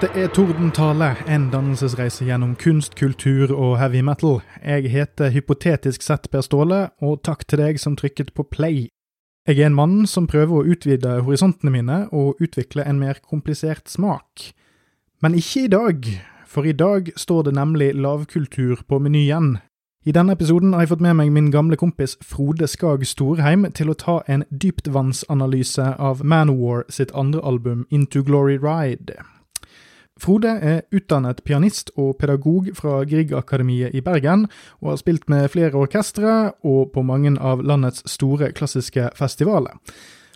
dette 0.00 0.16
er 0.16 0.30
Tordentale, 0.32 1.10
en 1.28 1.50
dannelsesreise 1.52 2.24
gjennom 2.24 2.54
kunst, 2.56 2.94
kultur 2.96 3.50
og 3.52 3.74
heavy 3.76 4.00
metal. 4.00 4.38
Jeg 4.64 4.88
heter 4.88 5.28
hypotetisk 5.34 6.00
sett 6.00 6.30
Per 6.32 6.40
Ståle, 6.40 6.78
og 7.04 7.18
takk 7.26 7.42
til 7.44 7.60
deg 7.60 7.80
som 7.82 7.98
trykket 8.00 8.30
på 8.32 8.46
play. 8.48 8.86
Jeg 9.44 9.58
er 9.58 9.68
en 9.68 9.76
mann 9.76 10.06
som 10.08 10.28
prøver 10.30 10.56
å 10.56 10.72
utvide 10.72 11.18
horisontene 11.26 11.72
mine 11.74 11.98
og 12.16 12.40
utvikle 12.40 12.86
en 12.88 12.96
mer 13.02 13.20
komplisert 13.20 13.92
smak. 13.92 14.54
Men 15.20 15.36
ikke 15.36 15.66
i 15.66 15.72
dag, 15.74 16.08
for 16.48 16.64
i 16.64 16.72
dag 16.72 17.10
står 17.16 17.50
det 17.50 17.54
nemlig 17.58 17.90
lavkultur 17.92 18.80
på 18.88 19.00
menyen. 19.04 19.58
I 20.08 20.14
denne 20.16 20.32
episoden 20.32 20.72
har 20.72 20.86
jeg 20.86 20.94
fått 20.94 21.04
med 21.04 21.18
meg 21.18 21.34
min 21.34 21.50
gamle 21.52 21.76
kompis 21.76 22.16
Frode 22.24 22.70
Skag 22.72 23.04
Storheim 23.04 23.68
til 23.76 23.92
å 23.92 23.98
ta 24.00 24.16
en 24.24 24.46
dyptvannsanalyse 24.48 25.90
av 26.00 26.24
Manowar 26.24 26.86
sitt 26.88 27.12
andre 27.12 27.44
album 27.44 27.84
Into 27.90 28.24
Glory 28.24 28.56
Ride. 28.56 29.20
Frode 30.20 30.50
er 30.60 30.82
utdannet 30.92 31.40
pianist 31.46 31.90
og 31.96 32.18
pedagog 32.20 32.68
fra 32.76 32.98
Grieg-akademiet 33.08 33.94
i 33.96 34.02
Bergen, 34.04 34.46
og 34.82 34.92
har 34.92 35.00
spilt 35.00 35.30
med 35.32 35.48
flere 35.48 35.72
orkestre 35.80 36.52
og 36.60 36.90
på 36.92 37.04
mange 37.06 37.32
av 37.40 37.62
landets 37.64 38.04
store 38.10 38.50
klassiske 38.52 39.08
festivaler. 39.16 39.78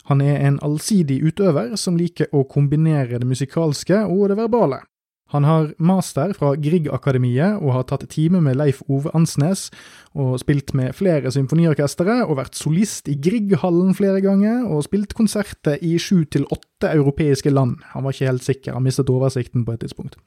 Han 0.09 0.21
er 0.25 0.41
en 0.47 0.59
allsidig 0.65 1.21
utøver 1.25 1.77
som 1.81 1.99
liker 2.01 2.33
å 2.33 2.47
kombinere 2.49 3.21
det 3.21 3.29
musikalske 3.29 4.03
og 4.05 4.29
det 4.33 4.41
verbale. 4.41 4.81
Han 5.35 5.47
har 5.49 5.73
master 5.83 6.31
fra 6.37 6.53
Grieg-akademiet 6.55 7.59
og 7.59 7.73
har 7.75 7.87
tatt 7.91 8.07
time 8.13 8.39
med 8.45 8.55
Leif 8.61 8.85
Ove 8.87 9.11
Ansnes, 9.19 9.67
og 10.15 10.37
spilt 10.39 10.71
med 10.79 10.95
flere 10.95 11.33
symfoniorkestre 11.35 12.21
og 12.23 12.39
vært 12.39 12.55
solist 12.55 13.11
i 13.11 13.17
Grieg-hallen 13.19 13.97
flere 13.99 14.23
ganger, 14.23 14.63
og 14.71 14.87
spilt 14.87 15.17
konserter 15.19 15.83
i 15.83 15.97
sju 15.99 16.23
til 16.31 16.47
åtte 16.55 16.93
europeiske 16.93 17.51
land. 17.51 17.81
Han 17.97 18.07
var 18.07 18.15
ikke 18.15 18.31
helt 18.31 18.47
sikker, 18.47 18.79
han 18.79 18.87
mistet 18.87 19.11
oversikten 19.11 19.67
på 19.67 19.75
et 19.75 19.83
tidspunkt. 19.83 20.21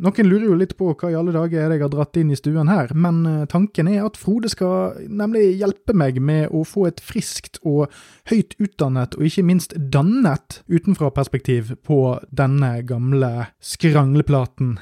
Noen 0.00 0.26
lurer 0.26 0.46
jo 0.48 0.54
litt 0.56 0.72
på 0.78 0.88
hva 0.96 1.10
i 1.12 1.16
alle 1.18 1.34
dager 1.34 1.66
er 1.66 1.74
jeg 1.74 1.82
har 1.84 1.90
dratt 1.92 2.16
inn 2.16 2.30
i 2.32 2.38
stuen 2.38 2.70
her, 2.72 2.94
men 2.96 3.20
eh, 3.28 3.42
tanken 3.50 3.90
er 3.92 4.06
at 4.06 4.16
Frode 4.16 4.48
skal 4.48 4.96
nemlig 5.04 5.58
hjelpe 5.60 5.92
meg 5.92 6.16
med 6.16 6.48
å 6.48 6.64
få 6.66 6.86
et 6.88 7.02
friskt 7.04 7.60
og 7.60 7.92
høyt 8.30 8.56
utdannet, 8.56 9.18
og 9.18 9.28
ikke 9.28 9.44
minst 9.46 9.76
dannet 9.76 10.62
utenfra-perspektiv 10.72 11.76
på 11.84 12.00
denne 12.32 12.78
gamle 12.88 13.52
skrangleplaten. 13.60 14.78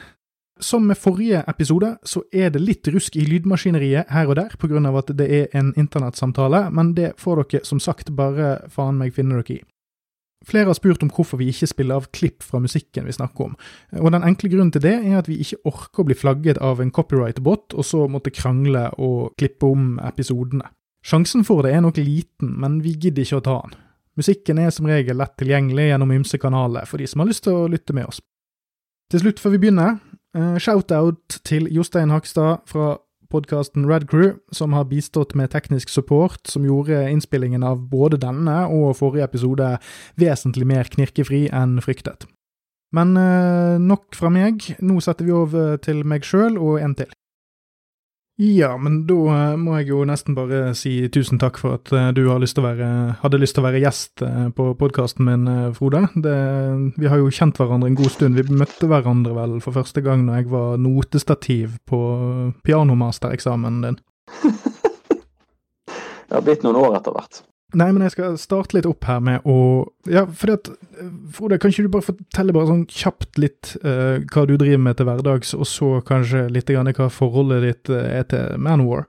Som 0.60 0.86
med 0.86 1.00
forrige 1.00 1.42
episode, 1.48 1.94
så 2.04 2.22
er 2.32 2.52
det 2.52 2.62
litt 2.62 2.88
rusk 2.92 3.16
i 3.16 3.24
lydmaskineriet 3.24 4.12
her 4.12 4.28
og 4.28 4.36
der, 4.36 4.54
av 4.86 4.98
at 5.00 5.12
det 5.16 5.26
er 5.26 5.58
en 5.58 5.72
internettsamtale, 5.76 6.68
men 6.70 6.94
det 6.94 7.14
får 7.18 7.44
dere 7.44 7.64
som 7.64 7.80
sagt 7.80 8.12
bare 8.14 8.68
faen 8.68 9.00
meg 9.00 9.16
finne 9.16 9.40
dere 9.40 9.58
i. 9.58 9.62
Flere 10.48 10.70
har 10.70 10.76
spurt 10.78 11.02
om 11.04 11.10
hvorfor 11.12 11.36
vi 11.36 11.50
ikke 11.52 11.68
spiller 11.68 12.00
av 12.00 12.06
klipp 12.16 12.42
fra 12.46 12.62
musikken 12.64 13.04
vi 13.04 13.12
snakker 13.12 13.50
om, 13.50 13.56
og 14.00 14.12
den 14.14 14.24
enkle 14.24 14.48
grunnen 14.48 14.72
til 14.72 14.84
det 14.86 14.94
er 14.96 15.18
at 15.18 15.28
vi 15.28 15.36
ikke 15.44 15.60
orker 15.68 16.00
å 16.00 16.06
bli 16.08 16.16
flagget 16.16 16.60
av 16.64 16.80
en 16.80 16.92
copyright-bot 16.96 17.76
og 17.76 17.84
så 17.84 18.06
måtte 18.08 18.32
krangle 18.32 18.86
og 18.96 19.34
klippe 19.40 19.68
om 19.68 19.98
episodene. 20.08 20.64
Sjansen 21.04 21.44
for 21.44 21.64
det 21.64 21.74
er 21.74 21.84
nok 21.84 22.00
liten, 22.00 22.54
men 22.60 22.80
vi 22.84 22.96
gidder 22.96 23.24
ikke 23.24 23.40
å 23.40 23.44
ta 23.44 23.58
den. 23.66 23.76
Musikken 24.20 24.58
er 24.60 24.72
som 24.74 24.88
regel 24.88 25.16
lett 25.20 25.36
tilgjengelig 25.40 25.90
gjennom 25.90 26.16
ymse 26.16 26.40
kanaler 26.40 26.88
for 26.88 27.00
de 27.00 27.08
som 27.08 27.22
har 27.22 27.30
lyst 27.30 27.44
til 27.46 27.56
å 27.56 27.68
lytte 27.70 27.94
med 27.96 28.08
oss. 28.08 28.20
Til 29.10 29.22
slutt, 29.22 29.40
før 29.42 29.54
vi 29.54 29.62
begynner, 29.62 29.96
uh, 30.36 30.56
shout-out 30.60 31.40
til 31.46 31.68
Jostein 31.72 32.12
Hakstad 32.14 32.66
fra 32.70 32.94
podkasten 33.30 33.86
Red 33.88 34.08
Crew, 34.10 34.34
som 34.52 34.74
har 34.76 34.88
bistått 34.90 35.36
med 35.38 35.52
teknisk 35.54 35.88
support, 35.88 36.42
som 36.50 36.66
gjorde 36.66 37.04
innspillingen 37.10 37.64
av 37.66 37.86
både 37.92 38.18
denne 38.20 38.64
og 38.68 38.96
forrige 38.98 39.28
episode 39.30 39.70
vesentlig 40.20 40.68
mer 40.68 40.90
knirkefri 40.90 41.46
enn 41.54 41.78
fryktet. 41.84 42.26
Men 42.94 43.14
eh, 43.16 43.78
nok 43.78 44.18
fra 44.18 44.32
meg, 44.34 44.66
nå 44.82 44.98
setter 45.04 45.28
vi 45.28 45.34
over 45.34 45.78
til 45.82 46.02
meg 46.02 46.26
sjøl 46.26 46.58
og 46.58 46.80
en 46.82 46.96
til. 46.98 47.12
Ja, 48.40 48.70
men 48.80 49.02
da 49.04 49.16
eh, 49.34 49.56
må 49.60 49.74
jeg 49.76 49.90
jo 49.90 49.98
nesten 50.08 50.32
bare 50.32 50.70
si 50.78 50.94
tusen 51.12 51.36
takk 51.40 51.58
for 51.60 51.76
at 51.76 51.90
eh, 51.92 52.06
du 52.16 52.22
lyst 52.40 52.56
være, 52.56 52.86
hadde 53.20 53.40
lyst 53.42 53.52
til 53.58 53.60
å 53.60 53.66
være 53.66 53.82
gjest 53.82 54.22
eh, 54.24 54.46
på 54.56 54.70
podkasten 54.80 55.28
min, 55.28 55.44
Frode. 55.76 56.06
Det, 56.16 56.36
vi 56.96 57.10
har 57.12 57.20
jo 57.20 57.28
kjent 57.28 57.60
hverandre 57.60 57.90
en 57.90 57.98
god 57.98 58.14
stund. 58.14 58.40
Vi 58.40 58.56
møtte 58.56 58.88
hverandre 58.88 59.36
vel 59.36 59.58
for 59.60 59.76
første 59.76 60.00
gang 60.00 60.24
når 60.24 60.40
jeg 60.40 60.48
var 60.54 60.80
notestativ 60.80 61.76
på 61.84 62.00
pianomastereksamen 62.64 63.84
din. 63.84 64.00
det 66.30 66.32
har 66.32 66.46
blitt 66.46 66.64
noen 66.64 66.80
år 66.80 66.96
etter 66.96 67.18
hvert. 67.18 67.42
Nei, 67.78 67.90
men 67.92 68.02
jeg 68.02 68.16
skal 68.16 68.38
starte 68.40 68.74
litt 68.74 68.88
opp 68.88 69.06
her 69.06 69.20
med 69.22 69.46
å 69.46 69.58
Ja, 70.10 70.24
fordi 70.26 70.56
at 70.56 70.70
Frode, 71.34 71.58
kan 71.60 71.70
ikke 71.70 71.86
du 71.86 71.92
bare 71.92 72.08
fortelle 72.08 72.54
bare 72.56 72.70
sånn 72.70 72.82
kjapt 72.90 73.38
litt 73.40 73.76
uh, 73.84 74.18
hva 74.32 74.46
du 74.48 74.56
driver 74.58 74.82
med 74.82 74.98
til 74.98 75.06
hverdags, 75.06 75.54
og 75.54 75.68
så 75.70 75.92
kanskje 76.06 76.48
litt 76.50 76.70
grann 76.70 76.90
hva 76.96 77.10
forholdet 77.14 77.66
ditt 77.66 77.92
uh, 77.94 78.02
er 78.02 78.26
til 78.30 78.58
Manowar? 78.58 79.06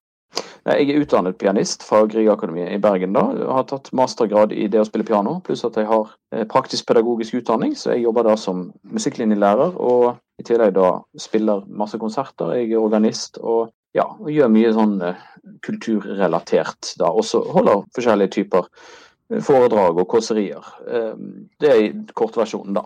Jeg 0.62 0.92
er 0.94 1.02
utdannet 1.02 1.40
pianist 1.42 1.82
fra 1.84 2.04
Griegakademiet 2.06 2.70
i 2.76 2.80
Bergen. 2.80 3.14
da, 3.14 3.24
jeg 3.34 3.48
Har 3.50 3.66
tatt 3.68 3.90
mastergrad 3.98 4.54
i 4.54 4.68
det 4.70 4.80
å 4.80 4.86
spille 4.86 5.08
piano, 5.08 5.40
pluss 5.44 5.66
at 5.66 5.76
jeg 5.76 5.90
har 5.90 6.14
eh, 6.32 6.46
praktisk 6.46 6.86
pedagogisk 6.88 7.40
utdanning. 7.42 7.74
Så 7.76 7.96
jeg 7.96 8.06
jobber 8.06 8.30
da 8.30 8.36
som 8.38 8.70
musikklinjelærer, 8.94 9.74
og 9.76 10.22
i 10.40 10.46
tillegg 10.46 10.76
da 10.78 11.02
spiller 11.20 11.66
masse 11.68 11.98
konserter. 11.98 12.54
Jeg 12.56 12.72
er 12.72 12.84
organist 12.86 13.42
og 13.42 13.74
ja, 13.98 14.08
og 14.08 14.32
gjør 14.32 14.52
mye 14.52 14.74
sånn 14.76 14.98
eh, 15.04 15.24
kulturrelatert 15.66 16.94
da. 17.00 17.12
Også 17.12 17.44
holder 17.52 17.84
forskjellige 17.96 18.36
typer 18.38 18.68
eh, 18.68 19.42
foredrag 19.44 20.00
og 20.00 20.08
kåserier. 20.12 20.70
Eh, 20.88 21.26
det 21.64 21.74
er 21.74 21.98
kortversjonen, 22.18 22.78
da. 22.78 22.86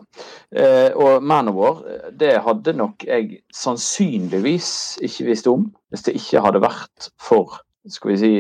Og 0.96 1.24
Manowar, 1.26 1.84
det 2.16 2.34
hadde 2.46 2.76
nok 2.78 3.06
jeg 3.08 3.42
sannsynligvis 3.54 4.72
ikke 5.06 5.30
visst 5.30 5.50
om 5.52 5.70
hvis 5.94 6.08
det 6.08 6.18
ikke 6.20 6.44
hadde 6.46 6.64
vært 6.64 7.12
for 7.22 7.60
skal 7.92 8.16
vi 8.16 8.18
si, 8.18 8.34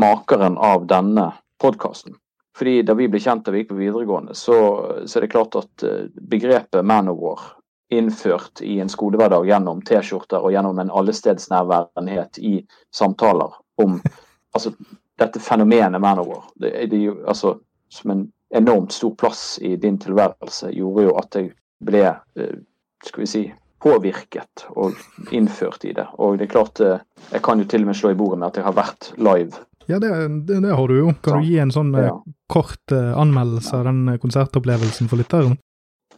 makeren 0.00 0.56
av 0.56 0.86
denne 0.88 1.30
podkasten. 1.60 2.16
Fordi 2.56 2.80
Da 2.84 2.94
vi 2.96 3.06
ble 3.08 3.20
kjent 3.20 3.44
da 3.44 3.52
vi 3.52 3.60
gikk 3.62 3.74
på 3.74 3.78
videregående, 3.78 4.34
så, 4.36 4.56
så 5.04 5.18
er 5.18 5.24
det 5.24 5.32
klart 5.32 5.56
at 5.60 5.84
begrepet 6.32 6.84
Manowar 6.84 7.59
innført 7.90 8.60
i 8.60 8.80
en 8.80 8.88
skolehverdag 8.88 9.46
gjennom 9.48 9.82
T-skjorter 9.82 10.44
og 10.44 10.52
gjennom 10.54 10.78
en 10.78 10.90
allestedsnærværenhet 10.94 12.38
i 12.38 12.60
samtaler 12.94 13.56
om 13.82 13.96
altså, 14.54 14.72
dette 15.18 15.42
fenomenet 15.42 16.00
Manowar. 16.00 16.44
Det, 16.54 16.70
det, 16.90 17.00
altså, 17.26 17.56
som 17.90 18.10
en 18.10 18.28
enormt 18.54 18.92
stor 18.92 19.14
plass 19.14 19.58
i 19.62 19.76
din 19.76 19.98
tilværelse 19.98 20.70
gjorde 20.74 21.08
jo 21.08 21.16
at 21.18 21.38
jeg 21.38 21.50
ble 21.84 22.04
eh, 22.06 22.60
skal 23.06 23.24
vi 23.24 23.26
si, 23.30 23.42
påvirket 23.80 24.66
og 24.76 24.98
innført 25.32 25.86
i 25.88 25.94
det. 25.96 26.04
Og 26.20 26.38
det 26.38 26.46
er 26.46 26.52
klart, 26.52 26.80
eh, 26.84 27.00
jeg 27.32 27.42
kan 27.42 27.62
jo 27.62 27.66
til 27.66 27.86
og 27.86 27.90
med 27.90 27.98
slå 27.98 28.12
i 28.12 28.18
bordet 28.18 28.38
med 28.38 28.50
at 28.50 28.60
jeg 28.60 28.68
har 28.68 28.76
vært 28.76 29.10
live. 29.16 29.64
Ja, 29.88 29.98
det, 29.98 30.12
det, 30.46 30.60
det 30.62 30.76
har 30.76 30.86
du 30.86 30.98
jo. 30.98 31.14
Kan 31.24 31.40
du 31.40 31.48
gi 31.48 31.58
en 31.58 31.74
sånn 31.74 31.90
eh, 31.98 32.06
ja. 32.10 32.14
kort 32.52 32.94
anmeldelse 32.94 33.80
av 33.80 33.88
den 33.88 34.14
konsertopplevelsen 34.22 35.10
for 35.10 35.18
lytteren? 35.18 35.58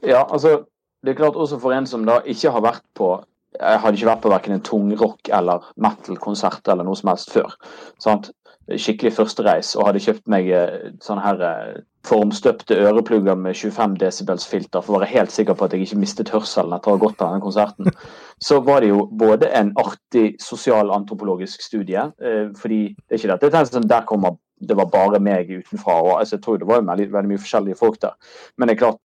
Ja, 0.02 0.26
altså 0.26 0.64
det 1.02 1.12
er 1.12 1.18
klart 1.18 1.38
også 1.38 1.58
for 1.62 1.74
en 1.74 1.86
som 1.88 2.06
da 2.06 2.20
ikke 2.28 2.52
har 2.54 2.64
vært 2.64 2.84
på 2.98 3.14
Jeg 3.52 3.80
hadde 3.82 3.98
ikke 3.98 4.08
vært 4.08 4.22
på 4.24 4.30
verken 4.32 4.54
en 4.54 4.62
tungrock- 4.64 5.28
eller 5.28 5.66
metal-konsert 5.76 6.68
eller 6.72 6.86
noe 6.88 6.96
som 6.96 7.10
helst 7.10 7.34
før. 7.34 7.50
Sant? 8.00 8.30
Skikkelig 8.64 9.12
førstereis 9.12 9.74
og 9.76 9.90
hadde 9.90 10.00
kjøpt 10.00 10.30
meg 10.32 10.48
eh, 10.48 10.86
sånne 11.04 11.24
her 11.26 11.42
eh, 11.44 11.82
formstøpte 12.08 12.78
øreplugger 12.80 13.36
med 13.36 13.58
25 13.58 13.98
desibels 14.00 14.46
filter 14.48 14.80
for 14.80 14.94
å 14.94 15.02
være 15.02 15.10
helt 15.10 15.34
sikker 15.34 15.58
på 15.58 15.66
at 15.66 15.76
jeg 15.76 15.84
ikke 15.84 16.00
mistet 16.00 16.32
hørselen 16.32 16.72
etter 16.72 16.94
å 16.94 16.96
ha 16.96 17.02
gått 17.04 17.18
på 17.18 17.28
denne 17.28 17.44
konserten. 17.44 17.92
Så 18.48 18.62
var 18.64 18.80
det 18.80 18.94
jo 18.94 19.04
både 19.20 19.52
en 19.52 19.74
artig 19.84 20.38
sosialantropologisk 20.40 21.60
studie, 21.68 22.08
eh, 22.24 22.48
fordi 22.56 22.82
det 22.96 23.18
er 23.18 23.20
ikke 23.20 23.36
det. 23.36 23.52
det 23.52 23.66
sånn, 23.68 23.90
der 23.90 24.08
kommer 24.08 24.38
det 24.62 24.76
var 24.78 24.90
bare 24.92 25.20
meg 25.20 25.50
utenfra. 25.50 26.00
og 26.00 26.20
altså, 26.20 26.36
Jeg 26.36 26.42
tror 26.42 26.56
det 26.56 26.68
var 26.68 26.84
veldig, 26.86 27.12
veldig 27.12 27.30
mye 27.34 27.42
forskjellige 27.42 27.78
folk 27.78 28.00
der. 28.02 28.14
Men 28.56 28.68
det 28.68 28.76
er 28.76 28.84
klart, 28.86 29.00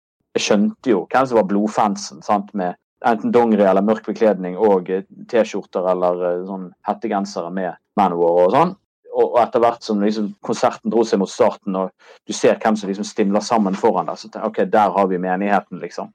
skjønte 0.40 0.92
jo 0.92 1.04
hvem 1.10 1.26
som 1.28 1.40
var 1.40 1.48
blodfansen. 1.50 2.22
sant, 2.22 2.54
med 2.54 2.78
Enten 3.02 3.32
dongeri 3.34 3.64
eller 3.66 3.82
mørk 3.82 4.04
bekledning 4.06 4.54
og 4.54 4.90
eh, 4.94 5.02
T-skjorter 5.30 5.88
eller 5.90 6.20
eh, 6.28 6.44
sånn 6.46 6.68
hettegensere 6.86 7.50
med 7.50 7.74
Manowar 7.98 8.44
og 8.44 8.54
sånn. 8.54 8.74
Og, 9.12 9.34
etter 9.42 9.60
hvert 9.60 9.82
som 9.84 10.00
liksom, 10.00 10.28
konserten 10.46 10.92
dro 10.92 11.02
seg 11.04 11.18
mot 11.20 11.28
starten, 11.28 11.74
og 11.76 11.90
du 12.24 12.32
ser 12.32 12.60
hvem 12.62 12.78
som 12.78 12.88
liksom 12.88 13.04
stimler 13.04 13.42
sammen 13.44 13.74
foran 13.76 14.06
deg, 14.08 14.16
så 14.16 14.30
tenker 14.30 14.46
jeg, 14.46 14.52
ok, 14.52 14.70
der 14.72 14.94
har 14.94 15.10
vi 15.10 15.18
menigheten, 15.20 15.82
liksom. 15.82 16.08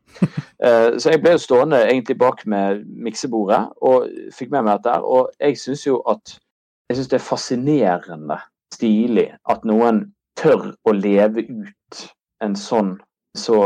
uh, 0.64 0.96
så 1.00 1.14
jeg 1.14 1.22
ble 1.22 1.36
jo 1.36 1.44
stående 1.44 1.84
egentlig 1.84 2.18
bak 2.18 2.42
med 2.50 2.82
miksebordet 2.88 3.60
og 3.86 4.08
fikk 4.34 4.50
med 4.56 4.66
meg 4.66 4.80
dette. 4.80 4.96
Og 5.06 5.30
jeg 5.38 5.60
syns 5.62 5.86
jo 5.86 6.00
at 6.10 6.40
jeg 6.88 6.98
synes 6.98 7.12
det 7.12 7.20
er 7.20 7.28
fascinerende 7.28 8.40
stilig 8.74 9.28
at 9.52 9.68
noen 9.68 10.08
tør 10.40 10.72
å 10.88 10.96
leve 10.98 11.46
ut 11.46 12.04
en 12.42 12.58
sånn 12.58 12.96
så 13.38 13.62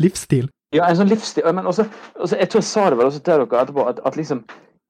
Livsstil? 0.00 0.48
Ja, 0.74 0.86
en 0.86 0.98
sånn 1.00 1.10
livsstil. 1.10 1.46
Men 1.54 1.66
også, 1.66 1.86
også, 2.14 2.38
jeg 2.38 2.50
tror 2.50 2.62
jeg 2.62 2.70
sa 2.70 2.88
det 2.90 2.98
vel 3.00 3.10
også 3.10 3.22
til 3.24 3.32
dere 3.34 3.62
etterpå, 3.64 3.86
at, 3.90 4.00
at 4.06 4.18
liksom 4.18 4.44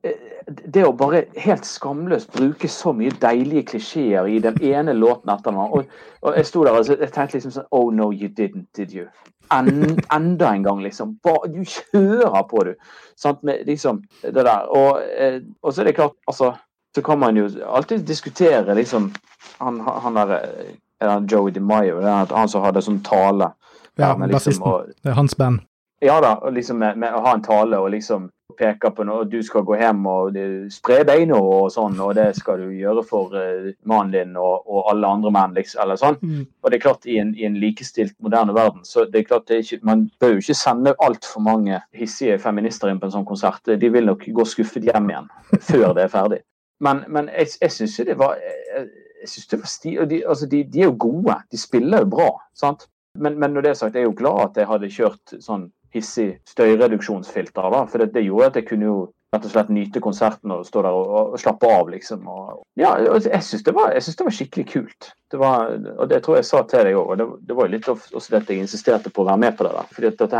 eh, 0.04 0.30
det 0.50 0.84
å 0.84 0.92
bare 0.96 1.24
helt 1.40 1.66
skamløst 1.68 2.32
bruke 2.34 2.68
så 2.68 2.92
mye 2.96 3.14
deilige 3.22 3.70
klisjeer 3.72 4.28
i 4.28 4.38
den 4.44 4.58
ene 4.66 4.94
låten 4.96 5.32
etter 5.32 5.54
den. 5.54 5.60
Og, 5.60 5.92
og, 6.20 6.32
jeg 6.36 6.48
sto 6.48 6.64
der 6.66 6.76
og 6.76 6.90
jeg 6.90 7.12
tenkte 7.14 7.38
liksom 7.38 7.54
sånn 7.56 7.68
Oh 7.76 7.88
no, 7.94 8.10
you 8.12 8.28
didn't, 8.28 8.68
did 8.76 8.92
you? 8.94 9.06
En, 9.50 9.96
enda 10.14 10.52
en 10.54 10.66
gang, 10.66 10.82
liksom. 10.84 11.16
Bare, 11.24 11.48
du 11.50 11.64
kjører 11.64 12.44
på, 12.50 12.66
du. 12.68 12.74
Sant? 13.18 13.40
Med 13.46 13.64
liksom 13.66 14.04
det 14.22 14.36
der. 14.36 14.68
Og, 14.68 15.00
eh, 15.16 15.40
og 15.62 15.72
så 15.72 15.82
er 15.82 15.90
det 15.90 15.98
klart, 16.00 16.18
altså 16.30 16.54
Så 16.90 17.04
kan 17.06 17.20
man 17.22 17.36
jo 17.38 17.44
alltid 17.70 18.02
diskutere 18.02 18.74
liksom 18.74 19.12
Han, 19.60 19.76
han 19.80 20.16
der 20.16 20.32
eh, 20.40 21.18
Joey 21.32 21.52
DeMaio, 21.54 22.00
han 22.02 22.48
som 22.48 22.64
hadde 22.64 22.82
sånn 22.84 22.98
tale. 23.06 23.52
Ja, 24.00 24.14
liksom, 24.14 24.32
bassisten. 24.32 24.94
Det 25.02 25.12
er 25.12 25.18
hans 25.18 25.36
band. 25.36 25.66
Ja 26.00 26.20
da, 26.20 26.50
liksom 26.50 26.78
med, 26.80 26.96
med, 26.98 27.12
å 27.12 27.20
ha 27.20 27.34
en 27.36 27.42
tale 27.44 27.76
og 27.76 27.90
liksom 27.92 28.30
peke 28.56 28.90
på 28.96 29.04
noe, 29.04 29.26
du 29.28 29.38
skal 29.44 29.66
gå 29.68 29.76
hjem 29.78 30.00
og 30.08 30.36
spre 30.72 31.02
beina 31.08 31.36
og 31.36 31.68
sånn, 31.72 31.98
og 32.00 32.14
det 32.16 32.30
skal 32.38 32.62
du 32.62 32.70
gjøre 32.72 33.04
for 33.06 33.34
uh, 33.36 33.68
mannen 33.88 34.14
din 34.14 34.32
og, 34.40 34.64
og, 34.64 34.80
alle 34.92 35.10
andre 35.16 35.32
menn, 35.36 35.54
liksom, 35.56 35.82
eller 35.84 36.00
sånn. 36.00 36.16
Mm. 36.24 36.46
Og 36.48 36.72
det 36.72 36.78
er 36.78 36.84
klart, 36.86 37.04
i 37.04 37.18
en, 37.20 37.34
i 37.36 37.44
en, 37.48 37.58
likestilt, 37.60 38.16
moderne 38.24 38.56
verden, 38.56 38.82
så 38.88 39.04
det 39.04 39.22
er 39.22 39.28
klart 39.28 39.46
det 39.48 39.58
er 39.58 39.66
ikke, 39.66 39.80
man 39.86 40.06
bør 40.20 40.34
jo 40.34 40.44
ikke 40.44 40.56
sende 40.56 40.96
altfor 41.04 41.44
mange 41.46 41.82
hissige 41.96 42.40
feminister 42.42 42.90
inn 42.90 43.00
på 43.00 43.10
en 43.10 43.16
sånn 43.18 43.28
konsert. 43.28 43.68
De 43.68 43.92
vil 43.92 44.08
nok 44.08 44.24
gå 44.40 44.48
skuffet 44.48 44.88
hjem 44.88 45.12
igjen 45.12 45.28
før 45.68 45.92
det 45.96 46.06
er 46.06 46.12
ferdig. 46.12 46.40
Men, 46.80 47.04
men 47.12 47.28
jeg, 47.36 47.58
jeg 47.60 47.76
syns 47.76 47.98
jo 48.00 48.08
det 48.08 48.16
var 48.20 48.40
jeg, 48.40 48.88
jeg 49.20 49.28
synes 49.34 49.50
det 49.52 49.60
var 49.60 49.68
sti, 49.68 49.90
de, 50.08 50.22
altså 50.24 50.48
de, 50.48 50.62
de, 50.64 50.80
er 50.80 50.88
jo 50.88 50.96
gode. 51.04 51.36
De 51.52 51.60
spiller 51.60 52.06
jo 52.06 52.10
bra. 52.16 52.30
sant? 52.56 52.88
Men, 53.18 53.38
men 53.38 53.54
når 53.54 53.64
det 53.64 53.70
er 53.70 53.78
sagt, 53.80 53.96
jeg 53.96 54.06
er 54.06 54.10
jo 54.10 54.18
glad 54.18 54.50
at 54.50 54.60
jeg 54.60 54.70
hadde 54.70 54.92
kjørt 54.94 55.38
sånn 55.42 55.70
hissig 55.94 56.34
støyreduksjonsfilter. 56.48 57.70
da, 57.72 57.86
For 57.90 58.02
det, 58.02 58.12
det, 58.14 58.26
gjorde 58.28 58.52
at 58.52 58.60
jeg 58.60 58.68
kunne 58.68 58.86
jo 58.86 58.98
rett 59.30 59.46
og 59.46 59.52
slett 59.52 59.70
nyte 59.74 60.02
konserten 60.02 60.52
og 60.54 60.64
stå 60.66 60.82
der 60.82 60.96
og, 60.96 61.34
og 61.34 61.38
slappe 61.38 61.70
av, 61.70 61.90
liksom. 61.90 62.26
Og, 62.30 62.62
ja, 62.78 62.92
jeg 62.98 63.42
syns 63.46 63.64
det, 63.66 63.74
det, 63.74 64.26
var 64.26 64.36
skikkelig 64.36 64.66
kult. 64.70 65.10
Det 65.30 65.38
var, 65.38 65.74
og 65.96 66.10
det 66.10 66.22
tror 66.24 66.38
jeg 66.38 66.48
sa 66.48 66.62
til 66.66 66.86
deg 66.86 66.98
òg. 66.98 67.12
Og 67.14 67.18
det, 67.20 67.26
det, 67.48 67.56
var 67.58 67.68
jo 67.68 67.74
litt 67.74 67.90
også 67.90 68.36
dette 68.36 68.54
jeg 68.54 68.66
insisterte 68.66 69.12
på 69.14 69.24
å 69.24 69.30
være 69.30 69.42
med 69.46 69.58
på 69.58 69.66
det 69.66 69.74
da, 69.76 69.86
For 69.90 70.06
dette, 70.06 70.30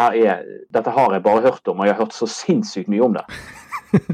dette 0.79 0.97
har 0.99 1.19
jeg 1.19 1.27
bare 1.27 1.47
hørt 1.47 1.71
om, 1.71 1.83
og 1.83 1.91
jeg 1.91 1.97
har 1.97 2.05
hørt 2.05 2.17
så 2.17 2.31
sinnssykt 2.31 2.91
mye 2.91 3.07
om 3.07 3.19
det. 3.19 3.27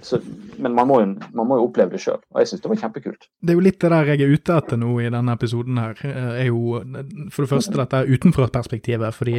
Så, 0.03 0.21
men 0.59 0.75
man 0.77 0.89
må, 0.89 1.01
jo, 1.03 1.09
man 1.37 1.49
må, 1.49 1.59
jo, 1.61 1.67
oppleve 1.69 1.97
det 1.97 2.03
sjøl, 2.03 2.21
og 2.33 2.41
jeg 2.41 2.51
syns 2.51 2.63
det 2.65 2.71
var 2.73 2.83
kjempekult. 2.85 3.27
Det 3.41 3.53
er 3.53 3.59
jo 3.59 3.65
litt 3.67 3.81
det 3.83 3.91
der 3.93 4.13
jeg 4.13 4.25
er 4.25 4.37
ute 4.37 4.61
etter 4.61 4.81
nå 4.81 4.93
i 5.03 5.11
denne 5.13 5.35
episoden 5.37 5.81
her, 5.83 5.99
eh, 6.07 6.31
er 6.45 6.49
jo 6.49 6.81
for 7.35 7.45
det 7.45 7.53
første 7.53 7.77
dette 7.81 8.05
utenfra-perspektivet. 8.17 9.15
fordi 9.15 9.37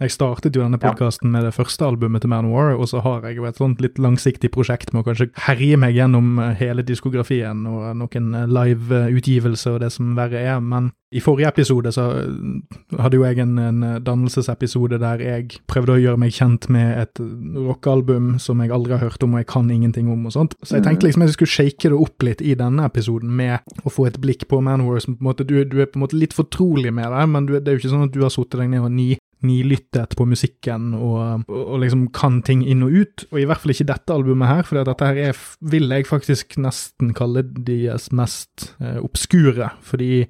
jeg 0.00 0.14
startet 0.14 0.56
jo 0.56 0.62
denne 0.62 0.78
podkasten 0.80 1.28
med 1.28 1.44
det 1.44 1.52
første 1.52 1.84
albumet 1.84 2.22
til 2.24 2.30
Manowar, 2.32 2.72
og 2.72 2.88
så 2.88 3.02
har 3.04 3.26
jeg 3.28 3.36
jo 3.36 3.44
et 3.44 3.58
sånt 3.60 3.82
litt 3.84 3.98
langsiktig 4.00 4.48
prosjekt 4.54 4.94
med 4.94 5.02
å 5.02 5.10
kanskje 5.10 5.28
herje 5.44 5.76
meg 5.76 5.98
gjennom 5.98 6.38
eh, 6.40 6.54
hele 6.56 6.84
diskografien 6.86 7.66
og 7.68 7.90
noen 8.00 8.30
eh, 8.38 8.48
live-utgivelser 8.48 9.76
og 9.76 9.84
det 9.84 9.90
som 9.92 10.14
verre 10.16 10.40
er. 10.40 10.62
Men 10.64 10.88
i 11.10 11.20
forrige 11.22 11.48
episode 11.50 11.90
så 11.94 12.04
eh, 12.20 12.98
hadde 13.02 13.18
jo 13.18 13.24
jeg 13.26 13.40
en, 13.42 13.56
en 13.58 13.86
dannelsesepisode 14.06 15.00
der 15.02 15.22
jeg 15.24 15.60
prøvde 15.70 15.96
å 15.96 16.02
gjøre 16.02 16.20
meg 16.22 16.36
kjent 16.36 16.68
med 16.70 16.92
et 17.00 17.22
rockealbum 17.56 18.36
som 18.42 18.62
jeg 18.62 18.70
aldri 18.74 18.94
har 18.94 19.02
hørt 19.08 19.24
om 19.26 19.34
og 19.34 19.42
jeg 19.42 19.48
kan 19.50 19.70
ingenting 19.74 20.10
om 20.12 20.28
og 20.28 20.36
sånt. 20.36 20.54
Så 20.62 20.78
jeg 20.78 20.86
tenkte 20.86 21.08
liksom 21.08 21.26
jeg 21.26 21.34
skulle 21.34 21.54
shake 21.56 21.90
det 21.90 21.98
opp 21.98 22.26
litt 22.26 22.44
i 22.44 22.54
denne 22.58 22.86
episoden 22.86 23.32
med 23.40 23.82
å 23.82 23.90
få 23.90 24.06
et 24.10 24.20
blikk 24.22 24.46
på 24.50 24.60
Manowar 24.62 25.02
som 25.02 25.16
på 25.16 25.24
en 25.24 25.30
måte 25.32 25.46
du, 25.48 25.56
du, 25.64 25.80
er 25.82 25.90
på 25.90 25.98
en 25.98 26.06
måte 26.06 26.20
litt 26.20 26.36
fortrolig 26.36 26.94
med 26.94 27.10
det, 27.10 27.24
men 27.32 27.48
du, 27.48 27.56
det 27.58 27.66
er 27.66 27.78
jo 27.78 27.82
ikke 27.82 27.94
sånn 27.96 28.06
at 28.06 28.14
du 28.14 28.22
har 28.22 28.34
sittet 28.34 28.62
deg 28.62 28.70
ned 28.70 28.86
og 28.86 28.94
ni 28.94 29.10
nilyttet 29.46 30.14
på 30.18 30.26
musikken 30.28 30.90
og, 30.98 31.46
og, 31.48 31.60
og, 31.62 31.78
liksom 31.80 32.02
kan 32.12 32.42
ting 32.44 32.60
inn 32.68 32.84
og 32.84 32.92
ut. 32.92 33.24
Og 33.32 33.40
i 33.40 33.46
hvert 33.48 33.62
fall 33.62 33.72
ikke 33.72 33.88
dette 33.88 34.12
albumet 34.12 34.50
her, 34.50 34.66
for 34.68 34.80
dette 34.84 35.08
her 35.08 35.20
er, 35.30 35.40
vil 35.72 35.88
jeg 35.88 36.08
faktisk 36.10 36.58
nesten 36.60 37.14
kalle 37.16 37.46
deres 37.48 38.10
mest 38.12 38.74
eh, 38.84 38.98
obskure. 39.00 39.70
Fordi 39.86 40.26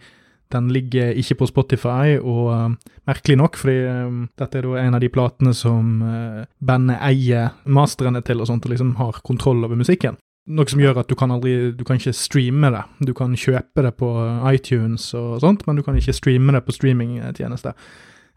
den 0.53 0.71
ligger 0.75 1.13
ikke 1.19 1.39
på 1.41 1.49
Spotify, 1.51 2.17
og 2.19 2.49
uh, 2.51 2.97
merkelig 3.09 3.37
nok, 3.41 3.59
fordi 3.61 3.77
uh, 3.87 4.25
dette 4.41 4.59
er 4.59 4.67
da 4.67 4.83
en 4.83 4.99
av 4.99 5.05
de 5.05 5.11
platene 5.13 5.55
som 5.57 6.01
uh, 6.03 6.43
bandet 6.59 7.01
eier 7.07 7.55
masterne 7.67 8.23
til, 8.27 8.43
og 8.43 8.51
sånt, 8.51 8.67
og 8.67 8.75
liksom 8.75 8.97
har 9.01 9.23
kontroll 9.27 9.65
over 9.65 9.79
musikken. 9.79 10.19
Noe 10.51 10.67
som 10.67 10.81
gjør 10.83 11.03
at 11.03 11.11
du 11.11 11.15
kan 11.15 11.31
aldri 11.31 11.71
Du 11.77 11.85
kan 11.87 11.99
ikke 12.01 12.15
streame 12.17 12.71
det. 12.73 12.81
Du 13.07 13.13
kan 13.15 13.37
kjøpe 13.39 13.85
det 13.85 13.93
på 14.01 14.09
iTunes 14.51 15.11
og 15.15 15.43
sånt, 15.45 15.67
men 15.67 15.79
du 15.79 15.85
kan 15.87 15.99
ikke 15.99 16.17
streame 16.17 16.57
det 16.57 16.65
på 16.67 16.75
streamingtjenester. 16.75 17.77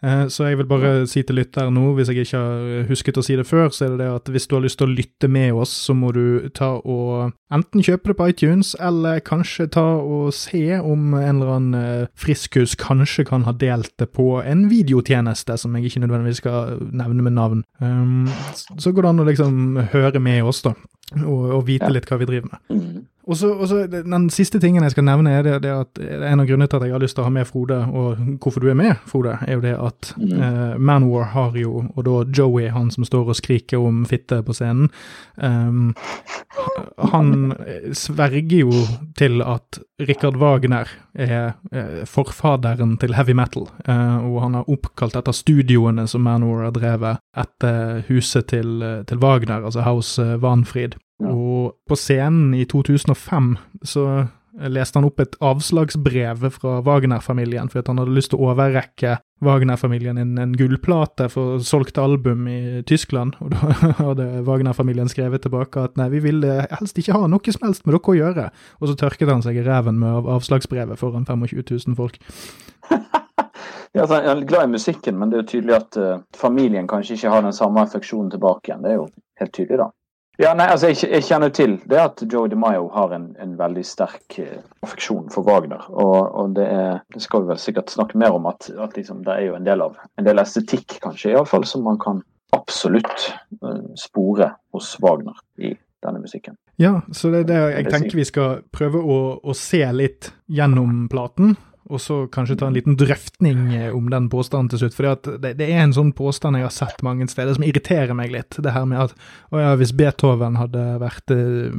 Eh, 0.04 0.26
så 0.28 0.50
jeg 0.50 0.60
vil 0.60 0.68
bare 0.68 0.92
si 1.08 1.24
til 1.24 1.38
lytter 1.40 1.70
nå, 1.72 1.94
hvis 1.96 2.12
jeg 2.12 2.26
ikke 2.26 2.42
har 2.42 2.88
husket 2.90 3.20
å 3.20 3.24
si 3.24 3.38
det 3.40 3.46
før, 3.48 3.70
så 3.72 3.86
er 3.86 3.94
det 3.94 4.02
det 4.04 4.10
at 4.12 4.32
hvis 4.34 4.48
du 4.50 4.58
har 4.58 4.66
lyst 4.66 4.82
til 4.82 4.90
å 4.90 4.96
lytte 4.98 5.30
med 5.32 5.56
oss, 5.56 5.72
så 5.88 5.96
må 5.96 6.12
du 6.16 6.50
ta 6.56 6.74
og 6.82 7.32
enten 7.54 7.86
kjøpe 7.86 8.12
det 8.12 8.18
på 8.20 8.28
iTunes, 8.34 8.74
eller 8.84 9.22
kanskje 9.24 9.70
ta 9.72 9.86
og 10.02 10.34
se 10.36 10.66
om 10.80 11.14
en 11.16 11.38
eller 11.38 11.54
annen 11.56 11.80
eh, 11.80 12.12
friskus 12.20 12.76
kanskje 12.80 13.28
kan 13.30 13.48
ha 13.48 13.56
delt 13.56 13.94
det 14.02 14.10
på 14.12 14.42
en 14.42 14.68
videotjeneste, 14.72 15.56
som 15.62 15.78
jeg 15.78 15.88
ikke 15.88 16.04
nødvendigvis 16.04 16.44
skal 16.44 16.84
nevne 16.92 17.24
med 17.24 17.38
navn. 17.38 17.64
Um, 17.80 18.28
så 18.76 18.92
går 18.92 19.06
det 19.06 19.14
an 19.14 19.24
å 19.24 19.30
liksom 19.30 19.82
høre 19.94 20.20
med 20.24 20.44
oss, 20.44 20.64
da, 20.66 20.76
og, 21.24 21.44
og 21.60 21.66
vite 21.70 21.92
litt 21.94 22.10
hva 22.10 22.20
vi 22.20 22.28
driver 22.28 22.52
med. 22.52 23.04
Og 23.24 23.38
så 23.38 23.88
Den 23.88 24.30
siste 24.30 24.60
tingen 24.60 24.84
jeg 24.84 24.92
skal 24.92 25.06
nevne, 25.08 25.32
er 25.32 25.46
det, 25.46 25.60
det 25.64 25.72
at 25.72 26.00
en 26.02 26.44
av 26.44 26.48
grunnene 26.48 26.68
til 26.68 26.82
at 26.82 26.88
jeg 26.88 26.96
har 26.96 27.04
lyst 27.04 27.16
til 27.16 27.24
å 27.24 27.28
ha 27.30 27.34
med 27.34 27.48
Frode, 27.48 27.80
og 27.88 28.20
hvorfor 28.44 28.64
du 28.64 28.70
er 28.72 28.78
med, 28.78 28.98
Frode, 29.08 29.38
er 29.48 29.56
jo 29.56 29.64
det 29.64 29.74
at 29.80 30.12
mm. 30.20 30.34
eh, 30.36 30.74
Manwar 30.78 31.30
har 31.32 31.56
jo, 31.60 31.86
og 31.94 32.04
da 32.08 32.18
Joey, 32.28 32.68
han 32.76 32.92
som 32.92 33.08
står 33.08 33.32
og 33.32 33.40
skriker 33.40 33.80
om 33.80 34.04
fitte 34.10 34.42
på 34.44 34.56
scenen, 34.58 34.92
um, 35.40 35.94
han 37.14 37.54
sverger 37.96 38.66
jo 38.66 38.84
til 39.20 39.44
at 39.46 39.80
Richard 40.04 40.36
Wagner 40.42 40.92
er 41.16 41.54
uh, 41.72 42.04
forfaderen 42.10 42.98
til 43.00 43.16
heavy 43.16 43.38
metal, 43.38 43.70
uh, 43.88 44.20
og 44.20 44.42
han 44.44 44.60
har 44.60 44.72
oppkalt 44.72 45.16
etter 45.20 45.36
studioene 45.38 46.10
som 46.12 46.28
Manwar 46.28 46.68
har 46.68 46.76
drevet 46.76 47.24
etter 47.40 48.04
huset 48.10 48.52
til, 48.52 48.84
til 49.08 49.24
Wagner, 49.24 49.64
altså 49.64 49.88
House 49.88 50.34
Vanfrid. 51.24 51.44
Og 51.44 51.90
på 51.90 52.00
scenen 52.00 52.54
i 52.58 52.66
2005 52.70 53.54
så 53.90 54.08
leste 54.54 55.00
han 55.00 55.08
opp 55.08 55.22
et 55.24 55.36
avslagsbrev 55.42 56.46
fra 56.54 56.80
Wagner-familien, 56.86 57.70
for 57.72 57.82
han 57.88 58.02
hadde 58.02 58.14
lyst 58.14 58.34
til 58.34 58.42
å 58.42 58.52
overrekke 58.52 59.18
Wagner-familien 59.44 60.20
en, 60.22 60.36
en, 60.40 60.54
gullplate 60.58 61.28
for 61.34 61.64
solgt 61.66 61.98
album 62.00 62.46
i 62.48 62.84
Tyskland. 62.88 63.36
Og 63.42 63.54
da 63.56 63.74
hadde 64.04 64.28
Wagner-familien 64.48 65.10
skrevet 65.12 65.46
tilbake 65.46 65.88
at 65.88 65.98
nei, 66.00 66.10
vi 66.14 66.22
vil 66.28 66.46
helst 66.46 67.02
ikke 67.02 67.18
ha 67.18 67.26
noe 67.32 67.56
som 67.56 67.66
helst 67.68 67.88
med 67.88 67.96
dere 67.96 68.14
å 68.14 68.20
gjøre. 68.20 68.46
Og 68.80 68.92
så 68.92 68.98
tørket 69.00 69.34
han 69.34 69.44
seg 69.46 69.58
i 69.60 69.66
reven 69.66 70.00
med 70.02 70.30
avslagsbrevet 70.38 71.02
foran 71.02 71.26
25 71.26 71.66
000 71.74 71.98
folk. 71.98 72.22
ja, 72.94 74.06
altså, 74.06 74.22
jeg 74.22 74.32
er 74.36 74.46
glad 74.54 74.70
i 74.70 74.76
musikken, 74.78 75.18
men 75.18 75.32
det 75.34 75.40
er 75.40 75.44
jo 75.44 75.52
tydelig 75.56 75.80
at 75.80 76.00
uh, 76.00 76.16
familien 76.38 76.88
kanskje 76.90 77.18
ikke 77.18 77.34
har 77.34 77.46
den 77.46 77.58
samme 77.58 77.82
affeksjonen 77.88 78.32
tilbake 78.36 78.70
igjen. 78.70 78.86
Det 78.86 78.94
er 78.94 79.02
jo 79.02 79.10
helt 79.42 79.56
tydelig, 79.58 79.82
da. 79.82 79.92
Ja, 80.42 80.56
nei, 80.58 80.66
altså 80.74 80.90
jeg, 80.90 80.98
jeg, 81.12 81.26
kjenner 81.28 81.52
til 81.54 81.76
det 81.90 82.00
at 82.02 82.22
Joe 82.26 82.50
DeMaio 82.50 82.88
har 82.96 83.12
en, 83.14 83.28
en 83.42 83.54
veldig 83.60 83.84
sterk 83.86 84.40
uh, 84.42 84.64
affeksjon 84.86 85.28
for 85.34 85.46
Wagner. 85.46 85.84
Og, 85.94 86.16
og 86.34 86.56
det, 86.58 86.66
er, 86.66 87.04
det, 87.14 87.22
skal 87.22 87.44
vi 87.44 87.52
vel 87.52 87.62
sikkert 87.62 87.94
snakke 87.94 88.18
mer 88.18 88.34
om, 88.34 88.48
at, 88.50 88.72
at 88.82 88.98
liksom, 88.98 89.22
det 89.28 89.36
er 89.36 89.46
jo 89.52 89.58
en 89.60 89.68
del 89.68 89.84
av 89.86 90.00
en 90.18 90.26
del 90.26 90.42
estetikk, 90.42 90.98
kanskje, 91.04 91.36
iallfall, 91.36 91.68
som 91.70 91.86
man 91.86 92.02
kan 92.02 92.24
absolutt 92.58 93.30
uh, 93.62 93.84
spore 94.00 94.50
hos 94.74 94.96
Wagner 95.06 95.38
i 95.62 95.76
denne 96.04 96.24
musikken. 96.24 96.58
Ja, 96.82 96.98
så 97.14 97.30
det 97.30 97.44
er 97.44 97.52
det 97.52 97.62
jeg 97.76 97.94
tenker 97.94 98.18
vi 98.18 98.26
skal 98.26 98.64
prøve 98.74 99.04
å, 99.06 99.20
å 99.38 99.54
se 99.58 99.86
litt 99.94 100.34
gjennom 100.50 101.06
platen 101.14 101.54
og 101.92 102.00
så 102.00 102.22
kanskje 102.32 102.56
ta 102.60 102.68
en 102.70 102.76
liten 102.76 102.96
drøftning 103.00 103.74
eh, 103.76 103.96
om 103.96 104.08
den 104.12 104.30
påstanden 104.32 104.72
til 104.72 104.84
slutt. 104.84 104.96
For 104.96 105.08
det, 105.42 105.54
det, 105.60 105.68
er 105.68 105.84
en 105.84 105.96
sånn 105.96 106.14
påstand 106.16 106.56
jeg 106.56 106.68
har 106.68 106.74
sett 106.74 107.04
mange 107.04 107.28
steder 107.32 107.58
som 107.58 107.66
irriterer 107.68 108.16
meg 108.16 108.32
litt. 108.32 108.56
Det 108.64 108.72
her 108.72 108.86
med 108.88 109.02
at 109.04 109.16
å 109.52 109.60
ja, 109.60 109.74
hvis 109.80 109.92
Beethoven 109.98 110.56
hadde 110.60 110.84
vært 111.02 111.34
uh, 111.36 111.74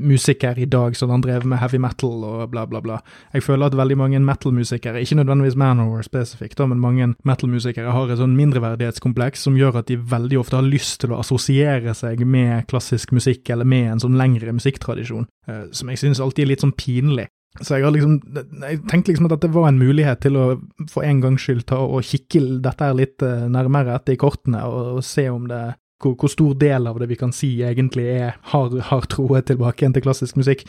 musiker 0.00 0.56
i 0.56 0.68
dag, 0.70 0.96
så 0.96 1.04
hadde 1.04 1.18
han 1.18 1.26
drevet 1.26 1.50
med 1.52 1.60
heavy 1.60 1.80
metal 1.82 2.24
og 2.28 2.46
bla, 2.54 2.64
bla, 2.70 2.80
bla. 2.84 3.00
Jeg 3.36 3.44
føler 3.44 3.68
at 3.68 3.76
veldig 3.76 3.98
mange 4.00 4.22
metal-musikere, 4.24 5.02
ikke 5.04 5.20
nødvendigvis 5.20 5.58
Manowar 5.60 6.06
spesifikt, 6.06 6.62
men 6.72 6.80
mange 6.80 7.10
metal-musikere 7.28 7.92
har 7.92 8.12
et 8.12 8.22
sånn 8.22 8.38
mindreverdighetskompleks 8.38 9.44
som 9.48 9.58
gjør 9.58 9.82
at 9.82 9.92
de 9.92 10.00
veldig 10.00 10.40
ofte 10.40 10.58
har 10.58 10.66
lyst 10.66 11.02
til 11.04 11.12
å 11.12 11.20
assosiere 11.20 11.92
seg 11.98 12.24
med 12.24 12.64
klassisk 12.72 13.12
musikk 13.12 13.52
eller 13.52 13.68
med 13.68 13.90
en 13.90 14.02
sånn 14.06 14.16
lengre 14.18 14.56
musikktradisjon, 14.56 15.28
uh, 15.50 15.64
som 15.76 15.92
jeg 15.92 16.00
synes 16.06 16.24
alltid 16.24 16.46
er 16.46 16.54
litt 16.54 16.64
sånn 16.64 16.76
pinlig. 16.78 17.28
Så 17.60 17.76
jeg 17.76 17.84
har 17.84 17.92
liksom 17.92 18.14
Jeg 18.62 18.80
tenkte 18.88 19.12
liksom 19.12 19.26
at 19.28 19.34
dette 19.36 19.52
var 19.52 19.68
en 19.68 19.80
mulighet 19.80 20.22
til 20.24 20.38
å 20.40 20.46
for 20.88 21.04
en 21.04 21.20
gangs 21.20 21.44
skyld 21.44 21.66
ta 21.68 21.82
og 21.84 22.06
kikke 22.08 22.40
dette 22.64 22.88
her 22.88 22.96
litt 22.96 23.24
eh, 23.26 23.44
nærmere 23.52 23.98
etter 23.98 24.16
i 24.16 24.20
kortene, 24.20 24.64
og, 24.64 24.98
og 24.98 25.04
se 25.04 25.26
om 25.28 25.44
det 25.50 25.62
hvor, 26.02 26.16
hvor, 26.18 26.32
stor 26.32 26.56
del 26.58 26.88
av 26.90 26.98
det 26.98 27.10
vi 27.12 27.18
kan 27.20 27.32
si 27.36 27.52
egentlig 27.62 28.08
er 28.10 28.34
har, 28.54 28.74
har 28.88 29.06
troet 29.12 29.46
tilbake 29.50 29.84
igjen 29.84 29.94
til 29.94 30.04
klassisk 30.08 30.40
musikk. 30.40 30.64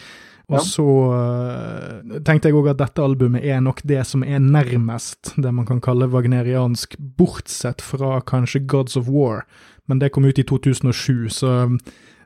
Og 0.52 0.60
ja. 0.60 0.64
så 0.68 0.86
uh, 1.16 2.18
tenkte 2.28 2.52
jeg 2.52 2.58
òg 2.60 2.74
at 2.74 2.82
dette 2.82 3.04
albumet 3.04 3.46
er 3.48 3.62
nok 3.64 3.80
det 3.88 4.02
som 4.06 4.26
er 4.28 4.44
nærmest 4.44 5.32
det 5.40 5.54
man 5.56 5.66
kan 5.66 5.80
kalle 5.82 6.10
wagneriansk, 6.12 6.98
bortsett 7.18 7.82
fra 7.82 8.20
kanskje 8.28 8.66
Gods 8.68 9.00
of 9.00 9.08
War, 9.08 9.46
men 9.88 10.04
det 10.04 10.12
kom 10.14 10.28
ut 10.28 10.40
i 10.40 10.46
2007, 10.48 11.32
så 11.32 11.54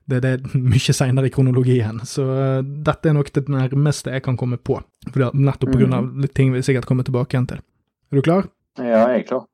det, 0.08 0.22
det 0.24 0.32
er 0.36 0.58
mye 0.74 0.96
seinere 0.96 1.30
i 1.30 1.34
kronologien. 1.34 2.02
Så 2.08 2.26
uh, 2.26 2.62
dette 2.64 3.12
er 3.12 3.18
nok 3.18 3.34
det 3.36 3.48
nærmeste 3.52 4.14
jeg 4.16 4.26
kan 4.26 4.40
komme 4.40 4.60
på. 4.60 4.80
For 5.12 5.28
nettopp 5.36 5.74
på 5.74 5.84
grunn 5.84 5.98
av 5.98 6.10
litt 6.24 6.36
ting 6.38 6.54
vi 6.56 6.64
sikkert 6.66 6.88
kommer 6.90 7.08
tilbake 7.08 7.36
igjen 7.36 7.52
til. 7.52 7.62
Er 8.12 8.20
du 8.20 8.26
klar? 8.26 8.50
Ja, 8.80 9.08
jeg 9.12 9.24
er 9.24 9.30
klar. 9.34 9.46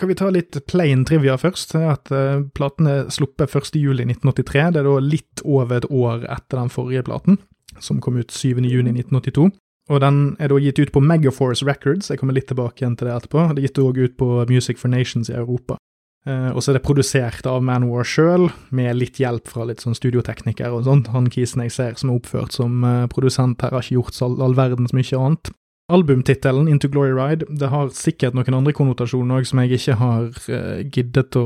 Kan 0.00 0.08
vi 0.08 0.16
ta 0.16 0.30
litt 0.32 0.56
plain 0.70 1.02
trivia 1.04 1.36
først? 1.38 1.74
At 1.76 2.10
uh, 2.14 2.42
Platen 2.56 2.88
er 2.90 3.08
sluppet 3.12 3.52
1.7.1983. 3.52 4.70
Det 4.74 4.82
er 4.82 4.88
da 4.88 4.98
litt 5.04 5.44
over 5.44 5.76
et 5.76 5.90
år 5.90 6.24
etter 6.24 6.62
den 6.62 6.72
forrige 6.72 7.04
platen, 7.06 7.40
som 7.78 8.00
kom 8.02 8.18
ut 8.20 8.32
7.6.1982. 8.32 9.50
Og 9.90 9.98
den 10.04 10.18
er 10.38 10.52
da 10.52 10.58
gitt 10.62 10.78
ut 10.78 10.92
på 10.94 11.02
Megaforce 11.02 11.66
Records, 11.66 12.12
jeg 12.12 12.20
kommer 12.20 12.36
litt 12.36 12.46
tilbake 12.50 12.78
igjen 12.78 12.94
til 12.98 13.08
det 13.08 13.16
etterpå. 13.16 13.48
Det 13.50 13.62
er 13.62 13.66
gitt 13.66 13.80
òg 13.82 13.98
ut 13.98 14.16
på 14.20 14.28
Music 14.50 14.78
for 14.78 14.92
Nations 14.92 15.30
i 15.32 15.34
Europa. 15.34 15.80
Uh, 16.28 16.50
og 16.52 16.60
så 16.60 16.72
er 16.72 16.76
det 16.76 16.84
produsert 16.84 17.46
av 17.48 17.62
Manwar 17.64 18.04
sjøl, 18.04 18.50
med 18.76 18.98
litt 18.98 19.20
hjelp 19.22 19.48
fra 19.48 19.64
litt 19.68 19.80
sånn 19.80 19.96
studioteknikere 19.96 20.74
og 20.76 20.84
sånt. 20.84 21.08
Han 21.14 21.30
kisen 21.32 21.64
jeg 21.64 21.72
ser 21.72 21.96
som 21.96 22.12
er 22.12 22.20
oppført 22.20 22.58
som 22.58 22.84
uh, 22.84 23.06
produsent 23.12 23.64
her, 23.64 23.72
har 23.72 23.86
ikke 23.86 23.96
gjort 23.96 24.20
all, 24.26 24.36
all 24.44 24.58
verdens 24.58 24.92
mye 24.96 25.16
annet. 25.16 25.54
Albumtittelen, 25.90 26.68
Into 26.68 26.88
Glory 26.88 27.10
Ride, 27.10 27.46
det 27.48 27.68
har 27.72 27.88
sikkert 27.96 28.36
noen 28.38 28.54
andre 28.54 28.72
konnotasjoner 28.76 29.40
òg 29.40 29.48
som 29.48 29.58
jeg 29.62 29.80
ikke 29.80 29.96
har 29.98 30.28
uh, 30.28 30.84
giddet 30.86 31.40
å 31.40 31.44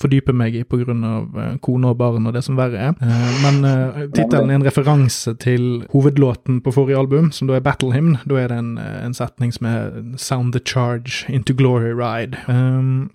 fordype 0.00 0.34
meg 0.36 0.58
i 0.58 0.66
pga. 0.68 0.92
Uh, 0.92 1.54
kone 1.64 1.94
og 1.94 1.98
barn 2.02 2.26
og 2.28 2.34
det 2.36 2.44
som 2.44 2.58
verre 2.58 2.90
er. 2.90 2.98
Uh, 3.00 3.32
men 3.46 3.64
uh, 3.64 4.04
tittelen 4.10 4.50
er 4.50 4.58
en 4.58 4.66
referanse 4.66 5.32
til 5.40 5.84
hovedlåten 5.94 6.60
på 6.66 6.74
forrige 6.76 7.00
album, 7.00 7.30
som 7.32 7.48
da 7.48 7.56
er 7.56 7.64
Battle 7.64 7.94
Hymn. 7.94 8.18
Da 8.28 8.42
er 8.42 8.52
det 8.52 8.58
en, 8.58 8.74
en 8.78 9.16
setning 9.16 9.54
som 9.54 9.70
er 9.70 10.00
Sound 10.20 10.52
the 10.52 10.60
Charge, 10.60 11.24
Into 11.32 11.54
Glory 11.56 11.94
Ride. 11.94 12.42
Um, 12.50 13.14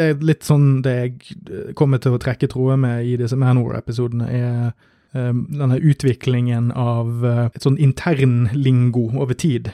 det 0.00 0.06
er 0.06 0.22
litt 0.24 0.46
sånn 0.46 0.80
det 0.84 0.94
jeg 0.96 1.74
kommer 1.76 2.00
til 2.00 2.16
å 2.16 2.20
trekke 2.22 2.48
tråder 2.48 2.80
med 2.80 3.04
i 3.04 3.18
disse 3.20 3.36
Manor-episodene, 3.36 4.30
er 4.32 4.72
denne 5.10 5.76
utviklingen 5.82 6.68
av 6.78 7.24
et 7.26 7.64
sånn 7.64 7.80
internlingo 7.82 9.08
over 9.18 9.34
tid. 9.34 9.72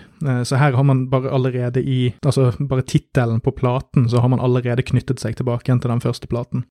Så 0.49 0.57
her 0.57 0.73
har 0.73 0.87
man 0.89 1.11
bare 1.13 1.29
allerede 1.29 1.83
i 1.85 2.15
Altså 2.25 2.49
bare 2.57 2.87
tittelen 2.89 3.43
på 3.45 3.53
platen, 3.53 4.09
så 4.09 4.25
har 4.25 4.33
man 4.33 4.41
allerede 4.41 4.87
knyttet 4.89 5.21
seg 5.21 5.37
tilbake 5.37 5.69
igjen 5.69 5.83
til 5.85 5.93
den 5.93 6.01
første 6.01 6.31
platen. 6.31 6.65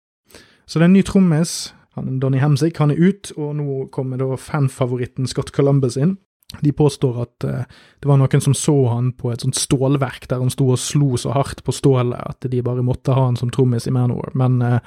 Så 0.66 0.80
det 0.80 0.88
er 0.88 0.90
en 0.90 0.98
ny 0.98 1.06
trommis. 1.06 1.54
Donny 1.96 2.42
Hemsick 2.42 2.82
han 2.82 2.92
er 2.92 3.00
ut, 3.00 3.32
og 3.38 3.54
nå 3.62 3.86
kommer 3.94 4.20
da 4.20 4.34
fanfavoritten 4.36 5.30
Scott 5.30 5.54
Columbus 5.54 5.96
inn. 5.96 6.18
De 6.62 6.72
påstår 6.76 7.22
at 7.24 7.48
uh, 7.48 7.82
det 8.00 8.10
var 8.10 8.22
noen 8.22 8.44
som 8.44 8.56
så 8.58 8.76
han 8.92 9.12
på 9.18 9.32
et 9.34 9.44
sånt 9.46 9.58
stålverk 9.60 10.30
der 10.32 10.44
han 10.44 10.54
sto 10.54 10.70
og 10.74 10.80
slo 10.82 11.16
så 11.20 11.34
hardt 11.36 11.64
på 11.66 11.76
stålet 11.76 12.18
at 12.20 12.48
de 12.52 12.64
bare 12.66 12.86
måtte 12.86 13.16
ha 13.16 13.28
han 13.28 13.40
som 13.40 13.52
trommis 13.54 13.88
i 13.88 13.94
Manor. 13.96 14.32
Men 14.34 14.62
uh, 14.62 14.80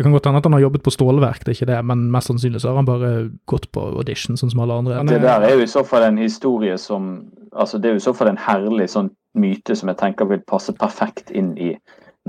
det 0.00 0.04
kan 0.04 0.12
godt 0.12 0.26
hende 0.26 0.38
at 0.38 0.46
han 0.48 0.54
har 0.56 0.60
jobbet 0.60 0.82
på 0.82 0.90
stålverk, 0.94 1.42
det 1.44 1.52
er 1.52 1.56
ikke 1.58 1.66
det, 1.68 1.80
men 1.84 2.06
mest 2.12 2.30
sannsynlig 2.30 2.62
så 2.62 2.70
har 2.70 2.78
han 2.80 2.86
bare 2.88 3.08
gått 3.50 3.66
på 3.68 3.82
audition, 4.00 4.38
sånn 4.40 4.52
som 4.52 4.62
alle 4.64 4.78
andre. 4.80 5.02
det 5.04 5.18
der 5.20 5.44
er 5.44 5.58
jo 5.58 5.66
i 5.66 5.68
så 5.68 5.82
fall 5.84 6.06
en 6.08 6.20
historie 6.20 6.78
som 6.78 7.12
Altså, 7.50 7.80
det 7.82 7.88
er 7.88 7.96
jo 7.96 7.98
i 7.98 8.04
så 8.04 8.12
fall 8.14 8.28
en 8.30 8.38
herlig 8.38 8.84
sånn 8.92 9.08
myte 9.34 9.74
som 9.74 9.88
jeg 9.90 9.98
tenker 9.98 10.28
vil 10.30 10.38
passe 10.46 10.70
perfekt 10.78 11.32
inn 11.34 11.48
i 11.58 11.72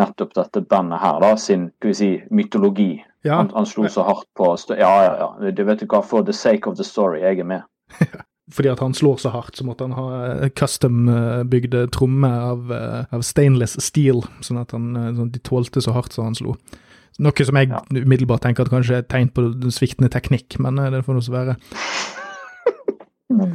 nettopp 0.01 0.33
dette 0.33 0.63
bandet 0.65 0.97
her, 1.00 1.19
da, 1.21 1.35
sin 1.38 1.67
skal 1.77 1.91
vi 1.91 1.97
si, 2.00 2.09
mytologi. 2.33 2.89
Ja. 3.21 3.35
Han, 3.35 3.51
han, 3.53 3.67
slo 3.69 3.85
så 3.85 4.01
hardt 4.07 4.25
på 4.35 4.50
Ja, 4.69 4.91
ja, 5.05 5.13
ja. 5.19 5.51
Du 5.51 5.63
vet 5.63 5.79
du 5.79 5.85
hva, 5.85 6.01
for 6.01 6.25
the 6.25 6.33
sake 6.33 6.69
of 6.69 6.77
the 6.77 6.83
story, 6.83 7.21
jeg 7.21 7.39
er 7.39 7.47
med. 7.47 7.61
fordi 8.51 8.72
at 8.72 8.81
han 8.84 8.96
slår 8.98 9.22
så 9.24 9.31
hardt, 9.34 9.58
så 9.58 9.65
måtte 9.67 9.88
han 9.88 9.96
ha 9.98 10.50
custom-bygde 10.60 11.86
trommer 11.96 12.48
av, 12.51 12.72
av, 13.12 13.25
stainless 13.25 13.77
steel, 13.84 14.24
sånn 14.46 14.62
at 14.62 14.75
han, 14.75 14.93
sånn 15.17 15.34
de 15.34 15.43
tålte 15.48 15.84
så 15.84 15.96
hardt 15.96 16.15
som 16.15 16.29
han 16.29 16.38
slo. 16.38 16.58
Noe 17.22 17.46
som 17.46 17.60
jeg 17.60 17.72
umiddelbart 17.91 18.46
tenker 18.46 18.65
at 18.65 18.74
kanskje 18.74 19.00
er 19.00 19.03
et 19.03 19.12
tegn 19.12 19.31
på 19.36 19.46
sviktende 19.74 20.12
teknikk, 20.12 20.58
men 20.63 20.79
det 20.93 21.03
får 21.05 21.17
nå 21.17 21.24
så 21.25 21.36
være. 21.36 21.58
Men, 23.38 23.51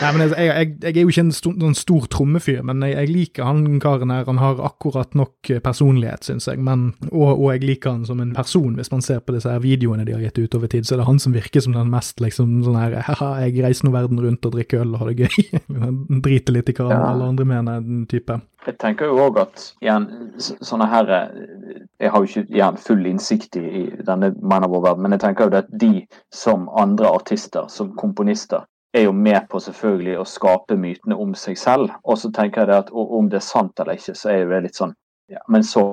nei, 0.00 0.10
men 0.14 0.24
jeg, 0.24 0.32
jeg, 0.46 0.70
jeg, 0.82 0.92
er 0.94 1.00
jo 1.00 1.12
ikke 1.12 1.24
en 1.26 1.32
stor, 1.34 1.54
noen 1.60 1.76
stor 1.78 2.06
trommefyr, 2.12 2.60
men 2.66 2.84
jeg, 2.86 2.96
jeg, 2.96 3.10
liker 3.10 3.48
han 3.48 3.80
karen 3.82 4.12
her. 4.14 4.26
Han 4.28 4.40
har 4.42 4.62
akkurat 4.64 5.16
nok 5.18 5.52
personlighet, 5.64 6.26
syns 6.28 6.48
jeg. 6.50 6.60
Men, 6.62 6.90
og, 7.10 7.32
og, 7.32 7.46
jeg 7.54 7.64
liker 7.66 7.96
han 7.96 8.06
som 8.08 8.22
en 8.22 8.34
person. 8.36 8.76
Hvis 8.78 8.92
man 8.92 9.04
ser 9.04 9.22
på 9.24 9.34
disse 9.36 9.50
her 9.50 9.62
videoene 9.64 10.06
de 10.08 10.16
har 10.16 10.24
gitt 10.24 10.40
ut 10.40 10.58
over 10.58 10.70
tid, 10.72 10.86
så 10.86 10.96
er 10.96 11.02
det 11.02 11.08
han 11.10 11.22
som 11.22 11.36
virker 11.36 11.64
som 11.64 11.76
den 11.76 11.90
mest 11.92 12.22
liksom 12.22 12.60
sånn 12.66 12.78
her 12.80 12.98
Haha, 13.06 13.32
jeg 13.46 13.64
reiser 13.64 13.88
nå 13.88 13.94
verden 13.94 14.20
rundt 14.22 14.46
og 14.46 14.54
drikker 14.56 14.84
øl 14.84 14.94
og 14.94 15.04
har 15.04 15.12
det 15.12 15.26
gøy. 15.26 15.60
Driter 16.24 16.56
litt 16.56 16.72
i 16.72 16.76
hva 16.76 16.90
ja. 16.92 17.02
alle 17.10 17.32
andre 17.32 17.48
mener, 17.48 17.84
den 17.84 18.06
type. 18.10 18.40
Jeg 18.66 18.76
tenker 18.80 19.08
jo 19.08 19.22
òg 19.24 19.38
at 19.40 19.62
igjen, 19.80 20.06
sånne 20.38 20.88
her 20.90 21.10
Jeg 21.10 22.10
har 22.12 22.20
jo 22.20 22.28
ikke 22.28 22.52
igjen 22.52 22.80
full 22.80 23.06
innsikt 23.08 23.56
i, 23.56 23.62
i 23.64 23.84
denne 24.04 24.34
Man 24.40 24.66
of 24.66 24.74
War-verden, 24.74 25.04
men 25.04 25.16
jeg 25.16 25.24
tenker 25.24 25.48
jo 25.48 25.60
at 25.60 25.70
de 25.80 26.04
som 26.34 26.68
andre 26.76 27.08
artister, 27.08 27.68
som 27.72 27.94
komponister, 27.96 28.66
er 28.92 29.06
jo 29.06 29.12
med 29.14 29.46
på 29.50 29.60
selvfølgelig 29.62 30.16
å 30.18 30.26
skape 30.26 30.76
mytene 30.78 31.18
om 31.18 31.34
seg 31.38 31.58
selv. 31.58 31.92
Og 32.02 32.18
så 32.18 32.30
tenker 32.34 32.64
jeg 32.64 32.70
det 32.72 32.78
at 32.86 32.92
om 32.94 33.30
det 33.30 33.38
er 33.40 33.46
sant 33.46 33.82
eller 33.82 33.98
ikke, 33.98 34.16
så 34.18 34.32
er 34.34 34.48
det 34.50 34.64
litt 34.66 34.80
sånn 34.80 34.96
ja, 35.30 35.38
Men 35.46 35.62
så 35.62 35.84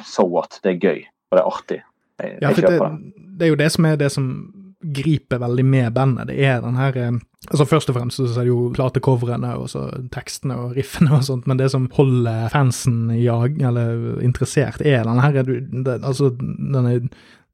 so 0.00 0.24
what? 0.32 0.60
Det 0.64 0.70
er 0.70 0.78
gøy, 0.80 1.02
og 1.28 1.36
det 1.36 1.42
er 1.42 1.50
artig. 1.50 1.82
Jeg, 2.18 2.38
ja, 2.40 2.52
for 2.56 2.64
det, 2.64 2.78
det, 3.36 3.44
er 3.44 3.52
jo 3.52 3.58
det 3.60 3.68
som 3.74 3.86
er 3.86 3.98
det 4.00 4.08
som 4.14 4.30
griper 4.80 5.42
veldig 5.42 5.64
med 5.64 5.92
bandet. 5.92 6.30
Det 6.30 6.38
er 6.46 6.62
den 6.64 6.78
her 6.78 6.96
eh, 6.96 7.18
Altså 7.48 7.64
Først 7.70 7.88
og 7.88 7.94
fremst 7.94 8.18
så 8.18 8.26
er 8.26 8.44
det 8.44 8.50
jo 8.50 8.72
platecoverene 8.74 9.52
og 9.56 9.68
så 9.70 9.84
tekstene 10.12 10.56
og 10.58 10.72
riffene 10.76 11.12
og 11.14 11.22
sånt, 11.24 11.46
men 11.46 11.60
det 11.60 11.68
som 11.70 11.86
holder 11.94 12.48
fansen 12.52 13.12
jag, 13.14 13.60
eller 13.62 14.18
interessert, 14.26 14.82
er 14.82 15.06
den 15.06 15.20
her 15.22 15.38
det, 15.46 16.00
Altså 16.02 16.32
denne 16.34 16.96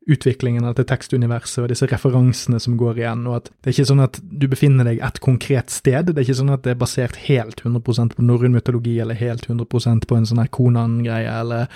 utviklingen 0.06 0.64
av 0.64 0.75
dette 0.75 0.88
tekstuniverset 0.92 1.62
og 1.64 1.70
disse 1.73 1.88
referansene 1.90 2.61
som 2.61 2.76
går 2.80 3.00
igjen, 3.00 3.26
og 3.30 3.38
at 3.40 3.50
det 3.50 3.70
er 3.70 3.76
ikke 3.76 3.90
sånn 3.90 4.04
at 4.04 4.20
du 4.23 4.46
befinner 4.50 4.88
deg 4.88 5.02
et 5.04 5.20
konkret 5.25 5.73
sted. 5.73 6.11
Det 6.11 6.18
er 6.18 6.26
ikke 6.26 6.40
sånn 6.42 6.54
at 6.54 6.64
det 6.66 6.75
er 6.75 6.80
basert 6.80 7.20
helt 7.26 7.62
100% 7.64 8.16
på 8.16 8.25
norrøn 8.25 8.56
mytologi 8.56 8.99
eller 9.02 9.18
helt 9.18 9.49
100% 9.49 10.08
på 10.08 10.18
en 10.18 10.28
sånn 10.28 10.42
her 10.42 10.50
Konan-greie 10.54 11.37
eller 11.40 11.70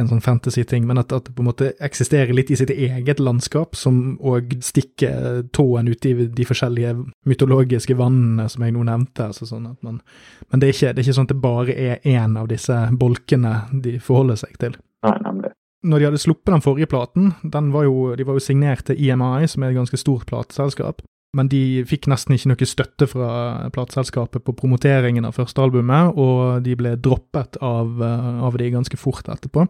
en 0.00 0.08
sånn 0.08 0.22
fantasy-ting, 0.24 0.86
men 0.88 1.00
at, 1.02 1.12
at, 1.12 1.26
det 1.26 1.34
på 1.36 1.42
en 1.44 1.50
måte 1.50 1.72
eksisterer 1.84 2.32
litt 2.32 2.50
i 2.50 2.56
sitt 2.56 2.70
eget 2.72 3.20
landskap, 3.20 3.76
som 3.76 4.16
òg 4.24 4.54
stikker 4.64 5.42
tåen 5.52 5.90
ut 5.92 6.08
i 6.08 6.14
de 6.32 6.46
forskjellige 6.48 6.94
mytologiske 7.28 7.96
vannene 7.98 8.48
som 8.52 8.64
jeg 8.64 8.72
nå 8.72 8.86
nevnte. 8.88 9.28
Altså 9.28 9.48
sånn 9.50 9.68
man, 9.84 10.00
men 10.48 10.62
det 10.62 10.70
er, 10.70 10.76
ikke, 10.76 10.94
det 10.94 11.02
er 11.02 11.08
ikke 11.08 11.18
sånn 11.18 11.28
at 11.28 11.34
det 11.34 11.42
bare 11.44 11.76
er 11.76 12.08
én 12.08 12.38
av 12.40 12.48
disse 12.52 12.78
bolkene 12.96 13.58
de 13.84 13.98
forholder 14.00 14.40
seg 14.46 14.56
til. 14.64 14.80
Nei, 15.04 15.18
nemlig 15.26 15.51
når 15.82 15.98
de 15.98 16.06
hadde 16.08 16.20
sluppet 16.22 16.52
den 16.54 16.64
forrige 16.64 16.90
platen, 16.90 17.32
den 17.42 17.72
var 17.74 17.86
jo, 17.88 18.12
de 18.16 18.26
var 18.26 18.38
jo 18.38 18.44
signert 18.44 18.84
til 18.86 18.98
EMI, 18.98 19.48
som 19.50 19.62
er 19.62 19.72
et 19.72 19.80
ganske 19.80 19.98
stort 19.98 20.28
plateselskap, 20.30 21.02
men 21.36 21.48
de 21.48 21.82
fikk 21.88 22.06
nesten 22.12 22.36
ikke 22.36 22.50
noe 22.52 22.68
støtte 22.68 23.08
fra 23.08 23.30
plateselskapet 23.72 24.44
på 24.44 24.54
promoteringen 24.56 25.24
av 25.24 25.38
første 25.38 25.64
albumet, 25.64 26.12
og 26.20 26.62
de 26.66 26.76
ble 26.78 26.94
droppet 27.00 27.56
av, 27.64 28.02
eh, 28.04 28.40
av 28.46 28.58
de 28.60 28.70
ganske 28.74 29.00
fort 29.00 29.30
etterpå. 29.32 29.66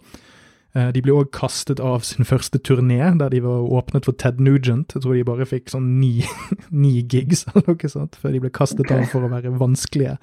Eh, 0.74 0.88
de 0.94 1.02
ble 1.04 1.12
òg 1.12 1.30
kastet 1.36 1.80
av 1.84 2.00
sin 2.08 2.24
første 2.24 2.58
turné, 2.64 2.98
der 3.20 3.28
de 3.30 3.42
var 3.44 3.68
åpnet 3.76 4.06
for 4.08 4.16
Ted 4.16 4.40
Nugent. 4.40 4.94
Jeg 4.96 5.04
tror 5.04 5.14
de 5.14 5.24
bare 5.28 5.48
fikk 5.48 5.68
sånn 5.68 6.00
ni, 6.00 6.24
ni 6.84 7.02
gigs 7.02 7.44
eller 7.52 7.68
noe 7.68 7.92
sånt, 7.92 8.16
før 8.16 8.32
de 8.32 8.42
ble 8.42 8.50
kastet 8.50 8.90
av 8.90 9.04
for 9.12 9.26
å 9.26 9.32
være 9.32 9.52
vanskelige. 9.60 10.16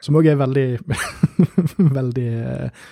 Som 0.00 0.16
òg 0.20 0.30
er 0.30 0.38
veldig, 0.40 0.68
veldig 1.98 2.28
eh, 2.40 2.84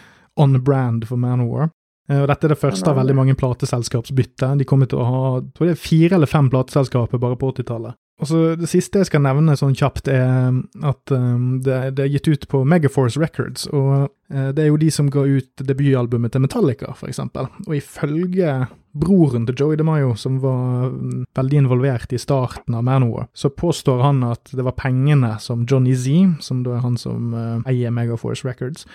on 0.42 0.58
brand 0.60 1.06
for 1.08 1.20
Manowar. 1.22 1.70
Eh, 1.70 1.77
og 2.08 2.28
dette 2.30 2.48
er 2.48 2.54
det 2.54 2.60
første 2.60 2.88
av 2.88 2.96
veldig 2.96 3.14
mange 3.18 3.36
plateselskapsbytte. 3.36 4.54
De 4.56 4.66
kommer 4.68 4.88
til 4.88 5.02
å 5.02 5.08
ha 5.08 5.22
tror 5.52 5.68
det 5.68 5.74
er 5.74 5.82
fire 5.82 6.16
eller 6.16 6.30
fem 6.30 6.48
plateselskaper 6.52 7.20
bare 7.20 7.36
på 7.36 7.50
80-tallet. 7.52 7.98
Og 8.18 8.26
så 8.26 8.38
Det 8.58 8.68
siste 8.68 9.02
jeg 9.02 9.10
skal 9.10 9.22
nevne 9.22 9.56
sånn 9.58 9.76
kjapt, 9.78 10.10
er 10.10 10.50
at 10.86 11.12
um, 11.14 11.60
det, 11.62 11.76
det, 11.98 12.04
er 12.04 12.14
gitt 12.16 12.28
ut 12.28 12.48
på 12.50 12.64
Megaforce 12.66 13.20
Records. 13.20 13.68
og 13.70 14.10
uh, 14.34 14.50
Det 14.54 14.64
er 14.64 14.70
jo 14.72 14.80
de 14.80 14.90
som 14.94 15.10
ga 15.12 15.22
ut 15.22 15.62
debutalbumet 15.62 16.34
til 16.34 16.42
Metallica, 16.42 16.96
eksempel. 17.06 17.50
Og 17.68 17.76
ifølge 17.78 18.66
broren 18.98 19.46
til 19.46 19.54
Joey 19.60 19.78
DeMayo, 19.78 20.16
som 20.18 20.40
var 20.42 20.90
um, 20.90 21.22
veldig 21.38 21.62
involvert 21.62 22.12
i 22.12 22.18
starten 22.18 22.74
av 22.74 22.82
Manowar, 22.88 23.28
så 23.34 23.52
påstår 23.54 24.02
han 24.02 24.24
at 24.26 24.50
det 24.50 24.66
var 24.66 24.78
pengene 24.78 25.36
som 25.42 25.62
Johnny 25.68 25.94
Z, 25.94 26.42
som 26.42 26.64
da 26.66 26.74
er 26.78 26.84
han 26.86 26.98
som 26.98 27.30
uh, 27.36 27.62
eier 27.70 27.94
Megaforce 27.94 28.48
Records, 28.48 28.88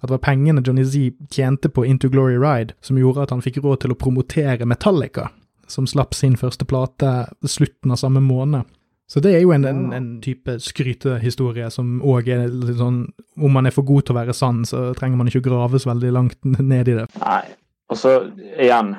at 0.00 0.08
det 0.08 0.16
var 0.16 0.24
pengene 0.24 0.62
Johnny 0.64 0.84
Z 0.84 1.12
tjente 1.30 1.68
på 1.68 1.84
Into 1.86 2.08
Glory 2.08 2.38
Ride 2.40 2.74
som 2.80 2.98
gjorde 2.98 3.26
at 3.26 3.34
han 3.34 3.44
fikk 3.44 3.60
råd 3.60 3.82
til 3.84 3.94
å 3.94 3.98
promotere 4.00 4.68
Metallica, 4.68 5.28
som 5.68 5.86
slapp 5.86 6.16
sin 6.16 6.38
første 6.40 6.64
plate 6.64 7.28
slutten 7.44 7.92
av 7.92 8.00
samme 8.00 8.22
måned. 8.24 8.64
Så 9.10 9.20
det 9.20 9.32
er 9.34 9.40
jo 9.42 9.50
en, 9.52 9.64
en, 9.66 9.86
en 9.92 10.10
type 10.22 10.54
skrytehistorie 10.62 11.66
som 11.74 11.98
òg 12.06 12.28
er 12.30 12.44
litt 12.46 12.78
sånn 12.78 13.00
Om 13.42 13.56
man 13.56 13.66
er 13.66 13.74
for 13.74 13.82
god 13.82 14.06
til 14.06 14.14
å 14.14 14.20
være 14.20 14.36
sann, 14.38 14.60
så 14.68 14.92
trenger 14.94 15.18
man 15.18 15.26
ikke 15.26 15.42
å 15.42 15.48
grave 15.48 15.80
så 15.82 15.90
veldig 15.90 16.12
langt 16.14 16.38
ned 16.44 16.92
i 16.92 16.94
det. 17.00 17.08
Nei. 17.18 17.42
Og 17.90 17.98
så 17.98 18.12
igjen, 18.54 18.94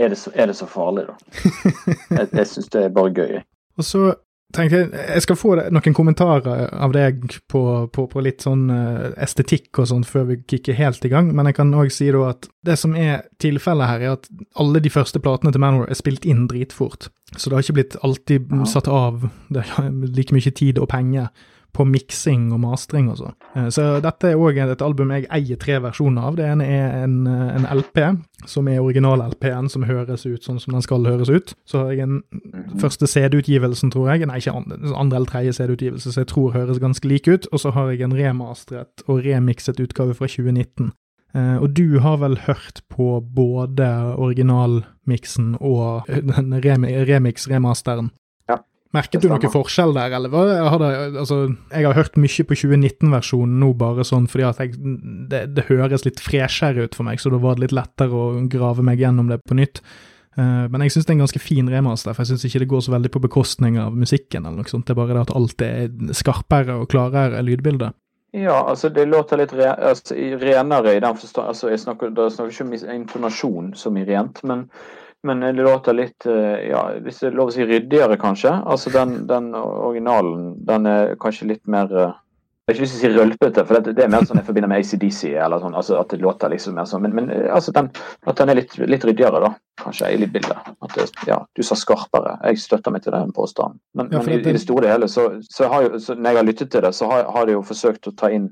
er 0.00 0.14
det 0.14 0.16
så, 0.16 0.32
er 0.32 0.48
det 0.48 0.56
så 0.56 0.68
farlig, 0.70 1.04
da? 1.10 1.16
jeg 2.16 2.30
jeg 2.38 2.48
syns 2.54 2.72
det 2.72 2.86
er 2.86 2.94
bare 2.96 3.12
gøy. 3.12 3.42
Og 3.76 3.84
så 3.84 4.04
tenkte 4.54 4.80
jeg, 4.80 4.90
jeg 4.94 5.24
skal 5.24 5.38
få 5.38 5.54
noen 5.72 5.96
kommentarer 5.96 6.68
av 6.72 6.94
deg 6.94 7.22
på, 7.50 7.62
på, 7.94 8.06
på 8.10 8.24
litt 8.24 8.44
sånn 8.46 8.66
eh, 8.74 9.10
estetikk 9.22 9.82
og 9.82 9.90
sånn 9.90 10.06
før 10.06 10.26
vi 10.32 10.40
kicker 10.50 10.78
helt 10.78 11.04
i 11.06 11.12
gang, 11.12 11.30
men 11.36 11.50
jeg 11.50 11.58
kan 11.60 11.72
òg 11.76 11.92
si 11.94 12.10
da 12.14 12.24
at 12.32 12.50
det 12.66 12.76
som 12.80 12.96
er 12.98 13.24
tilfellet 13.42 13.90
her, 13.90 14.04
er 14.04 14.16
at 14.18 14.28
alle 14.60 14.82
de 14.82 14.92
første 14.92 15.22
platene 15.22 15.54
til 15.54 15.62
Manor 15.62 15.88
er 15.88 15.98
spilt 15.98 16.26
inn 16.28 16.48
dritfort. 16.50 17.08
Så 17.36 17.48
det 17.48 17.56
har 17.56 17.64
ikke 17.64 17.78
blitt 17.78 17.96
alltid 18.06 18.50
satt 18.68 18.90
av 18.90 19.28
like 20.18 20.34
mye 20.34 20.54
tid 20.54 20.82
og 20.82 20.90
penger 20.90 21.30
på 21.72 21.84
miksing 21.86 22.52
og 22.52 22.60
mastring 22.60 23.08
og 23.10 23.16
sånn. 23.20 23.34
Eh, 23.56 23.68
så 23.70 24.00
dette 24.02 24.30
er 24.32 24.36
òg 24.40 24.58
et 24.62 24.82
album 24.82 25.10
jeg 25.14 25.26
eier 25.30 25.56
tre 25.60 25.78
versjoner 25.80 26.22
av. 26.30 26.36
Det 26.36 26.44
ene 26.46 26.64
er 26.66 27.04
en, 27.04 27.26
eh, 27.26 27.56
en 27.56 27.66
LP, 27.78 28.00
som 28.46 28.68
er 28.68 28.80
original-LP-en, 28.80 29.68
som 29.68 29.82
høres 29.84 30.26
ut 30.26 30.42
sånn 30.42 30.60
som 30.60 30.72
den 30.72 30.82
skal 30.82 31.04
høres 31.04 31.28
ut. 31.30 31.54
Så 31.66 31.78
har 31.84 31.90
jeg 31.92 32.00
en 32.00 32.22
Mhm. 32.32 32.78
første 32.80 33.06
CD-utgivelsen, 33.06 33.90
tror 33.90 34.10
jeg. 34.12 34.26
Nei, 34.26 34.38
ikke 34.38 34.54
andre, 34.56 34.78
andre 34.96 35.16
eller 35.16 35.26
tredje 35.26 35.52
CD-utgivelse, 35.54 36.12
så 36.12 36.20
jeg 36.24 36.26
tror 36.28 36.52
høres 36.52 36.78
ganske 36.78 37.04
like 37.08 37.28
ut. 37.28 37.46
Og 37.52 37.60
så 37.60 37.72
har 37.72 37.90
jeg 37.90 38.00
en 38.02 38.12
remastret 38.12 39.02
og 39.08 39.22
remikset 39.24 39.78
utgave 39.80 40.14
fra 40.14 40.26
2019. 40.26 40.92
Uh, 41.32 41.62
og 41.62 41.74
du 41.74 42.00
har 42.00 42.16
vel 42.16 42.36
hørt 42.38 42.80
på 42.90 43.20
både 43.22 44.16
originalmiksen 44.18 45.56
og 45.60 46.06
den 46.08 46.52
rem 46.64 46.82
remix-remasteren? 46.84 48.10
Merket 48.90 49.22
du 49.22 49.28
noe 49.30 49.50
forskjell 49.52 49.92
der, 49.94 50.16
eller 50.18 50.32
hva? 50.32 50.44
Jeg 50.50 50.70
har, 50.74 50.84
altså, 51.22 51.36
jeg 51.70 51.86
har 51.86 51.94
hørt 51.94 52.16
mye 52.18 52.46
på 52.48 52.56
2019-versjonen 52.58 53.60
nå, 53.62 53.68
bare 53.78 54.06
sånn 54.06 54.26
fordi 54.30 54.46
at 54.48 54.62
jeg, 54.64 54.74
det, 55.30 55.44
det 55.54 55.66
høres 55.68 56.06
litt 56.06 56.22
freshere 56.22 56.88
ut 56.88 56.98
for 56.98 57.06
meg, 57.06 57.22
så 57.22 57.30
da 57.30 57.38
var 57.38 57.54
det 57.54 57.68
litt 57.68 57.76
lettere 57.78 58.10
å 58.10 58.40
grave 58.50 58.82
meg 58.86 58.98
gjennom 58.98 59.30
det 59.30 59.38
på 59.46 59.54
nytt. 59.58 59.78
Uh, 60.34 60.66
men 60.72 60.82
jeg 60.82 60.96
syns 60.96 61.06
det 61.06 61.14
er 61.14 61.18
en 61.20 61.24
ganske 61.24 61.42
fin 61.42 61.70
remaster, 61.70 62.16
for 62.16 62.26
jeg 62.26 62.32
syns 62.32 62.48
ikke 62.48 62.64
det 62.64 62.70
går 62.72 62.82
så 62.86 62.94
veldig 62.96 63.14
på 63.14 63.22
bekostning 63.28 63.78
av 63.78 63.94
musikken, 63.94 64.42
eller 64.42 64.58
noe 64.64 64.74
sånt. 64.74 64.88
Det 64.88 64.96
er 64.96 65.02
bare 65.04 65.14
det 65.14 65.26
at 65.28 65.34
alt 65.38 65.66
er 65.66 66.14
skarpere 66.18 66.80
og 66.82 66.90
klarere 66.90 67.42
lydbilde. 67.46 67.92
Ja, 68.34 68.60
altså 68.62 68.90
det 68.94 69.08
låter 69.10 69.38
litt 69.38 69.52
re 69.58 69.72
altså, 69.74 70.14
renere 70.14 70.94
i 70.94 71.00
den 71.02 71.16
forstand 71.18 71.48
altså, 71.50 71.66
jeg 71.72 71.80
snakker, 71.82 72.12
Da 72.14 72.28
snakker 72.30 72.52
ikke 72.54 72.66
om 72.68 72.92
intonasjon 72.94 73.72
som 73.74 73.96
i 73.98 74.04
rent, 74.06 74.38
men, 74.46 74.68
men 75.26 75.40
det 75.40 75.52
låter 75.62 75.92
litt 75.96 76.26
eh, 76.26 76.68
ja, 76.70 76.82
Hvis 77.04 77.18
det 77.20 77.28
er 77.30 77.36
lov 77.36 77.50
å 77.50 77.54
si 77.54 77.64
ryddigere, 77.68 78.16
kanskje. 78.20 78.52
Altså 78.64 78.90
den, 78.94 79.26
den 79.28 79.50
originalen 79.54 80.54
den 80.66 80.86
er 80.86 81.14
kanskje 81.20 81.48
litt 81.50 81.66
mer 81.68 81.90
eh, 81.92 82.12
Jeg 82.70 82.76
har 82.76 82.76
ikke 82.78 82.84
lyst 82.86 82.94
til 83.00 83.00
å 83.00 83.12
si 83.12 83.18
rølpete, 83.18 83.64
for 83.66 83.80
det, 83.82 83.94
det 83.98 84.04
er 84.04 84.10
mer 84.14 84.24
sånn 84.28 84.38
jeg 84.40 84.46
forbinder 84.46 84.70
med 84.70 84.80
ACDC. 84.84 85.20
eller 85.42 85.58
sånn, 85.62 85.74
altså 85.74 85.98
At 86.00 86.12
det 86.14 86.20
låter 86.22 86.52
liksom 86.52 86.76
mer 86.78 86.86
sånn 86.86 87.02
Men, 87.02 87.14
men 87.18 87.30
eh, 87.34 87.48
altså 87.52 87.72
den, 87.74 87.88
at 88.30 88.36
den 88.38 88.52
er 88.54 88.60
litt, 88.60 88.76
litt 88.78 89.04
ryddigere, 89.08 89.40
da. 89.42 89.52
Kanskje 89.80 90.10
i 90.14 90.26
bildet. 90.28 90.68
At 90.84 90.94
det, 90.96 91.08
ja, 91.26 91.38
du 91.56 91.62
sa 91.66 91.74
skarpere. 91.76 92.36
Jeg 92.46 92.60
støtter 92.62 92.92
meg 92.94 93.02
til 93.04 93.12
den 93.16 93.32
påstanden. 93.36 93.80
Men, 93.96 94.10
Ja, 94.12 94.20
men 94.22 94.34
i, 94.38 94.42
det- 94.42 94.52
i 94.54 94.58
det 94.58 94.62
store 94.62 94.86
og 94.86 94.92
hele, 94.94 95.08
så, 95.08 95.28
så 95.50 95.68
har 95.72 95.88
jo, 95.88 95.98
så 95.98 96.14
når 96.16 96.30
jeg 96.30 96.40
har 96.42 96.48
lyttet 96.52 96.70
til 96.72 96.84
det, 96.84 96.94
så 96.94 97.08
har, 97.10 97.26
har 97.32 97.48
de 97.48 97.56
jo 97.58 97.62
forsøkt 97.64 98.08
å 98.08 98.16
ta 98.16 98.28
inn 98.30 98.50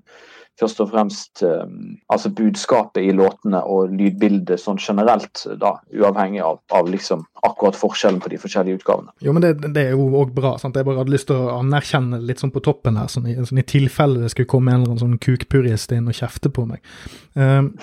først 0.58 0.80
og 0.82 0.90
fremst 0.92 1.42
eh, 1.46 1.64
altså 2.12 2.30
budskapet 2.34 3.06
i 3.06 3.14
låtene 3.16 3.60
og 3.66 3.92
lydbildet 3.94 4.60
sånn 4.60 4.80
generelt, 4.82 5.44
da, 5.60 5.76
uavhengig 5.94 6.42
av, 6.44 6.60
av 6.74 6.90
liksom 6.90 7.24
akkurat 7.46 7.78
forskjellen 7.78 8.20
på 8.22 8.32
de 8.32 8.40
forskjellige 8.42 8.80
utgavene. 8.80 9.14
Jo, 9.24 9.34
men 9.36 9.44
det, 9.44 9.52
det 9.74 9.88
er 9.88 9.96
jo 9.96 10.08
òg 10.20 10.32
bra. 10.36 10.56
sant? 10.58 10.78
Jeg 10.78 10.88
bare 10.88 11.02
hadde 11.02 11.14
lyst 11.14 11.30
til 11.30 11.38
å 11.38 11.58
anerkjenne 11.58 12.22
litt 12.24 12.42
sånn 12.42 12.54
på 12.54 12.64
toppen 12.64 12.98
her, 13.00 13.10
sånn 13.12 13.28
i, 13.30 13.36
sånn 13.38 13.62
i 13.62 13.66
tilfelle 13.68 14.24
det 14.24 14.32
skulle 14.34 14.50
komme 14.50 14.74
en 14.74 14.82
eller 14.82 14.94
annen 14.96 15.04
sånn 15.04 15.22
kukpurist 15.22 15.94
inn 15.94 16.10
og 16.10 16.18
kjefte 16.18 16.52
på 16.54 16.66
meg. 16.68 16.82
Um, 17.34 17.74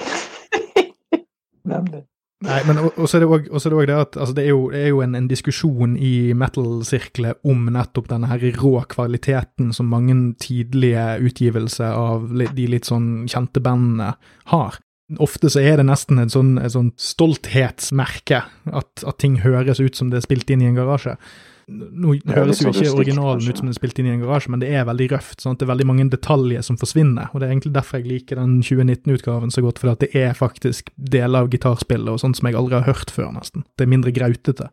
Nemlig. 1.75 2.05
Nei, 2.45 2.59
men 2.67 2.77
og- 2.77 2.97
og 2.99 3.07
så 3.09 3.17
er 3.17 3.23
det 3.23 3.29
òg 3.29 3.43
det, 3.45 3.51
også 3.51 4.01
at 4.01 4.17
altså 4.21 4.33
det 4.35 4.43
er 4.45 4.49
jo, 4.49 4.69
det 4.69 4.81
er 4.83 4.89
jo 4.89 5.01
en, 5.01 5.15
en 5.15 5.27
diskusjon 5.27 5.95
i 5.97 6.33
metal-sirkler 6.37 7.35
om 7.43 7.65
nettopp 7.73 8.07
denne 8.11 8.27
her 8.29 8.39
rå 8.61 8.73
kvaliteten 8.91 9.73
som 9.73 9.89
mange 9.89 10.13
tidlige 10.39 11.05
utgivelser 11.25 11.89
av 11.91 12.29
de 12.55 12.67
litt 12.67 12.85
sånn 12.85 13.25
kjente 13.27 13.61
bandene 13.65 14.13
har. 14.53 14.77
Ofte 15.21 15.49
så 15.53 15.61
er 15.61 15.77
det 15.77 15.85
nesten 15.85 16.19
et 16.21 16.33
sånn, 16.33 16.57
et 16.61 16.71
sånn 16.73 16.91
stolthetsmerke 16.97 18.43
at, 18.73 19.03
at 19.05 19.17
ting 19.21 19.39
høres 19.43 19.79
ut 19.79 19.95
som 19.97 20.09
det 20.09 20.17
er 20.21 20.25
spilt 20.27 20.49
inn 20.49 20.61
i 20.61 20.69
en 20.69 20.77
garasje. 20.77 21.17
Nå 21.67 22.13
høres 22.29 22.59
jo 22.61 22.69
sånn 22.69 22.83
ikke 22.83 22.93
originalen 22.99 23.41
ut 23.41 23.57
som 23.57 23.65
den 23.65 23.73
er 23.73 23.77
spilt 23.79 23.99
inn 23.99 24.09
i 24.09 24.13
en 24.13 24.21
garasje, 24.21 24.51
men 24.53 24.61
det 24.61 24.69
er 24.69 24.85
veldig 24.85 25.07
røft. 25.15 25.41
sånn 25.41 25.55
at 25.55 25.59
Det 25.59 25.65
er 25.65 25.73
veldig 25.73 25.87
mange 25.89 26.09
detaljer 26.13 26.61
som 26.61 26.77
forsvinner. 26.77 27.29
og 27.33 27.39
Det 27.41 27.47
er 27.47 27.53
egentlig 27.55 27.73
derfor 27.73 27.99
jeg 27.99 28.07
liker 28.11 28.35
den 28.35 28.61
2019-utgaven 28.61 29.51
så 29.51 29.63
godt, 29.65 29.79
fordi 29.81 29.91
at 29.91 29.99
det 30.05 30.15
er 30.15 30.33
faktisk 30.37 30.91
deler 30.95 31.41
av 31.41 31.49
gitarspillet 31.49 32.11
og 32.13 32.19
sånt 32.21 32.37
som 32.37 32.47
jeg 32.47 32.55
aldri 32.59 32.77
har 32.77 32.85
hørt 32.85 33.09
før, 33.09 33.31
nesten. 33.33 33.65
Det 33.77 33.87
er 33.87 33.93
mindre 33.95 34.13
grautete. 34.13 34.69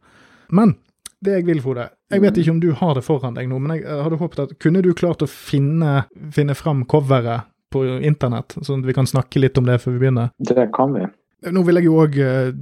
Men 0.50 0.76
det 1.22 1.38
jeg 1.38 1.46
vil, 1.46 1.62
Frode 1.62 1.88
Jeg 2.10 2.20
vet 2.20 2.36
ikke 2.36 2.50
om 2.50 2.60
du 2.60 2.72
har 2.72 2.94
det 2.98 3.04
foran 3.06 3.34
deg 3.34 3.48
nå, 3.48 3.58
men 3.62 3.78
jeg 3.78 3.86
hadde 3.86 4.18
håpet 4.18 4.42
at 4.42 4.54
kunne 4.58 4.82
du 4.82 4.92
klart 4.92 5.22
å 5.22 5.30
finne, 5.30 6.04
finne 6.34 6.54
fram 6.58 6.84
coveret 6.84 7.48
på 7.72 7.86
internett, 8.04 8.58
sånn 8.60 8.82
at 8.82 8.88
vi 8.90 8.94
kan 8.96 9.08
snakke 9.08 9.40
litt 9.40 9.56
om 9.56 9.64
det 9.64 9.78
før 9.80 9.94
vi 9.94 10.02
begynner? 10.02 10.32
Det 10.42 10.66
kan 10.76 10.92
vi. 10.92 11.06
Nå 11.50 11.62
vil 11.66 11.80
jeg 11.80 11.88
jo 11.88 11.98
òg 12.04 12.16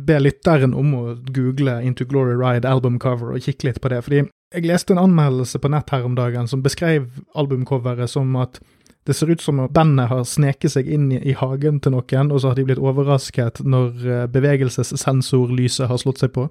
be 0.09 0.17
lytteren 0.23 0.73
om 0.73 0.95
å 0.97 1.03
google 1.35 1.81
Into 1.85 2.07
Glory 2.09 2.37
Ride 2.39 2.69
album 2.69 2.97
cover 3.03 3.35
og 3.35 3.45
kikke 3.45 3.69
litt 3.69 3.81
på 3.85 3.91
det, 3.93 4.01
fordi 4.07 4.23
jeg 4.51 4.67
leste 4.67 4.95
en 4.95 5.03
anmeldelse 5.05 5.61
på 5.63 5.69
nett 5.71 5.91
her 5.93 6.03
om 6.03 6.17
dagen 6.19 6.49
som 6.51 6.63
beskrev 6.65 7.07
albumcoveret 7.39 8.11
som 8.11 8.33
at 8.41 8.59
det 9.07 9.15
ser 9.17 9.31
ut 9.31 9.41
som 9.43 9.61
at 9.63 9.71
bandet 9.75 10.09
har 10.11 10.25
sneket 10.29 10.73
seg 10.75 10.89
inn 10.91 11.13
i, 11.13 11.19
i 11.31 11.33
hagen 11.39 11.81
til 11.81 11.93
noen, 11.95 12.33
og 12.33 12.41
så 12.43 12.49
har 12.51 12.57
de 12.59 12.65
blitt 12.69 12.83
overrasket 12.83 13.63
når 13.65 13.89
eh, 14.05 14.27
bevegelsessensorlyset 14.33 15.89
har 15.89 15.99
slått 16.03 16.21
seg 16.23 16.31
på. 16.35 16.43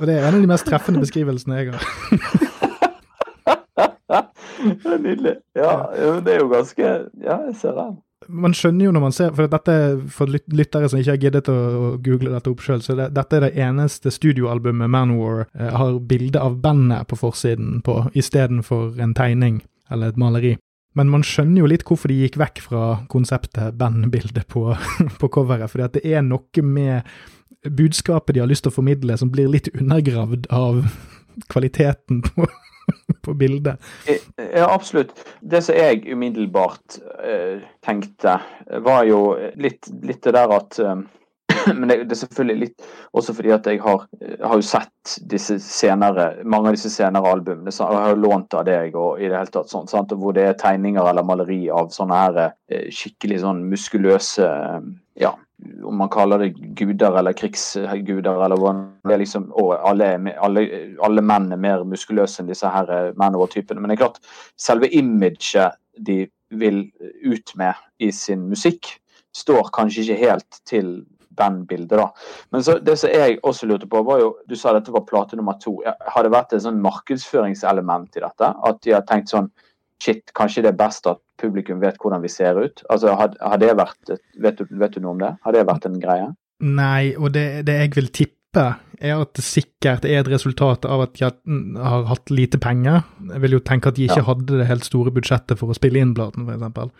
Og 0.00 0.06
det 0.08 0.14
er 0.14 0.24
en 0.28 0.36
av 0.38 0.40
de 0.40 0.48
mest 0.48 0.64
treffende 0.68 1.02
beskrivelsene 1.02 1.58
jeg 1.58 1.66
har. 1.74 1.84
Det 4.84 4.92
er 4.94 5.02
nydelig. 5.02 5.34
Ja, 5.56 5.74
det 6.24 6.34
er 6.34 6.40
jo 6.44 6.48
ganske 6.52 6.86
Ja, 7.22 7.40
jeg 7.46 7.56
ser 7.60 7.76
den. 7.78 7.98
man 8.28 8.54
skjønner 8.54 8.84
jo 8.84 8.92
når 8.92 9.04
man 9.06 9.14
ser 9.16 9.32
For 9.34 9.48
dette 9.50 9.74
for 10.12 10.28
lyttere 10.30 10.88
som 10.92 11.00
ikke 11.00 11.14
har 11.14 11.22
giddet 11.24 11.48
å, 11.48 11.56
å 11.56 11.90
google 12.04 12.34
dette 12.34 12.52
opp 12.52 12.64
sjøl, 12.64 12.82
så 12.84 12.96
det, 12.98 13.10
dette 13.16 13.38
er 13.38 13.46
det 13.46 13.54
eneste 13.64 14.12
studioalbumet 14.12 14.92
Manowar 14.92 15.46
eh, 15.54 15.72
har 15.72 15.98
bilde 16.10 16.40
av 16.40 16.58
bandet 16.60 17.08
på 17.08 17.18
forsiden 17.20 17.80
på, 17.86 18.02
istedenfor 18.14 19.00
en 19.00 19.14
tegning 19.16 19.62
eller 19.90 20.12
et 20.12 20.20
maleri. 20.20 20.56
Men 20.98 21.10
man 21.10 21.22
skjønner 21.26 21.62
jo 21.62 21.68
litt 21.70 21.84
hvorfor 21.86 22.10
de 22.10 22.20
gikk 22.24 22.38
vekk 22.40 22.62
fra 22.64 22.84
konseptet 23.10 23.76
bandbilde 23.78 24.42
på, 24.50 24.68
på 25.20 25.30
coveret. 25.32 25.70
fordi 25.70 25.86
at 25.86 25.98
det 25.98 26.04
er 26.10 26.24
noe 26.26 26.64
med 26.66 27.06
budskapet 27.68 28.34
de 28.34 28.42
har 28.42 28.48
lyst 28.50 28.64
til 28.64 28.72
å 28.72 28.78
formidle 28.78 29.16
som 29.20 29.30
blir 29.32 29.50
litt 29.52 29.68
undergravd 29.74 30.48
av 30.54 30.82
kvaliteten 31.52 32.22
på, 32.26 32.48
på 33.24 33.34
bildet. 33.34 33.80
Ja, 34.36 34.66
absolutt. 34.70 35.14
Det 35.40 35.62
som 35.64 35.78
jeg 35.78 36.04
umiddelbart 36.08 37.00
eh, 37.24 37.62
tenkte, 37.84 38.40
var 38.84 39.06
jo 39.08 39.22
litt, 39.60 39.90
litt 40.02 40.22
det 40.24 40.36
der 40.36 40.54
at 40.56 40.78
eh, 40.82 41.00
Men 41.74 41.88
det, 41.88 41.96
det 42.04 42.14
er 42.14 42.20
selvfølgelig 42.22 42.60
litt 42.60 42.88
også 43.16 43.34
fordi 43.36 43.52
at 43.54 43.66
jeg 43.68 43.80
har, 43.82 44.04
har 44.42 44.58
jo 44.58 44.64
sett 44.64 45.16
disse 45.30 45.58
senere, 45.62 46.30
mange 46.44 46.70
av 46.70 46.76
disse 46.76 46.92
senere 46.92 47.32
albumene. 47.34 47.72
Så 47.74 47.86
jeg 47.86 47.98
har 47.98 48.14
jo 48.14 48.22
lånt 48.24 48.54
av 48.56 48.66
deg 48.68 48.96
og 48.98 49.20
i 49.20 49.28
det 49.28 49.36
hele 49.36 49.52
tatt 49.52 49.72
sånn, 49.72 49.88
sant? 49.90 50.14
hvor 50.16 50.36
det 50.36 50.46
er 50.46 50.58
tegninger 50.60 51.10
eller 51.10 51.26
maleri 51.26 51.62
av 51.72 51.90
sånne 51.94 52.20
her 52.24 52.40
eh, 52.44 52.88
skikkelig 52.94 53.42
sånn 53.44 53.64
muskuløse 53.70 54.46
eh, 54.46 54.80
Ja, 55.20 55.34
om 55.84 55.98
man 56.00 56.08
kaller 56.08 56.40
det 56.40 56.54
guder 56.78 57.18
eller 57.20 57.36
krigsguder 57.36 58.40
eller 58.44 58.56
hva 58.56 58.72
det 59.04 59.14
er 59.14 59.20
liksom, 59.20 59.50
og 59.52 59.74
alle, 59.76 60.14
alle, 60.40 60.64
alle 61.04 61.24
menn 61.24 61.50
er 61.52 61.60
mer 61.60 61.84
muskuløse 61.88 62.40
enn 62.40 62.48
disse 62.48 62.68
her 62.72 62.88
menn 62.88 63.18
Manowar-typene. 63.20 63.80
Men 63.80 63.92
det 63.92 63.98
er 63.98 64.04
klart, 64.06 64.20
selve 64.56 64.88
imaget 64.96 65.76
de 66.00 66.22
vil 66.50 66.86
ut 67.28 67.52
med 67.60 67.74
i 68.00 68.10
sin 68.14 68.48
musikk, 68.50 68.88
står 69.36 69.68
kanskje 69.76 70.06
ikke 70.06 70.22
helt 70.24 70.62
til 70.66 70.94
bandbildet, 71.40 71.98
da. 72.00 72.08
Men 72.50 72.64
så, 72.64 72.78
det 72.82 72.96
som 72.98 73.12
jeg 73.12 73.38
også 73.46 73.68
lurte 73.70 73.88
på, 73.88 74.02
var 74.06 74.20
jo 74.20 74.32
Du 74.48 74.56
sa 74.58 74.74
dette 74.74 74.92
var 74.92 75.06
plate 75.08 75.38
nummer 75.38 75.56
to. 75.62 75.78
Har 75.84 76.26
det 76.26 76.32
vært 76.34 76.52
et 76.56 76.64
sånn 76.64 76.80
markedsføringselement 76.82 78.16
i 78.18 78.24
dette? 78.24 78.52
At 78.66 78.80
de 78.84 78.96
har 78.96 79.06
tenkt 79.08 79.32
sånn 79.32 79.50
Shit, 80.00 80.30
kanskje 80.36 80.62
det 80.64 80.70
er 80.72 80.78
best 80.80 81.06
at 81.10 81.18
publikum 81.40 81.80
vet 81.82 81.98
hvordan 82.00 82.22
vi 82.24 82.28
ser 82.32 82.56
ut? 82.56 82.82
Altså, 82.90 83.12
har, 83.18 83.34
har 83.40 83.58
det 83.60 83.74
vært 83.76 84.12
et, 84.14 84.22
vet, 84.40 84.60
du, 84.60 84.70
vet 84.80 84.94
du 84.96 85.00
noe 85.04 85.12
om 85.16 85.20
det? 85.20 85.34
Har 85.44 85.52
det 85.56 85.66
vært 85.68 85.88
en 85.90 85.98
greie? 86.00 86.30
Nei, 86.64 87.14
og 87.16 87.32
det, 87.36 87.44
det 87.68 87.76
jeg 87.82 87.92
vil 87.96 88.08
tippe, 88.12 88.66
er 89.00 89.14
at 89.16 89.30
det 89.38 89.44
sikkert 89.46 90.04
er 90.04 90.18
et 90.20 90.28
resultat 90.28 90.84
av 90.84 91.04
at 91.06 91.12
de 91.16 91.22
har, 91.24 91.36
har 91.84 92.02
hatt 92.10 92.32
lite 92.34 92.58
penger. 92.60 93.04
Jeg 93.30 93.40
vil 93.44 93.54
jo 93.56 93.60
tenke 93.64 93.88
at 93.92 93.96
de 93.96 94.08
ikke 94.08 94.18
Ja. 94.20 94.26
hadde 94.26 94.58
det 94.58 94.66
helt 94.68 94.84
store 94.84 95.12
budsjettet 95.14 95.56
for 95.60 95.70
å 95.72 95.76
spille 95.78 96.02
inn 96.02 96.12
platen, 96.16 96.48
f.eks. 96.48 96.90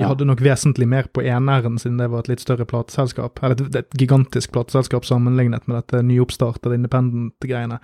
De 0.00 0.08
hadde 0.08 0.26
nok 0.28 0.40
vesentlig 0.44 0.88
mer 0.88 1.08
på 1.12 1.22
eneren, 1.22 1.76
siden 1.80 2.00
det 2.00 2.08
var 2.12 2.24
et 2.24 2.30
litt 2.32 2.42
større 2.42 2.66
plateselskap. 2.68 3.40
Eller 3.44 3.60
et, 3.66 3.76
et 3.82 3.98
gigantisk 4.00 4.54
plateselskap 4.54 5.04
sammenlignet 5.08 5.66
med 5.68 5.76
dette 5.80 6.00
nyoppstartede 6.08 6.78
independent-greiene. 6.80 7.80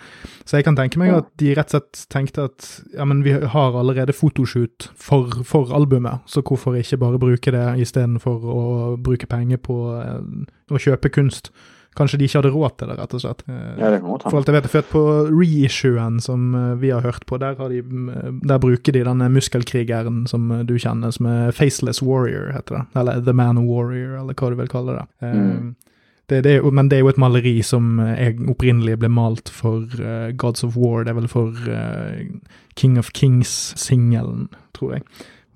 Så 0.49 0.59
jeg 0.59 0.67
kan 0.67 0.79
tenke 0.79 1.01
meg 1.03 1.15
at 1.17 1.31
de 1.43 1.53
rett 1.59 1.75
og 1.75 1.77
slett 1.77 2.07
tenkte 2.13 2.49
at 2.49 2.71
ja, 2.97 3.05
men 3.09 3.23
vi 3.27 3.37
har 3.37 3.77
allerede 3.77 4.17
fotoshoot 4.17 4.89
for, 4.97 5.43
for 5.45 5.73
albumet, 5.77 6.25
så 6.31 6.45
hvorfor 6.47 6.79
ikke 6.79 7.01
bare 7.05 7.21
bruke 7.21 7.53
det 7.53 7.67
istedenfor 7.85 8.51
å 8.57 8.61
bruke 8.97 9.29
penger 9.31 9.61
på 9.63 9.81
eh, 10.01 10.21
å 10.73 10.83
kjøpe 10.83 11.13
kunst? 11.13 11.53
Kanskje 11.97 12.19
de 12.21 12.27
ikke 12.29 12.41
hadde 12.43 12.53
råd 12.53 12.75
til 12.77 12.91
det, 12.93 12.99
rett 12.99 13.15
og 13.17 13.23
slett. 13.23 13.43
Eh, 13.49 13.79
Ja, 13.81 13.91
det 13.91 14.01
kan 14.03 14.11
godt 14.11 14.27
For 14.29 14.37
alt 14.39 14.51
jeg 14.51 14.57
vet, 14.59 14.69
født 14.75 14.91
på 14.93 15.03
reissuen 15.33 16.21
som 16.21 16.55
eh, 16.55 16.75
vi 16.83 16.91
har 16.93 17.01
hørt 17.07 17.25
på, 17.27 17.39
der, 17.41 17.57
har 17.57 17.73
de, 17.73 17.81
mm, 17.83 18.43
der 18.47 18.59
bruker 18.63 18.93
de 18.93 19.05
denne 19.09 19.31
muskelkrigeren 19.33 20.27
som 20.29 20.51
eh, 20.53 20.63
du 20.69 20.77
kjenner, 20.77 21.11
som 21.17 21.27
er 21.33 21.57
Faceless 21.57 22.03
Warrior, 22.03 22.53
heter 22.53 22.79
det. 22.81 22.85
Eller 23.01 23.25
The 23.25 23.33
Man 23.33 23.65
Warrior, 23.67 24.19
eller 24.21 24.37
hva 24.37 24.53
du 24.53 24.57
vil 24.63 24.69
kalle 24.73 25.01
det. 25.01 25.07
Eh, 25.25 25.35
Mm. 25.37 25.75
Det, 26.29 26.41
det, 26.43 26.59
men 26.75 26.89
det 26.91 26.97
er 26.97 27.05
jo 27.05 27.09
et 27.13 27.19
maleri 27.23 27.61
som 27.63 28.01
eh, 28.03 28.35
opprinnelig 28.51 28.97
ble 28.99 29.07
malt 29.15 29.47
for 29.55 29.85
uh, 30.03 30.33
Gods 30.35 30.65
of 30.67 30.75
War. 30.75 31.05
Det 31.07 31.13
er 31.13 31.19
vel 31.21 31.29
for 31.31 31.55
uh, 31.71 32.19
King 32.75 32.99
of 32.99 33.13
Kings-singelen, 33.15 34.49
tror 34.75 34.97
jeg. 34.97 35.05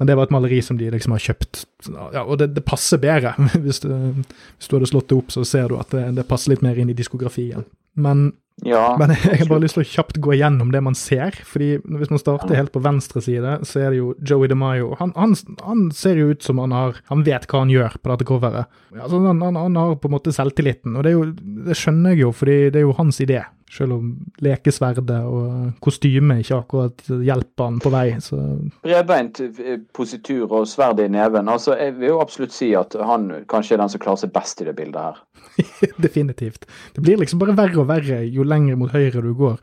Men 0.01 0.09
det 0.09 0.17
var 0.17 0.31
et 0.31 0.33
maleri 0.33 0.63
som 0.65 0.79
de 0.81 0.87
liksom 0.89 1.13
har 1.13 1.21
kjøpt, 1.21 1.67
ja, 1.93 2.23
og 2.25 2.39
det, 2.41 2.55
det 2.57 2.65
passer 2.65 3.01
bedre. 3.03 3.35
Hvis 3.65 3.83
du, 3.85 3.91
hvis 3.93 4.71
du 4.71 4.79
hadde 4.79 4.89
slått 4.89 5.11
det 5.11 5.19
opp, 5.21 5.35
så 5.35 5.45
ser 5.45 5.69
du 5.69 5.77
at 5.77 5.93
det, 5.93 6.07
det 6.17 6.25
passer 6.29 6.55
litt 6.55 6.65
mer 6.65 6.79
inn 6.81 6.89
i 6.89 6.97
diskografien. 6.97 7.67
Men 8.01 8.31
Ja, 8.65 8.95
men 9.01 9.13
jeg 9.25 9.43
har 9.43 9.49
bare 9.49 9.65
lyst 9.65 9.77
til 9.77 9.85
å 9.85 9.91
kjapt 9.91 10.19
gå 10.25 10.35
igjennom 10.39 10.73
det 10.73 10.81
man 10.85 10.97
ser. 10.97 11.37
fordi 11.45 11.83
Hvis 11.85 12.11
man 12.13 12.21
starter 12.23 12.57
helt 12.57 12.73
på 12.73 12.83
venstre 12.85 13.21
side, 13.25 13.59
så 13.69 13.85
er 13.85 13.93
det 13.93 14.01
jo 14.01 14.15
Joey 14.25 14.49
DeMaio. 14.49 14.95
Han, 15.01 15.13
han, 15.17 15.37
han 15.65 15.87
ser 15.97 16.17
jo 16.21 16.33
ut 16.33 16.45
som 16.45 16.61
han 16.65 16.73
har 16.77 17.01
Han 17.13 17.25
vet 17.29 17.45
hva 17.49 17.63
han 17.67 17.73
gjør 17.73 18.01
på 18.01 18.13
dette 18.13 18.29
coveret. 18.29 18.73
Altså, 18.97 19.21
han, 19.21 19.45
han, 19.45 19.61
han 19.61 19.81
har 19.81 19.97
på 20.01 20.09
en 20.09 20.17
måte 20.17 20.33
selvtilliten, 20.33 20.97
og 20.97 21.05
det, 21.05 21.13
jo, 21.17 21.29
det 21.69 21.77
skjønner 21.77 22.17
jeg 22.17 22.25
jo, 22.25 22.33
fordi 22.37 22.59
det 22.73 22.81
er 22.81 22.89
jo 22.89 22.97
hans 23.01 23.21
idé. 23.21 23.45
Selv 23.71 23.95
om 23.95 24.07
lekesverdet 24.43 25.21
og 25.31 25.77
kostymet 25.85 26.43
ikke 26.43 26.57
akkurat 26.59 27.05
hjelper 27.07 27.69
han 27.69 27.79
på 27.83 27.93
vei. 27.95 28.07
Så 28.23 28.39
Bredbeint 28.83 29.39
eh, 29.45 29.77
positur 29.95 30.51
og 30.51 30.67
sverd 30.69 31.03
i 31.05 31.09
neven. 31.13 31.49
Altså, 31.49 31.77
Jeg 31.79 31.95
vil 32.01 32.11
jo 32.11 32.21
absolutt 32.23 32.55
si 32.57 32.73
at 32.75 32.97
han 32.99 33.31
kanskje 33.51 33.77
er 33.77 33.85
den 33.85 33.93
som 33.93 34.03
klarer 34.03 34.25
seg 34.25 34.35
best 34.35 34.63
i 34.63 34.67
det 34.67 34.75
bildet 34.79 35.01
her. 35.01 35.21
definitivt. 36.07 36.67
Det 36.97 37.05
blir 37.05 37.21
liksom 37.21 37.43
bare 37.43 37.55
verre 37.59 37.83
og 37.83 37.89
verre 37.91 38.25
jo 38.27 38.47
lenger 38.47 38.81
mot 38.81 38.91
høyre 38.91 39.23
du 39.23 39.33
går. 39.39 39.61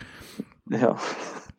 Ja. 0.72 0.94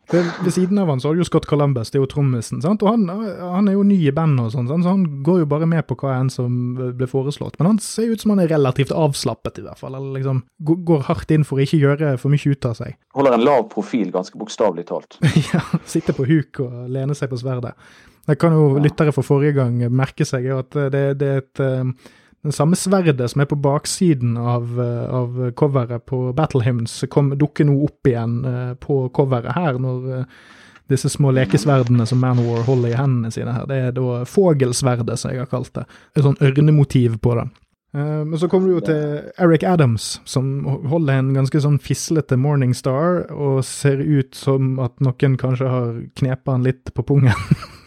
Ved, 0.09 0.25
ved 0.41 0.53
siden 0.55 0.79
av 0.81 0.89
han 0.89 1.01
så 1.03 1.11
har 1.11 1.17
du 1.19 1.21
jo 1.21 1.27
Scott 1.29 1.45
Columbus, 1.51 1.91
det 1.93 1.99
er 1.99 2.03
jo 2.05 2.09
trommisen. 2.09 2.63
sant? 2.65 2.81
Og 2.81 2.89
han, 2.95 3.03
han 3.43 3.69
er 3.69 3.75
jo 3.77 3.83
ny 3.85 3.99
i 4.09 4.13
bandet, 4.17 4.47
og 4.47 4.55
sånn, 4.55 4.69
så 4.71 4.95
han 4.95 5.03
går 5.27 5.43
jo 5.43 5.49
bare 5.51 5.69
med 5.69 5.85
på 5.89 5.99
hva 6.01 6.15
enn 6.17 6.31
som 6.33 6.55
ble 6.97 7.09
foreslått. 7.11 7.59
Men 7.61 7.75
han 7.75 7.81
ser 7.85 8.15
ut 8.15 8.23
som 8.25 8.33
han 8.33 8.41
er 8.41 8.49
relativt 8.55 8.95
avslappet, 8.97 9.61
i 9.61 9.67
hvert 9.67 9.81
fall. 9.83 9.99
Eller 9.99 10.17
liksom 10.17 10.41
går- 10.65 11.05
hardt 11.11 11.35
inn 11.37 11.45
for 11.45 11.61
å 11.61 11.67
ikke 11.67 11.83
gjøre 11.83 12.15
for 12.23 12.33
mye 12.33 12.55
ut 12.55 12.69
av 12.71 12.79
seg. 12.81 12.97
Holder 13.19 13.37
en 13.37 13.45
lav 13.45 13.67
profil, 13.75 14.09
ganske 14.15 14.41
bokstavelig 14.41 14.87
talt. 14.89 15.19
ja, 15.53 15.61
Sitter 15.85 16.17
på 16.17 16.25
huk 16.29 16.63
og 16.65 16.89
lener 16.95 17.19
seg 17.19 17.29
på 17.35 17.41
sverdet. 17.43 17.75
Det 18.29 18.37
kan 18.41 18.53
jo 18.57 18.79
lyttere 18.81 19.13
for 19.17 19.25
forrige 19.25 19.55
gang 19.61 19.77
merke 19.93 20.25
seg 20.29 20.49
at 20.53 20.73
det, 20.93 21.05
det 21.21 21.29
er 21.35 21.39
et 21.45 21.63
eh, 21.65 21.93
den 22.43 22.53
samme 22.53 22.77
sverdet 22.77 23.31
som 23.31 23.43
er 23.43 23.49
på 23.51 23.59
baksiden 23.59 24.37
av, 24.39 24.81
eh, 24.81 25.15
av 25.15 25.51
coveret 25.59 26.07
på 26.07 26.33
Battle 26.33 26.63
Hymns, 26.63 27.01
dukker 27.37 27.67
nå 27.67 27.81
opp 27.85 28.07
igjen 28.07 28.45
eh, 28.45 28.75
på 28.75 29.09
coveret 29.15 29.57
her, 29.57 29.79
når 29.83 30.13
eh, 30.19 30.25
disse 30.89 31.11
små 31.11 31.33
lekesverdene 31.35 32.07
som 32.07 32.21
Manowar 32.23 32.63
holder 32.65 32.95
i 32.95 32.99
hendene 32.99 33.33
sine 33.35 33.53
her. 33.53 33.67
Det 33.69 33.77
er 33.77 33.97
da 33.97 34.23
fogelsverdet, 34.25 35.19
som 35.19 35.33
jeg 35.33 35.43
har 35.43 35.51
kalt 35.51 35.75
det. 35.75 35.85
Et 36.17 36.23
sånn 36.25 36.39
ørnemotiv 36.41 37.19
på 37.21 37.35
det. 37.37 37.51
Men 37.99 38.37
så 38.37 38.51
kommer 38.53 38.69
du 38.69 38.75
jo 38.77 38.83
til 38.85 39.31
Eric 39.41 39.63
Adams, 39.65 40.19
som 40.29 40.61
holder 40.93 41.19
en 41.19 41.31
ganske 41.33 41.61
sånn 41.65 41.79
fislete 41.81 42.37
Morningstar, 42.37 43.23
og 43.33 43.63
ser 43.65 44.01
ut 44.05 44.37
som 44.37 44.77
at 44.85 44.93
noen 45.05 45.39
kanskje 45.41 45.73
har 45.73 45.95
knepa 46.21 46.57
han 46.57 46.69
litt 46.69 46.93
på 46.95 47.05
pungen. 47.09 47.37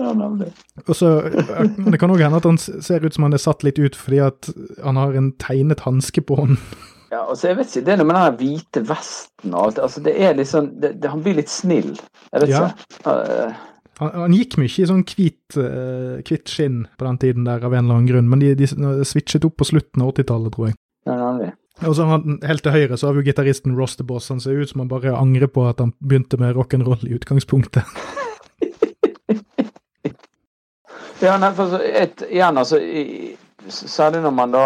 Ja, 0.00 0.12
nemlig. 0.16 0.50
Og 0.88 0.94
så, 0.96 1.10
eh, 1.28 1.66
Det 1.90 1.98
kan 2.00 2.10
òg 2.14 2.22
hende 2.24 2.38
at 2.40 2.46
han 2.48 2.56
ser 2.58 3.04
ut 3.04 3.14
som 3.14 3.26
han 3.28 3.36
er 3.36 3.42
satt 3.42 3.62
litt 3.66 3.78
ut 3.78 3.96
fordi 3.98 4.20
at 4.24 4.48
han 4.82 4.96
har 4.96 5.12
en 5.18 5.32
tegnet 5.42 5.82
hanske 5.84 6.22
på 6.24 6.38
hånden. 6.40 6.58
Ja, 7.10 7.24
altså 7.26 7.48
jeg 7.50 7.56
vet 7.58 7.66
ikke, 7.74 7.84
Det 7.84 7.92
er 7.92 7.96
noe 8.00 8.06
med 8.06 8.16
den 8.20 8.36
hvite 8.38 8.82
vesten 8.86 9.52
og 9.54 9.64
alt. 9.66 9.78
altså 9.82 10.02
det 10.06 10.14
er 10.16 10.36
litt 10.38 10.46
sånn, 10.46 10.68
det, 10.80 10.92
det, 11.02 11.10
Han 11.10 11.22
blir 11.24 11.34
litt 11.40 11.50
snill. 11.50 11.96
Jeg 12.32 12.40
vet 12.44 12.48
Ja. 12.54 12.68
ikke. 12.70 13.16
Eh, 13.50 13.52
Han, 14.00 14.10
han 14.14 14.32
gikk 14.32 14.54
mye 14.56 14.78
i 14.80 14.86
sånn 14.88 15.02
hvit, 15.04 15.56
uh, 15.58 16.22
hvitt 16.24 16.48
skinn 16.48 16.86
på 16.96 17.04
den 17.04 17.18
tiden 17.20 17.44
der 17.44 17.60
av 17.66 17.74
en 17.74 17.84
eller 17.84 17.98
annen 17.98 18.06
grunn, 18.08 18.30
men 18.30 18.38
de, 18.40 18.54
de 18.56 18.66
switchet 19.04 19.44
opp 19.44 19.58
på 19.60 19.66
slutten 19.68 20.00
av 20.00 20.14
80-tallet, 20.14 20.54
tror 20.54 20.70
jeg. 20.70 20.74
ja, 21.04 21.16
nemlig. 21.18 21.50
Og 21.84 21.94
så 21.96 22.06
han, 22.08 22.38
Helt 22.42 22.62
til 22.62 22.72
høyre 22.72 22.96
så 22.96 23.06
har 23.08 23.14
vi 23.14 23.20
jo 23.22 23.28
gitaristen 23.32 23.76
Ross 23.76 23.96
the 23.96 24.04
Boss. 24.04 24.28
Han 24.32 24.40
ser 24.40 24.56
ut 24.60 24.68
som 24.70 24.80
han 24.80 24.88
bare 24.88 25.12
angrer 25.16 25.48
på 25.52 25.68
at 25.68 25.78
han 25.80 25.92
begynte 26.00 26.38
med 26.40 26.54
rock'n'roll 26.56 27.04
i 27.08 27.14
utgangspunktet. 27.18 27.84
Ja, 31.20 31.36
nei, 31.36 31.52
for 31.52 31.80
et, 31.84 32.22
igjen, 32.30 32.58
altså 32.58 32.80
Særlig 33.68 34.22
når 34.24 34.32
man 34.32 34.52
da 34.54 34.62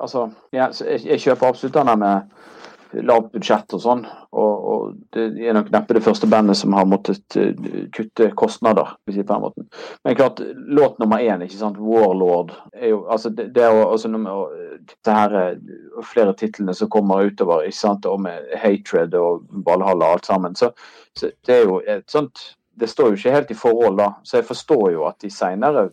Altså, 0.00 0.30
jeg, 0.52 0.72
jeg 1.04 1.20
kjøper 1.20 1.50
absolutt 1.50 1.76
den 1.76 1.98
med 2.00 2.38
lavt 2.92 3.32
budsjett 3.32 3.74
og 3.76 3.82
sånn. 3.82 4.02
Og, 4.32 4.68
og 4.72 4.84
det 5.12 5.26
er 5.44 5.56
nok 5.56 5.70
neppe 5.74 5.96
det 5.96 6.04
første 6.04 6.28
bandet 6.30 6.56
som 6.56 6.72
har 6.76 6.88
måttet 6.88 7.36
eh, 7.36 7.52
kutte 7.94 8.30
kostnader, 8.38 8.94
hvis 9.04 9.18
jeg 9.20 9.26
på 9.28 9.36
den 9.36 9.44
måten. 9.44 9.66
Men 10.06 10.16
klart, 10.18 10.40
låt 10.56 10.98
nummer 11.02 11.20
én, 11.20 11.42
ikke 11.44 11.60
sant, 11.60 11.76
'Warlord', 11.76 12.54
er 12.72 12.94
jo 12.94 13.02
altså 13.10 13.28
det, 13.28 13.50
det 13.54 13.64
er 13.64 13.76
jo 13.76 13.90
altså 13.90 14.08
nummer, 14.08 14.48
det 15.04 15.16
her 15.20 15.36
eh, 15.42 15.56
flere 16.12 16.32
titlene 16.32 16.74
som 16.74 16.90
kommer 16.92 17.28
utover, 17.28 17.66
ikke 17.66 17.82
sant, 17.82 18.06
og 18.06 18.20
med 18.24 18.54
'Hatred' 18.56 19.16
og 19.16 19.44
'Valhalla' 19.52 20.08
og 20.08 20.12
alt 20.12 20.26
sammen. 20.26 20.56
Så, 20.56 20.70
så 21.16 21.30
det 21.46 21.56
er 21.56 21.64
jo 21.68 21.82
et 21.86 22.08
sånt 22.08 22.57
Det 22.78 22.88
står 22.88 23.10
jo 23.12 23.18
ikke 23.18 23.34
helt 23.34 23.50
i 23.50 23.54
forhold, 23.58 23.98
da. 23.98 24.08
Så 24.24 24.36
jeg 24.38 24.44
forstår 24.48 24.90
jo 24.92 25.04
at 25.08 25.18
de 25.22 25.30
seinere, 25.30 25.88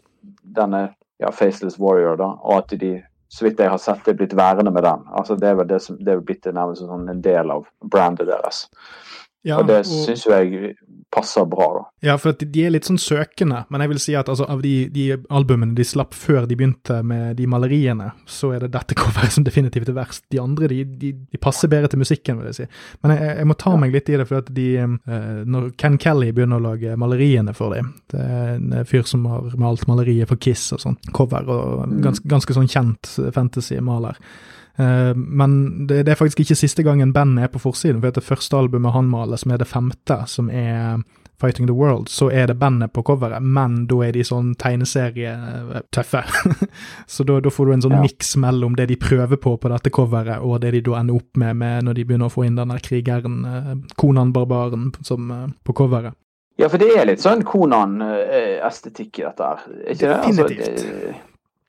denne 0.56 0.84
ja, 1.20 1.30
'Faceless 1.32 1.80
Warrior', 1.80 2.18
da, 2.18 2.24
og 2.44 2.58
at 2.58 2.80
de 2.80 3.04
så 3.30 3.46
vidt 3.46 3.60
jeg 3.60 3.70
har 3.70 3.78
sett, 3.82 4.08
er 4.08 4.14
blitt 4.14 4.36
værende 4.38 4.72
med 4.72 4.84
den. 4.84 5.02
Altså 5.18 5.36
Det 5.36 5.50
er 5.50 5.56
vel 5.56 5.68
det 5.70 5.82
som, 5.82 5.98
det 5.98 6.08
er 6.14 6.20
blitt 6.20 6.46
nærmest 6.46 6.82
sånn 6.86 7.10
en 7.10 7.22
del 7.22 7.52
av 7.52 7.66
brandet 7.82 8.28
deres. 8.28 8.70
Ja, 9.46 9.58
og 9.60 9.68
det 9.68 9.80
og- 9.80 9.86
syns 9.86 10.26
jo 10.26 10.32
jeg 10.32 10.76
passer 11.16 11.46
bra, 11.50 11.68
da. 11.78 11.84
Ja, 12.06 12.16
for 12.22 12.36
at 12.36 12.44
de 12.44 12.64
er 12.66 12.74
litt 12.74 12.88
sånn 12.88 13.00
søkende, 13.02 13.64
men 13.72 13.84
jeg 13.84 13.92
vil 13.94 14.02
si 14.04 14.16
at 14.20 14.30
altså, 14.32 14.48
av 14.52 14.62
de, 14.64 14.74
de 14.94 15.06
albumene 15.34 15.76
de 15.78 15.86
slapp 15.88 16.16
før 16.18 16.48
de 16.50 16.58
begynte 16.60 17.00
med 17.08 17.38
de 17.40 17.48
maleriene, 17.50 18.12
så 18.30 18.52
er 18.56 18.66
det 18.66 18.74
dette 18.76 18.98
coveret 19.02 19.36
som 19.36 19.46
definitivt 19.48 19.92
er 19.92 19.98
verst. 19.98 20.26
De 20.34 20.42
andre 20.42 20.70
de, 20.72 20.82
de, 21.02 21.14
de 21.32 21.42
passer 21.42 21.72
bedre 21.72 21.92
til 21.92 22.02
musikken, 22.04 22.42
vil 22.42 22.52
jeg 22.52 22.60
si. 22.60 22.68
Men 23.04 23.16
jeg, 23.16 23.32
jeg 23.42 23.50
må 23.52 23.58
ta 23.62 23.76
meg 23.80 23.96
litt 23.96 24.12
i 24.12 24.20
det, 24.20 24.28
for 24.30 24.44
at 24.44 24.52
de 24.56 24.68
eh, 24.82 25.22
Når 25.56 25.72
Ken 25.80 25.98
Kelly 26.02 26.32
begynner 26.36 26.60
å 26.60 26.66
lage 26.72 26.96
maleriene 27.00 27.54
for 27.56 27.76
dem 27.76 27.92
Det 28.12 28.22
er 28.22 28.56
en 28.56 28.88
fyr 28.88 29.06
som 29.08 29.26
har 29.30 29.56
malt 29.62 29.86
maleriet 29.90 30.30
for 30.30 30.42
Kiss 30.42 30.68
og 30.76 30.82
sånn, 30.84 30.98
cover, 31.16 31.48
og 31.50 31.96
ganske, 32.04 32.28
ganske 32.30 32.56
sånn 32.56 32.70
kjent 32.72 33.12
fantasy-maler. 33.36 34.20
Eh, 34.78 35.14
men 35.16 35.88
det, 35.88 36.08
er 36.08 36.16
faktisk 36.20 36.40
ikke 36.44 36.56
siste 36.60 36.84
gangen 36.84 37.14
bandet 37.14 37.44
er 37.44 37.48
på 37.54 37.60
forsiden. 37.64 38.02
for 38.02 38.12
Det 38.12 38.24
første 38.24 38.58
albumet 38.58 38.94
han 38.94 39.10
maler, 39.10 39.38
som 39.38 39.52
er 39.52 39.58
det 39.58 39.68
femte, 39.68 40.24
som 40.28 40.50
er 40.50 41.04
Fighting 41.42 41.68
the 41.68 41.74
World, 41.76 42.08
så 42.08 42.30
er 42.32 42.48
det 42.48 42.56
bandet 42.60 42.94
på 42.94 43.04
coveret, 43.04 43.44
men 43.44 43.88
da 43.88 43.98
er 44.06 44.14
de 44.16 44.24
sånn 44.24 44.54
tegneserietøffe. 44.56 46.22
så 47.12 47.24
da, 47.28 47.40
da 47.44 47.52
får 47.52 47.66
du 47.66 47.74
en 47.74 47.82
sånn 47.84 47.96
Ja. 47.98 48.02
miks 48.06 48.36
mellom 48.40 48.76
det 48.80 48.88
de 48.88 48.96
prøver 48.96 49.36
på 49.36 49.58
på 49.60 49.70
dette 49.72 49.92
coveret, 49.92 50.40
og 50.40 50.62
det 50.64 50.72
de 50.78 50.82
da 50.82 51.00
ender 51.02 51.16
opp 51.20 51.36
med, 51.36 51.58
med 51.60 51.84
når 51.84 51.94
de 52.00 52.06
begynner 52.06 52.32
å 52.32 52.34
få 52.34 52.46
inn 52.48 52.56
den 52.56 52.72
der 52.72 52.80
krigeren, 52.80 53.42
eh, 53.46 53.74
Konan-barbaren, 54.00 54.94
som 55.04 55.32
eh, 55.32 55.48
på 55.68 55.74
coveret. 55.76 56.16
Ja, 56.58 56.70
for 56.72 56.80
det 56.80 56.94
er 56.96 57.06
litt 57.10 57.20
sånn 57.20 57.44
Konan-estetikk 57.44 59.20
i 59.20 59.26
dette 59.28 59.44
her. 59.44 59.66
Er 59.84 59.92
Ikke 59.92 60.08
det? 60.08 60.20
Altså, 60.24 60.48
Definitivt. 60.48 60.86
det, 60.86 61.16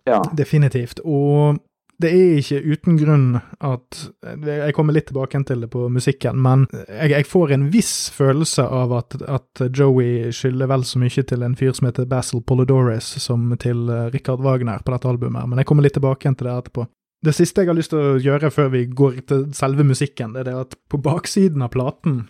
ja. 0.06 0.20
Definitivt. 0.38 1.00
Og 1.04 1.58
det 2.02 2.10
er 2.12 2.40
ikke 2.40 2.58
uten 2.74 2.98
grunn 3.00 3.26
at 3.64 4.00
Jeg 4.44 4.74
kommer 4.76 4.92
litt 4.92 5.08
tilbake 5.08 5.38
til 5.48 5.62
det 5.64 5.70
på 5.72 5.86
musikken, 5.92 6.38
men 6.44 6.66
jeg, 6.72 7.12
jeg 7.14 7.28
får 7.28 7.54
en 7.56 7.68
viss 7.72 7.94
følelse 8.12 8.66
av 8.66 8.92
at, 8.98 9.16
at 9.24 9.64
Joey 9.70 10.28
skylder 10.34 10.68
vel 10.70 10.84
så 10.84 11.00
mye 11.00 11.24
til 11.30 11.46
en 11.46 11.56
fyr 11.56 11.72
som 11.76 11.88
heter 11.88 12.08
Basil 12.10 12.42
Polidorus, 12.44 13.08
som 13.22 13.48
til 13.62 13.88
eh, 13.88 14.10
Richard 14.12 14.44
Wagner 14.44 14.84
på 14.84 14.92
dette 14.92 15.08
albumet. 15.08 15.48
Men 15.48 15.62
jeg 15.62 15.70
kommer 15.70 15.86
litt 15.86 15.96
tilbake 15.96 16.28
til 16.28 16.48
det 16.48 16.52
etterpå. 16.52 16.86
Det 17.24 17.32
siste 17.34 17.64
jeg 17.64 17.72
har 17.72 17.78
lyst 17.78 17.94
til 17.94 18.02
å 18.02 18.18
gjøre 18.20 18.52
før 18.52 18.68
vi 18.74 18.84
går 18.92 19.22
til 19.26 19.46
selve 19.56 19.86
musikken, 19.88 20.34
det 20.34 20.44
er 20.44 20.50
det 20.50 20.58
at 20.66 20.76
på 20.92 21.00
baksiden 21.02 21.64
av 21.64 21.72
platen 21.72 22.26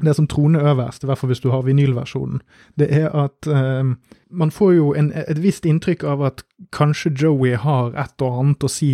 det 0.00 0.14
som 0.16 0.26
troner 0.26 0.64
øverst, 0.72 1.04
i 1.04 1.06
hvert 1.06 1.18
fall 1.18 1.28
hvis 1.28 1.40
du 1.40 1.50
har 1.50 1.62
vinylversjonen, 1.62 2.40
det 2.78 2.88
er 2.90 3.10
at 3.12 3.46
eh, 3.46 3.92
man 4.30 4.50
får 4.50 4.72
jo 4.72 4.94
en, 4.94 5.12
et 5.12 5.42
visst 5.42 5.66
inntrykk 5.68 6.04
av 6.04 6.22
at 6.22 6.42
kanskje 6.72 7.12
Joey 7.22 7.54
har 7.60 7.92
et 8.00 8.24
og 8.24 8.40
annet 8.40 8.64
å 8.64 8.72
si 8.72 8.92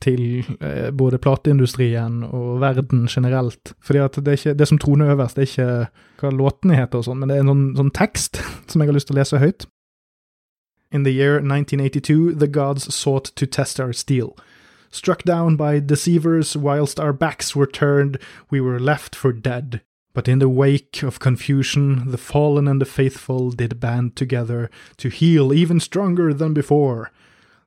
til 0.00 0.44
eh, 0.60 0.90
både 0.94 1.18
plateindustrien 1.18 2.22
og 2.24 2.60
verden 2.62 3.08
generelt. 3.10 3.74
Fordi 3.82 3.98
at 3.98 4.18
det, 4.24 4.38
ikke, 4.38 4.54
det 4.54 4.68
som 4.68 4.78
troner 4.78 5.12
øverst, 5.14 5.36
det 5.36 5.42
er 5.42 5.50
ikke 5.52 6.22
hva 6.22 6.30
låtene 6.34 6.78
heter 6.78 7.02
og 7.02 7.08
sånn, 7.08 7.18
men 7.20 7.30
det 7.30 7.36
er 7.36 7.44
en 7.44 7.52
sånn, 7.52 7.66
sånn 7.82 7.96
tekst 7.98 8.40
som 8.70 8.80
jeg 8.80 8.90
har 8.90 8.96
lyst 8.96 9.10
til 9.10 9.18
å 9.18 9.20
lese 9.20 9.42
høyt. 9.42 9.68
In 10.90 11.02
the 11.04 11.12
year 11.12 11.36
1982, 11.36 12.32
the 12.32 12.48
gods 12.48 12.94
sought 12.94 13.34
to 13.36 13.46
test 13.46 13.78
our 13.78 13.92
steel. 13.92 14.32
Struck 14.90 15.22
down 15.24 15.56
by 15.56 15.80
deceivers 15.80 16.56
whilst 16.56 16.98
our 16.98 17.12
backs 17.12 17.54
were 17.54 17.66
turned, 17.66 18.16
we 18.50 18.58
were 18.60 18.80
left 18.80 19.14
for 19.14 19.32
dead. 19.32 19.82
But 20.14 20.28
in 20.28 20.38
the 20.38 20.48
wake 20.48 21.02
of 21.02 21.20
confusion, 21.20 22.10
the 22.10 22.18
fallen 22.18 22.66
and 22.66 22.80
the 22.80 22.86
faithful 22.86 23.50
did 23.50 23.78
band 23.78 24.16
together 24.16 24.70
to 24.96 25.08
heal 25.08 25.52
even 25.52 25.80
stronger 25.80 26.34
than 26.34 26.54
before. 26.54 27.10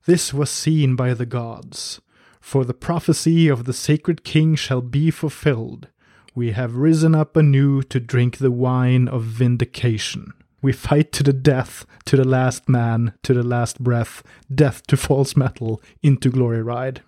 This 0.06 0.34
was 0.34 0.50
seen 0.50 0.96
by 0.96 1.14
the 1.14 1.28
gods, 1.28 2.02
for 2.40 2.66
the 2.66 2.74
prophecy 2.74 3.48
of 3.48 3.66
the 3.66 3.74
sacred 3.74 4.24
king 4.24 4.56
shall 4.56 4.82
be 4.82 5.12
fulfilled. 5.12 5.88
We 6.34 6.52
have 6.52 6.76
risen 6.76 7.14
up 7.14 7.36
anew 7.36 7.84
to 7.84 8.00
drink 8.00 8.38
the 8.38 8.52
wine 8.52 9.08
of 9.08 9.24
vindication. 9.24 10.34
We 10.62 10.74
fight 10.74 11.12
to 11.14 11.24
the 11.24 11.34
death, 11.34 11.86
to 12.06 12.16
the 12.16 12.28
last 12.28 12.70
man, 12.70 13.14
to 13.24 13.34
the 13.34 13.44
last 13.44 13.84
breath, 13.84 14.24
death 14.54 14.86
to 14.88 14.98
false 14.98 15.36
metal, 15.36 15.82
into 16.02 16.30
glory 16.30 16.62
ride. 16.62 17.02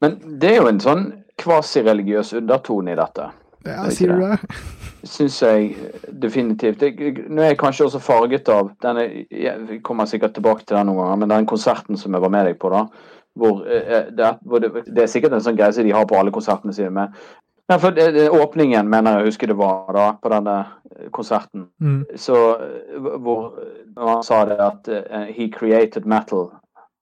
Men 0.00 0.38
det 0.38 0.50
er 0.50 0.56
jo 0.60 0.68
en 0.68 0.80
sånn 0.82 1.04
kvasireligiøs 1.40 2.34
undertone 2.36 2.92
i 2.92 2.98
dette. 2.98 3.30
Ja, 3.66 3.86
sier 3.90 4.14
du 4.14 4.22
det? 4.22 4.62
Syns 5.06 5.38
jeg 5.42 5.74
definitivt. 6.22 6.80
Det, 6.80 7.26
nå 7.30 7.42
er 7.42 7.52
jeg 7.52 7.60
kanskje 7.60 7.86
også 7.86 8.02
farget 8.02 8.48
av 8.50 8.72
denne 8.82 9.04
Jeg 9.30 9.80
kommer 9.86 10.08
sikkert 10.10 10.34
tilbake 10.34 10.64
til 10.64 10.78
den 10.78 10.90
noen 10.90 11.02
ganger, 11.02 11.20
men 11.22 11.34
den 11.34 11.50
konserten 11.50 12.00
som 12.00 12.14
jeg 12.16 12.24
var 12.24 12.32
med 12.34 12.48
deg 12.50 12.58
på, 12.62 12.72
da. 12.74 12.86
Hvor, 13.36 13.60
eh, 13.68 14.08
det, 14.16 14.30
hvor 14.48 14.62
det, 14.64 14.72
det, 14.86 15.02
er 15.02 15.12
sikkert 15.12 15.36
en 15.36 15.44
sånn 15.44 15.58
greie 15.58 15.74
som 15.76 15.84
de 15.84 15.92
har 15.94 16.06
på 16.08 16.16
alle 16.18 16.32
konsertene 16.34 16.72
sine. 16.74 16.90
med 16.90 17.12
Nei, 17.66 17.78
for 17.82 17.90
det, 17.90 18.28
Åpningen 18.30 18.88
mener 18.88 19.18
jeg 19.18 19.32
husker 19.32 19.50
det 19.50 19.58
var 19.58 19.90
da, 19.94 20.06
på 20.22 20.30
denne 20.30 20.56
konserten. 21.12 21.66
Mm. 21.82 22.04
Så 22.14 22.36
hvor 23.24 23.56
han 23.98 24.22
sa 24.22 24.44
det 24.46 24.58
at 24.62 24.88
uh, 24.88 25.26
he 25.34 25.48
created 25.50 26.06
metal 26.06 26.52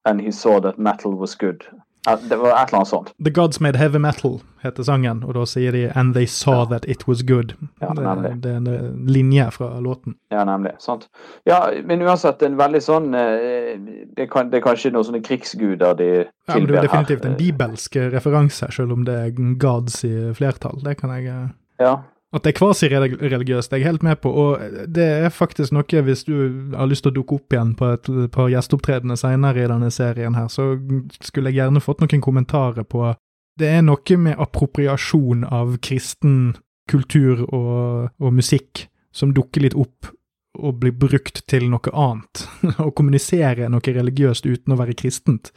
and 0.05 0.21
he 0.21 0.31
saw 0.31 0.59
that 0.59 0.77
metal 0.77 1.13
was 1.13 1.35
good. 1.35 1.67
Det 2.05 2.37
var 2.37 2.53
et 2.53 2.69
eller 2.69 2.79
annet 2.79 2.87
sånt. 2.87 3.13
The 3.25 3.31
Gods 3.33 3.59
Made 3.59 3.77
Heavy 3.77 3.97
Metal 3.97 4.39
heter 4.61 4.85
sangen, 4.85 5.23
og 5.23 5.33
da 5.33 5.45
sier 5.49 5.71
de 5.71 5.85
'And 5.95 6.13
they 6.13 6.25
saw 6.25 6.63
ja. 6.63 6.65
that 6.65 6.85
it 6.85 7.07
was 7.07 7.23
good'. 7.23 7.55
Ja, 7.81 7.89
det, 7.97 8.43
det, 8.43 8.51
er 8.51 8.57
en 8.57 9.05
linje 9.07 9.51
fra 9.51 9.79
låten. 9.79 10.15
Ja, 10.31 10.43
nemlig. 10.45 10.71
sant. 10.79 11.07
Ja, 11.45 11.69
Men 11.85 12.01
uansett, 12.01 12.41
en 12.41 12.57
veldig 12.57 12.81
sånn 12.81 13.13
eh, 13.13 13.77
Det, 14.15 14.29
kan, 14.31 14.49
det 14.49 14.57
er 14.57 14.63
kanskje 14.63 14.91
noen 14.91 15.05
sånne 15.05 15.21
krigsguder 15.21 15.93
de 15.93 16.09
tilber 16.13 16.25
her. 16.25 16.31
Ja, 16.47 16.59
men 16.59 16.67
det 16.67 16.77
er 16.77 16.87
definitivt 16.87 17.25
en 17.25 17.37
bibelsk 17.37 17.95
referanse, 17.95 18.71
selv 18.71 18.93
om 18.93 19.05
det 19.05 19.15
er 19.15 19.55
gods 19.59 20.03
i 20.03 20.33
flertall. 20.33 20.79
Det 20.83 20.97
kan 20.97 21.09
jeg 21.17 21.25
eh, 21.27 21.47
Ja, 21.79 21.97
at 22.35 22.43
det 22.43 22.51
er 22.51 22.57
kvasireligiøst, 22.57 23.71
er 23.71 23.79
jeg 23.79 23.87
helt 23.87 24.03
med 24.03 24.19
på. 24.19 24.31
Og 24.31 24.81
det 24.91 25.05
er 25.25 25.31
faktisk 25.31 25.71
noe, 25.75 26.01
hvis 26.07 26.25
du 26.27 26.33
har 26.75 26.89
lyst 26.89 27.05
til 27.05 27.13
å 27.13 27.15
dukke 27.15 27.37
opp 27.39 27.55
igjen 27.55 27.71
på 27.79 27.93
et 27.95 28.09
par 28.35 28.49
gjesteopptredener 28.51 29.19
seinere 29.19 29.63
i 29.63 29.69
denne 29.71 29.91
serien 29.93 30.35
her, 30.35 30.49
så 30.51 30.73
skulle 31.21 31.53
jeg 31.53 31.61
gjerne 31.61 31.83
fått 31.83 32.03
noen 32.03 32.23
kommentarer 32.25 32.83
på 32.83 33.13
Det 33.55 33.69
er 33.71 33.85
noe 33.87 34.17
med 34.19 34.35
appropriasjon 34.35 35.45
av 35.47 35.77
kristen 35.79 36.57
kultur 36.91 37.45
og, 37.47 38.11
og 38.19 38.33
musikk 38.35 38.85
som 39.15 39.31
dukker 39.33 39.63
litt 39.63 39.77
opp 39.79 40.11
og 40.55 40.79
blir 40.81 40.95
brukt 40.95 41.41
til 41.49 41.69
noe 41.71 41.91
annet. 41.91 42.45
Å 42.85 42.91
kommunisere 42.95 43.69
noe 43.71 43.95
religiøst 43.97 44.47
uten 44.47 44.75
å 44.75 44.79
være 44.79 44.95
kristent, 44.97 45.51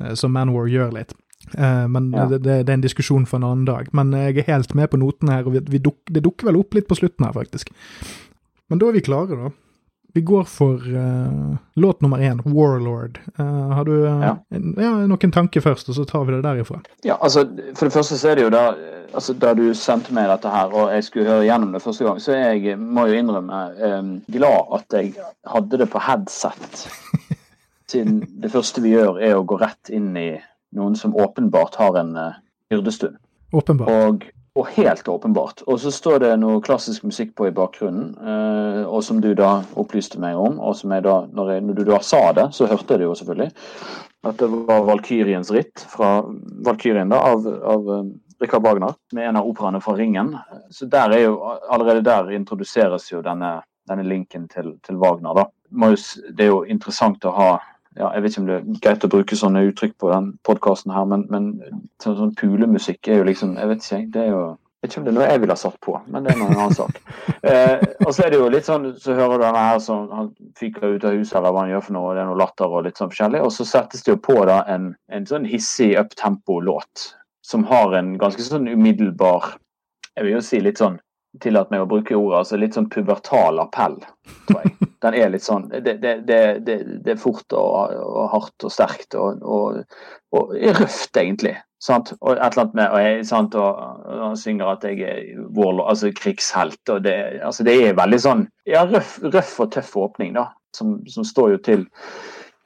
eh, 0.00 0.14
som 0.18 0.32
Manwar 0.32 0.68
gjør 0.72 0.96
litt. 0.96 1.14
Uh, 1.56 1.88
men 1.90 2.10
ja. 2.14 2.28
det, 2.30 2.42
det, 2.46 2.58
er 2.64 2.76
en 2.76 2.84
diskusjon 2.84 3.26
for 3.28 3.40
en 3.40 3.48
annen 3.48 3.66
dag. 3.68 3.90
Men 3.96 4.14
jeg 4.16 4.42
er 4.42 4.50
helt 4.52 4.76
med 4.78 4.92
på 4.92 5.00
notene 5.02 5.38
her, 5.38 5.48
og 5.48 5.56
vi, 5.56 5.64
vi 5.74 5.82
duk, 5.82 6.00
det 6.10 6.24
dukker 6.24 6.50
vel 6.50 6.60
opp 6.62 6.78
litt 6.78 6.88
på 6.90 6.98
slutten 7.00 7.26
her, 7.28 7.34
faktisk. 7.36 7.74
Men 8.70 8.80
da 8.80 8.88
er 8.88 8.96
vi 8.96 9.04
klare, 9.04 9.36
da. 9.36 9.52
Vi 10.14 10.20
går 10.20 10.44
for 10.44 10.74
uh, 10.74 11.56
låt 11.74 12.00
nummer 12.00 12.18
én, 12.18 12.42
'Warlord'. 12.44 13.18
Uh, 13.40 13.70
har 13.72 13.84
du 13.84 14.04
ja. 14.04 14.36
ja. 14.76 14.90
noen 15.06 15.32
tanker 15.32 15.60
først, 15.64 15.88
og 15.88 15.96
så 15.96 16.04
tar 16.04 16.26
vi 16.28 16.34
det 16.34 16.42
derifra? 16.44 16.82
Ja, 17.04 17.16
altså, 17.20 17.46
For 17.74 17.88
det 17.88 17.92
første 17.92 18.18
så 18.20 18.28
er 18.28 18.36
det 18.36 18.44
jo 18.44 18.50
da 18.52 18.74
altså, 19.14 19.32
Da 19.32 19.54
du 19.56 19.72
sendte 19.74 20.12
meg 20.12 20.28
dette 20.28 20.52
her, 20.52 20.68
og 20.72 20.92
jeg 20.92 21.04
skulle 21.04 21.30
høre 21.30 21.46
gjennom 21.48 21.72
det 21.72 21.82
første 21.82 22.04
gang, 22.04 22.20
så 22.20 22.36
jeg 22.36 22.76
må 22.78 23.06
jo 23.08 23.22
innrømme 23.22 23.62
um, 23.80 24.12
glad 24.32 24.76
at 24.76 24.98
jeg 25.00 25.14
hadde 25.48 25.80
det 25.80 25.88
på 25.90 26.00
headset. 26.00 26.84
Siden 27.92 28.22
det 28.42 28.52
første 28.52 28.84
vi 28.84 28.92
gjør, 28.92 29.16
er 29.16 29.36
å 29.36 29.46
gå 29.48 29.56
rett 29.60 29.92
inn 29.92 30.12
i 30.16 30.30
noen 30.76 30.96
som 30.96 31.16
åpenbart 31.16 31.74
har 31.80 31.98
en 32.00 32.14
uh, 32.16 32.38
hyrdestund. 32.72 33.16
Åpenbart. 33.52 33.88
Og, 33.90 34.24
og, 34.56 34.66
helt 34.76 35.08
åpenbart. 35.08 35.62
Og 35.66 35.80
så 35.80 35.92
står 35.92 36.22
det 36.24 36.32
noe 36.40 36.62
klassisk 36.64 37.04
musikk 37.04 37.34
på 37.36 37.48
i 37.48 37.54
bakgrunnen, 37.54 38.14
uh, 38.20 38.82
og 38.88 39.04
som 39.04 39.20
du 39.20 39.32
da 39.38 39.60
opplyste 39.80 40.20
meg 40.22 40.38
om. 40.38 40.58
Og 40.60 40.76
som 40.78 40.94
jeg 40.94 41.04
da, 41.06 41.18
når, 41.32 41.54
jeg, 41.56 41.66
når 41.68 41.78
du 41.78 41.84
da 41.92 42.00
sa 42.04 42.24
det, 42.36 42.48
så 42.56 42.70
hørte 42.70 42.94
jeg 42.96 43.02
det 43.02 43.10
jo 43.10 43.16
selvfølgelig. 43.20 43.50
At 44.22 44.38
det 44.38 44.48
var 44.68 44.84
Valkyriens 44.86 45.50
ritt 45.50 45.82
fra 45.90 46.20
Valkyrien 46.66 47.10
da, 47.12 47.20
av, 47.32 47.48
av 47.48 47.90
uh, 47.90 48.04
Rikard 48.42 48.64
Wagner, 48.66 48.96
med 49.12 49.28
en 49.28 49.36
av 49.38 49.46
operaene 49.46 49.82
fra 49.82 49.94
Ringen. 49.98 50.32
Så 50.70 50.88
der 50.90 51.12
er 51.14 51.26
jo, 51.28 51.36
allerede 51.70 52.02
der 52.06 52.32
introduseres 52.34 53.06
jo 53.12 53.20
denne, 53.22 53.60
denne 53.88 54.06
linken 54.06 54.48
til, 54.50 54.72
til 54.82 54.98
Wagner. 54.98 55.36
da. 55.36 55.44
Det 56.32 56.46
er 56.46 56.50
jo 56.50 56.64
interessant 56.68 57.24
å 57.28 57.36
ha 57.36 57.50
ja, 57.98 58.08
Jeg 58.14 58.22
vet 58.22 58.32
ikke 58.32 58.42
om 58.42 58.48
det 58.48 58.56
er 58.56 58.80
greit 58.84 59.04
å 59.06 59.12
bruke 59.12 59.38
sånne 59.38 59.64
uttrykk 59.68 59.94
på 60.00 60.10
den 60.12 60.32
podkasten 60.48 60.94
her, 60.94 61.06
men, 61.08 61.26
men 61.32 61.52
sånn, 62.02 62.18
sånn 62.18 62.34
pulemusikk 62.38 63.08
er 63.08 63.20
jo 63.20 63.28
liksom 63.28 63.56
Jeg 63.60 63.72
vet 63.72 63.86
ikke, 63.86 64.02
det 64.14 64.26
er 64.26 64.30
jo 64.32 64.42
jeg 64.82 64.88
vet 64.88 64.94
ikke 64.96 65.00
om 65.00 65.04
det 65.06 65.10
er 65.12 65.14
noe 65.14 65.26
jeg 65.28 65.40
ville 65.44 65.54
ha 65.54 65.60
satt 65.60 65.76
på, 65.86 65.92
men 66.10 66.24
det 66.24 66.32
er 66.32 66.38
noen 66.40 66.56
annen 66.56 66.72
sak. 66.74 66.96
Eh, 67.42 67.82
og 68.06 68.08
så 68.14 68.24
er 68.24 68.32
det 68.32 68.38
jo 68.38 68.48
litt 68.50 68.66
sånn, 68.66 68.84
så 68.98 69.14
hører 69.14 69.38
du 69.38 69.42
denne 69.44 69.62
her 69.62 69.78
som 69.82 70.08
han 70.14 70.28
fyker 70.58 70.96
ut 70.96 71.06
av 71.06 71.14
huset, 71.14 71.36
eller 71.38 71.54
hva 71.54 71.62
han 71.64 71.70
gjør 71.72 71.84
for 71.86 71.94
noe, 71.94 72.08
og 72.10 72.16
det 72.16 72.22
er 72.22 72.28
noe 72.28 72.38
latter 72.38 72.74
og 72.74 72.84
litt 72.86 72.98
sånn 72.98 73.10
forskjellig. 73.10 73.40
Og 73.46 73.50
så 73.54 73.66
settes 73.66 74.02
det 74.02 74.12
jo 74.12 74.18
på 74.22 74.36
da 74.46 74.60
en, 74.70 74.88
en 75.10 75.26
sånn 75.26 75.46
hissig 75.46 75.92
uptempo-låt 75.98 77.04
som 77.46 77.66
har 77.70 77.94
en 77.98 78.12
ganske 78.18 78.42
sånn 78.46 78.70
umiddelbar 78.70 79.52
Jeg 80.16 80.26
vil 80.26 80.36
jo 80.36 80.42
si 80.46 80.60
litt 80.62 80.82
sånn 80.82 80.98
Tillat 81.40 81.70
meg 81.72 81.80
å 81.80 81.88
bruke 81.88 82.16
ordet, 82.18 82.42
altså 82.42 82.58
litt 82.60 82.76
sånn 82.76 82.90
pubertal 82.92 83.62
appell, 83.62 83.96
tror 84.48 84.64
jeg. 84.64 84.74
Den 85.02 85.16
er 85.18 85.30
litt 85.32 85.42
sånn 85.42 85.64
Det, 85.72 85.96
det, 85.98 86.12
det, 86.28 86.36
det 86.62 87.14
er 87.14 87.18
fort 87.18 87.54
og, 87.58 87.94
og, 87.96 88.26
hardt 88.30 88.66
og 88.68 88.70
sterkt 88.70 89.16
og, 89.18 89.40
og, 89.42 89.80
og 90.36 90.52
røft, 90.78 91.16
egentlig. 91.16 91.56
Sant? 91.82 92.12
Og 92.20 92.36
et 92.36 92.44
eller 92.44 92.62
annet 92.62 92.76
med, 92.78 92.92
og, 92.92 93.00
jeg, 93.02 93.24
sant? 93.26 93.56
og, 93.58 93.80
han 94.20 94.36
synger 94.38 94.74
at 94.76 94.84
jeg 94.86 95.00
er 95.08 95.40
vår 95.56 95.80
altså 95.82 96.12
krigshelt. 96.14 96.82
og 96.94 97.02
det, 97.02 97.16
altså 97.42 97.66
det 97.66 97.74
er 97.88 97.98
veldig 97.98 98.20
sånn 98.22 98.44
ja, 98.68 98.84
røff, 98.86 99.16
røff 99.24 99.56
og 99.64 99.72
tøff 99.74 99.96
åpning, 100.04 100.36
da. 100.38 100.52
Som, 100.76 101.00
som, 101.10 101.24
står 101.26 101.56
jo 101.56 101.58
til 101.66 101.82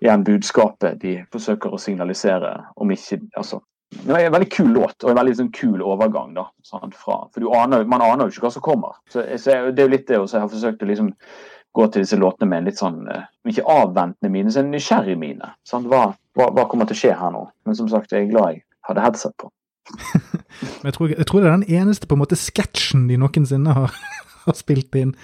igjen 0.04 0.22
budskapet 0.26 1.00
de 1.02 1.16
forsøker 1.32 1.72
å 1.72 1.80
signalisere, 1.80 2.52
om 2.76 2.92
ikke 2.92 3.18
altså 3.40 3.62
det 3.90 4.14
er 4.14 4.26
en 4.26 4.34
veldig 4.34 4.48
kul 4.50 4.70
låt 4.74 5.04
og 5.04 5.10
en 5.12 5.18
veldig 5.20 5.34
sånn, 5.38 5.50
kul 5.54 5.82
overgang. 5.84 6.32
da, 6.34 6.46
sant, 6.66 6.94
fra, 6.98 7.20
for 7.34 7.58
aner, 7.58 7.84
Man 7.86 8.02
aner 8.02 8.26
jo 8.26 8.34
ikke 8.34 8.48
hva 8.48 8.54
som 8.56 8.64
kommer. 8.64 8.96
Så, 9.10 9.22
så 9.38 9.60
Det 9.70 9.82
er 9.82 9.86
jo 9.86 9.92
litt 9.94 10.08
det 10.08 10.18
også, 10.18 10.36
jeg 10.36 10.46
har 10.46 10.52
forsøkt 10.52 10.82
å 10.82 10.88
liksom 10.90 11.12
gå 11.76 11.86
til 11.92 12.02
disse 12.02 12.16
låtene 12.16 12.50
med 12.50 12.62
en 12.62 12.70
litt 12.70 12.80
sånn 12.80 13.02
eh, 13.12 13.26
Ikke 13.52 13.66
avventende 13.68 14.32
mine, 14.32 14.50
men 14.50 14.64
en 14.64 14.72
nysgjerrig 14.74 15.16
mine. 15.20 15.52
Hva, 15.70 16.06
hva, 16.36 16.48
hva, 16.56 16.66
kommer 16.70 16.88
til 16.88 16.96
å 16.96 17.02
skje 17.02 17.14
her 17.18 17.34
nå? 17.34 17.44
Men 17.66 17.78
som 17.78 17.90
sagt, 17.92 18.14
jeg 18.14 18.26
er 18.26 18.32
glad 18.32 18.56
jeg 18.56 18.64
hadde 18.88 19.04
headset 19.04 19.36
på. 19.42 19.50
men 20.80 20.90
jeg 20.90 20.96
tror, 20.96 21.12
jeg 21.12 21.26
tror, 21.28 21.42
det 21.42 21.50
er 21.50 21.58
den 21.60 21.82
eneste 21.82 22.08
på 22.08 22.16
en 22.16 22.24
måte 22.24 22.38
sketsjen 22.40 23.06
de 23.10 23.20
noensinne 23.20 23.76
har, 23.76 23.94
har 24.48 24.58
spilt 24.58 24.98
inn. 24.98 25.14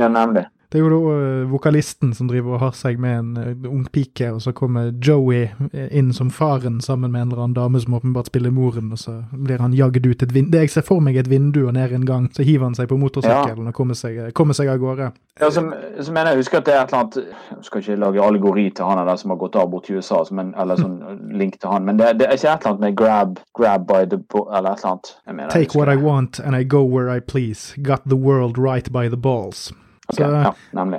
Ja, 0.00 0.10
nemlig. 0.10 0.44
Det 0.74 0.80
er 0.80 0.88
jo 0.88 0.90
da 0.90 1.10
uh, 1.14 1.50
vokalisten 1.52 2.10
som 2.18 2.26
driver 2.26 2.56
og 2.56 2.62
har 2.64 2.72
seg 2.74 2.96
med 2.98 3.12
en 3.14 3.36
uh, 3.38 3.66
ung 3.70 3.84
pike, 3.94 4.26
og 4.34 4.40
så 4.42 4.50
kommer 4.50 4.88
Joey 4.90 5.44
eh, 5.70 5.84
inn 5.94 6.08
som 6.10 6.32
faren 6.34 6.80
sammen 6.82 7.12
med 7.12 7.22
en 7.22 7.28
eller 7.28 7.44
annen 7.44 7.54
dame 7.54 7.78
som 7.78 7.94
åpenbart 7.94 8.26
spiller 8.26 8.50
moren, 8.50 8.88
og 8.90 8.98
så 8.98 9.14
blir 9.30 9.62
han 9.62 9.76
jagd 9.78 10.02
ut 10.02 10.24
et 10.26 10.34
vindu. 10.34 10.50
Det 10.50 10.64
Jeg 10.64 10.72
ser 10.74 10.86
for 10.88 10.98
meg 10.98 11.20
et 11.20 11.30
vindu 11.30 11.60
og 11.68 11.76
ned 11.76 11.94
en 11.94 12.08
gang, 12.08 12.26
så 12.34 12.42
hiver 12.42 12.66
han 12.66 12.74
seg 12.74 12.88
på 12.90 12.98
motorsykkelen 12.98 13.68
ja. 13.68 13.70
og 13.70 13.78
kommer 13.78 13.94
seg, 13.94 14.18
kommer 14.34 14.58
seg, 14.58 14.72
av 14.72 14.80
gårde. 14.82 15.12
Ja, 15.38 15.52
så, 15.54 15.62
så 16.00 16.16
mener 16.16 16.32
jeg 16.34 16.42
husker 16.42 16.58
at 16.58 16.66
det 16.66 16.74
er 16.74 16.80
et 16.80 16.90
eller 16.90 17.04
annet 17.04 17.20
Jeg 17.54 17.68
skal 17.68 17.84
ikke 17.84 18.00
lage 18.02 18.26
allegori 18.26 18.66
til 18.74 18.90
han 18.90 19.04
eller 19.04 19.22
som 19.22 19.30
har 19.30 19.40
gått 19.44 19.60
av 19.62 19.70
bort 19.70 19.92
i 19.92 19.94
USA, 19.94 20.24
men, 20.34 20.50
eller 20.58 20.82
sånn 20.82 20.98
link 21.44 21.60
til 21.62 21.70
han, 21.70 21.86
men 21.86 22.02
det, 22.02 22.16
det, 22.18 22.26
er 22.26 22.34
ikke 22.34 22.50
et 22.50 22.66
eller 22.66 22.72
annet 22.72 22.84
med 22.88 22.98
grab, 22.98 23.38
grab 23.54 23.86
by 23.86 24.02
the 24.10 24.18
eller 24.18 24.74
et 24.74 24.82
eller 24.82 24.90
annet. 24.96 25.14
Mener, 25.30 25.54
Take 25.54 25.78
what 25.78 25.86
I 25.86 25.94
want 25.94 26.42
and 26.42 26.58
I 26.58 26.66
go 26.66 26.82
where 26.82 27.14
I 27.14 27.20
please. 27.20 27.78
Got 27.78 28.08
the 28.10 28.18
world 28.18 28.58
right 28.58 28.90
by 28.90 29.06
the 29.06 29.22
balls. 29.30 29.70
Okay, 30.08 30.20
så 30.20 30.24
ja, 30.44 30.52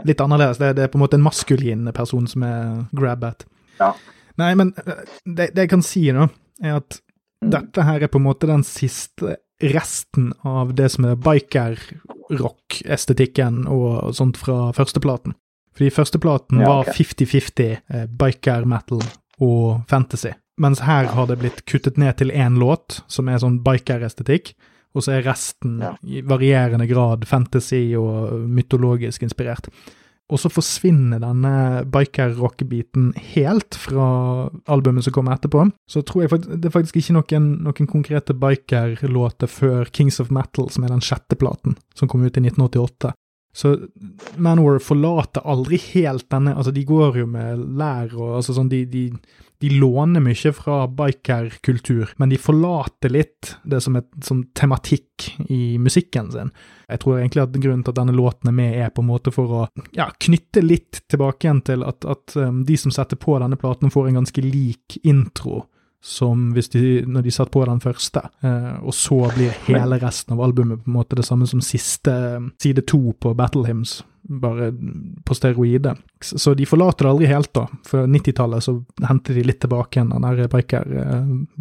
litt 0.04 0.22
annerledes. 0.22 0.58
Det, 0.58 0.74
det, 0.74 0.84
er 0.84 0.88
på 0.94 0.98
en 0.98 1.04
måte 1.04 1.16
en 1.20 1.26
maskulin 1.26 1.94
person 1.94 2.28
som 2.30 2.44
er 2.48 2.86
grab-at. 2.96 3.46
Ja. 3.80 3.92
Nei, 4.42 4.56
men 4.58 4.68
eh, 4.82 4.94
det, 5.24 5.48
det, 5.54 5.62
jeg 5.66 5.72
kan 5.76 5.84
si 5.86 6.04
nå, 6.16 6.24
er 6.64 6.72
at 6.80 6.92
mm. 7.44 7.50
dette 7.54 7.80
her 7.86 8.00
er 8.02 8.10
på 8.12 8.20
en 8.22 8.28
måte 8.28 8.50
den 8.50 8.64
siste 8.68 9.26
resten 9.64 10.26
av 10.44 10.74
det 10.76 10.90
som 10.92 11.06
er 11.08 11.16
biker-rock-estetikken 11.24 13.68
og 13.72 14.16
sånt 14.18 14.38
fra 14.42 14.74
førsteplaten. 14.76 15.34
Fordi 15.76 15.92
førsteplaten 15.92 16.62
ja, 16.64 16.82
okay. 16.82 16.92
var 16.92 16.96
50-50 16.96 17.72
eh, 17.72 18.06
biker-metal 18.20 19.02
og 19.44 19.82
fantasy. 19.92 20.32
Mens 20.62 20.80
her 20.88 21.06
har 21.12 21.26
det 21.28 21.38
blitt 21.42 21.66
kuttet 21.68 21.98
ned 22.00 22.14
til 22.20 22.32
én 22.32 22.56
låt, 22.60 23.04
som 23.12 23.28
er 23.28 23.40
sånn 23.44 23.64
biker-estetikk 23.64 24.54
og 24.96 25.04
så 25.04 25.18
er 25.18 25.28
resten 25.28 25.78
ja. 25.84 25.92
i 26.08 26.24
varierende 26.26 26.88
grad 26.88 27.28
fantasy 27.28 27.90
og 28.00 28.48
mytologisk 28.48 29.26
inspirert. 29.28 29.68
Og 30.34 30.40
så 30.42 30.50
forsvinner 30.50 31.22
denne 31.22 31.84
biker-rock-biten 31.94 33.12
helt 33.36 33.78
fra 33.78 34.08
albumet 34.74 35.06
som 35.06 35.14
kommer 35.14 35.36
etterpå. 35.36 35.68
Så 35.86 36.02
tror 36.02 36.24
jeg 36.24 36.32
faktisk, 36.32 36.56
det 36.64 36.70
er 36.70 36.74
faktisk 36.74 36.98
ikke 36.98 37.18
noen, 37.20 37.52
noen 37.68 37.92
konkrete 37.92 38.34
biker-låter 38.42 39.52
før 39.52 39.92
Kings 39.94 40.18
of 40.24 40.32
Metal, 40.34 40.72
som 40.74 40.88
er 40.88 40.96
den 40.96 41.06
sjette 41.06 41.38
platen, 41.38 41.78
som 41.94 42.10
kom 42.10 42.26
ut 42.26 42.40
i 42.40 42.42
1988. 42.42 43.14
Så 43.56 43.76
Manor 44.42 44.82
forlater 44.84 45.46
aldri 45.48 45.78
helt 45.94 46.26
denne 46.34 46.58
Altså, 46.58 46.74
de 46.76 46.84
går 46.84 47.22
jo 47.22 47.28
med 47.30 47.62
lær 47.80 48.12
og 48.18 48.40
altså 48.42 48.58
sånn, 48.58 48.72
de, 48.72 48.82
de, 48.90 49.06
de 49.66 49.80
låner 49.80 50.22
mye 50.22 50.52
fra 50.54 50.84
bikerkultur, 50.88 52.12
men 52.22 52.30
de 52.30 52.38
forlater 52.38 53.10
litt 53.10 53.56
det 53.64 53.80
som 53.82 53.96
et 53.98 54.10
som 54.26 54.44
tematikk 54.54 55.32
i 55.50 55.78
musikken 55.82 56.30
sin. 56.34 56.52
Jeg 56.86 57.02
tror 57.02 57.18
egentlig 57.18 57.42
at 57.48 57.56
grunnen 57.58 57.82
til 57.82 57.96
at 57.96 57.98
denne 57.98 58.14
låten 58.14 58.52
er 58.52 58.58
med, 58.60 58.76
er 58.78 58.92
på 58.94 59.02
en 59.02 59.10
måte 59.10 59.34
for 59.34 59.56
å 59.58 59.62
ja, 59.98 60.12
knytte 60.22 60.62
litt 60.62 61.02
tilbake 61.10 61.48
igjen 61.48 61.64
til 61.66 61.86
at, 61.88 62.06
at 62.06 62.36
um, 62.38 62.62
de 62.68 62.78
som 62.78 62.94
setter 62.94 63.18
på 63.18 63.40
denne 63.42 63.58
platen, 63.58 63.94
får 63.94 64.12
en 64.12 64.20
ganske 64.22 64.44
lik 64.46 65.00
intro 65.02 65.64
som 66.06 66.52
hvis 66.54 66.70
de, 66.70 66.82
når 67.10 67.24
de 67.26 67.32
satt 67.34 67.50
på 67.50 67.64
den 67.66 67.80
første, 67.82 68.22
eh, 68.46 68.74
og 68.86 68.94
så 68.94 69.24
blir 69.34 69.56
hele 69.66 69.98
resten 69.98 70.36
av 70.36 70.44
albumet 70.46 70.84
på 70.84 70.92
en 70.92 71.00
måte 71.00 71.18
det 71.18 71.26
samme 71.26 71.48
som 71.50 71.64
siste 71.66 72.14
side 72.62 72.84
to 72.86 73.16
på 73.18 73.34
Battle 73.34 73.66
Hymns, 73.66 74.04
bare 74.22 74.70
på 75.26 75.34
steroide. 75.38 75.96
Så 76.22 76.54
de 76.54 76.66
forlater 76.70 77.06
det 77.06 77.12
aldri 77.12 77.30
helt, 77.30 77.52
da. 77.58 77.66
For 77.90 78.06
90-tallet 78.10 78.68
så 78.68 78.76
henter 79.06 79.34
de 79.38 79.48
litt 79.50 79.60
tilbake 79.66 79.98
igjen 79.98 80.14
den 80.14 80.26
der 80.26 80.46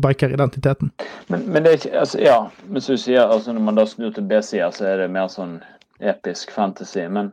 biker-identiteten. 0.05 0.93
Biker 0.93 1.33
men, 1.33 1.49
men, 1.49 1.65
det 1.65 1.73
er 1.73 1.81
ikke 1.81 2.01
altså, 2.05 2.21
Ja, 2.21 2.39
men 2.69 2.85
som 2.85 2.99
du 2.99 3.01
sier, 3.01 3.25
altså 3.25 3.57
når 3.57 3.65
man 3.71 3.81
da 3.81 3.87
snur 3.89 4.13
til 4.13 4.29
B-sida, 4.29 4.69
så 4.77 4.91
er 4.93 5.05
det 5.05 5.13
mer 5.17 5.33
sånn 5.33 5.59
episk 6.01 6.51
fantasy. 6.51 7.09
men 7.09 7.33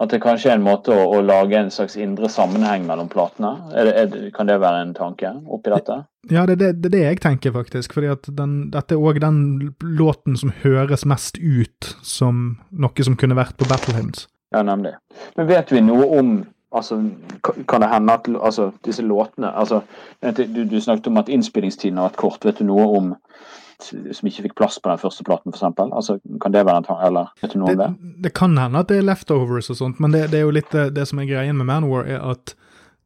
at 0.00 0.08
det 0.14 0.22
kanskje 0.24 0.48
er 0.48 0.56
en 0.56 0.64
måte 0.64 0.94
å, 0.96 1.00
å, 1.12 1.18
lage 1.20 1.58
en 1.58 1.70
slags 1.72 1.98
indre 2.00 2.30
sammenheng 2.32 2.86
mellom 2.88 3.10
platene? 3.12 3.50
Er 3.76 3.88
det, 3.88 3.92
er, 4.00 4.30
kan 4.32 4.48
det 4.48 4.56
være 4.62 4.86
en 4.86 4.94
tanke 4.96 5.32
oppi 5.44 5.72
dette? 5.74 5.98
Ja, 6.30 6.46
det 6.48 6.56
er 6.56 6.60
det, 6.62 6.70
det, 6.80 6.92
det, 6.94 7.02
jeg 7.04 7.20
tenker, 7.20 7.52
faktisk. 7.52 7.92
fordi 7.98 8.08
at 8.14 8.30
den, 8.38 8.70
dette 8.72 8.96
er 8.96 9.04
òg 9.04 9.20
den 9.20 9.42
låten 9.84 10.38
som 10.40 10.54
høres 10.62 11.04
mest 11.04 11.36
ut 11.40 11.92
som 12.00 12.56
noe 12.70 13.04
som 13.04 13.18
kunne 13.20 13.36
vært 13.36 13.58
på 13.60 13.68
Battle 13.68 13.98
Hymns. 13.98 14.24
Ja, 14.56 14.64
nemlig. 14.64 14.94
Men 15.36 15.50
vet 15.52 15.68
vi 15.72 15.84
noe 15.84 16.08
om 16.16 16.32
altså, 16.74 16.96
Kan 17.68 17.84
det 17.84 17.92
hende 17.92 18.16
at 18.16 18.26
altså, 18.40 18.70
disse 18.86 19.04
låtene 19.04 19.52
altså, 19.52 19.82
du, 20.22 20.64
du 20.64 20.80
snakket 20.80 21.10
om 21.12 21.20
at 21.20 21.28
innspillingstiden 21.28 22.00
har 22.00 22.08
vært 22.08 22.22
kort. 22.24 22.48
Vet 22.48 22.64
du 22.64 22.66
noe 22.72 22.88
om 22.96 23.12
som 23.86 24.30
ikke 24.30 24.46
fikk 24.48 24.56
plass 24.60 24.78
på 24.82 24.90
den 24.90 25.00
første 25.02 25.26
platen, 25.26 25.54
f.eks.? 25.54 25.66
Altså, 25.86 26.18
kan 26.42 26.54
det 26.54 26.64
være 26.66 26.82
en 26.82 26.88
tanke, 26.88 27.10
eller 27.10 27.30
vet 27.42 27.54
du 27.54 27.60
noe 27.60 27.74
om 27.74 27.82
det? 27.82 27.90
Det 28.26 28.34
kan 28.36 28.56
hende 28.60 28.82
at 28.82 28.90
det 28.90 29.00
er 29.00 29.06
leftovers 29.08 29.70
og 29.72 29.80
sånt, 29.80 30.00
men 30.02 30.14
det, 30.16 30.28
det 30.32 30.40
er 30.40 30.48
jo 30.48 30.56
litt 30.56 30.74
det, 30.74 31.06
som 31.08 31.22
er 31.22 31.30
greien 31.30 31.58
med 31.58 31.68
Manowar, 31.70 32.08
er 32.08 32.22
at 32.32 32.54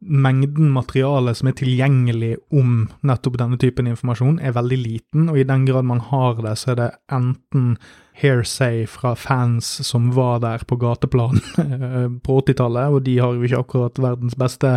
mengden 0.04 0.68
materiale 0.74 1.32
som 1.34 1.48
er 1.48 1.56
tilgjengelig 1.56 2.34
om 2.52 2.84
nettopp 3.06 3.38
denne 3.40 3.58
typen 3.60 3.88
informasjon, 3.88 4.36
er 4.42 4.56
veldig 4.56 4.78
liten, 4.80 5.28
og 5.32 5.38
i 5.40 5.46
den 5.48 5.64
grad 5.68 5.86
man 5.88 6.02
har 6.10 6.40
det, 6.44 6.56
så 6.60 6.74
er 6.74 6.80
det 6.80 6.90
enten 7.14 7.74
hairsay 8.20 8.84
fra 8.90 9.14
fans 9.18 9.66
som 9.86 10.12
var 10.14 10.42
der 10.44 10.62
på 10.68 10.78
gateplan 10.78 11.40
på 12.24 12.38
80-tallet, 12.44 12.94
og 12.94 13.04
de 13.06 13.18
har 13.18 13.34
jo 13.34 13.46
ikke 13.46 13.62
akkurat 13.64 14.02
verdens 14.02 14.36
beste 14.38 14.76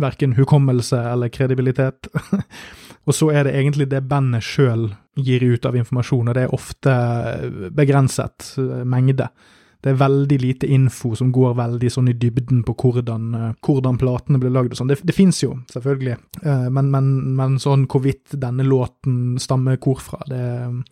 verken 0.00 0.32
hukommelse 0.38 0.96
eller 1.12 1.28
kredibilitet. 1.28 2.08
og 3.04 3.16
så 3.16 3.30
er 3.32 3.46
det 3.46 3.56
egentlig 3.58 3.88
det 3.92 4.04
bandet 4.08 4.44
sjøl 4.44 4.88
gir 5.14 5.44
ut 5.44 5.66
av 5.68 5.76
informasjon, 5.78 6.30
og 6.30 6.36
det 6.36 6.46
er 6.46 6.54
ofte 6.56 6.94
begrenset 7.76 8.54
eh, 8.58 8.80
mengde. 8.88 9.28
Det 9.84 9.92
er 9.92 9.98
veldig 10.00 10.36
lite 10.40 10.68
info 10.72 11.10
som 11.12 11.28
går 11.34 11.58
veldig 11.58 11.90
sånn 11.92 12.08
i 12.08 12.16
dybden 12.16 12.62
på 12.64 12.72
hvordan, 12.80 13.26
eh, 13.36 13.50
hvordan 13.66 13.98
platene 14.00 14.40
ble 14.40 14.52
lagd 14.54 14.72
og 14.72 14.80
sånn. 14.80 14.88
Det, 14.90 15.02
det 15.04 15.16
fins 15.16 15.42
jo, 15.44 15.58
selvfølgelig, 15.74 16.16
eh, 16.40 16.66
men, 16.72 16.88
men, 16.94 17.10
men, 17.36 17.58
sånn 17.62 17.84
hvorvidt 17.92 18.38
denne 18.40 18.64
låten 18.66 19.36
stammer 19.42 19.76
hvorfra, 19.76 20.22
det, 20.30 20.46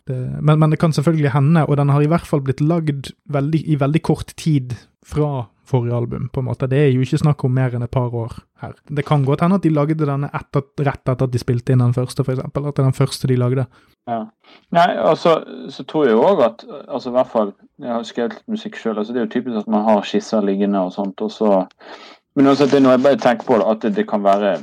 det 0.09 0.19
men, 0.37 0.59
men, 0.59 0.69
det 0.75 0.79
kan 0.83 0.93
selvfølgelig 0.95 1.33
hende, 1.33 1.65
og 1.65 1.81
den 1.81 1.91
har 1.91 2.05
i 2.05 2.11
hvert 2.11 2.29
fall 2.29 2.45
blitt 2.45 2.61
lagd 2.61 3.11
veldig, 3.33 3.65
i 3.65 3.79
veldig 3.81 4.03
kort 4.05 4.35
tid 4.39 4.77
fra 5.03 5.47
forrige 5.65 5.95
album, 5.95 6.29
på 6.33 6.41
en 6.41 6.47
måte. 6.49 6.67
Det 6.69 6.79
er 6.79 6.91
jo 6.91 7.03
ikke 7.05 7.21
snakk 7.21 7.43
om 7.47 7.53
mer 7.55 7.75
enn 7.75 7.85
et 7.85 7.93
par 7.93 8.13
år 8.13 8.35
her. 8.63 8.75
Det 8.87 9.05
kan 9.07 9.25
godt 9.27 9.43
hende 9.45 9.59
at 9.59 9.65
de 9.65 9.71
lagde 9.73 9.97
denne 9.99 10.29
etter, 10.33 10.65
rett 10.83 11.03
etter 11.03 11.27
at 11.27 11.33
de 11.33 11.41
spilte 11.41 11.73
inn 11.73 11.83
den 11.83 11.95
første, 11.95 12.25
f.eks. 12.25 12.41
At 12.43 12.55
det 12.55 12.71
er 12.71 12.81
den 12.83 12.97
første 12.97 13.29
de 13.31 13.37
lagde. 13.39 13.67
Ja. 14.09 14.23
Nei, 14.75 14.89
altså, 14.99 15.37
så 15.71 15.85
tror 15.87 16.09
jeg 16.09 16.19
òg 16.19 16.43
at 16.43 16.65
altså 16.87 17.11
i 17.11 17.15
hvert 17.17 17.31
fall, 17.31 17.53
Jeg 17.79 17.89
har 17.91 18.03
skrevet 18.07 18.35
litt 18.35 18.51
musikk 18.53 18.75
sjøl. 18.77 18.97
Altså, 18.97 19.13
det 19.13 19.21
er 19.21 19.25
jo 19.25 19.35
typisk 19.37 19.57
at 19.63 19.71
man 19.71 19.87
har 19.87 20.03
skisser 20.07 20.43
liggende 20.43 20.79
og 20.83 20.93
sånt. 20.93 21.21
og 21.21 21.31
så 21.31 21.63
men 22.35 22.49
også 22.49 22.65
at 22.65 22.73
det 22.73 22.79
er 22.79 22.83
noe 22.85 22.95
jeg 22.95 23.05
bare 23.05 23.21
tenker 23.21 23.45
på, 23.45 23.59
at 23.61 23.81
det, 23.83 23.93
det, 23.97 24.07
kan 24.09 24.23
være 24.25 24.55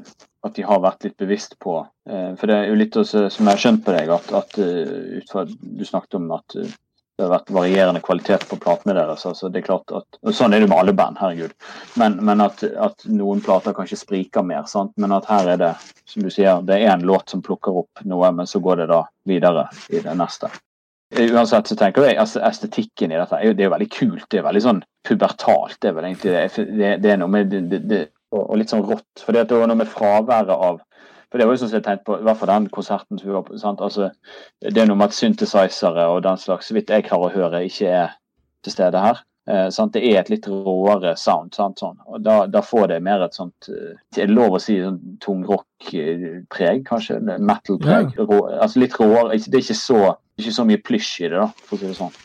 at 0.47 0.55
de 0.57 0.65
har 0.67 0.83
vært 0.83 1.05
litt 1.07 1.17
bevisst 1.21 1.57
på. 1.63 1.77
Eh, 2.09 2.31
for 2.39 2.51
det 2.51 2.57
er 2.57 2.71
jo 2.71 2.79
litt 2.81 2.97
også, 2.99 3.29
som 3.31 3.47
jeg 3.47 3.57
har 3.59 3.63
skjønt 3.65 3.85
på 3.87 3.95
deg, 3.95 4.11
at, 4.15 4.31
at 4.35 4.57
uh, 4.59 5.19
ut 5.21 5.33
fra 5.33 5.45
du 5.47 5.85
snakket 5.87 6.19
om 6.19 6.31
at 6.35 6.57
uh, 6.59 6.73
det 7.21 7.27
har 7.27 7.35
vært 7.35 7.51
varierende 7.53 8.01
kvalitet 8.01 8.47
på 8.49 8.57
platene 8.57 8.95
deres. 8.97 9.27
altså 9.29 9.51
det 9.53 9.61
er 9.61 9.67
klart 9.67 9.93
at, 9.93 10.19
og 10.25 10.33
Sånn 10.37 10.55
er 10.57 10.63
det 10.63 10.71
med 10.71 10.79
alle 10.81 10.95
band, 10.97 11.19
herregud. 11.21 11.53
Men, 12.01 12.17
men 12.25 12.41
at, 12.41 12.65
at, 12.65 13.05
noen 13.13 13.43
plater 13.45 13.77
kanskje 13.77 13.99
spriker 14.01 14.47
mer. 14.47 14.65
sant? 14.71 14.95
Men 14.97 15.13
at 15.13 15.29
her 15.29 15.53
er 15.53 15.61
det 15.61 15.75
som 16.09 16.25
du 16.25 16.31
sier, 16.33 16.65
det 16.65 16.79
er 16.81 16.95
en 16.95 17.05
låt 17.05 17.29
som 17.29 17.45
plukker 17.45 17.83
opp 17.83 18.03
noe, 18.09 18.33
men 18.33 18.49
så 18.49 18.63
går 18.65 18.81
det 18.81 18.89
da 18.95 19.03
videre 19.29 19.67
i 19.93 20.01
det 20.01 20.17
neste. 20.17 20.49
Uansett 21.11 21.69
så 21.69 21.77
tenker 21.77 22.07
jeg 22.07 22.17
altså 22.23 22.41
Estetikken 22.47 23.13
i 23.13 23.19
dette 23.19 23.43
det 23.51 23.65
er 23.65 23.69
jo 23.69 23.75
veldig 23.75 23.91
kult. 23.93 24.27
Det 24.31 24.41
er 24.41 24.47
veldig 24.47 24.65
sånn 24.65 24.85
pubertalt. 25.09 25.77
Det 25.83 25.91
er 25.91 25.97
vel 25.99 26.09
egentlig 26.09 26.33
det, 26.79 26.93
det, 27.03 27.13
er 27.13 27.21
noe 27.21 27.35
med 27.35 27.53
det, 27.53 27.83
det, 27.91 28.05
og, 28.33 28.55
litt 28.57 28.73
sånn 28.73 28.87
rått. 28.87 29.25
For 29.27 29.37
det 29.37 29.45
er 29.45 29.67
noe 29.69 29.83
med 29.83 29.91
fraværet 29.91 30.55
av 30.55 30.81
for 31.31 31.39
det 31.39 31.47
var 31.47 31.55
jo 31.55 31.63
sånn 31.63 31.75
jeg 31.77 31.87
tenkte 31.87 32.09
på, 32.09 32.19
i 32.19 32.27
hvert 32.27 32.41
fall 32.41 32.51
den 32.51 32.69
konserten 32.75 33.21
som 33.21 33.29
vi 33.29 33.35
var 33.37 33.45
på. 33.47 33.59
sant? 33.61 33.83
Altså, 33.85 34.11
det 34.67 34.83
er 34.83 34.89
noe 34.91 34.99
med 34.99 35.13
at 35.13 35.17
synthesizere 35.17 36.09
og 36.11 36.25
den 36.27 36.41
slags, 36.43 36.71
så 36.71 36.77
vidt 36.77 36.91
jeg 36.91 37.07
klarer 37.07 37.31
å 37.31 37.35
høre, 37.37 37.65
ikke 37.69 37.93
er 38.03 38.17
til 38.67 38.75
stede 38.75 39.03
her. 39.03 39.23
Eh, 39.51 39.69
det 39.95 40.03
er 40.03 40.21
et 40.21 40.31
litt 40.31 40.47
råere 40.51 41.15
sound. 41.19 41.55
Sant? 41.57 41.81
Sånn. 41.83 41.99
Og 42.07 42.23
da, 42.23 42.45
da, 42.51 42.63
får 42.67 42.91
det 42.93 43.01
mer 43.07 43.25
et 43.25 43.37
sånt 43.37 43.71
det 43.71 44.21
Er 44.21 44.29
det 44.29 44.37
lov 44.37 44.59
å 44.59 44.63
si 44.63 44.77
sånn 44.83 44.99
tungrock-preg, 45.25 46.85
kanskje? 46.89 47.21
Metal-preg? 47.39 48.15
Ja. 48.19 48.41
Altså 48.61 48.83
litt 48.83 48.99
råere. 49.01 49.39
Det 49.39 49.55
er 49.55 49.65
ikke 49.65 49.79
så, 49.79 50.01
ikke 50.41 50.57
så 50.59 50.67
mye 50.69 50.83
plysj 50.83 51.13
i 51.25 51.31
det, 51.31 51.39
da, 51.39 51.49
for 51.67 51.79
å 51.79 51.81
si 51.81 51.93
det 51.93 51.99
sånn. 51.99 52.19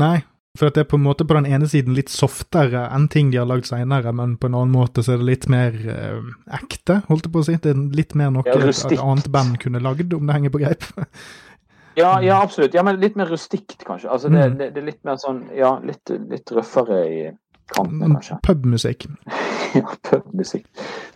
Nei, 0.00 0.16
for 0.58 0.68
at 0.68 0.76
det 0.76 0.84
er 0.84 0.88
på 0.90 0.98
en 1.00 1.04
måte 1.06 1.24
på 1.24 1.36
den 1.38 1.46
ene 1.48 1.68
siden 1.68 1.94
litt 1.96 2.12
softere 2.12 2.84
enn 2.92 3.06
ting 3.12 3.30
de 3.32 3.40
har 3.40 3.48
lagd 3.48 3.70
seinere, 3.70 4.12
men 4.16 4.34
på 4.40 4.50
en 4.50 4.58
annen 4.58 4.74
måte 4.74 5.04
så 5.04 5.14
er 5.14 5.22
det 5.22 5.28
litt 5.30 5.46
mer 5.52 5.78
uh, 5.86 6.26
ekte, 6.58 7.00
holdt 7.08 7.28
jeg 7.28 7.32
på 7.32 7.40
å 7.40 7.46
si. 7.48 7.56
Det 7.62 7.72
er 7.72 7.80
litt 7.96 8.12
mer 8.18 8.34
noe 8.34 8.44
ja, 8.46 8.58
et 8.60 8.98
annet 8.98 9.30
band 9.32 9.56
kunne 9.62 9.80
lagd, 9.82 10.12
om 10.12 10.28
det 10.28 10.36
henger 10.36 10.52
på 10.52 10.60
greip. 10.60 10.84
ja, 12.02 12.18
ja, 12.20 12.42
absolutt. 12.42 12.76
Ja, 12.76 12.84
men 12.84 13.00
litt 13.00 13.16
mer 13.16 13.32
rustikt, 13.32 13.80
kanskje. 13.86 14.10
Altså, 14.12 14.28
det, 14.28 14.44
mm. 14.44 14.58
det, 14.60 14.68
det, 14.74 14.82
er 14.82 14.90
litt 14.90 15.02
mer 15.08 15.22
sånn 15.22 15.46
Ja, 15.56 15.78
litt, 15.80 16.12
litt 16.28 16.52
røffere 16.52 17.00
i 17.08 17.22
kantene, 17.70 18.08
mm, 18.10 18.18
kanskje. 18.18 18.38
Pubmusikk. 18.46 19.06
ja, 19.78 19.96
pubmusikk. 20.10 20.66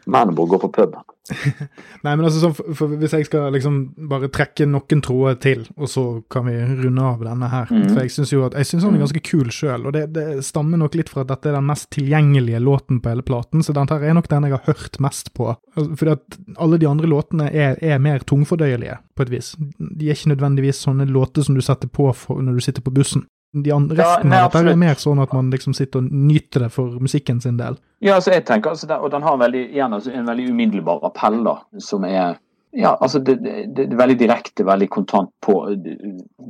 Mennene 0.06 0.46
går 0.46 0.62
på 0.62 0.72
pub. 0.72 0.96
Nei, 2.04 2.12
men 2.12 2.24
altså, 2.24 2.52
for, 2.54 2.74
for 2.78 2.92
Hvis 3.00 3.14
jeg 3.16 3.26
skal 3.26 3.48
liksom 3.50 3.78
bare 4.10 4.28
trekke 4.30 4.68
noen 4.70 5.00
tråder 5.02 5.38
til, 5.42 5.64
og 5.74 5.90
så 5.90 6.04
kan 6.30 6.46
vi 6.46 6.54
runde 6.84 7.02
av 7.02 7.24
denne 7.26 7.48
her 7.50 7.72
mm. 7.72 7.88
For 7.90 8.04
jeg 8.04 8.14
syns 8.14 8.30
jo 8.30 8.44
at 8.46 8.54
jeg 8.54 8.68
synes 8.70 8.86
han 8.86 8.94
er 8.94 9.00
mm. 9.00 9.04
ganske 9.06 9.22
kul 9.26 9.50
sjøl, 9.54 9.88
og 9.88 9.96
det, 9.96 10.04
det, 10.14 10.26
stammer 10.46 10.78
nok 10.78 10.94
litt 10.98 11.10
fra 11.10 11.24
at 11.24 11.32
dette 11.32 11.50
er 11.50 11.58
den 11.58 11.66
mest 11.66 11.90
tilgjengelige 11.96 12.62
låten 12.62 13.02
på 13.02 13.10
hele 13.10 13.26
platen, 13.26 13.64
så 13.66 13.74
denne 13.74 13.98
er 13.98 14.14
nok 14.14 14.30
den 14.30 14.46
jeg 14.46 14.54
har 14.54 14.70
hørt 14.70 15.00
mest 15.02 15.32
på. 15.34 15.50
Altså, 15.74 15.88
fordi 15.98 16.14
at 16.14 16.38
alle 16.62 16.78
de 16.82 16.90
andre 16.90 17.10
låtene 17.10 17.50
er, 17.50 17.80
er 17.82 18.02
mer 18.02 18.22
tungfordøyelige, 18.26 19.00
på 19.16 19.26
et 19.26 19.32
vis. 19.32 19.54
De 19.78 20.06
er 20.06 20.14
ikke 20.14 20.34
nødvendigvis 20.34 20.84
sånne 20.86 21.08
låter 21.10 21.46
som 21.46 21.58
du 21.58 21.64
setter 21.64 21.90
på 21.90 22.12
for, 22.14 22.38
når 22.44 22.60
du 22.60 22.66
sitter 22.68 22.84
på 22.84 22.94
bussen 22.94 23.26
de 23.62 23.72
andre, 23.74 23.96
resten 24.00 24.32
ja, 24.34 24.46
dette 24.46 24.62
er 24.72 24.80
mer 24.80 24.98
sånn 25.00 25.20
at 25.22 25.32
man 25.36 25.50
liksom 25.52 25.74
sitter 25.76 26.02
og 26.02 26.10
nyter 26.12 26.66
det 26.66 26.70
for 26.74 26.96
musikken 27.02 27.40
sin 27.40 27.60
del. 27.60 27.78
Ja, 28.04 28.16
altså 28.18 28.34
jeg 28.34 28.44
tenker, 28.48 28.74
altså, 28.74 28.88
Og 29.00 29.10
den 29.12 29.24
har 29.24 29.38
veldig, 29.40 29.62
igjen, 29.72 29.94
altså, 29.96 30.12
en 30.12 30.28
veldig 30.28 30.50
umiddelbar 30.50 31.04
appell, 31.08 31.40
da, 31.46 31.58
som 31.82 32.04
er 32.04 32.36
ja, 32.76 32.96
altså 33.00 33.18
det, 33.24 33.38
det, 33.40 33.54
det, 33.76 33.86
er 33.92 33.96
veldig 33.96 34.18
direkte, 34.20 34.64
veldig 34.68 34.88
kontant 34.92 35.30
på 35.40 35.54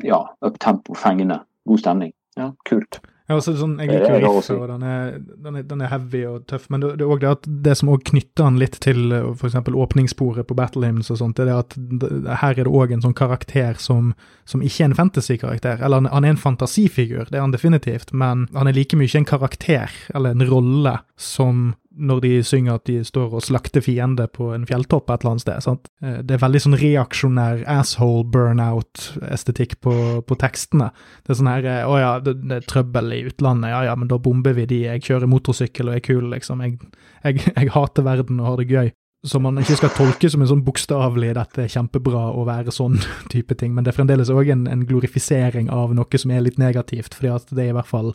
ja, 0.02 0.24
uptempo, 0.42 0.96
fengende, 0.98 1.38
god 1.68 1.82
stemning. 1.84 2.10
Ja, 2.36 2.50
kult. 2.68 2.98
Ja, 3.26 3.34
altså 3.34 3.56
sånn, 3.58 3.72
Jeg 3.82 3.90
liker 3.90 4.20
jo 4.22 4.28
riffet, 4.38 4.54
og 4.54 4.68
den 4.70 4.82
er, 4.86 5.16
den, 5.18 5.56
er, 5.58 5.64
den 5.66 5.80
er, 5.82 5.90
heavy 5.90 6.20
og 6.28 6.44
tøff, 6.46 6.68
men 6.70 6.84
det, 6.84 6.92
det 7.00 7.06
er 7.06 7.10
òg 7.10 7.24
det 7.24 7.30
at 7.32 7.48
det 7.66 7.74
som 7.80 7.90
også 7.90 8.12
knytter 8.12 8.44
den 8.44 8.60
litt 8.62 8.76
til 8.84 9.00
eh, 9.16 9.26
f.eks. 9.32 9.56
åpningssporet 9.66 10.46
på 10.46 10.56
Battle 10.58 10.86
Hymns 10.86 11.10
og 11.10 11.18
sånt, 11.18 11.40
det 11.40 11.50
er 11.50 11.64
at 11.64 11.74
det, 11.74 12.10
her 12.30 12.54
er 12.54 12.68
det 12.68 12.70
òg 12.70 12.94
en 12.94 13.02
sånn 13.02 13.16
karakter 13.18 13.80
som, 13.82 14.12
som 14.46 14.62
ikke 14.62 14.84
er 14.84 14.92
en 14.92 14.98
fantasy-karakter. 15.00 15.82
Eller 15.82 16.04
han, 16.04 16.10
han, 16.12 16.28
er 16.28 16.36
en 16.36 16.44
fantasifigur, 16.44 17.26
det 17.26 17.40
er 17.40 17.42
han 17.42 17.56
definitivt, 17.56 18.14
men 18.14 18.46
han 18.54 18.70
er 18.70 18.78
like 18.78 18.98
mye 19.00 19.18
en 19.18 19.26
karakter, 19.26 19.90
eller 20.14 20.36
en 20.36 20.46
rolle, 20.46 20.94
som 21.18 21.72
når 21.96 22.20
de 22.24 22.32
synger 22.44 22.76
at 22.78 22.86
de 22.88 22.98
står 23.06 23.34
og 23.38 23.44
slakter 23.44 23.82
fiender 23.84 24.28
på 24.32 24.50
en 24.54 24.66
fjelltopp 24.68 25.10
et 25.10 25.22
eller 25.22 25.34
annet 25.34 25.44
sted. 25.44 25.64
Sant? 25.64 25.88
Eh, 26.04 26.18
det 26.26 26.36
er 26.36 26.42
veldig 26.42 26.62
sånn 26.66 26.78
reaksjonær 26.80 27.64
asshole 27.76 28.26
burnout-estetikk 28.32 29.78
på, 29.84 29.94
på, 30.26 30.38
tekstene. 30.40 30.90
Det 31.24 31.32
er 31.32 31.40
sånn 31.40 31.52
her 31.52 31.70
eh, 31.72 31.82
Å 31.88 31.96
ja, 32.00 32.12
det, 32.22 32.36
det, 32.44 32.60
er 32.60 32.68
trøbbel 32.68 33.16
i 33.16 33.24
utlandet. 33.30 33.72
Ja 33.72 33.82
ja, 33.88 33.96
men 33.98 34.10
da 34.12 34.20
bomber 34.22 34.56
vi 34.56 34.68
de. 34.68 34.84
Jeg 34.90 35.04
kjører 35.08 35.30
motorsykkel 35.30 35.90
og 35.90 35.98
er 35.98 36.04
kul, 36.04 36.28
liksom. 36.34 36.62
Jeg, 36.64 36.78
jeg, 37.24 37.42
jeg 37.48 37.74
hater 37.74 38.06
verden 38.06 38.42
og 38.42 38.52
har 38.52 38.62
det 38.62 38.70
gøy. 38.70 38.92
Som 39.26 39.42
man 39.42 39.58
ikke 39.58 39.78
skal 39.80 39.94
tolke 39.96 40.28
som 40.30 40.42
en 40.44 40.50
sånn 40.50 40.62
bokstavelig 40.62 41.32
'dette 41.34 41.64
er 41.64 41.72
kjempebra 41.72 42.28
å 42.36 42.44
være 42.46 42.74
sånn' 42.74 43.00
type 43.32 43.56
ting, 43.58 43.72
men 43.74 43.82
det 43.82 43.90
er 43.90 43.96
fremdeles 43.96 44.30
òg 44.30 44.52
en, 44.52 44.66
en 44.70 44.84
glorifisering 44.86 45.72
av 45.72 45.96
noe 45.96 46.20
som 46.20 46.30
er 46.30 46.44
litt 46.44 46.60
negativt, 46.62 47.16
fordi 47.16 47.32
at 47.32 47.50
det 47.50 47.64
er 47.64 47.72
i 47.72 47.78
hvert 47.78 47.90
fall 47.90 48.12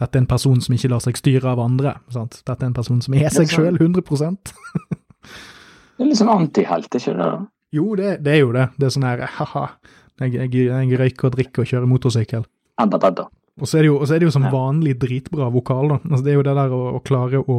dette 0.00 0.18
er 0.18 0.24
en 0.24 0.30
person 0.30 0.60
som 0.62 0.74
ikke 0.74 0.90
lar 0.90 1.02
seg 1.04 1.18
styre 1.18 1.52
av 1.52 1.60
andre. 1.62 1.94
Sant? 2.12 2.40
Dette 2.42 2.66
er 2.66 2.70
en 2.72 2.76
person 2.76 3.02
som 3.04 3.14
er 3.14 3.30
seg 3.34 3.52
sjøl 3.52 3.78
100 3.78 4.02
Det 5.94 6.02
er 6.02 6.08
litt 6.10 6.18
sånn 6.18 6.32
antihelt, 6.32 6.90
ikke 6.90 7.14
det? 7.14 7.22
da? 7.22 7.44
Jo, 7.74 7.84
det, 7.98 8.16
det 8.26 8.32
er 8.34 8.40
jo 8.42 8.50
det. 8.54 8.68
Det 8.78 8.88
er 8.88 8.94
sånn 8.94 9.06
her 9.06 9.22
ha-ha, 9.36 9.64
jeg, 10.22 10.34
jeg, 10.34 10.50
jeg 10.66 10.98
røyker 10.98 11.30
og 11.30 11.36
drikker 11.36 11.62
og 11.62 11.70
kjører 11.70 11.90
motorsykkel. 11.90 12.44
Edda. 12.82 13.28
Og 13.62 13.70
så 13.70 13.78
er 13.78 13.86
det 13.86 13.90
jo, 13.92 13.98
er 14.02 14.18
det 14.18 14.26
jo 14.26 14.34
som 14.34 14.46
vanlig 14.50 14.96
dritbra 14.98 15.46
vokal, 15.54 15.92
da. 15.92 15.98
Altså, 16.10 16.22
det 16.26 16.32
er 16.32 16.38
jo 16.40 16.46
det 16.46 16.54
der 16.58 16.74
å, 16.74 16.80
å 16.98 17.00
klare 17.06 17.42
å 17.42 17.58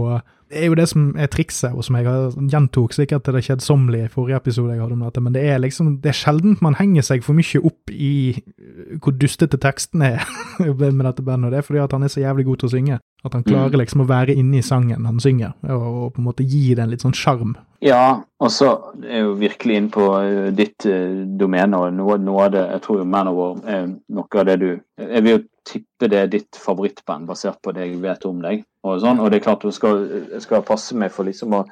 Det 0.49 0.59
er 0.61 0.67
jo 0.69 0.75
det 0.77 0.85
som 0.91 1.07
er 1.17 1.29
trikset, 1.33 1.73
og 1.73 1.83
som 1.87 1.95
jeg 1.97 2.05
har 2.05 2.35
gjentok 2.51 2.93
sikkert 2.93 3.23
til 3.25 3.33
det 3.33 3.43
kjedsommelige 3.47 4.05
i 4.05 4.11
forrige 4.13 4.37
episode 4.37 4.75
jeg 4.75 4.81
hadde 4.83 4.93
om 4.93 5.05
dette, 5.07 5.23
men 5.25 5.33
det 5.33 5.41
er 5.49 5.57
liksom 5.63 5.95
Det 6.03 6.11
er 6.11 6.19
sjelden 6.19 6.57
man 6.61 6.77
henger 6.77 7.01
seg 7.01 7.25
for 7.25 7.33
mye 7.33 7.61
opp 7.65 7.89
i 7.91 8.13
uh, 8.37 8.97
hvor 9.01 9.15
dustete 9.17 9.57
tekstene 9.57 10.11
er 10.15 10.27
med 10.91 11.05
dette 11.05 11.25
bandet, 11.25 11.49
og 11.49 11.51
det 11.55 11.57
er 11.63 11.67
fordi 11.67 11.81
at 11.81 11.97
han 11.97 12.03
er 12.03 12.13
så 12.13 12.21
jævlig 12.21 12.45
god 12.45 12.61
til 12.61 12.69
å 12.69 12.75
synge. 12.75 12.99
At 13.25 13.33
han 13.33 13.43
klarer 13.43 13.73
Mm. 13.73 13.79
liksom 13.81 14.01
å 14.03 14.05
være 14.05 14.35
inne 14.37 14.59
i 14.59 14.61
sangen 14.61 15.05
han 15.05 15.19
synger, 15.19 15.55
og, 15.65 15.81
og 15.81 16.13
på 16.13 16.21
en 16.21 16.27
måte 16.27 16.45
gi 16.45 16.75
det 16.75 16.83
en 16.83 16.91
litt 16.91 17.01
sånn 17.01 17.15
sjarm. 17.17 17.55
Ja, 17.81 18.21
og 18.39 18.51
så 18.53 18.69
er 19.01 19.25
jo 19.25 19.33
virkelig 19.39 19.75
inn 19.79 19.89
på 19.93 20.05
eh, 20.21 20.51
ditt 20.53 20.85
eh, 20.85 21.25
domene, 21.37 21.77
og 21.77 21.93
noe, 21.93 22.17
noe 22.21 22.45
av 22.45 22.53
det 22.53 22.63
Jeg 22.71 22.81
tror 22.85 23.01
jo 23.01 23.05
Manowar 23.05 23.59
er 23.65 23.89
noe 24.09 24.39
av 24.39 24.45
det 24.47 24.55
du 24.61 24.69
Jeg 24.97 25.23
vil 25.25 25.31
jo 25.35 25.41
tippe 25.65 26.09
det 26.09 26.19
er 26.21 26.29
ditt 26.31 26.57
favorittband, 26.61 27.25
basert 27.27 27.57
på 27.65 27.73
det 27.73 27.87
jeg 27.87 28.01
vet 28.01 28.25
om 28.29 28.41
deg. 28.41 28.63
Og 28.85 29.01
sånn, 29.01 29.19
og 29.19 29.31
det 29.31 29.39
er 29.39 29.47
klart 29.47 29.65
du 29.65 29.73
skal, 29.73 30.03
skal 30.43 30.65
passe 30.65 30.95
meg 30.97 31.13
for 31.13 31.25
liksom 31.25 31.55
å 31.57 31.63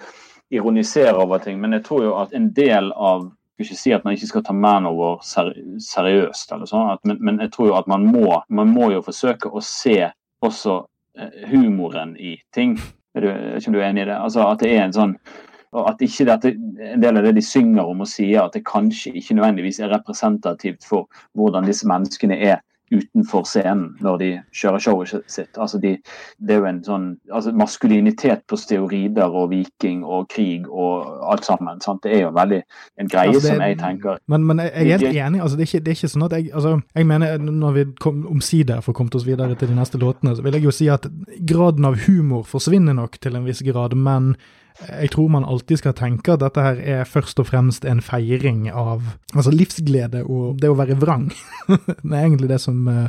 ironisere 0.53 1.15
over 1.21 1.41
ting, 1.43 1.59
men 1.61 1.77
jeg 1.77 1.85
tror 1.85 2.03
jo 2.07 2.17
at 2.21 2.33
en 2.37 2.49
del 2.55 2.91
av 2.93 3.29
jeg 3.53 3.67
skal 3.67 3.75
ikke 3.75 3.81
si 3.83 3.91
at 3.93 4.05
man 4.05 4.15
ikke 4.17 4.27
skal 4.31 4.43
ta 4.47 4.53
manover 4.57 5.19
ser, 5.23 5.51
seriøst, 5.85 6.51
eller 6.55 6.67
sånn, 6.67 6.87
men, 7.05 7.19
men 7.21 7.37
jeg 7.45 7.51
tror 7.53 7.69
jo 7.69 7.75
at 7.77 7.89
man 7.91 8.07
må, 8.09 8.39
man 8.49 8.71
må 8.73 8.89
jo 8.95 9.03
forsøke 9.05 9.51
å 9.53 9.61
se 9.61 10.09
også 10.43 10.79
eh, 11.19 11.43
humoren 11.51 12.15
i 12.17 12.33
ting. 12.55 12.73
Er 13.13 13.21
du, 13.21 13.29
er 13.29 13.59
ikke 13.59 13.75
du 13.75 13.79
enig 13.85 14.07
i 14.07 14.09
det? 14.09 14.17
Altså 14.17 14.47
At 14.47 14.63
det 14.65 14.71
er 14.73 14.87
en 14.87 14.95
sånn 14.95 15.13
at 15.73 16.01
ikke 16.05 16.25
dette, 16.25 16.51
En 16.85 17.01
del 17.01 17.17
av 17.17 17.25
det 17.25 17.35
de 17.37 17.45
synger 17.45 17.87
om 17.89 18.01
og 18.03 18.09
sier, 18.09 18.41
at 18.41 18.57
det 18.57 18.65
kanskje 18.65 19.13
ikke 19.17 19.37
nødvendigvis 19.37 19.79
er 19.81 19.93
representativt 19.93 20.85
for 20.85 21.05
hvordan 21.37 21.69
disse 21.69 21.87
menneskene 21.89 22.37
er 22.41 22.59
utenfor 22.93 23.43
scenen 23.49 23.95
når 24.03 24.17
de 24.21 24.29
kjører 24.53 24.79
showet 24.85 25.13
sitt. 25.27 25.57
Altså 25.57 25.79
de, 25.81 25.95
det 26.39 26.55
er 26.55 26.61
jo 26.61 26.67
en 26.69 26.81
sånn 26.85 27.07
altså 27.33 27.51
Maskulinitet 27.57 28.43
på 28.49 28.57
steorider 28.59 29.33
og 29.33 29.49
viking 29.51 30.03
og 30.05 30.29
krig 30.33 30.67
og 30.69 31.09
alt 31.33 31.45
sammen. 31.47 31.81
Sant? 31.83 32.03
Det 32.03 32.13
er 32.17 32.21
jo 32.27 32.31
veldig 32.35 32.61
en 32.99 33.07
greie 33.11 33.33
Altså, 33.33 33.41
det- 33.41 33.51
som 33.55 33.61
jeg 33.61 33.77
tenker 33.79 34.17
Men, 34.27 34.45
men 34.45 34.59
jeg 34.59 34.71
jeg 34.73 34.91
er 34.91 34.97
helt 35.07 35.17
enig. 35.27 35.41
altså 35.41 35.57
Det 35.57 35.63
er 35.63 35.71
ikke, 35.71 35.83
det 35.85 35.91
er 35.91 35.97
ikke 35.99 36.13
sånn 36.13 36.25
at 36.25 36.31
jeg 36.37 36.51
altså 36.53 36.81
Jeg 36.95 37.05
mener, 37.07 37.37
når 37.37 37.71
vi 37.73 37.85
kom, 37.99 38.27
omsider 38.27 38.81
får 38.81 38.93
kommet 38.93 39.15
oss 39.15 39.25
videre 39.25 39.55
til 39.55 39.67
de 39.67 39.75
neste 39.75 39.97
låtene, 39.97 40.35
så 40.35 40.41
vil 40.43 40.53
jeg 40.53 40.63
jo 40.63 40.71
si 40.71 40.87
at 40.89 41.07
graden 41.45 41.85
av 41.85 41.95
humor 42.07 42.43
forsvinner 42.43 42.93
nok 42.93 43.17
til 43.21 43.35
en 43.35 43.45
viss 43.45 43.61
grad, 43.61 43.95
men 43.95 44.35
jeg 44.89 45.09
tror 45.13 45.29
man 45.29 45.45
alltid 45.45 45.77
skal 45.83 45.93
tenke 45.93 46.33
at 46.33 46.41
dette 46.43 46.61
her 46.65 46.79
er 46.81 47.03
først 47.09 47.39
og 47.39 47.47
fremst 47.51 47.85
en 47.85 48.01
feiring 48.01 48.67
av 48.71 49.01
altså 49.35 49.53
livsglede 49.53 50.23
og 50.25 50.59
det 50.61 50.69
å 50.71 50.77
være 50.79 50.97
vrang. 50.99 51.27
det 51.69 52.11
er 52.13 52.23
egentlig 52.25 52.49
det 52.49 52.59
som 52.63 52.87
eh, 52.89 53.07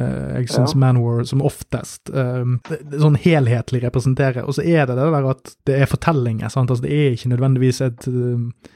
jeg 0.00 0.48
syns 0.52 0.74
Ja. 0.76 0.78
Manwar 0.80 1.24
som 1.28 1.42
oftest 1.44 2.08
det, 2.12 3.00
sånn 3.02 3.18
helhetlig 3.20 3.82
representerer. 3.84 4.44
Og 4.46 4.54
så 4.56 4.62
er 4.64 4.86
det 4.88 4.96
det 4.96 5.08
der 5.12 5.30
at 5.32 5.54
det 5.68 5.80
er 5.82 5.90
fortellinger. 5.90 6.48
sant? 6.52 6.70
Altså 6.70 6.86
Det 6.86 6.92
er 6.94 7.16
ikke 7.16 7.32
nødvendigvis 7.34 7.80
et 7.84 8.06
eh, 8.08 8.70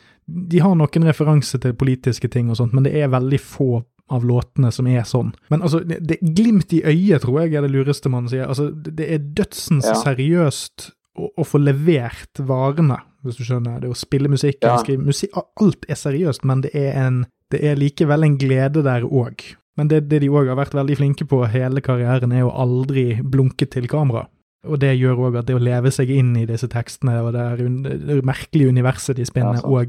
De 0.51 0.61
har 0.65 0.75
noen 0.77 1.05
referanser 1.09 1.61
til 1.61 1.75
politiske 1.77 2.29
ting 2.33 2.49
og 2.51 2.57
sånt, 2.57 2.73
men 2.73 2.85
det 2.85 2.95
er 2.97 3.13
veldig 3.13 3.41
få 3.41 3.83
av 4.13 4.25
låtene 4.25 4.69
som 4.73 4.87
er 4.89 5.05
sånn. 5.09 5.31
Men 5.53 5.63
altså, 5.65 5.79
det, 5.81 5.99
det 6.05 6.19
glimt 6.21 6.73
i 6.77 6.83
øyet, 6.85 7.23
tror 7.25 7.41
jeg 7.43 7.55
er 7.57 7.65
det 7.65 7.71
lureste 7.73 8.11
man 8.13 8.27
sier. 8.29 8.45
Altså, 8.49 8.71
det, 8.73 8.97
det 8.99 9.07
er 9.15 9.23
dødsens 9.37 9.87
Ja. 9.89 9.95
seriøst 10.03 10.91
å, 11.19 11.31
å 11.39 11.45
få 11.47 11.59
levert 11.63 12.41
varene, 12.47 12.99
hvis 13.25 13.39
du 13.41 13.45
skjønner. 13.47 13.81
Det 13.81 13.89
å 13.93 13.97
spille 13.99 14.29
musikk, 14.29 14.59
Ja. 14.63 14.77
skrive 14.83 15.05
musikk 15.07 15.37
Alt 15.61 15.87
er 15.89 15.95
seriøst, 16.01 16.45
men 16.45 16.61
det 16.67 16.75
er, 16.75 16.93
en, 17.07 17.25
det 17.51 17.63
er 17.65 17.77
likevel 17.77 18.25
en 18.25 18.39
glede 18.39 18.83
der 18.85 19.03
òg. 19.07 19.43
Men 19.77 19.89
det, 19.91 20.05
det 20.09 20.21
de 20.23 20.29
òg 20.31 20.47
har 20.53 20.57
vært 20.61 20.75
veldig 20.77 20.97
flinke 21.01 21.25
på 21.27 21.41
hele 21.51 21.81
karrieren, 21.83 22.33
er 22.33 22.45
å 22.47 22.53
aldri 22.63 23.21
blunke 23.23 23.67
til 23.71 23.89
kamera. 23.91 24.27
Og 24.65 24.79
det 24.81 24.95
gjør 24.97 25.19
òg 25.27 25.35
at 25.37 25.45
det 25.45 25.57
å 25.59 25.61
leve 25.61 25.91
seg 25.93 26.09
inn 26.09 26.31
i 26.41 26.47
disse 26.49 26.65
tekstene 26.73 27.19
og 27.21 27.35
det, 27.35 27.43
un- 27.67 27.83
det 27.85 28.15
merkelige 28.25 28.71
universet 28.73 29.17
de 29.19 29.25
spinner, 29.29 29.59
Ja, 29.61 29.83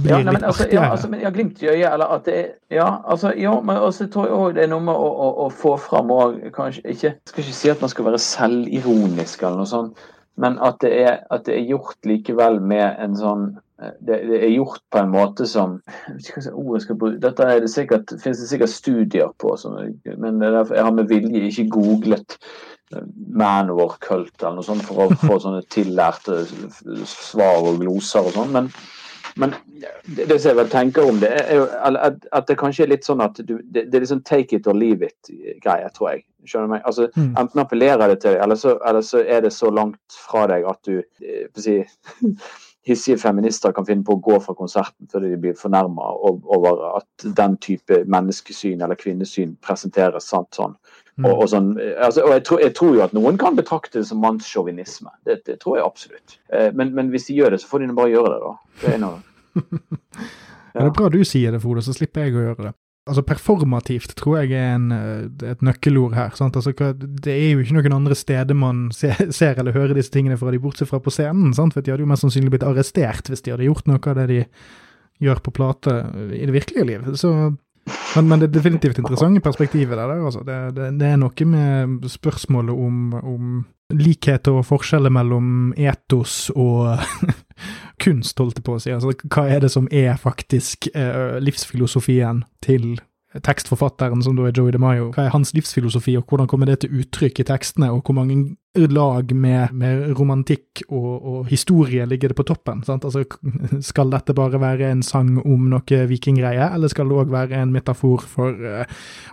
blir 0.00 0.08
Ja, 0.08 0.16
nei, 0.22 0.24
men 0.24 0.34
litt 0.38 0.42
altså, 0.48 0.62
artigere. 0.64 0.72
ja, 0.86 0.90
altså, 0.94 1.08
men, 1.12 1.20
ja, 1.20 1.30
glimt 1.34 1.60
i 1.62 1.66
øyet, 1.68 1.90
eller 1.92 2.14
at 2.14 2.24
det 2.24 2.34
er 2.38 2.46
Ja, 2.78 2.86
altså, 3.04 3.34
ja, 3.36 3.60
men 3.60 3.76
også 3.76 4.06
tror 4.08 4.24
jeg 4.24 4.32
òg 4.38 4.54
det 4.54 4.62
er 4.64 4.68
noe 4.72 4.80
med 4.80 4.94
å, 4.94 5.10
å, 5.26 5.28
å 5.44 5.50
få 5.52 5.74
fram 5.78 6.10
og 6.10 6.40
kanskje 6.56 6.80
ikke 6.94 7.12
skal 7.28 7.44
ikke 7.44 7.58
si 7.58 7.68
at 7.74 7.80
man 7.84 7.92
skal 7.92 8.04
være 8.08 8.22
selvironisk 8.24 9.42
eller 9.44 9.56
noe 9.60 9.68
sånt, 9.70 9.98
men 10.36 10.58
at 10.64 10.80
det 10.84 10.92
er, 11.00 11.22
at 11.32 11.46
det 11.48 11.56
er 11.56 11.70
gjort 11.70 12.08
likevel 12.08 12.60
med 12.60 13.00
en 13.02 13.16
sånn 13.16 13.44
eh, 13.80 13.92
det, 14.00 14.20
det 14.28 14.40
er 14.42 14.54
gjort 14.54 14.82
på 14.92 15.00
en 15.00 15.12
måte 15.14 15.48
som 15.48 15.78
Dette 17.26 17.50
er 17.50 17.60
det 17.64 17.72
sikkert, 17.72 18.14
finnes 18.22 18.44
det 18.44 18.50
sikkert 18.52 18.74
studier 18.74 19.34
på, 19.42 19.56
men 20.16 20.40
jeg 20.44 20.86
har 20.86 20.94
med 20.94 21.12
vilje 21.12 21.48
ikke 21.50 21.70
googlet 21.78 22.40
manwar 22.90 23.64
Manowar-kult 23.66 24.42
eller 24.42 24.60
noe 24.60 24.66
sånt 24.66 24.84
for 24.86 25.06
å 25.06 25.16
få 25.18 25.38
sånne 25.42 25.64
tillærte 25.72 26.44
svar 27.10 27.66
og 27.66 27.80
gloser 27.82 28.28
og 28.28 28.36
sånn. 28.36 28.52
Men, 28.54 28.70
men 29.36 29.56
det, 30.06 30.38
som 30.38 30.52
jeg 30.52 30.58
vel 30.60 30.70
tenker 30.72 31.10
om 31.10 31.18
det, 31.22 31.32
er 31.34 31.60
jo 31.60 31.66
at 31.66 32.46
det 32.48 32.58
kanskje 32.60 32.86
er 32.86 32.94
litt 32.94 33.08
sånn 33.08 33.24
at 33.24 33.40
du, 33.42 33.58
det, 33.64 33.88
det 33.90 33.98
er 33.98 34.06
liksom 34.06 34.22
take 34.28 34.56
it 34.56 34.70
or 34.70 34.78
leave 34.78 35.06
it-greie, 35.08 35.90
tror 35.96 36.14
jeg. 36.14 36.24
Skjønner 36.46 36.66
du 36.70 36.72
meg? 36.76 36.82
Altså, 36.86 37.08
Mm. 37.16 37.32
Enten 37.40 37.60
appellerer 37.62 38.08
det 38.08 38.20
til 38.22 38.34
deg, 38.34 38.42
eller 38.42 38.58
så, 38.60 38.78
eller 38.86 39.00
så 39.02 39.22
er 39.24 39.40
det 39.44 39.52
så 39.52 39.70
langt 39.70 40.16
fra 40.28 40.46
deg 40.50 40.64
at 40.68 40.78
du 40.86 40.98
eh, 41.00 41.46
si, 41.56 41.78
hissige 42.86 43.18
feminister 43.18 43.72
kan 43.74 43.86
finne 43.86 44.04
på 44.06 44.14
å 44.14 44.20
gå 44.22 44.36
fra 44.44 44.54
konserten 44.54 45.08
fordi 45.10 45.32
de 45.32 45.38
blir 45.42 45.56
fornærma 45.58 46.10
over 46.22 46.84
at 46.96 47.26
den 47.38 47.56
type 47.58 48.02
menneskesyn 48.06 48.82
eller 48.84 48.94
kvinnesyn 49.00 49.56
presenteres. 49.64 50.28
sant 50.30 50.54
sånn. 50.54 50.76
Mm. 51.16 51.24
Og, 51.30 51.32
og, 51.32 51.46
sånn, 51.50 51.70
eh, 51.80 51.94
altså, 52.04 52.26
og 52.28 52.34
jeg, 52.36 52.44
tror, 52.44 52.60
jeg 52.60 52.74
tror 52.76 52.94
jo 52.94 53.04
at 53.06 53.14
noen 53.16 53.38
kan 53.40 53.56
betrakte 53.56 53.98
det 54.02 54.06
som 54.06 54.20
mannssjåvinisme. 54.20 55.10
Det, 55.24 55.40
det 55.48 55.58
tror 55.62 55.78
jeg 55.78 55.86
absolutt. 55.86 56.38
Eh, 56.52 56.68
Men, 56.76 56.92
men 56.94 57.08
hvis 57.10 57.26
de 57.30 57.38
gjør 57.40 57.56
det, 57.56 57.60
så 57.62 57.70
får 57.72 57.86
de 57.86 57.94
bare 57.96 58.12
gjøre 58.12 58.34
det, 58.34 58.40
da. 58.44 58.56
Det 58.82 58.94
er 58.94 59.00
noe. 59.06 59.22
Ja, 60.76 60.82
det 60.84 60.90
er 60.90 60.96
bra 60.98 61.06
du 61.08 61.22
sier 61.24 61.54
det, 61.54 61.62
Frode, 61.62 61.80
så 61.80 61.94
slipper 61.96 62.26
jeg 62.26 62.34
å 62.36 62.42
gjøre 62.50 62.64
det. 62.66 62.72
Altså, 63.06 63.22
performativt 63.22 64.16
tror 64.18 64.40
jeg 64.40 64.56
er 64.58 64.72
en, 64.74 64.88
eh, 64.90 65.50
et 65.52 65.60
nøkkelord 65.62 66.16
her. 66.16 66.32
sant? 66.34 66.56
Altså, 66.56 66.72
Det 66.96 67.32
er 67.32 67.52
jo 67.52 67.60
ikke 67.62 67.76
noen 67.78 68.00
andre 68.00 68.14
steder 68.14 68.54
man 68.54 68.90
ser, 68.92 69.54
eller 69.58 69.72
hører 69.72 69.94
disse 69.94 70.10
tingene 70.10 70.36
fra 70.36 70.50
de, 70.50 70.58
bortsett 70.58 70.90
fra 70.90 70.98
på 70.98 71.10
scenen. 71.14 71.54
sant? 71.54 71.74
For 71.74 71.80
de 71.80 71.92
hadde 71.92 72.02
jo 72.02 72.10
mest 72.10 72.26
sannsynlig 72.26 72.50
blitt 72.50 72.66
arrestert 72.66 73.30
hvis 73.30 73.42
de 73.42 73.54
hadde 73.54 73.68
gjort 73.68 73.86
noe 73.86 74.02
av 74.02 74.18
det 74.18 74.26
de 74.32 74.40
gjør 75.22 75.40
på 75.40 75.54
plate 75.54 75.94
i 76.34 76.44
det 76.44 76.52
virkelige 76.52 76.84
liv. 76.84 77.06
Så, 77.16 77.30
men, 78.16 78.26
men 78.28 78.42
det 78.42 78.50
er 78.50 78.58
definitivt 78.58 78.98
interessante 78.98 79.40
perspektivet 79.40 79.96
der. 79.96 80.10
der 80.10 80.26
altså. 80.26 80.42
det, 80.44 80.58
det, 80.76 80.90
det 81.00 81.12
er 81.12 81.22
noe 81.22 81.48
med 81.48 82.10
spørsmålet 82.10 82.74
om, 82.74 83.14
om 83.22 83.64
likhet 83.94 84.48
og 84.50 84.64
forskjeller 84.66 85.12
mellom 85.14 85.70
etos 85.78 86.48
og 86.58 86.98
kunst, 88.02 88.38
holdt 88.38 88.60
jeg 88.60 88.66
på 88.66 88.76
å 88.76 88.82
si. 88.82 88.94
Altså, 88.94 89.14
hva 89.32 89.46
er 89.50 89.64
det 89.64 89.72
som 89.72 89.88
er 89.90 90.16
faktisk 90.20 90.90
eh, 90.94 91.38
livsfilosofien 91.42 92.44
til 92.64 92.96
tekstforfatteren, 93.44 94.22
som 94.22 94.36
da 94.36 94.46
er 94.48 94.54
Joey 94.56 94.72
DeMaio? 94.74 95.10
Hva 95.14 95.26
er 95.26 95.34
hans 95.34 95.52
livsfilosofi, 95.56 96.16
og 96.18 96.28
hvordan 96.28 96.48
kommer 96.50 96.68
det 96.70 96.80
til 96.82 97.02
uttrykk 97.02 97.42
i 97.42 97.46
tekstene, 97.48 97.90
og 97.92 98.06
hvor 98.06 98.16
mange 98.16 98.56
lag 98.92 99.32
med, 99.32 99.72
med 99.76 100.12
romantikk 100.18 100.82
og, 100.88 101.10
og 101.16 101.50
historie 101.50 102.06
ligger 102.08 102.32
det 102.32 102.38
på 102.38 102.46
toppen? 102.48 102.82
Sant? 102.86 103.06
Altså, 103.08 103.24
skal 103.90 104.12
dette 104.14 104.36
bare 104.36 104.60
være 104.62 104.92
en 104.92 105.04
sang 105.06 105.36
om 105.42 105.68
noe 105.72 106.00
vikinggreie, 106.10 106.70
eller 106.76 106.92
skal 106.92 107.10
det 107.10 107.20
òg 107.24 107.34
være 107.34 107.60
en 107.62 107.74
metafor 107.74 108.24
for 108.30 108.54
uh, 108.54 108.86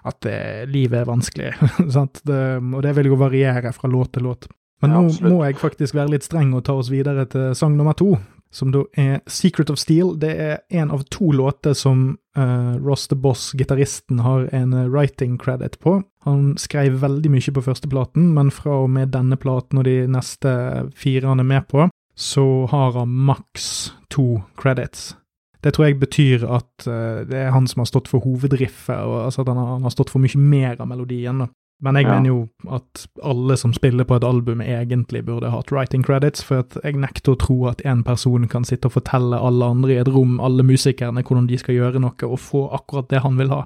at 0.09 0.29
uh, 0.29 0.65
livet 0.69 1.03
er 1.03 1.09
vanskelig? 1.09 1.53
sant? 1.95 2.23
Det, 2.27 2.43
og 2.59 2.83
det 2.85 2.97
vil 2.99 3.13
jo 3.13 3.21
variere 3.21 3.75
fra 3.75 3.91
låt 3.91 4.15
til 4.17 4.29
låt. 4.29 4.49
Men 4.83 4.91
nå 4.91 5.03
ja, 5.07 5.29
må 5.31 5.43
jeg 5.45 5.55
faktisk 5.61 5.95
være 5.95 6.11
litt 6.17 6.25
streng 6.25 6.49
og 6.57 6.65
ta 6.67 6.75
oss 6.75 6.89
videre 6.91 7.23
til 7.31 7.53
sang 7.55 7.77
nummer 7.77 7.95
to, 7.95 8.17
som 8.53 8.71
da 8.73 8.83
er 8.99 9.21
Secret 9.27 9.71
of 9.73 9.79
Steel. 9.81 10.13
Det 10.19 10.31
er 10.31 10.59
en 10.69 10.91
av 10.93 11.03
to 11.11 11.31
låter 11.33 11.73
som 11.73 12.17
uh, 12.37 12.75
Ross 12.77 13.07
the 13.07 13.17
Boss, 13.17 13.51
gitaristen, 13.57 14.19
har 14.19 14.47
en 14.53 14.73
eh, 14.73 14.89
writing 14.89 15.37
credit 15.37 15.79
på. 15.79 16.01
Han 16.27 16.53
skrev 16.57 16.99
veldig 17.01 17.31
mye 17.33 17.53
på 17.55 17.65
førsteplaten, 17.65 18.29
men 18.35 18.51
fra 18.53 18.83
og 18.83 18.91
med 18.93 19.11
denne 19.15 19.39
platen 19.41 19.81
og 19.81 19.87
de 19.89 20.03
neste 20.07 20.53
fire 20.95 21.33
han 21.33 21.41
er 21.41 21.49
med 21.49 21.67
på, 21.71 21.89
så 22.15 22.45
har 22.69 22.93
han 22.99 23.17
maks 23.25 23.91
to 24.13 24.43
credits. 24.59 25.15
Det 25.63 25.73
tror 25.73 25.87
jeg 25.87 25.99
betyr 25.99 26.45
at 26.45 26.85
uh, 26.85 27.25
det 27.25 27.39
er 27.47 27.53
han 27.55 27.67
som 27.67 27.81
har 27.81 27.89
stått 27.89 28.11
for 28.11 28.21
hovedriffet, 28.21 29.01
og 29.01 29.25
altså 29.25 29.41
at 29.41 29.49
han 29.49 29.61
har, 29.61 29.75
han 29.79 29.89
har 29.89 29.97
stått 29.97 30.13
for 30.13 30.21
mye 30.21 30.39
mer 30.39 30.77
av 30.77 30.91
melodien. 30.93 31.41
da. 31.45 31.49
Men 31.81 31.95
jeg 31.95 32.05
Ja. 32.05 32.13
mener 32.19 32.27
jo 32.27 32.49
at 32.71 33.07
alle 33.23 33.57
som 33.57 33.73
spiller 33.73 34.03
på 34.03 34.15
et 34.15 34.23
album 34.23 34.61
egentlig 34.61 35.25
burde 35.25 35.49
hatt 35.51 35.71
writing 35.71 36.03
credits, 36.03 36.43
for 36.43 36.63
jeg 36.83 36.93
nekter 36.95 37.33
å 37.33 37.39
tro 37.39 37.67
at 37.67 37.81
en 37.85 38.03
person 38.03 38.47
kan 38.47 38.63
sitte 38.63 38.85
og 38.85 38.93
fortelle 38.93 39.39
alle 39.39 39.65
andre 39.65 39.91
i 39.91 39.99
et 39.99 40.07
rom, 40.07 40.39
alle 40.39 40.63
musikerne, 40.63 41.23
hvordan 41.23 41.47
de 41.47 41.57
skal 41.57 41.75
gjøre 41.75 41.99
noe, 41.99 42.13
og 42.23 42.39
få 42.39 42.69
akkurat 42.71 43.09
det 43.09 43.21
han 43.21 43.37
vil 43.37 43.49
ha. 43.49 43.65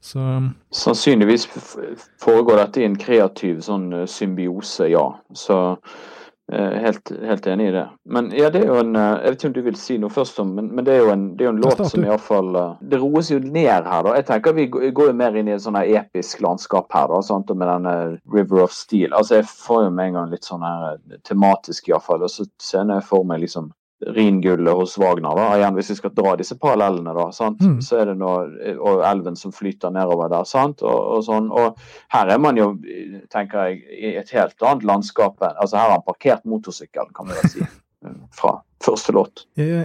Så 0.00 0.50
Sannsynligvis 0.72 1.46
foregår 2.18 2.56
dette 2.56 2.80
i 2.80 2.84
en 2.84 2.96
kreativ 2.96 3.60
sånn 3.60 3.92
eh, 3.92 4.06
symbiose, 4.06 4.88
ja. 4.90 5.04
Så 5.34 5.76
helt, 6.52 7.12
helt, 7.22 7.46
enig 7.46 7.68
i 7.68 7.72
det. 7.72 7.84
Men 8.04 8.30
ja, 8.34 8.50
det 8.50 8.64
er 8.64 8.70
jo 8.72 8.78
en 8.80 8.96
eh, 8.96 9.10
Jeg 9.20 9.30
vet 9.30 9.38
ikke 9.38 9.48
om 9.50 9.54
du 9.54 9.60
vil 9.68 9.76
si 9.78 9.98
noe 10.02 10.10
først 10.10 10.40
men, 10.46 10.70
men 10.74 10.86
det 10.86 10.96
er 10.96 11.04
jo 11.04 11.12
en, 11.12 11.24
det 11.36 11.44
er 11.44 11.50
jo 11.50 11.54
en 11.54 11.62
låt 11.62 11.82
som 11.92 12.04
iallfall 12.06 12.56
eh, 12.58 12.72
Det 12.92 13.00
roes 13.02 13.30
jo 13.30 13.38
ned 13.44 13.68
her, 13.70 14.02
da. 14.06 14.14
Jeg 14.18 14.26
tenker 14.30 14.56
Vi 14.56 14.66
går 14.70 15.10
jo 15.12 15.16
mer 15.16 15.36
inn 15.38 15.50
i 15.50 15.54
et 15.54 15.64
sånn 15.64 15.78
episk 15.80 16.42
landskap 16.44 16.90
her, 16.96 17.10
da, 17.12 17.20
sant? 17.26 17.50
med 17.50 17.68
denne 17.68 17.94
River 18.34 18.64
of 18.64 18.74
Steel. 18.74 19.14
Altså, 19.14 19.40
Jeg 19.40 19.50
får 19.50 19.84
jo 19.86 19.92
med 19.94 20.10
en 20.10 20.18
gang 20.20 20.32
litt 20.34 20.48
sånn 20.48 20.64
her 20.66 20.98
tematisk, 21.26 21.90
iallfall. 21.90 22.26
Og 22.26 22.32
så 22.32 22.46
ser 22.62 22.90
jeg 22.90 23.06
for 23.06 23.26
meg 23.26 23.44
liksom 23.44 23.70
Ringullet 24.06 24.74
hos 24.74 24.98
Wagner. 24.98 25.36
da, 25.36 25.56
igjen 25.56 25.74
Hvis 25.76 25.90
vi 25.90 25.98
skal 25.98 26.14
dra 26.16 26.36
disse 26.36 26.56
parallellene, 26.58 27.12
da, 27.16 27.26
sant? 27.32 27.60
Mm. 27.60 27.80
så 27.84 28.00
er 28.00 28.10
det 28.10 28.16
nå 28.20 28.30
og 28.78 29.04
elven 29.04 29.36
som 29.36 29.52
flyter 29.52 29.92
nedover 29.92 30.30
der. 30.32 30.44
sant, 30.48 30.82
og, 30.82 31.00
og, 31.16 31.24
sånn, 31.26 31.50
og 31.52 31.76
Her 32.12 32.32
er 32.32 32.40
man 32.40 32.56
jo, 32.56 32.72
tenker 33.32 33.68
jeg, 33.68 33.84
i 33.98 34.16
et 34.16 34.32
helt 34.36 34.62
annet 34.62 34.88
landskap. 34.88 35.36
altså 35.50 35.76
Her 35.76 35.88
har 35.88 35.98
han 35.98 36.06
parkert 36.06 36.44
motorsykkelen, 36.48 37.12
kan 37.16 37.28
vi 37.28 37.38
vel 37.38 37.54
si. 37.54 37.70
Fra 38.40 38.54
første 38.84 39.12
låt. 39.12 39.42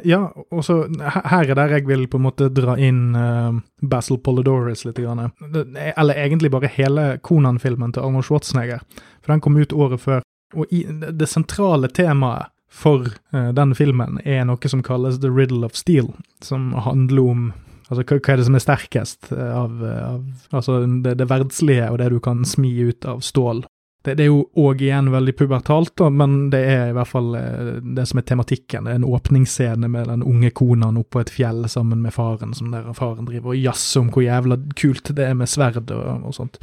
Ja, 0.08 0.22
og 0.52 0.62
så 0.64 0.86
her 1.04 1.50
er 1.50 1.58
der 1.58 1.74
jeg 1.76 1.88
vil 1.88 2.06
på 2.08 2.16
en 2.16 2.24
måte 2.30 2.48
dra 2.48 2.78
inn 2.80 3.12
uh, 3.12 3.58
Basil 3.84 4.22
Polidorus 4.24 4.86
litt. 4.88 5.02
Grann. 5.04 5.34
Eller 5.76 6.22
egentlig 6.24 6.52
bare 6.54 6.72
hele 6.72 7.18
Konan-filmen 7.20 7.92
til 7.92 8.06
Arnold 8.08 8.24
Schwarzenegger. 8.24 8.86
For 9.20 9.34
den 9.34 9.44
kom 9.44 9.60
ut 9.60 9.76
året 9.76 10.00
før. 10.00 10.24
Og 10.56 10.72
i 10.72 10.86
det 10.88 11.28
sentrale 11.28 11.90
temaet 11.92 12.55
for 12.76 13.08
uh, 13.34 13.52
den 13.56 13.76
filmen 13.78 14.20
er 14.28 14.44
noe 14.48 14.72
som 14.72 14.84
kalles 14.84 15.22
The 15.24 15.32
Riddle 15.32 15.66
of 15.68 15.78
Steel, 15.80 16.12
som 16.44 16.74
handler 16.88 17.32
om 17.36 17.46
Altså, 17.86 18.02
hva, 18.02 18.18
er 18.18 18.40
det 18.40 18.46
som 18.48 18.56
er 18.58 18.64
sterkest 18.64 19.28
eh, 19.30 19.52
av, 19.54 19.74
av 19.86 20.56
Altså, 20.58 20.80
det, 21.06 21.12
det 21.20 21.28
verdslige 21.30 21.92
og 21.92 22.00
det 22.02 22.08
du 22.16 22.16
kan 22.24 22.40
smi 22.42 22.72
ut 22.82 23.06
av 23.06 23.20
stål. 23.22 23.60
Det, 24.06 24.16
det 24.18 24.26
er 24.26 24.32
jo 24.32 24.44
òg 24.62 24.82
igjen 24.86 25.12
veldig 25.14 25.34
pubertalt, 25.38 25.94
da, 25.98 26.12
men 26.14 26.50
det 26.54 26.64
er 26.70 26.90
i 26.90 26.96
hvert 26.98 27.10
fall 27.10 27.32
eh, 27.38 27.70
det 27.98 28.08
som 28.10 28.22
er 28.22 28.28
tematikken. 28.30 28.86
Det 28.86 28.96
er 28.96 29.00
en 29.04 29.08
åpningsscene 29.08 29.90
med 29.92 30.10
den 30.10 30.26
unge 30.26 30.50
konaen 30.58 31.00
oppå 31.02 31.22
et 31.22 31.34
fjell 31.34 31.64
sammen 31.70 32.02
med 32.02 32.14
faren, 32.14 32.54
som 32.58 32.74
der 32.74 32.92
faren 32.98 33.30
driver 33.30 33.54
og 33.54 33.62
jazzer 33.62 34.04
om 34.04 34.12
hvor 34.14 34.26
jævla 34.26 34.60
kult 34.78 35.14
det 35.18 35.30
er 35.30 35.38
med 35.38 35.50
sverd 35.50 35.94
og, 35.94 36.26
og 36.30 36.38
sånt. 36.38 36.62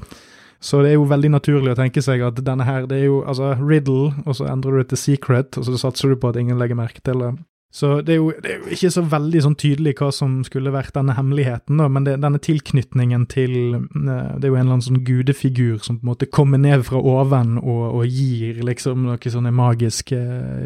Så 0.63 0.79
det 0.85 0.93
er 0.93 1.01
jo 1.01 1.09
veldig 1.11 1.33
naturlig 1.35 1.73
å 1.73 1.79
tenke 1.79 2.03
seg 2.05 2.23
at 2.23 2.39
denne 2.47 2.67
her, 2.67 2.87
det 2.87 3.01
er 3.01 3.09
jo 3.09 3.23
altså 3.27 3.53
riddle, 3.59 4.13
og 4.23 4.37
så 4.39 4.47
endrer 4.47 4.77
du 4.77 4.83
det 4.83 4.93
til 4.93 5.01
secret, 5.01 5.59
og 5.59 5.67
så 5.67 5.81
satser 5.81 6.13
du 6.13 6.21
på 6.23 6.31
at 6.31 6.39
ingen 6.39 6.61
legger 6.61 6.79
merke 6.79 7.03
til 7.03 7.19
det. 7.19 7.33
Så 7.73 8.03
det 8.05 8.13
er, 8.13 8.19
jo, 8.21 8.33
det 8.45 8.51
er, 8.51 8.59
jo, 8.61 8.75
ikke 8.77 8.91
så 8.93 9.03
veldig 9.09 9.41
sånn 9.47 9.55
tydelig 9.57 9.95
hva 9.97 10.11
som 10.13 10.35
skulle 10.45 10.75
vært 10.75 10.93
denne 10.93 11.15
hemmeligheten, 11.17 11.79
da, 11.81 11.87
men 11.89 12.05
det, 12.05 12.19
denne 12.21 12.37
tilknytningen 12.45 13.25
til 13.33 13.55
eh, 13.79 14.35
Det 14.37 14.45
er 14.45 14.51
jo 14.51 14.59
en 14.59 14.61
eller 14.61 14.75
annen 14.75 14.85
sånn 14.85 15.01
gudefigur 15.07 15.79
som 15.81 15.97
på 15.97 16.05
en 16.05 16.11
måte 16.11 16.29
kommer 16.29 16.61
ned 16.61 16.85
fra 16.85 17.01
oven 17.01 17.55
og, 17.63 17.81
og 17.97 18.13
gir 18.13 18.61
liksom 18.69 19.07
noen 19.07 19.33
sånne 19.37 19.55
magiske 19.57 20.19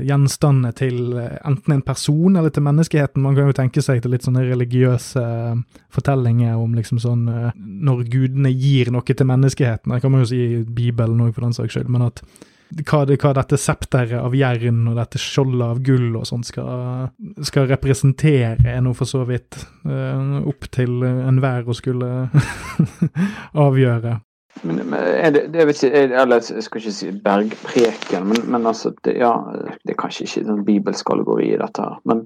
gjenstander 0.08 0.74
til 0.82 1.14
eh, 1.22 1.38
enten 1.46 1.76
en 1.76 1.84
person 1.86 2.40
eller 2.40 2.50
til 2.50 2.66
menneskeheten. 2.66 3.22
Man 3.22 3.38
kan 3.38 3.52
jo 3.52 3.56
tenke 3.60 3.86
seg 3.86 4.02
til 4.02 4.16
litt 4.16 4.26
sånne 4.26 4.42
religiøse 4.48 5.22
eh, 5.22 5.62
fortellinger 5.94 6.58
om 6.58 6.74
liksom 6.74 6.98
sånn 7.00 7.22
Når 7.54 8.02
gudene 8.10 8.50
gir 8.50 8.90
noe 8.90 9.06
til 9.06 9.30
menneskeheten. 9.30 9.94
Det 9.94 10.02
kan 10.02 10.10
man 10.12 10.26
jo 10.26 10.30
si 10.32 10.42
i 10.42 10.60
Bibelen 10.66 11.22
òg, 11.22 11.30
for 11.36 11.46
den 11.46 11.54
saks 11.54 11.78
skyld. 11.78 11.88
men 11.92 12.08
at 12.10 12.24
hva, 12.74 13.04
det, 13.06 13.18
hva 13.22 13.32
dette 13.36 13.58
septeret 13.60 14.18
av 14.18 14.34
jern 14.34 14.86
og 14.90 14.96
dette 14.98 15.20
skjoldet 15.22 15.66
av 15.66 15.82
gull 15.86 16.16
og 16.18 16.26
sånt 16.28 16.48
skal, 16.48 17.10
skal, 17.46 17.68
representere, 17.70 18.58
er 18.66 18.82
nå 18.82 18.94
for 18.96 19.08
så 19.08 19.22
vidt 19.28 19.60
uh, 19.86 20.42
opp 20.42 20.66
til 20.74 21.04
enhver 21.06 21.68
å 21.68 21.76
skulle 21.76 22.10
avgjøre. 23.66 24.18
Men, 24.62 24.80
men 24.90 25.34
det, 25.34 25.42
det 25.52 25.66
ikke, 25.68 25.90
eller 25.92 26.40
jeg 26.40 26.64
skal 26.64 26.80
ikke 26.80 26.92
si 26.94 27.10
bergpreken, 27.24 28.24
men, 28.30 28.38
men 28.50 28.66
altså, 28.66 28.94
det, 29.04 29.18
ja, 29.20 29.34
det 29.84 29.92
er 29.92 29.98
kanskje 30.00 30.24
ikke 30.24 30.46
noen 30.48 30.64
bibelsk 30.64 31.12
allegori 31.12 31.50
i 31.52 31.58
dette. 31.60 31.84
her, 31.84 32.00
Men 32.08 32.24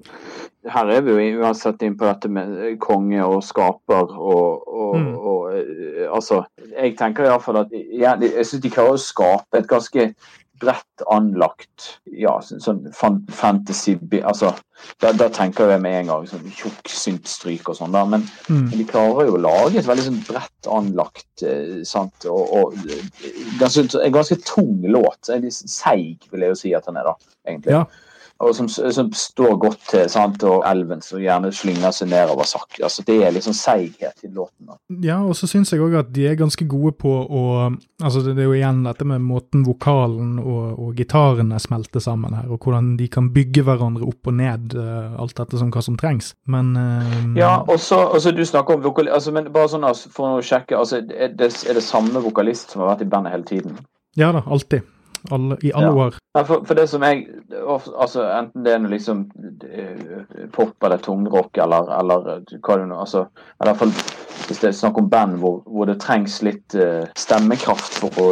her 0.71 0.93
er 0.93 1.01
vi 1.01 1.15
jo 1.15 1.41
uansett 1.41 1.81
inn 1.83 1.97
på 1.99 2.07
dette 2.07 2.29
med 2.31 2.77
konge 2.83 3.25
og 3.25 3.41
skaper 3.43 4.13
og, 4.15 4.67
og, 4.67 4.95
mm. 4.95 5.11
og 5.17 5.55
eh, 5.57 6.05
altså, 6.07 6.43
Jeg 6.77 6.95
tenker 6.99 7.27
iallfall 7.27 7.63
at 7.63 7.73
ja, 7.73 8.15
jeg 8.21 8.45
syns 8.45 8.63
de 8.63 8.71
klarer 8.73 8.95
å 8.95 9.01
skape 9.01 9.59
et 9.59 9.69
ganske 9.69 10.11
bredt 10.61 11.03
anlagt 11.11 11.87
ja, 12.05 12.35
sånn 12.41 12.83
fantasy 12.93 13.95
altså, 14.21 14.51
da, 15.01 15.11
da, 15.17 15.27
tenker 15.33 15.73
jeg 15.73 15.81
med 15.83 15.97
en 15.99 16.11
gang 16.11 16.27
sånn 16.29 16.53
tjukk 16.57 16.91
syntstryk 16.91 17.71
og 17.71 17.79
sånn. 17.79 17.97
Men, 18.13 18.27
mm. 18.47 18.69
de 18.73 18.85
klarer 18.89 19.29
jo 19.29 19.39
å 19.39 19.41
lage 19.41 19.81
et 19.81 19.89
veldig 19.89 20.07
sånn 20.07 20.21
bredt 20.27 20.69
anlagt 20.71 21.45
eh, 21.47 21.81
sant, 21.87 22.29
og, 22.29 22.53
og 22.53 23.59
ganske, 23.59 23.87
en 23.99 24.15
ganske 24.15 24.39
tung 24.45 24.85
låt. 24.85 25.33
En 25.33 25.49
seig, 25.51 26.29
vil 26.31 26.47
jeg 26.47 26.55
jo 26.55 26.61
si 26.63 26.73
at 26.77 26.87
den 26.89 27.01
er, 27.01 27.11
da, 27.11 27.35
egentlig. 27.49 27.77
Ja 27.81 27.85
og 28.41 28.55
som, 28.55 28.67
som, 28.69 29.11
står 29.13 29.55
godt 29.61 29.81
til, 29.91 30.09
sant? 30.11 30.43
og 30.47 30.63
elven 30.67 31.01
som 31.05 31.21
gjerne 31.21 31.51
slynger 31.55 31.93
seg 31.95 32.09
nedover 32.11 32.47
sakte. 32.49 32.81
Altså, 32.85 33.03
det 33.07 33.17
er 33.25 33.33
liksom 33.35 33.55
seighet 33.57 34.25
i 34.25 34.31
låten. 34.31 34.69
Da. 34.69 34.77
Ja, 35.05 35.19
og 35.23 35.35
så 35.37 35.49
syns 35.49 35.73
jeg 35.73 35.83
òg 35.83 35.97
at 35.99 36.11
de 36.15 36.27
er 36.29 36.39
ganske 36.39 36.65
gode 36.69 36.93
på 37.01 37.11
å 37.11 37.41
altså 38.01 38.21
Det 38.25 38.39
er 38.39 38.47
jo 38.47 38.55
igjen 38.57 38.81
dette 38.85 39.05
med 39.05 39.21
måten 39.21 39.63
vokalen 39.65 40.39
og, 40.41 40.79
og 40.81 40.95
gitarene 40.97 41.59
smelter 41.61 42.01
sammen 42.03 42.33
her, 42.33 42.47
og 42.49 42.63
hvordan 42.63 42.95
de 42.97 43.07
kan 43.11 43.29
bygge 43.33 43.65
hverandre 43.67 44.07
opp 44.07 44.31
og 44.31 44.37
ned, 44.39 44.75
uh, 44.77 45.17
alt 45.21 45.35
dette 45.37 45.59
som 45.59 45.69
hva 45.73 45.83
som 45.85 45.99
trengs. 45.99 46.33
Men 46.49 46.73
uh, 46.77 47.37
Ja, 47.37 47.59
og 47.61 47.77
så 47.81 48.33
du 48.33 48.43
snakker 48.47 48.79
om 48.79 48.85
vokal... 48.85 49.11
Altså, 49.11 49.33
men 49.35 49.51
bare 49.53 49.69
sånn 49.71 49.85
altså, 49.87 50.09
for 50.13 50.39
å 50.39 50.45
sjekke, 50.45 50.79
altså, 50.79 51.03
er 51.13 51.35
det, 51.37 51.51
er 51.67 51.77
det 51.77 51.85
samme 51.85 52.23
vokalist 52.23 52.73
som 52.73 52.83
har 52.83 52.95
vært 52.95 53.05
i 53.05 53.11
bandet 53.11 53.35
hele 53.35 53.47
tiden? 53.47 53.77
Ja 54.19 54.33
da, 54.35 54.41
alltid 54.49 54.81
alle, 55.29 55.57
i 55.61 55.71
alle 55.73 55.85
ja. 55.85 55.93
år. 55.93 56.15
Ja, 56.33 56.45
for, 56.47 56.63
for, 56.63 56.79
det 56.79 56.85
som 56.87 57.03
jeg 57.03 57.25
altså 57.51 58.23
Enten 58.23 58.63
det 58.63 58.71
er 58.71 58.77
noe 58.79 58.93
liksom 58.93 59.25
pop 60.55 60.85
eller 60.87 61.01
tungrock 61.03 61.57
eller, 61.59 61.89
eller 61.97 62.29
hva 62.63 62.77
det 62.79 62.85
nå 62.87 62.99
altså, 63.03 63.25
i 63.27 63.67
hvert 63.67 63.81
fall 63.81 63.91
Hvis 64.47 64.61
det 64.61 64.69
er 64.69 64.77
snakk 64.77 65.01
om 65.01 65.09
band 65.11 65.35
hvor, 65.41 65.57
hvor 65.67 65.89
det 65.89 65.97
trengs 65.99 66.37
litt 66.47 66.77
uh, 66.79 67.03
stemmekraft 67.19 67.99
for 67.99 68.21
å 68.23 68.29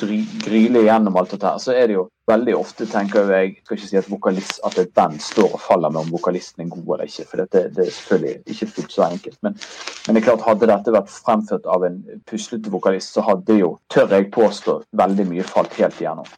gryle 0.00 0.86
gjennom 0.86 1.16
alt 1.20 1.34
dette 1.34 1.52
her, 1.52 1.60
så 1.60 1.76
er 1.76 1.88
det 1.88 1.98
jo 1.98 2.06
veldig 2.30 2.56
ofte, 2.56 2.88
tenker 2.88 3.30
jeg 3.32 3.54
skal 3.62 3.78
ikke 3.78 3.88
si 3.88 4.00
at, 4.00 4.10
vokalist, 4.10 4.58
at 4.66 4.76
et 4.80 4.92
band 4.96 5.20
står 5.24 5.54
og 5.56 5.62
faller 5.64 5.92
med 5.92 6.02
om 6.02 6.12
vokalisten 6.12 6.64
er 6.64 6.72
god 6.72 6.92
eller 6.96 7.08
ikke. 7.08 7.26
For 7.30 7.42
det, 7.42 7.64
det 7.76 7.86
er 7.86 7.94
selvfølgelig 7.96 8.54
ikke 8.54 8.70
fullt 8.74 8.96
så 8.96 9.06
enkelt. 9.06 9.38
Men, 9.46 9.56
men, 9.56 10.18
det 10.18 10.20
er 10.20 10.28
klart, 10.28 10.44
hadde 10.46 10.70
dette 10.70 10.94
vært 10.94 11.14
fremført 11.14 11.66
av 11.72 11.88
en 11.88 11.98
puslete 12.28 12.74
vokalist, 12.74 13.16
så 13.16 13.24
hadde 13.26 13.58
jo, 13.62 13.74
tør 13.92 14.12
jeg 14.18 14.30
påstå, 14.34 14.80
veldig 15.00 15.28
mye 15.32 15.48
falt 15.48 15.80
helt 15.80 16.04
igjennom. 16.04 16.28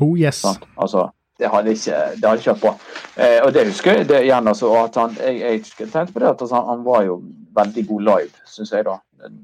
Oh 0.00 0.14
yes. 0.18 0.42
Sånn? 0.44 0.60
Altså, 0.76 1.08
det 1.38 1.50
hadde 1.52 1.74
ikke, 1.74 1.98
det 2.18 2.28
hadde 2.28 2.44
kjørt 2.44 2.62
på. 2.62 2.74
Eh, 3.16 3.38
og 3.44 3.52
det 3.54 3.66
husker 3.68 4.00
jeg 4.00 4.08
det 4.10 4.22
igjen. 4.26 4.50
altså, 4.50 4.72
at 4.80 4.96
han, 4.98 5.16
jeg, 5.22 5.62
jeg 5.78 5.90
tenkte 5.92 6.12
på 6.14 6.22
det 6.22 6.30
at 6.32 6.42
altså, 6.46 6.62
han 6.70 6.84
var 6.86 7.04
jo 7.06 7.20
veldig 7.58 7.84
god 7.88 8.06
live, 8.10 8.46
syns 8.46 8.72
jeg, 8.74 8.86
da, 8.88 8.98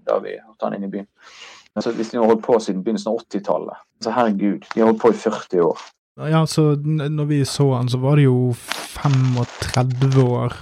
da 0.09 0.21
vi 0.23 0.37
hadde 0.39 0.67
han 0.67 0.77
inn 0.79 0.89
i 0.89 0.93
byen. 0.97 1.09
Altså, 1.75 1.93
hvis 1.95 2.13
de 2.13 2.21
har 2.21 2.31
holdt 2.31 2.45
på 2.47 2.59
siden 2.63 2.83
begynnelsen 2.87 3.11
av 3.11 3.23
80-tallet, 3.25 3.83
så 4.03 4.15
herregud, 4.15 4.67
de 4.75 4.83
har 4.83 4.91
holdt 4.91 5.03
på 5.03 5.11
i 5.11 5.19
40 5.19 5.65
år. 5.67 5.87
Ja, 6.31 6.45
så 6.47 6.77
når 6.85 7.27
vi 7.27 7.41
så 7.45 7.73
han, 7.75 7.89
så 7.91 7.99
var 7.99 8.17
det 8.17 8.29
jo 8.29 8.53
35 8.55 10.23
år, 10.23 10.55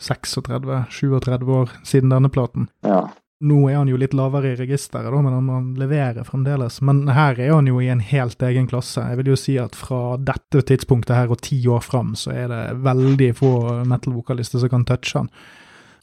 36, 0.00 0.82
37 0.92 1.54
år 1.60 1.72
siden 1.84 2.12
denne 2.12 2.28
platen. 2.32 2.68
Ja. 2.84 3.06
Nå 3.38 3.58
er 3.70 3.76
han 3.78 3.90
jo 3.90 3.98
litt 4.00 4.16
lavere 4.18 4.50
i 4.50 4.56
registeret, 4.58 5.12
da, 5.14 5.18
men 5.22 5.50
han 5.50 5.68
leverer 5.78 6.26
fremdeles. 6.26 6.80
Men 6.82 7.04
her 7.14 7.38
er 7.38 7.52
han 7.54 7.68
jo 7.70 7.78
i 7.78 7.90
en 7.92 8.02
helt 8.02 8.42
egen 8.42 8.66
klasse. 8.66 9.04
Jeg 9.12 9.20
vil 9.20 9.30
jo 9.30 9.38
si 9.38 9.54
at 9.62 9.78
fra 9.78 10.16
dette 10.18 10.64
tidspunktet 10.66 11.14
her 11.14 11.30
og 11.30 11.44
ti 11.46 11.60
år 11.70 11.84
fram, 11.86 12.16
så 12.18 12.34
er 12.34 12.50
det 12.50 12.62
veldig 12.82 13.30
få 13.38 13.52
metal-vokalister 13.86 14.64
som 14.64 14.72
kan 14.72 14.88
touche 14.88 15.20
han. 15.20 15.30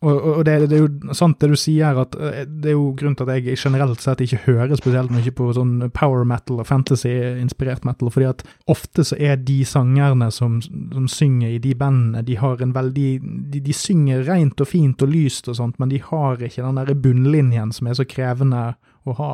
Og, 0.05 0.25
og 0.37 0.41
det, 0.45 0.55
det, 0.69 0.77
er 0.77 0.83
jo 0.83 1.15
sant 1.17 1.39
det 1.41 1.49
du 1.49 1.57
sier, 1.57 1.97
at 1.97 2.15
eh, 2.19 2.43
det 2.45 2.71
er 2.71 2.77
jo 2.77 2.91
grunnen 2.97 3.17
til 3.17 3.29
at 3.29 3.39
jeg 3.39 3.57
generelt 3.57 4.03
sett 4.03 4.21
ikke 4.21 4.43
hører 4.45 4.77
spesielt 4.77 5.13
mye 5.13 5.33
på 5.33 5.49
sånn 5.57 5.89
power 5.95 6.25
metal 6.27 6.61
og 6.61 6.69
fantasy-inspirert 6.69 7.87
metal, 7.87 8.11
fordi 8.13 8.29
at 8.29 8.43
ofte 8.71 9.05
så 9.07 9.17
er 9.17 9.39
de 9.41 9.59
sangerne 9.67 10.29
som, 10.33 10.59
som 10.61 11.09
synger 11.11 11.55
i 11.55 11.61
de 11.63 11.73
bandene, 11.79 12.25
de 12.25 12.37
har 12.39 12.61
en 12.61 12.75
veldig 12.75 13.09
de, 13.51 13.61
de, 13.61 13.75
synger 13.75 14.25
rent 14.29 14.61
og 14.61 14.69
fint 14.69 15.01
og 15.01 15.11
lyst 15.11 15.49
og 15.49 15.57
sånt, 15.57 15.79
men 15.81 15.91
de 15.91 16.01
har 16.03 16.41
ikke 16.41 16.63
den 16.63 16.81
derre 16.81 16.97
bunnlinjen 16.97 17.73
som 17.75 17.89
er 17.89 17.97
så 17.97 18.05
krevende 18.07 18.67
å 19.05 19.13
ha. 19.19 19.31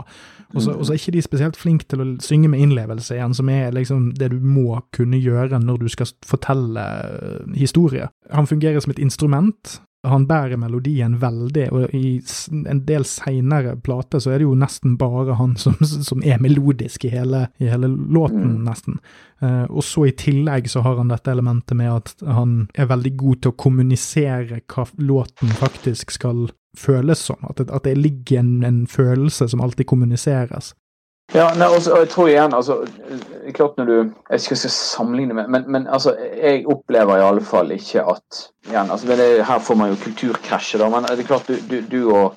Og 0.52 0.64
så 0.64 0.74
er 0.92 0.98
ikke 0.98 1.14
de 1.16 1.24
spesielt 1.24 1.60
flinke 1.60 1.88
til 1.88 2.04
å 2.04 2.08
synge 2.24 2.50
med 2.52 2.64
innlevelse 2.64 3.16
igjen, 3.16 3.36
som 3.38 3.52
er 3.52 3.72
liksom 3.76 4.10
det 4.20 4.32
du 4.34 4.40
må 4.44 4.82
kunne 4.96 5.20
gjøre 5.20 5.62
når 5.64 5.86
du 5.86 5.88
skal 5.94 6.12
fortelle 6.28 6.84
eh, 7.06 7.54
historie. 7.60 8.10
Han 8.36 8.50
fungerer 8.50 8.84
som 8.84 8.92
et 8.92 9.00
instrument, 9.04 9.80
han 10.08 10.24
bærer 10.26 10.58
melodien 10.58 11.20
veldig, 11.22 11.68
og 11.72 11.91
i 11.93 12.16
en 12.70 12.80
del 12.88 13.06
seinere 13.06 13.76
plater 13.86 14.22
så 14.24 14.32
er 14.34 14.41
det 14.41 14.47
jo 14.47 14.56
nesten 14.58 14.95
bare 14.97 15.36
han 15.38 15.54
som, 15.62 15.76
som 16.10 16.24
er 16.26 16.41
melodisk 16.41 17.06
i 17.06 17.14
hele, 17.14 17.45
i 17.62 17.70
hele 17.70 17.89
låten, 17.91 18.56
mm. 18.56 18.64
nesten. 18.66 18.97
Uh, 19.41 19.66
og 19.70 19.86
så 19.86 20.08
i 20.10 20.16
tillegg 20.18 20.70
så 20.70 20.84
har 20.86 20.97
han 20.97 21.14
dette 21.14 21.34
elementet 21.34 21.78
med 21.78 21.91
at 21.93 22.26
han 22.26 22.58
er 22.74 22.89
veldig 22.89 23.14
god 23.18 23.41
til 23.41 23.54
å 23.54 23.60
kommunisere 23.66 24.62
hva 24.74 24.88
låten 25.02 25.54
faktisk 25.62 26.14
skal 26.18 26.47
føles 26.78 27.22
som. 27.30 27.41
At 27.49 27.62
det, 27.62 27.70
at 27.70 27.86
det 27.86 27.97
ligger 27.99 28.41
en, 28.41 28.54
en 28.66 28.84
følelse 28.89 29.49
som 29.52 29.62
alltid 29.62 29.89
kommuniseres. 29.89 30.74
Ja, 31.32 31.46
nei, 31.56 31.68
også, 31.72 31.94
og 31.96 32.02
jeg 32.04 32.10
tror 32.12 32.28
igjen 32.28 32.54
altså, 32.54 32.76
klart 33.56 33.78
når 33.80 33.86
du 33.88 33.94
Jeg 34.34 34.42
skal 34.44 34.58
ikke 34.58 34.72
sammenligne 34.76 35.36
med, 35.38 35.48
men, 35.48 35.64
men 35.72 35.88
altså, 35.88 36.12
jeg 36.36 36.66
opplever 36.68 37.18
i 37.18 37.24
alle 37.24 37.44
fall 37.48 37.72
ikke 37.72 38.04
at 38.04 38.42
igjen, 38.68 38.92
altså, 38.92 39.08
det, 39.08 39.46
Her 39.48 39.60
får 39.64 39.80
man 39.80 39.94
jo 39.94 40.02
kulturkrasjet, 40.04 40.82
da, 40.84 40.90
men 40.92 41.08
det 41.08 41.24
er 41.24 41.30
klart 41.30 41.48
du, 41.48 41.56
du, 41.70 41.80
du, 41.92 42.02
og 42.12 42.36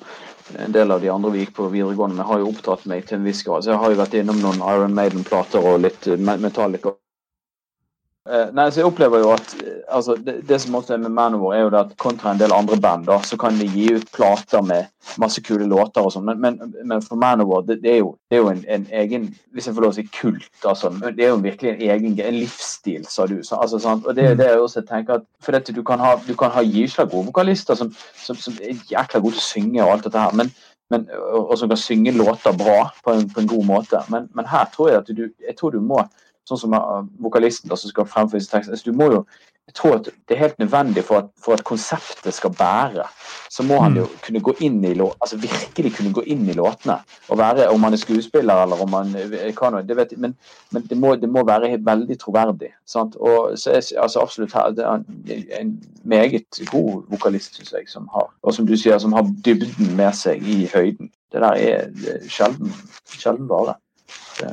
en 0.61 0.71
del 0.71 0.91
av 0.95 1.01
de 1.01 1.11
andre 1.11 1.33
vi 1.33 1.43
gikk 1.43 1.55
på 1.57 1.67
videregående 1.73 2.15
med, 2.19 2.27
har 2.29 2.39
jo 2.39 2.51
opptatt 2.53 2.85
meg 2.87 3.07
til 3.09 3.17
en 3.17 3.25
viss 3.27 3.41
grad. 3.43 3.65
Så 3.65 3.73
jeg 3.73 3.81
har 3.81 3.91
jo 3.91 3.99
vært 3.99 4.15
innom 4.19 4.39
noen 4.43 4.61
Iron 4.61 4.93
Maiden-plater 4.95 5.65
og 5.65 5.81
litt 5.81 6.05
Metallica 6.21 6.93
nei, 8.25 8.71
så 8.71 8.79
Jeg 8.81 8.89
opplever 8.89 9.21
jo 9.21 9.31
at 9.35 9.51
uh, 9.59 9.73
altså, 9.97 10.15
det, 10.17 10.39
det, 10.49 10.57
som 10.61 10.75
også 10.79 10.95
er 10.95 11.01
med 11.03 11.13
Manowar, 11.13 11.53
er 11.55 11.61
jo 11.61 11.71
det 11.73 11.81
at 11.83 11.93
kontra 12.01 12.31
en 12.33 12.39
del 12.39 12.53
andre 12.55 12.77
band, 12.81 13.05
da, 13.05 13.19
så 13.21 13.37
kan 13.37 13.59
de 13.59 13.67
gi 13.69 13.91
ut 13.93 14.07
plater 14.15 14.65
med 14.65 14.89
masse 15.21 15.43
kule 15.45 15.67
låter 15.69 16.01
og 16.01 16.13
sånn, 16.15 16.25
men, 16.25 16.41
men, 16.41 16.73
men, 16.81 17.03
for 17.05 17.21
Manowar 17.21 17.67
det, 17.67 17.77
det, 17.83 17.93
er 17.93 18.01
jo, 18.01 18.15
det 18.29 18.39
er 18.39 18.43
jo 18.43 18.49
en, 18.49 18.63
en, 18.77 18.87
egen 19.03 19.29
hvis 19.53 19.69
jeg 19.69 19.77
får 19.77 19.85
lov 19.85 19.93
å 19.93 19.97
si 19.99 20.07
kult. 20.09 20.49
altså, 20.63 20.89
Det 21.05 21.27
er 21.27 21.33
jo 21.33 21.41
virkelig 21.45 21.75
en 21.75 21.85
egen 21.95 22.19
en 22.25 22.39
livsstil, 22.39 23.05
sa 23.09 23.29
du. 23.29 23.37
Så, 23.45 23.59
altså, 23.61 23.79
sant? 23.83 24.05
og 24.05 24.17
det 24.17 24.31
er 24.33 24.55
jo 24.55 24.65
også 24.65 24.81
jeg 24.81 24.89
tenker 24.89 25.19
at 25.19 25.27
for 25.43 25.53
dette, 25.53 25.75
Du 25.75 25.83
kan 25.85 26.01
ha, 26.01 26.15
du 26.25 26.33
kan 26.39 26.53
ha 26.55 26.65
gysla 26.65 27.05
gode 27.05 27.29
vokalister 27.29 27.77
som, 27.77 27.93
som, 28.17 28.37
som, 28.39 28.57
er 28.61 28.77
jækla 28.89 29.21
gode 29.21 29.37
til 29.37 29.43
å 29.43 29.49
synge 29.51 29.83
og 29.85 29.93
alt 29.93 30.09
dette 30.09 30.25
her. 30.25 30.33
men 30.33 30.53
men, 30.93 31.07
og 31.33 31.55
som 31.57 31.69
kan 31.71 31.79
synge 31.81 32.11
låter 32.13 32.53
bra 32.53 32.91
på 33.03 33.13
en, 33.15 33.29
på 33.29 33.41
en 33.41 33.47
god 33.49 33.65
måte. 33.65 34.01
Men, 34.13 34.27
men, 34.37 34.45
her 34.45 34.67
tror 34.73 34.91
jeg 34.91 34.99
at 35.01 35.07
du, 35.17 35.23
jeg 35.47 35.55
tror 35.57 35.73
du 35.73 35.79
må 35.81 36.03
sånn 36.45 36.61
som 36.61 36.73
vokalisten 36.73 37.25
vokalisten 37.25 37.77
som 37.77 37.89
skal 37.89 38.07
fremføre 38.09 38.41
teksten. 38.41 38.73
Altså, 38.73 38.91
du 38.91 38.97
må 38.97 39.11
jo, 39.11 39.25
jeg 39.65 39.73
tror 39.73 39.95
at 39.95 40.05
Det 40.05 40.35
er 40.35 40.39
helt 40.39 40.59
nødvendig 40.59 41.03
for 41.03 41.17
at, 41.17 41.25
for 41.43 41.53
at 41.53 41.63
konseptet 41.63 42.33
skal 42.33 42.53
bære. 42.53 43.05
Så 43.49 43.63
må 43.63 43.79
han 43.81 43.91
mm. 43.91 43.97
jo 43.97 44.07
kunne 44.25 44.41
gå 44.41 44.53
inn 44.59 44.83
i 44.85 44.93
altså 44.99 45.37
virkelig 45.37 45.95
kunne 45.95 46.13
gå 46.13 46.21
inn 46.21 46.49
i 46.49 46.53
låtene. 46.53 46.97
og 47.29 47.37
være, 47.37 47.69
Om 47.69 47.83
han 47.83 47.93
er 47.93 47.97
skuespiller 47.97 48.63
eller 48.63 48.81
om 48.81 48.93
han 48.93 49.15
kan 49.57 49.73
noe, 49.73 49.81
det 49.81 49.97
vet 49.97 50.11
jeg, 50.11 50.19
men, 50.19 50.35
men 50.71 50.85
det, 50.89 50.97
må, 50.97 51.15
det, 51.15 51.29
må, 51.29 51.45
være 51.45 51.79
veldig 51.85 52.19
troverdig. 52.19 52.73
Sant? 52.85 53.15
Og 53.15 53.57
så 53.57 53.71
er, 53.71 54.01
altså 54.01 54.19
absolutt 54.19 54.53
her, 54.53 54.69
det 54.69 54.85
er 54.85 55.59
en, 55.59 55.83
meget 56.03 56.45
god 56.71 57.03
vokalist, 57.09 57.55
syns 57.55 57.73
jeg, 57.73 57.89
som 57.89 58.09
har 58.13 58.29
og 58.43 58.53
som 58.53 58.67
du 58.67 58.77
sier, 58.77 58.97
som 58.97 59.13
har 59.13 59.25
dybden 59.45 59.95
med 59.95 60.13
seg 60.13 60.43
i 60.45 60.69
høyden. 60.73 61.09
Det 61.33 61.41
der 61.41 61.57
er 61.57 61.89
sjelden, 62.29 62.73
sjelden 63.09 63.47
bare. 63.47 63.73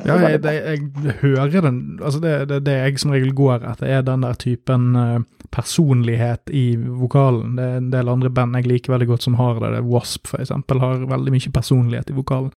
Ja, 0.05 0.15
jeg, 0.29 0.39
det, 0.43 0.53
jeg, 0.53 1.15
hører 1.21 1.65
den 1.65 1.79
altså 1.99 2.21
det, 2.23 2.33
det, 2.49 2.61
det, 2.63 2.75
jeg 2.77 2.99
som 3.01 3.11
regel 3.11 3.33
går 3.35 3.65
etter, 3.67 3.89
er 3.91 4.05
den 4.07 4.23
der 4.23 4.37
typen 4.39 4.93
uh, 4.95 5.19
personlighet 5.51 6.51
i 6.55 6.75
vokalen. 6.77 7.57
Det 7.57 7.65
er 7.67 7.79
en 7.81 7.89
del 7.93 8.11
andre 8.11 8.31
band 8.33 8.55
jeg 8.59 8.69
liker 8.71 8.95
veldig 8.95 9.09
godt 9.11 9.27
som 9.27 9.37
har 9.39 9.59
det. 9.59 9.73
det 9.75 9.85
Wasp, 9.87 10.29
for 10.31 10.43
eksempel, 10.43 10.79
har 10.83 11.03
veldig 11.11 11.33
mye 11.35 11.55
personlighet 11.55 12.13
i 12.13 12.17
vokalen. 12.17 12.53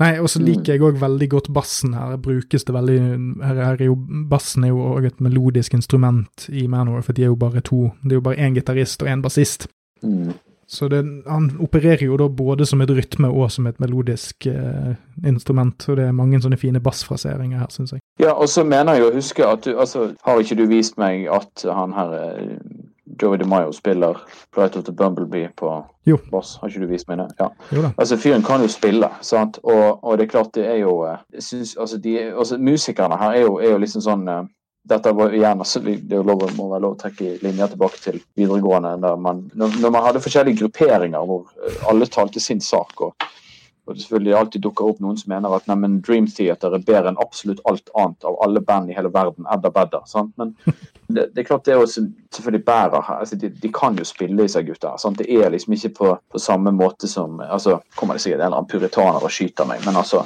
Nei, 0.00 0.14
og 0.18 0.30
så 0.32 0.40
mm. 0.40 0.46
liker 0.48 0.72
jeg 0.72 0.82
òg 0.86 1.00
veldig 1.02 1.28
godt 1.34 1.50
bassen 1.54 1.92
her. 1.94 2.16
Brukes 2.22 2.64
det 2.66 2.74
veldig 2.74 2.98
her 3.44 3.60
er 3.66 3.84
jo, 3.84 3.98
Bassen 4.30 4.64
er 4.64 4.72
jo 4.72 4.86
òg 4.96 5.10
et 5.10 5.20
melodisk 5.22 5.76
instrument 5.76 6.48
i 6.48 6.64
Manor, 6.70 7.04
for 7.04 7.14
de 7.16 7.26
er 7.26 7.30
jo 7.30 7.38
bare 7.38 7.62
to. 7.64 7.90
Det 8.02 8.16
er 8.16 8.18
jo 8.22 8.24
bare 8.24 8.40
én 8.40 8.56
gitarist 8.56 9.04
og 9.04 9.12
én 9.12 9.22
bassist. 9.22 9.68
Mm. 10.02 10.32
Så 10.72 10.88
det, 10.88 11.02
han 11.26 11.50
opererer 11.60 12.06
jo 12.06 12.16
da 12.16 12.30
både 12.32 12.64
som 12.64 12.80
et 12.80 12.90
rytme 12.90 13.28
og 13.28 13.50
som 13.52 13.66
et 13.68 13.80
melodisk 13.82 14.46
eh, 14.48 14.94
instrument. 15.28 15.84
Og 15.92 15.98
det 15.98 16.06
er 16.08 16.14
mange 16.16 16.40
sånne 16.40 16.56
fine 16.56 16.80
bassfraseringer 16.80 17.60
her, 17.60 17.68
syns 17.74 17.92
jeg. 17.92 18.00
Ja, 18.22 18.32
og 18.32 18.48
så 18.48 18.64
mener 18.64 18.96
jeg 18.96 19.04
å 19.04 19.12
huske 19.12 19.44
at 19.44 19.66
du 19.66 19.74
Altså, 19.82 20.12
har 20.24 20.40
ikke 20.40 20.56
du 20.56 20.64
vist 20.70 20.96
meg 21.00 21.26
at 21.28 21.64
han 21.68 21.92
her 21.92 22.16
eh, 22.16 22.56
Joey 23.20 23.42
DeMayo 23.42 23.72
spiller 23.76 24.16
Flight 24.54 24.76
of 24.76 24.84
the 24.88 24.92
Bumblebee 24.96 25.50
på 25.60 25.74
jo. 26.08 26.16
bass? 26.32 26.56
Har 26.62 26.72
ikke 26.72 26.86
du 26.86 26.92
vist 26.94 27.08
meg 27.08 27.20
det? 27.20 27.28
Ja. 27.40 27.50
Jo 27.72 27.84
da. 27.84 27.92
Altså, 27.98 28.16
fyren 28.16 28.44
kan 28.46 28.64
jo 28.64 28.72
spille, 28.72 29.10
sant? 29.20 29.58
Og, 29.62 30.00
og, 30.04 30.16
det 30.18 30.24
er 30.24 30.32
klart, 30.32 30.54
det 30.54 30.66
er 30.70 30.80
jo 30.86 31.02
eh, 31.04 31.20
jeg 31.34 31.42
synes, 31.50 31.76
altså, 31.76 31.98
de, 31.98 32.18
altså, 32.32 32.58
Musikerne 32.58 33.20
her 33.20 33.36
er 33.36 33.44
jo, 33.44 33.58
er 33.60 33.74
jo 33.74 33.82
liksom 33.84 34.08
sånn 34.08 34.24
eh, 34.28 34.42
dette 34.82 35.12
var 35.14 35.34
igjen, 35.34 35.62
det 36.08 36.22
lov, 36.26 36.42
må 36.56 36.66
være 36.72 36.82
lov 36.82 36.96
å 36.96 37.00
trekke 37.02 37.36
linjer 37.44 37.70
tilbake 37.72 38.00
til 38.02 38.18
videregående. 38.38 38.96
der 39.04 39.16
man, 39.16 39.44
når, 39.54 39.78
når, 39.78 39.94
man 39.94 40.06
hadde 40.08 40.22
forskjellige 40.24 40.62
grupperinger 40.64 41.28
hvor 41.28 41.52
eh, 41.62 41.84
alle 41.90 42.08
talte 42.10 42.42
sin 42.42 42.60
sak. 42.60 43.00
og, 43.00 43.14
og 43.86 43.96
det 43.96 44.04
selvfølgelig 44.04 44.34
alltid 44.38 44.62
dukker 44.62 44.90
opp 44.92 45.00
noen 45.02 45.16
som 45.18 45.32
mener 45.32 45.54
at 45.56 45.66
nei, 45.66 45.90
Dream 46.06 46.28
Theater 46.30 46.76
er 46.76 46.84
bedre 46.86 47.10
enn 47.10 47.20
absolutt 47.22 47.62
alt 47.66 47.90
annet 47.98 48.26
av 48.28 48.36
alle 48.44 48.62
band 48.62 48.92
i 48.92 48.94
hele 48.94 49.10
verden. 49.10 49.48
Edda 49.50 49.72
bedda, 49.74 50.04
sant? 50.06 50.30
Men 50.38 50.54
det, 51.08 51.32
det, 51.32 51.42
er 51.42 51.48
klart 51.48 51.66
det 51.66 51.76
også 51.76 52.04
selvfølgelig 52.34 52.64
bærer 52.68 53.02
her. 53.08 53.22
Altså, 53.24 53.38
de, 53.42 53.50
de, 53.50 53.72
kan 53.74 53.98
jo 53.98 54.06
spille 54.06 54.46
i 54.46 54.52
seg, 54.52 54.70
gutter. 54.70 54.94
Sant? 55.02 55.18
Det 55.18 55.26
er 55.26 55.50
liksom 55.50 55.74
ikke 55.74 55.94
på, 55.98 56.12
på 56.30 56.42
samme 56.42 56.70
måte 56.74 57.10
som 57.10 57.40
altså, 57.42 57.80
Kommer 57.98 58.16
det 58.16 58.24
sikkert 58.24 58.40
en 58.40 58.46
eller 58.46 58.60
annen 58.60 58.70
puritaner 58.70 59.26
og 59.26 59.34
skyter 59.34 59.66
meg, 59.68 59.82
men 59.86 59.98
altså 59.98 60.24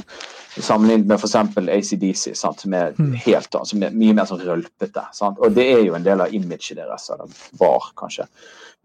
Sammenlignet 0.56 1.04
med 1.10 1.20
f.eks. 1.20 1.34
ACDC, 1.68 2.30
sant, 2.38 2.62
som 2.64 2.72
er 2.72 2.94
hmm. 2.96 3.12
helt 3.26 3.56
som 3.68 3.82
er 3.84 3.92
mye 3.92 4.14
mer 4.16 4.28
sånn 4.28 4.40
rølpete. 4.40 5.02
Sant? 5.12 5.36
Og 5.44 5.52
det 5.52 5.66
er 5.68 5.82
jo 5.84 5.96
en 5.98 6.06
del 6.06 6.22
av 6.24 6.32
imaget 6.32 6.78
deres, 6.78 7.10
eller 7.12 7.28
var, 7.60 7.90
kanskje. 8.00 8.24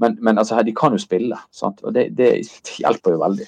Men, 0.03 0.17
men 0.19 0.41
altså, 0.41 0.59
de 0.67 0.73
kan 0.75 0.91
jo 0.91 0.99
spille, 0.99 1.39
sant? 1.55 1.79
og 1.85 1.95
det, 1.95 2.09
det, 2.17 2.33
hjelper 2.75 3.15
jo 3.15 3.21
veldig. 3.23 3.47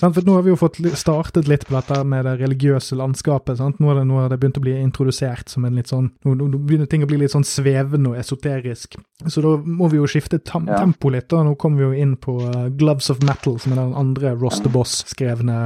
For 0.00 0.26
Nå 0.26 0.34
har 0.34 0.44
vi 0.44 0.52
jo 0.52 0.58
fått 0.60 0.76
startet 0.98 1.48
litt 1.48 1.66
på 1.68 1.74
dette 1.76 2.02
med 2.04 2.26
det 2.28 2.36
religiøse 2.42 2.98
landskapet. 2.98 3.56
Sant? 3.60 3.78
Nå 3.80 3.90
har 3.90 4.02
det, 4.02 4.28
det 4.32 4.38
begynt 4.42 4.60
å 4.60 4.64
bli 4.64 4.76
introdusert 4.80 5.48
som 5.52 5.64
en 5.64 5.78
litt 5.78 5.92
sånn 5.92 6.10
Nå, 6.26 6.34
nå 6.36 6.58
begynner 6.58 6.88
ting 6.90 7.04
å 7.04 7.08
bli 7.08 7.20
litt 7.22 7.32
sånn 7.32 7.46
svevende 7.46 8.12
og 8.12 8.20
esoterisk. 8.20 8.98
Så 9.24 9.44
da 9.44 9.56
må 9.64 9.88
vi 9.92 10.00
jo 10.00 10.08
skifte 10.10 10.38
tam, 10.44 10.68
ja. 10.68 10.80
tempo 10.82 11.12
litt. 11.14 11.28
da. 11.32 11.42
Nå 11.46 11.56
kommer 11.60 11.82
vi 11.82 11.88
jo 11.88 12.04
inn 12.04 12.16
på 12.20 12.38
uh, 12.42 12.66
Gloves 12.76 13.10
of 13.12 13.22
Metal, 13.24 13.58
som 13.62 13.72
er 13.72 13.82
den 13.82 13.96
andre 13.96 14.34
Ross 14.36 14.60
the 14.64 14.72
Boss-skrevne 14.72 15.60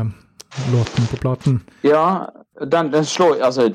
låten 0.73 1.07
på 1.11 1.17
platen? 1.17 1.61
Ja, 1.87 2.31
den, 2.61 2.91
den 2.91 3.05
slår 3.07 3.41
altså 3.41 3.69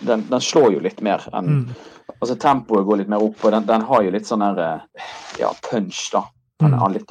den, 0.00 0.24
den, 0.30 0.40
slår 0.40 0.72
jo 0.72 0.80
litt 0.84 1.00
mer 1.00 1.24
enn 1.32 1.46
mm. 1.46 1.70
Altså 2.18 2.34
tempoet 2.40 2.86
går 2.86 2.96
litt 2.98 3.10
mer 3.12 3.22
opp, 3.22 3.44
og 3.44 3.52
den, 3.54 3.66
den 3.68 3.84
har 3.86 4.02
jo 4.02 4.10
litt 4.10 4.26
sånn 4.26 4.42
der 4.42 4.56
eh, 4.64 5.02
ja, 5.38 5.52
punch, 5.68 6.08
da. 6.10 6.24
Den 6.58 6.74
er, 6.74 6.82
mm. 6.82 6.94
litt, 6.94 7.10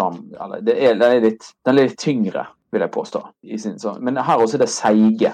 det 0.67 0.73
er, 0.75 0.95
den, 0.99 1.11
er 1.11 1.21
litt, 1.23 1.51
den 1.65 1.77
er 1.77 1.87
litt 1.87 1.99
tyngre, 2.01 2.47
vil 2.75 2.83
jeg 2.83 2.91
påstå. 2.91 3.21
Sin, 3.61 3.77
så, 3.79 3.95
men 4.03 4.19
her 4.19 4.43
også 4.43 4.57
er 4.59 4.65
det 4.65 4.73
seige. 4.73 5.31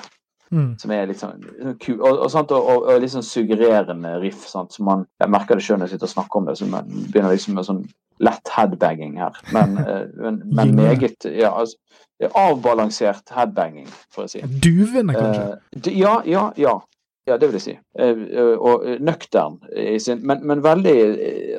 Mm. 0.53 0.75
Som 0.77 0.91
er 0.93 1.07
litt 1.09 1.17
sånn 1.17 1.39
ku, 1.81 1.95
Og, 1.95 2.19
og, 2.27 2.51
og, 2.53 2.83
og, 2.83 2.91
litt 3.01 3.09
sånn 3.09 3.25
suggererende 3.25 4.11
riff. 4.21 4.45
Sant? 4.45 4.75
Så 4.75 4.85
man, 4.85 5.07
jeg 5.21 5.33
merker 5.33 5.57
det 5.57 5.65
sjøl 5.65 5.79
når 5.81 5.89
jeg 5.89 5.97
sitter 5.97 6.11
og 6.11 6.13
snakker 6.13 6.39
om 6.39 6.49
det. 6.49 6.57
så 6.59 6.67
man 6.69 6.91
begynner 7.09 7.33
liksom 7.33 7.57
med 7.57 7.65
sånn 7.65 7.81
lett 8.23 8.53
headbanging 8.53 9.17
her. 9.17 9.39
Men, 9.55 9.77
eh, 9.87 10.05
men, 10.13 10.41
men 10.45 10.75
meget 10.77 11.25
ja, 11.25 11.55
altså, 11.57 11.79
avbalansert 12.37 13.33
headbanging, 13.33 13.89
for 14.13 14.27
å 14.27 14.31
si. 14.31 14.43
Duvende, 14.63 15.17
kanskje? 15.17 15.47
Uh, 15.79 15.93
ja, 15.97 16.15
ja, 16.29 16.45
ja. 16.59 16.77
Ja, 17.23 17.37
det 17.39 17.47
vil 17.47 17.55
jeg 17.55 17.63
si. 17.63 17.73
Uh, 17.95 18.55
og 18.59 18.83
nøktern 18.99 19.55
i 19.79 19.95
sin 20.01 20.19
Men, 20.27 20.41
men 20.47 20.63
veldig 20.63 20.95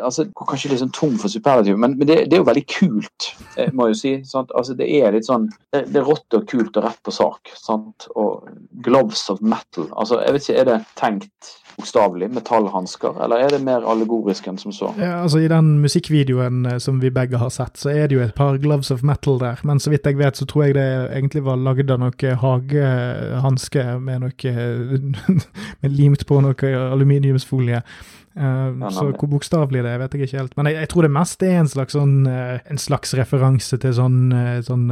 altså, 0.04 0.26
Kanskje 0.36 0.74
litt 0.74 0.82
sånn 0.82 0.92
tom 0.92 1.14
for 1.20 1.32
superlativ, 1.32 1.78
men, 1.80 1.94
men 1.96 2.10
det, 2.10 2.18
det, 2.28 2.36
er 2.36 2.42
jo 2.42 2.48
veldig 2.50 2.64
kult, 2.68 3.30
må 3.72 3.88
jeg 3.88 3.94
jo 3.94 4.00
si. 4.02 4.14
Sant? 4.28 4.52
Altså, 4.58 4.76
det 4.76 4.90
er 5.00 5.16
litt 5.16 5.28
sånn 5.28 5.48
det, 5.72 5.86
er 5.88 6.04
rått 6.04 6.36
og 6.36 6.44
kult 6.50 6.76
og 6.76 6.84
rett 6.84 7.00
på 7.04 7.14
sak. 7.14 7.54
Sant? 7.56 8.08
Og 8.12 8.44
gloves 8.84 9.24
of 9.32 9.40
metal. 9.40 9.88
Altså, 9.96 10.20
jeg 10.20 10.36
vet 10.36 10.48
ikke, 10.48 10.60
er 10.60 10.70
det 10.70 10.80
tenkt 11.00 11.54
bokstavelig, 11.76 12.30
metallhansker, 12.34 13.18
eller 13.24 13.44
er 13.44 13.54
det 13.54 13.60
mer 13.64 13.86
allegorisk 13.90 14.48
enn 14.50 14.58
som 14.60 14.74
så? 14.74 14.90
Ja, 15.00 15.20
altså 15.22 15.42
I 15.42 15.50
den 15.50 15.74
musikkvideoen 15.82 16.64
eh, 16.70 16.78
som 16.82 17.00
vi 17.02 17.12
begge 17.14 17.40
har 17.40 17.52
sett, 17.54 17.76
så 17.80 17.92
er 17.92 18.08
det 18.08 18.18
jo 18.18 18.24
et 18.24 18.34
par 18.38 18.58
gloves 18.62 18.92
of 18.94 19.04
metal 19.06 19.38
der, 19.42 19.60
men 19.64 19.82
så 19.82 19.92
vidt 19.92 20.06
jeg 20.06 20.18
vet, 20.20 20.38
så 20.38 20.48
tror 20.48 20.66
jeg 20.66 20.78
det 20.78 20.88
egentlig 21.10 21.44
var 21.46 21.60
lagd 21.60 21.90
av 21.90 22.02
noe 22.02 22.34
hagehanske 22.44 23.86
med 24.04 24.26
noe 24.26 24.56
med 25.82 25.94
limt 25.94 26.26
på 26.28 26.40
noe 26.44 26.74
aluminiumsfolie. 26.94 27.82
Uh, 28.34 28.90
så 28.90 29.04
hvor 29.12 29.28
bokstavelig 29.30 29.84
det 29.84 29.92
er, 29.92 30.00
vet 30.02 30.14
jeg 30.16 30.26
ikke 30.26 30.40
helt. 30.40 30.56
Men 30.58 30.68
jeg, 30.70 30.78
jeg, 30.80 30.90
tror 30.90 31.06
det 31.06 31.12
mest 31.14 31.44
er 31.46 31.58
en 31.60 31.70
slags, 31.70 31.94
sånn, 31.94 32.14
uh, 32.26 32.56
en 32.70 32.80
slags 32.82 33.14
referanse 33.14 33.78
til 33.78 33.94
sånn, 33.94 34.18
uh, 34.34 34.58
sånn 34.66 34.88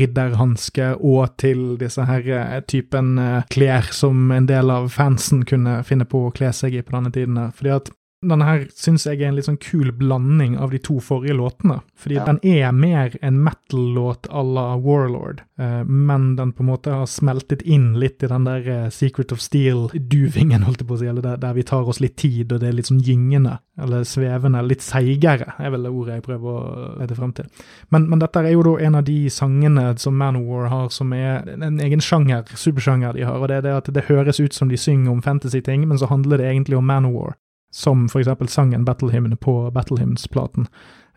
ridderhanske 0.00 0.94
og 0.96 1.36
til 1.40 1.76
disse 1.80 2.06
her 2.08 2.64
typen 2.70 3.14
klær 3.52 3.90
som 3.94 4.30
en 4.32 4.48
del 4.48 4.72
av 4.72 4.88
fansen 4.94 5.44
kunne 5.48 5.80
finne 5.86 6.08
på 6.08 6.26
å 6.26 6.34
kle 6.34 6.52
seg 6.56 6.78
i 6.78 6.84
på 6.84 6.96
denne 6.96 7.12
tiden. 7.14 7.40
Fordi 7.56 7.76
at 7.76 7.92
denne 8.20 8.44
her 8.44 8.66
syns 8.76 9.06
jeg 9.08 9.22
er 9.22 9.30
en 9.30 9.36
litt 9.38 9.46
sånn 9.46 9.56
kul 9.56 9.94
blanding 9.96 10.58
av 10.60 10.74
de 10.74 10.78
to 10.84 10.98
forrige 11.00 11.32
låtene. 11.38 11.78
Fordi 11.96 12.18
ja. 12.18 12.26
den 12.28 12.40
er 12.44 12.74
mer 12.76 13.14
en 13.24 13.38
metal-låt 13.46 14.28
à 14.28 14.42
la 14.44 14.74
Warlord, 14.76 15.40
eh, 15.56 15.80
men 15.88 16.34
den 16.36 16.52
på 16.52 16.60
en 16.60 16.68
måte 16.68 16.92
har 16.92 17.08
smeltet 17.08 17.64
inn 17.64 17.94
litt 18.00 18.20
i 18.20 18.28
den 18.28 18.44
der 18.44 18.68
eh, 18.68 18.84
Secret 18.92 19.32
of 19.32 19.40
Steel-duvingen, 19.40 20.66
holdt 20.68 20.84
jeg 20.84 20.90
på 20.90 20.98
å 20.98 21.00
si, 21.00 21.08
eller 21.08 21.24
der, 21.24 21.40
der, 21.40 21.56
vi 21.56 21.64
tar 21.64 21.88
oss 21.88 22.02
litt 22.04 22.18
tid, 22.20 22.52
og 22.52 22.60
det 22.60 22.68
er 22.68 22.76
litt 22.76 22.92
sånn 22.92 23.00
gyngende, 23.00 23.56
eller 23.80 24.04
svevende, 24.04 24.66
litt 24.68 24.84
seigere, 24.84 25.54
er 25.56 25.72
vel 25.72 25.88
det 25.88 25.96
ordet 25.96 26.20
jeg 26.20 26.28
prøver 26.28 26.60
å 26.60 26.94
lete 27.00 27.16
frem 27.16 27.36
til. 27.40 27.50
Men, 27.88 28.04
men, 28.04 28.20
dette 28.20 28.44
er 28.44 28.52
jo 28.52 28.68
da 28.68 28.78
en 28.84 29.00
av 29.00 29.08
de 29.08 29.20
sangene 29.32 29.90
som 29.96 30.20
Manowar 30.20 30.68
har, 30.68 30.88
som 30.92 31.16
er 31.16 31.48
en 31.56 31.80
egen 31.80 32.04
sjanger, 32.04 32.52
supersjanger 32.52 33.16
de 33.16 33.24
har, 33.24 33.40
og 33.40 33.48
det 33.48 33.62
er 33.62 33.70
det 33.70 33.78
at 33.80 33.94
det 33.96 34.10
høres 34.12 34.44
ut 34.44 34.52
som 34.52 34.68
de 34.68 34.76
synger 34.76 35.14
om 35.14 35.24
fantasy-ting, 35.24 35.88
men 35.88 35.96
så 35.96 36.12
handler 36.12 36.36
det 36.36 36.52
egentlig 36.52 36.76
om 36.76 36.84
Manowar 36.84 37.40
som 37.70 38.06
eksempel 38.06 38.48
sangen 38.48 38.84
Battle 38.84 39.10
Hymn 39.12 39.36
på 39.36 39.70
Battle 39.72 39.98
Hymns-platen. 40.00 40.66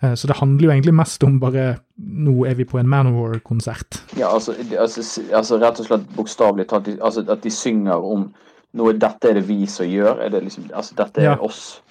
Eh, 0.01 0.13
så 0.13 0.27
det 0.27 0.37
handler 0.37 0.67
jo 0.67 0.71
egentlig 0.75 0.93
mest 0.93 1.23
om 1.23 1.39
bare 1.39 1.79
Nå 1.97 2.45
er 2.49 2.55
vi 2.55 2.65
på 2.65 2.79
en 2.79 2.89
Manowar-konsert. 2.89 4.01
Ja, 4.17 4.29
altså, 4.33 4.53
altså, 4.79 5.01
altså, 5.33 5.59
rett 5.61 5.79
og 5.79 5.85
slett 5.87 6.07
bokstavelig 6.17 6.67
talt 6.69 6.89
altså, 6.99 7.23
at 7.29 7.41
de 7.45 7.51
synger 7.53 8.01
om 8.03 8.31
noe 8.73 8.93
Dette 8.97 9.29
er 9.29 9.37
det 9.37 9.45
vi 9.47 9.65
som 9.69 9.85
gjør. 9.85 10.19
Er 10.25 10.29
det 10.33 10.43
liksom, 10.47 10.69
altså, 10.73 10.95
dette 10.97 11.21
er 11.21 11.23
Ja. 11.31 11.35
oss. 11.39 11.81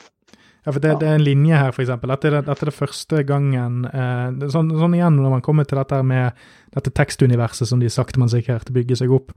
Ja, 0.66 0.70
for 0.70 0.78
det, 0.80 0.98
det 1.00 1.08
er 1.08 1.14
en 1.16 1.24
linje 1.24 1.56
her, 1.58 1.72
eksempel. 1.82 2.08
Dette 2.10 2.28
er, 2.28 2.30
det- 2.36 2.46
dette 2.46 2.62
er 2.62 2.70
det 2.70 2.74
første 2.78 3.22
gangen 3.26 3.84
eh, 3.86 4.48
sånn, 4.50 4.70
sånn 4.70 4.94
igjen, 4.94 5.16
når 5.18 5.30
man 5.30 5.40
kommer 5.42 5.64
til 5.66 5.78
dette 5.78 6.02
med 6.04 6.32
dette 6.74 6.90
tekstuniverset 6.90 7.66
som 7.66 7.80
de 7.80 7.88
sakte, 7.90 8.18
men 8.18 8.28
sikkert 8.28 8.70
bygger 8.72 8.96
seg 8.96 9.10
opp, 9.10 9.32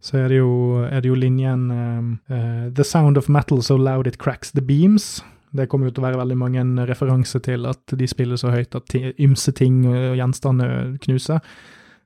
så 0.00 0.16
er 0.16 0.30
det 0.32 0.38
jo, 0.40 0.52
er 0.88 1.02
det 1.02 1.10
jo 1.10 1.18
linjen 1.18 1.66
eh, 1.70 2.70
The 2.72 2.84
sound 2.84 3.18
of 3.20 3.28
metal 3.28 3.62
so 3.62 3.76
loud 3.76 4.06
it 4.06 4.18
cracks 4.18 4.50
the 4.50 4.64
beams. 4.64 5.20
Det 5.50 5.66
kommer 5.68 5.90
jo 5.90 5.96
til 5.96 6.04
å 6.04 6.06
være 6.06 6.20
veldig 6.22 6.38
mange 6.38 6.64
referanser 6.88 7.42
til 7.44 7.66
at 7.66 7.96
de 7.98 8.06
spiller 8.08 8.38
så 8.40 8.52
høyt 8.54 8.76
at 8.78 8.94
ymse 9.18 9.52
ting 9.58 9.82
og 9.90 10.16
gjenstander 10.16 10.94
knuser. 11.04 11.40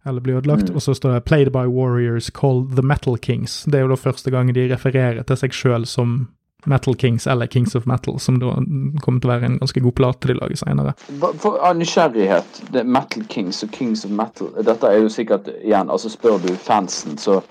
Eller 0.05 0.21
blir 0.21 0.41
ødelagt. 0.41 0.71
Mm. 0.71 0.77
Og 0.77 0.83
så 0.83 0.95
står 0.95 1.13
det 1.13 1.25
'Played 1.25 1.53
by 1.53 1.67
warriors 1.69 2.31
called 2.31 2.77
the 2.77 2.83
Metal 2.83 3.17
Kings'. 3.17 3.65
Det 3.71 3.75
er 3.75 3.85
jo 3.85 3.89
da 3.89 4.01
første 4.01 4.31
gang 4.31 4.55
de 4.55 4.73
refererer 4.73 5.23
til 5.23 5.37
seg 5.37 5.53
sjøl 5.53 5.87
som 5.87 6.29
Metal 6.67 6.95
Kings, 6.95 7.27
eller 7.27 7.47
Kings 7.47 7.75
of 7.75 7.87
Metal, 7.87 8.19
som 8.21 8.39
da 8.41 8.55
kommer 9.01 9.21
til 9.21 9.31
å 9.31 9.33
være 9.35 9.45
en 9.45 9.59
ganske 9.59 9.81
god 9.81 9.93
plate 9.93 10.29
de 10.29 10.35
lager 10.35 10.57
senere. 10.57 10.95
For, 11.43 11.59
av 11.61 11.77
nysgjerrighet, 11.77 12.63
er 12.75 12.85
Metal 12.89 13.25
Kings 13.29 13.63
og 13.63 13.71
Kings 13.71 14.05
of 14.05 14.11
Metal 14.11 14.49
Dette 14.65 14.89
er 14.89 15.03
jo 15.05 15.13
sikkert 15.13 15.51
igjen, 15.61 15.91
altså 15.91 16.09
spør 16.09 16.41
du 16.41 16.55
fansen, 16.57 17.19
så 17.19 17.43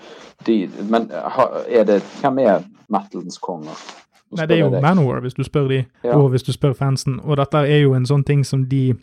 de 0.46 0.70
Men 0.90 1.10
er 1.10 1.84
det 1.84 2.02
Hvem 2.20 2.38
er 2.38 2.64
metalens 2.88 3.38
konger? 3.38 3.78
Nei, 4.34 4.46
det 4.46 4.56
er 4.58 4.64
jo. 4.64 4.80
Manowar, 4.82 5.20
hvis 5.22 5.34
du 5.34 5.44
spør 5.46 5.68
de, 5.68 5.84
Ja. 6.04 6.16
og 6.16 6.30
hvis 6.30 6.42
du 6.42 6.52
spør 6.52 6.72
fansen. 6.74 7.20
Og 7.22 7.36
dette 7.36 7.56
er 7.56 7.82
jo 7.84 7.94
en 7.94 8.06
sånn 8.06 8.24
ting 8.26 8.44
som 8.44 8.64
de 8.68 8.94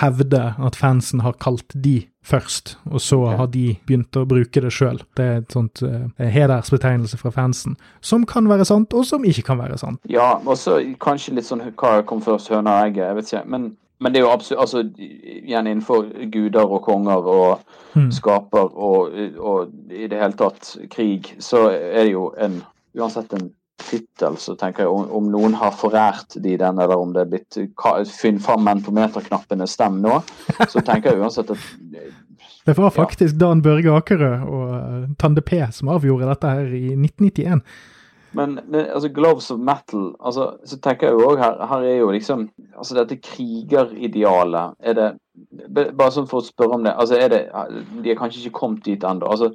hevder 0.00 0.54
at 0.64 0.76
fansen 0.76 1.20
har 1.20 1.32
kalt 1.32 1.72
de 1.74 2.06
først, 2.24 2.78
og 2.90 3.00
så 3.00 3.18
okay. 3.20 3.36
har 3.36 3.46
de 3.52 3.64
begynt 3.86 4.16
å 4.16 4.24
bruke 4.24 4.60
det 4.60 4.72
sjøl. 4.72 5.02
Det 5.16 5.24
er 5.24 5.42
et 5.42 5.52
sånt 5.52 5.82
uh, 5.84 6.08
hedersbetegnelse 6.18 7.18
fra 7.20 7.30
fansen, 7.34 7.76
som 8.00 8.24
kan 8.26 8.48
være 8.48 8.64
sant, 8.64 8.94
og 8.96 9.04
som 9.04 9.24
ikke 9.24 9.44
kan 9.50 9.60
være 9.60 9.78
sant. 9.78 10.00
Ja, 10.08 10.38
og 10.40 10.56
så 10.60 10.78
kanskje 11.00 11.36
litt 11.36 11.48
sånn 11.48 11.66
hva 11.74 11.98
kom 12.08 12.24
først, 12.24 12.48
høna 12.52 12.78
og 12.78 12.88
egget? 12.88 13.04
Jeg 13.04 13.18
vet 13.18 13.32
ikke. 13.32 13.44
Men, 13.52 13.66
men 14.02 14.12
det 14.12 14.20
er 14.20 14.24
jo 14.26 14.32
absolutt 14.34 14.60
altså, 14.60 14.82
Igjen 14.98 15.68
innenfor 15.70 16.08
guder 16.32 16.64
og 16.66 16.82
konger 16.86 17.28
og 17.30 17.60
mm. 17.94 18.10
skaper 18.12 18.72
og, 18.74 19.14
og 19.38 19.92
i 19.92 20.08
det 20.10 20.20
hele 20.20 20.38
tatt 20.38 20.74
krig, 20.92 21.34
så 21.42 21.68
er 21.70 22.04
det 22.04 22.14
jo 22.14 22.30
en 22.38 22.62
Uansett 22.94 23.32
en 23.34 23.48
tittel, 23.82 24.36
så 24.38 24.54
tenker 24.54 24.84
jeg 24.84 24.90
om, 24.94 25.08
om 25.18 25.30
noen 25.32 25.56
har 25.58 25.74
forært 25.74 26.36
de 26.38 26.52
den, 26.60 26.78
eller 26.78 27.00
om 27.00 27.10
det 27.14 27.24
er 27.24 27.30
blitt 27.32 27.56
Finn 28.06 28.38
fram 28.42 28.62
mentometerknappene 28.68 29.66
stem 29.66 29.98
nå, 30.04 30.20
så 30.70 30.82
tenker 30.86 31.10
jeg 31.10 31.24
uansett 31.24 31.50
at 31.54 31.64
Det 32.64 32.78
var 32.78 32.94
faktisk 32.94 33.36
Dan 33.36 33.60
Børge 33.60 33.92
Akerø 33.92 34.30
og 34.40 34.68
eh, 34.78 35.08
Tande 35.20 35.42
P 35.44 35.58
som 35.74 35.90
avgjorde 35.92 36.30
dette 36.30 36.52
her 36.54 36.70
i 36.72 36.94
1991. 36.94 37.60
Men 38.34 38.58
altså, 38.74 39.08
Gloves 39.14 39.50
of 39.50 39.58
Metal 39.58 40.08
altså, 40.24 40.56
Så 40.66 40.78
tenker 40.82 41.06
jeg 41.06 41.12
jo 41.14 41.28
også 41.28 41.38
her, 41.42 41.66
her 41.70 41.84
er 41.86 41.96
jo 42.00 42.10
liksom 42.10 42.48
Altså 42.76 42.94
dette 42.98 43.16
krigeridealet 43.22 44.74
Er 44.80 44.94
det 44.98 45.08
Bare 45.96 46.10
sånn 46.14 46.28
for 46.30 46.38
å 46.42 46.46
spørre 46.46 46.76
om 46.78 46.84
det. 46.86 46.92
Altså 46.94 47.16
er 47.18 47.28
det 47.32 47.40
De 48.04 48.10
er 48.12 48.18
kanskje 48.18 48.44
ikke 48.44 48.58
kommet 48.60 48.84
dit 48.86 49.02
ennå. 49.04 49.26
Altså, 49.26 49.48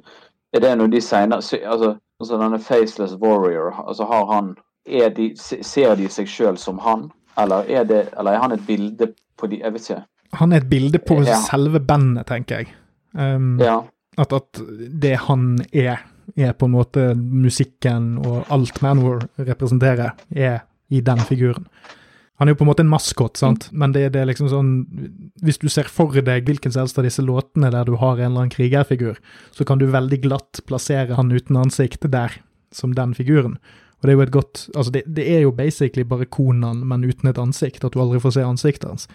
er 0.52 0.60
det 0.64 0.72
noe 0.78 0.90
de 0.92 1.00
senere 1.00 1.40
Altså, 1.40 1.94
altså 2.20 2.40
denne 2.40 2.58
Faceless 2.60 3.14
Warrior, 3.20 3.72
altså 3.88 4.04
har 4.10 4.26
han 4.32 4.50
er 4.86 5.08
de, 5.16 5.30
Ser 5.36 5.94
de 5.96 6.08
seg 6.12 6.28
sjøl 6.28 6.58
som 6.60 6.78
han? 6.84 7.08
Eller 7.40 7.64
er, 7.68 7.84
det, 7.88 8.02
eller 8.18 8.32
er 8.36 8.42
han 8.42 8.52
et 8.52 8.66
bilde 8.66 9.12
på 9.38 9.46
de 9.48 9.60
Jeg 9.62 9.72
vet 9.72 9.88
ikke. 9.90 10.02
Han 10.40 10.52
er 10.52 10.60
et 10.62 10.70
bilde 10.70 10.98
på 10.98 11.20
Ja. 11.24 11.38
selve 11.48 11.80
bandet, 11.80 12.26
tenker 12.28 12.60
jeg. 12.60 12.74
Um, 13.14 13.58
Ja. 13.60 13.80
at, 14.18 14.32
at 14.32 14.60
det 15.02 15.16
han 15.26 15.58
er, 15.72 16.02
er 16.36 16.52
på 16.56 16.68
en 16.68 16.74
måte 16.74 17.12
musikken 17.16 18.12
og 18.22 18.50
alt 18.52 18.82
Manwar 18.84 19.24
representerer, 19.38 20.14
er 20.30 20.62
i 20.90 21.00
den 21.04 21.22
figuren. 21.26 21.66
Han 22.40 22.48
er 22.48 22.54
jo 22.54 22.60
på 22.62 22.64
en 22.64 22.70
måte 22.70 22.84
en 22.86 22.88
maskot, 22.90 23.36
sant, 23.36 23.66
men 23.70 23.92
det, 23.92 24.06
det 24.14 24.22
er 24.22 24.28
liksom 24.30 24.48
sånn 24.48 24.70
Hvis 25.44 25.58
du 25.60 25.66
ser 25.68 25.90
for 25.92 26.14
deg 26.24 26.46
hvilken 26.48 26.72
som 26.72 26.86
helst 26.86 26.96
av 26.96 27.04
disse 27.04 27.20
låtene 27.20 27.68
der 27.74 27.84
du 27.84 27.98
har 28.00 28.16
en 28.16 28.30
eller 28.30 28.46
annen 28.46 28.54
krigerfigur, 28.54 29.18
så 29.52 29.66
kan 29.68 29.80
du 29.80 29.90
veldig 29.92 30.22
glatt 30.24 30.62
plassere 30.66 31.18
han 31.18 31.32
uten 31.34 31.60
ansikt 31.60 32.08
der, 32.08 32.38
som 32.72 32.96
den 32.96 33.12
figuren. 33.18 33.58
Og 34.00 34.08
det 34.08 34.14
er 34.14 34.16
jo 34.16 34.24
et 34.24 34.32
godt 34.32 34.62
Altså, 34.74 34.94
det, 34.94 35.04
det 35.04 35.26
er 35.28 35.44
jo 35.44 35.52
basically 35.52 36.06
bare 36.08 36.24
Konan, 36.24 36.80
men 36.88 37.04
uten 37.04 37.28
et 37.28 37.38
ansikt, 37.38 37.84
at 37.84 37.92
du 37.92 38.00
aldri 38.00 38.22
får 38.24 38.38
se 38.38 38.46
ansiktet 38.46 38.88
hans. 38.88 39.08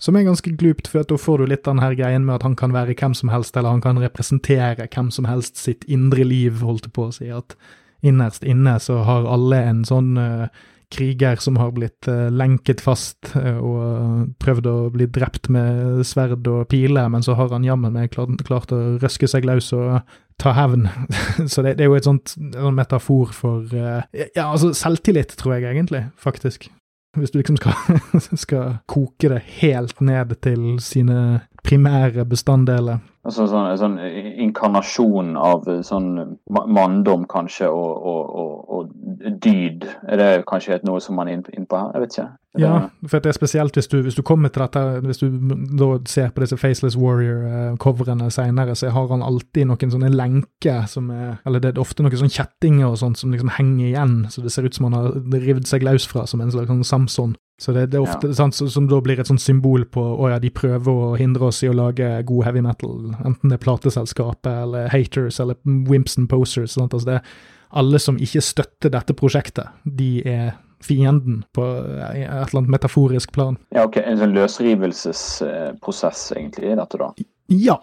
Som 0.00 0.16
er 0.16 0.26
ganske 0.26 0.54
glupt, 0.58 0.88
for 0.90 1.06
da 1.06 1.18
får 1.18 1.42
du 1.42 1.52
litt 1.52 1.64
den 1.68 1.82
her 1.82 1.94
greien 1.98 2.26
med 2.26 2.40
at 2.40 2.46
han 2.46 2.56
kan 2.58 2.74
være 2.74 2.96
hvem 2.98 3.14
som 3.14 3.30
helst, 3.32 3.56
eller 3.56 3.74
han 3.74 3.84
kan 3.84 4.00
representere 4.02 4.88
hvem 4.88 5.12
som 5.14 5.28
helst 5.28 5.60
sitt 5.60 5.86
indre 5.90 6.26
liv, 6.26 6.62
holdt 6.64 6.88
jeg 6.88 6.96
på 6.96 7.08
å 7.08 7.14
si. 7.14 7.30
At 7.32 7.56
innerst 8.02 8.44
inne 8.44 8.78
så 8.82 9.02
har 9.06 9.28
alle 9.30 9.60
en 9.68 9.84
sånn 9.86 10.16
uh, 10.18 10.48
kriger 10.92 11.38
som 11.40 11.56
har 11.60 11.70
blitt 11.76 12.08
uh, 12.10 12.26
lenket 12.34 12.82
fast 12.84 13.30
uh, 13.36 13.60
og 13.62 14.34
prøvd 14.42 14.68
å 14.68 14.76
bli 14.92 15.06
drept 15.06 15.48
med 15.54 16.02
sverd 16.06 16.50
og 16.50 16.66
pile, 16.72 17.06
men 17.12 17.24
så 17.24 17.38
har 17.38 17.54
han 17.54 17.66
jammen 17.66 17.94
meg 17.94 18.12
klart, 18.12 18.42
klart 18.48 18.74
å 18.74 18.98
røske 19.02 19.30
seg 19.30 19.46
løs 19.48 19.70
og 19.76 20.02
ta 20.42 20.56
hevn. 20.58 20.88
så 21.52 21.62
det, 21.62 21.76
det 21.78 21.86
er 21.86 21.92
jo 21.92 21.98
et 22.00 22.10
sånt 22.10 22.34
en 22.40 22.74
metafor 22.74 23.32
for 23.36 23.70
Ja, 23.70 24.48
altså 24.50 24.74
selvtillit, 24.74 25.36
tror 25.38 25.60
jeg 25.60 25.70
egentlig, 25.70 26.08
faktisk. 26.18 26.72
Hvis 27.16 27.30
du 27.30 27.38
liksom 27.38 27.56
skal, 27.56 27.72
skal 28.44 28.76
koke 28.88 29.28
det 29.28 29.42
helt 29.60 30.00
ned 30.00 30.34
til 30.42 30.80
sine 30.80 31.40
primære 31.64 32.24
bestanddeler. 32.26 32.98
Altså 33.24 33.44
sånn, 33.46 33.68
en 33.70 33.78
sånn 33.78 33.98
inkarnasjon 34.42 35.36
av 35.38 35.68
sånn 35.86 36.38
manndom, 36.50 37.22
kanskje, 37.30 37.68
og, 37.70 38.00
og, 38.02 38.32
og, 38.34 38.54
og 38.68 39.36
dyd. 39.44 39.86
Er 40.10 40.18
det 40.18 40.30
kanskje 40.50 40.80
noe 40.88 40.98
som 41.00 41.14
man 41.20 41.28
er 41.30 41.36
inn- 41.38 41.44
inn 41.54 41.68
på 41.70 41.78
her? 41.78 41.92
Jeg 41.94 42.02
vet 42.02 42.16
ikke. 42.16 42.24
Det- 42.54 42.60
Ja, 42.60 42.88
for 43.08 43.20
det 43.22 43.30
er 43.30 43.38
spesielt 43.38 43.72
hvis 43.78 43.88
du, 43.88 44.02
hvis 44.02 44.16
du 44.18 44.22
kommer 44.22 44.50
til 44.52 44.60
dette, 44.66 44.82
hvis 45.06 45.18
du 45.22 45.30
da 45.78 45.92
ser 46.04 46.28
på 46.34 46.42
disse 46.42 46.58
Faceless 46.58 46.96
Warrior-coverene 46.98 48.30
senere, 48.30 48.74
så 48.76 48.90
har 48.92 49.08
han 49.08 49.22
alltid 49.22 49.66
noen 49.70 49.92
sånne 49.94 50.10
lenker 50.12 50.86
som 50.88 51.10
er 51.10 51.38
Eller 51.46 51.60
det 51.60 51.76
er 51.76 51.80
ofte 51.80 52.02
noen 52.02 52.12
sånne 52.12 52.34
kjettinger 52.36 52.90
og 52.90 52.98
sånt 52.98 53.16
som 53.18 53.32
liksom 53.32 53.50
henger 53.56 53.86
igjen, 53.92 54.26
så 54.30 54.42
det 54.42 54.52
ser 54.52 54.64
ut 54.66 54.74
som 54.74 54.90
han 54.90 54.98
har 54.98 55.12
rivd 55.46 55.66
seg 55.66 55.82
løs 55.82 56.06
fra, 56.06 56.26
som 56.26 56.40
en 56.40 56.50
slags 56.50 56.68
sånn 56.68 56.84
Samson. 56.84 57.36
Så 57.60 57.72
det, 57.76 57.86
det 57.92 57.98
er 58.00 58.02
ofte 58.06 58.32
sant, 58.34 58.56
som 58.56 58.88
da 58.90 58.98
blir 59.04 59.20
et 59.20 59.28
sånt 59.28 59.42
symbol 59.42 59.84
på 59.92 60.02
å 60.02 60.30
ja, 60.32 60.38
de 60.42 60.50
prøver 60.50 60.88
å 60.90 61.12
hindre 61.20 61.50
oss 61.52 61.60
i 61.62 61.70
å 61.70 61.76
lage 61.76 62.08
god 62.26 62.46
heavy 62.48 62.62
metal, 62.64 63.12
enten 63.22 63.52
det 63.52 63.58
er 63.60 63.62
plateselskapet 63.62 64.50
eller 64.64 64.88
haters 64.90 65.38
eller 65.42 65.60
wimps 65.88 66.18
and 66.18 66.30
posers. 66.32 66.74
Sant? 66.74 66.96
Altså 66.96 67.12
det 67.12 67.18
er 67.20 67.32
alle 67.78 68.00
som 68.02 68.18
ikke 68.20 68.42
støtter 68.44 68.92
dette 68.92 69.14
prosjektet, 69.16 69.70
de 69.84 70.10
er 70.28 70.52
fienden 70.82 71.44
på 71.54 71.62
et 71.62 72.26
eller 72.26 72.58
annet 72.58 72.72
metaforisk 72.74 73.32
plan. 73.32 73.56
Ja, 73.70 73.86
ok, 73.86 74.00
En 74.02 74.18
sånn 74.18 74.34
løsrivelsesprosess, 74.34 76.32
egentlig, 76.36 76.72
i 76.72 76.78
dette, 76.78 76.98
da. 76.98 77.12
Ja, 77.52 77.78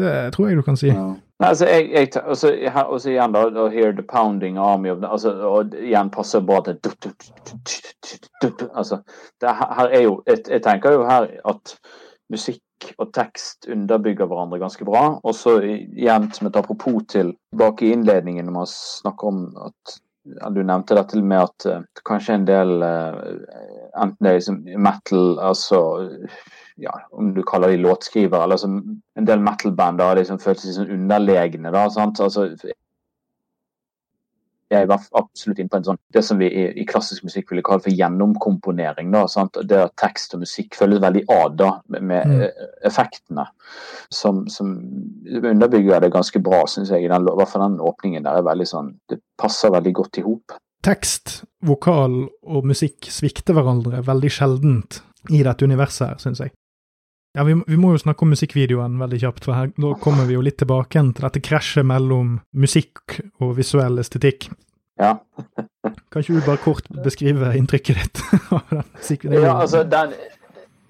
det 0.00 0.14
tror 0.34 0.50
jeg 0.50 0.58
du 0.58 0.64
kan 0.66 0.78
si. 0.80 0.90
Ja. 0.90 1.12
Nei, 1.40 1.48
altså, 1.48 1.66
jeg, 1.66 1.86
jeg, 1.90 2.08
altså, 2.20 2.50
også 2.84 3.10
igjen, 3.14 3.32
da, 3.32 3.46
å 3.62 3.68
Hear 3.72 3.94
the 3.96 4.04
pounding 4.04 4.58
army 4.60 4.90
of 4.92 5.04
altså, 5.08 5.32
Og 5.48 5.72
igjen 5.78 6.10
passer 6.12 6.42
bra 6.44 6.60
til 6.66 6.76
Altså, 8.74 9.00
det 9.40 9.54
her 9.62 9.88
er 9.88 10.04
jo 10.04 10.18
jeg, 10.28 10.42
jeg 10.50 10.64
tenker 10.66 10.98
jo 10.98 11.06
her 11.08 11.30
at 11.48 11.74
musikk 12.30 12.92
og 13.00 13.10
tekst 13.16 13.68
underbygger 13.72 14.28
hverandre 14.28 14.60
ganske 14.60 14.84
bra. 14.88 15.02
Og 15.24 15.34
så 15.36 15.56
igjen 15.64 16.30
som 16.36 16.48
et 16.48 16.56
apropos 16.60 17.02
til 17.08 17.34
bak 17.56 17.82
i 17.82 17.90
innledningen 17.94 18.46
når 18.48 18.56
man 18.60 18.70
snakker 18.70 19.32
om 19.32 19.42
at 19.64 19.98
Du 20.54 20.60
nevnte 20.60 20.94
dette 20.94 21.16
med 21.24 21.40
at 21.40 21.64
uh, 21.66 21.84
kanskje 22.04 22.34
en 22.36 22.42
del 22.44 22.82
uh, 22.84 23.16
Enten 23.96 24.20
det 24.20 24.28
er 24.28 24.36
liksom 24.36 24.58
metal, 24.76 25.38
altså 25.40 25.80
ja, 26.80 26.94
om 27.12 27.32
du 27.36 27.42
kaller 27.46 27.72
de 27.72 27.80
låtskrivere, 27.84 28.44
eller 28.46 28.60
som 28.60 28.76
en 29.16 29.26
del 29.28 29.40
metal-band 29.44 30.00
har 30.00 30.16
liksom 30.20 30.38
følt 30.42 30.62
seg 30.62 30.76
sånn 30.76 30.94
underlegne. 30.96 31.72
da, 31.74 31.88
sant? 31.92 32.20
Altså, 32.24 32.48
jeg 34.70 34.86
var 34.86 35.02
absolutt 35.18 35.58
inne 35.58 35.70
på 35.72 35.80
en 35.80 35.86
sånn, 35.88 35.98
det 36.14 36.20
som 36.22 36.38
vi 36.38 36.46
i, 36.46 36.60
i 36.78 36.84
klassisk 36.86 37.24
musikk 37.26 37.48
ville 37.50 37.64
kalle 37.66 37.82
for 37.82 37.90
gjennomkomponering. 37.90 39.08
da, 39.10 39.24
sant? 39.26 39.58
Det 39.66 39.80
at 39.82 39.96
tekst 39.98 40.36
og 40.36 40.44
musikk 40.44 40.78
følges 40.78 41.02
veldig 41.02 41.24
ad 41.34 41.56
da, 41.58 41.70
med, 41.90 42.06
med 42.12 42.30
Mm. 42.30 42.44
effektene. 42.86 43.46
Som, 44.14 44.44
som 44.48 44.70
underbygger 45.26 46.00
det 46.04 46.12
ganske 46.14 46.38
bra, 46.38 46.62
syns 46.70 46.90
jeg. 46.94 47.04
i 47.04 47.08
den, 47.10 47.26
hvert 47.26 47.50
fall 47.50 47.64
den 47.66 47.80
åpningen 47.82 48.22
der 48.22 48.38
er 48.38 48.46
veldig 48.46 48.66
sånn, 48.70 48.92
det 49.10 49.18
passer 49.38 49.74
veldig 49.74 49.92
godt 49.98 50.18
i 50.22 50.26
hop. 50.28 50.54
Tekst, 50.86 51.42
vokal 51.66 52.28
og 52.46 52.64
musikk 52.64 53.10
svikter 53.12 53.58
hverandre 53.58 54.00
veldig 54.06 54.30
sjeldent 54.32 55.02
i 55.34 55.42
dette 55.44 55.66
universet 55.66 56.06
her, 56.06 56.20
syns 56.22 56.40
jeg. 56.40 56.54
Ja, 57.38 57.44
vi, 57.46 57.54
vi 57.66 57.76
må 57.78 57.92
jo 57.94 58.00
snakke 58.02 58.24
om 58.26 58.32
musikkvideoen 58.34 58.96
veldig 58.98 59.20
kjapt, 59.22 59.44
for 59.46 59.54
her, 59.54 59.68
da 59.78 59.92
kommer 60.02 60.26
vi 60.26 60.34
jo 60.34 60.40
litt 60.42 60.56
tilbake 60.58 60.98
til 61.14 61.22
dette 61.26 61.42
krasjet 61.46 61.86
mellom 61.86 62.40
musikk 62.58 63.20
og 63.38 63.52
visuell 63.60 64.00
estetikk. 64.02 64.48
Ja. 65.00 65.12
Kan 66.10 66.24
ikke 66.24 66.34
du 66.40 66.42
bare 66.44 66.60
kort 66.60 66.90
beskrive 67.04 67.52
inntrykket 67.56 68.00
ditt 68.02 68.22
av 68.52 68.66
den 68.74 68.82
jo- 69.38 69.44
Ja, 69.46 69.54
altså 69.62 69.84
den 69.88 70.12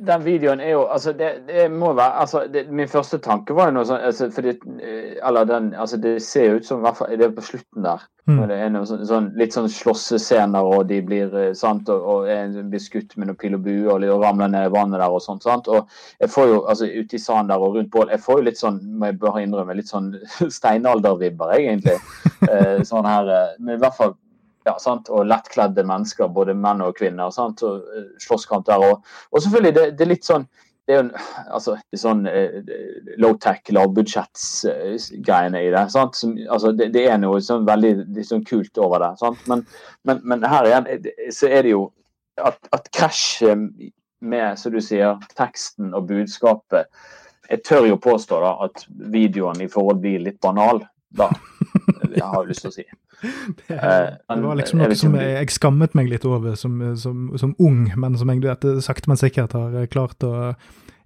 den 0.07 0.25
videoen 0.25 0.61
er 0.61 0.71
jo 0.71 0.85
Altså, 0.87 1.13
det, 1.13 1.31
det 1.49 1.71
må 1.73 1.93
være 1.93 2.21
altså, 2.23 2.45
det, 2.53 2.67
Min 2.73 2.89
første 2.89 3.19
tanke 3.19 3.55
var 3.57 3.71
jo 3.71 3.77
noe 3.79 3.89
sånn 3.89 4.05
altså, 4.07 4.31
fordi, 4.35 4.55
eh, 4.81 5.19
Eller 5.27 5.49
den 5.49 5.73
Altså, 5.75 5.99
det 6.01 6.17
ser 6.25 6.47
jo 6.49 6.61
ut 6.61 6.67
som 6.67 6.81
i 6.81 6.87
hvert 6.87 6.99
fall 6.99 7.13
Det 7.19 7.27
er 7.27 7.37
på 7.37 7.45
slutten 7.45 7.85
der. 7.85 8.07
Mm. 8.29 8.41
Det 8.49 8.57
er 8.57 8.71
noe 8.71 8.87
sånn, 8.87 9.03
sånn, 9.09 9.29
litt 9.41 9.55
sånn 9.57 9.67
slåssescener, 9.73 10.67
og 10.77 10.85
de 10.91 11.01
blir 11.03 11.33
eh, 11.35 11.53
sant, 11.57 11.89
og, 11.91 12.05
og 12.29 12.59
blir 12.71 12.83
skutt 12.83 13.17
med 13.19 13.31
noe 13.31 13.39
pil 13.41 13.57
og 13.57 13.65
bue 13.65 13.89
og, 13.91 14.05
og 14.05 14.23
ramler 14.23 14.53
ned 14.53 14.69
i 14.69 14.73
vannet 14.75 15.01
der 15.01 15.11
og 15.11 15.25
sånt. 15.25 15.43
sant, 15.43 15.67
og 15.73 15.89
jeg 16.21 16.31
får 16.31 16.51
jo, 16.53 16.61
altså 16.71 16.87
Ute 16.91 17.17
i 17.17 17.23
sanden 17.23 17.51
der 17.51 17.65
og 17.65 17.79
rundt 17.79 17.91
bål 17.91 18.13
Jeg 18.13 18.23
får 18.23 18.39
jo 18.39 18.47
litt 18.47 18.61
sånn, 18.61 18.79
må 19.01 19.11
jeg 19.11 19.19
bare 19.25 19.43
innrømme, 19.43 19.79
litt 19.79 19.91
sånn 19.91 20.13
steinaldervibber, 20.59 21.57
egentlig. 21.59 21.99
Eh, 22.51 22.81
sånn 22.89 23.05
her 23.05 23.29
Men 23.61 23.75
i 23.75 23.81
hvert 23.83 23.95
fall 23.99 24.15
ja, 24.69 24.75
og 24.77 25.29
lettkledde 25.29 25.85
mennesker, 25.89 26.29
både 26.33 26.55
menn 26.55 26.83
og 26.85 26.97
kvinner. 26.99 27.31
Sant? 27.35 27.63
og 27.67 27.87
eh, 27.97 28.11
Slåsskamp 28.23 28.67
der. 28.69 28.83
òg. 28.83 29.07
og 29.31 29.43
selvfølgelig, 29.43 29.75
det, 29.77 29.87
det, 29.99 30.05
er 30.05 30.13
litt 30.15 30.29
sånn 30.29 30.49
det 30.91 30.97
er 30.97 31.03
jo 31.05 31.11
altså, 31.55 31.77
det 31.77 31.99
er 31.99 32.03
sånn 32.03 32.27
eh, 32.27 32.73
low-tech, 33.23 33.63
lavbudsjetts-greiene 33.77 35.63
i 35.63 35.71
det. 35.71 35.85
sant? 35.93 36.19
Som, 36.19 36.35
altså, 36.51 36.73
det, 36.75 36.91
det, 36.97 37.07
er 37.07 37.21
noe 37.23 37.39
sånn 37.45 37.69
veldig 37.69 38.25
sånn 38.27 38.45
kult 38.49 38.81
over 38.83 39.05
det. 39.05 39.13
sant? 39.21 39.41
Men, 39.51 39.65
men, 40.09 40.23
men, 40.25 40.47
her 40.51 40.67
igjen 40.67 40.91
så 41.37 41.51
er 41.51 41.67
det 41.67 41.77
jo 41.77 41.87
at, 42.43 42.59
at 42.75 42.91
krasjet 42.97 43.69
med, 44.21 44.59
som 44.59 44.75
du 44.75 44.81
sier, 44.85 45.21
teksten 45.39 45.95
og 45.97 46.11
budskapet 46.11 46.91
Jeg 47.51 47.63
tør 47.67 47.87
jo 47.89 47.97
påstå 47.99 48.41
da 48.43 48.51
at 48.67 48.85
videoen 49.11 49.63
i 49.63 49.71
forhold 49.71 50.03
blir 50.03 50.21
litt 50.23 50.41
banal. 50.43 50.85
da. 51.11 51.31
Jeg 52.11 52.27
har 52.27 52.47
lyst 52.49 52.67
til 52.67 52.73
å 52.73 52.75
si. 52.75 52.87
Det, 53.21 53.77
det, 53.77 54.37
var 54.41 54.57
liksom 54.57 54.79
noe 54.81 54.95
som 54.97 55.17
jeg, 55.19 55.33
jeg, 55.37 55.49
skammet 55.53 55.93
meg 55.99 56.07
litt 56.09 56.23
over 56.25 56.55
som, 56.57 56.79
som, 56.97 57.27
som 57.37 57.51
ung, 57.61 57.83
men 58.01 58.17
som 58.17 58.31
jeg 58.33 58.41
vet, 58.41 58.65
sakte, 58.81 59.11
men 59.13 59.21
sikkert 59.21 59.53
har 59.53 59.91
klart 59.93 60.25
å 60.25 60.33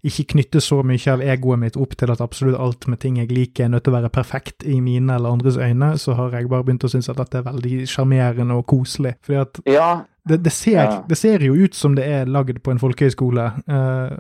ikke 0.05 0.27
knytte 0.35 0.61
så 0.61 0.83
mye 0.85 1.13
av 1.15 1.23
egoet 1.25 1.61
mitt 1.61 1.77
opp 1.81 1.95
til 1.97 2.13
at 2.13 2.21
absolutt 2.21 2.59
alt 2.61 2.85
med 2.93 3.01
ting 3.01 3.17
jeg 3.23 3.31
liker 3.33 3.65
er 3.65 3.71
nødt 3.73 3.87
til 3.87 3.95
å 3.95 3.97
være 3.97 4.11
perfekt 4.13 4.67
i 4.69 4.77
mine 4.85 5.17
eller 5.17 5.33
andres 5.33 5.57
øyne, 5.57 5.95
så 6.01 6.17
har 6.19 6.37
jeg 6.37 6.51
bare 6.53 6.67
begynt 6.67 6.85
å 6.85 6.91
synes 6.93 7.09
at 7.09 7.21
dette 7.23 7.41
er 7.41 7.47
veldig 7.47 7.87
sjarmerende 7.89 8.59
og 8.59 8.67
koselig. 8.69 9.15
Fordi 9.25 9.41
at 9.41 9.63
ja, 9.65 9.89
det, 10.29 10.43
det, 10.45 10.53
ser, 10.53 10.83
ja. 10.83 11.01
det, 11.09 11.19
ser, 11.19 11.47
jo 11.49 11.57
ut 11.57 11.77
som 11.77 11.97
det 11.97 12.05
er 12.05 12.29
lagd 12.29 12.61
på 12.61 12.75
en 12.75 12.83
folkehøyskole, 12.83 13.49
uh, 13.65 14.13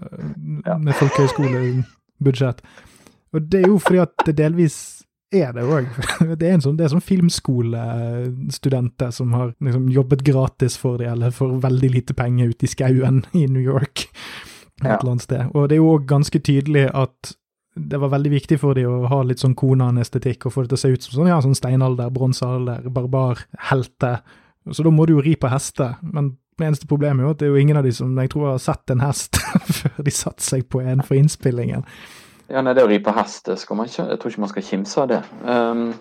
ja. 0.65 0.79
med 0.81 0.97
folkehøyskolebudsjett. 1.03 2.65
Og 3.35 3.47
det 3.53 3.65
er 3.65 3.69
jo 3.69 3.79
fordi 3.83 4.01
at 4.07 4.25
det 4.25 4.39
delvis 4.39 4.79
er 5.35 5.53
det 5.57 5.65
òg. 5.67 5.85
Det 6.41 6.47
er 6.49 6.55
en 6.57 6.65
sånn, 6.65 6.79
sånn 6.79 7.05
filmskolestudenter 7.05 9.11
som 9.15 9.29
har 9.37 9.49
liksom 9.59 9.89
jobbet 9.93 10.21
gratis 10.27 10.75
for 10.81 10.99
det, 11.01 11.09
eller 11.13 11.31
for 11.35 11.49
veldig 11.63 11.91
lite 11.93 12.15
penger 12.19 12.45
ute 12.55 12.65
i 12.67 12.73
skauen 12.73 13.17
i 13.33 13.47
New 13.51 13.63
York. 13.63 13.95
Et 14.83 14.89
ja. 14.89 14.99
eller 14.99 15.13
annet 15.15 15.27
sted. 15.27 15.43
Og 15.55 15.61
det 15.69 15.75
er 15.77 15.83
jo 15.83 15.95
òg 15.97 16.03
ganske 16.11 16.39
tydelig 16.45 16.87
at 16.93 17.19
det 17.75 17.99
var 17.99 18.13
veldig 18.13 18.31
viktig 18.31 18.61
for 18.63 18.73
dem 18.79 18.91
å 18.91 19.09
ha 19.11 19.23
litt 19.27 19.41
sånn 19.43 19.59
Konan-estetikk, 19.59 20.47
og 20.47 20.53
få 20.55 20.61
det 20.63 20.69
til 20.75 20.79
å 20.79 20.85
se 20.85 20.93
ut 20.95 21.03
som 21.03 21.13
sånn, 21.19 21.33
ja, 21.33 21.39
sånn 21.43 21.59
steinalder, 21.59 22.09
bronsealder, 22.15 22.81
barbar-helte. 22.95 24.13
Så 24.71 24.81
da 24.87 24.91
må 24.95 25.03
du 25.07 25.13
jo 25.17 25.25
ri 25.25 25.35
på 25.37 25.51
hester. 25.51 25.93
Men 26.07 26.25
det 26.59 26.69
eneste 26.69 26.87
problemet 26.91 27.23
er 27.23 27.27
jo 27.27 27.33
at 27.35 27.41
det 27.41 27.47
er 27.49 27.57
jo 27.57 27.63
ingen 27.65 27.81
av 27.81 27.87
de 27.87 27.93
som 27.95 28.15
jeg 28.19 28.31
tror 28.33 28.53
har 28.53 28.61
sett 28.63 28.87
en 28.95 29.03
hest 29.03 29.41
før 29.81 29.97
de 30.07 30.13
satte 30.15 30.47
seg 30.47 30.69
på 30.71 30.85
en 30.85 31.03
for 31.03 31.19
innspillingen. 31.19 31.83
Ja, 32.53 32.61
nei, 32.61 32.75
Det 32.77 32.85
å 32.85 32.89
ri 32.91 33.01
på 33.01 33.13
hest 33.17 33.49
skal 33.57 33.79
man 33.79 33.89
ikke, 33.89 34.05
jeg 34.11 34.21
tror 34.21 34.33
ikke 34.33 34.43
man 34.45 34.51
skal 34.53 34.65
kimse 34.67 35.01
av 35.01 35.07
det. 35.09 35.21
Um, 35.49 35.95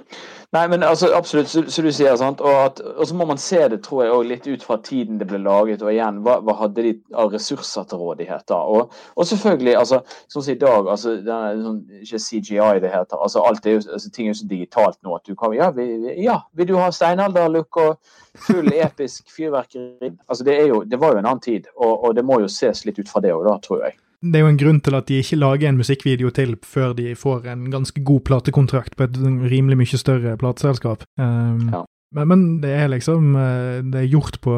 nei, 0.51 0.63
men 0.67 0.83
altså, 0.83 1.07
Absolutt, 1.15 1.47
som 1.47 1.85
du 1.85 1.91
sier. 1.95 2.17
sant, 2.19 2.43
og, 2.43 2.57
at, 2.65 2.81
og, 2.83 3.05
så 3.07 3.15
må 3.15 3.27
man 3.29 3.39
se 3.39 3.61
det 3.71 3.79
tror 3.85 4.03
jeg, 4.03 4.11
også 4.11 4.27
litt 4.27 4.49
ut 4.51 4.65
fra 4.67 4.77
tiden 4.83 5.21
det 5.21 5.29
ble 5.29 5.39
laget. 5.39 5.85
Og 5.85 5.93
igjen, 5.93 6.19
hva, 6.25 6.41
hva 6.43 6.57
hadde 6.59 6.83
de 6.83 6.93
av 7.15 7.31
ressurser 7.31 7.87
til 7.87 8.03
rådighet? 8.03 8.43
da, 8.51 8.59
Og, 8.59 8.91
og 9.15 9.29
selvfølgelig, 9.29 9.77
altså, 9.79 10.01
sånn 10.27 10.43
som 10.43 10.51
i 10.51 10.59
dag, 10.65 10.91
altså, 10.97 11.15
det 11.23 11.39
er 11.39 11.63
sånn, 11.63 11.81
ikke 12.03 12.23
CGI 12.27 12.75
det 12.83 12.91
heter. 12.91 13.23
altså, 13.23 13.47
alt 13.47 13.65
er 13.65 13.79
jo, 13.79 13.87
altså, 13.87 14.11
Ting 14.11 14.27
er 14.27 14.33
jo 14.35 14.41
så 14.43 14.51
digitalt 14.51 14.99
nå 15.01 15.15
at 15.15 15.25
du 15.25 15.39
kan 15.39 15.55
Ja, 15.55 15.71
vi, 15.71 15.87
ja 16.19 16.41
vil 16.59 16.73
du 16.73 16.75
ha 16.75 16.91
steinalderlook 16.91 17.79
og 17.85 18.15
full 18.49 18.67
episk 18.75 19.31
fyrverkeri? 19.31 20.11
altså, 20.27 20.43
det, 20.43 20.59
er 20.59 20.73
jo, 20.75 20.83
det 20.83 20.99
var 20.99 21.15
jo 21.15 21.23
en 21.23 21.29
annen 21.29 21.45
tid, 21.47 21.71
og, 21.77 22.03
og 22.03 22.15
det 22.19 22.27
må 22.27 22.43
jo 22.43 22.51
ses 22.51 22.83
litt 22.83 22.99
ut 22.99 23.07
fra 23.07 23.23
det 23.23 23.31
òg, 23.31 23.47
da, 23.47 23.61
tror 23.63 23.87
jeg 23.87 24.02
det 24.23 24.39
er 24.39 24.45
jo 24.45 24.51
en 24.53 24.59
grunn 24.59 24.79
til 24.83 24.95
at 24.95 25.09
de 25.09 25.17
ikke 25.19 25.39
lager 25.39 25.69
en 25.69 25.79
musikkvideo 25.79 26.29
til 26.35 26.55
før 26.63 26.93
de 26.95 27.11
får 27.19 27.49
en 27.51 27.65
ganske 27.73 28.03
god 28.07 28.23
platekontrakt 28.29 28.95
på 28.95 29.07
et 29.07 29.17
rimelig 29.51 29.79
mye 29.81 29.99
større 29.99 30.37
plateselskap. 30.39 31.03
Um, 31.19 31.67
ja. 31.73 31.81
men, 32.15 32.29
men, 32.31 32.45
det 32.63 32.71
er 32.71 32.91
liksom 32.93 33.35
eh, 33.35 33.81
Det 33.83 33.99
er 33.99 34.11
gjort 34.11 34.39
på 34.41 34.53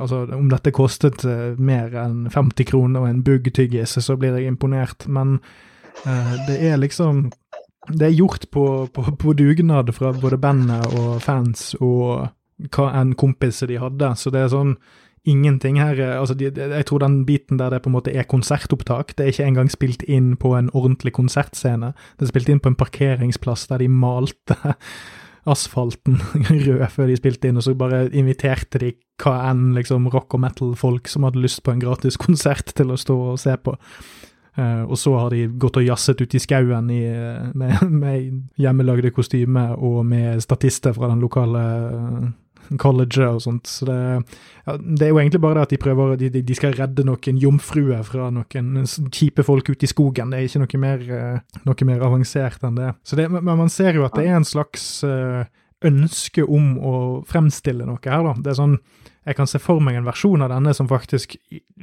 Altså, 0.00 0.24
om 0.36 0.48
dette 0.50 0.72
kostet 0.72 1.24
eh, 1.28 1.58
mer 1.58 1.92
enn 2.00 2.30
50 2.32 2.70
kroner 2.70 3.04
og 3.04 3.10
en 3.10 3.22
bugg 3.26 3.50
tyggis, 3.52 3.98
så 4.00 4.16
blir 4.16 4.38
jeg 4.38 4.48
imponert, 4.48 5.06
men 5.08 5.38
uh, 6.06 6.34
det 6.48 6.56
er 6.70 6.80
liksom 6.80 7.28
Det 7.92 8.08
er 8.08 8.16
gjort 8.16 8.48
på, 8.50 8.88
på, 8.94 9.04
på 9.20 9.36
dugnad 9.36 9.92
fra 9.92 10.14
både 10.16 10.40
bandet 10.40 10.96
og 10.96 11.20
fans 11.24 11.74
og 11.80 12.30
hva 12.72 12.90
enn 13.00 13.14
kompiser 13.16 13.70
de 13.70 13.78
hadde, 13.80 14.14
så 14.20 14.32
det 14.32 14.42
er 14.44 14.50
sånn 14.52 14.74
ingenting 15.24 15.78
her 15.80 15.98
eh, 16.00 16.20
altså 16.20 16.34
Jeg 16.38 16.86
tror 16.86 16.98
den 16.98 17.24
biten 17.26 17.58
der 17.58 17.70
det 17.70 17.82
på 17.82 17.90
en 17.90 17.96
måte 17.96 18.12
er 18.14 18.28
konsertopptak, 18.28 19.16
det 19.18 19.24
er 19.24 19.32
ikke 19.32 19.48
engang 19.48 19.70
spilt 19.70 20.02
inn 20.02 20.36
på 20.36 20.54
en 20.56 20.70
ordentlig 20.74 21.12
konsertscene. 21.12 21.92
Det 22.18 22.26
er 22.26 22.32
spilt 22.32 22.48
inn 22.48 22.60
på 22.60 22.72
en 22.72 22.78
parkeringsplass 22.78 23.66
der 23.68 23.78
de 23.78 23.88
malte 23.88 24.56
asfalten 25.50 26.20
rød 26.66 26.88
før 26.88 27.06
de 27.06 27.16
spilte 27.16 27.48
inn, 27.48 27.56
og 27.56 27.64
så 27.64 27.74
bare 27.74 28.08
inviterte 28.12 28.80
de 28.80 28.94
hva 29.20 29.50
enn 29.50 29.74
liksom 29.76 30.08
rock 30.12 30.34
og 30.34 30.40
metal-folk 30.40 31.08
som 31.08 31.26
hadde 31.28 31.42
lyst 31.42 31.62
på 31.64 31.74
en 31.74 31.80
gratis 31.82 32.16
konsert 32.20 32.72
til 32.76 32.92
å 32.92 32.98
stå 33.00 33.16
og 33.34 33.40
se 33.40 33.56
på. 33.56 33.76
Uh, 34.58 34.82
og 34.82 34.96
så 34.98 35.12
har 35.14 35.30
de 35.30 35.44
gått 35.62 35.78
og 35.78 35.84
jazzet 35.86 36.20
ute 36.20 36.36
i 36.36 36.42
skauen 36.42 36.88
i, 36.90 37.04
med, 37.54 37.84
med 37.86 38.60
hjemmelagde 38.60 39.12
kostymer 39.14 39.76
og 39.78 40.02
med 40.04 40.42
statister 40.42 40.96
fra 40.96 41.08
den 41.12 41.22
lokale 41.22 41.62
colleget 42.78 43.26
og 43.26 43.40
sånt. 43.42 43.66
Så 43.70 43.88
det, 43.88 43.98
ja, 44.66 44.76
det, 44.76 45.06
er 45.06 45.12
jo 45.12 45.20
egentlig 45.22 45.40
bare 45.42 45.58
det 45.58 45.66
at 45.66 45.74
de 45.74 45.80
prøver 45.82 46.16
de, 46.20 46.30
de 46.30 46.58
skal 46.58 46.76
redde 46.78 47.06
noen 47.06 47.40
jomfruer 47.40 48.04
fra 48.06 48.30
noen 48.34 48.84
kjipe 49.10 49.44
folk 49.46 49.72
ute 49.72 49.88
i 49.88 49.90
skogen. 49.90 50.30
Det 50.30 50.40
er 50.40 50.48
ikke 50.48 50.62
noe 50.62 50.82
mer, 50.84 51.06
uh, 51.10 51.62
noe 51.66 51.88
mer 51.88 52.04
avansert 52.06 52.66
enn 52.66 52.78
det. 52.78 52.92
Så 53.02 53.18
det, 53.18 53.30
Men 53.32 53.50
man 53.64 53.72
ser 53.72 53.98
jo 53.98 54.06
at 54.06 54.14
det 54.18 54.28
er 54.28 54.38
en 54.38 54.48
slags 54.48 54.86
uh, 55.06 55.42
ønske 55.86 56.44
om 56.44 56.74
å 56.78 56.94
fremstille 57.28 57.86
noe 57.88 58.02
her, 58.04 58.24
da. 58.26 58.34
Det 58.40 58.52
er 58.52 58.58
sånn 58.58 58.80
jeg 59.26 59.36
kan 59.36 59.46
se 59.46 59.58
for 59.60 59.82
meg 59.84 59.98
en 59.98 60.06
versjon 60.08 60.40
av 60.40 60.48
denne 60.48 60.72
som 60.74 60.88
faktisk 60.88 61.34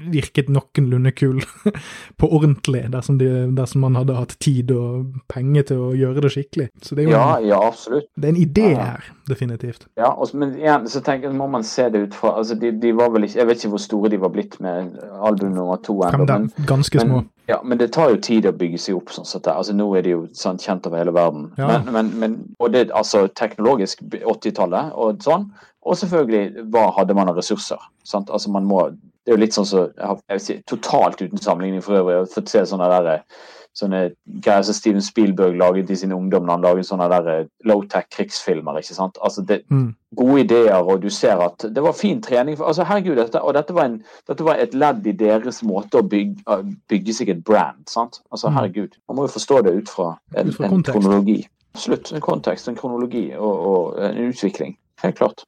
virket 0.09 0.49
noenlunde 0.49 1.11
kul 1.13 1.43
på 2.19 2.29
ordentlig, 2.33 2.81
dersom, 2.93 3.19
de, 3.21 3.29
dersom, 3.55 3.83
man 3.85 3.99
hadde 3.99 4.15
hatt 4.17 4.33
tid 4.41 4.73
og 4.73 5.19
penger 5.29 5.67
til 5.69 5.83
å 5.85 5.91
gjøre 5.97 6.25
det 6.25 6.31
skikkelig. 6.33 6.67
Så 6.81 6.97
det 6.97 7.05
er 7.05 7.11
jo 7.11 7.13
ja, 7.13 7.27
en, 7.37 7.47
ja, 7.51 7.61
absolutt. 7.69 8.09
Det 8.17 8.29
er 8.29 8.33
en 8.33 8.41
idé 8.41 8.67
her, 8.73 9.05
definitivt. 9.29 9.85
Ja, 10.01 10.09
også, 10.09 10.41
men 10.41 10.57
igjen 10.57 10.89
så 10.89 11.03
tenker 11.05 11.29
jeg, 11.29 11.37
må 11.37 11.49
man 11.53 11.65
se 11.67 11.85
det 11.93 12.07
ut 12.07 12.17
fra 12.17 12.33
altså 12.41 12.57
de, 12.57 12.73
de, 12.81 12.93
var 12.97 13.13
vel 13.13 13.29
ikke, 13.29 13.39
Jeg 13.39 13.51
vet 13.51 13.63
ikke 13.63 13.73
hvor 13.75 13.85
store 13.85 14.13
de 14.13 14.21
var 14.25 14.33
blitt 14.33 14.59
med 14.63 14.97
album 15.29 15.53
nummer 15.53 15.81
to 15.85 15.99
ennå. 16.09 16.25
Men, 16.25 16.51
ganske 16.67 17.05
små. 17.05 17.21
Men, 17.21 17.31
ja, 17.47 17.61
men 17.63 17.79
det 17.79 17.93
tar 17.95 18.11
jo 18.11 18.19
tid 18.19 18.45
å 18.49 18.51
bygge 18.55 18.79
seg 18.81 18.97
opp 18.97 19.11
sånn 19.15 19.27
sett. 19.27 19.47
Altså, 19.47 19.71
nå 19.75 19.87
er 19.95 20.03
det 20.03 20.11
jo 20.11 20.23
sant, 20.35 20.63
kjent 20.63 20.87
over 20.89 20.99
hele 20.99 21.13
verden. 21.15 21.45
Ja. 21.55 21.69
Men, 21.69 21.91
men, 21.95 22.09
men, 22.19 22.33
og 22.59 22.73
det 22.73 22.89
altså 22.91 23.25
teknologisk 23.39 24.03
80-tallet 24.17 24.91
og 24.99 25.23
sånn. 25.23 25.47
Og 25.87 25.95
selvfølgelig, 25.95 26.65
hva 26.73 26.89
hadde 26.97 27.15
man 27.15 27.31
av 27.31 27.39
ressurser? 27.39 27.79
Sant? 28.07 28.31
Altså 28.35 28.51
man 28.51 28.67
må, 28.67 28.81
det 28.91 29.31
er 29.31 29.37
jo 29.37 29.43
litt 29.45 29.55
sånn 29.55 29.69
så, 29.69 29.85
jeg 29.95 30.35
vil 30.35 30.43
si, 30.43 30.57
Totalt 30.67 31.23
uten 31.23 31.39
sammenligning 31.39 31.85
for 31.85 32.01
øvrig. 32.01 32.17
Jeg 32.17 32.25
har 32.25 32.33
fått 32.35 32.51
se 32.51 32.65
sånne, 32.67 32.89
der, 33.07 33.23
sånne 33.77 34.01
greier 34.43 34.65
som 34.65 34.75
Steven 34.75 35.03
Spielberg 35.05 35.57
laget 35.59 35.91
i 35.93 35.97
sin 35.99 36.13
ungdom 36.15 36.45
når 36.45 36.55
han 36.55 36.65
laget 36.65 36.87
sånne 36.89 37.07
der 37.11 37.29
eh, 37.33 37.49
low-tech 37.69 38.07
krigsfilmer. 38.13 38.79
ikke 38.79 38.97
sant? 38.97 39.19
Altså 39.21 39.43
det, 39.45 39.61
mm. 39.69 39.89
Gode 40.17 40.39
ideer, 40.45 40.77
og 40.79 41.01
du 41.03 41.09
ser 41.11 41.41
at 41.43 41.65
det 41.75 41.83
var 41.83 41.95
fin 41.97 42.21
trening. 42.23 42.57
Altså 42.63 42.85
herregud, 42.87 43.15
dette, 43.19 43.41
Og 43.41 43.53
dette 43.53 43.75
var, 43.75 43.91
en, 43.91 43.99
dette 44.27 44.45
var, 44.47 44.55
et 44.55 44.73
ledd 44.73 45.07
i 45.07 45.13
deres 45.19 45.61
måte 45.67 45.99
å 45.99 46.07
bygge, 46.07 46.61
bygge 46.89 47.13
seg 47.13 47.33
et 47.35 47.43
brand. 47.43 47.83
sant? 47.91 48.21
Altså 48.31 48.49
mm. 48.49 48.55
herregud, 48.55 48.97
Man 49.07 49.19
må 49.19 49.27
jo 49.27 49.35
forstå 49.35 49.61
det 49.67 49.75
ut 49.77 49.89
fra 49.89 50.15
en, 50.35 50.47
ut 50.47 50.55
fra 50.55 50.71
en 50.71 50.83
kronologi. 50.83 51.41
Absolutt. 51.75 52.13
En 52.15 52.23
kontekst, 52.23 52.67
en 52.71 52.79
kronologi 52.79 53.29
og, 53.35 53.67
og 53.71 54.01
en 54.01 54.23
utvikling. 54.31 54.77
Helt 55.03 55.19
klart. 55.19 55.45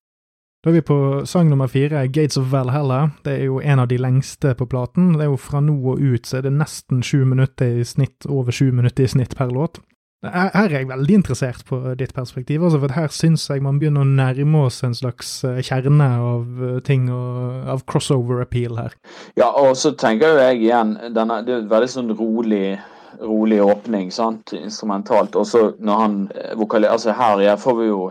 Da 0.60 0.74
er 0.74 0.74
vi 0.76 0.82
på 0.84 0.96
sang 1.24 1.48
nummer 1.48 1.70
fire, 1.72 2.02
Gates 2.12 2.36
of 2.38 2.50
Valhalla. 2.52 3.14
Det 3.24 3.32
er 3.32 3.46
jo 3.48 3.62
en 3.64 3.80
av 3.80 3.88
de 3.88 3.96
lengste 3.96 4.52
på 4.60 4.66
platen. 4.68 5.14
Det 5.16 5.24
er 5.24 5.30
jo 5.32 5.38
fra 5.40 5.62
nå 5.64 5.78
og 5.94 6.02
ut 6.04 6.28
så 6.28 6.42
er 6.42 6.50
det 6.50 6.52
nesten 6.52 7.00
sju 7.00 7.22
minutter 7.24 7.78
i 7.80 7.86
snitt, 7.88 8.28
over 8.28 8.52
sju 8.52 8.74
minutter 8.76 9.08
i 9.08 9.12
snitt 9.14 9.38
per 9.40 9.54
låt. 9.56 9.80
Her 10.20 10.52
er 10.52 10.74
jeg 10.76 10.90
veldig 10.90 11.16
interessert 11.16 11.64
på 11.70 11.80
ditt 11.96 12.12
perspektiv, 12.12 12.66
altså 12.68 12.82
for 12.82 12.92
her 12.92 13.08
syns 13.08 13.46
jeg 13.48 13.64
man 13.64 13.80
begynner 13.80 14.04
å 14.04 14.10
nærme 14.18 14.66
oss 14.68 14.82
en 14.84 14.98
slags 14.98 15.30
eh, 15.48 15.62
kjerne 15.64 16.10
av 16.26 16.60
eh, 16.60 16.82
ting 16.84 17.08
og 17.08 17.70
av 17.72 17.86
crossover 17.88 18.44
appeal 18.44 18.76
her. 18.82 18.98
Ja, 19.40 19.48
og 19.56 19.78
så 19.80 19.94
tenker 19.96 20.36
jo 20.36 20.44
jeg 20.44 20.60
igjen, 20.66 20.98
denne, 21.16 21.40
det 21.48 21.56
er 21.56 21.64
en 21.64 21.72
veldig 21.72 21.92
sånn 21.96 22.12
rolig 22.20 22.76
rolig 23.24 23.62
åpning, 23.64 24.12
sant, 24.12 24.52
instrumentalt. 24.60 25.40
Og 25.40 25.48
så 25.48 25.64
når 25.80 26.04
han 26.04 26.20
eh, 26.36 26.52
vokaliserer 26.60 27.00
Altså 27.00 27.16
her 27.16 27.56
får 27.64 27.80
vi 27.80 27.88
jo 27.88 28.04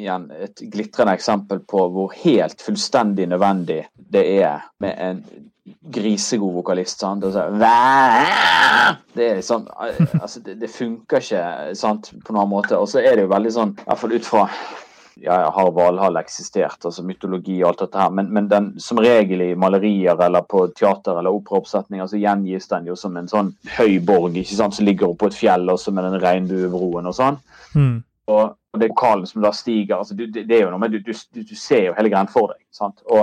igjen 0.00 0.30
et 0.32 0.62
glitrende 0.72 1.14
eksempel 1.16 1.62
på 1.68 1.86
hvor 1.92 2.14
helt 2.22 2.62
fullstendig 2.64 3.26
nødvendig 3.28 3.82
det 3.94 4.22
er 4.40 4.68
med 4.82 4.94
en 4.98 5.24
grisegod 5.94 6.54
vokalist. 6.54 7.02
sant? 7.02 7.24
Og 7.24 7.34
så, 7.34 7.48
det 9.16 9.28
er 9.28 9.42
sånn, 9.44 9.68
altså 10.20 10.42
det, 10.44 10.56
det 10.62 10.70
funker 10.72 11.22
ikke 11.22 11.74
sant, 11.78 12.12
på 12.24 12.34
noen 12.34 12.50
måte. 12.50 12.78
Og 12.78 12.88
så 12.90 13.02
er 13.02 13.16
det 13.16 13.26
jo 13.26 13.34
veldig 13.34 13.52
sånn, 13.54 13.76
i 13.78 13.86
hvert 13.86 14.02
fall 14.02 14.16
ut 14.16 14.26
fra 14.26 14.46
ja, 15.20 15.34
ja, 15.40 15.50
har 15.54 15.70
Valhall 15.76 16.16
eksistert, 16.16 16.80
altså 16.88 17.04
mytologi 17.04 17.58
og 17.60 17.68
alt 17.68 17.82
dette 17.84 18.00
her, 18.00 18.12
men, 18.16 18.30
men 18.32 18.46
den, 18.48 18.70
som 18.80 19.00
regel 19.02 19.42
i 19.44 19.50
malerier 19.58 20.18
eller 20.24 20.46
på 20.48 20.64
teater 20.72 21.18
eller 21.20 21.36
operaoppsetninger 21.36 22.08
så 22.08 22.20
gjengis 22.20 22.70
den 22.70 22.88
jo 22.88 22.96
som 22.98 23.18
en 23.20 23.28
sånn 23.28 23.52
høy 23.76 23.98
borg 24.08 24.38
ikke 24.40 24.56
sant, 24.56 24.76
som 24.78 24.88
ligger 24.88 25.12
oppå 25.12 25.28
et 25.28 25.36
fjell, 25.36 25.68
og 25.68 25.80
så 25.80 25.92
med 25.94 26.08
den 26.08 26.20
regnbuebroen 26.22 27.10
og 27.10 27.16
sånn. 27.18 27.38
Mm. 27.76 27.94
Og, 28.32 28.56
og 28.72 28.80
det 28.80 28.88
vokalen 28.88 29.26
som 29.28 29.42
da 29.44 29.50
stiger 29.52 29.98
altså 29.98 30.14
du, 30.16 30.26
det, 30.26 30.50
er 30.50 30.62
jo 30.64 30.70
noe 30.72 30.80
med, 30.80 30.90
du, 30.94 30.98
du, 31.04 31.12
du 31.44 31.56
ser 31.58 31.84
jo 31.88 31.96
hele 31.98 32.10
greien 32.12 32.30
for 32.32 32.46
deg. 32.54 32.62
sant? 32.72 32.98
Og, 33.12 33.22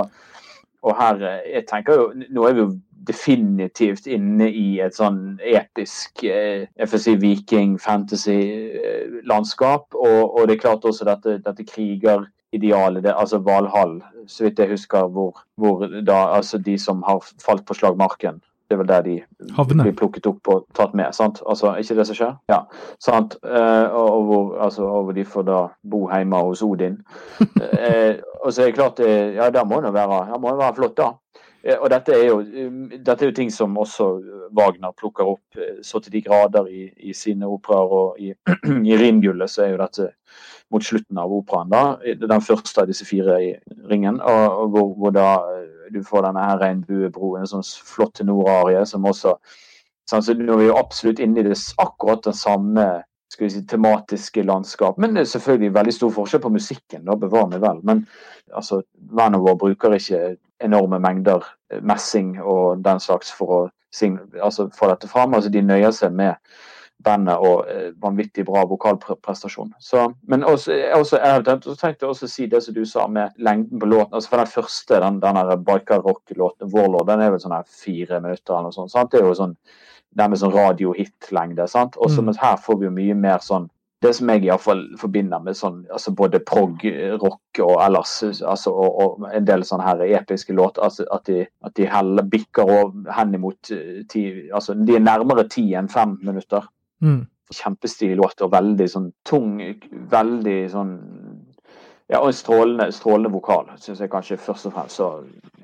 og 0.86 0.92
her 0.98 1.16
eh, 1.26 1.48
jeg 1.56 1.64
tenker 1.70 1.92
jo, 1.98 2.04
Nå 2.30 2.40
er 2.46 2.52
vi 2.54 2.64
jo 2.64 2.70
definitivt 3.10 4.06
inne 4.10 4.46
i 4.52 4.80
et 4.84 4.94
sånn 4.94 5.40
episk 5.40 6.24
eh, 6.28 6.68
si 6.94 7.14
viking 7.18 7.78
fantasy-landskap. 7.80 9.94
Og, 9.96 10.22
og 10.28 10.46
det 10.46 10.54
er 10.54 10.64
klart 10.66 10.86
også 10.86 11.04
dette, 11.08 11.30
dette 11.42 11.64
krigeridealet, 11.66 13.02
det, 13.06 13.12
altså 13.16 13.38
Valhall, 13.46 13.94
så 14.28 14.44
vidt 14.46 14.60
jeg 14.60 14.72
husker, 14.74 15.02
hvor, 15.10 15.32
hvor 15.56 15.76
da 16.04 16.18
altså 16.36 16.56
de 16.60 16.76
som 16.78 17.02
har 17.08 17.18
falt 17.42 17.64
på 17.66 17.74
slagmarken 17.80 18.36
det 18.70 18.76
er 18.76 18.78
vel 18.84 18.88
der 18.88 19.02
de 19.02 19.14
Havne. 19.56 19.82
blir 19.82 19.94
plukket 19.98 20.28
opp 20.30 20.48
og 20.52 20.66
tatt 20.78 20.92
med. 20.94 21.10
sant? 21.14 21.40
Altså, 21.42 21.72
ikke 21.82 21.96
det 21.98 22.04
som 22.06 22.14
skjer? 22.14 22.36
Ja. 22.52 22.60
sant? 23.02 23.34
Eh, 23.42 23.96
og, 23.98 24.24
hvor, 24.28 24.52
altså, 24.62 24.86
og 24.86 25.10
de 25.16 25.24
får 25.26 25.42
da 25.48 25.60
bo 25.82 26.04
hjemme 26.06 26.38
hos 26.46 26.62
Odin. 26.62 27.00
eh, 27.74 28.22
og 28.44 28.52
så 28.52 28.62
er 28.62 28.70
det 28.70 28.76
klart 28.78 29.02
det, 29.02 29.10
Ja, 29.34 29.50
det 29.50 29.66
må 29.66 29.80
være, 29.80 30.20
det 30.30 30.40
må 30.40 30.54
jo 30.54 30.60
være 30.62 30.76
flott, 30.78 30.96
da. 31.02 31.10
Eh, 31.62 31.76
og 31.76 31.90
dette 31.90 32.14
er, 32.14 32.28
jo, 32.30 32.38
um, 32.40 32.86
dette 32.94 33.24
er 33.24 33.32
jo 33.32 33.36
ting 33.36 33.50
som 33.52 33.74
også 33.78 34.06
Wagner 34.56 34.94
plukker 34.96 35.28
opp 35.34 35.58
eh, 35.58 35.80
så 35.84 36.00
til 36.00 36.14
de 36.14 36.22
grader 36.24 36.70
i, 36.70 36.86
i 37.10 37.16
sine 37.16 37.50
operaer. 37.50 37.96
Og 37.98 38.22
i, 38.22 38.32
i 38.92 39.00
Ringgullet 39.02 39.50
så 39.50 39.66
er 39.66 39.74
jo 39.74 39.82
dette 39.82 40.12
mot 40.70 40.86
slutten 40.86 41.18
av 41.18 41.34
operaen, 41.34 41.72
da. 41.72 41.82
Den 42.22 42.46
første 42.46 42.84
av 42.84 42.88
disse 42.90 43.08
fire 43.08 43.40
i 43.42 43.50
ringen. 43.90 44.22
Og, 44.22 44.62
og 44.62 44.76
hvor, 44.76 44.94
hvor 45.02 45.16
da 45.18 45.28
eh, 45.56 45.69
du 45.92 46.02
får 46.06 46.26
denne 46.26 46.44
her 46.44 46.60
regnbuebroen, 46.62 47.44
en 47.44 47.50
sånn 47.50 47.66
flott 47.86 48.22
nordarie 48.26 48.84
som 48.86 49.08
også 49.08 49.36
så 50.10 50.18
Nå 50.34 50.56
er 50.56 50.58
vi 50.58 50.66
jo 50.66 50.74
absolutt 50.74 51.20
inne 51.22 51.38
i 51.38 51.46
det, 51.46 51.54
akkurat 51.78 52.24
den 52.24 52.34
samme 52.34 52.86
skal 53.30 53.44
vi 53.44 53.50
si, 53.54 53.60
tematiske 53.66 54.42
landskap. 54.42 54.98
Men 54.98 55.14
det 55.14 55.22
er 55.22 55.28
selvfølgelig 55.30 55.74
veldig 55.74 55.92
stor 55.94 56.10
forskjell 56.16 56.42
på 56.42 56.50
musikken, 56.50 57.04
da, 57.06 57.14
bevar 57.14 57.46
meg 57.50 57.62
vel. 57.62 57.78
Men 57.86 58.02
altså, 58.50 58.80
Vanover 59.14 59.54
bruker 59.60 59.94
ikke 59.94 60.34
enorme 60.66 60.98
mengder 60.98 61.46
eh, 61.70 61.78
messing 61.82 62.34
og 62.42 62.82
den 62.84 63.00
slags 63.00 63.30
for 63.30 63.54
å 63.54 63.60
altså, 64.42 64.66
få 64.74 64.90
dette 64.90 65.10
fram. 65.10 65.36
Altså, 65.38 65.52
de 65.54 65.62
nøyer 65.62 65.94
seg 65.94 66.16
med 66.16 66.34
bandet 67.04 67.40
og 67.40 67.68
eh, 67.70 67.90
vanvittig 68.02 68.44
bra 68.48 68.64
vokalprestasjon. 68.68 69.72
Så, 69.80 70.06
men 70.28 70.44
også, 70.44 70.76
også, 70.96 71.20
jeg 71.20 71.44
tenkte, 71.46 71.76
jeg 71.82 72.10
også 72.10 72.28
å 72.28 72.32
si 72.34 72.46
det 72.50 72.62
som 72.64 72.76
du 72.76 72.82
sa 72.88 73.06
med 73.08 73.36
lengden 73.38 73.80
på 73.80 73.90
låten. 73.90 74.14
altså 74.14 74.32
For 74.32 74.42
den 74.42 74.52
første, 74.54 75.00
den, 75.04 75.20
den 75.24 75.40
her 75.40 75.56
biker 75.56 76.04
rock-låten, 76.06 76.72
Warlord, 76.74 77.08
den 77.10 77.24
er 77.24 77.34
vel 77.34 77.42
sånn 77.42 77.56
her 77.56 77.68
fire 77.68 78.20
minutter 78.20 78.56
eller 78.56 78.70
noe 78.70 78.76
sånt. 78.76 78.92
sant? 78.94 79.12
Det 79.12 79.20
er 79.20 79.28
jo 79.28 79.36
sånn 79.42 79.56
med 80.20 80.40
sånn 80.40 80.54
radiohit-lengde. 80.54 81.68
sant? 81.70 81.96
Og 81.96 82.10
så 82.10 82.20
Mm. 82.20 82.24
Men 82.26 82.40
her 82.40 82.56
får 82.56 82.78
vi 82.78 82.84
jo 82.84 82.90
mye 82.90 83.14
mer 83.14 83.38
sånn 83.38 83.70
det 84.02 84.14
som 84.16 84.30
jeg 84.32 84.46
iallfall 84.46 84.80
forbinder 84.96 85.42
med 85.44 85.56
sånn, 85.56 85.82
altså 85.92 86.12
både 86.16 86.40
prog, 86.40 86.80
rock 87.20 87.60
og 87.60 87.74
ellers 87.84 88.14
altså, 88.24 88.72
og, 88.72 89.00
og 89.02 89.26
en 89.28 89.44
del 89.44 89.64
sånne 89.66 89.84
her 89.84 90.04
episke 90.20 90.56
låter, 90.56 90.82
altså 90.86 91.04
at 91.12 91.26
de, 91.28 91.44
at 91.66 91.74
de 91.76 91.88
heller 91.90 92.24
bikker 92.32 92.64
over 92.64 93.12
hen 93.12 93.34
imot 93.36 93.72
ti 94.08 94.22
altså 94.56 94.74
De 94.74 94.96
er 94.96 95.04
nærmere 95.04 95.44
ti 95.52 95.66
enn 95.76 95.90
fem 95.92 96.16
minutter. 96.24 96.64
Mm. 97.00 97.26
Kjempestilig 97.50 98.16
låt 98.20 98.42
og 98.44 98.52
veldig 98.52 98.86
sånn 98.92 99.10
tung, 99.26 99.56
veldig 100.12 100.58
sånn 100.70 100.92
ja, 102.10 102.18
og 102.18 102.32
en 102.32 102.34
strålende, 102.34 102.88
strålende 102.90 103.30
vokal, 103.30 103.68
syns 103.78 104.00
jeg 104.02 104.10
kanskje 104.10 104.38
først 104.42 104.66
og 104.66 104.72
fremst. 104.74 104.98
Så 104.98 105.10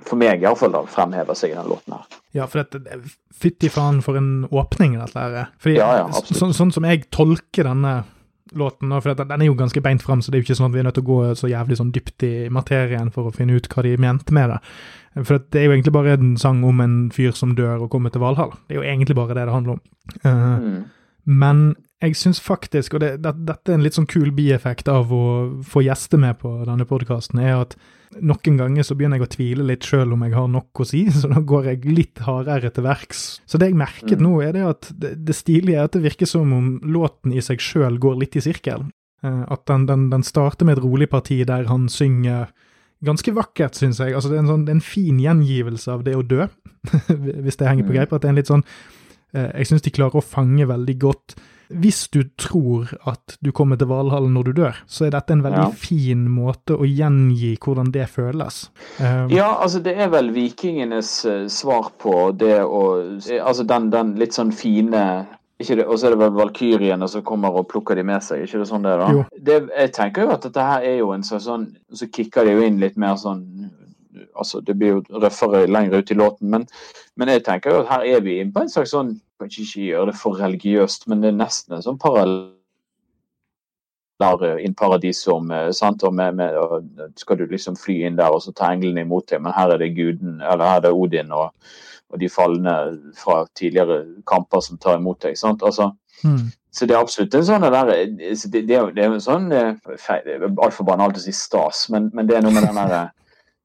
for 0.06 0.18
meg 0.20 0.44
iallfall 0.44 0.76
fremhever 0.86 1.34
seg 1.34 1.56
den 1.56 1.66
låten 1.66 1.96
her. 1.96 2.04
Ja, 2.36 2.46
for 2.46 2.62
dette, 2.62 3.00
fytti 3.34 3.70
faen 3.72 3.98
for 4.04 4.18
en 4.18 4.44
åpning 4.54 4.94
dette 5.00 5.18
her 5.18 5.40
er. 5.40 5.48
Fordi, 5.58 5.80
Ja, 5.80 5.88
ja, 6.04 6.06
så, 6.14 6.52
sånn, 6.54 6.70
som 6.70 6.86
jeg 6.86 7.08
tolker 7.10 7.66
denne 7.66 7.96
låten, 8.54 8.94
for 9.02 9.18
den 9.18 9.42
er 9.42 9.48
jo 9.48 9.56
ganske 9.58 9.82
beint 9.82 10.04
fram, 10.06 10.22
så 10.22 10.30
det 10.30 10.38
er 10.38 10.44
jo 10.44 10.46
ikke 10.46 10.58
sånn 10.60 10.70
at 10.70 10.76
vi 10.76 10.78
er 10.84 10.86
nødt 10.86 10.94
til 11.00 11.02
å 11.02 11.10
gå 11.10 11.34
så 11.34 11.50
jævlig 11.50 11.80
sånn 11.80 11.90
dypt 11.90 12.22
i 12.22 12.34
materien 12.54 13.10
for 13.10 13.26
å 13.26 13.34
finne 13.34 13.58
ut 13.58 13.66
hva 13.72 13.82
de 13.82 13.96
mente 13.98 14.34
med 14.36 14.54
det. 14.54 14.60
For 15.26 15.42
det 15.42 15.60
er 15.60 15.66
jo 15.66 15.74
egentlig 15.74 15.96
bare 15.96 16.14
en 16.14 16.36
sang 16.38 16.62
om 16.68 16.80
en 16.84 16.98
fyr 17.10 17.34
som 17.34 17.56
dør 17.58 17.88
og 17.88 17.90
kommer 17.90 18.14
til 18.14 18.22
Valhall. 18.22 18.54
Det 18.68 18.76
er 18.76 18.84
jo 18.84 18.86
egentlig 18.86 19.16
bare 19.18 19.34
det 19.34 19.48
det 19.48 19.56
handler 19.56 19.80
om. 19.80 19.82
Uh, 20.22 20.60
Mm. 20.62 20.84
Men 21.26 21.74
jeg 22.02 22.14
syns 22.14 22.38
faktisk, 22.44 22.94
og 22.94 23.00
det, 23.02 23.14
det, 23.24 23.32
dette 23.48 23.72
er 23.72 23.78
en 23.78 23.82
litt 23.86 23.96
sånn 23.96 24.06
kul 24.06 24.28
bieffekt 24.36 24.88
av 24.92 25.10
å 25.12 25.22
få 25.66 25.82
gjester 25.86 26.20
med 26.22 26.36
på 26.38 26.50
denne 26.68 26.84
podkasten, 26.86 27.40
er 27.42 27.62
at 27.64 27.76
noen 28.22 28.58
ganger 28.60 28.84
så 28.86 28.94
begynner 28.94 29.18
jeg 29.18 29.26
å 29.26 29.32
tvile 29.34 29.64
litt 29.66 29.84
sjøl 29.88 30.12
om 30.14 30.22
jeg 30.22 30.36
har 30.36 30.46
nok 30.52 30.82
å 30.84 30.86
si, 30.86 31.00
så 31.20 31.30
da 31.32 31.40
går 31.42 31.70
jeg 31.72 31.88
litt 31.96 32.22
hardere 32.26 32.70
til 32.70 32.84
verks. 32.86 33.24
Så 33.48 33.58
det 33.58 33.72
jeg 33.72 33.80
merket 33.80 34.20
Mm. 34.20 34.26
nå, 34.28 34.34
er 34.44 34.52
det 34.54 34.62
at 34.68 34.90
det, 34.94 35.14
det 35.26 35.34
stilige 35.36 35.80
er 35.80 35.88
at 35.88 35.96
det 35.96 36.04
virker 36.06 36.26
som 36.30 36.52
om 36.54 36.68
låten 36.84 37.32
i 37.34 37.42
seg 37.42 37.58
sjøl 37.64 37.98
går 37.98 38.20
litt 38.22 38.36
i 38.38 38.44
sirkel. 38.44 38.86
Eh, 39.24 39.42
At 39.50 39.64
den, 39.66 39.86
den, 39.88 40.06
den 40.12 40.22
starter 40.22 40.64
med 40.68 40.76
et 40.78 40.84
rolig 40.84 41.08
parti 41.10 41.40
der 41.48 41.66
han 41.66 41.88
synger 41.88 42.52
ganske 43.04 43.32
vakkert, 43.36 43.74
syns 43.76 43.98
jeg. 44.00 44.14
Altså 44.14 44.30
det 44.30 44.36
er 44.38 44.44
en, 44.44 44.52
sånn, 44.52 44.62
det 44.68 44.72
er 44.72 44.78
en 44.78 44.84
fin 44.84 45.18
gjengivelse 45.20 45.90
av 45.92 46.04
det 46.06 46.14
å 46.16 46.22
dø, 46.24 46.46
hvis 47.44 47.56
det 47.58 47.66
henger 47.68 47.84
på 47.88 47.92
Mm. 47.92 47.96
greip. 47.98 48.12
At 48.12 48.22
det 48.22 48.28
er 48.30 48.34
en 48.36 48.38
litt 48.40 48.52
sånn 48.52 48.64
Jeg 49.36 49.68
syns 49.68 49.84
de 49.84 49.92
klarer 49.94 50.18
å 50.20 50.24
fange 50.24 50.66
veldig 50.68 50.98
godt 51.02 51.36
hvis 51.66 52.04
du 52.14 52.20
tror 52.38 52.92
at 53.10 53.36
du 53.42 53.50
kommer 53.50 53.78
til 53.78 53.88
Valhallen 53.90 54.34
når 54.36 54.50
du 54.50 54.52
dør, 54.60 54.76
så 54.86 55.06
er 55.06 55.14
dette 55.16 55.34
en 55.34 55.42
veldig 55.42 55.64
Ja. 55.64 55.70
fin 55.74 56.28
måte 56.30 56.76
å 56.78 56.86
gjengi 56.86 57.56
hvordan 57.58 57.90
det 57.92 58.08
føles. 58.08 58.70
Um, 59.00 59.30
Ja, 59.30 59.48
altså 59.60 59.80
det 59.82 59.96
er 59.98 60.08
vel 60.08 60.30
vikingenes 60.30 61.24
eh, 61.24 61.48
svar 61.48 61.90
på 61.98 62.30
det 62.38 62.60
å 62.62 63.18
eh, 63.18 63.42
Altså 63.42 63.66
den, 63.66 63.90
den 63.90 64.14
litt 64.14 64.32
sånn 64.32 64.52
fine 64.52 65.26
Og 65.58 65.98
så 65.98 66.06
er 66.06 66.10
det 66.14 66.18
vel 66.20 66.36
valkyrjene 66.36 67.08
som 67.08 67.22
kommer 67.22 67.50
og 67.50 67.68
plukker 67.68 67.96
de 67.96 68.02
med 68.04 68.22
seg, 68.22 68.44
ikke 68.44 68.58
det 68.60 68.68
sånn 68.68 68.82
det 68.84 68.92
er 68.92 68.98
da? 68.98 69.24
Det, 69.40 69.68
jeg 69.76 69.92
tenker 69.92 70.22
jo 70.22 70.30
at 70.36 70.42
dette 70.42 70.60
her 70.60 70.82
er 70.84 70.98
jo 70.98 71.12
en 71.12 71.24
sånn 71.24 71.40
sånn 71.40 71.66
Så 71.92 72.06
kicker 72.12 72.44
det 72.44 72.52
jo 72.52 72.62
inn 72.62 72.78
litt 72.78 72.96
mer 72.96 73.16
sånn 73.16 73.70
Altså 74.36 74.60
det 74.60 74.76
blir 74.76 74.98
jo 74.98 75.18
røffere 75.18 75.66
lenger 75.66 75.98
ut 75.98 76.10
i 76.10 76.14
låten, 76.14 76.50
men, 76.50 76.66
men 77.16 77.28
jeg 77.28 77.42
tenker 77.44 77.72
jo 77.72 77.80
at 77.80 77.88
her 77.88 78.04
er 78.04 78.20
vi 78.20 78.38
inne 78.40 78.52
på 78.52 78.60
en 78.60 78.68
slags 78.68 78.92
sånn 78.92 79.16
Kanskje 79.40 79.64
ikke 79.64 79.88
gjøre 79.90 80.10
det 80.10 80.18
for 80.20 80.38
religiøst, 80.40 81.08
men 81.10 81.22
det 81.22 81.32
er 81.32 81.40
nesten 81.40 81.76
en 81.76 81.84
sånn 81.84 81.98
parallell 82.00 82.54
der 84.20 84.58
in 84.64 84.74
paradisum, 84.74 85.50
eh, 85.52 85.70
sant? 85.76 86.04
Og 86.08 86.14
med, 86.14 86.38
med, 86.38 86.56
og 86.56 86.86
skal 87.20 87.36
du 87.36 87.46
liksom 87.50 87.76
fly 87.76 87.98
inn 88.06 88.16
der 88.16 88.32
og 88.32 88.42
så 88.42 88.54
ta 88.56 88.70
englene 88.72 89.04
imot 89.04 89.28
deg, 89.28 89.42
men 89.44 89.52
her 89.52 89.74
er 89.74 89.82
det 89.82 89.94
guden, 89.96 90.40
eller 90.40 90.64
her 90.64 90.80
er 90.80 90.86
det 90.86 90.94
Odin 90.96 91.34
og, 91.36 91.50
og 92.12 92.22
de 92.22 92.30
falne 92.32 92.76
fra 93.18 93.42
tidligere 93.58 94.04
kamper 94.30 94.64
som 94.64 94.80
tar 94.80 95.00
imot 95.00 95.20
deg. 95.26 95.36
sant? 95.36 95.62
Altså, 95.62 95.90
mm, 96.24 96.48
så 96.72 96.88
det 96.88 96.96
er 96.96 97.04
absolutt 97.04 97.36
en 97.36 97.46
sånn 97.50 97.68
der, 97.68 97.92
eh, 97.92 98.08
det, 98.08 98.64
det, 98.70 98.78
er 98.78 98.88
jo, 98.88 99.12
en 99.18 99.20
sånn 99.20 99.52
eh, 99.52 99.76
altfor 100.56 100.88
banalt 100.88 101.20
å 101.20 101.26
si 101.26 101.36
stas, 101.36 101.86
men, 101.92 102.08
men 102.16 102.28
det 102.28 102.38
er 102.38 102.46
noe 102.46 102.56
med 102.56 102.68
den 102.70 102.80
derre 102.80 103.04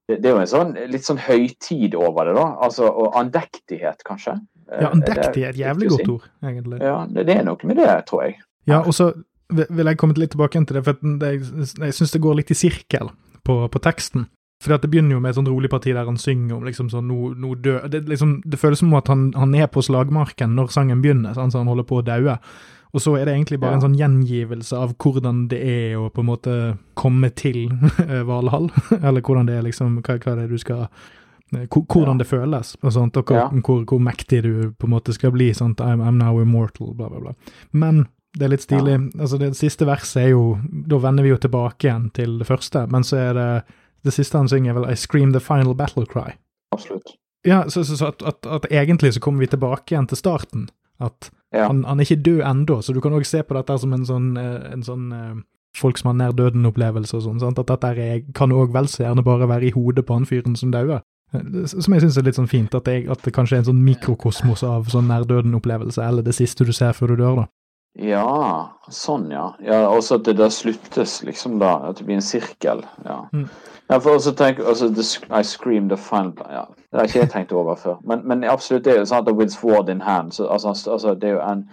det, 0.10 0.18
det 0.20 0.30
er 0.30 0.36
jo 0.36 0.42
en 0.42 0.50
sånn 0.50 0.72
litt 0.92 1.08
sånn 1.08 1.22
høytid 1.22 1.96
over 1.96 2.28
det, 2.28 2.36
da. 2.36 2.48
Altså, 2.66 2.90
og 2.90 3.16
andektighet, 3.20 4.02
kanskje. 4.08 4.36
Ja, 4.80 4.90
andektig 4.94 5.44
er 5.44 5.50
et 5.52 5.60
jævlig 5.60 5.90
godt 5.92 6.10
ord, 6.16 6.30
egentlig. 6.44 6.80
Ja, 6.82 7.06
det, 7.10 7.26
det 7.28 7.38
er 7.42 7.44
noe 7.48 7.68
med 7.68 7.78
det, 7.82 7.90
tror 8.08 8.24
jeg. 8.28 8.38
Ja, 8.70 8.80
og 8.86 8.94
så 8.96 9.12
vil 9.52 9.90
jeg 9.90 9.98
komme 10.00 10.16
litt 10.16 10.32
tilbake 10.32 10.62
til 10.64 10.78
det, 10.78 10.84
for 10.86 10.96
det, 11.20 11.32
jeg 11.82 11.98
syns 11.98 12.14
det 12.14 12.22
går 12.24 12.38
litt 12.40 12.54
i 12.54 12.56
sirkel 12.56 13.10
på, 13.44 13.58
på 13.68 13.82
teksten. 13.84 14.30
For 14.62 14.78
det 14.78 14.92
begynner 14.94 15.18
jo 15.18 15.22
med 15.24 15.34
et 15.34 15.38
sånt 15.40 15.50
rolig 15.50 15.72
parti 15.74 15.90
der 15.96 16.06
han 16.06 16.20
synger 16.22 16.60
om 16.60 16.66
liksom 16.68 16.92
sånn 16.94 17.08
no, 17.10 17.32
no 17.34 17.56
død. 17.58 17.88
det, 17.92 18.04
liksom, 18.08 18.36
det 18.46 18.60
føles 18.62 18.80
som 18.84 18.94
at 18.94 19.10
han, 19.10 19.32
han 19.34 19.56
er 19.58 19.66
på 19.74 19.82
slagmarken 19.82 20.54
når 20.56 20.70
sangen 20.76 21.02
begynner, 21.02 21.34
sånn, 21.34 21.50
så 21.52 21.64
han 21.64 21.72
holder 21.72 21.88
på 21.90 21.98
å 21.98 22.06
daue. 22.06 22.38
Og 22.92 23.02
så 23.02 23.16
er 23.18 23.26
det 23.26 23.34
egentlig 23.34 23.58
bare 23.62 23.72
Ja. 23.72 23.80
en 23.80 23.86
sånn 23.88 23.98
gjengivelse 23.98 24.78
av 24.78 24.94
hvordan 25.02 25.48
det 25.50 25.62
er 25.66 25.96
å 25.98 26.10
på 26.14 26.22
en 26.22 26.28
måte 26.30 26.56
komme 27.00 27.32
til 27.34 27.72
eh, 28.06 28.22
Valhall. 28.28 28.70
Eller 29.02 29.22
hvordan 29.26 29.48
det 29.50 29.58
er 29.58 29.66
liksom 29.66 29.98
Hva, 30.04 30.20
hva 30.22 30.36
er 30.36 30.44
det 30.44 30.50
du 30.52 30.62
skal 30.62 30.86
eh, 30.86 31.10
Hvordan 31.52 32.14
Ja. 32.14 32.18
det 32.18 32.28
føles, 32.28 32.78
og, 32.82 32.92
sånt, 32.94 33.18
og 33.18 33.26
hvor, 33.26 33.50
hvor, 33.62 33.84
hvor 33.86 34.00
mektig 34.00 34.44
du 34.44 34.72
på 34.80 34.88
en 34.88 34.94
måte 34.94 35.14
skal 35.14 35.32
bli. 35.32 35.54
Sant? 35.54 35.80
I'm, 35.82 36.00
I'm 36.02 36.18
now 36.18 36.40
immortal, 36.42 36.94
bla, 36.96 37.10
bla, 37.10 37.20
bla. 37.20 37.34
Men 37.74 38.06
det 38.38 38.46
er 38.46 38.50
litt 38.54 38.62
stilig. 38.64 39.12
Altså 39.20 39.38
Det 39.38 39.50
siste 39.58 39.86
verset 39.86 40.22
er 40.24 40.30
jo 40.32 40.58
Da 40.88 40.98
vender 41.04 41.24
vi 41.24 41.30
jo 41.34 41.38
tilbake 41.38 41.84
igjen 41.90 42.10
til 42.16 42.38
det 42.40 42.48
første, 42.48 42.86
men 42.90 43.04
så 43.04 43.18
er 43.18 43.34
det 43.34 43.64
det 44.04 44.14
siste 44.14 44.38
han 44.38 44.48
synger, 44.48 44.70
er 44.72 44.80
vel 44.80 44.90
I 44.90 44.96
scream 44.96 45.34
the 45.34 45.40
final 45.40 45.76
battle 45.76 46.06
cry. 46.06 46.32
Absolutt. 46.74 47.18
Ja, 47.46 47.64
så, 47.70 47.84
så, 47.84 47.98
så 47.98 48.08
at, 48.08 48.24
at, 48.24 48.46
at 48.48 48.66
egentlig 48.72 49.14
så 49.14 49.20
kommer 49.20 49.40
vi 49.44 49.48
tilbake 49.52 49.92
igjen 49.94 50.08
til 50.08 50.18
starten. 50.18 50.70
At 51.00 51.30
Ja. 51.54 51.68
han, 51.68 51.84
han 51.84 52.00
er 52.00 52.06
ikke 52.08 52.24
død 52.24 52.42
ennå, 52.48 52.82
så 52.82 52.94
du 52.94 53.02
kan 53.02 53.12
òg 53.12 53.26
se 53.28 53.42
på 53.44 53.54
dette 53.54 53.76
som 53.82 53.92
en 53.94 54.06
sånn, 54.08 54.38
eh, 54.40 54.72
en 54.72 54.84
sånn 54.84 55.12
eh, 55.12 55.36
folk 55.76 55.98
som 56.00 56.08
har 56.10 56.16
nær 56.16 56.32
døden-opplevelse 56.38 57.14
og 57.18 57.24
sånn. 57.26 57.40
sant? 57.44 57.60
At 57.60 57.68
dette 57.68 57.90
er, 58.00 58.22
kan 58.34 58.52
òg 58.56 58.72
vel 58.72 58.88
så 58.88 59.04
gjerne 59.04 59.24
bare 59.24 59.48
være 59.50 59.68
i 59.68 59.72
hodet 59.76 60.06
på 60.08 60.14
han 60.16 60.26
fyren 60.26 60.56
som 60.56 60.72
dauer. 60.72 61.02
Som 61.32 61.96
jeg 61.96 62.04
syns 62.04 62.18
er 62.20 62.28
litt 62.28 62.38
sånn 62.40 62.50
fint, 62.52 62.76
at 62.76 62.88
det, 62.90 63.06
at 63.12 63.24
det, 63.24 63.32
kanskje 63.36 63.58
er 63.58 63.64
en 63.64 63.72
sånn 63.72 63.84
mikrokosmos 63.86 64.66
av 64.68 64.90
sånn 64.92 65.08
nær-døden-opplevelse, 65.12 66.04
eller 66.04 66.26
det 66.26 66.36
siste 66.36 66.68
du 66.68 66.74
ser 66.76 66.96
før 66.98 67.14
du 67.14 67.22
dør, 67.24 67.44
da. 67.44 67.48
Ja, 68.00 68.72
sånn, 68.88 69.28
ja. 69.32 69.50
ja 69.64 69.82
også 69.92 70.20
at 70.20 70.28
det 70.28 70.38
der 70.40 70.52
sluttes, 70.54 71.18
liksom, 71.28 71.58
da. 71.60 71.74
At 71.90 72.00
det 72.00 72.08
blir 72.08 72.20
en 72.20 72.24
sirkel. 72.24 72.86
Ja. 73.04 73.18
Mm. 73.36 73.50
ja 73.92 74.00
for 74.00 74.20
også 74.20 74.32
tenk, 74.40 74.60
altså, 74.60 74.88
the, 74.96 75.04
I 75.28 75.44
scream 75.44 75.90
the 75.92 75.98
final 76.00 76.36
ja. 76.52 76.66
Det 76.92 77.00
har 77.00 77.08
ikke 77.08 77.20
jeg 77.20 77.32
tenkt 77.32 77.52
over 77.56 77.76
før. 77.80 78.00
Men, 78.08 78.24
men 78.28 78.44
absolutt, 78.48 78.86
det 78.86 78.96
er 78.96 79.02
jo 79.02 79.10
sånn 79.12 79.28
at 79.28 79.36
with 79.36 79.56
sword 79.56 79.92
in 79.92 80.04
hand. 80.04 80.32
Så, 80.36 80.48
altså, 80.48 80.76
altså, 80.92 81.16
det 81.16 81.32
er 81.32 81.38
jo 81.38 81.44
en 81.48 81.68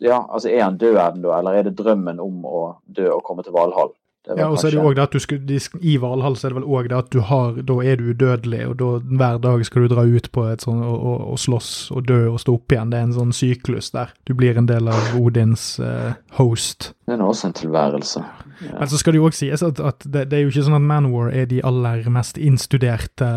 ja, 0.00 0.20
altså 0.30 0.48
Er 0.48 0.62
han 0.62 0.76
død 0.78 0.96
ennå, 1.02 1.32
eller 1.34 1.56
er 1.58 1.64
det 1.66 1.78
drømmen 1.78 2.20
om 2.22 2.44
å 2.46 2.60
dø 2.94 3.08
og 3.10 3.24
komme 3.26 3.42
til 3.42 3.54
Valhall? 3.56 3.90
Ja, 4.36 4.48
og 4.50 4.58
så 4.60 4.68
er 4.68 4.74
det 4.74 4.78
jo 4.80 4.88
òg 4.90 4.96
det 4.98 5.04
at 5.06 5.14
du 5.14 5.22
skulle, 5.22 5.60
I 5.80 5.94
Valhall 6.02 6.36
så 6.36 6.48
er 6.48 6.52
det 6.52 6.58
vel 6.58 6.66
òg 6.68 6.88
det 6.90 6.96
at 6.98 7.10
du 7.14 7.20
har 7.24 7.56
Da 7.68 7.76
er 7.80 7.96
du 7.96 8.10
udødelig, 8.12 8.60
og 8.68 8.74
da 8.80 8.88
hver 9.00 9.38
dag 9.44 9.64
skal 9.64 9.86
du 9.86 9.94
dra 9.94 10.04
ut 10.04 10.28
på 10.34 10.44
et 10.50 10.64
sånn 10.64 10.82
og, 10.84 10.96
og, 10.98 11.22
og, 11.32 11.38
slåss 11.40 11.70
og 11.94 12.08
dø 12.08 12.20
og 12.32 12.40
stå 12.42 12.58
opp 12.58 12.74
igjen. 12.74 12.92
Det 12.92 12.98
er 12.98 13.06
en 13.08 13.16
sånn 13.16 13.32
syklus 13.36 13.92
der. 13.94 14.12
Du 14.28 14.34
blir 14.38 14.58
en 14.58 14.68
del 14.68 14.90
av 14.92 15.14
Odins 15.18 15.78
uh, 15.80 16.12
host. 16.36 16.92
Det 17.08 17.16
er 17.16 17.24
også 17.24 17.48
en 17.48 17.56
tilværelse. 17.56 18.24
Ja. 18.66 18.74
Men 18.80 18.90
så 18.90 19.00
skal 19.00 19.14
det 19.14 19.22
jo 19.22 19.30
òg 19.30 19.38
sies 19.38 19.64
at, 19.64 19.80
at 19.80 20.04
det, 20.04 20.28
det, 20.30 20.38
er 20.38 20.44
jo 20.44 20.52
ikke 20.52 20.66
sånn 20.66 20.80
at 20.80 20.88
Manwar 20.90 21.32
er 21.32 21.48
de 21.48 21.62
aller 21.64 22.04
mest 22.12 22.40
innstuderte 22.42 23.30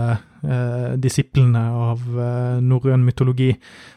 uh, 0.44 0.94
disiplene 1.02 1.62
av 1.72 2.02
eh, 2.02 2.60
norrøn 2.64 3.04
mytologi. 3.06 3.52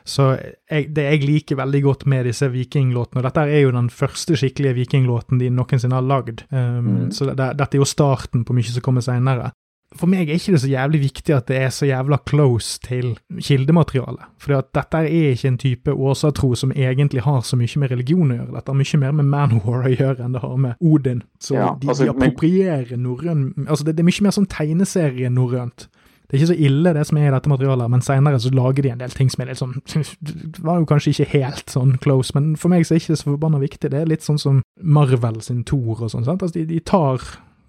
Så 0.04 0.30
jeg, 0.34 0.90
det 0.94 1.06
jeg 1.08 1.24
liker 1.24 1.58
veldig 1.60 1.82
godt 1.84 2.06
med 2.10 2.28
disse 2.28 2.48
vikinglåtene 2.52 3.22
og 3.22 3.28
Dette 3.28 3.44
er 3.48 3.64
jo 3.64 3.74
den 3.74 3.90
første 3.92 4.36
skikkelige 4.38 4.78
vikinglåten 4.80 5.40
de 5.40 5.50
noensinne 5.52 5.96
har 5.96 6.06
lagd. 6.06 6.44
Um, 6.50 6.86
mm. 6.86 7.12
Så 7.14 7.30
det, 7.30 7.38
dette 7.58 7.78
er 7.78 7.82
jo 7.82 7.88
starten 7.88 8.44
på 8.44 8.56
mye 8.56 8.70
som 8.70 8.84
kommer 8.84 9.04
seinere 9.04 9.52
for 9.94 10.10
meg 10.10 10.28
er 10.28 10.38
ikke 10.38 10.54
det 10.54 10.62
så 10.64 10.70
jævlig 10.70 11.00
viktig 11.04 11.34
at 11.36 11.48
det 11.50 11.58
er 11.62 11.72
så 11.74 11.86
jævla 11.86 12.18
close 12.26 12.80
til 12.82 13.12
kildematerialet. 13.38 14.26
For 14.42 14.58
dette 14.74 15.00
er 15.00 15.30
ikke 15.30 15.52
en 15.52 15.58
type 15.60 15.94
åsatro 15.94 16.50
som 16.58 16.72
egentlig 16.74 17.22
har 17.22 17.44
så 17.46 17.58
mye 17.58 17.82
med 17.82 17.92
religion 17.92 18.32
å 18.32 18.38
gjøre. 18.40 18.54
Dette 18.56 18.72
har 18.72 18.80
mye 18.80 19.02
mer 19.04 19.16
med 19.20 19.30
Manwar 19.30 19.86
å 19.86 19.92
gjøre 19.94 20.26
enn 20.26 20.34
det 20.34 20.42
har 20.42 20.56
med 20.66 20.82
Odin. 20.82 21.22
Så 21.38 21.58
ja, 21.58 21.70
de, 21.78 21.90
altså, 21.92 22.08
de, 22.08 22.14
approprierer 22.14 22.98
norrøn 22.98 23.44
Altså, 23.68 23.84
det, 23.86 23.94
det, 23.96 24.02
er 24.02 24.10
mye 24.10 24.26
mer 24.26 24.34
sånn 24.34 24.50
tegneserie 24.50 25.30
norrønt. 25.30 25.86
Det 26.24 26.36
er 26.36 26.40
ikke 26.40 26.52
så 26.54 26.66
ille, 26.66 26.92
det 26.96 27.02
som 27.04 27.18
er 27.20 27.28
i 27.28 27.32
dette 27.34 27.50
materialet, 27.52 27.90
men 27.92 28.02
seinere 28.04 28.38
så 28.40 28.50
lager 28.54 28.86
de 28.86 28.92
en 28.94 29.02
del 29.02 29.12
ting 29.12 29.28
som 29.30 29.42
er 29.44 29.50
litt 29.50 29.60
sånn 29.60 29.74
var 30.66 30.80
jo 30.80 30.86
kanskje 30.88 31.12
ikke 31.12 31.30
helt 31.34 31.72
sånn 31.72 31.98
close, 32.04 32.32
men 32.36 32.54
for 32.60 32.72
meg 32.72 32.86
så 32.86 32.94
er 32.94 32.98
det 32.98 33.04
ikke 33.04 33.18
så 33.20 33.32
forbanna 33.34 33.60
viktig. 33.60 33.90
Det 33.92 34.00
er 34.00 34.08
litt 34.08 34.24
sånn 34.24 34.40
som 34.40 34.62
Marvel 34.80 35.42
sin 35.44 35.64
Thor 35.68 36.00
og 36.00 36.08
sånn. 36.14 36.24
sant? 36.24 36.42
Altså, 36.42 36.56
de, 36.56 36.64
de, 36.72 36.80
tar, 36.80 37.22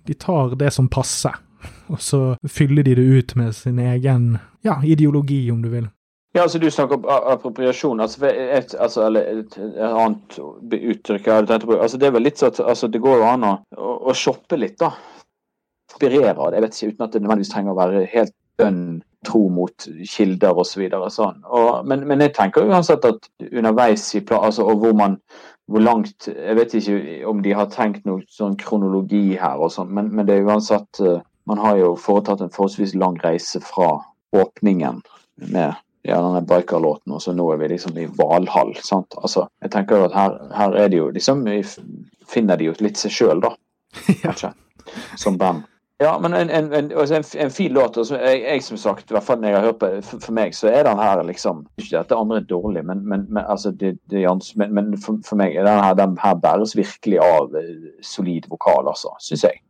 de 0.08 0.16
tar 0.20 0.56
det 0.60 0.72
som 0.74 0.88
passer 0.92 1.36
og 1.94 2.00
så 2.02 2.22
fyller 2.48 2.86
de 2.88 2.96
det 2.96 3.04
ut 3.04 3.36
med 3.36 3.56
sin 3.58 3.80
egen 3.80 4.38
ja, 4.66 4.80
ideologi, 4.84 5.44
om 5.52 5.62
du 5.62 5.70
vil. 5.74 5.90
Ja, 6.36 6.42
altså 6.44 6.60
Du 6.60 6.68
snakker 6.72 6.98
om 6.98 7.06
appropriasjon, 7.08 8.00
altså, 8.04 8.26
et, 8.28 8.76
altså, 8.80 9.06
eller 9.06 9.22
et, 9.22 9.58
et, 9.58 9.78
annet 9.80 10.40
uttrykk 10.92 11.30
jeg 11.30 11.48
tenkt 11.48 11.64
å 11.64 11.70
bruke. 11.70 11.84
Altså, 11.84 12.00
det 12.00 12.10
er 12.10 12.16
vel 12.16 12.26
litt 12.28 12.42
sånn 12.42 12.58
altså, 12.66 12.90
det 12.92 13.00
går 13.04 13.22
jo 13.22 13.28
an 13.30 13.46
å, 13.48 13.54
å 13.80 14.16
shoppe 14.16 14.60
litt, 14.60 14.76
da. 14.82 14.92
Inspirere 15.88 16.36
av 16.36 16.52
det, 16.52 16.58
jeg 16.58 16.66
vet 16.66 16.76
ikke, 16.76 16.90
uten 16.92 17.06
at 17.06 17.14
det 17.14 17.22
nødvendigvis 17.24 17.54
trenger 17.54 17.72
å 17.72 17.80
være 17.80 18.04
helt 18.12 18.36
bønn 18.60 19.02
tro 19.26 19.48
mot 19.50 19.88
kilder 20.06 20.58
osv. 20.62 20.86
Så 20.92 21.10
sånn. 21.16 21.44
men, 21.90 22.06
men 22.08 22.22
jeg 22.22 22.36
tenker 22.38 22.70
uansett 22.70 23.06
at 23.08 23.30
underveis 23.52 24.08
i 24.16 24.22
plan, 24.22 24.46
altså, 24.50 24.68
og 24.70 24.84
hvor 24.84 24.98
man 24.98 25.20
hvor 25.66 25.82
langt 25.82 26.28
Jeg 26.30 26.56
vet 26.60 26.74
ikke 26.78 26.98
om 27.26 27.40
de 27.42 27.54
har 27.58 27.72
tenkt 27.74 28.04
noe 28.06 28.22
sånn 28.30 28.54
kronologi 28.62 29.34
her, 29.34 29.58
og 29.58 29.72
sånn, 29.74 29.90
men, 29.90 30.12
men 30.14 30.28
det 30.28 30.36
er 30.36 30.46
uansett 30.46 31.00
uh, 31.02 31.24
man 31.50 31.62
har 31.62 31.80
jo 31.80 31.96
foretatt 31.98 32.42
en 32.42 32.54
forholdsvis 32.54 32.96
lang 32.98 33.18
reise 33.24 33.62
fra 33.62 33.90
åpningen 34.36 35.02
med 35.52 35.74
ja, 36.06 36.20
denne 36.22 36.42
bikerlåten, 36.46 37.14
og 37.14 37.22
så 37.22 37.34
nå 37.34 37.48
er 37.54 37.62
vi 37.62 37.70
liksom 37.74 37.98
i 37.98 38.08
Valhall. 38.18 38.76
sant? 38.82 39.14
Altså, 39.22 39.48
jeg 39.62 39.74
tenker 39.74 40.02
jo 40.02 40.08
at 40.10 40.18
her, 40.18 40.36
her 40.58 40.78
er 40.84 40.90
det 40.90 41.02
jo 41.02 41.10
liksom 41.14 41.46
Finner 42.26 42.58
de 42.58 42.66
jo 42.66 42.74
litt 42.82 42.98
seg 42.98 43.14
sjøl, 43.14 43.42
da. 43.44 43.52
Kanskje. 44.24 44.50
Som 45.22 45.38
band. 45.38 45.62
Ja, 46.04 46.20
men 46.20 46.34
en, 46.34 46.50
en, 46.50 46.74
en, 46.74 46.92
altså 46.92 47.22
en 47.38 47.52
fin 47.52 47.72
låt. 47.72 47.98
Altså, 47.98 48.18
jeg, 48.20 48.42
jeg, 48.42 48.64
som 48.64 48.78
sagt, 48.78 49.12
i 49.12 49.16
hvert 49.16 49.24
fall 49.24 49.40
når 49.40 49.48
jeg 49.48 49.58
har 49.58 49.66
hørt 49.66 49.78
på 49.80 49.92
for, 50.04 50.24
for, 50.26 50.36
meg 50.36 50.56
så 50.56 50.68
er 50.68 50.84
den 50.84 51.00
her 51.00 51.22
liksom 51.24 51.62
Ikke 51.80 52.02
at 52.02 52.10
det 52.12 52.18
andre 52.20 52.42
er 52.42 52.50
dårlig, 52.50 52.84
men, 52.86 53.06
men, 53.08 53.24
men, 53.30 53.44
altså, 53.48 53.72
det, 53.72 53.94
det, 54.12 54.26
men, 54.60 54.74
men 54.76 54.98
for, 55.00 55.22
for, 55.28 55.40
meg 55.40 55.56
den 55.56 55.84
her, 55.86 55.94
den 55.96 56.18
her 56.20 56.36
bæres 56.36 56.76
virkelig 56.76 57.22
av 57.24 57.56
eh, 57.56 57.94
solid 58.04 58.50
vokal, 58.52 58.92
altså, 58.92 59.16
syns 59.24 59.48
jeg. 59.48 59.62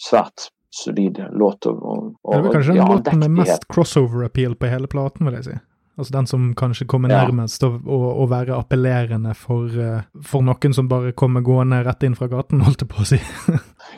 Svært 0.00 0.50
solid 0.74 1.22
låt. 1.30 1.66
Og, 1.66 1.78
og, 2.24 2.32
det 2.34 2.48
er 2.48 2.56
kanskje 2.56 2.72
den 2.72 2.82
ja, 2.82 2.88
låten 2.88 3.22
med 3.22 3.36
mest 3.44 3.68
crossover-appeal 3.70 4.58
på 4.58 4.72
hele 4.72 4.90
platen, 4.90 5.28
vil 5.28 5.38
jeg 5.38 5.52
si. 5.52 5.60
Altså 6.00 6.14
den 6.14 6.26
som 6.26 6.44
kanskje 6.56 6.86
kommer 6.88 7.12
nærmest 7.12 7.62
å, 7.68 8.24
være 8.30 8.56
appellerende 8.56 9.34
for, 9.36 9.68
uh, 9.76 10.00
for, 10.24 10.42
noen 10.42 10.72
som 10.72 10.88
bare 10.88 11.12
kommer 11.12 11.44
gående 11.44 11.82
rett 11.84 12.06
inn 12.08 12.16
fra 12.16 12.30
gaten, 12.32 12.62
holdt 12.66 12.82
jeg 12.82 12.90
på 12.90 13.04
å 13.04 13.08
si. 13.12 13.20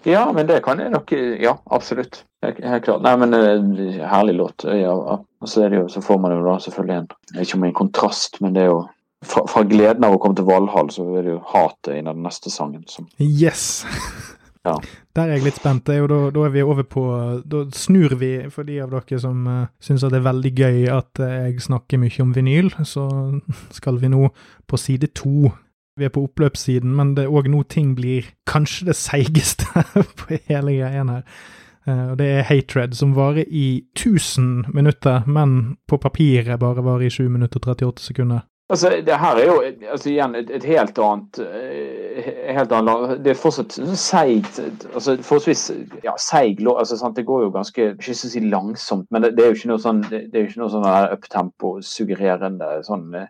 Ja, 0.05 0.25
men 0.37 0.49
det 0.49 0.61
kan 0.65 0.81
jeg 0.81 0.93
nok 0.93 1.13
Ja, 1.15 1.57
absolutt. 1.73 2.25
Helt 2.45 2.85
klart. 2.85 3.05
Nei, 3.05 3.15
men 3.23 3.35
uh, 3.35 4.03
herlig 4.05 4.35
låt. 4.37 4.67
Ja, 4.69 4.93
og 4.95 5.49
så, 5.49 5.69
jo, 5.73 5.87
så 5.89 6.03
får 6.05 6.21
man 6.21 6.35
jo 6.37 6.45
da 6.45 6.59
selvfølgelig 6.61 6.97
en 6.97 7.41
Ikke 7.41 7.59
om 7.59 7.65
en 7.65 7.77
kontrast, 7.77 8.41
men 8.45 8.57
det 8.57 8.67
er 8.67 8.73
jo 8.73 8.83
fra, 9.25 9.47
fra 9.49 9.65
gleden 9.65 10.05
av 10.05 10.17
å 10.17 10.21
komme 10.21 10.37
til 10.37 10.47
Valhall, 10.49 10.91
så 10.93 11.07
er 11.17 11.25
det 11.25 11.37
jo 11.37 11.43
hatet 11.55 11.97
innen 11.97 12.19
den 12.19 12.27
neste 12.29 12.53
sangen. 12.53 12.85
Som... 12.91 13.09
Yes! 13.19 13.85
Ja. 14.65 14.79
Der 15.13 15.29
er 15.29 15.37
jeg 15.37 15.45
litt 15.45 15.59
spent. 15.61 15.91
Og 15.93 16.07
da, 16.09 16.19
da, 16.33 16.45
er 16.47 16.53
vi 16.55 16.63
over 16.65 16.87
på 16.89 17.03
Da 17.45 17.67
snur 17.77 18.15
vi, 18.17 18.33
for 18.53 18.65
de 18.65 18.79
av 18.81 18.95
dere 18.95 19.19
som 19.21 19.43
uh, 19.45 19.67
syns 19.83 20.07
det 20.07 20.17
er 20.17 20.25
veldig 20.25 20.53
gøy 20.57 20.79
at 20.95 21.21
uh, 21.21 21.35
jeg 21.51 21.67
snakker 21.67 22.01
mye 22.01 22.25
om 22.25 22.33
vinyl, 22.37 22.73
så 22.89 23.05
skal 23.77 24.01
vi 24.01 24.13
nå 24.13 24.31
på 24.69 24.81
side 24.81 25.13
to. 25.17 25.53
Vi 25.97 26.05
er 26.05 26.11
på 26.11 26.25
oppløpssiden, 26.27 26.91
men 26.99 27.13
det 27.15 27.29
er 27.29 27.35
òg 27.35 27.47
nå 27.53 27.61
ting 27.71 27.93
blir 27.95 28.27
kanskje 28.51 28.89
det 28.89 28.97
seigeste 28.99 29.85
på 30.19 30.41
hele 30.49 30.75
greien 30.81 31.13
her. 31.13 31.23
Uh, 31.87 32.11
og 32.15 32.17
det 32.19 32.27
er 32.33 32.49
Hatred, 32.49 32.97
som 32.99 33.13
varer 33.15 33.45
i 33.47 33.85
1000 33.93 34.73
minutter, 34.75 35.23
men 35.29 35.77
på 35.87 36.01
papiret 36.03 36.59
bare 36.59 36.83
varer 36.83 37.07
i 37.07 37.13
7 37.13 37.29
minutter 37.29 37.61
og 37.61 37.77
38 37.77 38.09
sekunder. 38.09 38.43
Altså, 38.73 38.91
det 39.07 39.19
her 39.21 39.37
er 39.37 39.47
jo 39.47 39.63
altså, 39.93 40.09
igjen 40.09 40.35
et, 40.35 40.51
et 40.51 40.65
helt 40.65 40.99
annet 40.99 41.39
eh, 41.45 42.29
helt 42.57 42.73
annet 42.73 43.19
Det 43.21 43.35
er 43.35 43.37
fortsatt 43.37 43.77
seigt 44.01 44.57
altså, 44.95 45.19
Forholdsvis 45.21 45.67
ja, 46.01 46.15
seig 46.17 46.63
altså, 46.65 46.97
sant? 46.97 47.19
Det 47.19 47.27
går 47.29 47.43
jo 47.43 47.51
ganske 47.53 47.91
Ikke 47.91 48.15
så 48.17 48.31
si 48.33 48.41
langsomt, 48.41 49.05
men 49.13 49.23
det, 49.23 49.35
det, 49.37 49.45
er 49.45 49.53
jo 49.53 49.59
ikke 49.59 49.71
noe 49.75 49.85
sånn 49.85 50.01
det 50.09 50.23
er 50.33 50.47
jo 50.47 50.49
ikke 50.49 50.63
noe 50.63 50.73
sånn 50.73 50.89
uptempo-suggererende 50.89 52.71
sånn 52.89 53.05
eh, 53.21 53.29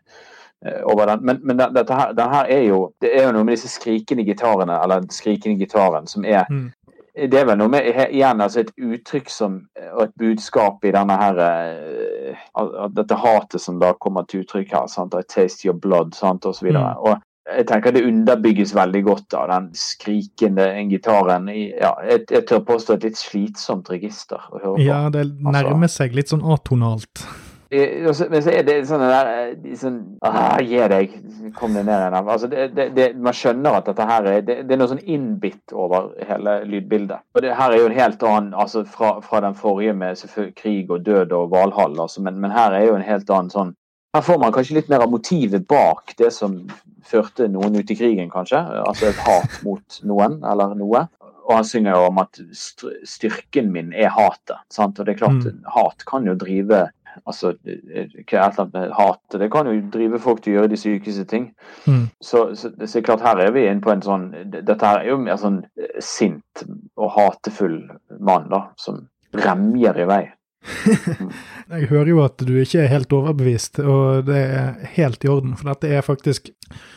over 0.84 1.10
den. 1.10 1.24
Men, 1.26 1.40
men 1.44 1.58
dette 1.60 1.96
her, 1.98 2.14
det 2.16 2.24
her 2.30 2.48
er 2.48 2.62
jo 2.68 2.78
det 3.04 3.10
er 3.12 3.26
jo 3.26 3.34
noe 3.36 3.44
med 3.44 3.58
disse 3.58 3.68
skrikende 3.72 4.24
gitarene, 4.24 4.78
eller 4.80 5.04
skrikende 5.12 5.60
gitaren, 5.60 6.08
som 6.08 6.24
er 6.24 6.46
mm 6.50 6.70
det 7.14 7.38
er 7.38 7.46
vel 7.46 7.60
noe 7.60 7.70
med 7.70 7.86
igjen 7.86 8.42
altså 8.42 8.64
et 8.64 8.72
uttrykk 8.74 9.28
som, 9.30 9.60
og 9.92 10.00
et 10.08 10.16
budskap 10.18 10.82
i 10.86 10.90
denne 10.94 11.14
her 11.20 11.38
uh, 11.38 12.88
Dette 12.90 13.18
hatet 13.18 13.62
som 13.62 13.78
da 13.78 13.92
kommer 14.02 14.26
til 14.26 14.42
uttrykk 14.42 14.72
her. 14.74 14.88
sant, 14.90 15.14
I 15.14 15.22
taste 15.30 15.68
your 15.68 15.78
blood, 15.78 16.14
sant, 16.18 16.46
og 16.46 16.56
så 16.56 16.66
videre. 16.66 16.96
Mm. 16.96 17.04
Og 17.06 17.54
jeg 17.54 17.66
tenker 17.68 17.94
det 17.94 18.02
underbygges 18.08 18.74
veldig 18.74 19.02
godt 19.06 19.36
av 19.38 19.50
den 19.52 19.68
skrikende 19.78 20.66
gitaren. 20.90 21.46
I, 21.52 21.68
ja, 21.70 21.92
jeg, 22.08 22.24
jeg, 22.32 22.46
tør 22.50 22.64
påstå 22.66 22.96
et 22.96 23.06
litt 23.10 23.20
slitsomt 23.20 23.90
register. 23.92 24.42
Ja, 24.82 25.04
det 25.14 25.28
altså. 25.28 25.54
nærmer 25.54 25.92
seg 25.92 26.16
litt 26.18 26.34
sånn 26.34 26.42
atonalt. 26.42 27.26
Men 27.74 28.42
så 28.44 28.52
er 28.52 28.64
det 28.66 28.74
sånn 28.88 29.02
der 29.02 29.30
eh, 29.30 29.74
sånn, 29.78 29.98
ah, 30.26 30.58
Gi 30.62 30.80
deg, 30.90 31.14
kom 31.56 31.76
deg 31.76 31.86
ned 31.86 31.94
igjen. 31.96 32.16
Altså, 32.20 32.50
det, 32.52 32.66
det, 32.76 32.88
det, 32.96 33.06
man 33.20 33.36
skjønner 33.36 33.78
at 33.78 33.88
dette 33.90 34.08
her 34.08 34.28
er 34.30 34.44
det, 34.46 34.58
er 34.64 34.80
noe 34.80 34.90
sånn 34.90 35.02
innbitt 35.02 35.74
over 35.74 36.12
hele 36.28 36.60
lydbildet. 36.68 37.24
Og 37.34 37.44
det 37.44 37.54
her 37.58 37.74
er 37.74 37.82
jo 37.82 37.88
en 37.90 37.96
helt 37.98 38.26
annen 38.28 38.58
altså 38.64 38.84
fra, 38.88 39.16
fra 39.24 39.42
den 39.44 39.56
forrige 39.58 39.96
med 39.96 40.20
krig 40.58 40.92
og 40.92 41.06
død 41.06 41.34
og 41.36 41.50
Valhall, 41.54 41.98
altså, 42.06 42.22
men, 42.24 42.38
men, 42.42 42.54
her 42.54 42.76
er 42.76 42.88
jo 42.88 42.98
en 42.98 43.06
helt 43.06 43.30
annen 43.30 43.52
sånn 43.52 43.74
Her 44.14 44.22
får 44.22 44.36
man 44.38 44.52
kanskje 44.54 44.76
litt 44.76 44.90
mer 44.92 45.02
av 45.02 45.10
motivet 45.10 45.64
bak 45.66 46.12
det 46.20 46.28
som 46.30 46.60
førte 47.04 47.48
noen 47.50 47.74
ut 47.74 47.90
i 47.90 47.96
krigen, 47.98 48.30
kanskje. 48.30 48.60
Altså 48.84 49.08
et 49.08 49.22
hat 49.26 49.56
mot 49.66 49.96
noen 50.06 50.38
eller 50.46 50.76
noe. 50.78 51.06
Og 51.44 51.52
han 51.58 51.66
synger 51.66 51.98
jo 51.98 52.04
om 52.08 52.20
at 52.22 52.38
styrken 52.54 53.72
min 53.74 53.90
er 53.92 54.12
hatet. 54.14 54.62
Sant? 54.72 55.00
Og 55.00 55.08
det 55.08 55.16
er 55.16 55.20
klart, 55.24 55.42
mm. 55.44 55.64
hat 55.74 56.06
kan 56.08 56.30
jo 56.30 56.36
drive 56.38 56.86
Altså, 57.22 57.54
hva 57.62 58.44
er 58.48 58.70
det 58.74 58.84
hat? 58.98 59.38
Det 59.38 59.50
kan 59.52 59.70
jo 59.70 59.78
drive 59.94 60.20
folk 60.22 60.42
til 60.42 60.54
å 60.54 60.56
gjøre 60.58 60.72
de 60.74 60.80
sykeste 60.80 61.26
ting. 61.30 61.48
Mm. 61.86 62.06
Så, 62.22 62.46
så, 62.58 62.72
så, 62.84 63.02
klart 63.06 63.24
her 63.24 63.42
er 63.42 63.54
vi 63.54 63.66
inne 63.68 63.84
på 63.84 63.92
en 63.94 64.04
sånn 64.04 64.30
Dette 64.50 64.80
her 64.82 65.02
er 65.02 65.12
jo 65.12 65.20
mer 65.22 65.38
sånn 65.40 65.62
eh, 65.78 65.98
sint 66.02 66.64
og 66.98 67.12
hatefull 67.16 67.78
mann, 68.18 68.48
da, 68.52 68.66
som 68.80 69.04
remjer 69.34 70.04
i 70.04 70.08
vei. 70.10 70.24
Mm. 71.14 71.28
jeg 71.76 71.88
hører 71.90 72.08
jo 72.08 72.20
at 72.24 72.40
du 72.40 72.54
ikke 72.56 72.80
er 72.82 72.88
helt 72.88 73.12
overbevist, 73.12 73.78
og 73.84 74.24
det 74.28 74.38
er 74.56 74.78
helt 74.96 75.24
i 75.24 75.28
orden. 75.28 75.52
For 75.60 75.68
dette 75.68 75.90
er 75.92 76.04
faktisk 76.04 76.48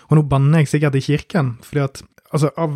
Og 0.08 0.16
nå 0.16 0.24
banner 0.28 0.64
jeg 0.64 0.72
sikkert 0.72 0.96
i 0.96 1.04
kirken, 1.04 1.50
fordi 1.64 1.84
at 1.84 2.02
altså, 2.34 2.52
av, 2.60 2.76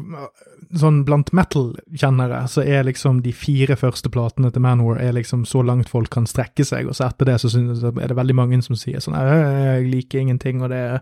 sånn 0.79 1.01
blant 1.07 1.31
metal-kjennere 1.35 2.41
så 2.51 2.63
er 2.63 2.85
liksom 2.87 3.21
de 3.25 3.33
fire 3.35 3.75
første 3.79 4.11
platene 4.13 4.51
til 4.53 4.63
Manor 4.63 4.99
er 5.01 5.15
liksom 5.17 5.43
så 5.49 5.63
langt 5.65 5.91
folk 5.91 6.11
kan 6.13 6.27
strekke 6.29 6.65
seg, 6.67 6.89
og 6.89 6.97
så 6.97 7.09
etter 7.09 7.31
det 7.31 7.37
så 7.43 7.51
er 7.91 8.11
det 8.11 8.17
veldig 8.17 8.37
mange 8.37 8.61
som 8.65 8.79
sier 8.79 9.03
sånn 9.03 9.17
jeg 9.17 9.87
liker 9.91 10.23
ingenting, 10.23 10.61
og 10.63 10.71
det 10.73 10.81
er, 10.95 10.99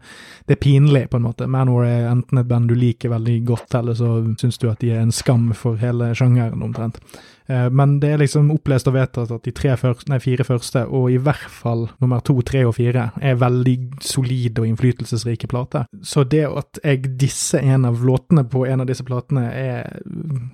det 0.48 0.58
er 0.58 0.64
pinlig, 0.64 1.06
på 1.10 1.20
en 1.20 1.28
måte. 1.28 1.50
Manor 1.50 1.86
er 1.88 2.10
enten 2.12 2.42
et 2.42 2.50
band 2.50 2.72
du 2.72 2.78
liker 2.78 3.14
veldig 3.14 3.40
godt, 3.48 3.76
eller 3.80 3.98
så 3.98 4.18
syns 4.42 4.62
du 4.62 4.70
at 4.72 4.82
de 4.84 4.94
er 4.96 5.04
en 5.04 5.14
skam 5.16 5.52
for 5.58 5.80
hele 5.82 6.12
sjangeren, 6.18 6.64
omtrent. 6.66 7.02
Eh, 7.50 7.70
men 7.70 8.00
det 8.00 8.12
er 8.14 8.22
liksom 8.22 8.52
opplest 8.54 8.88
og 8.90 8.96
vedtatt 8.96 9.32
at 9.34 9.48
de 9.48 9.54
første, 9.78 10.10
nei, 10.12 10.20
fire 10.22 10.46
første, 10.46 10.86
og 10.86 11.10
i 11.12 11.18
hvert 11.18 11.50
fall 11.50 11.88
nummer 12.02 12.22
to, 12.26 12.38
tre 12.46 12.62
og 12.68 12.76
fire, 12.78 13.10
er 13.22 13.40
veldig 13.42 13.76
solide 14.06 14.62
og 14.62 14.70
innflytelsesrike 14.70 15.50
plater. 15.50 15.88
Så 16.06 16.24
det 16.24 16.46
at 16.46 16.82
jeg 16.84 17.16
disser 17.20 17.66
en 17.66 17.88
av 17.90 18.04
låtene 18.06 18.46
på 18.46 18.66
en 18.70 18.84
av 18.84 18.90
disse 18.90 19.06
platene, 19.08 19.48
er, 19.50 20.00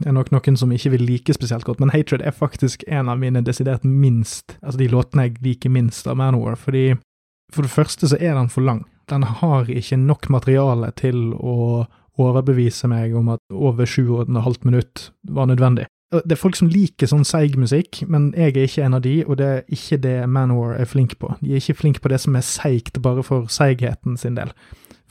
er, 0.05 0.15
nok 0.15 0.31
noen 0.31 0.59
som 0.59 0.71
ikke 0.71 0.93
vil 0.95 1.05
like 1.09 1.35
spesielt 1.35 1.67
godt. 1.67 1.83
Men 1.83 1.91
Hatred 1.91 2.23
er 2.23 2.35
faktisk 2.35 2.87
en 2.87 3.11
av 3.11 3.19
mine 3.19 3.43
desidert 3.43 3.83
minst, 3.83 4.57
altså 4.61 4.79
de 4.79 4.91
låtene 4.91 5.27
jeg 5.27 5.39
liker 5.43 5.73
minst 5.73 6.07
av 6.07 6.19
Manowar, 6.19 6.55
fordi 6.55 6.93
for 7.53 7.65
det 7.65 7.73
første 7.73 8.09
så 8.09 8.17
er 8.19 8.37
den 8.39 8.49
for 8.49 8.65
lang. 8.65 8.85
Den 9.11 9.23
har 9.41 9.67
ikke 9.69 9.99
nok 10.01 10.31
materiale 10.33 10.89
til 10.97 11.35
å 11.35 11.85
overbevise 12.15 12.87
meg 12.89 13.13
om 13.17 13.33
at 13.35 13.43
over 13.51 13.85
sju 13.89 14.07
og 14.07 14.23
et 14.23 14.39
halvt 14.45 14.65
minutt 14.65 15.09
var 15.27 15.51
nødvendig. 15.51 15.85
Det 16.13 16.35
er 16.35 16.39
folk 16.39 16.55
som 16.55 16.69
liker 16.69 17.09
sånn 17.09 17.25
seig 17.27 17.57
musikk, 17.59 18.03
men 18.07 18.29
jeg 18.37 18.53
er 18.53 18.67
ikke 18.67 18.83
en 18.85 18.97
av 18.97 19.01
de, 19.03 19.15
og 19.25 19.39
det 19.39 19.47
er 19.51 19.63
ikke 19.73 19.97
det 20.03 20.15
Manowar 20.29 20.77
er 20.77 20.87
flink 20.87 21.17
på. 21.19 21.31
De 21.41 21.51
er 21.51 21.63
ikke 21.63 21.79
flinke 21.81 22.03
på 22.03 22.11
det 22.13 22.19
som 22.21 22.37
er 22.37 22.45
seigt 22.45 23.01
bare 23.03 23.23
for 23.25 23.49
seigheten 23.51 24.17
sin 24.21 24.37
del. 24.37 24.53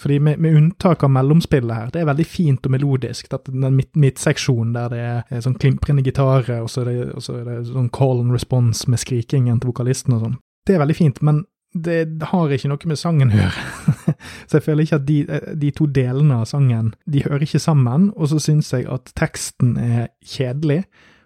Fordi 0.01 0.19
med, 0.19 0.39
med, 0.39 0.57
unntak 0.57 1.05
av 1.07 1.11
mellomspillet 1.15 1.77
her, 1.77 1.91
det 1.95 2.03
er 2.03 2.09
veldig 2.09 2.27
fint 2.27 2.67
og 2.67 2.73
melodisk. 2.75 3.29
Den 3.47 3.79
midtseksjonen 3.95 4.73
midt 4.73 4.79
der 4.79 4.95
det 4.95 5.37
er 5.37 5.45
sånn 5.45 5.59
klimprende 5.61 6.03
gitarer, 6.07 6.63
og 6.63 6.71
så 6.71 6.83
er, 6.83 6.91
det, 6.91 7.23
så 7.23 7.39
er 7.39 7.45
det 7.49 7.59
sånn 7.71 7.91
call 7.95 8.23
and 8.25 8.35
response 8.35 8.91
med 8.91 9.03
skrikingen 9.03 9.61
til 9.61 9.71
vokalisten 9.71 10.17
og 10.17 10.25
sånn. 10.27 10.39
Det 10.67 10.75
er 10.75 10.83
veldig 10.83 10.99
fint, 10.99 11.21
men 11.23 11.45
det 11.75 12.23
har 12.31 12.53
ikke 12.55 12.71
noe 12.71 12.91
med 12.91 12.99
sangen 12.99 13.33
å 13.35 13.39
gjøre. 13.41 13.65
så 14.47 14.59
jeg 14.59 14.65
føler 14.67 14.87
ikke 14.87 15.01
at 15.01 15.09
de, 15.09 15.19
de, 15.65 15.73
to 15.75 15.89
delene 15.91 16.39
av 16.43 16.47
sangen 16.47 16.93
de 17.11 17.25
hører 17.27 17.47
ikke 17.47 17.63
sammen, 17.63 18.13
og 18.15 18.31
så 18.31 18.39
syns 18.43 18.71
jeg 18.73 18.87
at 18.91 19.11
teksten 19.19 19.75
er 19.81 20.09
kjedelig. 20.23 20.85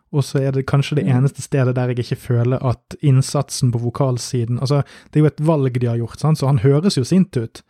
Og 0.09 0.25
så 0.25 0.41
er 0.41 0.55
det 0.57 0.65
kanskje 0.71 0.97
det 0.97 1.05
mm. 1.05 1.11
eneste 1.19 1.45
stedet 1.45 1.75
der 1.77 1.93
jeg 1.93 2.01
ikke 2.01 2.17
føler 2.23 2.63
at 2.65 2.97
innsatsen 3.05 3.69
på 3.75 3.83
vokalsiden 3.83 4.57
Altså, 4.57 4.81
det 5.13 5.21
er 5.21 5.27
jo 5.27 5.33
et 5.35 5.43
valg 5.51 5.77
de 5.77 5.91
har 5.91 5.99
gjort, 6.01 6.21
sant? 6.23 6.41
så 6.41 6.49
han 6.49 6.63
høres 6.65 6.97
jo 6.97 7.05
sint 7.05 7.37
ut. 7.37 7.61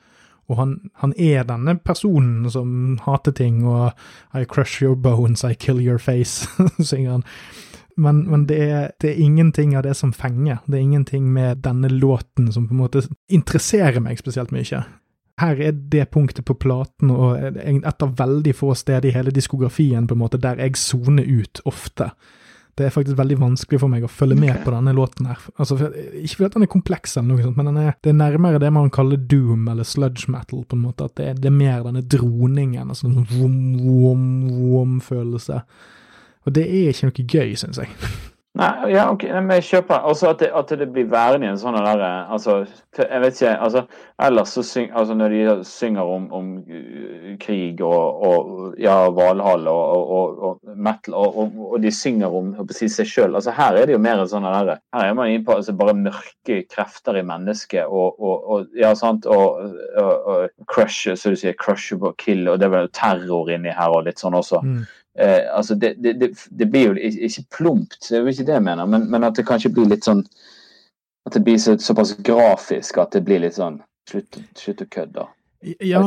Og 0.48 0.56
han, 0.56 0.76
han, 1.02 1.12
er 1.18 1.42
denne 1.44 1.74
personen 1.84 2.46
som 2.50 2.96
hater 3.04 3.34
ting, 3.36 3.66
og 3.66 3.90
I 4.32 4.46
crush 4.48 4.82
your 4.82 4.94
bones, 4.94 5.42
I 5.44 5.58
kill 5.58 5.82
your 5.82 5.98
face, 5.98 6.46
synger 6.78 7.18
han 7.18 7.26
men, 7.98 8.22
men 8.30 8.46
det, 8.46 8.58
er, 8.62 8.90
det, 9.02 9.10
er, 9.10 9.24
ingenting 9.24 9.74
av 9.76 9.82
det 9.82 9.96
som 9.98 10.14
fenger. 10.14 10.60
Det 10.66 10.78
er 10.78 10.86
ingenting 10.86 11.26
med 11.34 11.64
denne 11.66 11.90
låten 11.90 12.52
som 12.52 12.68
på 12.68 12.76
en 12.76 12.82
måte 12.84 13.02
interesserer 13.28 13.98
meg 14.04 14.20
spesielt 14.20 14.54
mye. 14.54 14.84
Her 15.38 15.60
er 15.62 15.74
det 15.92 16.10
punktet 16.14 16.46
på 16.46 16.54
platen, 16.58 17.10
og 17.14 17.58
et 17.58 18.02
av 18.02 18.14
veldig 18.18 18.54
få 18.58 18.72
steder 18.78 19.10
i 19.10 19.14
hele 19.14 19.34
diskografien 19.34 20.06
på 20.06 20.16
en 20.16 20.22
måte 20.22 20.40
der 20.42 20.62
jeg 20.62 20.78
soner 20.78 21.26
ut 21.26 21.62
ofte. 21.66 22.10
Det 22.78 22.86
er 22.86 22.92
faktisk 22.94 23.18
veldig 23.18 23.40
vanskelig 23.40 23.80
for 23.82 23.90
meg 23.90 24.04
å 24.06 24.08
følge 24.10 24.36
med 24.38 24.60
på 24.62 24.70
denne 24.70 24.92
låten 24.94 25.26
her. 25.26 25.38
Altså, 25.58 25.74
ikke 26.22 26.36
fordi 26.36 26.54
den 26.54 26.66
er 26.66 26.70
kompleks, 26.70 27.16
eller 27.16 27.28
noe 27.32 27.42
sånt, 27.42 27.58
men 27.58 27.80
er, 27.82 27.92
det 27.98 28.10
er 28.12 28.20
nærmere 28.20 28.62
det 28.62 28.70
man 28.74 28.94
kaller 28.94 29.18
doom 29.18 29.66
eller 29.72 29.86
sludge 29.86 30.30
metal, 30.30 30.62
på 30.62 30.74
en 30.78 30.84
måte. 30.84 31.04
At 31.10 31.14
det 31.18 31.24
er, 31.26 31.34
det 31.42 31.48
er 31.50 31.58
mer 31.58 31.82
denne 31.88 32.06
droningen, 32.06 32.86
altså 32.86 33.04
en 33.08 33.16
sånn 33.18 33.32
vom-vom-vom-følelse. 33.34 35.56
Og 36.48 36.54
det 36.56 36.64
er 36.64 36.94
ikke 36.94 37.10
noe 37.10 37.28
gøy, 37.28 37.54
syns 37.60 37.82
jeg. 37.82 37.92
Nei, 38.58 38.90
ja, 38.90 39.04
ok, 39.12 39.22
men 39.36 39.52
jeg 39.58 39.66
kjøper 39.68 40.06
altså 40.08 40.32
at 40.32 40.40
det, 40.40 40.48
at 40.56 40.70
det 40.80 40.86
blir 40.90 41.06
værende 41.12 41.46
i 41.46 41.50
en 41.52 41.58
sånn 41.60 41.76
der 41.78 42.00
altså, 42.02 42.64
Jeg 42.96 43.20
vet 43.22 43.36
ikke 43.36 43.52
altså, 43.54 43.82
Ellers 44.24 44.54
så 44.56 44.64
syng, 44.66 44.88
altså 44.98 45.14
når 45.14 45.34
de 45.34 45.66
synger 45.68 46.08
om, 46.16 46.24
om 46.34 46.48
uh, 46.66 47.28
krig 47.38 47.82
og, 47.84 48.24
og 48.24 48.80
ja, 48.82 48.96
Valhall 49.14 49.68
og, 49.70 50.10
og, 50.16 50.42
og, 50.48 50.74
metal, 50.74 51.14
og, 51.14 51.76
de 51.84 51.92
synger 51.94 52.34
om 52.34 52.50
si, 52.74 52.88
seg 52.90 53.06
sjøl 53.06 53.38
altså, 53.38 53.54
Her 53.54 53.78
er 53.78 53.86
det 53.86 53.94
jo 53.94 54.02
mer 54.02 54.24
sånn 54.26 54.48
der 54.48 54.74
Her 54.96 55.04
er 55.04 55.14
man 55.14 55.30
inne 55.30 55.46
på 55.46 55.60
altså, 55.60 55.76
bare 55.78 55.94
mørke 56.00 56.62
krefter 56.72 57.20
i 57.20 57.26
mennesket 57.28 57.86
og, 57.86 58.66
ja, 58.74 58.90
sant, 58.98 59.28
og, 59.28 59.60
crush, 60.66 61.12
så 61.14 61.30
du 61.30 61.38
sier, 61.38 61.54
crush 61.60 61.94
og 62.00 62.16
kill, 62.18 62.48
og 62.48 62.58
det 62.58 62.66
er 62.66 62.74
vel 62.74 62.90
terror 62.96 63.52
inni 63.54 63.70
her 63.76 63.94
og 63.94 64.08
litt 64.08 64.18
sånn 64.18 64.34
også. 64.38 64.64
Mm. 64.64 64.82
Eh, 65.18 65.56
altså 65.56 65.74
det, 65.74 65.94
det, 65.98 66.30
det, 66.50 66.66
blir 66.66 66.92
jo 66.92 66.94
ikke 66.94 67.42
plumpt, 67.56 67.98
det 68.08 68.16
er 68.16 68.20
jo 68.22 68.30
ikke 68.30 68.44
det 68.46 68.54
jeg 68.54 68.62
mener, 68.62 68.86
men, 68.86 69.08
men, 69.10 69.24
at 69.26 69.34
det 69.34 69.48
kanskje 69.48 69.72
blir 69.74 69.90
litt 69.90 70.06
sånn 70.06 70.22
At 71.26 71.34
det 71.34 71.42
blir 71.44 71.58
så, 71.58 71.74
såpass 71.82 72.14
grafisk 72.24 73.00
at 73.02 73.16
det 73.16 73.24
blir 73.26 73.42
litt 73.42 73.56
sånn 73.58 73.80
Slutt, 74.08 74.38
slutt 74.56 74.80
å 74.80 74.86
kødde. 74.88 75.24
Ja, 75.84 76.00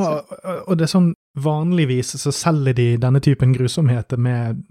og 0.63 0.77
det 0.79 0.88
er 0.88 0.89
sånn 0.89 1.11
Vanligvis 1.43 2.15
så 2.17 2.31
selger 2.33 2.73
de 2.75 2.88
denne 2.99 3.19
typen 3.23 3.53
grusomheter 3.53 4.19
med, 4.19 4.63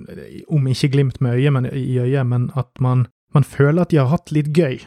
om 0.49 0.67
ikke 0.69 0.91
glimt 0.93 1.21
med 1.25 1.39
øyet, 1.39 1.53
men 1.55 1.69
i 1.71 2.01
øyet, 2.01 2.27
men 2.27 2.51
at 2.59 2.69
man, 2.85 3.07
man 3.33 3.47
føler 3.49 3.85
at 3.85 3.95
de 3.95 4.01
har 4.01 4.11
hatt 4.11 4.33
litt 4.35 4.51
gøy. 4.57 4.83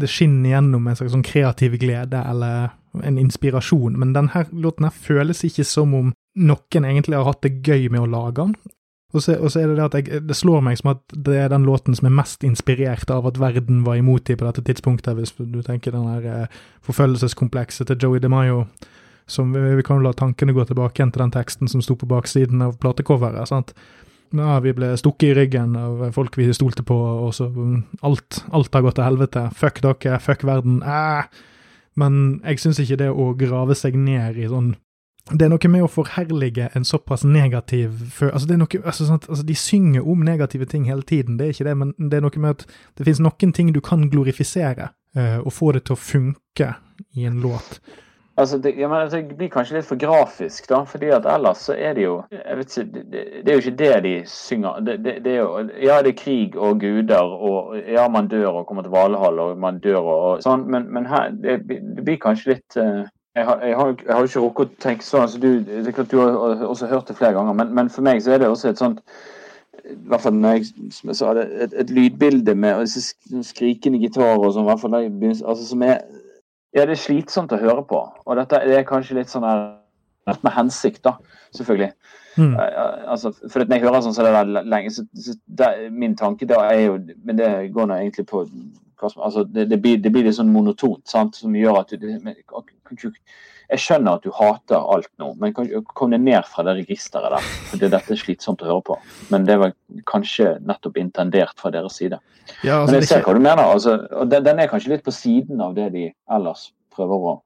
Det 0.00 0.08
skinner 0.08 0.54
gjennom 0.54 0.88
en 0.88 0.96
slags 0.96 1.12
sånn 1.12 1.26
kreativ 1.26 1.76
glede 1.82 2.22
eller 2.30 2.70
en 3.04 3.20
inspirasjon, 3.20 3.98
men 4.00 4.14
denne 4.16 4.46
låten 4.52 4.88
her 4.88 4.96
føles 4.96 5.44
ikke 5.44 5.66
som 5.68 5.92
om 5.98 6.14
noen 6.38 6.88
egentlig 6.88 7.18
har 7.18 7.28
hatt 7.28 7.44
det 7.44 7.58
gøy 7.60 7.90
med 7.92 8.06
å 8.06 8.08
lage 8.08 8.46
den, 8.46 8.56
og 9.14 9.22
så, 9.24 9.38
og 9.40 9.48
så, 9.50 9.62
er 9.62 9.70
det 9.70 9.76
det 9.78 9.84
at 9.86 9.94
jeg, 9.96 10.22
det 10.28 10.36
slår 10.36 10.60
meg 10.66 10.76
som 10.76 10.90
at 10.92 11.14
det 11.16 11.38
er 11.40 11.48
den 11.48 11.64
låten 11.64 11.96
som 11.96 12.10
er 12.10 12.16
mest 12.18 12.44
inspirert 12.44 13.08
av 13.10 13.26
at 13.30 13.40
verden 13.40 13.80
var 13.86 13.96
imot 13.96 14.26
dem 14.28 14.36
på 14.36 14.44
dette 14.44 14.64
tidspunktet, 14.66 15.16
hvis 15.16 15.32
du 15.38 15.62
tenker 15.64 15.96
den 15.96 16.04
der 16.10 16.26
eh, 16.28 16.58
forfølgelseskomplekset 16.84 17.88
til 17.88 18.02
Joey 18.02 18.20
DeMaio. 18.20 18.66
Som 19.28 19.52
vi, 19.52 19.60
vi 19.76 19.84
kan 19.84 20.04
la 20.04 20.12
tankene 20.16 20.52
gå 20.56 20.64
tilbake 20.64 21.00
igjen 21.00 21.12
til 21.12 21.24
den 21.24 21.32
teksten 21.32 21.68
som 21.68 21.80
sto 21.84 21.96
på 21.96 22.08
baksiden 22.08 22.62
av 22.64 22.76
platecoveret. 22.80 23.48
sant? 23.48 23.72
Ja, 24.36 24.58
vi 24.60 24.74
ble 24.76 24.90
stukket 25.00 25.30
i 25.30 25.36
ryggen 25.36 25.76
av 25.80 26.02
folk 26.12 26.36
vi 26.36 26.50
stolte 26.52 26.84
på, 26.84 26.96
og 26.96 27.32
så 27.36 27.48
mm, 27.48 28.02
alt, 28.04 28.42
alt 28.52 28.74
har 28.76 28.84
gått 28.84 28.98
til 29.00 29.08
helvete. 29.08 29.46
Fuck 29.56 29.80
dere, 29.84 30.18
fuck 30.20 30.44
verden. 30.44 30.82
Æh. 30.84 31.28
Men 31.98 32.40
jeg 32.44 32.60
syns 32.62 32.80
ikke 32.82 33.00
det 33.00 33.08
å 33.08 33.32
grave 33.38 33.76
seg 33.76 33.96
ned 33.96 34.36
i 34.36 34.48
sånn 34.50 34.74
det 35.30 35.44
er 35.44 35.52
noe 35.52 35.68
med 35.68 35.84
å 35.84 35.90
forherlige 35.92 36.70
en 36.78 36.86
såpass 36.88 37.24
negativ 37.28 38.22
altså 38.24 38.56
noe, 38.56 38.80
altså 38.80 39.04
sånn 39.04 39.20
at, 39.20 39.28
altså 39.28 39.44
De 39.44 39.56
synger 39.58 40.06
om 40.08 40.24
negative 40.24 40.68
ting 40.70 40.86
hele 40.88 41.04
tiden, 41.04 41.36
det 41.36 41.46
er 41.46 41.56
ikke 41.56 41.68
det, 41.68 41.76
men 41.76 41.94
det 41.98 42.18
er 42.18 42.24
noe 42.24 42.40
med 42.40 42.56
at 42.56 42.66
det 42.96 43.04
finnes 43.04 43.22
noen 43.26 43.52
ting 43.52 43.72
du 43.74 43.80
kan 43.84 44.08
glorifisere, 44.08 44.92
uh, 45.18 45.38
og 45.44 45.52
få 45.52 45.72
det 45.76 45.84
til 45.88 45.98
å 45.98 46.00
funke 46.00 46.74
i 47.16 47.28
en 47.28 47.40
låt. 47.44 47.80
Altså, 48.38 48.58
det, 48.62 48.70
ja, 48.78 48.88
men, 48.88 49.00
altså, 49.02 49.18
det, 49.18 49.36
blir 49.36 49.48
kanskje 49.50 49.76
litt 49.76 49.86
for 49.88 49.98
grafisk, 49.98 50.68
da. 50.70 50.84
fordi 50.86 51.08
at 51.10 51.26
ellers 51.26 51.64
så 51.66 51.74
er 51.74 51.96
det 51.98 52.04
jo 52.04 52.12
jeg 52.30 52.58
vet 52.58 52.76
ikke, 52.76 53.02
det, 53.10 53.22
det 53.42 53.50
er 53.50 53.56
jo 53.56 53.64
ikke 53.64 53.78
det 53.80 53.94
de 54.04 54.12
synger. 54.30 54.78
Det, 54.86 54.96
det, 55.24 55.32
er 55.32 55.40
jo, 55.40 55.48
Ja, 55.82 55.98
det 56.06 56.12
er 56.12 56.20
krig 56.22 56.56
og 56.56 56.78
guder, 56.80 57.34
og 57.50 57.74
ja, 57.82 58.06
man 58.08 58.30
dør 58.30 58.60
og 58.60 58.66
kommer 58.66 58.86
til 58.86 58.94
Valhall, 58.94 59.38
og 59.42 59.58
man 59.58 59.80
dør 59.82 59.98
og, 59.98 60.22
og 60.28 60.42
sånn, 60.46 60.68
men, 60.70 60.86
men 60.94 61.10
her, 61.10 61.34
det, 61.34 61.58
blir 62.04 62.20
kanskje 62.22 62.54
litt 62.54 62.78
uh, 62.78 63.10
jeg 63.38 63.46
har, 63.46 63.64
jeg, 63.64 63.76
har, 63.78 63.94
jeg 64.04 64.14
har, 64.14 64.28
ikke 64.28 64.44
rukket 64.44 64.70
å 64.70 64.82
tenke 64.82 65.06
sånn. 65.06 65.24
Altså, 65.24 65.40
du, 65.42 65.48
det 65.66 65.80
er 65.86 65.96
klart 65.96 66.12
du 66.12 66.20
har 66.20 66.64
også 66.66 66.90
hørt 66.90 67.10
det 67.10 67.18
flere 67.18 67.36
ganger, 67.36 67.56
men, 67.60 67.74
men, 67.76 67.90
for 67.92 68.06
meg 68.06 68.22
så 68.24 68.34
er 68.34 68.42
det 68.42 68.50
også 68.50 68.72
et 68.72 68.80
sånt 68.82 69.02
i 69.88 69.96
hvert 70.10 70.20
fall 70.20 70.36
når 70.36 70.58
jeg, 70.58 70.66
som 70.92 71.10
jeg 71.12 71.16
sa, 71.16 71.32
det, 71.38 71.44
et, 71.64 71.74
et 71.80 71.90
lydbilde 71.94 72.52
med 72.60 72.82
disse 72.84 73.14
skrikende 73.48 74.00
gitarer 74.02 74.42
og 74.42 74.52
sånn, 74.52 74.66
hvert 74.68 74.82
fall 74.82 74.96
altså, 74.98 75.62
som 75.64 75.84
er 75.86 76.02
Ja, 76.76 76.84
det 76.84 76.98
er 76.98 77.00
slitsomt 77.00 77.52
å 77.56 77.58
høre 77.58 77.80
på. 77.88 77.98
Og 78.28 78.36
dette 78.36 78.58
det 78.68 78.74
er 78.76 78.82
kanskje 78.86 79.16
litt 79.16 79.30
sånn 79.32 79.46
her 79.48 79.62
med 80.44 80.52
hensikt, 80.52 81.00
da, 81.06 81.14
selvfølgelig. 81.56 81.94
Mm. 82.36 82.52
Altså, 83.08 83.32
for 83.48 83.64
når 83.64 83.78
jeg 83.78 83.84
hører 83.86 84.04
sånn 84.04 84.14
så 84.14 84.26
det 84.26 84.34
der 84.36 84.68
lenge, 84.68 84.92
så, 84.94 85.06
så 85.16 85.32
det, 85.58 85.70
min 85.90 86.14
tanke 86.18 86.46
da 86.46 86.60
er 86.68 86.84
jo 86.84 86.98
Men 87.24 87.40
det 87.40 87.48
går 87.74 87.88
nå 87.88 87.96
egentlig 87.96 88.28
på 88.30 88.44
altså, 89.02 89.44
det, 89.44 89.68
det, 89.70 89.78
blir, 89.82 89.98
det, 90.02 90.12
blir, 90.12 90.26
litt 90.26 90.36
sånn 90.38 90.52
monotont, 90.52 91.04
sant? 91.08 91.36
som 91.36 91.54
gjør 91.56 91.80
at 91.82 91.94
du 91.94 92.08
Jeg 93.68 93.82
skjønner 93.84 94.16
at 94.16 94.24
du 94.24 94.30
hater 94.32 94.80
alt 94.80 95.10
nå, 95.20 95.34
men 95.36 95.52
kom 95.52 96.14
deg 96.14 96.22
ned 96.24 96.46
fra 96.48 96.64
det 96.64 96.78
registeret 96.78 97.34
der. 97.34 97.50
for 97.68 97.82
det, 97.82 97.90
Dette 97.92 98.14
er 98.14 98.20
slitsomt 98.20 98.62
å 98.64 98.70
høre 98.70 98.84
på. 98.86 98.96
Men 99.28 99.44
det 99.44 99.58
var 99.60 99.74
kanskje 100.08 100.56
nettopp 100.64 100.96
intendert 100.96 101.60
fra 101.60 101.70
deres 101.70 101.98
side. 102.00 102.20
Ja, 102.64 102.80
altså, 102.80 102.92
men 102.92 103.02
jeg 103.02 103.10
ser 103.10 103.26
hva 103.26 103.34
du 103.36 103.42
mener. 103.44 103.64
Altså, 103.64 103.98
den, 104.24 104.44
den, 104.44 104.58
er 104.58 104.72
kanskje 104.72 104.94
litt 104.94 105.04
på 105.04 105.12
siden 105.12 105.60
av 105.60 105.76
det 105.76 105.90
de 105.92 106.08
ellers 106.32 106.70
prøver 106.96 107.28
å 107.32 107.36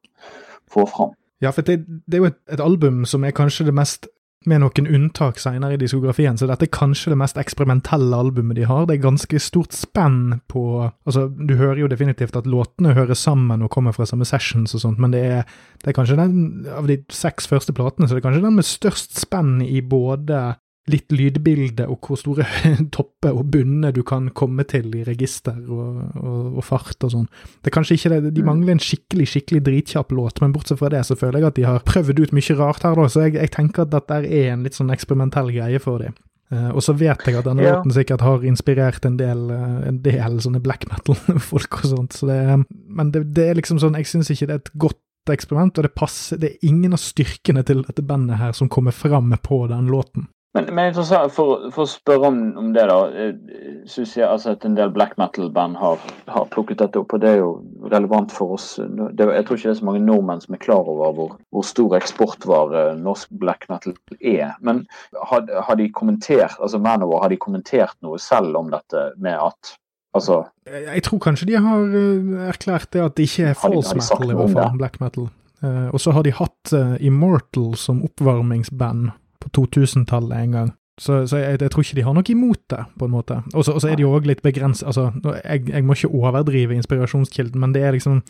få 0.70 0.86
fram. 0.86 1.16
Ja, 1.42 1.50
for 1.50 1.66
det, 1.66 1.80
det 2.06 2.20
er 2.20 2.22
jo 2.22 2.30
et, 2.30 2.38
et 2.54 2.62
album 2.62 3.02
som 3.08 3.24
er 3.26 3.34
kanskje 3.34 3.66
det 3.66 3.74
mest 3.74 4.06
med 4.48 4.62
noen 4.62 4.88
unntak 4.88 5.40
senere 5.42 5.76
i 5.76 5.80
diskografien, 5.80 6.38
så 6.38 6.48
dette 6.50 6.66
er 6.66 6.72
kanskje 6.74 7.12
det 7.12 7.18
mest 7.20 7.38
eksperimentelle 7.40 8.18
albumet 8.24 8.58
de 8.58 8.66
har. 8.68 8.86
Det 8.88 8.96
er 8.96 9.04
ganske 9.06 9.40
stort 9.42 9.76
spenn 9.76 10.40
på 10.50 10.62
Altså, 10.82 11.26
du 11.28 11.54
hører 11.58 11.80
jo 11.82 11.88
definitivt 11.90 12.36
at 12.38 12.46
låtene 12.46 12.94
hører 12.96 13.18
sammen 13.18 13.62
og 13.64 13.70
kommer 13.74 13.94
fra 13.94 14.06
samme 14.08 14.26
sessions 14.28 14.74
og 14.76 14.82
sånt, 14.84 15.00
men 15.02 15.12
det 15.14 15.22
er, 15.26 15.48
det 15.82 15.90
er 15.90 15.96
kanskje 15.96 16.18
den 16.18 16.66
av 16.70 16.86
de 16.88 17.00
seks 17.12 17.48
første 17.50 17.74
platene, 17.76 18.06
så 18.06 18.14
det 18.14 18.22
er 18.22 18.26
kanskje 18.28 18.44
den 18.44 18.58
med 18.58 18.68
størst 18.68 19.18
spenn 19.20 19.58
i 19.64 19.82
både 19.82 20.42
litt 20.90 21.12
lydbilde 21.14 21.86
og 21.86 22.02
hvor 22.02 22.18
store 22.18 22.46
topper 22.96 23.36
og 23.36 23.46
bunner 23.54 23.94
du 23.94 24.00
kan 24.06 24.28
komme 24.34 24.64
til 24.68 24.88
i 24.98 25.04
register 25.06 25.60
og, 25.62 26.00
og, 26.18 26.56
og 26.58 26.66
fart 26.66 27.06
og 27.06 27.12
sånn. 27.14 27.28
Det 27.62 27.70
er 27.70 27.76
kanskje 27.76 27.98
ikke 27.98 28.12
det, 28.16 28.32
De 28.34 28.46
mangler 28.46 28.74
en 28.74 28.82
skikkelig 28.82 29.28
skikkelig 29.30 29.62
dritkjapp 29.68 30.10
låt, 30.16 30.42
men 30.42 30.54
bortsett 30.54 30.80
fra 30.80 30.90
det 30.92 31.04
så 31.06 31.18
føler 31.18 31.38
jeg 31.38 31.52
at 31.52 31.60
de 31.60 31.68
har 31.68 31.86
prøvd 31.86 32.24
ut 32.24 32.34
mye 32.34 32.58
rart 32.58 32.86
her, 32.86 32.98
da, 32.98 33.06
så 33.06 33.28
jeg, 33.28 33.38
jeg 33.38 33.54
tenker 33.54 33.86
at 33.86 33.94
dette 33.94 34.18
er 34.26 34.50
en 34.56 34.66
litt 34.66 34.78
sånn 34.78 34.90
eksperimentell 34.94 35.54
greie 35.54 35.82
for 35.82 36.02
dem. 36.02 36.18
Uh, 36.52 36.68
og 36.74 36.82
så 36.84 36.92
vet 36.98 37.22
jeg 37.24 37.38
at 37.38 37.46
denne 37.46 37.64
ja. 37.64 37.78
låten 37.78 37.94
sikkert 37.94 38.20
har 38.26 38.42
inspirert 38.44 39.06
en 39.08 39.14
del, 39.16 39.46
uh, 39.48 39.86
en 39.88 40.02
del 40.04 40.36
sånne 40.44 40.60
black 40.60 40.84
metal-folk 40.90 41.78
og 41.78 41.86
sånt, 41.94 42.18
så 42.18 42.28
det, 42.28 42.40
men 42.68 43.14
det, 43.14 43.22
det, 43.32 43.46
er 43.48 43.56
liksom 43.56 43.80
sånn 43.80 43.96
Jeg 43.96 44.10
syns 44.10 44.28
ikke 44.34 44.50
det 44.50 44.58
er 44.58 44.60
et 44.60 44.74
godt 44.82 45.32
eksperiment, 45.32 45.78
og 45.78 45.86
det 45.86 45.94
passer 45.96 46.40
Det 46.42 46.50
er 46.50 46.68
ingen 46.68 46.92
av 46.92 47.00
styrkene 47.00 47.62
til 47.64 47.80
dette 47.86 48.04
bandet 48.04 48.40
her 48.42 48.52
som 48.58 48.68
kommer 48.68 48.92
fram 48.92 49.32
på 49.40 49.62
den 49.70 49.88
låten. 49.92 50.26
Men, 50.54 50.66
men 50.76 50.92
for, 50.92 51.28
for, 51.32 51.80
å 51.80 51.88
spørre 51.88 52.28
om, 52.28 52.40
om, 52.60 52.72
det, 52.76 52.84
da. 52.90 52.98
synes 53.08 53.92
Syns 53.94 54.16
jeg 54.18 54.26
altså, 54.28 54.52
at 54.52 54.66
en 54.68 54.76
del 54.76 54.92
black 54.92 55.14
metal-band 55.20 55.78
har, 55.80 56.00
har, 56.28 56.48
plukket 56.52 56.82
dette 56.82 57.00
opp, 57.00 57.14
og 57.16 57.22
det 57.22 57.30
er 57.30 57.38
jo 57.40 57.52
relevant 57.92 58.34
for 58.34 58.58
oss. 58.58 58.74
Det, 58.76 59.26
jeg 59.32 59.46
tror 59.48 59.58
ikke 59.58 59.70
det 59.70 59.72
er 59.72 59.80
så 59.80 59.88
mange 59.88 60.04
nordmenn 60.04 60.42
som 60.44 60.56
er 60.56 60.60
klar 60.60 60.90
over 60.92 61.16
hvor, 61.16 61.36
hvor 61.54 61.64
stor 61.64 61.96
eksportvare 61.96 62.84
norsk 63.00 63.32
black 63.40 63.64
metal 63.72 63.96
er. 64.20 64.52
Men 64.60 64.84
har, 65.30 65.48
har 65.48 65.80
de 65.80 65.88
kommentert 65.96 66.58
altså 66.60 66.82
Manowar, 66.82 67.24
har 67.24 67.32
de 67.32 67.40
kommentert 67.40 67.96
noe 68.04 68.20
selv 68.20 68.58
om 68.60 68.68
dette 68.74 69.12
med 69.22 69.38
at 69.40 69.78
Altså 70.12 70.42
Jeg 70.68 71.02
tror 71.06 71.22
kanskje 71.24 71.46
de 71.48 71.54
har 71.56 71.86
uh, 71.88 72.48
erklært 72.50 72.90
det 72.92 73.00
at 73.00 73.14
det 73.16 73.30
ikke 73.30 73.46
er 73.48 73.56
false 73.56 73.94
metal, 73.96 74.26
i 74.28 74.34
hvert 74.36 74.52
fall, 74.52 74.74
black 74.76 74.98
metal. 75.00 75.30
Uh, 75.64 75.88
og 75.88 76.02
så 76.04 76.12
har 76.12 76.26
de 76.26 76.34
hatt 76.36 76.72
uh, 76.76 76.98
Immortal 77.00 77.70
som 77.80 78.02
oppvarmingsband 78.04 79.08
på 79.42 79.50
2000-tallet 79.58 80.38
en 80.38 80.56
gang. 80.58 80.72
Så, 81.00 81.22
så 81.26 81.40
jeg, 81.40 81.60
jeg, 81.60 81.70
tror 81.72 81.82
ikke 81.82 81.96
de 81.96 82.04
har 82.04 82.14
noe 82.14 82.32
imot 82.34 82.60
det, 82.70 82.82
på 83.00 83.06
en 83.08 83.14
måte. 83.14 83.38
Og 83.56 83.64
så 83.64 83.88
er 83.88 83.96
de 83.98 84.04
òg 84.06 84.28
litt 84.28 84.42
begrenset 84.44 84.90
Altså, 84.90 85.08
jeg, 85.40 85.64
jeg, 85.70 85.86
må 85.88 85.96
ikke 85.96 86.12
overdrive 86.12 86.76
inspirasjonskilden, 86.76 87.60
men 87.60 87.72
det 87.74 87.86
er 87.86 87.96
liksom 87.96 88.20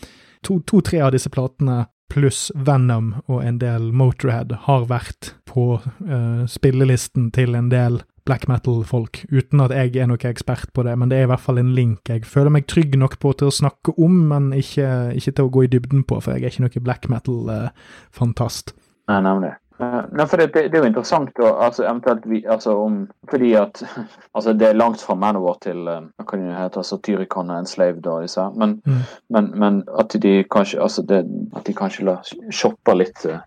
to-tre 0.46 1.00
to, 1.00 1.06
av 1.06 1.12
disse 1.14 1.30
platene 1.32 1.84
pluss 2.12 2.50
Venom 2.54 3.14
og 3.24 3.42
en 3.44 3.58
del 3.60 3.90
Motorhead 3.96 4.52
har 4.66 4.86
vært 4.90 5.32
på 5.48 5.80
uh, 5.80 6.42
spillelisten 6.50 7.30
til 7.34 7.56
en 7.56 7.70
del 7.72 8.02
black 8.28 8.44
metal-folk, 8.46 9.24
uten 9.32 9.62
at 9.64 9.72
jeg 9.74 9.96
er 9.98 10.06
noen 10.06 10.28
ekspert 10.28 10.70
på 10.76 10.84
det, 10.86 10.92
men 10.98 11.10
det 11.10 11.18
er 11.18 11.26
i 11.26 11.30
hvert 11.32 11.42
fall 11.42 11.58
en 11.58 11.72
link 11.74 12.06
jeg 12.06 12.22
føler 12.28 12.54
meg 12.54 12.68
trygg 12.70 12.94
nok 13.00 13.16
på 13.22 13.32
til 13.34 13.50
å 13.50 13.54
snakke 13.54 13.96
om, 13.96 14.20
men 14.30 14.52
ikke, 14.54 14.86
ikke 15.18 15.32
til 15.32 15.48
å 15.48 15.52
gå 15.56 15.64
i 15.64 15.72
dybden 15.72 16.04
på, 16.06 16.20
for 16.22 16.36
jeg 16.36 16.44
er 16.44 16.54
ikke 16.54 16.66
noen 16.68 16.86
black 16.86 17.08
metal-fantast. 17.10 18.76
Uh, 18.76 18.86
Nei, 19.10 19.18
nemlig. 19.26 19.56
Uh, 19.80 20.02
nei, 20.12 20.26
for 20.28 20.36
det, 20.36 20.50
det, 20.54 20.66
det, 20.70 20.78
er 20.78 20.84
jo 20.84 20.90
interessant 20.90 21.38
å, 21.42 21.52
altså, 21.64 21.84
eventuelt 21.86 22.26
vi, 22.28 22.42
altså, 22.50 22.74
om, 22.84 22.98
fordi 23.30 23.54
at 23.58 23.80
altså, 24.36 24.52
det 24.52 24.68
er 24.68 24.78
langt 24.78 25.02
fra 25.02 25.16
Manowar 25.18 25.56
til 25.64 25.88
uh, 25.88 26.02
hva 26.18 26.26
kan 26.28 26.44
det 26.44 26.56
hete, 26.58 26.82
altså, 26.82 26.98
Tyrikon 27.02 27.50
og 27.50 27.62
Enslaved 27.62 28.06
og 28.06 28.26
disse 28.26 28.44
men, 28.58 28.76
mm. 28.84 29.00
men, 29.34 29.50
men, 29.58 29.80
at 29.98 30.14
de 30.22 30.34
kanskje 30.52 30.82
altså, 30.82 31.06
det, 31.08 31.24
at 31.56 31.66
de 31.66 31.76
kanskje 31.76 32.06
la, 32.08 32.18
shopper 32.52 33.00
litt 33.00 33.24
uh, 33.30 33.40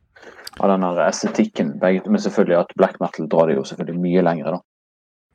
av 0.63 0.71
den 0.71 0.87
estetikken. 1.03 1.75
Men 1.81 2.21
selvfølgelig 2.21 2.61
at 2.61 2.77
black 2.79 2.99
metal 3.03 3.27
drar 3.31 3.51
det 3.51 3.59
jo 3.59 3.67
selvfølgelig 3.67 4.01
mye 4.01 4.23
lenger, 4.23 4.55
da. 4.55 4.63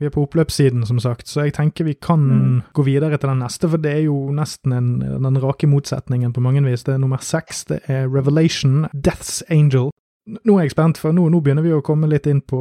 Vi 0.00 0.08
er 0.08 0.12
på 0.14 0.22
oppløpssiden, 0.24 0.86
som 0.88 0.96
sagt, 0.96 1.28
så 1.28 1.42
jeg 1.44 1.52
tenker 1.58 1.84
vi 1.84 1.92
kan 1.92 2.22
mm. 2.24 2.60
gå 2.72 2.82
videre 2.86 3.18
til 3.20 3.28
den 3.28 3.42
neste, 3.44 3.68
for 3.68 3.82
det 3.84 3.90
er 3.98 4.04
jo 4.06 4.30
nesten 4.32 4.72
en, 4.72 4.86
den 5.26 5.40
rake 5.42 5.68
motsetningen 5.68 6.32
på 6.32 6.40
mange 6.40 6.62
vis. 6.64 6.86
Det 6.86 6.94
er 6.94 7.02
nummer 7.02 7.20
seks, 7.20 7.66
det 7.68 7.82
er 7.84 8.08
Revelation, 8.08 8.86
Death's 8.96 9.42
Angel. 9.52 9.90
Nå 10.46 10.56
er 10.58 10.66
jeg 10.66 10.74
spent, 10.74 10.98
for 11.00 11.14
nå, 11.16 11.26
nå, 11.32 11.40
begynner 11.44 11.64
vi 11.64 11.72
å 11.74 11.82
komme 11.84 12.08
litt 12.10 12.28
inn 12.30 12.42
på 12.46 12.60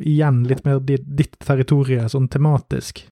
igjen 0.00 0.42
litt 0.48 0.64
mer 0.64 0.80
ditt, 0.80 1.04
ditt 1.18 1.34
territorium, 1.44 2.08
sånn 2.08 2.28
tematisk. 2.32 3.04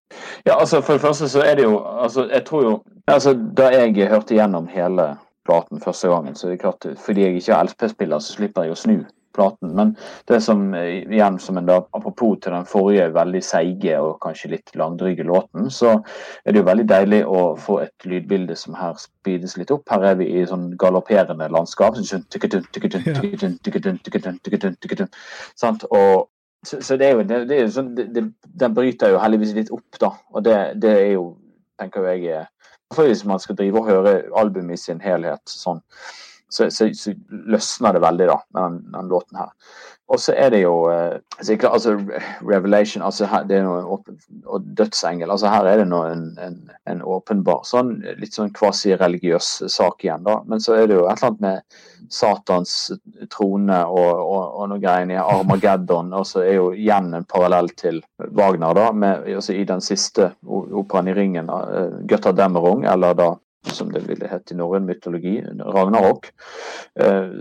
Ja, 0.46 0.56
altså 0.56 0.80
for 0.80 0.96
det 0.96 1.04
første 1.04 1.28
så 1.30 1.44
er 1.44 1.58
det 1.58 1.66
jo 1.66 1.78
altså 1.80 2.26
Jeg 2.30 2.42
tror 2.48 2.62
jo 2.64 2.72
altså 3.10 3.32
Da 3.34 3.68
jeg 3.72 4.08
hørte 4.10 4.34
gjennom 4.34 4.66
hele 4.70 5.14
platen 5.46 5.80
første 5.82 6.10
gangen, 6.10 6.34
så 6.36 6.48
er 6.48 6.54
det 6.54 6.62
klart 6.62 6.86
fordi 7.04 7.24
jeg 7.24 7.40
ikke 7.40 7.56
er 7.56 7.70
LP-spiller, 7.70 8.22
så 8.22 8.36
slipper 8.36 8.66
jeg 8.66 8.74
å 8.74 8.78
snu 8.78 8.98
platen. 9.40 9.72
Men 9.76 9.94
det 10.28 10.42
som 10.44 10.68
igjen 10.76 11.38
som 11.40 11.58
en 11.58 11.68
da, 11.68 11.80
apropos 11.96 12.36
til 12.40 12.54
den 12.54 12.68
forrige 12.68 13.08
veldig 13.16 13.42
seige 13.44 13.98
og 14.00 14.18
kanskje 14.24 14.52
litt 14.54 14.74
langdryge 14.78 15.24
låten, 15.26 15.70
så 15.72 15.96
er 16.44 16.52
det 16.52 16.60
jo 16.60 16.68
veldig 16.68 16.86
deilig 16.90 17.22
å 17.26 17.44
få 17.60 17.80
et 17.86 18.08
lydbilde 18.08 18.56
som 18.58 18.76
her 18.78 18.98
speedes 19.00 19.56
litt 19.60 19.72
opp. 19.74 19.88
Her 19.90 20.12
er 20.12 20.20
vi 20.20 20.28
i 20.40 20.46
sånn 20.48 20.70
galopperende 20.80 21.48
landskap. 21.52 21.96
Og 25.90 26.28
så, 26.66 26.96
det 26.96 27.06
er 27.06 27.14
jo, 27.16 27.22
det, 27.24 27.56
er 27.56 27.62
jo 27.62 27.72
sånn, 27.72 27.94
Den 27.96 28.74
bryter 28.76 29.14
jo 29.14 29.20
heldigvis 29.22 29.54
litt 29.56 29.70
opp, 29.72 29.96
da. 30.00 30.12
Og 30.34 30.44
det, 30.44 30.56
det 30.82 30.90
er 30.92 31.12
jo, 31.14 31.24
tenker 31.80 32.04
jeg 32.12 32.44
Hvis 32.96 33.24
man 33.24 33.40
skal 33.40 33.56
drive 33.56 33.80
og 33.80 33.88
høre 33.88 34.12
albumet 34.36 34.76
i 34.76 34.82
sin 34.82 35.00
helhet 35.00 35.40
sånn, 35.48 35.80
så, 36.50 36.70
så, 36.74 36.90
så, 36.94 37.14
løsner 37.30 37.94
det 37.94 38.02
veldig, 38.04 38.26
da, 38.30 38.36
med 38.54 38.62
den, 38.62 38.82
den 38.92 39.10
låten 39.12 39.40
her. 39.40 39.54
Og 40.10 40.18
så 40.18 40.34
er 40.34 40.50
det 40.50 40.64
jo 40.64 40.74
eh, 40.90 41.20
altså 41.38 41.92
Revelation 42.42 43.02
altså 43.06 43.28
her, 43.30 43.44
det 43.46 43.60
er 43.60 43.66
noe 43.66 44.00
og 44.50 44.64
dødsengel. 44.78 45.30
altså 45.30 45.52
Her 45.52 45.68
er 45.70 45.78
det 45.78 45.86
nå 45.86 46.00
en, 46.08 46.24
en, 46.42 46.56
en, 46.90 47.02
åpenbar 47.06 47.62
sånn 47.68 47.92
litt 48.18 48.34
sånn 48.34 48.50
kvasireligiøs 48.56 49.50
sak 49.70 50.02
igjen, 50.04 50.26
da. 50.26 50.40
Men 50.50 50.62
så 50.62 50.74
er 50.74 50.90
det 50.90 50.98
jo 50.98 51.04
et 51.06 51.14
eller 51.14 51.28
annet 51.28 51.44
med 51.44 52.10
Satans 52.10 52.74
trone 53.30 53.78
og, 53.86 54.10
og, 54.24 54.42
og 54.58 54.72
noe 54.72 54.82
greier 54.82 55.14
i 55.14 55.20
Armageddon. 55.22 56.10
Og 56.18 56.26
så 56.26 56.42
er 56.42 56.56
jo 56.58 56.72
igjen 56.74 57.14
en 57.14 57.28
parallell 57.30 57.70
til 57.78 58.02
Wagner, 58.34 58.74
da, 58.74 58.88
med, 58.90 59.30
altså 59.30 59.54
i 59.54 59.62
den 59.68 59.84
siste 59.84 60.32
operaen 60.42 61.12
i 61.12 61.14
ringen, 61.14 61.54
da, 61.54 61.86
Götter 62.10 62.34
Demmerung, 62.34 62.82
eller 62.90 63.14
da 63.14 63.30
som 63.68 63.90
det 63.92 64.02
ville 64.08 64.28
hett 64.28 64.52
i 64.52 64.56
norrøn 64.56 64.86
mytologi, 64.88 65.36
Ragnarok. 65.60 66.30
Eh, 67.00 67.36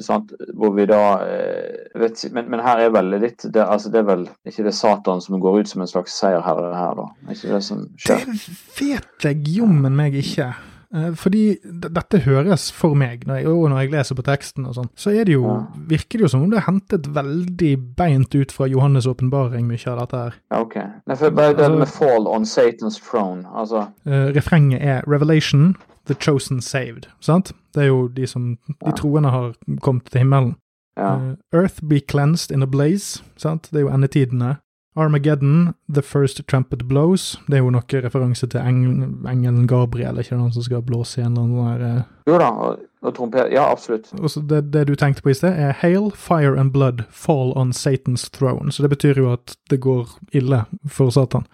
Hvor 0.54 0.74
vi 0.76 0.86
da 0.90 1.02
eh, 1.26 2.00
vet, 2.00 2.26
men, 2.34 2.50
men, 2.52 2.64
her 2.64 2.86
er 2.86 2.96
vel 2.96 3.14
litt 3.22 3.46
det, 3.48 3.64
altså 3.64 3.92
det 3.94 4.04
er 4.04 4.10
vel 4.10 4.26
ikke 4.48 4.68
det 4.68 4.76
Satan 4.76 5.24
som 5.24 5.40
går 5.40 5.62
ut 5.62 5.72
som 5.72 5.82
en 5.82 5.92
slags 5.92 6.18
seierherre 6.20 6.74
her, 6.76 6.98
da? 7.00 7.08
Er 7.28 7.38
ikke 7.38 7.54
det 7.56 7.64
som 7.64 7.86
skjer? 7.98 8.26
Det 8.26 8.50
vet 8.80 9.30
jeg 9.30 9.56
jommen 9.60 9.96
meg 9.96 10.20
ikke. 10.20 10.52
Eh, 10.96 11.12
fordi 11.14 11.44
dette 11.62 12.24
høres 12.26 12.72
for 12.74 12.98
meg, 12.98 13.28
når 13.30 13.42
jeg, 13.42 13.48
og 13.52 13.68
når 13.70 13.84
jeg 13.84 13.92
leser 13.94 14.18
på 14.18 14.26
teksten 14.26 14.66
og 14.66 14.74
sånn, 14.74 14.88
så 14.98 15.14
det 15.14 15.36
jo, 15.36 15.44
ja. 15.46 15.58
virker 15.92 16.18
det 16.18 16.26
jo 16.26 16.32
som 16.34 16.46
om 16.46 16.50
det 16.50 16.58
er 16.64 16.66
hentet 16.66 17.10
veldig 17.14 17.74
beint 18.00 18.34
ut 18.34 18.54
fra 18.56 18.66
Johannes' 18.72 19.06
åpenbaring, 19.10 19.68
mye 19.70 19.92
av 19.92 20.00
dette 20.02 20.24
her. 20.24 20.40
Ja, 20.50 20.64
ok. 20.64 20.80
Nei, 21.06 21.20
for 21.20 21.38
bare 21.38 21.54
altså, 21.54 21.70
det 21.70 21.84
med 21.84 21.94
'fall 21.94 22.26
on 22.28 22.50
Satan's 22.50 22.98
throne', 22.98 23.46
altså 23.54 23.86
uh, 24.10 24.34
Refrenget 24.34 24.82
er 24.82 25.06
'Revelation', 25.06 25.76
The 26.08 26.16
Chosen 26.16 26.62
Saved. 26.62 27.08
sant? 27.20 27.54
Det 27.74 27.84
er 27.84 27.88
jo 27.88 28.08
de 28.08 28.28
som 28.28 28.58
De 28.86 28.92
troende 28.98 29.30
har 29.30 29.54
kommet 29.82 30.06
til 30.10 30.24
himmelen. 30.24 30.56
Ja. 30.98 31.16
Uh, 31.16 31.36
Earth 31.54 31.86
be 31.88 32.00
cleansed 32.00 32.52
in 32.52 32.64
a 32.64 32.66
blaze. 32.66 33.24
sant? 33.38 33.70
Det 33.72 33.78
er 33.78 33.88
jo 33.88 33.94
endetidene. 33.94 34.58
Armageddon, 34.96 35.74
The 35.94 36.02
First 36.02 36.48
Trumpet 36.48 36.88
Blows. 36.88 37.40
Det 37.48 37.58
er 37.58 37.64
jo 37.64 37.70
noe 37.72 38.02
referanse 38.04 38.48
til 38.50 38.60
eng 38.60 38.82
engelen 39.30 39.68
Gabriel, 39.70 40.20
ikke 40.20 40.36
noen 40.36 40.52
som 40.52 40.66
skal 40.66 40.82
blåse 40.84 41.22
i 41.22 41.24
en 41.24 41.38
eller 41.38 41.46
annen 41.46 41.56
sånn 41.56 41.70
der, 41.70 42.02
uh... 42.02 42.18
Jo 42.28 42.40
da, 42.42 42.50
og, 42.50 42.82
og 43.06 43.16
trompet. 43.16 43.54
Ja, 43.54 43.70
absolutt. 43.72 44.10
Og 44.20 44.34
så 44.34 44.42
det, 44.42 44.64
det, 44.74 44.88
du 44.90 44.96
tenkte 45.00 45.24
på 45.24 45.32
i 45.32 45.38
sted, 45.38 45.56
er 45.56 45.78
Hail, 45.80 46.10
Fire 46.12 46.58
and 46.60 46.74
Blood 46.76 47.06
fall 47.14 47.54
on 47.56 47.72
Satan's 47.72 48.28
throne. 48.34 48.74
Så 48.74 48.84
det 48.84 48.92
betyr 48.98 49.22
jo 49.22 49.32
at 49.38 49.56
det 49.72 49.80
går 49.86 50.18
ille 50.36 50.66
for 50.90 51.14
Satan. 51.14 51.48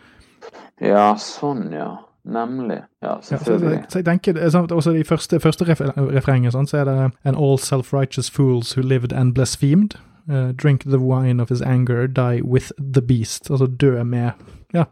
Ja, 0.81 1.13
sånn, 1.19 1.67
ja. 1.75 1.91
Nemlig. 2.25 2.81
Ja, 3.03 3.21
selvfølgelig. 3.21 3.77
Ja, 3.77 3.83
så, 3.89 3.99
jeg 3.99 4.05
tenker, 4.05 4.57
også 4.71 4.91
I 4.91 5.03
første, 5.03 5.39
første 5.39 5.65
refrenget 5.67 6.53
så 6.53 6.77
er 6.77 6.83
det 6.83 7.11
And 7.23 7.37
all 7.37 7.59
self-righteous 7.59 8.31
fools 8.31 8.77
who 8.77 8.87
lived 8.87 9.13
and 9.13 9.33
blasphemed. 9.33 9.89
Uh, 10.27 10.49
drink 10.63 10.81
the 10.81 10.99
wine 10.99 11.41
of 11.41 11.49
his 11.49 11.61
anger, 11.61 12.07
die 12.07 12.43
with 12.43 12.71
the 12.93 13.01
beast. 13.01 13.51
Altså 13.51 13.65
dø 13.65 14.03
med 14.03 14.31
Ja, 14.73 14.83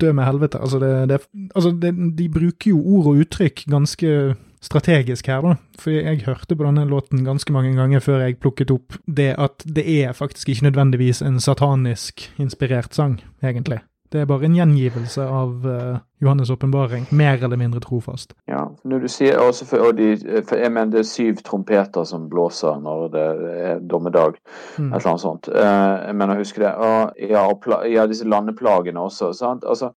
dø 0.00 0.12
med 0.12 0.24
helvete. 0.24 0.58
Altså, 0.58 0.78
det, 0.78 1.08
det, 1.08 1.20
altså 1.54 1.70
det, 1.82 2.18
de 2.18 2.28
bruker 2.28 2.70
jo 2.70 2.82
ord 2.84 3.06
og 3.06 3.12
uttrykk 3.22 3.64
ganske 3.70 4.34
strategisk 4.62 5.26
her, 5.26 5.40
da. 5.42 5.54
For 5.78 5.90
jeg 5.90 6.22
hørte 6.26 6.56
på 6.56 6.66
denne 6.66 6.84
låten 6.90 7.24
ganske 7.24 7.52
mange 7.52 7.74
ganger 7.76 8.02
før 8.02 8.24
jeg 8.26 8.38
plukket 8.42 8.70
opp 8.70 8.98
det 9.06 9.34
at 9.38 9.64
det 9.66 9.86
er 10.02 10.12
faktisk 10.12 10.48
ikke 10.48 10.68
nødvendigvis 10.70 11.22
en 11.22 11.40
satanisk 11.40 12.28
inspirert 12.38 12.94
sang, 12.94 13.20
egentlig. 13.42 13.80
Det 14.12 14.20
er 14.20 14.28
bare 14.28 14.44
en 14.44 14.56
gjengivelse 14.56 15.24
av 15.24 15.64
uh, 15.64 16.00
Johannes' 16.20 16.52
åpenbaring, 16.52 17.06
mer 17.16 17.40
eller 17.40 17.56
mindre 17.56 17.80
trofast. 17.80 18.34
Ja, 18.50 18.66
når 18.84 19.06
du 19.06 19.08
sier 19.08 19.40
også 19.40 19.66
for, 19.70 19.88
og 19.88 19.96
de, 19.96 20.12
for 20.48 20.60
jeg 20.60 20.72
mener 20.74 20.92
det 20.92 21.00
er 21.00 21.08
syv 21.08 21.40
trompeter 21.46 22.04
som 22.08 22.28
blåser 22.32 22.76
når 22.82 23.06
det 23.14 23.24
er 23.70 23.80
dommedag, 23.88 24.36
mm. 24.76 24.90
eller 24.90 25.08
annet 25.14 25.24
sånt. 25.24 25.48
Uh, 25.48 26.04
jeg 26.10 26.18
mener, 26.20 26.42
husker 26.42 26.66
det. 26.66 26.74
Og, 26.76 27.24
ja, 27.32 27.46
og 27.48 27.88
ja, 27.88 28.06
disse 28.10 28.28
landeplagene 28.28 29.00
også. 29.00 29.32
sant? 29.36 29.64
Altså, 29.64 29.94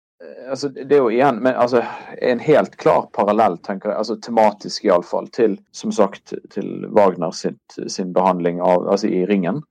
altså, 0.49 0.69
det 0.69 0.95
er 0.95 1.01
jo 1.01 1.11
igjen 1.11 1.39
men, 1.43 1.55
altså, 1.59 1.81
en 2.21 2.41
helt 2.43 2.75
klar 2.81 3.07
parallell, 3.15 3.57
tenker 3.65 3.91
jeg, 3.91 3.97
altså 4.01 4.17
tematisk 4.23 4.85
iallfall, 4.87 5.27
til 5.35 5.57
som 5.75 5.93
sagt 5.95 6.33
til 6.53 6.85
Wagner 6.95 7.33
sitt, 7.35 7.77
sin 7.91 8.13
behandling 8.15 8.61
av, 8.63 8.87
altså 8.91 9.09
i 9.09 9.23
Ringen. 9.29 9.61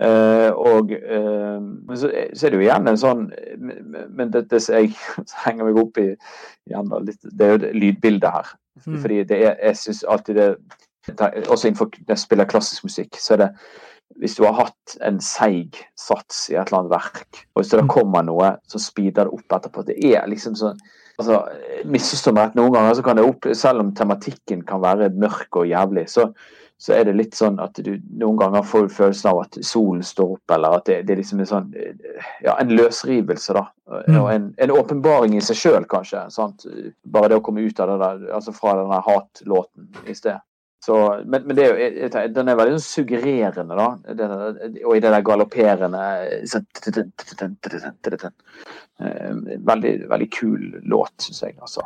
Eh, 0.00 0.50
og 0.52 0.92
eh, 0.94 1.68
så, 1.94 2.10
så, 2.10 2.46
er 2.46 2.50
det 2.50 2.58
jo 2.60 2.62
igjen 2.62 2.86
en 2.86 3.00
sånn 3.00 3.22
Men 4.14 4.30
dette 4.30 4.60
som 4.62 4.76
jeg 4.78 4.92
henger 5.46 5.66
meg 5.66 5.80
opp 5.82 5.98
i 5.98 6.12
igjen 6.12 6.92
da, 6.92 7.00
litt, 7.02 7.18
det 7.24 7.46
er 7.46 7.54
jo 7.54 7.62
det 7.64 7.74
lydbildet 7.76 8.38
her. 8.38 8.54
Mm. 8.86 9.00
Fordi 9.02 9.22
det 9.26 9.40
er, 9.42 9.58
jeg 9.70 9.80
syns 9.80 10.04
alltid 10.06 10.38
det 10.38 10.48
Også 11.48 11.66
innenfor 11.66 11.90
når 11.96 12.12
jeg 12.12 12.20
spiller 12.20 12.50
klassisk 12.50 12.84
musikk, 12.84 13.16
så 13.18 13.34
er 13.34 13.46
det 13.46 13.52
hvis 14.18 14.36
du 14.38 14.44
har 14.46 14.56
hatt 14.58 14.96
en 15.06 15.20
seig 15.22 15.78
sats 15.98 16.48
i 16.50 16.56
et 16.56 16.68
eller 16.68 16.82
annet 16.82 16.94
verk, 16.96 17.42
og 17.54 17.62
hvis 17.62 17.72
det 17.72 17.80
da 17.80 17.86
mm. 17.86 17.92
kommer 17.92 18.26
noe, 18.26 18.52
så 18.70 18.80
speeder 18.82 19.28
det 19.28 19.34
opp 19.38 19.58
etterpå. 19.58 19.84
Det 19.86 19.98
er 20.10 20.26
liksom 20.30 20.56
sånn 20.58 20.78
altså, 21.18 21.42
Misforstå 21.88 22.34
meg 22.34 22.48
rett, 22.48 22.56
noen 22.58 22.74
ganger 22.74 22.96
så 22.98 23.04
kan 23.06 23.18
det 23.18 23.26
opp, 23.26 23.50
selv 23.58 23.84
om 23.84 23.92
tematikken 23.96 24.64
kan 24.66 24.82
være 24.84 25.12
mørk 25.14 25.60
og 25.60 25.68
jævlig, 25.70 26.08
så, 26.10 26.28
så 26.78 26.94
er 26.94 27.08
det 27.08 27.16
litt 27.18 27.38
sånn 27.38 27.58
at 27.62 27.78
du 27.84 27.92
noen 28.18 28.38
ganger 28.40 28.66
får 28.66 28.90
følelsen 28.94 29.30
av 29.32 29.42
at 29.44 29.60
solen 29.66 30.02
står 30.06 30.34
opp, 30.36 30.54
eller 30.56 30.78
at 30.78 30.90
det, 30.90 31.00
det 31.06 31.14
er 31.14 31.22
liksom 31.22 31.42
en 31.42 31.50
sånn 31.52 31.70
Ja, 32.44 32.56
en 32.56 32.74
løsrivelse, 32.74 33.54
da. 33.54 33.64
Mm. 34.08 34.18
Og 34.20 34.28
en, 34.32 34.50
en 34.58 34.74
åpenbaring 34.74 35.38
i 35.38 35.44
seg 35.44 35.58
sjøl, 35.62 35.88
kanskje. 35.90 36.26
Sant? 36.34 36.66
Bare 37.06 37.32
det 37.32 37.40
å 37.40 37.46
komme 37.46 37.64
ut 37.66 37.80
av 37.82 37.94
det 37.94 37.98
der, 38.02 38.28
altså 38.38 38.54
fra 38.56 38.76
den 38.78 38.94
hatlåten 39.06 39.88
i 40.06 40.18
sted. 40.18 40.42
Så, 40.84 41.22
men, 41.26 41.42
men 41.48 41.58
er 41.58 41.72
jo, 41.72 42.08
den 42.32 42.48
er 42.48 42.58
veldig 42.58 42.76
sånn 42.76 42.84
suggererende, 42.86 43.74
da. 43.76 43.88
Den, 44.14 44.34
og 44.86 44.94
i 44.94 45.00
det 45.02 45.10
der 45.10 45.24
galopperende 45.26 46.02
Veldig, 49.68 49.92
veldig 50.10 50.28
kul 50.34 50.62
låt, 50.86 51.14
syns 51.22 51.42
jeg. 51.42 51.56
Altså. 51.58 51.84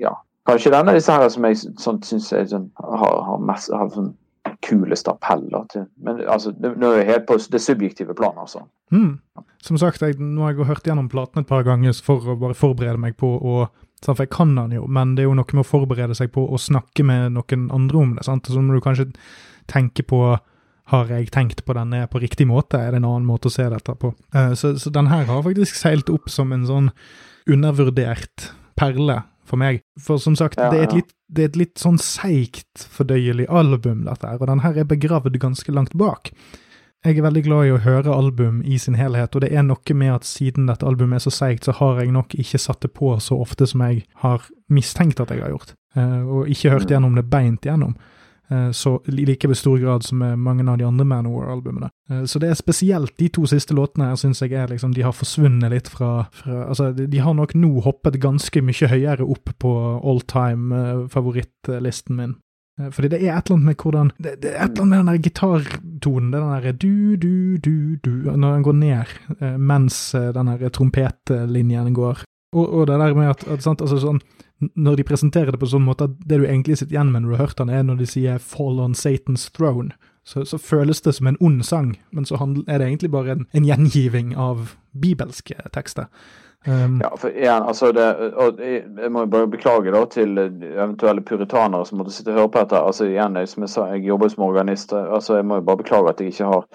Ja. 0.00 0.16
Kanskje 0.48 0.72
den 0.74 0.90
av 0.90 0.98
disse 0.98 1.14
her 1.14 1.30
som 1.30 1.46
jeg 1.46 1.60
sånn, 1.62 2.02
syns 2.06 2.32
sånn, 2.50 2.68
har, 2.82 3.20
har, 3.28 3.40
mest, 3.46 3.70
har 3.70 3.90
sånn 3.94 4.12
kulest 4.66 5.08
appell. 5.10 5.46
Til. 5.70 5.86
Men 6.02 6.22
altså, 6.26 6.52
nå 6.58 6.90
er 6.90 7.02
jeg 7.02 7.10
helt 7.12 7.28
på 7.30 7.38
det 7.54 7.62
subjektive 7.62 8.16
planet, 8.18 8.42
altså. 8.46 8.64
Mm. 8.94 9.14
Som 9.62 9.78
sagt, 9.78 10.02
jeg, 10.02 10.18
nå 10.18 10.44
har 10.44 10.56
jeg 10.56 10.68
hørt 10.68 10.86
gjennom 10.86 11.10
platen 11.10 11.42
et 11.42 11.50
par 11.50 11.64
ganger 11.66 11.94
for 12.04 12.26
å 12.26 12.38
bare 12.38 12.58
forberede 12.58 13.00
meg 13.00 13.16
på 13.20 13.30
å 13.38 13.62
for 14.10 14.24
jeg 14.24 14.32
kan 14.34 14.54
den 14.58 14.74
jo, 14.74 14.86
men 14.90 15.14
det 15.16 15.24
er 15.24 15.30
jo 15.30 15.36
noe 15.38 15.54
med 15.54 15.62
å 15.62 15.68
forberede 15.68 16.16
seg 16.18 16.32
på 16.34 16.42
å 16.42 16.58
snakke 16.60 17.04
med 17.06 17.36
noen 17.36 17.68
andre 17.74 18.00
om 18.00 18.16
det. 18.16 18.26
sant? 18.26 18.50
Så 18.50 18.62
må 18.62 18.74
du 18.74 18.82
kanskje 18.84 19.12
tenke 19.70 20.02
på 20.06 20.24
har 20.90 21.10
jeg 21.14 21.30
tenkt 21.32 21.62
på 21.64 21.74
denne 21.76 22.04
på 22.10 22.20
riktig 22.20 22.44
måte, 22.50 22.80
er 22.80 22.92
det 22.92 23.00
en 23.00 23.08
annen 23.08 23.28
måte 23.28 23.48
å 23.48 23.54
se 23.54 23.68
dette 23.70 23.94
på. 23.96 24.10
Uh, 24.34 24.52
så, 24.58 24.74
så 24.80 24.90
den 24.92 25.08
her 25.12 25.28
har 25.28 25.44
faktisk 25.46 25.78
seilt 25.78 26.10
opp 26.12 26.26
som 26.32 26.52
en 26.52 26.66
sånn 26.68 26.90
undervurdert 27.50 28.50
perle 28.78 29.22
for 29.48 29.60
meg. 29.62 29.82
For 30.00 30.20
som 30.22 30.36
sagt, 30.38 30.58
ja, 30.58 30.68
ja. 30.68 30.74
Det, 30.74 30.82
er 30.82 30.98
litt, 30.98 31.14
det 31.28 31.44
er 31.44 31.52
et 31.52 31.60
litt 31.60 31.80
sånn 31.80 32.00
seigt 32.02 32.84
fordøyelig 32.96 33.48
album, 33.48 34.04
dette 34.08 34.28
her, 34.28 34.40
og 34.40 34.50
den 34.50 34.64
her 34.66 34.82
er 34.82 34.90
begravd 34.90 35.38
ganske 35.42 35.74
langt 35.74 35.94
bak. 35.98 36.32
Jeg 37.02 37.18
er 37.18 37.24
veldig 37.24 37.40
glad 37.42 37.66
i 37.66 37.70
å 37.74 37.80
høre 37.82 38.14
album 38.14 38.60
i 38.62 38.76
sin 38.78 38.94
helhet, 38.94 39.34
og 39.34 39.42
det 39.42 39.48
er 39.50 39.64
noe 39.66 39.94
med 39.98 40.12
at 40.20 40.26
siden 40.28 40.68
dette 40.70 40.86
albumet 40.86 41.18
er 41.18 41.24
så 41.24 41.32
seigt, 41.34 41.66
så 41.66 41.74
har 41.80 41.98
jeg 41.98 42.12
nok 42.14 42.36
ikke 42.38 42.60
satt 42.62 42.84
det 42.84 42.92
på 42.94 43.16
så 43.18 43.40
ofte 43.42 43.66
som 43.66 43.82
jeg 43.82 44.04
har 44.22 44.44
mistenkt 44.70 45.18
at 45.18 45.32
jeg 45.34 45.42
har 45.42 45.50
gjort, 45.50 45.74
eh, 45.98 46.20
og 46.22 46.52
ikke 46.52 46.70
hørt 46.70 46.86
mm. 46.86 46.92
gjennom 46.94 47.16
det 47.18 47.24
beint 47.32 47.66
gjennom. 47.66 47.96
Eh, 48.52 48.70
så 48.70 48.92
like 49.10 49.50
ved 49.50 49.58
stor 49.58 49.82
grad 49.82 50.06
som 50.06 50.22
med 50.22 50.38
mange 50.38 50.68
av 50.70 50.78
de 50.78 50.86
andre 50.86 51.08
Manowar-albumene. 51.10 51.90
Eh, 52.10 52.22
så 52.30 52.38
det 52.38 52.52
er 52.52 52.60
spesielt 52.60 53.18
de 53.18 53.32
to 53.34 53.50
siste 53.50 53.74
låtene 53.74 54.12
her 54.12 54.22
syns 54.22 54.44
jeg 54.44 54.54
er 54.54 54.70
liksom 54.70 54.94
De 54.94 55.02
har 55.02 55.16
forsvunnet 55.16 55.74
litt 55.74 55.90
fra, 55.90 56.28
fra, 56.30 56.68
Altså, 56.68 56.92
de 56.94 57.18
har 57.18 57.34
nok 57.34 57.56
nå 57.58 57.82
hoppet 57.82 58.20
ganske 58.22 58.62
mye 58.62 58.94
høyere 58.94 59.26
opp 59.26 59.50
på 59.58 59.74
all 59.98 60.22
time 60.30 61.08
favorittlisten 61.10 62.22
min. 62.22 62.38
Eh, 62.80 62.90
fordi 62.90 63.08
det 63.12 63.20
er 63.20 63.36
et 63.36 63.50
eller 63.50 63.58
annet 63.58 63.66
med 63.66 63.76
hvordan 63.82 64.12
Det, 64.18 64.36
det 64.42 64.52
er 64.52 64.64
et 64.64 64.70
eller 64.70 64.82
annet 64.82 64.88
med 64.88 64.98
den 64.98 65.06
der 65.06 65.24
gitartonen, 65.26 66.32
den 66.32 66.52
derre 66.52 66.72
du, 66.72 67.16
du, 67.16 67.56
du, 67.56 67.96
du, 68.04 68.36
når 68.36 68.52
den 68.54 68.62
går 68.62 68.72
ned 68.72 69.16
eh, 69.40 69.56
mens 69.58 70.14
eh, 70.14 70.32
den 70.32 70.46
der 70.46 70.68
trompetlinjen 70.68 71.94
går. 71.94 72.24
Og, 72.52 72.68
og, 72.68 72.86
det 72.86 72.98
der 73.00 73.14
med 73.14 73.30
at, 73.30 73.48
at 73.48 73.62
sant, 73.62 73.80
altså 73.80 73.98
sånn, 73.98 74.20
Når 74.76 74.96
de 74.96 75.04
presenterer 75.04 75.50
det 75.50 75.58
på 75.58 75.66
sånn 75.66 75.82
måte 75.82 76.04
at 76.04 76.18
det 76.28 76.38
du 76.38 76.44
egentlig 76.46 76.76
sitter 76.78 76.94
igjen 76.94 77.12
med 77.12 77.22
når 77.22 77.28
du 77.28 77.36
har 77.36 77.46
hørt 77.48 77.58
den, 77.58 77.70
er 77.70 77.82
når 77.82 77.96
de 77.98 78.06
sier 78.06 78.38
'Fall 78.38 78.78
on 78.80 78.94
Satan's 78.94 79.48
Throne', 79.50 79.90
så, 80.24 80.44
så 80.44 80.58
føles 80.58 81.00
det 81.00 81.14
som 81.16 81.26
en 81.26 81.36
ond 81.40 81.64
sang, 81.66 81.96
men 82.12 82.24
så 82.24 82.38
er 82.68 82.78
det 82.78 82.86
egentlig 82.86 83.10
bare 83.10 83.32
en, 83.32 83.46
en 83.52 83.64
gjengiving 83.66 84.36
av 84.36 84.76
bibelske 84.94 85.56
tekster. 85.74 86.06
Um, 86.66 87.00
ja, 87.02 87.08
for 87.18 87.28
igjen, 87.34 87.62
altså 87.66 87.88
det, 87.92 88.04
og 88.38 88.60
Jeg 88.62 89.10
må 89.10 89.24
bare 89.26 89.48
beklage 89.50 89.90
da 89.90 90.04
til 90.06 90.38
eventuelle 90.38 91.24
puritanere 91.26 91.86
som 91.86 91.98
måtte 91.98 92.12
sitte 92.14 92.30
og 92.30 92.38
høre 92.38 92.50
på 92.54 92.62
dette. 92.62 92.78
altså 92.78 93.04
igjen, 93.08 93.46
Som 93.46 93.62
jeg 93.62 93.70
sa, 93.70 93.86
jeg 93.90 94.06
jobber 94.06 94.28
som 94.28 94.44
organist. 94.44 94.92
altså 94.92 95.36
Jeg 95.36 95.44
må 95.46 95.54
jo 95.54 95.60
bare 95.66 95.76
beklage 95.82 96.08
at 96.08 96.20
jeg 96.20 96.28
ikke 96.28 96.44
har 96.44 96.66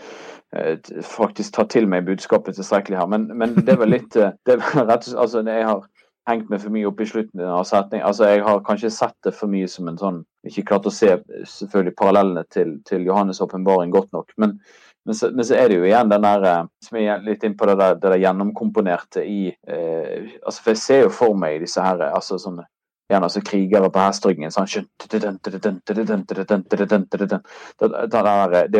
eh, 0.56 0.78
faktisk 1.02 1.54
tatt 1.54 1.70
til 1.70 1.88
meg 1.88 2.06
budskapet 2.06 2.56
tilstrekkelig 2.56 2.98
her. 2.98 3.08
Men, 3.08 3.32
men 3.38 3.56
det 3.56 3.70
er 3.70 3.80
vel 3.80 3.96
litt 3.96 4.16
eh, 4.16 4.32
det 4.46 4.58
er 4.58 4.66
vel 4.66 4.90
rett 4.92 5.08
altså 5.16 5.44
Jeg 5.48 5.66
har 5.66 5.86
hengt 6.28 6.50
meg 6.50 6.60
for 6.60 6.70
mye 6.70 6.88
opp 6.88 7.00
i 7.00 7.08
slutten 7.08 7.40
av 7.40 7.64
setning. 7.64 8.02
altså 8.02 8.28
Jeg 8.28 8.44
har 8.44 8.60
kanskje 8.68 8.92
sett 8.92 9.16
det 9.24 9.34
for 9.34 9.48
mye 9.48 9.68
som 9.68 9.88
en 9.88 9.98
sånn 9.98 10.24
Ikke 10.44 10.66
klart 10.68 10.86
å 10.86 10.92
se 10.92 11.16
selvfølgelig 11.48 11.96
parallellene 11.96 12.44
til, 12.52 12.82
til 12.84 13.08
Johannes' 13.08 13.42
åpenbaring 13.42 13.92
godt 13.92 14.12
nok. 14.12 14.32
men 14.38 14.60
men 15.08 15.16
så, 15.16 15.30
men 15.32 15.46
så, 15.48 15.56
er 15.56 15.72
det 15.72 15.78
jo 15.80 15.86
igjen 15.88 16.10
den 16.12 16.26
der 16.26 16.42
eh, 16.52 16.64
som 16.84 16.98
er 17.00 17.22
litt 17.24 17.44
inn 17.48 17.56
på 17.58 17.68
det 17.70 17.78
der, 17.80 17.96
det 17.96 18.10
der 18.12 18.24
gjennomkomponerte 18.26 19.24
i 19.24 19.48
eh, 19.50 20.34
altså 20.44 20.64
For 20.64 20.74
jeg 20.74 20.84
ser 20.84 21.00
jo 21.06 21.12
for 21.16 21.38
meg 21.40 21.62
disse 21.64 21.84
her 21.84 22.02
altså 22.10 22.40
sånne 22.42 22.68
igjen 23.08 23.24
altså 23.24 23.40
krigere 23.46 23.90
på 23.92 24.00
hesteryggen 24.04 24.52
sånn 24.52 24.68
Det 24.68 25.24
er 25.24 25.30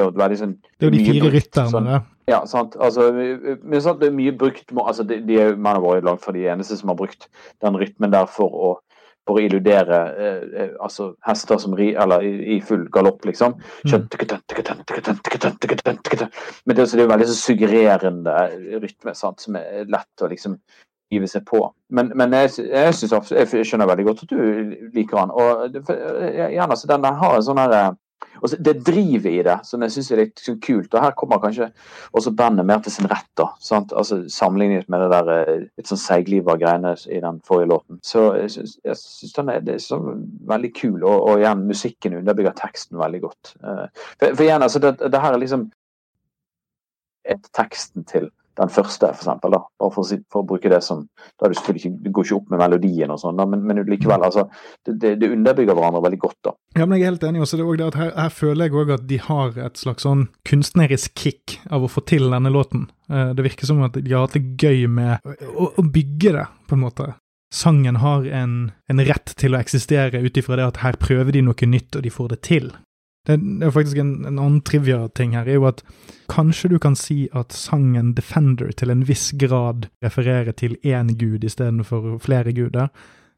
jo 0.02 0.10
veldig 0.12 0.40
sånn 0.42 0.56
Det 0.60 0.84
er 0.84 0.90
jo 0.90 0.92
de 0.92 1.06
fire 1.06 1.30
rytterne. 1.32 2.02
Ja, 2.28 2.42
sant. 2.44 2.76
Altså, 2.84 3.08
men 3.16 3.80
sant, 3.80 4.02
det 4.02 4.10
er 4.10 4.18
mye 4.18 4.34
brukt 4.36 4.68
altså, 4.76 5.08
de, 5.08 5.24
de 5.24 5.40
er 5.40 5.54
jo 5.54 5.56
mennene 5.56 5.86
våre 5.86 6.04
langt 6.04 6.20
fra 6.26 6.36
de 6.36 6.44
eneste 6.52 6.76
som 6.76 6.92
har 6.92 7.00
brukt 7.00 7.32
den 7.64 7.80
rytmen 7.80 8.12
der 8.12 8.28
for 8.28 8.52
å 8.52 8.84
for 9.28 9.38
å 9.38 9.44
illudere 9.44 10.00
eh, 10.16 10.42
eh, 10.64 10.74
altså 10.84 11.12
hester 11.28 11.60
som 11.62 11.76
ri, 11.78 11.92
eller 12.00 12.24
i, 12.26 12.34
i 12.56 12.58
full 12.64 12.88
galopp, 12.94 13.26
liksom. 13.28 13.58
Men 16.66 16.76
det, 16.76 16.88
er 16.88 17.04
jo 17.04 17.12
veldig 17.12 17.30
så 17.30 17.38
suggererende 17.38 18.36
rytme 18.82 19.16
sant, 19.18 19.44
som 19.44 19.60
er 19.60 19.88
lett 19.92 20.24
å 20.24 20.32
liksom 20.32 20.58
give 21.12 21.28
seg 21.32 21.46
på. 21.48 21.62
Men, 21.96 22.12
men 22.20 22.34
jeg, 22.36 22.52
jeg, 22.68 22.96
synes, 22.96 23.32
jeg 23.32 23.68
skjønner 23.68 23.88
veldig 23.92 24.08
godt 24.10 24.26
at 24.26 24.34
du 24.34 24.42
liker 24.96 25.22
den. 25.22 25.32
Og 25.32 25.78
gjerne, 26.56 26.76
så 26.76 26.90
den 26.92 27.08
har 27.08 27.38
en 27.38 27.48
sånn 27.48 27.62
herre 27.62 27.84
og 28.42 28.54
Det 28.64 28.74
drivet 28.86 29.32
i 29.32 29.44
det 29.46 29.58
som 29.66 29.82
jeg 29.82 29.94
syns 29.94 30.12
er 30.12 30.22
litt 30.22 30.42
kult. 30.64 30.94
og 30.94 31.02
Her 31.02 31.16
kommer 31.18 31.42
kanskje 31.42 31.70
også 32.18 32.34
bandet 32.38 32.66
mer 32.66 32.80
til 32.84 32.92
sin 32.92 33.10
rett. 33.10 33.30
da, 33.38 33.50
sant? 33.60 33.94
Altså 33.94 34.24
Sammenlignet 34.30 34.90
med 34.90 35.02
det 35.02 35.10
der 35.12 35.32
eh, 35.34 35.66
litt 35.78 35.90
sånn 35.90 36.02
seigliva 36.02 36.58
greiene 36.58 36.96
i 37.10 37.22
den 37.24 37.42
forrige 37.46 37.72
låten. 37.74 38.00
Så 38.02 38.28
jeg 38.42 38.52
syns 38.54 39.34
den 39.36 39.50
er, 39.54 39.62
er 39.66 39.82
sånn 39.82 40.24
veldig 40.50 40.74
kul, 40.78 41.04
og, 41.04 41.18
og, 41.18 41.34
igjen 41.42 41.66
musikken 41.68 42.18
underbygger 42.20 42.58
teksten 42.58 42.98
veldig 43.02 43.22
godt. 43.26 43.56
Eh, 43.64 43.86
for, 44.20 44.34
for 44.34 44.46
igjen, 44.46 44.66
altså 44.66 44.82
det, 44.84 44.98
det 45.02 45.24
her 45.24 45.34
er 45.34 45.44
liksom 45.44 45.70
et 47.28 47.50
teksten 47.58 48.06
til 48.08 48.30
den 48.58 48.72
første, 48.74 49.10
for 49.14 49.24
eksempel, 49.24 49.54
da, 49.54 49.60
bare 49.80 49.94
for, 49.94 50.22
for, 50.32 50.44
å 50.44 50.48
bruke 50.48 50.72
det 50.72 50.80
som 50.86 51.04
da 51.38 51.46
er 51.48 51.54
det 51.54 51.60
selvfølgelig 51.60 51.84
ikke, 51.84 52.04
Du 52.04 52.10
går 52.16 52.26
ikke 52.26 52.38
opp 52.40 52.54
med 52.54 52.62
melodien 52.64 53.14
og 53.14 53.20
sånn, 53.22 53.42
men, 53.52 53.66
men, 53.70 53.84
likevel. 53.86 54.26
altså, 54.28 54.48
det, 54.88 55.14
det, 55.22 55.30
underbygger 55.36 55.78
hverandre 55.78 56.02
veldig 56.08 56.22
godt. 56.24 56.38
da. 56.50 56.56
Ja, 56.80 56.86
men 56.86 56.98
Jeg 56.98 57.06
er 57.06 57.12
helt 57.12 57.28
enig. 57.30 57.44
også 57.46 57.60
det, 57.60 57.68
det 57.78 57.88
at 57.88 58.00
her, 58.02 58.12
her, 58.18 58.34
føler 58.34 58.66
jeg 58.66 58.80
òg 58.82 58.96
at 58.98 59.06
de 59.10 59.22
har 59.28 59.62
et 59.68 59.78
slags 59.78 60.08
sånn 60.08 60.28
kunstnerisk 60.48 61.14
kick 61.18 61.60
av 61.70 61.86
å 61.86 61.92
få 61.92 62.04
til 62.10 62.30
denne 62.34 62.54
låten. 62.54 62.90
Eh, 63.12 63.32
det 63.38 63.46
virker 63.46 63.70
som 63.70 63.84
at 63.86 64.00
de 64.00 64.14
har 64.14 64.26
hatt 64.26 64.38
det 64.38 64.58
gøy 64.58 64.88
med 64.90 65.24
å, 65.54 65.72
å 65.78 65.86
bygge 65.86 66.36
det, 66.40 66.50
på 66.68 66.78
en 66.78 66.86
måte. 66.88 67.14
Sangen 67.54 68.02
har 68.02 68.26
en, 68.26 68.72
en 68.92 69.06
rett 69.08 69.32
til 69.40 69.56
å 69.56 69.62
eksistere 69.62 70.20
ut 70.20 70.38
ifra 70.38 70.58
det 70.60 70.66
at 70.68 70.82
her 70.84 70.98
prøver 71.00 71.32
de 71.32 71.46
noe 71.46 71.70
nytt, 71.70 71.96
og 71.96 72.04
de 72.04 72.12
får 72.12 72.34
det 72.34 72.42
til. 72.50 72.74
Det, 73.28 73.36
er 73.66 73.74
faktisk 73.76 74.00
en, 74.00 74.14
en 74.26 74.40
annen 74.40 74.62
trivia-ting 74.64 75.36
her, 75.36 75.48
er 75.48 75.60
jo 75.60 75.68
at 75.68 75.84
kanskje 76.32 76.72
du 76.72 76.78
kan 76.80 76.96
si 76.96 77.26
at 77.36 77.56
sangen 77.56 78.14
Defender 78.16 78.72
til 78.72 78.92
en 78.94 79.04
viss 79.08 79.34
grad 79.40 79.90
refererer 80.04 80.56
til 80.56 80.78
én 80.84 81.12
gud 81.20 81.44
istedenfor 81.44 82.18
flere 82.24 82.56
guder. 82.56 82.88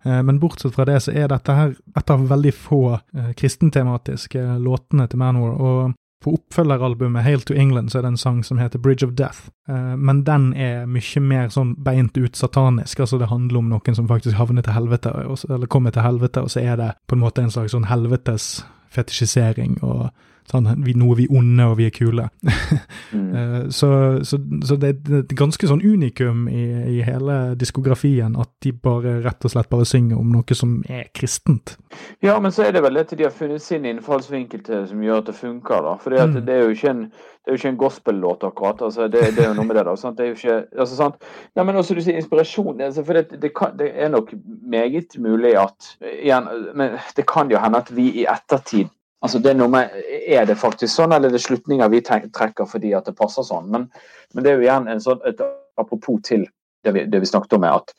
Eh, 0.06 0.24
men 0.24 0.40
bortsett 0.40 0.76
fra 0.76 0.86
det 0.86 1.00
så 1.04 1.12
er 1.12 1.32
dette 1.32 1.56
her 1.56 1.74
et 1.98 2.14
av 2.14 2.28
veldig 2.30 2.54
få 2.56 2.84
eh, 2.94 3.34
kristentematiske 3.38 4.46
låtene 4.62 5.10
til 5.10 5.20
Manor. 5.20 5.58
Og 5.58 5.98
på 6.24 6.34
oppfølgeralbumet 6.36 7.24
Hail 7.24 7.42
to 7.48 7.56
England 7.56 7.92
så 7.92 8.00
er 8.00 8.06
det 8.06 8.14
en 8.14 8.22
sang 8.22 8.42
som 8.44 8.60
heter 8.60 8.80
Bridge 8.80 9.08
of 9.08 9.14
Death, 9.16 9.50
eh, 9.70 9.96
men 9.96 10.24
den 10.28 10.52
er 10.54 10.86
mye 10.86 11.24
mer 11.24 11.50
sånn 11.54 11.76
beint 11.84 12.18
ut 12.18 12.36
satanisk. 12.36 13.00
Altså 13.00 13.20
det 13.20 13.32
handler 13.32 13.64
om 13.64 13.70
noen 13.72 13.96
som 13.96 14.10
faktisk 14.10 14.38
havner 14.38 14.66
til 14.66 14.76
helvete, 14.76 15.14
eller 15.50 15.72
kommer 15.72 15.96
til 15.96 16.06
helvete, 16.06 16.44
og 16.44 16.52
så 16.52 16.64
er 16.64 16.76
det 16.80 16.92
på 17.08 17.18
en 17.18 17.24
måte 17.24 17.44
en 17.44 17.54
slags 17.54 17.76
sånn 17.76 17.90
helvetes 17.90 18.60
fetisjisering 18.90 19.84
og 19.84 20.10
sånn, 20.52 20.68
vi, 20.86 20.94
noe 20.98 21.16
vi 21.20 21.28
onde 21.30 21.66
og 21.72 21.78
vi 21.82 21.90
er 21.90 21.96
kule. 21.96 22.30
Mm. 23.10 23.32
Eh, 23.34 23.64
så, 23.74 23.88
så, 24.22 24.38
så 24.62 24.76
det 24.78 24.90
er 24.92 25.16
et 25.24 25.32
ganske 25.34 25.66
sånn 25.66 25.82
unikum 25.82 26.44
i, 26.52 26.62
i 26.94 27.00
hele 27.02 27.56
diskografien 27.58 28.36
at 28.38 28.52
de 28.62 28.70
bare 28.86 29.16
rett 29.26 29.48
og 29.48 29.50
slett 29.50 29.70
bare 29.72 29.88
synger 29.90 30.20
om 30.22 30.30
noe 30.30 30.54
som 30.58 30.76
er 30.86 31.08
kristent. 31.18 31.74
Ja, 32.22 32.36
men 32.40 32.54
så 32.54 32.68
er 32.68 32.76
det 32.76 32.84
vel 32.86 33.00
at 33.02 33.10
de 33.18 33.26
har 33.26 33.34
funnet 33.34 33.64
sin 33.66 33.88
innfallsvinkel 33.90 34.62
til 34.68 34.86
som 34.92 35.02
gjør 35.02 35.24
at 35.24 35.32
det 35.32 35.36
funker. 35.40 35.82
da. 35.88 35.96
For 36.04 36.14
Mm. 36.20 36.46
det 36.46 36.54
er 36.54 36.62
jo 36.68 36.76
ikke 36.76 36.90
en, 36.94 37.02
er 37.50 37.66
en 37.72 37.78
gospel-låt, 37.82 38.44
akkurat. 38.46 38.82
altså 38.86 39.08
det, 39.08 39.22
det 39.36 39.44
er 39.46 39.50
jo 39.50 39.58
noe 39.58 39.66
med 39.66 39.76
det. 39.80 39.86
da, 39.90 39.96
sant? 39.98 40.18
Det 40.18 40.26
er 40.28 40.30
jo 40.30 40.38
ikke, 40.38 40.60
altså 40.78 40.96
sant? 40.96 41.16
Ja, 41.56 41.64
Men 41.64 41.76
også 41.82 41.96
du 41.98 42.02
sier 42.06 42.20
inspirasjon. 42.22 42.82
altså 42.82 43.04
for 43.06 43.14
det, 43.18 43.42
det, 43.42 43.56
kan, 43.58 43.74
det 43.80 43.90
er 43.96 44.10
nok 44.14 44.34
meget 44.70 45.18
mulig 45.18 45.56
at 45.58 45.96
igjen, 46.22 46.46
men 46.76 46.98
Det 47.18 47.26
kan 47.26 47.50
jo 47.50 47.58
hende 47.58 47.78
at 47.82 47.90
vi 47.96 48.12
i 48.22 48.26
ettertid 48.30 48.86
altså 49.22 49.40
det 49.44 49.52
Er 49.52 49.68
med, 49.68 49.90
er 50.28 50.46
det 50.46 50.58
faktisk 50.58 50.94
sånn, 50.96 51.14
eller 51.14 51.30
er 51.30 51.36
det 51.36 51.44
slutninger 51.44 51.90
vi 51.92 52.02
trekker 52.02 52.66
fordi 52.66 52.94
at 52.96 53.06
det 53.06 53.18
passer 53.18 53.44
sånn? 53.44 53.70
Men, 53.70 53.90
men 54.34 54.44
det 54.44 54.52
er 54.52 54.60
jo 54.60 54.68
igjen 54.68 54.88
en 54.88 55.04
sånn, 55.04 55.22
et 55.28 55.42
apropos 55.80 56.22
til 56.24 56.48
det 56.84 56.94
vi, 56.96 57.06
det 57.12 57.20
vi 57.20 57.28
snakket 57.28 57.54
om, 57.58 57.64
er 57.68 57.80
at 57.82 57.92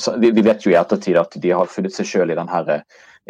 så, 0.00 0.14
vi, 0.16 0.30
vi 0.32 0.44
vet 0.44 0.64
jo 0.64 0.72
i 0.72 0.78
ettertid 0.78 1.18
at 1.20 1.34
de 1.36 1.50
har 1.52 1.68
funnet 1.68 1.92
seg 1.92 2.08
sjøl 2.08 2.32
i 2.32 2.36
den 2.38 2.48
her 2.48 2.68
eh, 2.72 2.84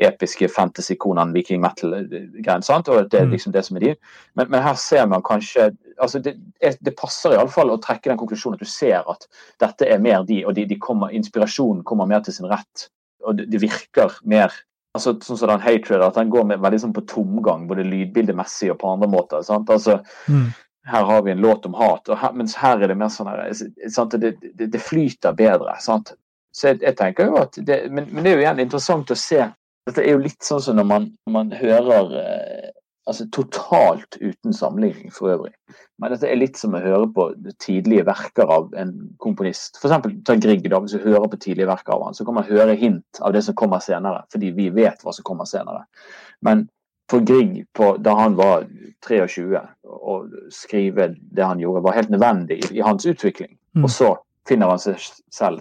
episke 0.06 0.46
fantasy-konaen 0.48 1.34
viking 1.34 1.60
metal-greien. 1.60 2.62
Og 2.62 3.10
det 3.10 3.18
er 3.18 3.26
Mm. 3.26 3.32
liksom 3.34 3.52
det 3.52 3.64
som 3.66 3.76
er 3.76 3.80
de. 3.80 3.94
Men, 4.34 4.50
men 4.50 4.62
her 4.62 4.74
ser 4.74 5.06
man 5.06 5.22
kanskje 5.22 5.72
altså 5.98 6.18
Det, 6.18 6.36
det 6.80 6.96
passer 6.96 7.34
iallfall 7.34 7.70
å 7.70 7.78
trekke 7.78 8.08
den 8.10 8.18
konklusjonen 8.18 8.56
at 8.56 8.64
du 8.64 8.70
ser 8.70 9.02
at 9.10 9.26
dette 9.60 9.86
er 9.86 9.98
mer 9.98 10.24
de, 10.24 10.44
og 10.46 10.54
de, 10.54 10.64
de 10.66 10.78
kommer, 10.78 11.10
inspirasjonen 11.10 11.84
kommer 11.84 12.06
mer 12.06 12.20
til 12.20 12.34
sin 12.34 12.46
rett. 12.46 12.88
Og 13.26 13.36
det, 13.36 13.50
det 13.52 13.60
virker 13.60 14.16
mer 14.24 14.54
altså 14.94 15.14
Sånn 15.24 15.38
som 15.40 15.48
den 15.48 15.62
Hatred, 15.64 16.02
at 16.04 16.18
den 16.18 16.30
går 16.32 16.44
med, 16.50 16.60
veldig 16.60 16.80
sånn 16.82 16.92
på 16.96 17.04
tomgang, 17.08 17.66
både 17.70 17.86
lydbildemessig 17.88 18.70
og 18.74 18.80
på 18.82 18.90
andre 18.92 19.08
måter. 19.08 19.42
sant? 19.42 19.70
Altså 19.70 20.00
Mm. 20.28 20.50
her 20.86 21.04
har 21.04 21.22
vi 21.22 21.30
en 21.30 21.40
låt 21.40 21.66
om 21.66 21.74
hat, 21.74 22.08
her, 22.08 22.32
mens 22.32 22.54
her 22.58 22.82
er 22.82 22.88
det 22.88 22.96
mer 22.98 23.08
sånn 23.08 23.28
her, 23.30 23.52
sant? 23.88 24.10
Det, 24.20 24.34
det, 24.42 24.66
det 24.72 24.80
flyter 24.82 25.32
bedre. 25.32 25.76
sant? 25.80 26.12
Så 26.52 26.68
jeg, 26.68 26.82
jeg 26.82 26.96
tenker 26.96 27.26
jo 27.30 27.36
at 27.40 27.56
det, 27.56 27.86
men, 27.90 28.08
men 28.12 28.24
det 28.24 28.32
er 28.32 28.36
jo 28.36 28.42
igjen 28.44 28.60
interessant 28.66 29.10
å 29.10 29.16
se. 29.16 29.46
Dette 29.86 30.02
er 30.02 30.12
jo 30.12 30.18
litt 30.22 30.42
sånn 30.44 30.60
som 30.60 30.76
når 30.76 30.84
man, 30.84 31.06
man 31.30 31.52
hører 31.56 32.12
eh, 32.20 32.71
altså 33.06 33.26
Totalt 33.34 34.16
uten 34.20 34.54
sammenligning 34.54 35.12
for 35.14 35.32
øvrig. 35.32 35.52
Men 35.98 36.12
dette 36.12 36.28
er 36.30 36.38
litt 36.38 36.58
som 36.58 36.76
å 36.76 36.82
høre 36.82 37.08
på 37.14 37.28
tidlige 37.62 38.06
verker 38.06 38.50
av 38.50 38.74
en 38.78 38.92
komponist. 39.22 39.78
F.eks. 39.80 40.06
ta 40.26 40.36
Grieg. 40.38 40.68
da, 40.70 40.80
Hvis 40.82 40.94
du 40.96 41.02
hører 41.02 41.28
på 41.30 41.40
tidlige 41.40 41.70
verker 41.70 41.96
av 41.96 42.06
han, 42.06 42.14
så 42.14 42.26
kan 42.26 42.38
man 42.38 42.48
høre 42.48 42.78
hint 42.78 43.20
av 43.20 43.34
det 43.34 43.42
som 43.46 43.58
kommer 43.58 43.82
senere, 43.82 44.24
fordi 44.32 44.52
vi 44.56 44.70
vet 44.70 45.02
hva 45.02 45.14
som 45.14 45.26
kommer 45.26 45.48
senere. 45.50 45.84
Men 46.40 46.68
for 47.10 47.24
Grieg, 47.26 47.64
på, 47.76 47.96
da 47.98 48.14
han 48.22 48.36
var 48.38 48.66
23, 49.06 49.62
å 49.84 50.18
skrive 50.54 51.12
det 51.18 51.44
han 51.44 51.60
gjorde, 51.60 51.82
var 51.84 51.98
helt 51.98 52.12
nødvendig 52.14 52.62
i, 52.62 52.76
i 52.78 52.84
hans 52.86 53.06
utvikling. 53.06 53.56
Mm. 53.76 53.84
Og 53.84 53.90
så 53.90 54.12
finner 54.48 54.72
han 54.72 54.80
seg 54.82 54.98
selv? 55.32 55.60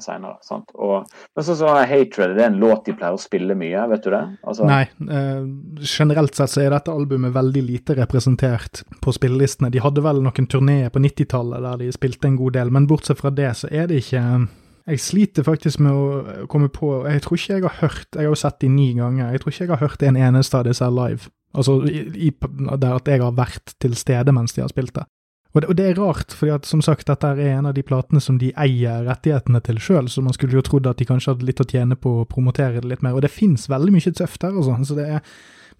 Og, 0.74 1.10
men 1.36 1.46
sånn 1.46 1.60
som 1.60 1.76
Hatred, 1.76 2.36
det 2.38 2.46
er 2.46 2.50
en 2.50 2.62
låt 2.62 2.88
de 2.88 2.96
pleier 2.98 3.18
å 3.18 3.22
spille 3.22 3.58
mye, 3.58 3.84
vet 3.92 4.06
du 4.06 4.10
det? 4.14 4.24
Altså, 4.48 4.68
Nei, 4.70 4.84
eh, 5.18 5.44
generelt 5.86 6.38
sett 6.38 6.54
så 6.54 6.64
er 6.64 6.74
dette 6.74 6.94
albumet 6.94 7.36
veldig 7.36 7.64
lite 7.68 7.98
representert 8.00 8.84
på 9.04 9.14
spillelistene. 9.16 9.72
De 9.74 9.84
hadde 9.84 10.04
vel 10.06 10.24
noen 10.26 10.50
turneer 10.50 10.94
på 10.94 11.04
90-tallet 11.04 11.68
der 11.68 11.84
de 11.84 11.92
spilte 11.96 12.30
en 12.30 12.40
god 12.42 12.58
del, 12.58 12.74
men 12.74 12.90
bortsett 12.90 13.22
fra 13.22 13.34
det 13.36 13.54
så 13.62 13.72
er 13.72 13.92
det 13.92 14.02
ikke 14.06 14.26
jeg 14.90 14.98
sliter 14.98 15.46
faktisk 15.46 15.80
med 15.86 15.94
å 15.94 16.46
komme 16.50 16.68
på 16.74 16.88
Jeg 17.06 17.22
tror 17.22 17.38
ikke 17.38 17.54
jeg 17.54 17.64
har 17.68 17.76
hørt 17.84 18.16
Jeg 18.18 18.26
har 18.26 18.32
jo 18.32 18.40
sett 18.40 18.58
de 18.64 18.70
ni 18.72 18.88
ganger. 18.98 19.30
Jeg 19.32 19.44
tror 19.44 19.54
ikke 19.54 19.64
jeg 19.64 19.72
har 19.76 19.84
hørt 19.84 20.04
en 20.08 20.18
eneste 20.18 20.58
av 20.58 20.66
disse 20.66 20.90
live. 20.90 21.30
Altså 21.54 21.78
i, 21.86 22.02
i, 22.28 22.32
der 22.82 22.96
at 22.96 23.12
jeg 23.12 23.22
har 23.22 23.36
vært 23.38 23.76
til 23.84 23.96
stede 24.00 24.34
mens 24.36 24.56
de 24.56 24.64
har 24.64 24.72
spilt 24.72 24.96
det. 24.96 25.06
Og 25.52 25.62
det, 25.62 25.68
og 25.68 25.76
det 25.76 25.86
er 25.90 25.98
rart, 26.00 26.32
fordi 26.32 26.54
at 26.56 26.68
som 26.68 26.82
sagt, 26.84 27.10
dette 27.10 27.28
er 27.28 27.58
en 27.58 27.68
av 27.68 27.76
de 27.76 27.84
platene 27.84 28.22
som 28.24 28.38
de 28.40 28.54
eier 28.56 29.04
rettighetene 29.08 29.60
til 29.66 29.82
sjøl, 29.84 30.08
så 30.08 30.24
man 30.24 30.36
skulle 30.36 30.56
jo 30.56 30.64
trodd 30.64 30.88
at 30.88 31.02
de 31.02 31.08
kanskje 31.10 31.34
hadde 31.34 31.48
litt 31.50 31.60
å 31.60 31.68
tjene 31.68 31.98
på 32.00 32.22
å 32.22 32.28
promotere 32.30 32.80
det 32.80 32.88
litt 32.88 33.04
mer. 33.04 33.18
Og 33.18 33.26
det 33.26 33.34
fins 33.34 33.68
veldig 33.72 33.92
mye 33.98 34.14
tøft 34.16 34.48
her, 34.48 34.56
altså. 34.56 34.78
Så 34.88 34.96
det 34.96 35.10
er, 35.18 35.26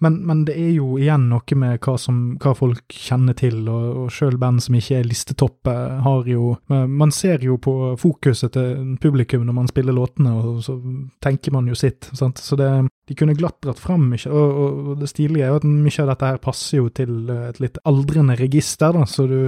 men, 0.02 0.18
men 0.26 0.44
det 0.48 0.56
er 0.58 0.72
jo 0.74 0.96
igjen 0.98 1.28
noe 1.30 1.58
med 1.62 1.78
hva, 1.86 1.94
som, 2.02 2.20
hva 2.42 2.54
folk 2.58 2.96
kjenner 2.96 3.36
til, 3.38 3.60
og, 3.70 3.86
og 4.04 4.14
sjøl 4.14 4.38
band 4.42 4.64
som 4.66 4.78
ikke 4.78 4.98
er 4.98 5.08
listetoppe, 5.08 5.76
har 6.06 6.30
jo 6.30 6.56
Man 6.70 7.14
ser 7.14 7.44
jo 7.46 7.58
på 7.62 7.74
fokuset 8.02 8.54
til 8.56 8.96
publikum 9.02 9.46
når 9.46 9.58
man 9.58 9.70
spiller 9.70 9.96
låtene, 9.96 10.34
og 10.34 10.64
så 10.66 10.78
tenker 11.24 11.54
man 11.54 11.70
jo 11.70 11.78
sitt. 11.78 12.10
Sant? 12.18 12.42
Så 12.42 12.58
det, 12.60 12.70
de 13.10 13.18
kunne 13.18 13.38
glatt 13.38 13.60
dratt 13.62 13.82
fram 13.82 14.08
mye, 14.12 14.32
og, 14.32 14.64
og, 14.64 14.96
det 15.02 15.12
stilige 15.12 15.46
er 15.46 15.54
jo 15.54 15.62
at 15.62 15.70
mye 15.70 16.02
av 16.04 16.12
dette 16.14 16.32
her 16.34 16.42
passer 16.42 16.82
jo 16.82 16.90
til 16.90 17.30
et 17.36 17.62
litt 17.62 17.78
aldrende 17.90 18.38
register, 18.40 18.96
da, 18.98 19.06
så 19.06 19.28
du 19.30 19.40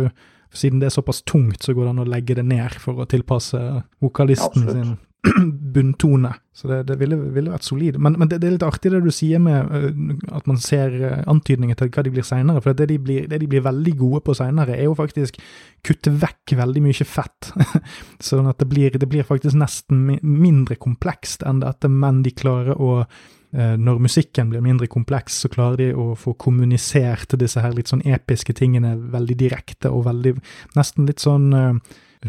siden 0.53 0.77
det 0.77 0.91
er 0.91 0.93
såpass 0.93 1.23
tungt, 1.25 1.63
så 1.63 1.73
går 1.73 1.87
det 1.87 1.93
an 1.95 2.03
å 2.03 2.11
legge 2.13 2.37
det 2.37 2.45
ned 2.45 2.77
for 2.77 3.01
å 3.01 3.07
tilpasse 3.09 3.57
vokalisten 4.03 4.67
Absolutt. 4.67 4.77
sin 4.77 4.93
bunntone. 5.73 6.33
Så 6.53 6.67
det, 6.67 6.83
det 6.87 6.95
ville, 6.99 7.15
ville 7.33 7.51
vært 7.53 7.65
solid. 7.65 7.97
Men, 7.97 8.17
men 8.19 8.29
det, 8.29 8.41
det 8.43 8.47
er 8.49 8.55
litt 8.57 8.65
artig 8.67 8.91
det 8.93 8.99
du 9.05 9.11
sier 9.13 9.39
med 9.41 9.71
øh, 9.73 10.17
at 10.35 10.49
man 10.49 10.59
ser 10.61 10.93
øh, 10.99 11.21
antydninger 11.31 11.79
til 11.79 11.89
hva 11.95 12.03
de 12.05 12.11
blir 12.13 12.27
seinere. 12.27 12.61
For 12.63 12.77
det 12.77 12.89
de, 12.91 12.97
blir, 13.01 13.29
det 13.31 13.39
de 13.41 13.47
blir 13.49 13.63
veldig 13.65 13.93
gode 13.99 14.21
på 14.27 14.35
seinere, 14.37 14.75
er 14.77 14.89
jo 14.89 14.97
faktisk 14.99 15.39
kutte 15.85 16.13
vekk 16.21 16.55
veldig 16.59 16.83
mye 16.85 17.07
fett. 17.07 17.53
sånn 18.29 18.51
at 18.51 18.59
det 18.61 18.69
blir, 18.69 18.99
det 18.99 19.09
blir 19.09 19.25
faktisk 19.27 19.57
nesten 19.59 20.03
mi- 20.11 20.19
mindre 20.21 20.77
komplekst 20.81 21.47
enn 21.47 21.63
dette, 21.63 21.89
men 21.89 22.21
de 22.27 22.35
klarer 22.35 22.75
å 22.77 22.99
eh, 23.01 23.73
når 23.79 24.03
musikken 24.03 24.51
blir 24.53 24.63
mindre 24.65 24.91
kompleks, 24.91 25.39
så 25.45 25.51
klarer 25.55 25.79
de 25.85 25.91
å 25.95 26.11
få 26.19 26.35
kommunisert 26.35 27.33
disse 27.39 27.63
her 27.63 27.73
litt 27.73 27.89
sånn 27.91 28.03
episke 28.05 28.53
tingene 28.59 28.97
veldig 29.15 29.39
direkte 29.39 29.89
og 29.93 30.05
veldig 30.11 30.35
Nesten 30.77 31.07
litt 31.09 31.23
sånn 31.23 31.49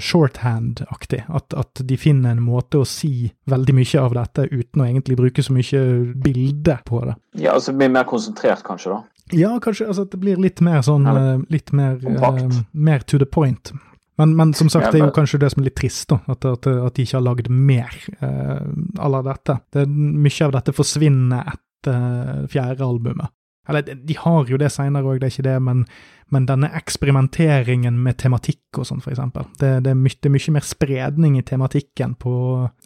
shorthand-aktig. 0.01 1.25
At, 1.29 1.55
at 1.55 1.83
de 1.87 1.97
finner 2.01 2.35
en 2.35 2.43
måte 2.45 2.81
å 2.83 2.89
si 2.89 3.31
veldig 3.51 3.75
mye 3.77 4.03
av 4.03 4.15
dette 4.17 4.47
uten 4.51 4.83
å 4.83 4.87
egentlig 4.89 5.19
bruke 5.21 5.45
så 5.45 5.55
mye 5.57 5.83
bilde 6.25 6.79
på 6.87 7.03
det. 7.07 7.17
Ja, 7.41 7.55
altså 7.55 7.75
bli 7.77 7.89
mer 7.93 8.07
konsentrert, 8.09 8.65
kanskje, 8.67 8.97
da. 8.97 9.03
Ja, 9.33 9.55
kanskje 9.63 9.89
altså, 9.89 10.05
at 10.05 10.13
det 10.13 10.21
blir 10.21 10.37
litt 10.37 10.61
mer 10.61 10.83
sånn 10.85 11.07
Ja, 11.09 11.15
eh, 11.17 11.45
Litt 11.49 11.71
mer, 11.73 11.97
eh, 11.97 12.59
mer 12.73 13.05
to 13.09 13.19
the 13.19 13.27
point. 13.27 13.73
Men, 14.21 14.37
men 14.37 14.53
som 14.55 14.69
sagt, 14.71 14.93
det 14.93 15.01
er 15.01 15.09
jo 15.09 15.15
kanskje 15.15 15.41
det 15.43 15.51
som 15.51 15.63
er 15.63 15.71
litt 15.71 15.79
trist, 15.81 16.07
da. 16.13 16.21
At, 16.31 16.45
at, 16.47 16.69
at 16.71 16.95
de 16.95 17.07
ikke 17.07 17.17
har 17.19 17.25
lagd 17.25 17.49
mer 17.51 17.97
uh, 18.21 18.61
av 19.03 19.17
dette. 19.27 19.57
Det, 19.75 19.87
mye 19.91 20.47
av 20.47 20.53
dette 20.55 20.75
forsvinner 20.77 21.49
etter 21.51 22.45
fjerde 22.53 22.87
albumet. 22.87 23.33
Eller 23.69 23.83
de- 23.83 24.19
har 24.19 24.51
jo 24.51 24.59
det 24.61 24.73
seinere 24.73 25.09
òg, 25.09 25.21
det 25.21 25.29
er 25.29 25.35
ikke 25.35 25.47
det, 25.49 25.57
men, 25.63 25.85
men 26.33 26.47
denne 26.47 26.69
eksperimenteringen 26.77 27.97
med 28.03 28.19
tematikk 28.21 28.81
og 28.81 28.89
sånn, 28.89 29.01
for 29.05 29.15
eksempel. 29.15 29.49
Det, 29.61 29.79
det, 29.85 29.95
er 29.95 29.99
mye, 29.99 30.19
det 30.21 30.31
er 30.31 30.37
mye 30.37 30.57
mer 30.59 30.69
spredning 30.69 31.39
i 31.39 31.47
tematikken 31.47 32.15
på 32.21 32.37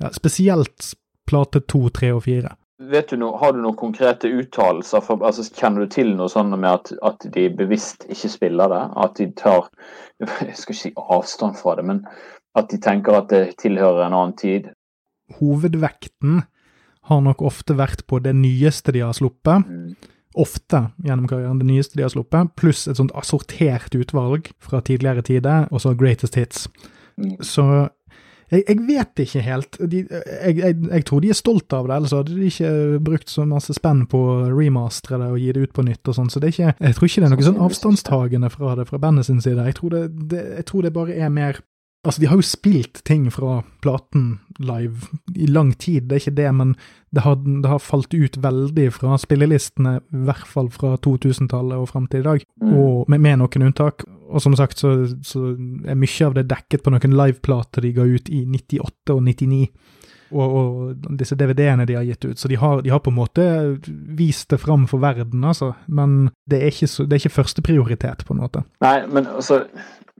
ja, 0.01 0.13
spesielt 0.15 0.93
plate 1.29 1.65
to, 1.67 1.89
tre 1.95 2.13
og 2.15 2.25
fire. 2.29 2.55
Vet 2.79 3.11
du 3.11 3.19
noe, 3.19 3.35
Har 3.41 3.53
du 3.53 3.59
noen 3.59 3.75
konkrete 3.77 4.31
uttalelser? 4.31 5.03
Altså, 5.19 5.43
kjenner 5.51 5.83
du 5.83 5.91
til 5.91 6.13
noe 6.15 6.31
sånn 6.31 6.55
med 6.55 6.69
at, 6.71 6.93
at 7.03 7.27
de 7.35 7.49
bevisst 7.51 8.07
ikke 8.07 8.31
spiller 8.31 8.71
det? 8.71 8.83
At 9.03 9.17
de 9.19 9.27
tar 9.35 9.67
Jeg 10.47 10.55
skal 10.59 10.75
ikke 10.75 10.83
si 10.85 10.93
avstand 10.95 11.59
fra 11.59 11.75
det, 11.79 11.85
men 11.91 12.05
at 12.59 12.71
de 12.71 12.79
tenker 12.83 13.19
at 13.19 13.29
det 13.31 13.43
tilhører 13.63 14.07
en 14.07 14.15
annen 14.15 14.37
tid? 14.39 14.71
Hovedvekten 15.39 16.45
har 17.09 17.21
nok 17.25 17.43
ofte 17.47 17.77
vært 17.79 18.07
på 18.09 18.21
det 18.25 18.35
nyeste 18.37 18.95
de 18.95 19.03
har 19.05 19.15
sluppet. 19.17 19.67
Mm. 19.67 19.93
Ofte 20.37 20.89
gjennom 21.05 21.29
karrieren 21.31 21.61
det 21.61 21.69
nyeste 21.69 21.99
de 21.99 22.05
har 22.05 22.13
sluppet, 22.13 22.53
pluss 22.59 22.87
et 22.89 22.99
sånt 22.99 23.15
assortert 23.19 23.95
utvalg 23.97 24.51
fra 24.63 24.83
tidligere 24.85 25.25
tider, 25.27 25.69
og 25.73 25.83
så 25.83 25.95
Greatest 25.99 26.37
Hits. 26.39 26.67
Mm. 27.19 27.39
Så 27.45 27.65
jeg, 28.49 28.63
jeg 28.65 28.79
vet 28.89 29.23
ikke 29.25 29.43
helt. 29.45 29.79
De, 29.93 30.03
jeg, 30.09 30.59
jeg, 30.59 30.77
jeg 30.89 31.07
tror 31.09 31.25
de 31.25 31.33
er 31.33 31.39
stolt 31.39 31.75
av 31.77 31.89
det, 31.89 31.97
ellers 31.99 32.15
hadde 32.17 32.37
de 32.37 32.49
ikke 32.49 33.01
brukt 33.05 33.33
så 33.33 33.45
masse 33.49 33.77
spenn 33.77 34.07
på 34.09 34.21
å 34.21 34.37
remastre 34.53 35.21
det 35.21 35.31
og 35.35 35.41
gi 35.43 35.51
det 35.55 35.67
ut 35.67 35.75
på 35.77 35.85
nytt 35.85 36.09
og 36.09 36.17
sånn. 36.17 36.31
Så 36.33 36.41
det 36.41 36.51
er 36.51 36.55
ikke, 36.57 36.77
jeg 36.89 36.99
tror 36.99 37.11
ikke 37.11 37.25
det 37.25 37.29
er 37.29 37.35
noe 37.35 37.49
sånn 37.49 37.65
avstandstagende 37.69 38.53
fra 38.55 38.77
det 38.79 38.89
fra 38.89 39.03
bandet 39.03 39.29
sin 39.29 39.43
side. 39.45 39.67
Jeg 39.69 39.79
tror 39.81 39.97
det, 39.97 40.05
det, 40.33 40.45
jeg 40.61 40.69
tror 40.71 40.87
det 40.87 40.95
bare 40.97 41.19
er 41.19 41.35
mer 41.35 41.61
Altså, 42.07 42.20
de 42.23 42.29
har 42.31 42.39
jo 42.39 42.47
spilt 42.47 43.01
ting 43.05 43.25
fra 43.35 43.62
platen 43.83 44.39
live 44.62 45.09
i 45.35 45.47
lang 45.51 45.73
tid, 45.79 46.07
det 46.09 46.15
er 46.16 46.23
ikke 46.23 46.37
det, 46.39 46.53
men 46.55 46.77
det 47.15 47.25
har, 47.25 47.35
det 47.43 47.69
har 47.69 47.83
falt 47.83 48.15
ut 48.15 48.39
veldig 48.43 48.87
fra 48.95 49.16
spillelistene, 49.19 49.97
i 50.15 50.23
hvert 50.29 50.47
fall 50.47 50.70
fra 50.70 50.95
2000-tallet 51.05 51.75
og 51.77 51.89
fram 51.91 52.07
til 52.07 52.20
i 52.23 52.29
dag, 52.29 52.45
Mm. 52.62 52.73
og 52.79 53.05
med, 53.11 53.20
med 53.20 53.39
noen 53.43 53.66
unntak. 53.69 54.05
Og 54.29 54.43
som 54.45 54.55
sagt 54.57 54.79
så, 54.79 54.91
så 55.25 55.41
er 55.89 55.95
mye 55.99 56.27
av 56.27 56.35
det 56.37 56.47
dekket 56.51 56.83
på 56.85 56.91
noen 56.93 57.15
liveplater 57.16 57.81
de 57.83 57.93
ga 57.97 58.05
ut 58.05 58.29
i 58.29 58.43
98 58.45 59.15
og 59.15 59.23
99. 59.25 59.69
Og, 60.29 60.57
og 60.61 61.07
disse 61.16 61.37
DVD-ene 61.41 61.87
de 61.89 61.95
har 61.97 62.05
gitt 62.05 62.27
ut. 62.29 62.37
Så 62.39 62.49
de 62.51 62.59
har, 62.61 62.83
de 62.85 62.91
har 62.93 63.01
på 63.01 63.09
en 63.11 63.16
måte 63.16 63.45
vist 64.19 64.51
det 64.53 64.59
fram 64.61 64.85
for 64.91 65.01
verden, 65.01 65.41
altså. 65.49 65.70
Men 65.89 66.29
det 66.51 66.61
er 66.62 66.69
ikke, 66.75 66.87
så, 66.93 67.07
det 67.09 67.16
er 67.16 67.23
ikke 67.25 67.39
førsteprioritet, 67.39 68.27
på 68.29 68.35
en 68.37 68.43
måte. 68.45 68.65
Nei, 68.85 68.99
men 69.09 69.27
altså 69.33 69.62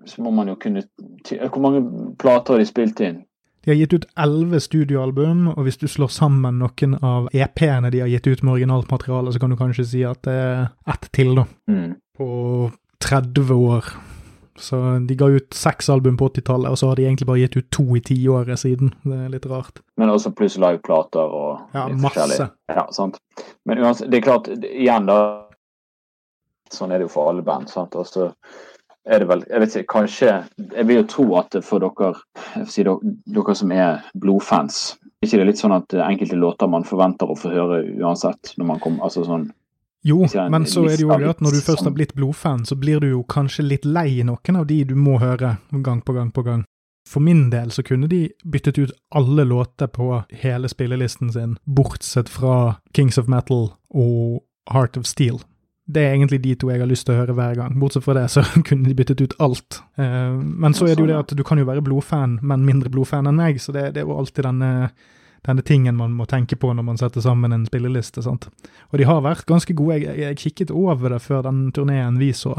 Så 0.09 0.23
må 0.25 0.33
man 0.35 0.49
jo 0.49 0.57
kunne 0.61 0.83
Hvor 1.29 1.61
mange 1.61 1.83
plater 2.19 2.55
har 2.57 2.63
de 2.63 2.69
spilt 2.69 3.01
inn? 3.05 3.23
De 3.67 3.73
har 3.73 3.77
gitt 3.83 3.93
ut 3.93 4.07
elleve 4.17 4.61
studioalbum, 4.65 5.49
og 5.53 5.65
hvis 5.67 5.77
du 5.77 5.89
slår 5.91 6.09
sammen 6.15 6.61
noen 6.63 6.95
av 7.05 7.27
EP-ene 7.37 7.91
de 7.93 8.01
har 8.01 8.09
gitt 8.09 8.29
ut 8.31 8.43
med 8.47 8.55
originalt 8.55 8.89
materiale, 8.91 9.33
så 9.35 9.43
kan 9.43 9.51
du 9.53 9.59
kanskje 9.61 9.85
si 9.85 10.05
at 10.09 10.23
det 10.25 10.37
er 10.41 10.69
ett 10.89 11.09
til, 11.13 11.35
da. 11.37 11.45
Mm. 11.69 11.97
på 12.17 12.29
30 13.05 13.51
år. 13.55 13.91
Så 14.59 14.79
de 15.07 15.15
ga 15.15 15.29
ut 15.31 15.55
seks 15.55 15.91
album 15.93 16.17
på 16.19 16.29
80-tallet, 16.33 16.71
og 16.71 16.79
så 16.81 16.89
har 16.91 16.97
de 16.99 17.05
egentlig 17.07 17.27
bare 17.29 17.43
gitt 17.45 17.59
ut 17.61 17.69
to 17.75 17.85
i 17.99 18.01
tiåret 18.03 18.59
siden. 18.59 18.95
Det 19.05 19.19
er 19.27 19.29
litt 19.35 19.47
rart. 19.47 19.83
Men 20.01 20.11
også 20.11 20.33
pluss 20.35 20.57
liveplater 20.59 21.21
og 21.43 21.77
Ja, 21.77 21.85
masse. 21.95 22.49
Ja, 22.73 22.87
sant. 22.95 23.21
Men 23.69 23.79
uansett, 23.85 24.11
det 24.11 24.19
er 24.23 24.27
klart, 24.31 24.49
igjen 24.71 25.07
da 25.11 25.19
Sånn 26.69 26.91
er 26.93 27.01
det 27.01 27.07
jo 27.07 27.13
for 27.15 27.31
alle 27.31 27.41
band. 27.41 27.71
sant? 27.73 27.95
Og 27.97 28.05
så 28.05 28.27
er 29.09 29.23
det 29.23 29.29
vel 29.29 29.45
Jeg 29.49 29.61
vet 29.61 29.77
ikke, 29.77 29.93
kanskje 29.93 30.33
Jeg 30.75 30.87
vil 30.89 31.01
jo 31.01 31.07
tro 31.09 31.27
at 31.41 31.57
for 31.65 31.83
dere 31.85 32.67
si 32.69 32.85
dere, 32.85 33.15
dere 33.27 33.55
som 33.59 33.73
er 33.73 34.03
blodfans 34.15 34.99
er 35.19 35.27
ikke 35.27 35.41
det 35.41 35.47
litt 35.49 35.63
sånn 35.63 35.75
at 35.75 35.95
enkelte 35.99 36.37
låter 36.39 36.71
man 36.71 36.87
forventer 36.87 37.31
å 37.31 37.39
få 37.39 37.51
høre 37.51 37.81
uansett 37.99 38.53
når 38.57 38.69
man 38.73 38.83
kommer 38.83 39.09
altså 39.09 39.25
sånn 39.27 39.49
Jo, 40.07 40.23
en 40.31 40.53
men 40.55 40.67
så 40.71 40.85
er 40.87 40.95
det 40.95 41.03
jo 41.03 41.11
at 41.17 41.41
når 41.43 41.57
du 41.57 41.61
først 41.61 41.81
har 41.83 41.89
sånn- 41.89 41.97
blitt 41.97 42.15
blodfan, 42.15 42.65
så 42.65 42.77
blir 42.79 43.01
du 43.03 43.09
jo 43.11 43.25
kanskje 43.27 43.67
litt 43.67 43.85
lei 43.85 44.23
noen 44.23 44.61
av 44.61 44.67
de 44.69 44.85
du 44.85 44.95
må 44.95 45.19
høre 45.19 45.57
gang 45.83 46.03
på 46.07 46.15
gang 46.15 46.31
på 46.31 46.45
gang. 46.47 46.63
For 47.09 47.21
min 47.25 47.49
del 47.51 47.73
så 47.75 47.83
kunne 47.83 48.09
de 48.09 48.29
byttet 48.45 48.79
ut 48.79 48.93
alle 49.11 49.45
låter 49.45 49.89
på 49.91 50.23
hele 50.31 50.69
spillelisten 50.69 51.33
sin, 51.33 51.57
bortsett 51.65 52.29
fra 52.29 52.77
Kings 52.95 53.19
of 53.19 53.27
Metal 53.27 53.73
og 53.91 54.45
Heart 54.71 54.97
of 55.01 55.07
Steel. 55.07 55.41
Det 55.89 56.03
er 56.05 56.15
egentlig 56.15 56.43
de 56.45 56.55
to 56.61 56.69
jeg 56.69 56.83
har 56.83 56.89
lyst 56.91 57.07
til 57.09 57.17
å 57.17 57.21
høre 57.23 57.35
hver 57.37 57.55
gang. 57.57 57.77
Bortsett 57.81 58.05
fra 58.05 58.17
det 58.19 58.27
så 58.33 58.45
kunne 58.69 58.89
de 58.89 58.97
byttet 58.97 59.23
ut 59.25 59.37
alt. 59.41 59.81
Eh, 59.97 60.35
men 60.37 60.77
så 60.77 60.87
er 60.89 60.97
det 60.97 61.07
jo 61.07 61.11
det 61.11 61.21
at 61.21 61.37
du 61.37 61.45
kan 61.47 61.61
jo 61.61 61.69
være 61.69 61.85
blodfan, 61.85 62.39
men 62.45 62.67
mindre 62.67 62.93
blodfan 62.93 63.31
enn 63.31 63.41
meg, 63.41 63.63
så 63.63 63.73
det, 63.73 63.93
det 63.97 64.03
er 64.03 64.11
jo 64.11 64.19
alltid 64.21 64.45
denne 64.51 64.73
denne 65.47 65.63
tingen 65.63 65.97
man 65.97 66.17
må 66.19 66.27
tenke 66.27 66.57
på 66.59 66.73
når 66.75 66.85
man 66.85 66.99
setter 66.99 67.23
sammen 67.25 67.55
en 67.55 67.65
spilleliste. 67.65 68.25
sant? 68.27 68.49
Og 68.91 68.99
de 68.99 69.07
har 69.09 69.23
vært 69.25 69.47
ganske 69.49 69.73
gode. 69.79 70.01
Jeg, 70.03 70.19
jeg 70.19 70.39
kikket 70.43 70.75
over 70.75 71.15
det 71.15 71.23
før 71.25 71.45
den 71.47 71.69
turneen 71.73 72.19
vi 72.21 72.33
så. 72.37 72.57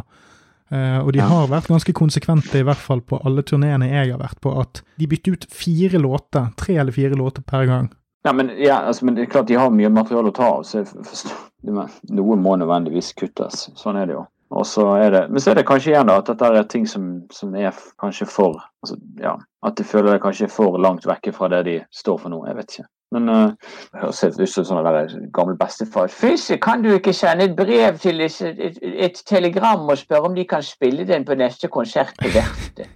Uh, 0.70 1.02
og 1.02 1.12
de 1.16 1.22
har 1.26 1.50
vært 1.50 1.70
ganske 1.72 1.94
konsekvente, 1.98 2.60
i 2.60 2.66
hvert 2.66 2.82
fall 2.82 3.02
på 3.02 3.18
alle 3.26 3.42
turneene 3.42 3.90
jeg 3.90 4.12
har 4.12 4.22
vært 4.22 4.38
på, 4.44 4.54
at 4.62 4.84
de 5.02 5.08
bytter 5.10 5.38
ut 5.38 5.48
fire 5.50 6.02
låter, 6.02 6.52
tre 6.62 6.78
eller 6.78 6.94
fire 6.94 7.18
låter 7.18 7.42
per 7.46 7.66
gang. 7.66 7.90
Ja, 8.28 8.36
men, 8.38 8.52
ja, 8.58 8.84
altså, 8.86 9.08
men 9.08 9.18
det 9.18 9.26
er 9.26 9.32
klart 9.34 9.50
de 9.50 9.58
har 9.58 9.74
mye 9.74 9.90
materiale 9.90 10.30
å 10.30 10.36
ta 10.36 10.52
av, 10.60 10.68
så 10.68 10.84
jeg 10.84 10.92
forstår 10.94 11.49
Noe 11.68 12.36
må 12.40 12.56
nødvendigvis 12.56 13.14
kuttes. 13.20 13.68
Sånn 13.80 14.00
er 14.00 14.08
det 14.08 14.16
jo. 14.16 14.26
Det, 14.50 15.28
Men 15.30 15.40
så 15.40 15.52
er 15.52 15.60
det 15.60 15.68
kanskje 15.70 15.92
igjen 15.92 16.08
da 16.10 16.16
at 16.18 16.30
dette 16.32 16.48
er 16.58 16.64
ting 16.66 16.88
som, 16.90 17.10
som 17.32 17.54
er 17.54 17.76
kanskje 18.02 18.26
for 18.26 18.58
altså, 18.82 18.96
ja, 19.22 19.36
At 19.62 19.78
de 19.78 19.84
føler 19.86 20.16
det 20.16 20.24
kanskje 20.24 20.48
er 20.48 20.54
for 20.54 20.78
langt 20.82 21.06
vekke 21.06 21.34
fra 21.36 21.52
det 21.54 21.60
de 21.68 21.76
står 21.94 22.18
for 22.18 22.34
nå. 22.34 22.40
Jeg 22.48 22.58
vet 22.58 22.74
ikke. 22.74 22.86
Men 23.14 23.30
uh, 23.30 23.52
det 23.92 24.02
høres 24.02 24.24
ut 24.24 24.50
som 24.50 24.66
sånn 24.66 24.86
der 24.86 25.14
gammel 25.34 25.58
bestefar. 25.58 26.10
Fysj, 26.14 26.56
kan 26.62 26.82
du 26.82 26.92
ikke 26.96 27.14
sende 27.14 27.46
et 27.46 27.56
brev 27.58 27.98
til 28.02 28.22
et, 28.26 28.42
et, 28.42 28.80
et 28.82 29.22
telegram 29.30 29.86
og 29.86 29.98
spørre 30.02 30.30
om 30.30 30.38
de 30.38 30.46
kan 30.50 30.66
spille 30.66 31.06
den 31.10 31.26
på 31.26 31.38
neste 31.38 31.70
konsert 31.74 32.14
på 32.22 32.32
verftet? 32.34 32.90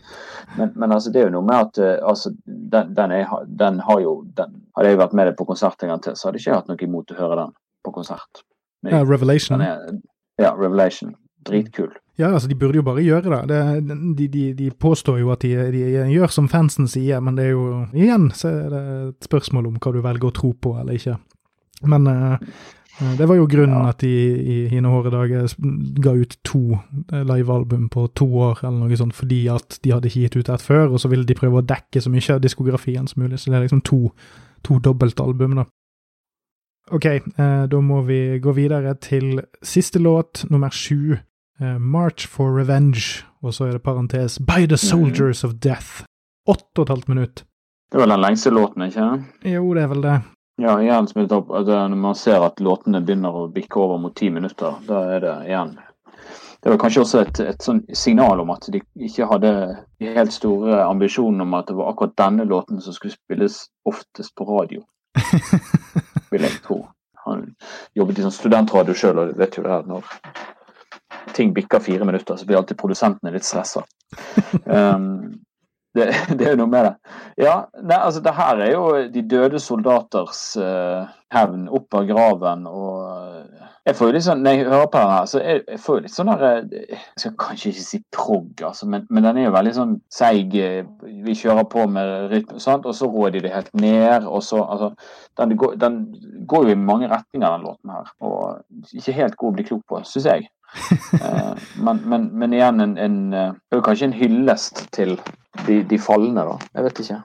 Men, 0.58 0.74
men 0.78 0.92
altså, 0.94 1.10
det 1.10 1.22
er 1.22 1.30
jo 1.30 1.36
noe 1.38 1.50
med 1.50 1.60
at 1.60 1.82
uh, 1.82 2.10
altså, 2.10 2.34
den, 2.46 2.96
den, 2.98 3.14
er, 3.20 3.30
den 3.62 3.82
har 3.82 4.02
jo 4.02 4.24
den, 4.38 4.58
Hadde 4.78 4.90
jeg 4.90 5.02
vært 5.02 5.14
med 5.14 5.30
deg 5.30 5.38
på 5.38 5.46
konsert 5.46 5.86
en 5.86 5.94
gang 5.94 6.02
til, 6.02 6.18
så 6.18 6.30
hadde 6.30 6.42
jeg 6.42 6.48
ikke 6.48 6.58
hatt 6.62 6.70
noe 6.72 6.86
imot 6.88 7.14
å 7.14 7.20
høre 7.20 7.40
den 7.44 7.54
på 7.86 7.94
konsert. 7.94 8.42
Ja, 8.84 9.04
Revelation. 9.04 9.62
er, 9.62 10.00
ja, 10.42 10.54
Revelation. 10.54 11.16
Dritkul. 11.48 11.90
Ja, 12.18 12.30
altså, 12.34 12.48
de 12.48 12.56
burde 12.56 12.78
jo 12.78 12.84
bare 12.86 13.02
gjøre 13.04 13.42
det. 13.48 13.58
det 13.88 13.98
de, 14.18 14.28
de, 14.28 14.44
de 14.54 14.70
påstår 14.72 15.18
jo 15.20 15.32
at 15.34 15.42
de, 15.42 15.50
de 15.74 15.82
gjør 16.14 16.32
som 16.32 16.48
fansen 16.48 16.88
sier, 16.88 17.20
men 17.20 17.36
det 17.36 17.50
er 17.50 17.56
jo 17.56 17.66
Igjen 17.94 18.30
så 18.38 18.52
er 18.52 18.70
det 18.70 18.84
et 19.10 19.28
spørsmål 19.28 19.68
om 19.68 19.80
hva 19.82 19.92
du 19.96 20.00
velger 20.06 20.30
å 20.30 20.36
tro 20.38 20.54
på 20.54 20.76
eller 20.80 20.94
ikke. 21.00 21.18
Men 21.90 22.08
uh, 22.08 22.38
det 23.18 23.26
var 23.28 23.36
jo 23.40 23.48
grunnen 23.50 23.82
Ja. 23.82 23.90
at 23.90 24.00
de 24.06 24.14
i 24.14 24.58
hine 24.70 24.88
Håre 24.94 25.10
dager 25.12 25.50
ga 26.06 26.14
ut 26.14 26.38
to 26.46 26.78
eh, 27.12 27.24
livealbum 27.26 27.90
på 27.90 28.06
to 28.16 28.28
år, 28.30 28.62
eller 28.64 28.86
noe 28.86 29.00
sånt, 29.00 29.16
fordi 29.18 29.48
at 29.50 29.80
de 29.84 29.92
hadde 29.92 30.08
ikke 30.08 30.28
gitt 30.28 30.38
ut 30.38 30.50
ett 30.54 30.62
før, 30.62 30.94
og 30.94 31.02
så 31.02 31.10
ville 31.10 31.26
de 31.26 31.36
prøve 31.36 31.60
å 31.60 31.66
dekke 31.66 32.00
så 32.02 32.14
mye 32.14 32.36
av 32.38 32.44
diskografien 32.46 33.08
som 33.10 33.24
mulig. 33.26 33.40
Så 33.42 33.50
det 33.50 33.58
er 33.58 33.66
liksom 33.66 33.82
to, 33.82 34.14
to 34.64 34.78
dobbeltalbum, 34.80 35.58
da. 35.58 35.66
Ok, 36.92 37.06
eh, 37.06 37.64
da 37.68 37.80
må 37.82 38.02
vi 38.02 38.40
gå 38.44 38.52
videre 38.52 38.96
til 39.00 39.42
siste 39.64 40.00
låt, 40.00 40.44
nummer 40.50 40.70
sju. 40.70 41.18
Eh, 41.62 41.78
March 41.80 42.28
for 42.28 42.58
Revenge, 42.58 43.24
og 43.44 43.54
så 43.54 43.68
er 43.70 43.78
det 43.78 43.84
parentes 43.84 44.40
By 44.40 44.66
the 44.68 44.78
Soldiers 44.78 45.44
of 45.44 45.54
Death. 45.64 46.04
Åtte 46.48 46.82
og 46.82 46.88
et 46.88 46.90
halvt 46.90 47.08
minutt. 47.08 47.44
Det 47.92 48.00
var 48.02 48.08
den 48.10 48.22
lengste 48.22 48.50
låten, 48.52 48.88
ikke? 48.90 49.24
Jo, 49.46 49.74
det 49.74 49.84
er 49.84 49.88
vel 49.88 50.02
det. 50.02 50.18
Ja, 50.62 50.76
igjen 50.82 51.08
som 51.08 51.24
opp, 51.24 51.52
at 51.52 51.66
det- 51.66 51.90
når 51.90 51.98
man 51.98 52.16
ser 52.16 52.44
at 52.44 52.60
låtene 52.60 53.02
begynner 53.06 53.32
å 53.34 53.52
bikke 53.54 53.78
over 53.78 53.98
mot 53.98 54.16
ti 54.16 54.30
minutter, 54.30 54.76
da 54.88 55.16
er 55.16 55.20
det 55.20 55.48
igjen 55.48 55.78
Det 56.64 56.70
var 56.70 56.78
kanskje 56.78 57.02
også 57.02 57.20
et, 57.22 57.40
et 57.40 57.60
sånn 57.62 57.82
signal 57.94 58.40
om 58.40 58.50
at 58.50 58.70
de 58.72 58.80
ikke 58.98 59.28
hadde 59.28 59.84
de 60.00 60.14
helt 60.14 60.32
store 60.32 60.84
ambisjonene 60.86 61.42
om 61.42 61.54
at 61.54 61.68
det 61.68 61.76
var 61.76 61.92
akkurat 61.92 62.16
denne 62.16 62.46
låten 62.48 62.80
som 62.82 62.94
skulle 62.94 63.12
spilles 63.12 63.68
oftest 63.86 64.34
på 64.36 64.46
radio, 64.48 64.82
vil 66.34 66.46
jeg 66.48 66.60
tro. 66.66 66.82
Han 67.24 67.46
jobbet 67.96 68.20
i 68.20 68.26
sånn 68.26 68.36
studentradio 68.36 68.96
sjøl 68.98 69.22
og 69.22 69.38
vet 69.40 69.58
jo 69.58 69.64
det 69.64 69.72
her 69.72 69.88
når 69.88 70.10
ting 71.34 71.54
bikker 71.56 71.82
fire 71.84 72.06
minutter, 72.06 72.36
så 72.36 72.46
blir 72.46 72.60
alltid 72.60 72.80
produsentene 72.80 73.34
litt 73.34 73.48
stressa. 73.48 73.86
Um, 74.70 75.42
det, 75.94 76.08
det 76.38 76.46
er 76.46 76.54
jo 76.54 76.60
noe 76.64 76.70
med 76.70 76.86
det. 76.88 77.14
Ja, 77.46 77.56
nei, 77.82 77.98
altså 77.98 78.22
det 78.26 78.34
her 78.38 78.62
er 78.66 78.72
jo 78.74 78.84
de 79.14 79.24
døde 79.30 79.60
soldaters 79.62 80.42
uh, 80.62 81.06
hevn 81.34 81.68
opp 81.74 81.98
av 81.98 82.08
graven 82.10 82.66
og 82.70 83.73
Jeg 83.84 83.98
får 84.00 84.08
jo 84.08 84.14
litt 84.16 84.24
sånn, 84.24 84.44
Når 84.46 84.54
jeg 84.56 84.68
hører 84.70 84.90
på 84.92 85.00
den 85.02 85.12
her, 85.12 85.26
så 85.28 85.40
jeg, 85.44 85.64
jeg 85.68 85.80
får 85.84 85.98
jo 85.98 86.04
litt 86.06 86.14
sånn 86.14 86.30
der 86.32 86.44
eh, 86.62 86.94
Jeg 86.94 87.24
skal 87.24 87.34
kanskje 87.44 87.72
ikke 87.74 87.84
si 87.84 88.00
prog, 88.16 88.64
altså, 88.70 88.88
men, 88.94 89.04
men 89.10 89.28
den 89.28 89.42
er 89.42 89.48
jo 89.50 89.56
veldig 89.58 89.74
sånn 89.76 89.98
seig. 90.14 90.56
eh, 90.56 90.86
Vi 91.28 91.36
kjører 91.40 91.68
på 91.72 91.84
med 91.92 92.32
rytme, 92.32 92.62
sant? 92.64 92.88
og 92.88 92.96
så 92.96 93.10
rår 93.12 93.36
de 93.36 93.44
det 93.44 93.54
helt 93.56 93.74
ned. 93.76 94.28
og 94.30 94.44
så, 94.48 94.64
altså, 94.64 94.94
den, 95.40 95.58
går, 95.60 95.76
den 95.82 96.00
går 96.48 96.70
jo 96.70 96.78
i 96.78 96.80
mange 96.80 97.12
retninger, 97.12 97.48
den 97.58 97.68
låten 97.68 97.94
her. 97.98 98.14
Og 98.24 98.96
ikke 98.96 99.18
helt 99.20 99.38
god 99.42 99.52
å 99.52 99.58
bli 99.60 99.68
klok 99.68 99.86
på, 99.90 100.04
syns 100.08 100.32
jeg. 100.32 100.50
Eh, 101.14 101.68
men, 101.86 102.00
men, 102.10 102.24
men 102.34 102.54
igjen 102.56 102.82
en, 102.82 102.96
en 102.98 103.84
kanskje 103.86 104.08
en 104.08 104.16
hyllest 104.18 104.88
til 104.96 105.14
de, 105.68 105.84
de 105.86 106.00
falne, 106.02 106.42
da. 106.48 106.56
Jeg 106.74 106.88
vet 106.88 107.02
ikke. 107.04 107.20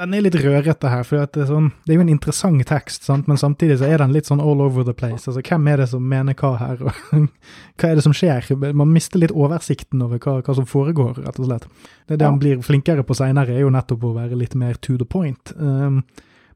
Den 0.00 0.14
er 0.16 0.22
litt 0.24 0.36
rørete 0.40 0.88
her, 0.88 1.02
for 1.04 1.20
det, 1.20 1.42
er 1.42 1.48
sånn, 1.50 1.66
det 1.84 1.92
er 1.92 1.98
jo 1.98 2.04
en 2.06 2.12
interessant 2.14 2.64
tekst, 2.64 3.04
sant? 3.04 3.26
men 3.28 3.36
samtidig 3.36 3.76
så 3.82 3.90
er 3.92 4.00
den 4.00 4.14
litt 4.14 4.24
sånn 4.30 4.40
all 4.40 4.62
over 4.64 4.86
the 4.88 4.94
place. 4.96 5.26
Altså, 5.28 5.42
Hvem 5.44 5.68
er 5.68 5.82
det 5.82 5.88
som 5.90 6.06
mener 6.08 6.32
hva 6.38 6.54
her, 6.56 6.80
og 6.80 6.96
hva 7.76 7.90
er 7.90 7.98
det 8.00 8.04
som 8.06 8.14
skjer? 8.16 8.48
Man 8.72 8.94
mister 8.94 9.20
litt 9.20 9.34
oversikten 9.36 10.00
over 10.06 10.16
hva, 10.24 10.38
hva 10.40 10.56
som 10.56 10.64
foregår, 10.68 11.20
rett 11.26 11.38
og 11.42 11.50
slett. 11.50 11.68
Det 12.08 12.16
det 12.16 12.24
Ja. 12.24 12.30
han 12.30 12.40
blir 12.40 12.64
flinkere 12.64 13.04
på 13.04 13.18
seinere, 13.20 13.52
er 13.52 13.66
jo 13.66 13.72
nettopp 13.74 14.08
å 14.08 14.14
være 14.16 14.38
litt 14.40 14.56
mer 14.56 14.80
to 14.80 14.96
the 14.96 15.04
point. 15.04 15.52
Um, 15.60 16.04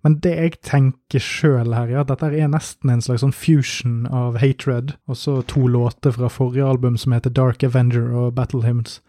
men 0.04 0.16
det 0.24 0.32
jeg 0.38 0.56
tenker 0.64 1.20
sjøl 1.20 1.74
her, 1.76 1.90
er 1.92 2.00
at 2.06 2.08
dette 2.14 2.32
er 2.32 2.48
nesten 2.48 2.88
en 2.94 3.02
slags 3.04 3.20
sånn 3.24 3.36
fusion 3.36 4.06
av 4.06 4.38
Hatred, 4.40 4.94
og 5.10 5.16
så 5.20 5.42
to 5.50 5.66
låter 5.68 6.14
fra 6.16 6.28
forrige 6.32 6.64
album 6.72 6.96
som 6.96 7.12
heter 7.12 7.34
Dark 7.36 7.64
Avenger 7.66 8.08
og 8.14 8.34
Battle 8.38 8.62
Hymns. 8.64 9.02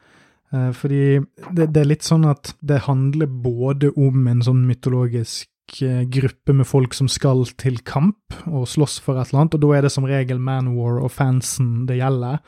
Eh, 0.54 0.72
fordi 0.72 1.20
det, 1.52 1.72
det 1.76 1.82
er 1.82 1.90
litt 1.90 2.08
sånn 2.08 2.28
at 2.28 2.54
det 2.64 2.86
handler 2.88 3.28
både 3.28 3.92
om 4.00 4.30
en 4.32 4.44
sånn 4.46 4.64
mytologisk 4.68 5.82
eh, 5.84 6.06
gruppe 6.08 6.56
med 6.56 6.70
folk 6.70 6.96
som 6.96 7.10
skal 7.12 7.44
til 7.60 7.82
kamp 7.88 8.38
og 8.46 8.68
slåss 8.72 9.02
for 9.04 9.20
et 9.20 9.28
eller 9.28 9.44
annet, 9.44 9.60
og 9.60 9.66
da 9.66 9.76
er 9.76 9.88
det 9.88 9.94
som 9.94 10.08
regel 10.08 10.40
Manwar 10.40 11.02
og 11.04 11.12
fansen 11.12 11.86
det 11.90 12.00
gjelder. 12.00 12.40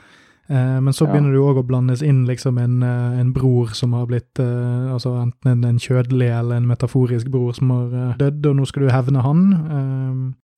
Eh, 0.50 0.78
men 0.80 0.96
så 0.96 1.10
begynner 1.10 1.36
det 1.36 1.42
jo 1.42 1.50
òg 1.52 1.60
å 1.62 1.68
blandes 1.68 2.02
inn 2.06 2.24
liksom 2.30 2.58
en, 2.62 2.80
en 2.88 3.34
bror 3.36 3.76
som 3.78 3.92
har 3.94 4.08
blitt 4.10 4.40
Altså 4.40 5.12
enten 5.20 5.68
en, 5.68 5.82
kjødelig 5.82 6.32
eller 6.40 6.58
en 6.58 6.70
metaforisk 6.70 7.28
bror 7.30 7.52
som 7.58 7.76
har 7.76 8.16
dødd, 8.22 8.48
og 8.48 8.62
nå 8.62 8.70
skal 8.70 8.88
du 8.88 8.94
hevne 8.94 9.26
han. 9.26 9.44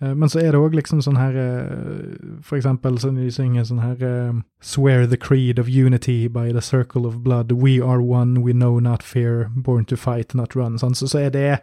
Eh, 0.01 0.15
men 0.15 0.29
så 0.29 0.39
er 0.39 0.51
det 0.51 0.61
òg 0.61 0.75
liksom 0.77 1.01
sånn 1.05 1.19
her 1.19 1.37
eh, 1.37 2.39
For 2.45 2.57
eksempel 2.57 2.97
så 3.01 3.11
de 3.15 3.29
synger 3.33 3.67
sånn 3.69 3.83
her 3.83 4.01
eh, 4.01 4.41
Swear 4.61 5.05
the 5.07 5.19
creed 5.19 5.61
of 5.61 5.69
unity 5.69 6.27
by 6.27 6.51
the 6.51 6.61
circle 6.61 7.05
of 7.05 7.21
blood. 7.23 7.51
We 7.51 7.79
are 7.81 8.01
one, 8.01 8.41
we 8.41 8.53
know 8.53 8.79
not 8.79 9.03
fear, 9.03 9.49
born 9.55 9.85
to 9.85 9.97
fight, 9.97 10.35
not 10.35 10.55
run. 10.55 10.77
Sånn, 10.81 10.95
så, 10.95 11.07
så 11.07 11.25
er 11.27 11.31
det 11.33 11.61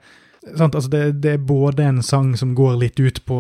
Sant, 0.57 0.75
altså 0.79 0.89
det, 0.89 1.01
det 1.23 1.33
er 1.35 1.41
både 1.45 1.83
en 1.83 1.99
sang 2.03 2.31
som 2.39 2.53
går 2.57 2.77
litt 2.79 3.01
ut 3.01 3.19
på 3.27 3.37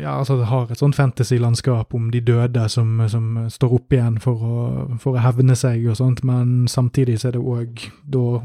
Ja, 0.00 0.16
altså 0.16 0.38
det 0.40 0.48
har 0.48 0.70
et 0.72 0.80
sånt 0.80 0.96
fantasylandskap 0.96 1.94
om 1.94 2.08
de 2.10 2.22
døde 2.24 2.64
som, 2.72 2.96
som 3.12 3.44
står 3.52 3.74
opp 3.76 3.92
igjen 3.94 4.16
for 4.24 4.40
å, 4.40 4.62
for 5.02 5.14
å 5.14 5.22
hevne 5.22 5.54
seg 5.54 5.84
og 5.84 5.98
sånt, 6.00 6.24
men 6.26 6.64
samtidig 6.66 7.18
så 7.20 7.28
er 7.28 7.36
det 7.36 7.44
òg 7.44 7.84
da 8.16 8.40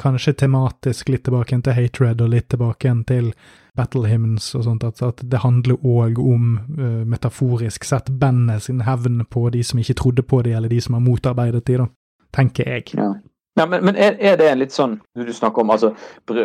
kanskje 0.00 0.36
tematisk 0.44 1.10
litt 1.10 1.26
tilbake 1.26 1.58
til 1.58 1.76
Hatred 1.76 2.22
og 2.22 2.32
litt 2.32 2.48
tilbake 2.54 2.94
til 3.10 3.32
Battle 3.76 4.08
Hymns 4.10 4.54
og 4.58 4.64
sånt, 4.66 4.84
at, 4.84 5.02
at 5.02 5.22
det 5.32 5.42
handler 5.44 5.80
òg 5.86 6.20
om, 6.22 6.52
uh, 6.78 7.02
metaforisk 7.08 7.84
sett, 7.84 8.10
bandet 8.20 8.66
sin 8.66 8.84
hevn 8.86 9.24
på 9.30 9.48
de 9.54 9.64
som 9.66 9.80
ikke 9.82 9.98
trodde 10.00 10.26
på 10.26 10.42
de, 10.46 10.54
eller 10.56 10.72
de 10.72 10.80
som 10.80 10.98
har 10.98 11.04
motarbeidet 11.04 11.66
de, 11.66 11.80
da, 11.84 11.90
tenker 12.36 12.68
jeg. 12.68 12.94
Ja. 12.98 13.14
Ja, 13.58 13.66
men, 13.66 13.84
men 13.84 13.96
er, 13.96 14.14
er, 14.20 14.36
det 14.38 14.46
en 14.46 14.60
litt 14.62 14.72
sånn 14.72 14.92
du 15.18 15.32
snakker 15.34 15.64
om 15.64 15.72
altså, 15.74 15.90
brø, 16.30 16.44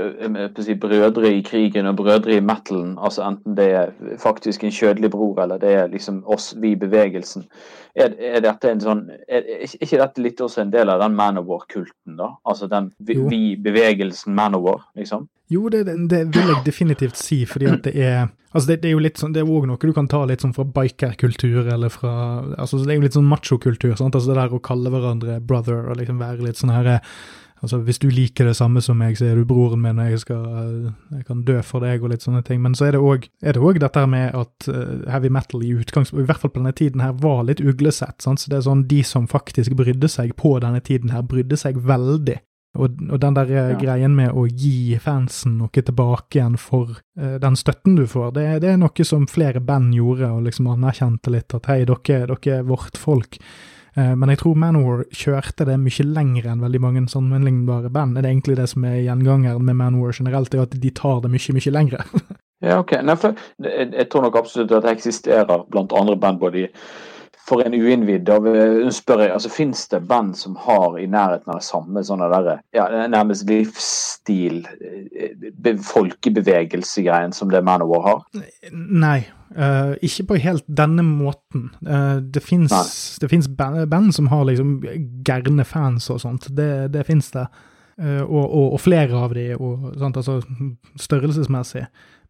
si, 0.58 0.74
brødre 0.82 1.30
i 1.38 1.44
krigen 1.46 1.88
og 1.88 2.00
brødre 2.00 2.40
i 2.40 2.44
metalen, 2.44 2.96
altså 2.98 3.24
enten 3.28 3.56
det 3.56 3.68
er 3.78 3.94
faktisk 4.20 4.66
en 4.66 4.74
kjødelig 4.74 5.12
bror 5.14 5.44
eller 5.44 5.62
det 5.62 5.76
er 5.78 5.92
liksom 5.94 6.24
oss, 6.26 6.50
vi 6.60 6.74
i 6.74 6.80
bevegelsen. 6.82 7.46
Er, 7.96 8.12
er, 8.20 8.42
dette 8.44 8.68
en 8.68 8.82
sånn, 8.84 9.06
er, 9.24 9.46
er, 9.46 9.62
ikke 9.64 10.02
dette 10.02 10.24
litt 10.24 10.42
også 10.44 10.66
en 10.66 10.72
del 10.74 10.90
av 10.92 11.00
den 11.00 11.14
Manowar-kulten, 11.16 12.18
da? 12.20 12.34
Altså 12.44 12.68
den 12.68 12.90
vi-bevegelsen 13.08 14.36
Manowar, 14.36 14.84
liksom? 15.00 15.30
Jo, 15.48 15.70
det, 15.70 15.86
det, 16.10 16.26
vil 16.34 16.50
jeg 16.50 16.66
definitivt 16.66 17.20
si, 17.22 17.44
fordi 17.48 17.70
at 17.70 17.86
det 17.88 17.96
er 18.02 18.26
Altså, 18.56 18.70
det, 18.70 18.76
det 18.86 18.88
er 18.88 18.94
jo 18.94 19.02
litt 19.04 19.18
sånn, 19.20 19.34
det 19.36 19.42
er 19.42 19.50
òg 19.52 19.66
noe 19.68 19.80
du 19.82 19.92
kan 19.92 20.06
ta 20.08 20.22
litt 20.24 20.44
sånn 20.46 20.54
fra 20.56 20.64
bikerkultur, 20.78 21.66
eller 21.74 21.92
fra 21.92 22.12
altså 22.56 22.80
Det 22.80 22.94
er 22.94 23.02
jo 23.02 23.04
litt 23.04 23.18
sånn 23.18 23.28
machokultur, 23.28 23.98
sant. 24.00 24.16
Altså 24.16 24.32
det 24.32 24.38
der 24.38 24.56
å 24.56 24.62
kalle 24.64 24.94
hverandre 24.94 25.42
brother, 25.44 25.90
og 25.92 26.00
liksom 26.00 26.22
være 26.24 26.46
litt 26.46 26.62
sånn 26.62 26.72
herre 26.72 27.02
Altså, 27.66 27.82
Hvis 27.82 28.00
du 28.02 28.08
liker 28.14 28.46
det 28.46 28.56
samme 28.56 28.82
som 28.86 29.00
meg, 29.02 29.18
så 29.18 29.28
er 29.30 29.40
du 29.40 29.46
broren 29.50 29.82
min, 29.82 30.00
og 30.00 30.12
jeg, 30.14 30.22
skal, 30.22 30.48
jeg 31.18 31.26
kan 31.28 31.44
dø 31.48 31.60
for 31.66 31.86
deg, 31.86 32.04
og 32.04 32.14
litt 32.14 32.26
sånne 32.26 32.44
ting. 32.46 32.62
Men 32.62 32.78
så 32.78 32.90
er 32.90 32.96
det 32.96 33.02
òg 33.02 33.80
dette 33.82 34.02
her 34.02 34.10
med 34.10 34.36
at 34.38 34.70
uh, 34.70 35.06
heavy 35.12 35.34
metal 35.34 35.66
i 35.66 35.74
utgangspunktet, 35.76 36.26
i 36.26 36.30
hvert 36.30 36.44
fall 36.44 36.54
på 36.54 36.62
denne 36.62 36.76
tiden 36.78 37.04
her, 37.04 37.16
var 37.22 37.46
litt 37.50 37.64
uglesett. 37.64 38.20
Sant? 38.24 38.44
Så 38.44 38.54
det 38.54 38.60
er 38.60 38.68
sånn 38.70 38.86
de 38.90 39.02
som 39.06 39.26
faktisk 39.32 39.74
brydde 39.80 40.12
seg 40.12 40.36
på 40.40 40.58
denne 40.64 40.84
tiden 40.86 41.16
her, 41.16 41.26
brydde 41.26 41.58
seg 41.60 41.82
veldig 41.82 42.40
og, 42.76 42.98
og, 43.10 43.20
den 43.22 43.36
der 43.38 43.52
eh, 43.52 43.70
ja. 43.72 43.78
greien 43.80 44.16
med 44.18 44.36
å 44.36 44.46
gi 44.48 44.98
fansen 45.02 45.60
noe 45.62 45.72
tilbake 45.72 46.40
igjen 46.40 46.58
for 46.60 46.98
uh, 47.20 47.38
den 47.42 47.58
støtten 47.60 47.96
du 48.00 48.06
får, 48.10 48.34
det, 48.36 48.46
det, 48.66 48.74
er 48.74 48.82
noe 48.82 49.08
som 49.08 49.28
flere 49.32 49.64
band 49.64 49.96
gjorde, 49.96 50.32
og 50.36 50.46
liksom 50.50 50.70
anerkjente 50.74 51.34
litt 51.34 51.56
at 51.56 51.72
hei, 51.72 51.84
dere, 51.88 52.28
dere 52.36 52.60
er 52.60 52.68
vårt 52.68 53.00
folk. 53.00 53.40
Uh, 53.96 54.14
men 54.20 54.32
jeg 54.34 54.42
tror 54.42 54.58
Manowar 54.60 55.06
kjørte 55.16 55.68
det 55.70 55.78
mye 55.80 56.06
lenger 56.08 56.50
enn 56.52 56.64
veldig 56.66 56.82
mange 56.84 57.04
sammenlignbare 57.12 57.92
band. 57.94 58.18
Det 58.18 58.26
er 58.26 58.32
egentlig 58.34 58.58
det 58.60 58.70
som 58.72 58.88
er 58.88 59.02
gjengangeren 59.06 59.64
med 59.66 59.80
Manowar 59.80 60.16
generelt, 60.18 60.54
er 60.54 60.66
at 60.66 60.76
de 60.82 60.92
tar 60.92 61.22
det 61.24 61.32
mye, 61.34 61.58
mye 61.58 61.76
lengre. 61.76 62.06
ja, 62.68 62.80
ok. 62.80 62.98
Nei, 63.08 63.18
for, 63.22 63.44
jeg, 63.64 63.92
jeg, 63.94 64.10
tror 64.12 64.28
nok 64.28 64.40
absolutt 64.42 64.76
at 64.76 64.88
det 64.88 64.96
eksisterer 64.98 65.68
blant 65.72 65.96
andre 65.96 66.18
band 66.20 66.42
både 66.44 66.66
i 66.66 66.70
for 67.46 67.62
en 67.62 67.76
uinnvidd 67.78 68.30
spør 68.94 69.22
jeg, 69.22 69.32
altså 69.36 69.52
Fins 69.54 69.86
det 69.92 70.02
band 70.10 70.34
som 70.38 70.56
har 70.66 70.98
i 70.98 71.06
nærheten 71.10 71.54
av 71.54 71.62
samme 71.66 72.02
sånne 72.06 72.30
der, 72.34 72.62
ja, 72.76 72.88
nærmest 73.12 73.46
livsstil, 73.50 74.64
be, 75.54 75.76
folkebevegelsegreien 75.86 77.36
som 77.36 77.54
det 77.54 77.64
Manowar 77.66 78.06
har? 78.08 78.26
Nei, 78.74 79.20
uh, 79.58 79.94
ikke 80.06 80.28
på 80.32 80.42
helt 80.42 80.66
denne 80.66 81.06
måten. 81.06 81.70
Uh, 81.86 82.18
det 82.20 82.42
fins 82.46 82.74
band, 83.58 83.86
band, 83.92 84.12
som 84.18 84.32
har 84.34 84.46
liksom 84.50 84.80
gærne 85.26 85.66
fans 85.70 86.10
og 86.14 86.22
sånt, 86.26 86.50
det, 86.58 86.92
det 86.96 87.06
fins 87.08 87.30
det. 87.36 87.46
Uh, 88.02 88.24
og, 88.26 88.44
og, 88.44 88.72
og, 88.74 88.80
flere 88.84 89.22
av 89.22 89.38
de, 89.38 89.52
og, 89.56 89.92
sånt, 90.02 90.18
altså 90.18 90.42
størrelsesmessig. 91.00 91.86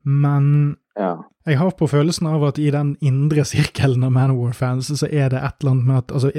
Men 0.05 0.75
ja. 0.95 1.11
jeg 1.45 1.59
har 1.59 1.73
på 1.79 1.87
følelsen 1.91 2.29
av 2.31 2.43
at 2.47 2.59
i 2.61 2.69
den 2.73 2.93
indre 3.03 3.43
sirkelen 3.47 4.05
av 4.07 4.13
Manowar-fans, 4.15 4.91
så 4.99 5.09
er 5.09 5.33
det 5.33 5.41
et 5.41 5.59
eller 5.61 5.73
annet 5.73 5.89
med 5.89 5.97
at 5.97 6.15
altså, 6.15 6.31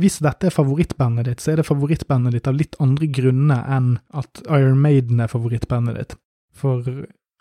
Hvis 0.00 0.20
dette 0.24 0.48
er 0.48 0.54
favorittbandet 0.54 1.30
ditt, 1.30 1.44
så 1.44 1.52
er 1.52 1.62
det 1.62 1.68
favorittbandet 1.68 2.36
ditt 2.36 2.50
av 2.50 2.58
litt 2.58 2.78
andre 2.82 3.08
grunner 3.08 3.64
enn 3.78 3.96
at 4.12 4.44
Iron 4.48 4.80
Maiden 4.84 5.22
er 5.24 5.32
favorittbandet 5.32 5.98
ditt. 5.98 6.16
For 6.52 6.84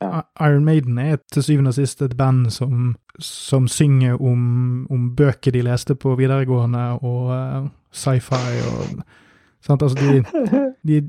ja. 0.01 0.23
Iron 0.41 0.65
Maiden 0.65 0.97
er 0.97 1.19
til 1.31 1.43
syvende 1.45 1.73
og 1.73 1.77
sist 1.77 2.01
et 2.01 2.15
band 2.17 2.49
som, 2.55 2.95
som 3.21 3.67
synger 3.69 4.21
om, 4.21 4.87
om, 4.89 5.11
bøker 5.15 5.53
de 5.53 5.61
leste 5.67 5.95
på 5.95 6.15
videregående, 6.17 6.87
og 7.05 7.33
uh, 7.35 7.67
sci-fi 7.91 8.61
og 8.71 9.03
Altså 9.69 9.95
de, 10.01 10.23
de, 10.87 11.01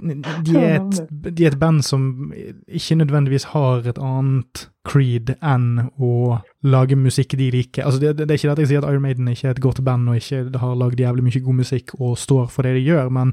de, 0.47 0.57
er 0.59 0.75
et, 0.81 1.01
de, 1.11 1.45
er 1.45 1.51
et, 1.51 1.59
band 1.59 1.83
som 1.83 2.33
ikke 2.69 2.99
nødvendigvis 3.01 3.45
har 3.55 3.89
et 3.89 3.99
annet 3.99 4.67
creed 4.85 5.35
enn 5.39 5.89
å 6.03 6.39
lage 6.67 6.99
musikk 6.99 7.37
de 7.39 7.51
liker. 7.55 7.87
Altså 7.87 8.03
det, 8.03 8.17
det, 8.19 8.29
er 8.29 8.37
ikke 8.37 8.51
det 8.51 8.57
at 8.57 8.63
jeg 8.65 8.73
sier 8.73 8.85
at 8.85 8.91
Iron 8.91 9.05
Maiden 9.05 9.31
ikke 9.31 9.49
er 9.49 9.57
et 9.57 9.65
godt 9.65 9.83
band 9.85 10.11
og 10.11 10.19
ikke 10.19 10.59
har 10.61 10.79
lagd 10.79 11.01
jævlig 11.01 11.25
mye 11.29 11.45
god 11.45 11.61
musikk 11.63 11.95
og 11.99 12.19
står 12.21 12.51
for 12.53 12.67
det 12.67 12.77
de 12.77 12.87
gjør, 12.91 13.13
men 13.15 13.33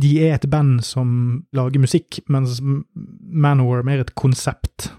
de 0.00 0.12
er 0.24 0.36
et 0.36 0.50
band 0.50 0.78
som 0.86 1.08
lager 1.56 1.82
musikk, 1.82 2.22
mens 2.32 2.60
Manor 2.64 3.80
er 3.80 3.88
mer 3.88 4.04
et 4.04 4.14
konsept. 4.14 4.92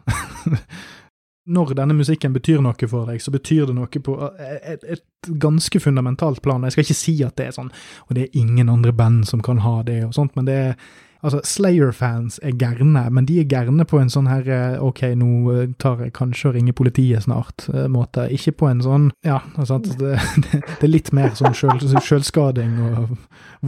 når 1.45 1.73
denne 1.77 1.95
musikken 1.97 2.33
betyr 2.33 2.61
noe 2.61 2.87
for 2.87 3.09
deg, 3.09 3.21
så 3.21 3.33
betyr 3.33 3.69
det 3.69 3.75
noe 3.77 4.01
på 4.05 4.17
et, 4.39 4.83
et, 4.83 5.05
ganske 5.41 5.79
fundamentalt 5.79 6.41
plan. 6.41 6.63
Jeg 6.65 6.73
skal 6.73 6.85
ikke 6.87 6.97
si 6.97 7.13
at 7.25 7.37
det 7.37 7.47
er 7.47 7.55
sånn, 7.55 7.71
og 8.07 8.17
det 8.17 8.23
er 8.25 8.41
ingen 8.41 8.69
andre 8.73 8.93
band 8.93 9.27
som 9.29 9.41
kan 9.45 9.61
ha 9.65 9.81
det 9.85 9.99
og 10.07 10.15
sånt, 10.17 10.35
men 10.35 10.49
det 10.49 10.57
er 10.65 10.75
Altså, 11.21 11.37
Slayer-fans 11.45 12.39
er 12.41 12.55
gærne, 12.57 13.03
men 13.13 13.27
de 13.29 13.39
er 13.39 13.45
gærne 13.49 13.85
på 13.85 13.99
en 14.01 14.09
sånn 14.09 14.25
her 14.25 14.47
eh, 14.49 14.77
ok, 14.81 15.03
nå 15.21 15.27
eh, 15.53 15.73
tar 15.81 16.01
jeg 16.01 16.15
kanskje 16.17 16.49
og 16.49 16.55
ringer 16.55 16.73
politiet 16.73 17.27
snart-måte. 17.27 18.25
Eh, 18.25 18.39
ikke 18.39 18.55
på 18.63 18.69
en 18.71 18.81
sånn 18.81 19.11
ja, 19.25 19.37
altså 19.53 19.77
det, 19.85 19.99
det, 20.47 20.61
det, 20.65 20.79
er 20.81 20.89
litt 20.89 21.11
mer 21.13 21.35
sånn 21.37 21.53
sjølskading 21.53 22.73
og 22.87 23.13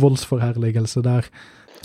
voldsforherligelse 0.01 1.05
der. 1.05 1.29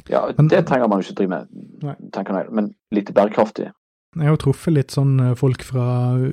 Ja, 0.09 0.25
men, 0.39 0.49
det 0.49 0.65
trenger 0.71 0.89
man 0.89 1.03
jo 1.03 1.11
ikke 1.11 1.19
drive 1.21 1.37
med, 1.37 2.01
tenker 2.17 2.41
jeg, 2.41 2.49
men 2.57 2.73
litt 2.95 3.13
bærekraftig. 3.13 3.69
Jeg 4.19 4.33
har 4.33 4.41
truffet 4.43 4.75
litt 4.75 4.95
sånn 4.95 5.19
eh, 5.23 5.37
folk 5.39 5.65
fra 5.67 5.87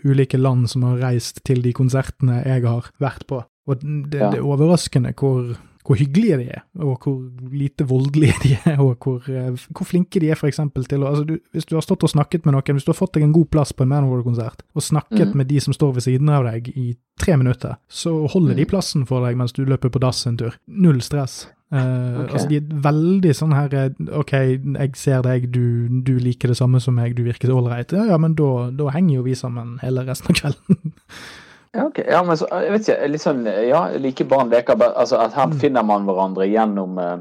ulike 0.05 0.39
land 0.39 0.69
som 0.71 0.85
har 0.87 1.01
reist 1.03 1.43
til 1.47 1.63
de 1.65 1.73
konsertene 1.75 2.41
jeg 2.45 2.65
har 2.65 2.89
vært 3.03 3.25
på. 3.29 3.41
Og 3.65 3.81
det, 3.81 4.19
ja. 4.21 4.29
det 4.33 4.41
er 4.41 4.45
overraskende 4.45 5.13
hvor, 5.17 5.55
hvor, 5.85 5.99
hyggelige 5.99 6.37
de 6.41 6.47
er, 6.57 6.61
og 6.81 7.03
hvor 7.03 7.19
lite 7.53 7.87
voldelige 7.87 8.35
de 8.43 8.53
er, 8.57 8.79
og 8.81 8.97
hvor, 9.03 9.25
eh, 9.29 9.65
hvor 9.69 9.87
flinke 9.87 10.19
de 10.19 10.31
er 10.33 10.45
eksempel 10.47 10.87
til 10.89 11.03
å 11.05 11.11
altså 11.11 11.23
du, 11.29 11.35
Hvis 11.53 11.67
du 11.69 11.75
har 11.77 11.85
stått 11.85 12.03
og 12.03 12.11
snakket 12.11 12.45
med 12.45 12.55
noen, 12.55 12.77
hvis 12.77 12.87
du 12.87 12.91
har 12.91 12.99
fått 12.99 13.15
deg 13.17 13.27
en 13.27 13.35
god 13.35 13.49
plass 13.53 13.73
på 13.73 13.85
en 13.85 13.91
Manowar-konsert, 13.93 14.65
og 14.75 14.83
snakket 14.83 15.33
mm. 15.33 15.35
med 15.37 15.51
de 15.51 15.59
som 15.61 15.75
står 15.75 15.97
ved 15.97 16.07
siden 16.07 16.29
av 16.29 16.47
deg 16.47 16.71
i 16.73 16.95
tre 17.21 17.37
minutter, 17.37 17.77
så 17.87 18.13
holder 18.27 18.55
mm. 18.55 18.59
de 18.59 18.69
plassen 18.69 19.05
for 19.09 19.25
deg 19.25 19.37
mens 19.39 19.55
du 19.55 19.63
løper 19.65 19.93
på 19.93 20.01
dass 20.03 20.25
en 20.27 20.39
tur. 20.41 20.57
Null 20.67 21.01
stress. 21.05 21.45
Uh, 21.73 22.21
okay. 22.21 22.33
Altså, 22.33 22.47
de 22.51 22.57
er 22.59 22.81
veldig 22.85 23.31
sånn 23.33 23.53
her 23.57 23.73
eh, 23.73 23.87
OK, 24.13 24.33
jeg 24.37 24.91
ser 24.99 25.23
deg, 25.25 25.47
du, 25.49 25.89
du 26.05 26.13
liker 26.21 26.51
det 26.51 26.59
samme 26.59 26.77
som 26.83 26.93
meg, 26.95 27.15
du 27.17 27.23
virker 27.25 27.51
ålreit. 27.51 27.95
Ja, 27.95 28.05
ja, 28.11 28.19
men 28.21 28.35
da, 28.37 28.69
da, 28.69 28.91
henger 28.93 29.17
jo 29.17 29.25
vi 29.25 29.33
sammen 29.39 29.79
hele 29.81 30.05
resten 30.05 30.31
av 30.31 30.39
kvelden. 30.41 30.93
ja, 31.76 31.85
okay. 31.85 32.06
Ja, 32.10 32.23
men 32.23 32.39
så, 32.39 32.47
jeg 32.64 32.72
vet 32.73 32.89
ikke, 32.89 33.22
sånn 33.22 33.45
Ja, 33.45 33.85
like 33.99 34.26
barn 34.30 34.52
leker 34.53 34.80
Altså 34.88 35.19
at 35.19 35.35
her 35.35 35.49
mm. 35.52 35.60
finner 35.61 35.85
man 35.88 36.07
hverandre 36.07 36.47
gjennom 36.47 36.99
eh, 37.02 37.15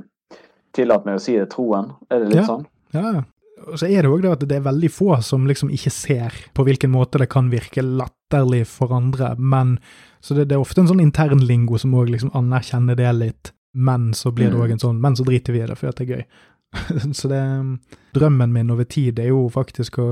Tillat 0.75 1.07
meg 1.07 1.19
å 1.19 1.23
si 1.23 1.37
det, 1.39 1.47
troen. 1.53 1.93
Er 2.11 2.23
det 2.23 2.33
litt 2.33 2.41
ja. 2.41 2.49
sånn? 2.49 2.65
Ja, 2.95 3.11
og 3.65 3.79
så 3.81 3.89
er 3.89 4.05
det 4.05 4.11
òg 4.11 4.25
det 4.25 4.33
at 4.33 4.43
det 4.49 4.57
er 4.59 4.65
veldig 4.67 4.91
få 4.93 5.17
som 5.25 5.47
liksom 5.49 5.71
ikke 5.75 5.93
ser 5.93 6.35
på 6.57 6.65
hvilken 6.67 6.93
måte 6.93 7.21
det 7.23 7.29
kan 7.33 7.51
virke 7.53 7.85
latterlig 7.85 8.65
for 8.69 8.93
andre, 8.97 9.35
men 9.39 9.77
så 10.25 10.37
det, 10.37 10.49
det 10.51 10.57
er 10.57 10.65
ofte 10.65 10.83
en 10.83 10.91
sånn 10.91 11.03
internlingo 11.05 11.79
som 11.81 11.95
òg 11.97 12.11
liksom 12.15 12.33
anerkjenner 12.37 12.99
det 12.99 13.13
litt. 13.19 13.53
Men 13.75 14.13
så 14.15 14.31
blir 14.33 14.53
det 14.53 14.59
òg 14.59 14.71
mm. 14.71 14.75
en 14.77 14.83
sånn 14.85 15.01
Men 15.03 15.17
så 15.19 15.25
driter 15.27 15.53
vi 15.53 15.59
i 15.59 15.67
det, 15.67 15.75
for 15.75 15.91
det 15.91 16.05
er 16.05 16.13
gøy. 16.15 16.27
så 17.19 17.31
det 17.31 17.41
Drømmen 18.15 18.53
min 18.55 18.71
over 18.71 18.87
tid 18.87 19.19
er 19.19 19.33
jo 19.33 19.49
faktisk 19.53 19.99
å 19.99 20.07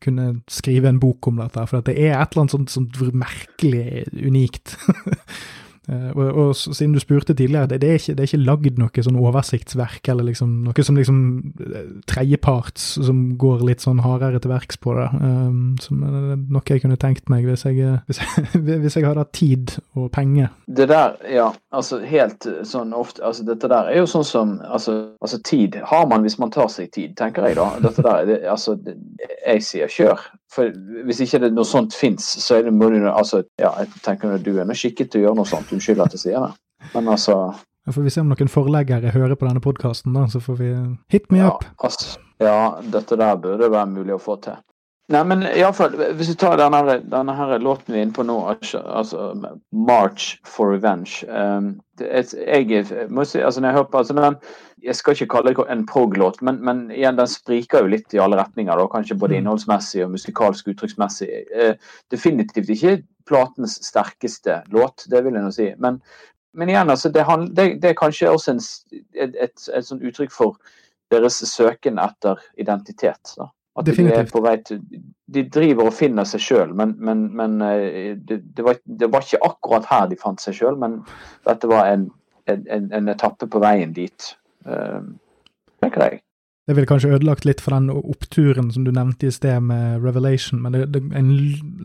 kunne 0.00 0.40
skrive 0.50 0.88
en 0.88 1.00
bok 1.00 1.28
om 1.30 1.40
dette, 1.42 1.66
for 1.68 1.84
det 1.86 1.96
er 1.96 2.14
et 2.16 2.32
eller 2.32 2.46
annet 2.46 2.54
sånt, 2.56 2.72
sånt 2.72 3.00
merkelig 3.14 4.06
unikt. 4.16 4.76
Uh, 5.90 6.10
og, 6.14 6.26
og, 6.38 6.50
siden 6.56 6.92
du 6.94 7.00
spurte 7.02 7.34
tidligere, 7.34 7.66
det, 7.66 7.80
det, 7.82 7.88
er 7.90 7.98
ikke, 7.98 8.14
det 8.14 8.26
ikke 8.28 8.42
lagd 8.44 8.76
noe 8.78 9.02
sånn 9.02 9.18
oversiktsverk, 9.18 10.10
eller 10.12 10.28
liksom, 10.28 10.52
noe 10.66 10.84
som 10.86 10.98
liksom 10.98 11.20
eh, 11.66 11.88
tredjeparts 12.10 12.84
som 13.08 13.24
går 13.40 13.64
litt 13.66 13.82
sånn 13.82 14.02
hardere 14.04 14.38
til 14.42 14.52
verks 14.52 14.78
på 14.78 14.94
det. 14.94 15.08
Um, 15.18 15.74
som 15.82 16.04
er 16.06 16.36
noe 16.38 16.62
jeg 16.70 16.84
kunne 16.84 16.98
tenkt 17.00 17.30
meg 17.32 17.48
hvis 17.48 17.66
jeg, 17.66 17.98
hvis 18.06 18.22
jeg, 18.22 18.46
hvis 18.84 18.98
jeg 18.98 19.08
hadde 19.08 19.24
hatt 19.24 19.34
tid 19.34 19.74
og 19.98 20.10
penger. 20.14 20.52
Det 20.70 20.86
der, 20.92 21.16
ja. 21.26 21.50
Altså 21.74 22.00
helt 22.06 22.46
sånn 22.66 22.92
ofte 22.96 23.22
Altså 23.26 23.44
dette 23.46 23.68
der 23.70 23.90
er 23.90 24.00
jo 24.00 24.06
sånn 24.10 24.26
som 24.26 24.52
Altså, 24.66 24.94
altså 25.22 25.38
tid 25.46 25.76
har 25.86 26.06
man 26.10 26.24
hvis 26.26 26.38
man 26.40 26.52
tar 26.54 26.68
seg 26.72 26.90
tid, 26.94 27.16
tenker 27.18 27.46
jeg 27.48 27.58
da. 27.58 27.66
Dette 27.82 28.04
der, 28.04 28.26
det, 28.28 28.38
altså, 28.50 28.76
jeg 29.46 29.64
sier 29.66 29.90
kjør. 29.90 30.22
For 30.50 30.72
hvis 31.06 31.20
ikke 31.22 31.44
det 31.44 31.52
noe 31.54 31.68
sånt 31.68 31.94
fins, 31.94 32.26
så 32.42 32.58
er 32.58 32.66
det 32.66 32.74
mulig 32.74 33.04
altså, 33.06 33.44
ja, 33.60 33.70
jeg 33.78 34.02
tenker 34.02 34.38
du 34.42 34.56
er 34.58 34.66
nå 34.66 34.74
skikket 34.74 35.12
til 35.12 35.22
å 35.22 35.28
gjøre 35.28 35.40
noe 35.42 35.50
sånt. 35.50 35.70
Unnskyld 35.74 36.02
at 36.02 36.16
jeg 36.16 36.24
sier 36.24 36.46
det. 36.48 36.54
Men 36.94 37.12
altså 37.12 37.36
Da 37.86 37.94
får 37.94 38.06
vi 38.06 38.14
se 38.14 38.24
om 38.24 38.32
noen 38.32 38.50
forleggere 38.50 39.12
hører 39.14 39.38
på 39.38 39.46
denne 39.46 39.62
podkasten, 39.62 40.16
da. 40.16 40.26
Så 40.32 40.42
får 40.42 40.58
vi 40.58 40.72
hit 41.12 41.30
me 41.30 41.44
ja, 41.44 41.52
up. 41.54 41.64
Altså, 41.86 42.18
ja, 42.42 42.58
dette 42.82 43.18
der 43.20 43.38
burde 43.40 43.70
være 43.70 43.92
mulig 43.94 44.16
å 44.16 44.22
få 44.22 44.36
til. 44.42 44.58
Nei, 45.10 45.22
men 45.26 45.42
iallfall, 45.42 45.96
hvis 46.14 46.28
vi 46.30 46.36
tar 46.38 46.58
denne, 46.60 47.00
denne 47.10 47.34
her 47.34 47.56
låten 47.58 47.90
vi 47.90 47.98
er 47.98 48.04
inne 48.06 48.14
på 48.14 48.22
nå, 48.22 48.36
altså 48.46 49.32
'March 49.34 50.36
for 50.46 50.70
Revenge' 50.70 51.24
um, 51.26 51.80
Jeg 51.98 53.08
må 53.10 53.24
si, 53.26 53.40
altså 53.42 53.60
når 53.60 53.68
jeg 53.68 53.78
hører 53.78 53.90
på 53.90 53.98
altså 53.98 54.14
den, 54.14 54.36
Jeg 54.80 54.96
skal 54.96 55.16
ikke 55.16 55.28
kalle 55.34 55.52
det 55.54 55.66
en 55.72 55.84
prog-låt, 55.88 56.40
men, 56.46 56.58
men, 56.64 56.82
igjen, 56.94 57.18
den 57.18 57.28
spriker 57.28 57.84
jo 57.84 57.92
litt 57.92 58.14
i 58.16 58.20
alle 58.22 58.38
retninger. 58.40 58.72
Da, 58.76 58.88
kanskje 58.92 59.18
både 59.20 59.36
mm. 59.36 59.42
innholdsmessig 59.42 60.04
og 60.06 60.14
musikalsk 60.14 60.72
uttrykksmessig. 60.72 61.30
Eh, 61.52 61.92
definitivt 62.12 62.72
ikke 62.72 62.98
platens 63.28 63.76
sterkeste 63.84 64.62
låt, 64.74 65.04
det 65.12 65.22
vil 65.26 65.36
jeg 65.36 65.46
nå 65.46 65.54
si. 65.54 65.70
Men 65.78 66.00
men 66.52 66.68
igjen, 66.68 66.90
altså, 66.90 67.08
det, 67.08 67.24
det, 67.54 67.64
det, 67.82 67.90
er 67.90 67.94
kanskje 67.98 68.30
også 68.30 68.56
en, 68.56 68.60
et, 69.14 69.36
et, 69.38 69.68
et 69.70 69.86
sånn 69.86 70.02
uttrykk 70.02 70.32
for 70.34 70.56
deres 71.10 71.38
søken 71.46 72.00
etter 72.02 72.40
identitet. 72.58 73.34
Da. 73.36 73.50
At 73.78 73.86
Definitivt. 73.86 74.34
De, 74.34 74.56
til, 74.66 74.80
de 75.30 75.44
driver 75.46 75.90
og 75.90 75.94
finner 75.94 76.26
seg 76.26 76.42
sjøl, 76.42 76.74
men, 76.74 76.96
men, 76.98 77.28
men 77.38 77.60
eh, 77.62 78.16
det, 78.18 78.40
det, 78.56 78.64
var, 78.66 78.80
det, 78.84 79.10
var, 79.12 79.26
ikke 79.26 79.42
akkurat 79.46 79.86
her 79.90 80.10
de 80.10 80.18
fant 80.18 80.42
seg 80.42 80.58
sjøl. 80.58 80.78
Men 80.80 81.00
dette 81.46 81.70
var 81.70 81.92
en, 81.92 82.08
en, 82.50 82.90
en, 82.90 83.12
etappe 83.14 83.46
på 83.50 83.62
veien 83.62 83.94
dit, 83.94 84.32
tenker 84.64 86.04
jeg. 86.06 86.20
Det 86.68 86.76
ville 86.76 86.86
kanskje 86.86 87.14
ødelagt 87.16 87.46
litt 87.48 87.62
for 87.64 87.74
den 87.74 87.88
oppturen 87.90 88.68
som 88.70 88.84
du 88.86 88.92
nevnte 88.94 89.26
i 89.26 89.32
sted 89.34 89.64
med 89.66 90.04
Revelation, 90.04 90.60
men 90.62 90.76
det, 90.76 90.84
det, 90.94 91.00
en, 91.18 91.32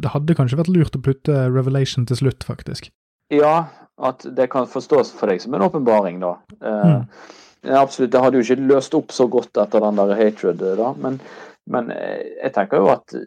det, 0.04 0.12
hadde 0.14 0.36
kanskje 0.38 0.60
vært 0.60 0.70
lurt 0.76 0.98
å 0.98 1.02
putte 1.02 1.48
Revelation 1.50 2.06
til 2.06 2.20
slutt, 2.20 2.46
faktisk. 2.46 2.92
Ja, 3.34 3.56
at 3.98 4.28
det 4.38 4.50
kan 4.54 4.70
forstås 4.70 5.14
for 5.18 5.32
deg 5.32 5.42
som 5.42 5.56
en 5.58 5.66
åpenbaring, 5.66 6.20
da. 6.22 6.36
Uh, 6.60 6.84
mm. 7.02 7.74
absolutt, 7.80 8.12
det 8.14 8.22
hadde 8.22 8.38
jo 8.38 8.46
ikke 8.46 8.70
løst 8.70 9.00
opp 9.00 9.16
så 9.16 9.26
godt 9.32 9.58
etter 9.64 9.82
den 9.88 9.98
der 10.04 10.14
hatred, 10.20 10.62
da, 10.78 10.92
men, 11.02 11.18
men 11.72 11.90
jeg 11.96 12.54
tenker 12.54 12.84
jo 12.84 12.94
at 12.94 13.18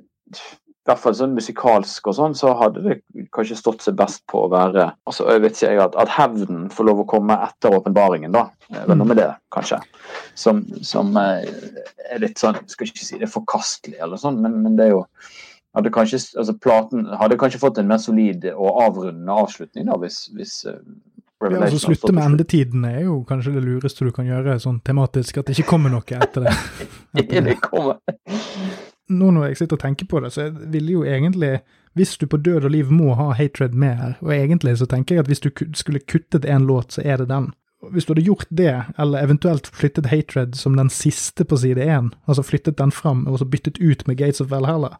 hvert 0.88 1.02
fall 1.02 1.16
sånn 1.16 1.34
musikalsk 1.36 2.08
og 2.10 2.16
sånn, 2.16 2.36
så 2.38 2.52
hadde 2.58 2.82
det 2.84 2.96
kanskje 3.34 3.58
stått 3.58 3.84
seg 3.84 3.98
best 3.98 4.22
på 4.30 4.44
å 4.44 4.52
være 4.52 4.86
altså 5.08 5.26
jeg 5.28 5.42
vet 5.44 5.58
ikke 5.58 5.72
jeg, 5.72 5.82
At, 5.84 5.98
at 6.00 6.14
hevnen 6.16 6.68
får 6.72 6.88
lov 6.88 7.02
å 7.02 7.08
komme 7.08 7.36
etter 7.48 7.76
åpenbaringen, 7.76 8.32
da. 8.34 8.48
Det 8.68 8.84
er 8.84 8.98
noe 8.98 9.08
med 9.08 9.20
det, 9.20 9.28
kanskje. 9.54 9.80
Som, 10.36 10.62
som, 10.84 11.14
eh, 11.20 11.46
er 12.08 12.22
litt 12.24 12.40
sånn 12.40 12.58
Skal 12.68 12.90
ikke 12.90 13.04
si 13.04 13.20
det 13.20 13.28
er 13.28 13.32
forkastelig, 13.32 13.98
eller 14.04 14.20
sånn, 14.20 14.40
men, 14.44 14.58
men 14.64 14.80
det 14.80 14.88
er 14.88 14.96
jo 14.96 15.04
hadde 15.76 15.92
kanskje, 15.94 16.18
altså 16.40 16.54
Platen 16.58 17.06
hadde 17.20 17.38
kanskje 17.38 17.60
fått 17.62 17.78
en 17.78 17.90
mer 17.90 18.00
solid 18.02 18.48
og 18.54 18.80
avrundende 18.82 19.36
avslutning 19.44 19.86
da, 19.86 19.98
hvis, 20.00 20.24
hvis 20.34 20.54
eh, 20.66 20.80
ja, 21.38 21.60
altså 21.62 21.78
Slutte 21.78 22.10
med 22.12 22.24
endetiden 22.24 22.84
er 22.88 23.04
jo 23.04 23.20
kanskje 23.28 23.52
det 23.54 23.62
lureste 23.62 24.08
du 24.08 24.10
kan 24.14 24.26
gjøre 24.26 24.56
sånn 24.62 24.80
tematisk, 24.82 25.38
at 25.38 25.46
det 25.46 25.54
ikke 25.54 25.68
kommer 25.70 25.92
noe 25.92 26.02
etter 26.02 26.48
det. 26.48 26.54
Etter 27.20 27.44
det. 27.44 27.52
det 27.52 27.58
kommer 27.62 28.00
nå 29.08 29.30
når 29.34 29.50
jeg 29.50 29.60
sitter 29.62 29.78
og 29.78 29.82
tenker 29.82 30.08
på 30.08 30.20
det, 30.20 30.32
så 30.32 30.50
ville 30.50 30.92
jo 30.92 31.04
egentlig 31.04 31.60
Hvis 31.96 32.16
du 32.18 32.26
på 32.26 32.36
død 32.36 32.64
og 32.64 32.70
liv 32.70 32.90
må 32.92 33.14
ha 33.18 33.32
Hatred 33.34 33.72
med 33.74 33.94
her, 33.96 34.12
og 34.20 34.30
egentlig 34.30 34.76
så 34.78 34.86
tenker 34.86 35.16
jeg 35.16 35.24
at 35.24 35.26
hvis 35.26 35.40
du 35.40 35.50
skulle 35.74 35.98
kuttet 35.98 36.44
en 36.44 36.66
låt, 36.66 36.92
så 36.92 37.02
er 37.04 37.16
det 37.16 37.28
den. 37.28 37.48
Hvis 37.90 38.04
du 38.04 38.12
hadde 38.12 38.22
gjort 38.22 38.46
det, 38.50 38.84
eller 38.98 39.24
eventuelt 39.24 39.66
flyttet 39.66 40.06
Hatred 40.06 40.54
som 40.54 40.76
den 40.76 40.90
siste 40.90 41.44
på 41.44 41.56
side 41.56 41.82
én, 41.82 42.12
altså 42.28 42.42
flyttet 42.42 42.78
den 42.78 42.92
fram 42.92 43.26
og 43.26 43.38
så 43.38 43.44
byttet 43.44 43.80
ut 43.80 44.06
med 44.06 44.16
Gates 44.16 44.40
of 44.40 44.50
Valhalla, 44.50 44.98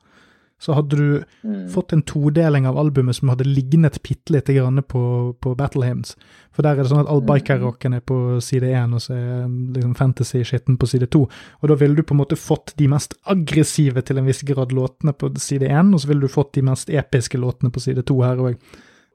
så 0.59 0.74
hadde 0.74 0.97
du 0.97 1.22
mm. 1.47 1.68
fått 1.70 1.93
en 1.93 2.02
todeling 2.02 2.66
av 2.66 2.78
albumet 2.78 3.16
som 3.16 3.30
hadde 3.30 3.47
lignet 3.47 4.01
bitte 4.02 4.32
lite 4.35 4.55
grann 4.56 4.82
på, 4.82 5.02
på 5.40 5.55
Battle 5.55 5.86
Hymns. 5.86 6.16
For 6.51 6.66
der 6.66 6.74
er 6.74 6.82
det 6.82 6.90
sånn 6.90 7.05
at 7.05 7.10
all 7.12 7.22
mm. 7.22 7.28
biker-rocken 7.30 7.94
er 7.94 8.02
på 8.02 8.18
side 8.43 8.72
én, 8.74 8.97
og 8.97 9.05
så 9.05 9.14
er 9.14 9.47
liksom 9.47 9.94
fantasy-skitten 9.98 10.78
på 10.80 10.90
side 10.90 11.10
to. 11.14 11.28
Og 11.62 11.70
da 11.70 11.78
ville 11.78 11.94
du 11.94 12.02
på 12.02 12.16
en 12.16 12.22
måte 12.24 12.39
fått 12.40 12.74
de 12.80 12.90
mest 12.90 13.14
aggressive 13.30 14.02
til 14.02 14.18
en 14.18 14.26
viss 14.26 14.43
grad 14.47 14.74
låtene 14.74 15.14
på 15.14 15.30
side 15.39 15.70
én, 15.70 15.94
og 15.94 16.02
så 16.02 16.10
ville 16.10 16.26
du 16.26 16.35
fått 16.35 16.56
de 16.59 16.66
mest 16.66 16.90
episke 16.90 17.39
låtene 17.39 17.70
på 17.70 17.85
side 17.85 18.02
to 18.10 18.18
her 18.26 18.43
òg. 18.43 18.59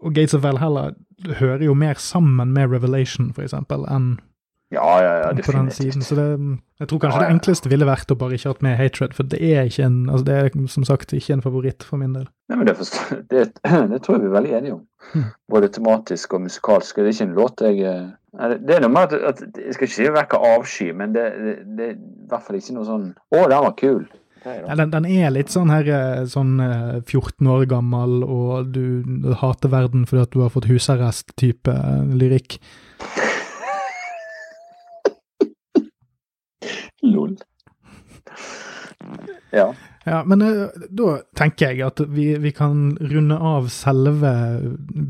Og 0.03 0.15
Gates 0.15 0.35
of 0.35 0.43
Valhalla 0.43 0.93
hører 1.39 1.67
jo 1.67 1.75
mer 1.75 1.99
sammen 1.99 2.55
med 2.55 2.71
Revelation, 2.71 3.33
for 3.35 3.43
eksempel, 3.43 3.83
enn 3.91 4.15
ja, 4.73 5.01
ja, 5.03 5.11
ja, 5.21 5.33
definitivt. 5.37 6.03
Så 6.03 6.15
det, 6.17 6.25
jeg 6.81 6.89
tror 6.89 6.99
kanskje 7.03 7.19
ja, 7.19 7.23
ja. 7.23 7.27
det 7.29 7.35
enkleste 7.37 7.69
ville 7.71 7.87
vært 7.87 8.13
å 8.13 8.17
bare 8.19 8.37
ikke 8.37 8.53
hatt 8.53 8.63
med 8.65 8.77
Hatred, 8.79 9.13
for 9.17 9.29
det 9.29 9.39
er 9.39 9.69
ikke 9.69 9.85
en, 9.85 9.99
altså 10.09 10.25
det 10.27 10.39
er 10.39 10.57
som 10.73 10.87
sagt 10.87 11.13
ikke 11.13 11.37
en 11.37 11.43
favoritt 11.45 11.85
for 11.87 12.01
min 12.01 12.15
del. 12.17 12.25
Nei, 12.51 12.57
men 12.59 12.67
Det, 12.69 12.75
det, 13.29 13.45
det 13.91 14.01
tror 14.03 14.17
jeg 14.17 14.25
vi 14.25 14.31
er 14.31 14.35
veldig 14.39 14.57
enige 14.59 14.75
om. 14.79 14.81
Hmm. 15.13 15.29
Både 15.51 15.69
tematisk 15.73 16.33
og 16.33 16.45
musikalsk. 16.47 16.97
Det 16.97 17.05
er 17.05 17.15
ikke 17.15 17.29
en 17.29 17.37
låt 17.37 17.63
jeg 17.63 17.85
eh, 17.87 18.57
Det 18.63 18.75
er 18.75 18.83
noe 18.83 18.93
med 18.93 19.13
at, 19.13 19.13
at 19.33 19.59
Jeg 19.59 19.75
skal 19.75 19.87
ikke 19.87 19.95
si 19.95 20.09
vekker 20.17 20.49
avsky, 20.53 20.89
men 20.97 21.15
det, 21.15 21.29
det, 21.77 21.87
er 21.87 21.95
i 21.97 22.27
hvert 22.31 22.45
fall 22.47 22.59
ikke 22.59 22.77
noe 22.77 22.87
sånn 22.87 23.09
Å, 23.13 23.41
den 23.41 23.65
var 23.67 23.75
kul. 23.79 24.03
Ja, 24.43 24.75
den, 24.75 24.91
den, 24.91 25.05
er 25.07 25.31
litt 25.31 25.53
sånn 25.53 25.71
her 25.71 25.87
eh, 25.87 26.23
sånn 26.27 26.57
14 26.59 27.13
eh, 27.15 27.51
år 27.53 27.67
gammel, 27.71 28.23
og 28.27 28.73
du 28.75 29.31
hater 29.39 29.71
verden 29.71 30.03
fordi 30.09 30.25
at 30.25 30.33
du 30.35 30.41
har 30.43 30.51
fått 30.51 30.67
husarrest-type 30.71 31.77
lyrikk. 32.11 32.59
Lol. 37.01 37.37
Ja. 39.51 39.73
Ja, 40.03 40.23
Men 40.25 40.41
uh, 40.41 40.67
da 40.89 41.17
tenker 41.37 41.71
jeg 41.71 41.83
at 41.85 42.01
vi, 42.11 42.33
vi, 42.43 42.51
kan 42.55 42.97
runde 42.99 43.37
av 43.39 43.69
selve 43.71 44.33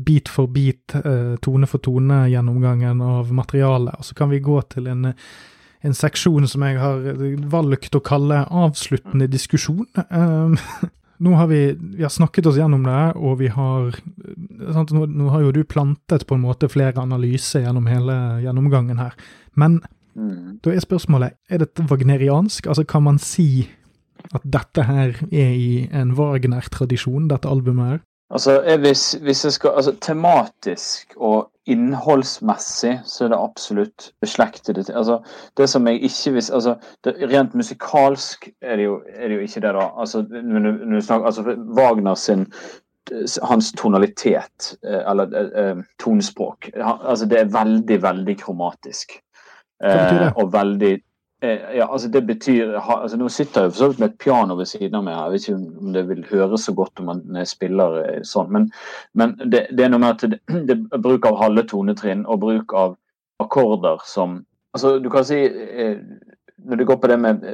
bit 0.06 0.30
for 0.30 0.50
bit, 0.50 0.94
uh, 0.94 1.34
tone 1.42 1.66
for 1.66 1.82
tone-gjennomgangen 1.82 3.02
av 3.02 3.32
materialet. 3.34 3.98
Og 3.98 4.06
så 4.06 4.18
kan 4.18 4.30
vi 4.30 4.42
gå 4.44 4.60
til 4.70 4.86
en, 4.92 5.08
en, 5.10 5.96
seksjon 5.98 6.46
som 6.50 6.66
jeg 6.66 6.78
har 6.78 7.08
valgt 7.50 7.98
å 7.98 8.04
kalle 8.06 8.44
avsluttende 8.46 9.26
diskusjon. 9.32 9.88
Uh, 9.98 10.54
nå 11.26 11.34
har 11.40 11.50
vi, 11.50 11.64
vi 11.96 12.06
har 12.06 12.14
snakket 12.14 12.52
oss 12.52 12.60
gjennom 12.62 12.86
det, 12.86 13.02
og 13.18 13.40
vi 13.42 13.50
har 13.50 13.98
sant, 13.98 14.94
nå, 14.94 15.08
nå, 15.10 15.26
har 15.34 15.42
jo 15.42 15.56
du 15.58 15.64
plantet 15.66 16.26
på 16.28 16.38
en 16.38 16.46
måte 16.46 16.70
flere 16.70 17.02
analyser 17.02 17.66
gjennom 17.66 17.90
hele 17.90 18.20
gjennomgangen 18.46 19.02
her. 19.02 19.18
Men 19.58 19.80
Mm. 20.14 20.58
Da 20.64 20.70
er 20.70 20.80
spørsmålet 20.80 21.38
er 21.50 21.62
dette 21.64 21.86
wagneriansk? 21.90 22.66
Altså, 22.66 22.84
kan 22.84 23.02
man 23.02 23.18
si 23.18 23.68
at 24.34 24.42
dette 24.44 24.82
her 24.82 25.16
er 25.32 25.54
i 25.54 25.88
en 25.92 26.14
Wagner-tradisjon, 26.18 27.28
dette 27.30 27.48
albumet 27.48 27.86
her? 27.86 27.98
Altså, 28.30 28.76
hvis, 28.80 29.12
hvis, 29.12 29.44
jeg 29.44 29.52
skal 29.52 29.70
Altså, 29.76 29.96
tematisk 30.00 31.12
og 31.16 31.50
innholdsmessig 31.66 33.00
så 33.04 33.24
er 33.24 33.28
det 33.28 33.38
absolutt 33.40 34.12
beslektet. 34.20 34.90
Altså, 34.90 35.18
det 35.56 35.68
som 35.70 35.86
jeg 35.86 36.02
ikke 36.02 36.32
visste 36.32 36.54
altså, 36.54 36.74
Rent 37.06 37.54
musikalsk 37.54 38.48
er 38.62 38.76
det, 38.76 38.84
jo, 38.84 39.02
er 39.14 39.28
det 39.28 39.34
jo 39.34 39.40
ikke 39.40 39.60
det, 39.60 39.74
da. 39.74 39.90
Altså, 39.96 40.22
når 40.30 40.70
du 40.96 41.00
snakker, 41.00 41.26
altså 41.26 41.56
Wagner 41.78 42.14
sin 42.14 42.46
hans 43.42 43.72
tonalitet, 43.72 44.76
eh, 44.86 45.10
eller 45.10 45.34
eh, 45.36 45.70
eh, 45.70 45.76
tonespråk, 46.00 46.70
altså 46.76 47.26
det 47.26 47.40
er 47.40 47.52
veldig, 47.52 48.02
veldig 48.02 48.38
kromatisk. 48.38 49.18
Hva 49.82 49.96
betyr 49.98 50.22
det? 50.22 50.28
Eh, 50.28 50.38
og 50.38 50.52
veldig 50.52 50.92
eh, 51.42 51.64
ja, 51.78 51.86
altså 51.86 52.08
det 52.08 52.22
betyr 52.26 52.76
altså 52.78 53.18
Nå 53.20 53.28
sitter 53.32 53.66
jeg 53.66 53.72
for 53.72 53.78
så 53.78 53.88
vidt 53.90 54.02
med 54.02 54.08
et 54.12 54.18
piano 54.22 54.56
ved 54.58 54.70
siden 54.70 54.98
av 54.98 55.04
meg. 55.06 55.18
Jeg 55.18 55.32
vet 55.32 55.48
ikke 55.48 55.82
om 55.82 55.92
det 55.96 56.04
vil 56.08 56.24
høres 56.30 56.66
så 56.68 56.74
godt 56.76 57.02
om 57.02 57.10
man 57.12 57.46
spiller 57.48 58.00
eh, 58.04 58.22
sånn, 58.26 58.50
men, 58.54 58.70
men 59.14 59.36
det, 59.44 59.66
det, 59.72 59.84
er 59.84 59.92
noe 59.92 60.02
med 60.04 60.16
at 60.16 60.26
det, 60.34 60.40
det 60.68 60.78
er 60.78 61.04
bruk 61.04 61.28
av 61.28 61.40
halve 61.42 61.66
tonetrinn 61.70 62.26
og 62.26 62.42
bruk 62.46 62.76
av 62.76 62.98
akkorder 63.42 64.02
som 64.08 64.42
Altså, 64.74 64.96
du 64.98 65.06
kan 65.06 65.22
si 65.22 65.36
Når 66.66 66.80
det 66.80 66.86
går 66.88 66.96
på 66.98 67.06
det 67.06 67.16
med 67.22 67.44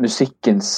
musikkens 0.00 0.70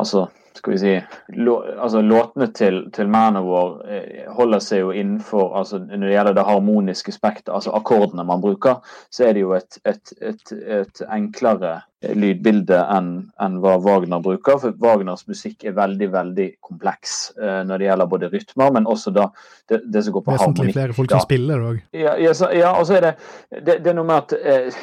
Altså 0.00 0.22
skal 0.58 0.72
vi 0.72 0.78
si, 0.78 0.92
lå, 1.36 1.54
altså 1.78 2.02
Låtene 2.04 2.46
til, 2.54 2.80
til 2.94 3.08
Manowar 3.10 3.80
eh, 3.90 4.28
holder 4.36 4.62
seg 4.62 4.84
jo 4.84 4.92
innenfor 4.94 5.56
altså 5.58 5.80
Når 5.82 6.06
det 6.06 6.12
gjelder 6.14 6.36
det 6.38 6.46
harmoniske 6.46 7.14
spekteret, 7.14 7.54
altså 7.56 7.74
akkordene 7.74 8.26
man 8.26 8.42
bruker, 8.44 8.80
så 9.10 9.28
er 9.28 9.34
det 9.34 9.42
jo 9.42 9.54
et, 9.56 9.80
et, 9.84 10.14
et, 10.20 10.54
et 10.78 11.02
enklere 11.08 11.80
lydbilde 12.12 12.78
enn 12.92 13.10
en 13.42 13.58
hva 13.62 13.76
Wagner 13.82 14.22
bruker. 14.24 14.58
For 14.62 14.76
Wagners 14.82 15.24
musikk 15.30 15.64
er 15.64 15.76
veldig 15.76 16.10
veldig 16.12 16.48
kompleks 16.64 17.32
uh, 17.40 17.62
når 17.66 17.80
det 17.80 17.88
gjelder 17.88 18.10
både 18.10 18.30
rytmer, 18.32 18.74
men 18.76 18.88
også 18.90 19.14
da 19.14 19.28
det, 19.68 19.80
det 19.88 20.02
som 20.04 20.12
går 20.12 20.24
på 20.26 20.32
Vesentlig 20.34 20.74
flere 20.76 20.94
folk 20.96 21.12
som 21.12 21.22
spiller 21.24 21.62
òg. 21.64 21.78
Ja, 21.96 22.14
ja, 22.20 22.34
ja, 22.52 22.72
og 22.76 22.84
så 22.88 22.98
er 22.98 23.06
det, 23.06 23.12
det, 23.54 23.78
det 23.84 23.92
er 23.92 23.96
noe 23.96 24.08
med 24.10 24.26
at 24.26 24.34
eh, 24.36 24.82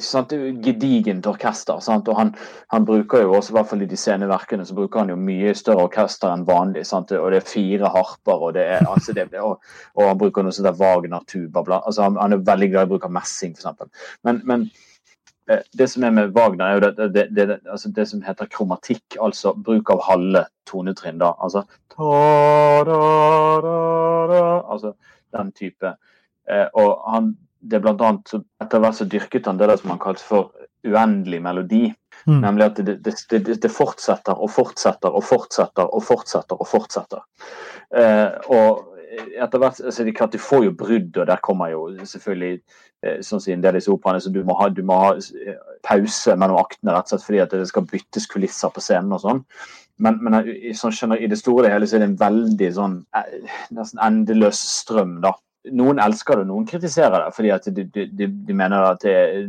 sant, 0.00 0.32
det 0.32 0.38
er 0.38 0.62
Gedigent 0.64 1.28
orkester. 1.28 1.82
Sant? 1.84 2.08
Og 2.08 2.16
han, 2.16 2.32
han, 2.72 2.86
bruker 2.88 3.26
jo 3.26 3.34
også, 3.36 3.52
i 3.52 3.58
hvert 3.58 3.68
fall 3.68 3.84
i 3.84 3.90
de 3.90 3.98
sceneverkene, 4.00 4.64
så 4.64 4.76
bruker 4.78 5.02
han 5.02 5.12
jo 5.12 5.18
mye 5.20 5.52
større 5.58 5.84
orkester 5.90 6.32
enn 6.32 6.46
vanlig. 6.48 6.86
Sant? 6.88 7.12
Og 7.12 7.28
det 7.34 7.42
er 7.42 7.50
fire 7.50 7.92
harper, 7.92 8.48
og, 8.48 8.54
det 8.56 8.64
er, 8.78 8.88
altså 8.88 9.12
det, 9.16 9.28
og, 9.42 9.60
og 9.98 10.08
han 10.08 10.24
bruker 10.24 10.46
noe 10.46 10.56
sånt 10.56 10.70
der 10.70 10.80
Wagner-tuba. 10.80 11.66
Altså, 11.82 12.06
han, 12.06 12.16
han, 12.20 12.38
er 12.38 12.48
veldig 12.48 12.72
glad 12.72 12.88
i 12.88 12.92
å 12.92 12.94
bruke 12.96 13.12
messing, 13.12 13.52
f.eks. 13.60 14.08
Men, 14.24 14.40
men 14.48 14.68
Eh, 14.68 14.93
det 15.72 15.88
som 15.92 16.04
er 16.04 16.12
med 16.14 16.32
Wagner, 16.32 16.64
er 16.66 16.78
jo 16.78 16.80
det, 16.84 17.08
det, 17.14 17.24
det, 17.36 17.58
altså 17.70 17.90
det, 17.92 18.06
som 18.08 18.22
heter 18.24 18.48
kromatikk, 18.48 19.18
altså 19.20 19.52
bruk 19.54 19.90
av 19.92 20.04
halve 20.06 20.46
tonetrinn. 20.68 21.18
da, 21.20 21.34
altså 21.38 21.64
ta, 21.92 22.12
da, 22.88 23.00
da, 23.64 23.74
da, 24.30 24.44
altså 24.72 24.94
den 25.36 25.52
type. 25.52 25.94
Eh, 26.48 26.66
og 26.72 27.04
han, 27.12 27.34
det 27.60 27.78
er 27.78 27.84
blant 27.84 28.04
annet, 28.04 28.46
Etter 28.62 28.80
hvert 28.80 28.96
så 28.96 29.08
dyrket 29.08 29.50
han 29.50 29.60
det 29.60 29.68
der 29.68 29.80
som 29.80 29.92
han 29.92 30.00
kalte 30.02 30.24
for 30.24 30.50
uendelig 30.84 31.42
melodi. 31.44 31.84
Mm. 32.24 32.40
Nemlig 32.40 32.64
at 32.64 32.80
det, 32.86 33.14
det, 33.60 33.70
fortsetter 33.72 34.38
og 34.40 34.48
fortsetter 34.52 35.12
og 35.12 35.24
fortsetter 35.28 35.88
og 35.92 36.04
fortsetter. 36.04 36.56
og 36.56 36.68
fortsetter. 36.68 37.24
Eh, 37.92 38.30
og 38.48 38.93
etter 39.14 39.60
hvert, 39.62 39.80
altså, 39.80 40.04
det 40.04 40.32
Du 40.32 40.38
får 40.38 40.64
jo 40.64 40.72
brudd, 40.72 41.16
og 41.16 41.26
der 41.26 41.42
kommer 41.42 41.70
jo 41.72 41.88
selvfølgelig 42.04 42.60
eh, 43.04 43.20
sånn 43.20 43.40
en 43.52 43.62
del 43.62 43.74
av 43.74 43.78
disse 43.80 43.92
operaene, 43.92 44.20
så 44.20 44.30
du 44.30 44.42
må, 44.44 44.56
ha, 44.58 44.68
du 44.68 44.82
må 44.82 44.98
ha 45.00 45.14
eh, 45.16 45.56
pause 45.82 46.36
mellom 46.36 46.60
aktene 46.60 46.92
rett 46.92 47.12
og 47.12 47.14
slett 47.14 47.26
fordi 47.26 47.42
at 47.44 47.50
det 47.54 47.68
skal 47.68 47.88
byttes 47.90 48.26
kulisser 48.26 48.72
på 48.74 48.80
scenen 48.84 49.12
og 49.12 49.24
sånn. 49.24 49.42
Men, 50.02 50.18
men 50.26 50.40
sånn, 50.74 50.92
skjønner, 50.92 51.22
i 51.22 51.30
det 51.30 51.38
store 51.38 51.68
og 51.68 51.72
hele 51.76 51.86
så 51.86 51.96
er 51.96 52.02
det 52.02 52.10
en 52.10 52.18
veldig 52.18 52.70
sånn 52.74 52.96
nesten 53.76 54.00
endeløs 54.02 54.58
strøm 54.80 55.20
da, 55.22 55.36
noen 55.72 56.00
elsker 56.02 56.40
det, 56.40 56.48
noen 56.48 56.66
kritiserer 56.68 57.22
det 57.22 57.36
fordi 57.36 57.52
at 57.54 57.68
de, 57.76 57.84
de, 57.94 58.26
de 58.26 58.56
mener 58.56 58.84
at 58.88 59.04
det 59.04 59.14
er 59.14 59.46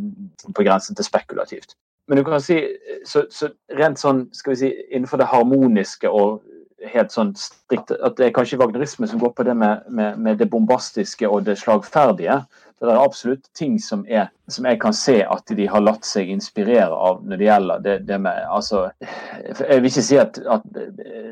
på 0.54 0.64
grensen 0.64 0.96
til 0.96 1.08
spekulativt. 1.08 1.76
Men 2.08 2.20
du 2.20 2.24
kan 2.28 2.42
si, 2.44 2.60
så, 3.08 3.26
så 3.34 3.50
rent 3.74 4.00
sånn, 4.00 4.28
skal 4.36 4.54
vi 4.54 4.60
si, 4.60 4.70
innenfor 4.94 5.20
det 5.22 5.32
harmoniske 5.32 6.12
og 6.12 6.44
helt 6.92 7.14
sånn 7.14 7.34
strikt 7.40 7.92
At 7.96 8.18
det 8.20 8.28
er 8.28 8.36
kanskje 8.36 8.60
wagnerisme 8.62 9.08
som 9.10 9.22
går 9.22 9.34
på 9.38 9.46
det 9.48 9.56
med, 9.58 9.86
med, 9.90 10.20
med 10.22 10.40
det 10.42 10.50
bombastiske 10.52 11.28
og 11.30 11.46
det 11.48 11.58
slagferdige. 11.62 12.42
Det 12.82 12.92
er 12.92 13.00
absolutt 13.00 13.48
ting 13.58 13.78
som, 13.80 14.04
er, 14.08 14.28
som, 14.52 14.68
jeg 14.68 14.80
kan 14.82 14.94
se 14.96 15.22
at 15.24 15.54
de 15.58 15.68
har 15.72 15.84
latt 15.84 16.06
seg 16.06 16.30
inspirere 16.30 16.92
av 16.92 17.24
når 17.24 17.40
det 17.40 17.48
gjelder 17.48 17.86
det, 17.86 17.96
det 18.10 18.20
med 18.22 18.42
altså, 18.52 18.90
Jeg 19.00 19.80
vil 19.80 19.90
ikke 19.90 20.06
si 20.10 20.20
at, 20.22 20.40
at 20.44 20.66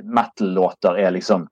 metal-låter 0.04 1.02
er 1.04 1.14
liksom 1.18 1.48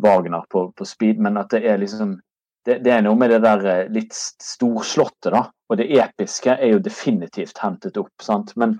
Wagner 0.00 0.44
på, 0.48 0.68
på, 0.76 0.86
speed, 0.86 1.18
men 1.18 1.40
at 1.40 1.50
det 1.50 1.64
er 1.66 1.80
liksom 1.80 2.20
det, 2.66 2.76
det, 2.84 2.92
er 2.92 3.02
noe 3.02 3.18
med 3.18 3.32
det 3.32 3.40
der 3.42 3.64
eh, 3.66 3.88
litt 3.90 4.14
storslåtte, 4.14 5.32
da. 5.32 5.40
Og 5.70 5.78
det 5.78 5.86
episke 5.94 6.50
er 6.50 6.72
jo 6.72 6.82
definitivt 6.82 7.60
hentet 7.62 7.98
opp. 8.00 8.10
sant? 8.22 8.50
Men, 8.58 8.74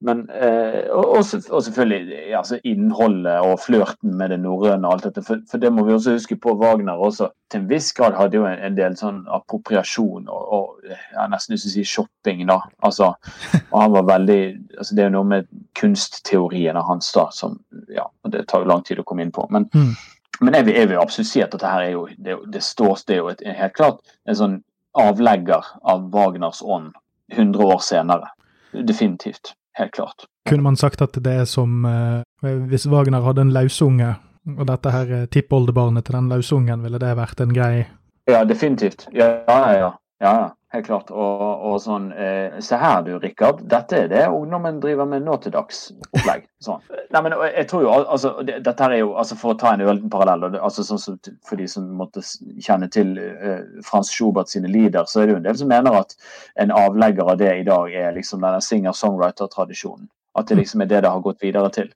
men 0.00 0.22
eh, 0.32 0.88
og, 0.88 1.18
og, 1.20 1.62
selvfølgelig 1.64 2.36
altså 2.36 2.58
innholdet 2.64 3.44
og 3.44 3.60
flørten 3.60 4.14
med 4.16 4.32
det 4.32 4.40
norrøne 4.40 4.88
og 4.88 4.94
alt 4.94 5.08
dette. 5.10 5.24
For, 5.26 5.42
for, 5.50 5.60
det 5.60 5.72
må 5.72 5.84
vi 5.84 5.92
også 5.92 6.16
huske 6.16 6.38
på. 6.40 6.56
Wagner 6.62 6.96
også 6.96 7.28
til 7.52 7.60
en 7.60 7.68
viss 7.68 7.92
grad 7.92 8.16
hadde 8.16 8.40
jo 8.40 8.46
en, 8.48 8.56
en 8.70 8.78
del 8.78 8.96
sånn 8.96 9.20
appropriasjon 9.28 10.30
og, 10.32 10.46
og 10.56 10.88
ja, 10.88 11.26
nesten 11.28 11.56
lyst 11.56 11.68
til 11.68 11.72
å 11.72 11.74
si 11.74 11.84
shopping, 11.92 12.46
da. 12.48 12.60
Altså, 12.86 13.12
og 13.70 13.76
han 13.76 13.92
var 13.98 14.08
veldig 14.14 14.40
altså 14.78 14.96
Det 14.96 15.02
er 15.02 15.10
jo 15.10 15.16
noe 15.18 15.28
med 15.28 15.50
kunstteoriene 15.76 16.80
hans 16.88 17.12
da 17.12 17.26
som 17.34 17.58
Ja, 17.92 18.06
og 18.24 18.32
det 18.32 18.46
tar 18.48 18.64
jo 18.64 18.70
lang 18.70 18.86
tid 18.86 19.02
å 19.02 19.04
komme 19.04 19.26
inn 19.26 19.34
på. 19.34 19.44
men 19.52 19.68
mm. 19.74 19.92
Men 20.40 20.54
jeg 20.56 20.66
vil, 20.66 20.74
jeg 20.74 20.88
vil, 20.88 20.96
absolutt 20.96 21.28
si 21.28 21.42
at 21.44 21.52
dette 21.52 21.68
her 21.68 21.82
er 21.84 21.90
jo 21.92 22.06
det, 22.16 22.36
det 22.48 22.62
står 22.64 23.02
det 23.08 23.16
er 23.16 23.18
jo 23.18 23.28
et, 23.28 23.42
helt 23.58 23.74
klart 23.76 23.98
en 24.24 24.38
sånn 24.38 24.54
avlegger 24.98 25.64
av 25.82 26.10
Wagners 26.10 26.62
ånd 26.62 26.92
100 27.32 27.64
år 27.64 27.78
senere. 27.78 28.30
Definitivt. 28.72 29.54
Helt 29.78 29.92
klart. 29.94 30.26
Kunne 30.48 30.62
man 30.62 30.76
sagt 30.76 31.02
at 31.02 31.14
det 31.14 31.32
er 31.42 31.46
som 31.46 31.84
eh, 31.86 32.50
hvis 32.70 32.88
Wagner 32.90 33.22
hadde 33.22 33.46
en 33.46 33.52
lausunge, 33.54 34.14
og 34.56 34.64
dette 34.66 34.90
her 34.90 35.26
tippoldebarnet 35.30 36.06
til 36.06 36.16
den 36.16 36.30
lausungen, 36.32 36.82
ville 36.82 36.98
det 36.98 37.16
vært 37.16 37.42
en 37.44 37.52
grei 37.54 37.86
Ja, 38.30 38.44
definitivt. 38.44 39.06
Ja, 39.12 39.26
ja, 39.46 39.60
ja. 39.74 39.90
ja, 40.20 40.32
ja 40.32 40.48
helt 40.72 40.86
klart. 40.86 41.10
Og, 41.10 41.42
og 41.66 41.76
sånn 41.82 42.10
eh, 42.12 42.58
Se 42.64 42.78
her 42.78 43.02
du, 43.06 43.12
Rikard. 43.20 43.62
Dette 43.70 44.04
er 44.04 44.10
det 44.10 44.22
ungdommen 44.30 44.80
driver 44.82 45.08
med 45.08 45.24
nå 45.26 45.36
til 45.42 45.54
dags. 45.54 45.82
Opplegg. 46.10 46.46
Sånn. 46.62 46.82
Nei, 47.10 47.22
men 47.26 47.34
jeg 47.48 47.66
tror 47.70 47.84
jo, 47.84 47.92
altså, 47.98 48.32
det, 48.46 48.60
Dette 48.66 48.86
her 48.86 48.94
er 48.94 49.02
jo, 49.02 49.10
altså 49.20 49.38
for 49.40 49.54
å 49.54 49.58
ta 49.60 49.74
en 49.74 49.82
liten 49.82 50.12
parallell, 50.12 50.58
altså 50.60 50.84
sånn 50.86 51.02
så, 51.02 51.16
for 51.46 51.60
de 51.60 51.66
som 51.70 51.88
måtte 51.98 52.22
kjenne 52.62 52.90
til 52.92 53.16
eh, 53.22 53.66
Frans 53.86 54.12
Schubert 54.14 54.52
sine 54.52 54.70
lider, 54.70 55.08
så 55.10 55.22
er 55.22 55.28
det 55.28 55.36
jo 55.36 55.40
en 55.42 55.48
del 55.48 55.58
som 55.60 55.72
mener 55.72 56.00
at 56.02 56.16
en 56.62 56.74
avlegger 56.74 57.34
av 57.34 57.40
det 57.42 57.52
i 57.62 57.66
dag 57.66 57.94
er 58.04 58.14
liksom 58.16 58.44
denne 58.46 58.62
singer-songwriter-tradisjonen. 58.64 60.08
At 60.38 60.46
det 60.46 60.60
liksom 60.60 60.84
er 60.84 60.90
det 60.92 61.02
det 61.02 61.10
har 61.10 61.24
gått 61.24 61.42
videre 61.42 61.72
til. 61.74 61.90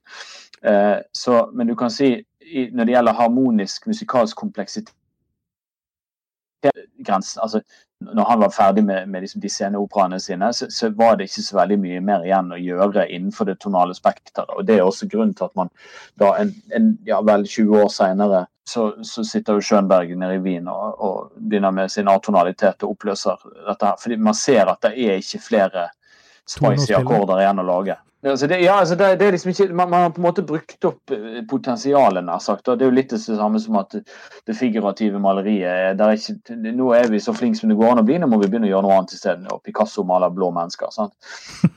Eh, 0.67 0.97
så, 1.15 1.45
men 1.55 1.71
du 1.71 1.75
kan 1.79 1.93
si 1.93 2.11
i, 2.45 2.67
når 2.73 2.85
det 2.85 2.93
gjelder 2.97 3.17
harmonisk 3.17 3.87
musikalsk 3.89 4.37
kompleksitet 4.37 4.93
grensen, 7.05 7.41
altså 7.43 7.61
når 8.13 8.27
han 8.29 8.41
var 8.43 8.53
ferdig 8.53 8.83
med, 8.85 9.09
med 9.09 9.23
liksom 9.25 9.41
de 9.41 9.49
sceneoperaene 9.49 10.19
sine, 10.19 10.51
så, 10.53 10.67
så, 10.71 10.89
var 10.95 11.17
det 11.17 11.29
ikke 11.29 11.45
så 11.45 11.57
veldig 11.59 11.77
mye 11.81 12.01
mer 12.05 12.25
igjen 12.25 12.51
å 12.53 12.59
gjøre 12.61 13.07
innenfor 13.07 13.49
det 13.49 13.57
tonale 13.63 13.95
spekteret. 13.97 14.51
Og 14.55 14.67
det 14.67 14.77
er 14.77 14.85
også 14.85 15.09
grunnen 15.11 15.33
til 15.37 15.47
at 15.47 15.55
man 15.59 15.71
da 16.21 16.33
en, 16.41 16.53
en 16.75 16.91
ja, 17.07 17.21
vel 17.25 17.47
20 17.47 17.81
år 17.83 17.89
seinere 17.93 18.45
så, 18.65 18.87
så, 19.05 19.23
sitter 19.23 19.59
jo 19.59 19.61
Schönberg 19.61 20.15
nede 20.17 20.39
i 20.39 20.41
Wien 20.41 20.67
og, 20.71 21.01
og, 21.01 21.33
begynner 21.37 21.73
med 21.75 21.91
sin 21.93 22.09
atonalitet 22.09 22.83
og 22.83 22.95
oppløser 22.95 23.43
dette 23.67 23.91
her. 23.91 23.99
Fordi 24.01 24.17
man 24.17 24.37
ser 24.37 24.71
at 24.71 24.81
det 24.85 24.95
er 24.95 25.21
ikke 25.21 25.43
flere 25.49 25.89
spicy 26.49 26.93
akkorder 26.97 27.41
igjen 27.41 27.61
å 27.61 27.67
lage. 27.67 27.97
Altså 28.25 28.47
det, 28.47 28.57
ja, 28.63 28.79
altså 28.79 28.95
det, 28.97 29.19
det, 29.19 29.27
er 29.27 29.35
liksom 29.35 29.51
ikke, 29.51 29.67
man, 29.69 29.89
man, 29.89 30.01
har 30.01 30.13
på 30.15 30.21
en 30.21 30.25
måte 30.25 30.43
brukt 30.45 30.85
opp 30.87 31.11
eh, 31.13 31.43
potensialet, 31.49 32.25
nær 32.25 32.41
sagt. 32.41 32.67
og 32.67 32.79
Det 32.79 32.87
er 32.87 32.89
jo 32.89 32.95
litt 32.97 33.11
det 33.13 33.19
samme 33.21 33.61
som 33.61 33.77
at 33.77 33.93
det 33.93 34.55
figurative 34.57 35.21
maleriet 35.21 36.01
er 36.01 36.15
ikke, 36.15 36.57
Nå 36.65 36.89
er 36.97 37.11
vi 37.11 37.21
så 37.21 37.35
flinke 37.37 37.59
som 37.59 37.69
det 37.69 37.77
går 37.77 37.93
an 37.93 38.01
å 38.01 38.05
bli, 38.07 38.17
nå 38.17 38.29
må 38.31 38.39
vi 38.41 38.49
begynne 38.49 38.65
å 38.65 38.71
gjøre 38.71 38.87
noe 38.87 38.97
annet 38.97 39.13
isteden. 39.13 39.45
Og 39.53 39.61
Picasso 39.65 40.05
maler 40.09 40.33
blå 40.33 40.49
mennesker. 40.55 40.89
sant? 40.95 41.13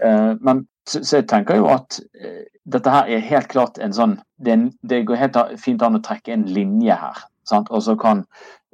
uh, 0.00 0.32
men 0.46 0.64
så, 0.88 1.02
så, 1.02 1.18
jeg 1.18 1.28
tenker 1.28 1.60
jo 1.60 1.68
at 1.74 2.00
uh, 2.00 2.46
dette 2.64 2.96
her 2.96 3.12
er 3.12 3.28
helt 3.28 3.52
klart 3.52 3.80
en 3.84 3.92
sånn 3.96 4.16
Det, 4.38 4.54
det 4.88 5.02
går 5.04 5.20
helt 5.20 5.36
fint 5.60 5.82
an 5.82 5.98
å 5.98 6.04
trekke 6.04 6.32
en 6.32 6.48
linje 6.48 6.96
her. 6.96 7.26
Og 7.52 7.82
så 7.82 7.96
kan 7.96 8.24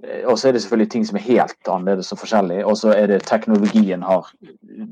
Eh, 0.03 0.27
og 0.27 0.39
så 0.39 0.49
er 0.49 0.53
det 0.53 0.63
selvfølgelig 0.63 0.91
ting 0.91 1.07
som 1.07 1.17
er 1.17 1.27
helt 1.29 1.69
annerledes 1.71 2.13
og 2.13 2.19
forskjellig. 2.19 2.65
Og 2.67 2.77
så 2.77 2.93
er 2.93 3.07
det 3.07 3.23
teknologien 3.29 4.03
har 4.03 4.31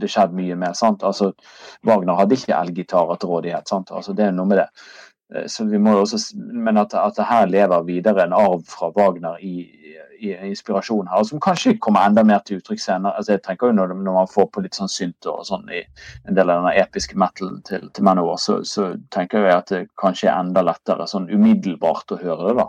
det 0.00 0.10
skjedd 0.10 0.34
mye 0.36 0.56
med. 0.56 0.76
sant? 0.78 1.02
Altså, 1.02 1.32
Wagner 1.86 2.18
hadde 2.18 2.38
ikke 2.38 2.59
elgitarer 2.59 3.16
til 3.16 3.28
rådighet. 3.28 3.68
sant? 3.68 3.90
Altså, 3.90 4.12
Det 4.12 4.24
er 4.24 4.30
noe 4.30 4.46
med 4.46 4.62
det. 4.62 4.68
Eh, 5.34 5.46
så 5.46 5.64
vi 5.64 5.78
må 5.78 5.96
også, 5.98 6.36
Men 6.36 6.78
at, 6.78 6.94
at 6.94 7.16
det 7.16 7.26
her 7.26 7.46
lever 7.46 7.82
videre 7.82 8.24
en 8.24 8.32
arv 8.32 8.62
fra 8.68 8.92
Wagner 8.96 9.36
i 9.40 9.68
inspirasjon 10.30 11.10
her, 11.10 11.24
som 11.26 11.40
kanskje 11.42 11.76
kommer 11.82 12.06
enda 12.06 12.24
mer 12.26 12.42
til 12.46 12.60
uttrykk 12.60 12.80
senere. 12.80 13.16
altså 13.16 13.32
jeg 13.34 13.42
tenker 13.42 13.70
jo 13.70 13.72
Når, 13.72 13.94
når 13.94 14.18
man 14.20 14.30
får 14.30 14.48
på 14.52 14.62
litt 14.64 14.78
sånn 14.78 14.90
synt 14.92 15.26
og 15.26 15.42
sånn 15.46 15.68
i 15.72 15.82
en 16.28 16.36
del 16.36 16.50
av 16.50 16.62
den 16.62 16.82
episke 16.82 17.18
metalen 17.18 17.60
til, 17.66 17.88
til 17.94 18.04
Manowar, 18.04 18.38
så, 18.38 18.60
så 18.64 18.92
tenker 19.10 19.46
jeg 19.46 19.56
at 19.56 19.72
det 19.72 19.82
kanskje 20.00 20.30
er 20.30 20.38
enda 20.38 20.62
lettere 20.66 21.08
sånn 21.10 21.30
umiddelbart 21.32 22.14
å 22.14 22.20
høre 22.22 22.48
det. 22.48 22.56
da. 22.60 22.68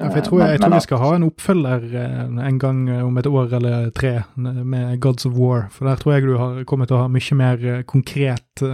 Ja, 0.00 0.08
for 0.08 0.16
Jeg 0.16 0.26
tror, 0.26 0.40
jeg, 0.40 0.50
jeg 0.50 0.62
tror 0.62 0.74
vi 0.74 0.86
skal 0.86 1.02
ha 1.02 1.10
en 1.14 1.26
oppfølger 1.28 1.86
eh, 2.00 2.46
en 2.48 2.58
gang 2.58 2.82
om 3.02 3.18
et 3.20 3.28
år 3.28 3.56
eller 3.58 3.90
tre 3.94 4.12
med 4.34 4.98
Gods 5.04 5.28
of 5.28 5.36
War. 5.36 5.68
For 5.70 5.86
der 5.86 6.00
tror 6.00 6.14
jeg 6.16 6.26
du 6.26 6.36
har 6.40 6.62
kommet 6.68 6.90
til 6.90 6.98
å 6.98 7.04
ha 7.04 7.12
mye 7.12 7.38
mer 7.38 7.66
eh, 7.68 7.84
konkret 7.86 8.64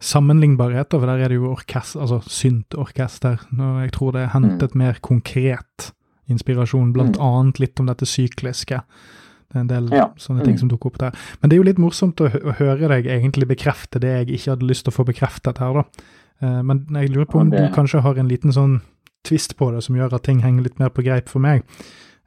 sammenlignbarhet. 0.00 0.94
For 0.94 1.10
der 1.10 1.26
er 1.26 1.34
det 1.34 1.40
jo 1.40 1.52
orkest, 1.52 1.98
altså 1.98 2.22
syntorkester. 2.24 3.42
Og 3.58 3.82
jeg 3.84 3.94
tror 3.98 4.14
det 4.14 4.24
er 4.24 4.34
hentet 4.36 4.74
mm. 4.74 4.84
mer 4.86 5.02
konkret 5.02 5.92
inspirasjon, 6.32 6.92
blant 6.96 7.16
mm. 7.16 7.24
annet 7.24 7.62
litt 7.62 7.80
om 7.80 7.88
dette 7.90 8.08
sykliske. 8.08 8.82
Det 9.48 9.56
er 9.56 9.64
en 9.64 9.70
del 9.70 9.88
ja. 9.96 10.10
sånne 10.20 10.44
ting 10.44 10.58
mm. 10.58 10.60
som 10.60 10.70
dukker 10.70 10.92
opp 10.92 11.00
der. 11.00 11.20
Men 11.40 11.48
det 11.48 11.56
er 11.56 11.62
jo 11.62 11.68
litt 11.70 11.80
morsomt 11.80 12.20
å, 12.20 12.28
høre 12.58 12.90
deg 12.92 13.08
egentlig 13.08 13.48
bekrefte 13.48 14.00
det 14.02 14.12
jeg 14.12 14.30
ikke 14.36 14.52
hadde 14.54 14.68
lyst 14.68 14.84
til 14.86 14.92
å 14.92 14.98
få 14.98 15.08
bekreftet 15.08 15.62
her, 15.62 15.80
da. 15.80 16.08
Uh, 16.38 16.60
men 16.62 16.84
jeg 16.94 17.10
lurer 17.14 17.26
på 17.30 17.40
om 17.40 17.48
det... 17.50 17.64
du 17.64 17.74
kanskje 17.74 18.04
har 18.04 18.20
en 18.20 18.28
liten 18.30 18.52
sånn 18.54 18.78
twist 19.26 19.56
på 19.58 19.72
det 19.74 19.80
som 19.86 19.96
gjør 19.98 20.14
at 20.18 20.26
ting 20.28 20.44
henger 20.44 20.68
litt 20.68 20.78
mer 20.78 20.92
på 20.94 21.02
greip 21.06 21.32
for 21.32 21.42
meg. 21.42 21.64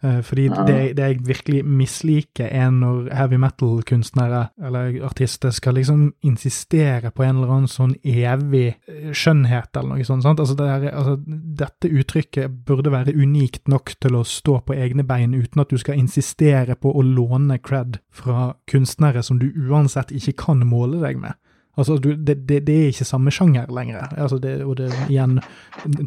Eh, 0.04 0.22
fordi 0.22 0.46
ja. 0.46 0.64
det, 0.66 0.98
det, 0.98 1.04
jeg 1.04 1.20
virkelig 1.28 1.66
misliker, 1.66 2.48
er 2.50 2.72
når 2.74 3.12
heavy 3.14 3.38
metal-kunstnere 3.38 4.48
eller 4.66 4.98
artister 5.06 5.54
skal 5.54 5.78
liksom 5.78 6.08
insistere 6.26 7.12
på 7.14 7.24
en 7.24 7.36
eller 7.38 7.54
annen 7.54 7.70
sånn 7.70 7.94
evig 8.02 8.72
eh, 8.90 9.12
skjønnhet 9.14 9.78
eller 9.78 9.94
noe 9.94 10.08
sånt. 10.08 10.42
Altså, 10.42 10.58
det 10.58 10.70
er, 10.74 10.88
altså, 10.90 11.18
dette 11.62 11.92
uttrykket 11.92 12.64
burde 12.66 12.94
være 12.94 13.14
unikt 13.14 13.70
nok 13.70 13.94
til 14.02 14.18
å 14.18 14.26
stå 14.26 14.58
på 14.66 14.78
egne 14.78 15.06
bein 15.06 15.38
uten 15.38 15.62
at 15.62 15.70
du 15.70 15.78
skal 15.82 16.02
insistere 16.02 16.76
på 16.82 16.96
å 16.98 17.06
låne 17.06 17.60
cred 17.62 18.02
fra 18.10 18.56
kunstnere 18.72 19.22
som 19.22 19.38
du 19.38 19.52
uansett 19.70 20.14
ikke 20.18 20.40
kan 20.48 20.66
måle 20.66 21.04
deg 21.06 21.22
med. 21.22 21.38
Altså, 21.80 21.96
du, 21.98 22.10
det, 22.16 22.36
det, 22.50 22.66
det, 22.68 22.76
er 22.76 22.90
ikke 22.92 23.08
samme 23.08 23.32
sjanger 23.32 23.70
lenger. 23.72 24.10
Altså 24.18 24.38
det, 24.44 24.58
og 24.68 24.76
det 24.78 24.90
igjen 25.08 25.40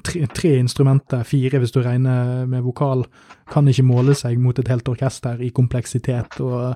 tre, 0.04 0.26
tre, 0.34 0.52
instrumenter, 0.60 1.24
fire 1.24 1.60
hvis 1.62 1.72
du 1.72 1.80
regner 1.82 2.44
med 2.50 2.66
vokal, 2.66 3.06
kan 3.50 3.68
ikke 3.68 3.86
måle 3.88 4.16
seg 4.18 4.36
mot 4.40 4.58
et 4.60 4.68
helt 4.68 4.88
orkester 4.92 5.40
i 5.40 5.48
kompleksitet. 5.56 6.40
og, 6.44 6.74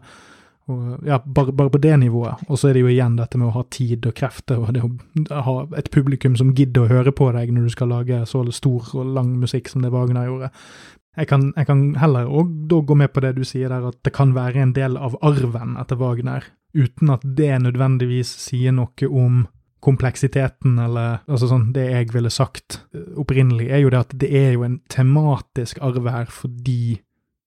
og 0.69 1.05
ja, 1.07 1.19
bare, 1.25 1.53
bare, 1.53 1.71
på 1.71 1.81
det 1.85 1.99
nivået. 2.01 2.45
Og 2.49 2.59
så 2.59 2.69
er 2.69 2.77
det 2.77 2.85
jo 2.85 2.93
igjen 2.93 3.17
dette 3.17 3.41
med 3.41 3.51
å 3.51 3.57
ha 3.57 3.65
tid 3.73 4.09
og 4.09 4.17
krefter, 4.17 4.61
og 4.61 4.73
det 4.77 4.85
å 4.85 5.45
ha 5.45 5.57
et 5.81 5.91
publikum 5.93 6.37
som 6.37 6.55
gidder 6.57 6.85
å 6.85 6.93
høre 6.93 7.13
på 7.13 7.31
deg 7.37 7.53
når 7.53 7.69
du 7.69 7.75
skal 7.77 7.93
lage 7.93 8.23
så 8.29 8.45
stor 8.53 8.93
og 8.97 9.17
lang 9.17 9.35
musikk 9.41 9.69
som 9.73 9.85
det 9.85 9.93
Wagner 9.93 10.29
gjorde. 10.29 10.53
Jeg 11.19 11.29
kan, 11.29 11.49
jeg 11.57 11.67
kan 11.67 11.83
heller 11.99 12.29
òg 12.31 12.69
gå 12.71 12.95
med 12.95 13.11
på 13.13 13.21
det 13.25 13.35
du 13.37 13.43
sier 13.45 13.73
der, 13.73 13.89
at 13.91 13.97
det 14.07 14.15
kan 14.15 14.37
være 14.37 14.63
en 14.63 14.73
del 14.77 14.97
av 14.97 15.17
arven 15.25 15.77
etter 15.81 15.99
Wagner 15.99 16.47
uten 16.75 17.11
at 17.11 17.25
det 17.25 17.55
nødvendigvis 17.63 18.31
sier 18.49 18.75
noe 18.77 19.09
om 19.09 19.47
kompleksiteten, 19.85 20.79
eller 20.83 21.21
altså 21.31 21.49
sånn 21.53 21.69
Det 21.73 21.85
jeg 21.87 22.09
ville 22.11 22.31
sagt 22.35 22.81
eh, 22.95 23.13
opprinnelig, 23.21 23.69
er 23.71 23.85
jo 23.85 23.93
det 23.95 24.01
at 24.01 24.17
det 24.21 24.31
er 24.35 24.57
jo 24.57 24.65
en 24.67 24.81
tematisk 24.91 25.79
arv 25.85 26.09
her 26.11 26.33
fordi 26.33 26.99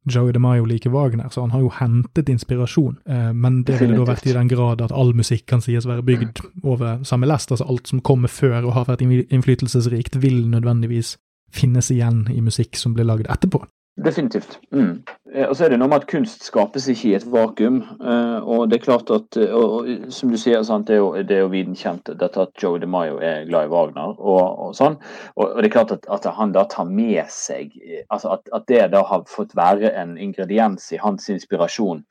Joey 0.10 0.34
DeMaio 0.34 0.66
liker 0.66 0.90
Wagner, 0.90 1.30
så 1.30 1.44
han 1.44 1.52
har 1.54 1.62
jo 1.62 1.74
hentet 1.76 2.30
inspirasjon. 2.32 2.96
Eh, 3.06 3.34
men 3.38 3.62
det 3.68 3.78
ville 3.82 4.00
da 4.00 4.08
vært 4.08 4.26
i 4.26 4.34
den 4.34 4.50
grad 4.50 4.82
at 4.82 4.94
all 4.96 5.14
musikk 5.14 5.46
kan 5.52 5.62
sies 5.62 5.86
være 5.86 6.06
bygd 6.08 6.42
over 6.64 7.04
samme 7.06 7.30
lest. 7.30 7.52
Altså 7.54 7.68
alt 7.70 7.92
som 7.92 8.02
kommer 8.02 8.32
før 8.32 8.64
og 8.64 8.74
har 8.80 8.88
vært 8.90 9.04
innflytelsesrikt, 9.06 10.18
vil 10.24 10.48
nødvendigvis 10.50 11.18
finnes 11.54 11.92
igjen 11.94 12.24
i 12.32 12.42
musikk 12.42 12.80
som 12.80 12.96
blir 12.96 13.06
lagd 13.06 13.30
etterpå. 13.30 13.62
Definitivt. 14.00 14.60
Mm. 14.72 15.04
Eh, 15.34 15.50
og 15.50 15.56
så 15.56 15.66
er 15.66 15.74
det 15.74 15.78
noe 15.82 15.90
med 15.92 16.02
at 16.02 16.08
kunst 16.08 16.46
skapes 16.48 16.86
ikke 16.90 17.10
i 17.10 17.16
et 17.18 17.26
vakuum. 17.28 17.82
Eh, 18.00 18.48
og 18.48 18.70
det 18.72 18.78
er 18.78 18.86
klart 18.86 19.12
at, 19.12 19.38
og, 19.52 19.74
og, 19.82 19.90
som 20.16 20.32
du 20.32 20.38
sier, 20.40 20.64
sant, 20.64 20.88
det 20.88 20.96
er 20.96 21.02
jo, 21.02 21.10
det 21.28 21.40
jo 21.42 21.50
viden 21.52 21.76
kjent 21.76 22.08
dette 22.08 22.46
at 22.46 22.56
Joe 22.64 22.80
DeMaio 22.80 23.20
er 23.20 23.44
glad 23.50 23.68
i 23.68 23.72
Wagner. 23.74 24.16
Og, 24.16 24.42
og 24.64 24.78
sånn, 24.80 24.96
og, 25.36 25.58
det 25.60 25.68
er 25.68 25.76
klart 25.76 25.92
at, 25.98 26.08
at, 26.08 26.30
han 26.32 26.56
da 26.56 26.64
tar 26.72 26.88
med 26.88 27.28
seg 27.34 27.76
altså 28.08 28.38
at, 28.38 28.48
at, 28.56 28.66
det 28.72 28.86
da 28.94 29.04
har 29.10 29.28
fått 29.28 29.52
være 29.60 29.92
en 30.00 30.16
ingrediens 30.22 30.88
i 30.96 31.00
hans 31.02 31.28
inspirasjon. 31.34 32.06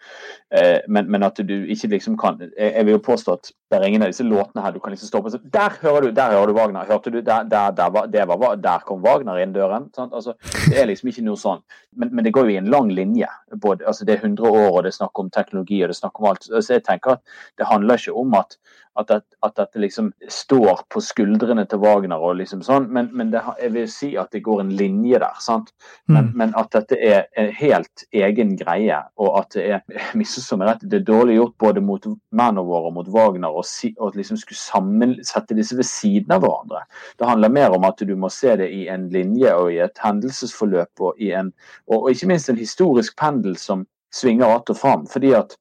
Men, 0.51 1.09
men, 1.09 1.24
at 1.24 1.39
du 1.47 1.55
ikke 1.70 1.89
liksom 1.93 2.16
kan 2.20 2.40
Jeg 2.59 2.85
vil 2.85 2.97
jo 2.97 3.02
påstå 3.07 3.36
at 3.39 3.52
det 3.71 3.79
er 3.79 3.87
ingen 3.87 4.03
av 4.03 4.11
disse 4.11 4.25
låtene 4.27 4.65
her 4.65 4.73
du 4.75 4.81
kan 4.83 4.91
liksom 4.91 5.07
stå 5.07 5.21
og 5.23 5.51
Der 5.55 5.77
hører 5.83 6.09
du 6.09 6.15
der 6.17 6.33
hører 6.35 6.51
du 6.51 6.57
Wagner! 6.57 6.89
Hørte 6.89 7.11
du? 7.15 7.21
Der, 7.23 7.45
der, 7.45 7.71
der, 7.71 8.07
der, 8.11 8.27
var, 8.27 8.57
der 8.57 8.83
kom 8.87 9.05
Wagner 9.05 9.39
inn 9.39 9.53
døren. 9.55 9.91
Sant? 9.95 10.13
Altså, 10.13 10.35
det 10.67 10.81
er 10.81 10.89
liksom 10.91 11.13
ikke 11.13 11.23
noe 11.29 11.39
sånn. 11.39 11.63
Men, 11.95 12.11
men, 12.11 12.25
det 12.27 12.33
går 12.35 12.49
jo 12.49 12.57
i 12.57 12.59
en 12.59 12.71
lang 12.71 12.91
linje. 12.91 13.29
Både, 13.63 13.87
altså 13.87 14.07
det 14.07 14.17
er 14.17 14.27
100 14.27 14.51
år, 14.51 14.69
og 14.73 14.83
det 14.83 14.91
er 14.91 14.99
snakk 14.99 15.23
om 15.23 15.31
teknologi 15.31 15.81
og 15.83 15.91
det 15.91 15.97
er 15.97 16.03
snakk 16.03 16.19
om 16.21 16.31
alt. 16.33 16.51
Så 16.51 16.77
jeg 16.77 16.87
tenker 16.87 17.19
at 17.19 17.39
det 17.59 17.71
handler 17.71 18.03
ikke 18.03 18.17
om 18.19 18.35
at, 18.39 18.59
at, 18.99 19.23
at 19.47 19.55
dette 19.57 19.81
liksom 19.83 20.11
står 20.29 20.83
på 20.91 21.03
skuldrene 21.05 21.65
til 21.71 21.81
Wagner 21.83 22.23
og 22.23 22.37
liksom 22.41 22.63
sånn, 22.67 22.89
men, 22.93 23.11
men 23.17 23.31
det, 23.33 23.43
jeg 23.63 23.75
vil 23.75 23.89
si 23.91 24.11
at 24.21 24.31
det 24.35 24.43
går 24.47 24.65
en 24.65 24.73
linje 24.77 25.21
der. 25.23 25.39
sant? 25.43 25.71
Men, 26.11 26.31
mm. 26.31 26.35
men 26.43 26.55
at 26.59 26.73
dette 26.75 26.99
er 26.99 27.29
en 27.39 27.53
helt 27.61 28.07
egen 28.11 28.57
greie, 28.59 28.99
og 29.21 29.41
at 29.43 29.55
det 29.57 29.67
er 29.77 29.85
misforstå 30.19 30.59
meg 30.61 30.73
rett, 30.73 30.87
det 30.91 31.03
er 31.03 31.09
dårlig 31.11 31.39
gjort 31.39 31.57
både 31.67 31.85
mot 31.85 32.11
mennene 32.11 32.67
våre 32.67 32.91
og 32.91 32.99
mot 32.99 33.13
Wagner 33.15 33.60
å 33.61 33.66
si, 33.66 33.93
liksom 34.16 34.41
skulle 34.41 34.59
sammensette 34.59 35.57
disse 35.57 35.77
ved 35.78 35.89
siden 35.89 36.35
av 36.37 36.45
hverandre. 36.45 36.82
Det 37.20 37.28
handler 37.28 37.55
mer 37.55 37.77
om 37.77 37.87
at 37.89 38.03
du 38.03 38.15
må 38.16 38.31
se 38.32 38.57
det 38.61 38.70
i 38.74 38.87
en 38.93 39.09
linje 39.12 39.55
og 39.55 39.73
i 39.74 39.81
et 39.85 40.03
hendelsesforløp 40.03 41.07
og 41.07 41.20
i 41.23 41.32
en 41.37 41.53
og, 41.87 42.03
og 42.03 42.11
ikke 42.12 42.31
minst 42.32 42.51
en 42.51 42.61
historisk 42.61 43.16
pendel 43.20 43.57
som 43.61 43.87
svinger 44.15 44.57
att 44.57 44.70
og 44.70 44.77
fram. 44.77 45.07
fordi 45.07 45.32
at 45.32 45.57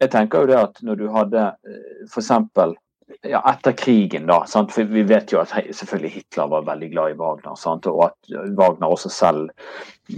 jeg 0.00 0.10
tenker 0.10 0.42
jo 0.42 0.46
det 0.46 0.58
at 0.58 0.80
når 0.82 0.94
du 0.98 1.04
hadde 1.14 1.42
eh, 1.68 2.06
f.eks. 2.10 2.30
Ja, 3.28 3.40
etter 3.50 3.74
krigen, 3.78 4.26
da. 4.26 4.42
Sant? 4.50 4.72
For 4.74 4.88
vi 4.88 5.04
vet 5.06 5.32
jo 5.32 5.40
at 5.42 5.52
selvfølgelig 5.52 6.12
Hitler 6.16 6.50
var 6.52 6.66
veldig 6.66 6.90
glad 6.92 7.14
i 7.14 7.18
Wagner. 7.18 7.56
Sant? 7.60 7.86
Og 7.90 8.04
at 8.08 8.32
Wagner 8.58 8.92
også 8.92 9.12
selv 9.12 9.50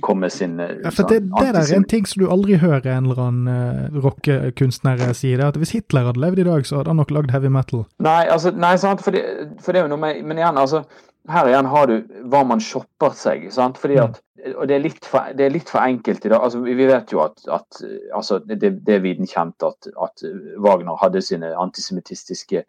kom 0.02 0.22
med 0.24 0.32
sin 0.32 0.58
eh, 0.60 0.78
ja, 0.82 0.90
for 0.90 1.06
det, 1.06 1.20
det 1.28 1.48
der 1.54 1.60
er 1.60 1.76
en 1.76 1.84
ting 1.86 2.06
som 2.08 2.22
du 2.22 2.28
aldri 2.32 2.56
hører 2.58 2.88
en 2.96 3.10
eller 3.10 3.20
annen 3.20 3.50
uh, 3.92 3.98
rockekunstner 4.04 5.02
si. 5.14 5.34
det 5.36 5.44
at 5.44 5.58
Hvis 5.60 5.74
Hitler 5.76 6.08
hadde 6.08 6.22
levd 6.22 6.40
i 6.42 6.46
dag, 6.48 6.66
så 6.66 6.80
hadde 6.80 6.94
han 6.94 7.02
nok 7.02 7.12
lagd 7.14 7.34
heavy 7.34 7.52
metal. 7.52 7.84
Nei, 8.02 8.24
altså, 8.24 8.54
nei 8.56 8.74
sant? 8.80 9.04
For, 9.04 9.14
det, 9.14 9.52
for 9.60 9.72
det 9.72 9.82
er 9.82 9.88
jo 9.88 9.94
noe 9.94 10.02
med 10.06 10.22
Men 10.24 10.40
igjen, 10.40 10.58
altså 10.58 10.84
her 11.30 11.48
igjen 11.48 11.68
har 11.72 11.88
du 11.88 11.94
hva 12.32 12.42
man 12.46 12.60
shopper 12.60 13.14
seg. 13.16 13.46
sant? 13.52 13.78
Fordi 13.80 13.96
mm. 13.96 14.02
at 14.04 14.23
og 14.52 14.68
det 14.68 14.76
er, 14.76 14.82
litt 14.84 15.06
for, 15.08 15.32
det 15.36 15.46
er 15.46 15.52
litt 15.54 15.70
for 15.72 15.80
enkelt 15.80 16.24
i 16.26 16.30
dag. 16.32 16.42
Altså, 16.44 16.60
vi 16.64 16.86
vet 16.88 17.12
jo 17.12 17.22
at, 17.24 17.40
at 17.48 17.78
altså, 18.14 18.38
det, 18.44 18.58
det, 18.60 18.96
er 18.96 19.02
viden 19.04 19.28
kjent 19.28 19.64
at, 19.64 19.88
at, 20.04 20.24
Wagner 20.64 20.98
hadde 21.00 21.22
sine 21.24 21.52
antisemittistiske 21.60 22.64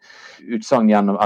utsagn 0.56 0.88
gjennom, 0.90 1.18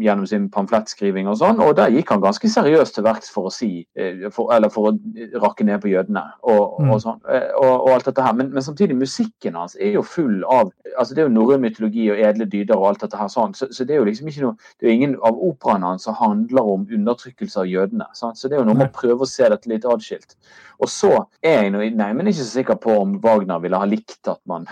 gjennom, 0.00 0.26
sin 0.26 0.48
pamflettskriving 0.52 1.28
og 1.30 1.38
sånn, 1.40 1.60
og 1.62 1.74
der 1.78 1.92
gikk 1.92 2.14
han 2.14 2.24
ganske 2.24 2.48
seriøst 2.50 2.96
til 2.96 3.06
verks 3.06 3.30
for 3.32 3.50
å 3.50 3.52
si 3.52 3.70
eh, 3.98 4.26
for, 4.32 4.52
Eller 4.56 4.72
for 4.72 4.90
å 4.90 4.94
rakke 5.42 5.66
ned 5.66 5.82
på 5.82 5.92
jødene 5.92 6.22
og, 6.42 6.80
mm. 6.80 6.92
og 6.94 7.02
sånn. 7.04 7.20
Eh, 7.28 7.50
og, 7.60 7.72
og, 7.74 7.92
alt 7.96 8.08
dette 8.08 8.24
her. 8.24 8.36
Men, 8.38 8.50
men, 8.54 8.64
samtidig, 8.64 8.96
musikken 8.98 9.58
hans 9.58 9.76
er 9.76 9.98
jo 9.98 10.04
full 10.06 10.42
av 10.48 10.72
altså 10.96 11.12
Det 11.12 11.20
er 11.22 11.26
jo 11.26 11.34
norrøn 11.34 11.60
mytologi 11.60 12.06
og 12.12 12.20
edle 12.24 12.46
dyder 12.48 12.78
og 12.78 12.88
alt 12.88 13.02
dette 13.04 13.18
her 13.20 13.28
sånn, 13.28 13.52
så, 13.56 13.68
så, 13.74 13.84
det 13.84 13.96
er 13.96 14.00
jo 14.00 14.08
liksom 14.08 14.30
ikke 14.30 14.46
noe 14.46 14.56
Det 14.78 14.86
er 14.86 14.92
jo 14.92 14.96
ingen 14.96 15.16
av 15.26 15.36
operaene 15.36 15.92
hans 15.92 16.06
som 16.08 16.16
handler 16.16 16.70
om 16.76 16.86
undertrykkelse 16.88 17.60
av 17.60 17.68
jødene. 17.68 18.06
Sant? 18.16 18.40
Så 18.40 18.48
det 18.48 18.56
er 18.56 18.62
jo 18.62 18.68
noe 18.70 18.78
med 18.78 18.88
å 18.88 18.96
prøve 18.96 19.25
å 19.26 19.30
se 19.30 19.48
dette 19.52 19.70
litt 19.70 19.86
atskilt. 19.88 20.36
Og 20.82 20.90
så 20.92 21.12
er 21.42 21.64
jeg 21.64 21.74
nå 21.74 21.82
nei, 21.96 22.12
men 22.16 22.30
ikke 22.30 22.42
så 22.42 22.58
sikker 22.60 22.80
på 22.82 22.96
om 23.00 23.16
Wagner 23.24 23.60
ville 23.62 23.80
ha 23.80 23.88
likt 23.88 24.28
at 24.30 24.40
man 24.48 24.66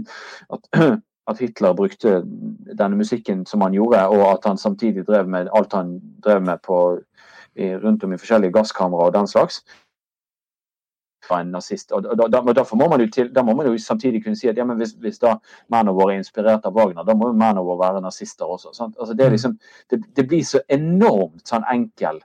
at, 0.54 0.68
at, 1.30 1.40
Hitler 1.40 1.76
brukte 1.78 2.20
denne 2.24 2.98
musikken 2.98 3.44
som 3.46 3.64
han 3.64 3.76
gjorde, 3.76 4.02
og 4.10 4.26
at 4.32 4.50
han 4.50 4.60
samtidig 4.60 5.06
drev 5.08 5.30
med 5.30 5.52
alt 5.54 5.76
han 5.76 5.96
drev 6.24 6.42
med 6.44 6.62
på, 6.66 6.82
i, 7.54 7.74
rundt 7.78 8.04
om 8.04 8.14
i 8.14 8.20
forskjellige 8.20 8.54
gasskamera 8.56 9.08
og 9.08 9.16
den 9.16 9.30
slags. 9.30 9.62
En 11.32 11.54
nazist. 11.54 11.92
Og 11.92 12.02
da, 12.04 12.26
da, 12.28 12.52
derfor 12.52 12.76
må 12.76 12.88
man 12.88 13.00
jo 13.00 13.06
til, 13.08 13.30
da 13.32 13.42
må 13.42 13.54
man 13.56 13.66
jo 13.66 13.78
samtidig 13.80 14.20
kunne 14.24 14.36
si 14.36 14.48
at 14.50 14.58
ja, 14.60 14.64
men 14.68 14.76
hvis, 14.76 14.92
hvis 15.00 15.22
da 15.22 15.38
Manowar 15.72 16.12
er 16.12 16.20
inspirert 16.20 16.66
av 16.68 16.76
Wagner, 16.76 17.06
da 17.06 17.14
må 17.16 17.30
jo 17.30 17.38
Manowar 17.40 17.80
være 17.80 18.02
nazister 18.04 18.44
også. 18.44 18.74
Altså, 18.76 19.14
det, 19.14 19.24
mm. 19.24 19.32
liksom, 19.32 19.58
det, 19.90 20.02
det, 20.16 20.26
blir 20.28 20.44
så 20.44 20.60
enormt 20.68 21.48
sånn 21.48 21.64
enkel 21.72 22.20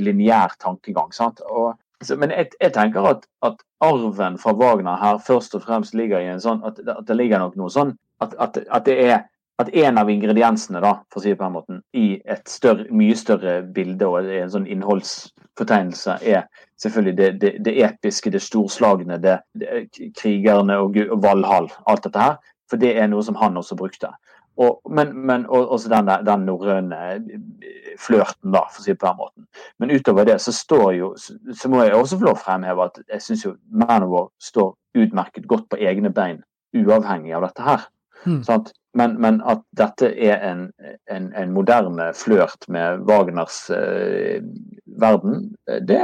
lineær 0.00 0.56
tankegang. 0.60 1.12
Og, 1.46 1.78
men 2.16 2.34
jeg, 2.34 2.52
jeg 2.60 2.74
tenker 2.76 3.08
at, 3.14 3.26
at, 3.46 3.64
arven 3.80 4.38
fra 4.42 4.52
Wagner 4.58 4.98
her 4.98 5.20
først 5.22 5.54
og 5.54 5.62
fremst 5.62 5.94
ligger 5.94 6.18
i 6.18 6.30
en 6.32 6.40
sånn 6.42 6.64
at, 6.66 6.80
at 6.82 7.04
det 7.06 7.14
ligger 7.14 7.38
nok 7.38 7.54
noe 7.60 7.70
sånn 7.70 7.92
at, 8.18 8.34
at 8.42 8.88
det 8.88 8.96
er 9.04 9.20
at 9.58 9.74
en 9.74 9.98
av 9.98 10.10
ingrediensene 10.10 10.80
da, 10.82 10.92
for 11.10 11.18
å 11.18 11.24
si 11.24 11.32
det 11.32 11.38
på 11.38 11.46
den 11.46 11.54
måten, 11.56 11.80
i 11.98 12.20
et 12.30 12.46
større, 12.50 12.86
mye 12.94 13.16
større 13.18 13.56
bilde 13.74 14.06
og 14.06 14.28
en 14.30 14.52
sånn 14.52 14.68
innholdsfortegnelse 14.70 16.18
er 16.22 16.44
selvfølgelig 16.78 17.14
det, 17.18 17.30
det, 17.42 17.52
det 17.66 17.74
episke, 17.88 18.30
det 18.30 18.42
storslagne, 18.44 19.18
det, 19.22 19.40
det 19.58 19.88
krigerne 20.18 20.78
og, 20.78 21.00
og 21.08 21.24
Valhall. 21.24 21.66
Alt 21.90 22.06
dette 22.06 22.22
her. 22.22 22.38
For 22.70 22.78
det 22.78 22.94
er 23.00 23.10
noe 23.10 23.24
som 23.26 23.38
han 23.40 23.58
også 23.58 23.74
brukte. 23.78 24.12
Og, 24.58 24.80
men, 24.90 25.12
men 25.26 25.46
og, 25.46 25.68
også 25.76 25.90
den, 25.92 26.08
den 26.26 26.46
norrøne 26.48 26.98
flørten, 28.02 28.50
da, 28.54 28.64
for 28.66 28.82
å 28.82 28.84
si 28.84 28.90
det 28.90 28.98
på 28.98 29.06
den 29.06 29.20
måten. 29.20 29.46
Men 29.78 29.92
utover 29.94 30.26
det 30.26 30.38
så 30.42 30.54
står 30.54 30.88
jo 30.96 31.12
Så 31.18 31.70
må 31.70 31.84
jeg 31.84 31.94
også 31.94 32.18
få 32.18 32.26
lov 32.26 32.38
å 32.38 32.42
fremheve 32.42 32.88
at 32.90 32.98
jeg 33.04 33.24
syns 33.24 33.44
jo 33.46 33.54
Manowar 33.70 34.28
står 34.42 34.74
utmerket 34.98 35.46
godt 35.46 35.68
på 35.70 35.78
egne 35.78 36.10
bein, 36.14 36.42
uavhengig 36.74 37.36
av 37.38 37.46
dette 37.46 37.66
her. 37.66 37.86
Mm. 38.24 38.42
Men, 38.98 39.14
men, 39.22 39.40
at 39.46 39.62
dette 39.78 40.10
er 40.10 40.42
en, 40.42 40.64
en, 41.06 41.30
en 41.38 41.54
moderne 41.54 42.10
flørt 42.18 42.66
med 42.72 43.04
Wagners 43.06 43.60
eh, 43.70 44.42
verden, 44.98 45.52
det 45.86 46.02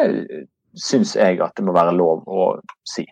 syns 0.78 1.16
jeg 1.18 1.40
at 1.42 1.56
det 1.58 1.64
må 1.66 1.74
være 1.74 1.96
lov 1.96 2.22
å 2.30 2.52
si. 2.86 3.06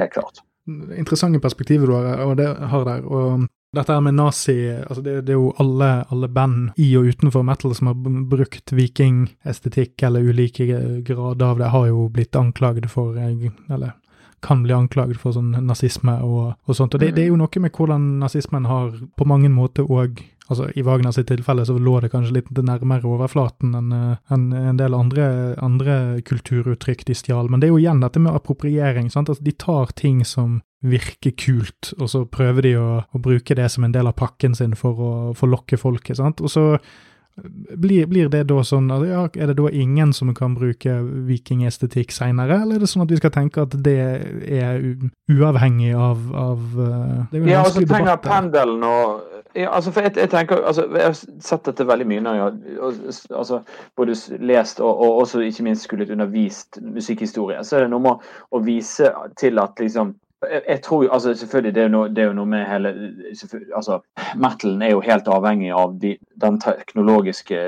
Helt 0.00 0.12
klart. 0.12 0.44
Interessante 0.68 1.40
perspektiver 1.40 1.88
du 1.88 1.96
har, 1.96 2.24
og 2.26 2.36
det 2.40 2.50
har 2.74 2.84
der. 2.88 3.08
og 3.08 3.48
dette 3.72 3.94
her 3.94 4.02
med 4.04 4.14
nazi 4.14 4.56
altså 4.68 5.00
det, 5.00 5.14
det, 5.26 5.32
er 5.32 5.38
jo 5.40 5.52
alle, 5.62 6.04
alle, 6.12 6.28
band 6.28 6.74
i 6.76 6.90
og 7.00 7.08
utenfor 7.08 7.44
metal 7.46 7.72
som 7.74 7.88
har 7.88 7.96
brukt 8.28 8.72
vikingestetikk 8.72 10.02
eller 10.08 10.28
ulike 10.28 10.66
grader 11.06 11.46
av 11.46 11.62
det, 11.62 11.70
har 11.72 11.86
jo 11.88 12.08
blitt 12.12 12.36
anklaget 12.36 12.90
for 12.92 13.16
Eller 13.16 13.92
kan 14.42 14.62
bli 14.62 14.74
anklaget 14.74 15.20
for 15.22 15.32
sånn 15.32 15.54
nazisme 15.62 16.16
og, 16.26 16.54
og 16.66 16.76
sånt. 16.76 16.96
Og 16.96 17.00
det, 17.00 17.12
det, 17.16 17.24
er 17.24 17.30
jo 17.30 17.38
noe 17.38 17.62
med 17.62 17.72
hvordan 17.72 18.08
nazismen 18.18 18.66
har 18.66 18.96
på 19.16 19.26
mange 19.28 19.48
måter 19.52 19.86
òg 19.86 20.18
altså 20.50 20.66
I 20.76 20.82
Wagners 20.82 21.20
tilfelle 21.24 21.64
så 21.64 21.76
lå 21.78 22.00
det 22.02 22.10
kanskje 22.12 22.34
litt 22.40 22.50
nærmere 22.50 23.08
overflaten 23.08 23.76
enn 23.78 23.92
en, 23.94 24.42
en 24.52 24.80
del 24.80 24.96
andre, 24.98 25.54
andre 25.62 25.94
kulturuttrykk 26.26 27.06
de 27.08 27.16
stjal. 27.16 27.48
Men 27.48 27.62
det 27.62 27.70
er 27.70 27.72
jo 27.72 27.80
igjen 27.80 28.02
dette 28.02 28.20
med 28.20 28.34
appropriering. 28.34 29.08
sant? 29.10 29.30
Altså, 29.30 29.44
de 29.46 29.54
tar 29.54 29.94
ting 29.96 30.24
som 30.28 30.60
virker 30.82 31.34
kult, 31.38 31.92
og 31.98 32.10
så 32.10 32.24
prøver 32.26 32.66
de 32.66 32.74
å, 32.80 32.88
å, 33.06 33.22
bruke 33.22 33.54
det 33.58 33.68
som 33.70 33.86
en 33.86 33.94
del 33.94 34.10
av 34.10 34.18
pakken 34.18 34.56
sin 34.58 34.74
for 34.78 34.98
å 34.98 35.14
forlokke 35.38 35.78
folket. 35.78 36.18
sant? 36.18 36.42
Og 36.42 36.50
så 36.50 36.66
blir, 37.34 38.06
blir, 38.06 38.28
det 38.28 38.42
da 38.50 38.58
sånn 38.66 38.90
at 38.92 39.04
ja, 39.08 39.22
Er 39.40 39.48
det 39.48 39.54
da 39.56 39.70
ingen 39.72 40.10
som 40.12 40.34
kan 40.36 40.52
bruke 40.52 40.98
vikingestetikk 41.28 42.12
seinere, 42.12 42.58
eller 42.60 42.76
er 42.76 42.84
det 42.84 42.90
sånn 42.92 43.06
at 43.06 43.12
vi 43.14 43.20
skal 43.22 43.32
tenke 43.32 43.64
at 43.64 43.76
det 43.84 43.96
er 44.60 44.82
uavhengig 45.32 45.94
av, 45.96 46.26
av 46.36 46.66
uh, 46.76 47.38
Ja, 47.40 47.62
og 47.64 47.72
så 47.72 48.18
pendelen 48.20 48.84
og 48.84 49.30
ja, 49.52 49.68
altså 49.68 49.90
for 49.92 50.00
jeg, 50.00 50.14
jeg, 50.16 50.30
tenker, 50.32 50.62
altså, 50.64 50.86
jeg 50.96 51.04
har 51.04 51.16
sett 51.44 51.66
dette 51.68 51.84
veldig 51.84 52.06
mye 52.08 52.22
når 52.24 52.36
jeg 52.38 52.44
har 52.80 52.94
altså, 53.36 53.58
både 54.00 54.14
lest 54.40 54.80
og, 54.80 54.88
og, 54.88 55.18
også 55.24 55.42
ikke 55.44 55.66
minst 55.66 55.84
skulle 55.84 56.06
undervist 56.08 56.78
musikkhistorie. 56.80 57.60
Så 57.64 57.76
er 57.76 57.84
det 57.84 57.90
noe 57.92 58.00
med 58.00 58.30
å 58.48 58.62
vise 58.64 59.10
til 59.40 59.60
at 59.60 59.82
liksom 59.82 60.14
jeg, 60.50 60.82
tror 60.82 61.08
altså 61.12 61.34
selvfølgelig 61.34 61.74
det 61.74 61.82
er, 61.82 61.88
noe, 61.88 62.08
det 62.08 62.22
er 62.22 62.30
jo 62.30 62.36
noe 62.38 62.50
med 62.50 62.64
hele 62.66 62.92
altså 63.76 64.00
Metalen 64.36 64.82
er 64.82 64.90
jo 64.90 65.00
helt 65.04 65.28
avhengig 65.28 65.72
av 65.72 65.94
de, 66.02 66.16
den 66.42 66.60
teknologiske 66.60 67.58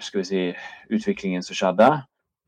skal 0.00 0.22
vi 0.22 0.28
si, 0.28 0.42
utviklingen 0.90 1.42
som 1.42 1.56
skjedde. 1.56 1.90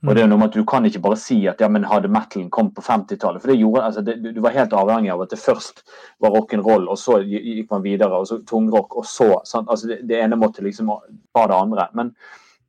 Og 0.02 0.16
det 0.16 0.24
er 0.24 0.30
noe 0.30 0.40
med 0.40 0.50
at 0.50 0.56
Du 0.58 0.64
kan 0.66 0.84
ikke 0.86 1.02
bare 1.02 1.16
si 1.20 1.36
at 1.46 1.60
ja, 1.62 1.68
men 1.70 1.84
hadde 1.86 2.10
metalen 2.10 2.50
kommet 2.50 2.74
på 2.74 2.82
50-tallet. 2.82 3.42
For 3.42 3.52
det 3.52 3.60
gjorde, 3.60 3.84
altså 3.86 4.02
det, 4.02 4.34
Du 4.34 4.40
var 4.42 4.56
helt 4.56 4.72
avhengig 4.74 5.12
av 5.14 5.22
at 5.22 5.30
det 5.30 5.38
først 5.38 5.84
var 6.20 6.34
rock'n'roll, 6.34 6.88
og 6.90 6.98
så 6.98 7.20
gikk 7.22 7.70
man 7.70 7.84
videre, 7.84 8.18
og 8.18 8.26
så 8.26 8.40
tungrock, 8.48 8.96
og 8.96 9.06
så 9.06 9.36
sant? 9.46 9.70
altså 9.70 9.92
det, 9.92 10.00
det, 10.08 10.18
ene 10.18 10.36
måtte 10.36 10.64
liksom 10.64 10.90
ta 11.34 11.46
det 11.46 11.54
andre. 11.54 11.86
Men, 11.94 12.10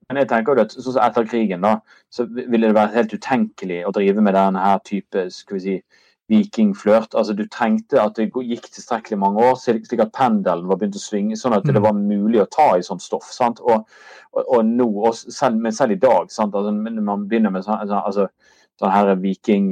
men 0.09 0.21
jeg 0.21 0.30
tenker 0.30 0.53
jo 0.53 0.67
at 0.67 0.77
så, 0.77 0.91
så 0.91 1.01
etter 1.01 1.25
krigen 1.25 1.65
da, 1.65 1.80
så 2.11 2.27
ville 2.30 2.67
det 2.67 2.77
være 2.77 2.93
helt 2.99 3.17
utenkelig 3.17 3.81
å 3.88 3.95
drive 3.97 4.21
med 4.21 4.38
denne 4.38 4.61
her 4.67 4.85
type 4.85 5.25
skal 5.34 5.57
vi 5.57 5.63
si, 5.65 5.77
vikingflørt. 6.31 7.15
Altså, 7.15 7.35
du 7.35 7.43
tenkte 7.51 8.01
at 8.01 8.15
det 8.17 8.29
gikk 8.31 8.69
tilstrekkelig 8.71 9.19
mange 9.19 9.43
år, 9.43 9.57
slik 9.59 10.01
at 10.01 10.13
pendelen 10.15 10.69
var 10.69 10.79
begynt 10.79 10.97
å 10.97 11.03
svinge, 11.03 11.37
sånn 11.39 11.55
at 11.57 11.67
det 11.67 11.75
mm. 11.75 11.83
var 11.85 11.99
mulig 11.99 12.41
å 12.43 12.49
ta 12.51 12.69
i 12.77 12.85
sånt 12.85 13.03
stoff. 13.03 13.29
sant? 13.33 13.61
Og, 13.63 13.83
og, 14.33 14.43
og 14.43 14.65
nå, 14.67 14.87
og 15.03 15.15
selv, 15.19 15.59
men 15.59 15.75
selv 15.75 15.97
i 15.97 16.01
dag, 16.01 16.31
sant? 16.33 16.55
Altså, 16.55 16.73
man 16.73 17.27
begynner 17.29 17.53
med 17.53 17.67
sånn 17.67 17.81
altså, 17.83 18.29
sånne 18.81 18.93
her 18.95 19.11
viking, 19.21 19.67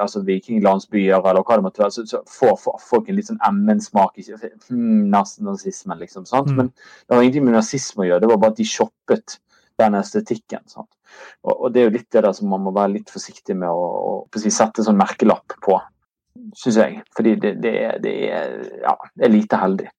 altså 0.00 0.22
vikinglandsbyer 0.26 1.16
eller 1.18 1.42
hva 1.42 1.58
det 1.58 1.66
måtte 1.66 1.82
være, 1.82 1.94
så, 1.96 2.04
så 2.06 2.20
får, 2.30 2.58
får 2.62 2.82
folk 2.90 3.08
en 3.08 3.18
litt 3.18 3.30
sånn 3.30 3.40
emmen-smak. 3.46 4.20
Hmm, 4.68 5.08
nazismen, 5.10 5.98
liksom. 6.02 6.28
sant? 6.28 6.52
Mm. 6.52 6.60
Men 6.60 6.74
det 6.74 7.16
har 7.16 7.24
ingenting 7.24 7.48
med 7.48 7.58
nazisme 7.58 8.04
å 8.04 8.10
gjøre, 8.10 8.22
det 8.22 8.30
var 8.30 8.44
bare 8.44 8.54
at 8.54 8.60
de 8.60 8.68
shoppet 8.68 9.38
den 9.80 9.98
estetikken. 9.98 10.62
sant? 10.70 10.90
Og, 11.42 11.52
og, 11.54 11.66
det 11.74 11.82
er 11.82 11.88
jo 11.88 11.96
litt 11.96 12.10
det 12.14 12.22
der 12.26 12.36
som 12.36 12.50
man 12.52 12.62
må 12.64 12.74
være 12.74 12.94
litt 12.96 13.10
forsiktig 13.12 13.56
med 13.58 13.70
å, 13.70 13.82
å, 13.82 14.14
å 14.26 14.44
sette 14.44 14.86
sånn 14.86 14.98
merkelapp 14.98 15.56
på, 15.64 15.80
syns 16.58 16.80
jeg. 16.80 17.02
Fordi 17.16 17.36
det, 17.42 17.54
det, 17.62 17.74
det, 18.04 18.14
er, 18.30 18.56
ja, 18.84 18.96
er 19.22 19.32
lite 19.32 19.60
heldig. 19.60 19.90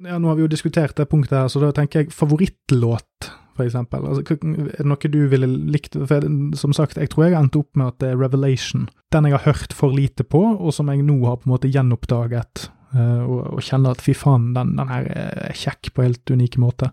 Ja, 0.00 0.16
nå 0.16 0.30
har 0.30 0.38
vi 0.38 0.46
jo 0.46 0.52
diskutert 0.52 0.96
det 0.96 1.10
punktet 1.10 1.36
her, 1.36 1.48
så 1.52 1.60
da 1.60 1.74
tenker 1.76 2.04
jeg 2.04 2.14
favorittlåt 2.16 3.30
eksempel? 3.64 4.06
Altså, 4.06 4.36
er 4.36 4.80
det 4.80 4.88
noe 4.88 5.12
du 5.12 5.20
ville 5.30 5.48
likt? 5.72 5.96
For 5.98 6.26
som 6.58 6.74
sagt, 6.76 6.98
jeg 7.00 7.12
tror 7.12 7.28
jeg 7.28 7.38
endte 7.38 7.62
opp 7.62 7.78
med 7.78 7.92
at 7.92 8.00
det 8.02 8.12
er 8.12 8.20
Revelation. 8.20 8.88
Den 9.12 9.28
jeg 9.28 9.36
har 9.36 9.46
hørt 9.48 9.74
for 9.76 9.94
lite 9.94 10.26
på, 10.26 10.42
og 10.56 10.74
som 10.76 10.90
jeg 10.92 11.04
nå 11.06 11.18
har 11.26 11.40
på 11.40 11.48
en 11.48 11.54
måte 11.54 11.72
gjenoppdaget. 11.72 12.68
Uh, 12.90 13.22
og, 13.22 13.40
og, 13.54 13.60
kjenner 13.62 13.94
at 13.94 14.02
fy 14.02 14.16
faen, 14.18 14.50
den, 14.56 14.74
den 14.78 14.88
her 14.90 15.06
er 15.14 15.54
kjekk 15.54 15.92
på 15.94 16.02
helt 16.02 16.32
unik 16.32 16.58
måte. 16.62 16.90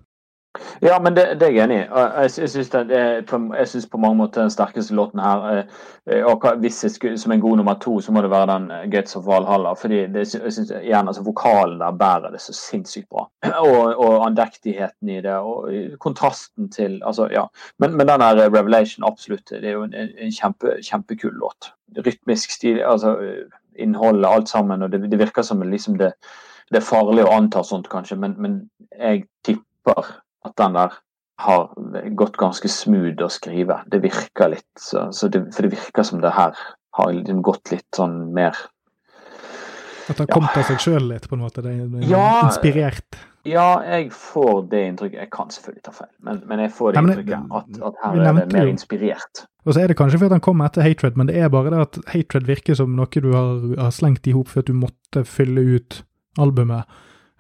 Ja, 0.82 1.00
men 1.04 1.16
det, 1.16 1.26
det 1.40 1.48
er 1.48 1.54
jeg 1.56 1.64
enig 1.64 1.78
i. 1.80 1.86
Jeg, 1.88 2.32
jeg 3.60 3.68
syns 3.70 3.88
på, 3.92 4.00
mange 4.02 4.18
måter 4.20 4.42
den 4.42 4.54
sterkeste 4.54 4.96
låten 4.96 5.22
her 5.22 5.46
eh, 5.52 5.76
eh, 6.10 6.26
og 6.26 6.46
Hvis 6.62 6.84
jeg 6.84 6.92
skulle, 6.92 7.18
som 7.18 7.32
en 7.32 7.42
god 7.42 7.58
nummer 7.58 7.78
to, 7.82 8.00
så 8.02 8.12
må 8.12 8.22
det 8.22 8.32
være 8.32 8.50
den 8.54 8.72
eh, 8.72 8.88
Gates 8.92 9.16
of 9.16 9.26
Valhalla. 9.28 9.74
fordi 9.74 10.06
det, 10.14 10.26
jeg 10.34 10.54
synes, 10.54 10.72
igjen, 10.82 11.08
altså 11.08 11.24
Vokalen 11.24 11.80
der 11.80 11.92
bærer 11.92 12.32
det 12.32 12.42
så 12.42 12.54
sinnssykt 12.54 13.10
bra. 13.10 13.28
Og, 13.68 14.00
og 14.00 14.26
andektigheten 14.26 15.10
i 15.10 15.22
det, 15.22 15.34
og 15.34 15.70
kontrasten 16.00 16.72
til 16.72 17.02
altså, 17.06 17.28
ja. 17.32 17.46
Men, 17.80 17.98
men 17.98 18.08
den 18.08 18.22
her 18.22 18.50
Revelation, 18.54 19.06
absolutt. 19.08 19.50
Det 19.50 19.66
er 19.66 19.72
jo 19.72 19.84
en, 19.84 19.94
en 19.94 20.32
kjempe, 20.32 20.78
kjempekul 20.84 21.34
låt. 21.42 21.72
Rytmisk 22.06 22.52
stil, 22.52 22.80
altså 22.86 23.16
innholdet, 23.78 24.30
alt 24.30 24.50
sammen. 24.50 24.82
og 24.82 24.92
Det, 24.92 25.12
det 25.12 25.20
virker 25.20 25.42
som 25.42 25.62
liksom 25.62 25.98
det, 25.98 26.12
det 26.72 26.82
er 26.82 26.88
farlig 26.88 27.26
å 27.26 27.34
anta 27.36 27.64
sånt, 27.64 27.90
kanskje, 27.92 28.18
men, 28.20 28.36
men 28.42 28.58
jeg 28.92 29.26
tipper 29.48 30.16
at 30.48 30.58
den 30.60 30.78
der 30.78 30.96
har 31.38 31.70
gått 32.18 32.38
ganske 32.38 32.70
smooth 32.72 33.22
å 33.22 33.30
skrive. 33.30 33.82
Det 33.92 34.02
virker 34.02 34.56
litt 34.56 34.82
så, 34.82 35.08
så 35.14 35.30
det, 35.30 35.44
For 35.54 35.68
det 35.68 35.76
virker 35.76 36.08
som 36.08 36.22
det 36.24 36.34
her 36.34 36.58
har 36.98 37.14
liksom 37.14 37.44
gått 37.46 37.74
litt 37.76 37.88
sånn 37.94 38.18
mer 38.34 38.58
At 40.08 40.16
det 40.18 40.24
har 40.24 40.32
kommet 40.32 40.56
ja. 40.56 40.64
av 40.64 40.72
seg 40.72 40.82
sjøl 40.82 41.12
litt, 41.12 41.28
på 41.30 41.38
en 41.38 41.44
måte? 41.46 41.62
Det 41.62 41.76
er 41.76 42.08
ja, 42.10 42.30
inspirert? 42.48 43.20
Ja, 43.48 43.80
jeg 43.86 44.10
får 44.16 44.66
det 44.72 44.82
inntrykket. 44.90 45.20
Jeg 45.22 45.32
kan 45.32 45.52
selvfølgelig 45.54 45.84
ta 45.86 45.94
feil, 45.96 46.12
men, 46.26 46.42
men 46.50 46.64
jeg 46.66 46.74
får 46.76 46.96
det 46.96 47.04
Nei, 47.04 47.14
inntrykket 47.14 47.54
at, 47.60 47.80
at, 47.90 48.02
her 48.04 48.18
er 48.18 48.40
det 48.40 48.46
mer 48.56 48.72
inspirert. 48.72 49.44
Og 49.68 49.76
så 49.76 49.84
er 49.84 49.92
det 49.92 49.98
kanskje 50.00 50.20
fordi 50.20 50.36
han 50.40 50.44
kom 50.44 50.64
etter 50.66 50.84
Hatred, 50.84 51.20
men 51.20 51.30
det 51.30 51.38
er 51.40 51.52
bare 51.54 51.72
det 51.74 51.84
at 51.84 52.00
Hatred 52.12 52.48
virker 52.48 52.78
som 52.80 52.96
noe 52.98 53.24
du 53.24 53.30
har, 53.36 53.52
har 53.78 53.94
slengt 53.96 54.28
i 54.28 54.36
hop 54.36 54.52
for 54.52 54.64
at 54.64 54.72
du 54.72 54.76
måtte 54.76 55.24
fylle 55.28 55.64
ut 55.76 56.02
albumet. 56.40 56.88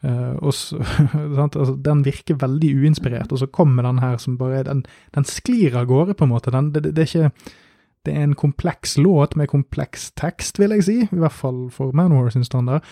Uh, 0.06 0.49
så, 0.52 0.78
altså, 1.41 1.76
den 1.86 2.03
virker 2.06 2.38
veldig 2.38 2.69
uinspirert, 2.78 3.32
og 3.32 3.41
så 3.41 3.48
kommer 3.49 3.84
den 3.84 3.99
her 3.99 4.18
som 4.22 4.38
bare 4.38 4.64
Den, 4.64 4.86
den 5.15 5.26
sklir 5.26 5.76
av 5.76 5.88
gårde, 5.90 6.14
på 6.14 6.26
en 6.26 6.34
måte. 6.34 6.52
Den, 6.53 6.72
det, 6.72 6.84
det, 6.95 6.98
er 6.98 7.07
ikke 7.07 7.32
Det 8.06 8.14
er 8.14 8.24
en 8.24 8.36
kompleks 8.36 8.98
låt 8.98 9.36
med 9.36 9.48
kompleks 9.48 10.11
tekst, 10.11 10.60
vil 10.60 10.72
jeg 10.72 10.84
si. 10.84 10.99
I 11.02 11.19
hvert 11.19 11.34
fall 11.34 11.69
for 11.74 11.91
Manowar 11.91 12.30
sin 12.30 12.45
standard. 12.45 12.86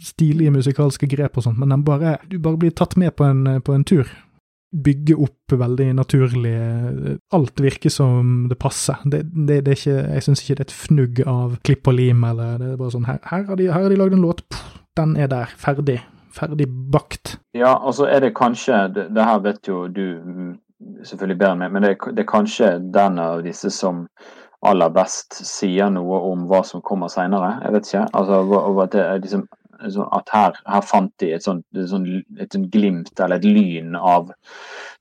Stilige 0.00 0.50
musikalske 0.50 1.06
grep 1.06 1.36
og 1.36 1.46
sånt, 1.46 1.58
men 1.58 1.84
bare, 1.84 2.18
du 2.30 2.38
bare 2.38 2.58
blir 2.58 2.70
tatt 2.70 2.96
med 2.96 3.14
på 3.16 3.24
en, 3.24 3.62
på 3.62 3.72
en 3.72 3.84
tur. 3.84 4.10
Bygge 4.72 5.14
opp 5.20 5.52
veldig 5.52 5.90
naturlig 5.98 6.52
Alt 7.36 7.60
virker 7.60 7.90
som 7.90 8.46
det 8.48 8.56
passer. 8.58 8.96
Det, 9.04 9.26
det, 9.32 9.58
er 9.66 9.76
ikke, 9.76 9.98
jeg 10.14 10.22
syns 10.24 10.42
ikke 10.42 10.54
det 10.54 10.64
er 10.64 10.70
et 10.70 10.78
fnugg 10.78 11.20
av 11.26 11.58
klipp 11.62 11.90
og 11.90 11.98
lim, 11.98 12.24
eller 12.24 12.56
det 12.58 12.70
er 12.70 12.80
bare 12.80 12.94
sånn 12.94 13.06
Her, 13.06 13.20
her 13.30 13.44
har 13.50 13.60
de, 13.60 13.68
her 13.68 13.84
har 13.84 13.92
de 13.92 14.00
lagd 14.00 14.16
en 14.16 14.24
låt, 14.24 14.62
den 14.96 15.16
er 15.16 15.28
der, 15.28 15.52
ferdig 15.60 16.00
ferdig 16.34 16.68
bakt. 16.92 17.36
Ja, 17.56 17.74
og 17.74 17.94
så 17.98 18.08
er 18.10 18.24
det 18.24 18.34
kanskje 18.36 18.86
det, 18.94 19.08
det, 19.16 19.24
her 19.24 19.42
vet 19.44 19.68
jo 19.68 19.86
du 19.88 20.04
selvfølgelig 21.04 21.38
bedre 21.38 21.58
meg, 21.60 21.72
men 21.74 21.86
det, 21.86 21.96
det, 22.10 22.24
er 22.24 22.30
kanskje 22.30 22.70
den 22.94 23.18
av 23.22 23.42
disse 23.46 23.70
som 23.70 24.06
aller 24.66 24.92
best 24.94 25.34
sier 25.46 25.90
noe 25.90 26.20
om 26.30 26.46
hva 26.50 26.62
som 26.66 26.82
kommer 26.86 27.10
seinere. 27.10 27.56
Jeg 27.64 27.74
vet 27.74 27.90
ikke. 27.90 28.06
Altså, 28.14 28.84
at 28.84 29.22
liksom 29.24 29.48
at 29.82 30.28
her, 30.32 30.58
her, 30.66 30.80
fant 30.86 31.12
de 31.20 31.32
et 31.34 31.42
sånt, 31.42 31.64
et 31.74 31.88
sånt, 31.90 32.08
et 32.38 32.52
sånt 32.54 32.70
glimt 32.70 33.20
eller 33.20 33.40
et 33.40 33.46
lyn 33.46 33.96
av 33.98 34.30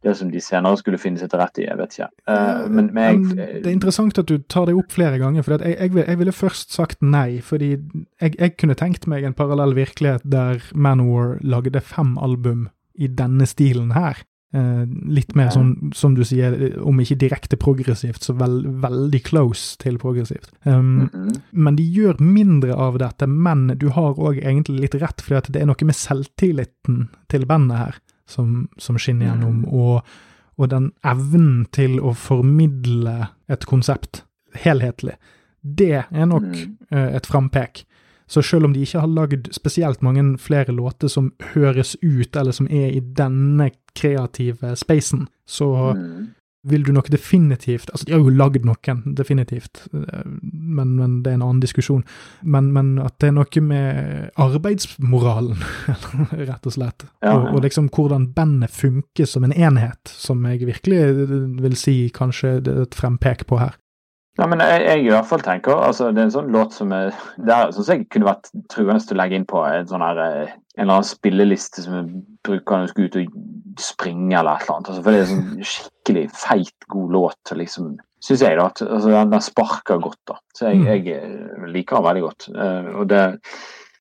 det 0.01 0.15
som 0.17 0.31
de 0.33 0.41
senere 0.41 0.79
skulle 0.79 0.99
finne 1.01 1.21
seg 1.21 1.29
til 1.31 1.41
rette 1.41 1.61
i. 1.61 1.67
Jeg 1.67 1.77
vet 1.77 1.97
ikke. 1.97 2.09
Uh, 2.25 2.65
men, 2.73 2.89
men 2.95 3.27
jeg, 3.35 3.59
det 3.61 3.69
er 3.69 3.75
interessant 3.75 4.17
at 4.21 4.31
du 4.31 4.41
tar 4.49 4.67
det 4.69 4.75
opp 4.77 4.95
flere 4.95 5.21
ganger. 5.21 5.45
for 5.45 5.61
jeg, 5.61 5.77
jeg, 5.77 5.93
jeg, 6.01 6.19
ville 6.21 6.35
først 6.35 6.73
sagt 6.73 7.05
nei. 7.05 7.39
fordi 7.45 7.75
jeg, 8.21 8.55
kunne 8.57 8.77
tenkt 8.77 9.07
meg 9.11 9.27
en 9.27 9.37
parallell 9.37 9.75
virkelighet 9.77 10.25
der 10.25 10.65
Manowar 10.73 11.37
lagde 11.45 11.81
fem 11.85 12.17
album 12.17 12.69
i 12.97 13.07
denne 13.07 13.47
stilen 13.49 13.93
her. 13.97 14.25
Uh, 14.51 14.83
litt 15.07 15.31
mer 15.39 15.47
sånn, 15.53 15.93
som 15.95 16.11
du 16.17 16.25
sier, 16.27 16.57
om 16.83 16.97
ikke 16.99 17.15
direkte 17.21 17.55
progressivt, 17.55 18.25
så 18.25 18.33
vel, 18.35 18.65
veldig 18.83 19.21
close 19.23 19.77
til 19.79 19.95
progressivt. 20.01 20.49
Um, 20.65 20.73
mm 20.73 21.09
-hmm. 21.13 21.41
Men 21.51 21.75
de 21.75 21.83
gjør 21.83 22.19
mindre 22.19 22.75
av 22.75 22.97
dette, 22.97 23.27
men 23.27 23.67
du 23.77 23.89
har 23.89 24.19
òg 24.19 24.43
egentlig 24.43 24.79
litt 24.79 24.95
rett, 24.95 25.21
for 25.21 25.39
det 25.47 25.61
er 25.61 25.65
noe 25.65 25.85
med 25.85 25.95
selvtilliten 25.95 27.09
til 27.29 27.45
bandet 27.45 27.77
her 27.77 27.95
som, 28.31 28.65
som 28.79 28.97
skinner 28.99 29.29
gjennom, 29.29 29.61
mm. 29.61 29.69
og, 29.75 30.15
og, 30.57 30.65
den 30.71 30.91
evnen 31.03 31.65
til 31.75 31.99
å 31.99 32.15
formidle 32.17 33.31
et 33.51 33.67
konsept 33.69 34.23
helhetlig. 34.63 35.17
Det 35.61 36.05
er 36.07 36.27
nok 36.27 36.49
uh, 36.93 37.09
et 37.11 37.27
frampek. 37.27 37.85
Så 38.31 38.41
selv 38.47 38.69
om 38.69 38.73
de 38.73 38.85
ikke 38.85 39.03
har 39.03 39.11
lagd 39.11 39.49
spesielt 39.51 40.01
mange 40.01 40.23
flere 40.39 40.71
låter 40.71 41.11
som 41.11 41.33
høres 41.51 41.97
ut, 42.01 42.35
eller 42.35 42.55
som 42.55 42.69
er 42.71 42.93
i 42.95 43.01
denne 43.03 43.67
kreative 43.97 44.71
spacen, 44.79 45.25
så 45.43 45.67
mm. 45.97 46.29
Vil 46.63 46.83
du 46.85 46.91
nok 46.93 47.09
definitivt 47.09 47.89
Altså, 47.89 48.05
de 48.05 48.13
har 48.13 48.21
jo 48.21 48.33
lagd 48.33 48.65
noen, 48.67 49.01
definitivt, 49.17 49.87
men, 49.91 50.93
men, 50.97 51.19
det 51.23 51.31
er 51.31 51.39
en 51.39 51.45
annen 51.45 51.61
diskusjon. 51.63 52.03
Men, 52.41 52.69
men, 52.75 52.93
at 53.01 53.17
det 53.21 53.31
er 53.31 53.35
noe 53.35 53.63
med 53.65 54.29
arbeidsmoralen, 54.41 55.61
rett 56.49 56.69
og 56.69 56.75
slett, 56.75 57.07
ja. 57.23 57.33
og, 57.33 57.49
og, 57.55 57.61
liksom 57.65 57.89
hvordan 57.93 58.29
bandet 58.35 58.73
funker 58.73 59.29
som 59.29 59.47
en 59.47 59.55
enhet, 59.55 60.13
som 60.13 60.45
jeg 60.47 60.67
virkelig 60.69 61.01
vil 61.61 61.77
si 61.79 61.95
kanskje 62.13 62.59
det 62.65 62.75
er 62.75 62.85
et 62.85 62.97
frempek 62.97 63.47
på 63.49 63.61
her. 63.61 63.77
Ja, 64.39 64.47
men 64.47 64.61
jeg, 64.63 64.83
jeg, 64.85 65.05
i 65.05 65.11
hvert 65.11 65.27
fall 65.27 65.41
tenker, 65.43 65.75
altså 65.75 66.07
Det 66.15 66.21
er 66.21 66.29
en 66.29 66.33
sånn 66.33 66.53
låt 66.53 66.75
som 66.75 66.93
er, 66.95 67.09
det 67.35 67.51
er, 67.51 67.73
sånn 67.75 67.83
som 67.83 67.97
jeg 67.97 68.05
kunne 68.13 68.29
vært 68.29 68.47
truende 68.71 69.03
til 69.03 69.17
å 69.17 69.19
legge 69.19 69.37
inn 69.37 69.47
på 69.49 69.63
en 69.67 69.89
sånn 69.89 70.05
her, 70.05 70.21
eh, 70.23 70.53
en 70.77 70.85
eller 70.85 71.01
annen 71.01 71.09
spilleliste 71.09 71.83
som 71.83 71.97
jeg 71.97 72.21
bruker 72.47 72.77
når 72.77 72.85
jeg 72.87 72.93
skal 72.93 73.09
ut 73.09 73.17
og 73.19 73.35
springe 73.81 74.37
eller 74.39 74.55
et 74.55 74.63
eller 74.63 74.77
annet. 74.77 74.93
Altså, 74.93 75.03
for 75.03 75.11
det 75.11 75.19
er 75.19 75.25
en 75.25 75.33
sånn 75.33 75.67
skikkelig 75.73 76.23
feit, 76.45 76.87
god 76.95 77.17
låt. 77.17 77.53
liksom, 77.59 77.91
Syns 78.21 78.45
jeg, 78.45 78.57
da. 78.57 78.69
at 78.71 78.83
altså, 78.85 79.11
Den, 79.11 79.35
den 79.35 79.43
sparker 79.43 80.01
godt. 80.01 80.19
da, 80.31 80.39
Så 80.55 80.71
jeg, 80.71 80.79
mm. 80.79 80.87
jeg 80.87 81.69
liker 81.75 81.99
den 81.99 82.07
veldig 82.07 82.25
godt. 82.29 82.49
Uh, 82.55 82.91
og 83.01 83.07
det 83.11 83.21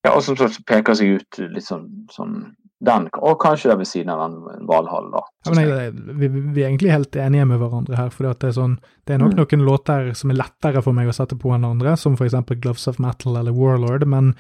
ja, 0.01 0.15
og 0.15 0.23
som 0.25 0.37
peker 0.65 0.97
seg 0.97 1.19
ut 1.21 1.41
litt 1.53 1.67
sånn, 1.67 1.85
sånn 2.13 2.37
den, 2.81 3.09
og 3.21 3.37
kanskje 3.43 3.71
det 3.71 3.77
ved 3.83 3.89
siden 3.89 4.13
av 4.13 4.23
den 4.25 4.69
Valhall, 4.69 5.11
da. 5.13 5.21
Ja, 5.45 5.53
men 5.53 5.67
jeg, 5.69 5.91
vi, 5.93 6.29
vi, 6.29 6.63
er 6.63 6.71
egentlig 6.71 6.95
helt 6.95 7.17
enige 7.17 7.45
med 7.51 7.61
hverandre 7.61 7.99
her. 7.99 8.13
for 8.15 8.31
det 8.41 8.55
sånn, 8.57 8.79
det 9.05 9.17
er 9.17 9.21
nok 9.21 9.35
mm. 9.35 9.41
noen 9.43 9.67
låter 9.67 10.13
som 10.17 10.33
er 10.33 10.39
lettere 10.41 10.81
for 10.85 10.97
meg 10.97 11.11
å 11.11 11.17
sette 11.17 11.37
på 11.37 11.53
enn 11.53 11.67
andre, 11.69 11.93
som 12.01 12.17
f.eks. 12.17 12.39
Gloves 12.57 12.89
of 12.89 13.01
Metal 13.03 13.37
eller 13.37 13.53
Warlord. 13.53 14.07
Men 14.09 14.33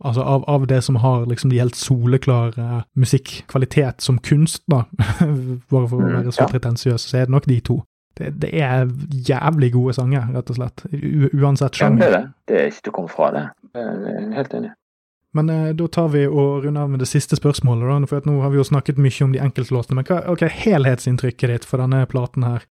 altså, 0.00 0.24
av, 0.24 0.46
av, 0.48 0.64
det 0.70 0.80
som 0.86 0.96
har 1.02 1.26
liksom 1.28 1.52
de 1.52 1.60
helt 1.60 1.76
soleklare 1.76 2.84
musikkvalitet 2.96 4.00
som 4.04 4.20
kunst, 4.24 4.62
da, 4.72 4.86
bare 5.72 5.88
for 5.90 5.98
å 5.98 6.06
mm, 6.06 6.14
være 6.14 6.32
så 6.32 6.46
ja. 6.46 6.52
pretensiøs, 6.54 7.04
så 7.10 7.20
er 7.20 7.28
det 7.28 7.36
nok 7.36 7.50
de 7.50 7.58
to. 7.68 7.82
Det, 8.14 8.30
det, 8.40 8.52
er 8.62 8.88
jævlig 9.28 9.72
gode 9.74 9.96
sanger, 9.98 10.30
rett 10.32 10.54
og 10.54 10.56
slett. 10.56 10.86
U 10.88 11.28
uansett 11.34 11.76
sjanger. 11.76 12.00
Ja, 12.00 12.08
det 12.08 12.08
er 12.08 12.16
det. 12.16 12.32
Det 12.48 12.58
er 12.62 12.72
ikke 12.72 12.86
til 12.86 12.94
å 12.94 12.96
komme 13.02 13.12
fra 13.12 13.30
det. 13.34 13.44
Jeg 13.74 14.14
er 14.14 14.32
helt 14.38 14.56
enig. 14.56 14.72
Men 15.34 15.50
eh, 15.50 15.70
da 15.74 15.88
tar 15.90 16.08
vi 16.14 16.26
og 16.28 16.64
runder 16.64 16.86
av 16.86 16.92
med 16.92 17.02
det 17.02 17.10
siste 17.10 17.36
spørsmålet, 17.38 17.88
da, 17.90 18.10
for 18.10 18.28
nå 18.28 18.38
har 18.44 18.52
vi 18.52 18.60
jo 18.60 18.66
snakket 18.68 19.00
mye 19.02 19.26
om 19.26 19.34
de 19.34 19.42
enkeltlåtene. 19.42 19.98
Men 19.98 20.08
hva 20.08 20.20
okay, 20.30 20.52
helhetsinntrykket 20.62 21.50
ditt 21.50 21.68
for 21.68 21.82
denne 21.82 22.04
platen 22.10 22.46
her? 22.46 22.68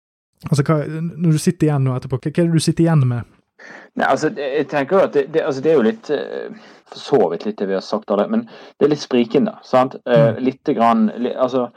Altså, 0.48 0.64
hva, 0.66 0.82
Når 0.86 1.34
du 1.34 1.40
sitter 1.42 1.68
igjen 1.68 1.86
nå 1.86 1.96
etterpå, 1.96 2.20
hva, 2.20 2.30
hva 2.30 2.44
er 2.44 2.52
det 2.52 2.60
du 2.60 2.66
sitter 2.66 2.86
igjen 2.86 3.02
med? 3.10 3.26
Nei, 3.98 4.06
altså, 4.06 4.30
jeg 4.38 4.68
tenker 4.70 4.96
jo 4.96 5.02
at 5.08 5.16
det, 5.16 5.26
det, 5.34 5.42
altså, 5.46 5.62
det 5.64 5.72
er 5.72 5.76
jo 5.78 5.86
litt 5.86 6.08
eh, 6.10 6.70
For 6.90 7.02
så 7.02 7.20
vidt 7.32 7.44
litt 7.46 7.58
det 7.60 7.68
vi 7.70 7.76
har 7.76 7.84
sagt, 7.84 8.10
men 8.30 8.46
det 8.46 8.86
er 8.86 8.94
litt 8.94 9.04
sprikende. 9.04 9.54
sant? 9.66 9.98
Eh, 10.06 10.28
mm. 10.32 10.40
Litt 10.46 10.72
grann, 10.76 11.08
altså 11.34 11.68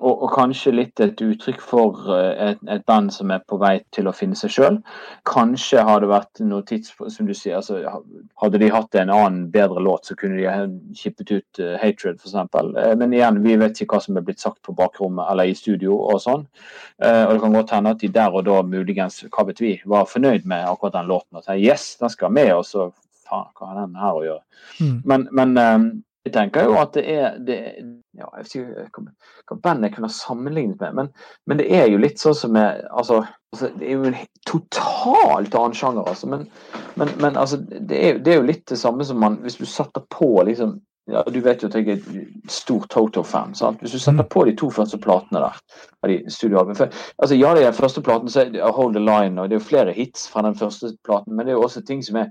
og, 0.00 0.22
og, 0.24 0.30
kanskje 0.32 0.72
litt 0.72 1.00
et 1.04 1.20
uttrykk 1.24 1.60
for 1.62 2.08
et, 2.16 2.60
et, 2.72 2.84
band 2.88 3.12
som 3.12 3.30
er 3.34 3.42
på 3.48 3.58
vei 3.60 3.74
til 3.94 4.08
å 4.08 4.14
finne 4.16 4.38
seg 4.38 4.52
sjøl. 4.54 4.78
Kanskje 5.28 5.84
har 5.86 6.02
det 6.02 6.10
vært 6.10 6.40
noe 6.44 6.64
tids 6.66 6.94
som 7.12 7.28
du 7.28 7.34
sier, 7.36 7.58
altså, 7.60 7.80
Hadde 8.40 8.60
de 8.62 8.70
hatt 8.72 8.96
en 8.96 9.12
annen, 9.12 9.42
bedre 9.52 9.82
låt, 9.84 10.08
så 10.08 10.16
kunne 10.18 10.38
de 10.38 10.46
ha 10.48 10.64
kippet 10.96 11.30
ut 11.30 11.60
uh, 11.60 11.76
'Hatred', 11.80 12.20
f.eks. 12.22 12.36
Uh, 12.56 12.94
men 12.96 13.12
igjen, 13.16 13.42
vi 13.44 13.58
vet 13.60 13.82
ikke 13.82 13.98
hva 13.98 14.04
som 14.04 14.16
er 14.16 14.24
blitt 14.24 14.42
sagt 14.42 14.62
på 14.66 14.74
bakrommet 14.76 15.28
eller 15.30 15.50
i 15.50 15.56
studio 15.56 15.98
og 16.00 16.22
sånn. 16.24 16.46
Uh, 17.02 17.26
og 17.26 17.34
det 17.34 17.40
kan 17.44 17.58
godt 17.58 17.74
hende 17.76 17.94
at 17.94 18.02
de 18.02 18.12
der 18.14 18.36
og 18.36 18.46
da 18.48 18.60
muligens, 18.64 19.20
hva 19.28 19.46
vet 19.48 19.60
vi, 19.62 19.74
var 19.84 20.08
fornøyd 20.08 20.48
med 20.48 20.68
akkurat 20.68 20.96
den 20.96 21.10
låten 21.12 21.40
og 21.40 21.44
sa 21.44 21.58
'yes, 21.58 21.96
den 22.00 22.12
skal 22.12 22.32
med', 22.32 22.54
og 22.56 22.64
så 22.64 22.90
faen, 23.28 23.50
hva 23.58 23.72
har 23.72 23.82
den 23.84 23.98
her 24.00 24.16
å 24.16 24.24
gjøre? 24.24 24.44
Mm. 24.80 24.96
Men, 25.04 25.28
men 25.32 25.58
jeg 26.26 26.34
tenker 26.34 26.66
jo 26.68 26.76
at 26.76 26.92
det 26.92 27.04
er, 27.08 27.38
det, 27.40 27.56
ja, 28.18 28.26
Jeg 28.36 28.44
vet 28.44 28.88
ikke 28.90 29.04
hva 29.48 29.56
bandet 29.64 29.94
kunne 29.94 30.10
sammenlignet 30.12 30.82
med, 30.82 30.92
men, 30.98 31.08
men, 31.48 31.60
det 31.62 31.68
er 31.72 31.86
jo 31.88 32.00
litt 32.02 32.20
sånn 32.20 32.36
som 32.36 32.52
med 32.56 32.82
altså, 32.90 33.22
altså, 33.54 33.70
Det 33.78 33.88
er 33.88 33.96
jo 33.96 34.10
en 34.10 34.18
totalt 34.48 35.56
annen 35.56 35.76
sjanger, 35.76 36.04
altså. 36.04 36.28
Men, 36.28 36.44
men, 37.00 37.14
men 37.22 37.40
altså, 37.40 37.62
det, 37.62 37.96
er, 37.96 38.20
det, 38.20 38.34
er, 38.34 38.42
jo 38.42 38.50
litt 38.50 38.66
det 38.68 38.78
samme 38.80 39.06
som 39.06 39.20
man 39.22 39.40
Hvis 39.46 39.56
du 39.62 39.64
setter 39.64 40.04
på 40.12 40.34
liksom 40.48 40.76
ja, 41.10 41.24
Du 41.24 41.40
vet 41.40 41.64
jo 41.64 41.70
at 41.70 41.78
jeg 41.80 41.96
er 41.96 42.20
stor 42.52 42.84
Toto-fan. 42.92 43.56
Hvis 43.80 43.96
du 43.96 43.98
setter 43.98 44.20
mm. 44.20 44.30
på 44.30 44.44
de 44.46 44.54
to 44.60 44.68
første 44.70 45.00
platene 45.00 45.40
der 45.40 45.56
av 45.56 46.12
de 46.12 46.20
studioalbumene 46.28 46.90
altså, 47.16 47.34
Ja, 47.34 47.54
det 47.56 47.64
er 47.64 47.72
den 47.72 47.80
første 47.80 48.04
platen, 48.04 48.28
så 48.28 48.44
er 48.44 48.52
det 48.52 48.76
Hold 48.76 48.94
the 48.98 49.02
Line, 49.02 49.40
og 49.40 49.48
det 49.48 49.56
er 49.56 49.62
jo 49.62 49.70
flere 49.72 49.96
hits 49.96 50.28
fra 50.28 50.44
den 50.44 50.58
første 50.58 50.92
platen, 51.08 51.32
men 51.32 51.48
det 51.48 51.54
er 51.54 51.58
jo 51.58 51.64
også 51.64 51.82
ting 51.88 52.04
som 52.04 52.20
er 52.20 52.30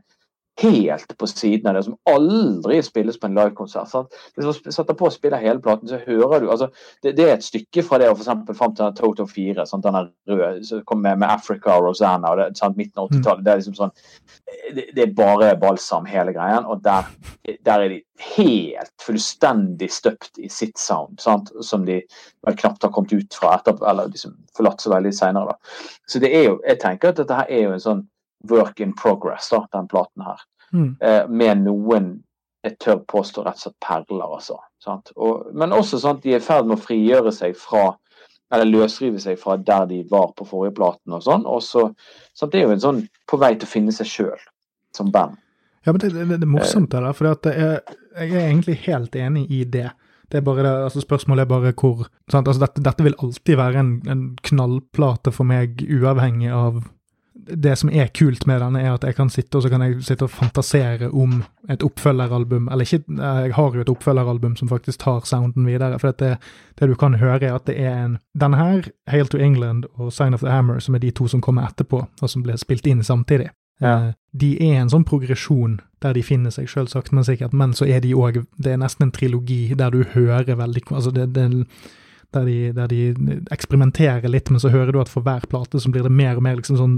helt 0.60 1.18
på 1.18 1.28
siden 1.28 1.70
av 1.70 1.78
det, 1.78 1.84
som 1.88 1.96
aldri 2.10 2.80
spilles 2.84 3.20
på 3.20 3.30
en 3.30 3.38
livekonsert. 3.38 4.16
Hvis 4.36 4.62
du 4.64 4.72
setter 4.74 4.98
på 4.98 5.08
og 5.08 5.16
spiller 5.16 5.42
hele 5.42 5.62
platen, 5.64 5.90
så 5.90 6.00
hører 6.06 6.44
du 6.44 6.50
altså, 6.52 6.70
det, 7.04 7.16
det, 7.18 7.26
er 7.26 7.38
et 7.38 7.46
stykke 7.46 7.84
fra 7.86 8.00
det 8.02 8.10
og 8.12 8.20
f.eks. 8.20 8.58
fram 8.58 8.76
til 8.78 8.94
Toto 8.98 9.28
4, 9.30 9.66
sant, 9.70 9.86
den 9.86 10.12
røde 10.30 10.66
som 10.68 10.84
kom 10.88 11.02
med, 11.06 11.20
med, 11.22 11.30
Africa 11.30 11.78
og 11.78 11.90
Rosanna 11.90 12.34
og 12.34 12.42
det, 12.42 12.50
sant, 12.60 12.78
midten 12.80 13.02
av 13.02 13.10
80-tallet. 13.10 13.46
Det 13.46 13.54
er 13.54 13.62
liksom 13.62 13.80
sånn 13.80 13.96
det, 14.76 14.86
det, 14.96 15.04
er 15.06 15.16
bare 15.18 15.56
balsam, 15.62 16.08
hele 16.10 16.34
greien. 16.36 16.68
Og 16.68 16.84
der, 16.84 17.08
der, 17.66 17.74
er 17.80 17.96
de 17.96 18.02
helt 18.36 18.94
fullstendig 19.04 19.92
støpt 19.94 20.40
i 20.44 20.52
sitt 20.52 20.78
sound, 20.80 21.20
sant, 21.24 21.52
som 21.66 21.88
de 21.88 22.02
vel 22.46 22.60
knapt 22.60 22.86
har 22.86 22.94
kommet 22.96 23.16
ut 23.16 23.40
fra 23.42 23.56
etterpå, 23.58 23.86
eller 23.90 24.12
liksom 24.12 24.36
forlatt 24.58 24.84
så 24.84 24.94
veldig 24.94 25.16
seinere. 25.16 25.58
Så 26.10 26.22
det 26.22 26.34
er 26.36 26.50
jo, 26.52 26.62
jeg 26.68 26.82
tenker 26.84 27.14
at 27.14 27.22
dette 27.22 27.42
her 27.42 27.52
er 27.52 27.68
jo 27.68 27.76
en 27.76 27.86
sånn 27.86 28.08
work 28.48 28.80
in 28.80 28.94
progress, 28.96 29.50
da, 29.52 29.66
den 29.76 29.88
platen 29.92 30.26
her. 30.26 30.44
Mm. 30.72 30.92
Eh, 31.02 31.24
med 31.30 31.64
noen 31.66 32.12
jeg 32.64 32.76
tør 32.84 33.00
påstå 33.08 33.44
rett 33.46 33.60
og 33.60 33.64
slett 33.64 33.80
perler, 33.84 34.26
altså. 34.28 34.60
Og, 35.16 35.50
men 35.56 35.76
også 35.76 36.00
sånn 36.00 36.20
at 36.20 36.26
de 36.26 36.36
er 36.36 36.42
i 36.42 36.44
ferd 36.44 36.68
med 36.68 36.76
å 36.76 36.84
frigjøre 36.84 37.32
seg 37.36 37.56
fra 37.58 37.94
eller 38.50 38.66
løsrive 38.66 39.20
seg 39.22 39.38
fra 39.40 39.58
der 39.62 39.86
de 39.90 40.00
var 40.10 40.32
på 40.38 40.48
forrige 40.50 40.76
platen 40.80 41.14
og 41.14 41.22
sånn. 41.26 41.46
Og 41.46 41.62
så, 41.64 41.86
så 42.34 42.50
Det 42.50 42.60
er 42.60 42.68
jo 42.68 42.76
en 42.76 42.84
sånn 42.84 43.04
på 43.30 43.38
vei 43.42 43.54
til 43.56 43.70
å 43.70 43.72
finne 43.72 43.94
seg 43.96 44.10
sjøl 44.10 44.46
som 44.96 45.12
band. 45.14 45.38
Ja, 45.86 45.94
men 45.94 46.02
det, 46.02 46.12
det, 46.16 46.26
det 46.34 46.48
er 46.48 46.52
morsomt 46.52 46.92
det 46.92 47.04
der, 47.06 47.16
for 47.16 47.30
jeg 47.30 47.82
er 48.26 48.40
egentlig 48.42 48.80
helt 48.88 49.16
enig 49.16 49.46
i 49.54 49.64
det. 49.64 49.92
Det 50.30 50.42
er 50.42 50.46
bare 50.46 50.66
det, 50.66 50.72
altså 50.90 51.02
Spørsmålet 51.02 51.46
er 51.46 51.50
bare 51.50 51.74
hvor 51.74 52.10
altså 52.34 52.60
dette, 52.62 52.84
dette, 52.86 53.06
vil 53.06 53.18
alltid 53.18 53.58
være 53.58 53.82
en, 53.82 53.94
en 54.10 54.24
knallplate 54.46 55.34
for 55.34 55.48
meg, 55.50 55.82
uavhengig 55.86 56.52
av 56.54 56.84
det 57.52 57.76
som 57.80 57.90
er 57.90 58.08
kult 58.14 58.46
med 58.48 58.62
den, 58.62 58.76
er 58.76 58.94
at 58.94 59.04
jeg 59.04 59.16
kan 59.18 59.30
sitte 59.30 59.58
og 59.58 59.64
så 59.64 59.70
kan 59.72 59.84
jeg 59.86 60.00
sitte 60.06 60.28
og 60.28 60.34
fantasere 60.34 61.10
om 61.10 61.44
et 61.70 61.84
oppfølgeralbum. 61.86 62.68
Eller 62.72 62.86
ikke, 62.86 63.04
jeg 63.08 63.54
har 63.56 63.76
jo 63.76 63.84
et 63.84 63.92
oppfølgeralbum 63.92 64.56
som 64.60 64.70
faktisk 64.70 65.00
tar 65.04 65.26
sounden 65.26 65.68
videre. 65.68 66.00
For 66.00 66.16
det, 66.20 66.38
det 66.80 66.90
du 66.90 66.96
kan 66.96 67.18
høre, 67.20 67.42
er 67.44 67.56
at 67.56 67.68
det 67.68 67.78
er 67.80 68.06
en 68.06 68.18
Denne 68.40 68.58
her, 68.58 68.90
Hail 69.08 69.28
to 69.28 69.38
England 69.38 69.86
og 69.96 70.14
Sign 70.14 70.34
of 70.34 70.46
the 70.46 70.52
Hammer, 70.52 70.80
som 70.80 70.96
er 70.96 71.04
de 71.04 71.12
to 71.12 71.28
som 71.28 71.42
kommer 71.42 71.68
etterpå, 71.68 72.06
og 72.22 72.30
som 72.30 72.44
ble 72.44 72.58
spilt 72.58 72.88
inn 72.88 73.04
samtidig. 73.04 73.50
Ja. 73.80 73.94
Eh, 73.96 74.12
de 74.32 74.52
er 74.62 74.82
en 74.82 74.92
sånn 74.92 75.08
progresjon 75.08 75.80
der 76.04 76.14
de 76.14 76.24
finner 76.24 76.54
seg, 76.54 76.68
sjøl 76.70 76.88
sakte, 76.92 77.16
men 77.16 77.26
sikkert. 77.28 77.56
Men 77.56 77.74
så 77.74 77.88
er 77.88 78.04
de 78.04 78.14
òg 78.16 78.44
Det 78.58 78.74
er 78.74 78.78
nesten 78.78 79.08
en 79.08 79.16
trilogi 79.16 79.74
der 79.76 79.92
du 79.92 80.04
hører 80.14 80.56
veldig 80.56 80.84
Altså, 80.92 81.12
det, 81.12 81.34
det 81.34 81.48
der 82.36 82.46
de, 82.46 82.58
der 82.78 82.90
de, 82.92 83.00
eksperimenterer 83.54 84.30
litt, 84.30 84.52
men 84.54 84.62
så 84.62 84.70
hører 84.74 84.94
du 84.94 85.00
at 85.02 85.10
for 85.10 85.26
hver 85.26 85.48
plate 85.50 85.82
så 85.82 85.90
blir 85.90 86.06
det 86.06 86.14
mer 86.14 86.38
og 86.38 86.46
mer 86.46 86.60
liksom 86.60 86.78
sånn 86.78 86.98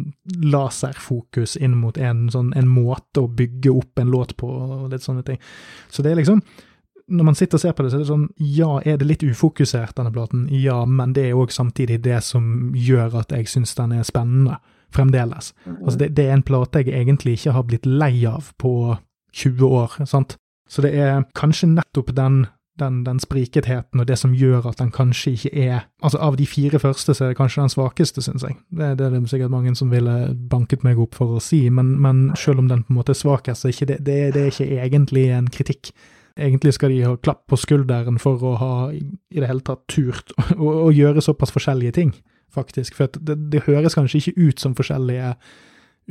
laserfokus 0.52 1.56
inn 1.56 1.78
mot 1.80 1.98
en, 1.98 2.26
sånn, 2.34 2.52
en 2.58 2.68
måte 2.68 3.24
å 3.24 3.32
bygge 3.32 3.72
opp 3.72 4.02
en 4.02 4.12
låt 4.12 4.36
på, 4.40 4.50
og 4.50 4.92
litt 4.92 5.06
sånne 5.06 5.24
ting. 5.28 5.40
Så 5.90 6.04
det 6.04 6.12
er 6.12 6.22
liksom 6.22 6.44
når 7.12 7.28
man 7.28 7.36
sitter 7.36 7.58
og 7.58 7.62
ser 7.62 7.74
på 7.76 7.84
det, 7.84 7.92
så 7.92 7.98
er 7.98 8.04
det 8.04 8.12
sånn 8.12 8.28
Ja, 8.56 8.70
er 8.88 9.00
det 9.00 9.08
litt 9.08 9.24
ufokusert, 9.26 9.96
denne 9.98 10.14
platen? 10.16 10.46
Ja, 10.56 10.84
men 10.88 11.16
det 11.18 11.28
er 11.28 11.40
òg 11.40 11.52
samtidig 11.52 12.02
det 12.06 12.22
som 12.24 12.72
gjør 12.78 13.20
at 13.24 13.34
jeg 13.36 13.50
syns 13.52 13.76
den 13.76 13.98
er 13.98 14.08
spennende, 14.08 14.62
fremdeles. 14.96 15.52
Altså, 15.68 15.98
det, 16.04 16.12
det, 16.16 16.28
er 16.28 16.38
en 16.38 16.46
plate 16.48 16.84
jeg 16.86 16.96
egentlig 16.96 17.38
ikke 17.40 17.56
har 17.56 17.68
blitt 17.68 17.88
lei 17.88 18.14
av 18.30 18.52
på 18.60 18.96
20 19.36 19.76
år, 19.82 20.00
sant? 20.08 20.38
Så 20.72 20.84
det 20.86 20.94
er 20.96 21.26
kanskje 21.36 21.72
nettopp 21.74 22.14
den 22.16 22.46
den, 22.80 23.04
den, 23.04 23.20
spriketheten 23.20 24.00
og 24.00 24.08
det 24.08 24.18
som 24.20 24.34
gjør 24.38 24.70
at 24.70 24.80
den 24.80 24.92
kanskje 24.96 25.34
ikke 25.36 25.52
er 25.52 25.80
Altså, 26.02 26.18
av 26.18 26.38
de 26.40 26.48
fire 26.48 26.80
første 26.80 27.14
så 27.14 27.26
er 27.26 27.34
det 27.34 27.38
kanskje 27.38 27.62
den 27.62 27.70
svakeste, 27.70 28.24
syns 28.26 28.46
jeg. 28.48 28.56
Det, 28.72 28.98
det, 28.98 29.06
er 29.06 29.14
det 29.14 29.30
sikkert 29.30 29.52
mange 29.54 29.76
som 29.76 29.92
ville 29.92 30.16
banket 30.50 30.86
meg 30.88 31.00
opp 31.00 31.16
for 31.20 31.38
å 31.38 31.44
si, 31.44 31.70
men, 31.70 31.94
men 32.02 32.32
selv 32.40 32.64
om 32.64 32.72
den 32.72 32.82
på 32.88 32.94
en 32.94 32.98
måte 32.98 33.14
er 33.14 33.20
svakest, 33.20 33.62
så 33.62 33.70
er 33.70 33.76
ikke 33.76 33.90
det, 33.92 34.00
det, 34.08 34.18
det 34.34 34.42
er 34.42 34.50
ikke 34.54 34.82
egentlig 34.86 35.26
en 35.36 35.52
kritikk. 35.54 35.92
Egentlig 36.40 36.74
skal 36.74 36.94
de 36.94 37.04
ha 37.06 37.16
klapp 37.20 37.44
på 37.52 37.60
skulderen 37.60 38.18
for 38.24 38.42
å 38.42 38.56
ha 38.58 38.74
i 38.96 39.04
det 39.38 39.50
hele 39.50 39.66
tatt 39.68 39.84
turt 39.92 40.34
å, 40.58 40.88
å 40.88 40.90
gjøre 40.96 41.22
såpass 41.22 41.54
forskjellige 41.54 41.98
ting, 42.00 42.16
faktisk. 42.56 42.96
For 42.98 43.12
det, 43.20 43.38
det 43.52 43.66
høres 43.68 43.98
kanskje 44.00 44.24
ikke 44.24 44.50
ut 44.50 44.64
som 44.64 44.78
forskjellige 44.78 45.36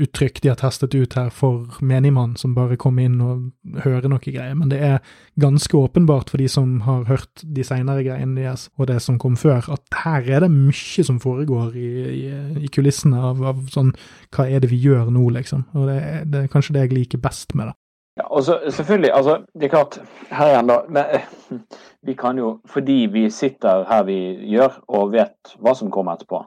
uttrykk 0.00 0.40
de 0.42 0.50
har 0.52 0.58
testet 0.60 0.94
ut 0.94 1.14
her 1.18 1.30
for 1.34 1.80
menigmann, 1.84 2.36
som 2.38 2.54
bare 2.54 2.78
kommer 2.80 3.06
inn 3.08 3.18
og 3.24 3.82
hører 3.84 4.08
noe 4.10 4.22
greier, 4.22 4.54
men 4.56 4.70
det 4.70 4.78
er 4.86 5.00
ganske 5.40 5.76
åpenbart 5.76 6.30
for 6.30 6.42
de 6.42 6.46
som 6.50 6.78
har 6.86 7.04
hørt 7.10 7.42
de 7.42 7.64
seinere 7.66 8.04
greiene 8.06 8.38
deres, 8.38 8.68
og 8.78 8.88
det 8.90 9.00
som 9.02 9.18
kom 9.20 9.36
før, 9.40 9.66
at 9.74 10.00
her 10.04 10.30
er 10.36 10.46
det 10.46 10.52
mye 10.54 11.06
som 11.06 11.20
foregår 11.22 11.76
i, 11.76 11.90
i, 12.14 12.24
i 12.64 12.72
kulissene 12.72 13.20
av, 13.30 13.42
av, 13.52 13.66
sånn 13.72 13.92
hva 14.34 14.46
er 14.48 14.62
det 14.62 14.70
vi 14.72 14.80
gjør 14.84 15.10
nå, 15.14 15.26
liksom, 15.36 15.66
og 15.74 15.90
det, 15.90 16.00
det 16.30 16.44
er 16.44 16.52
kanskje 16.52 16.76
det 16.76 16.86
jeg 16.86 16.96
liker 16.96 17.22
best 17.22 17.56
med 17.58 17.72
det. 17.72 17.78
Ja, 18.20 18.26
og 18.26 18.44
så 18.44 18.60
selvfølgelig, 18.70 19.12
altså, 19.14 19.38
det 19.54 19.64
er 19.64 19.68
klart, 19.68 19.94
her 20.30 20.50
igjen 20.50 20.66
da, 20.68 20.74
men 20.88 21.60
vi 22.02 22.14
kan 22.14 22.38
jo, 22.38 22.50
fordi 22.68 23.06
vi 23.12 23.22
sitter 23.32 23.86
her 23.88 24.02
vi 24.04 24.16
gjør 24.50 24.74
og 24.88 25.14
vet 25.14 25.54
hva 25.56 25.72
som 25.78 25.88
kommer 25.94 26.18
etterpå, 26.18 26.42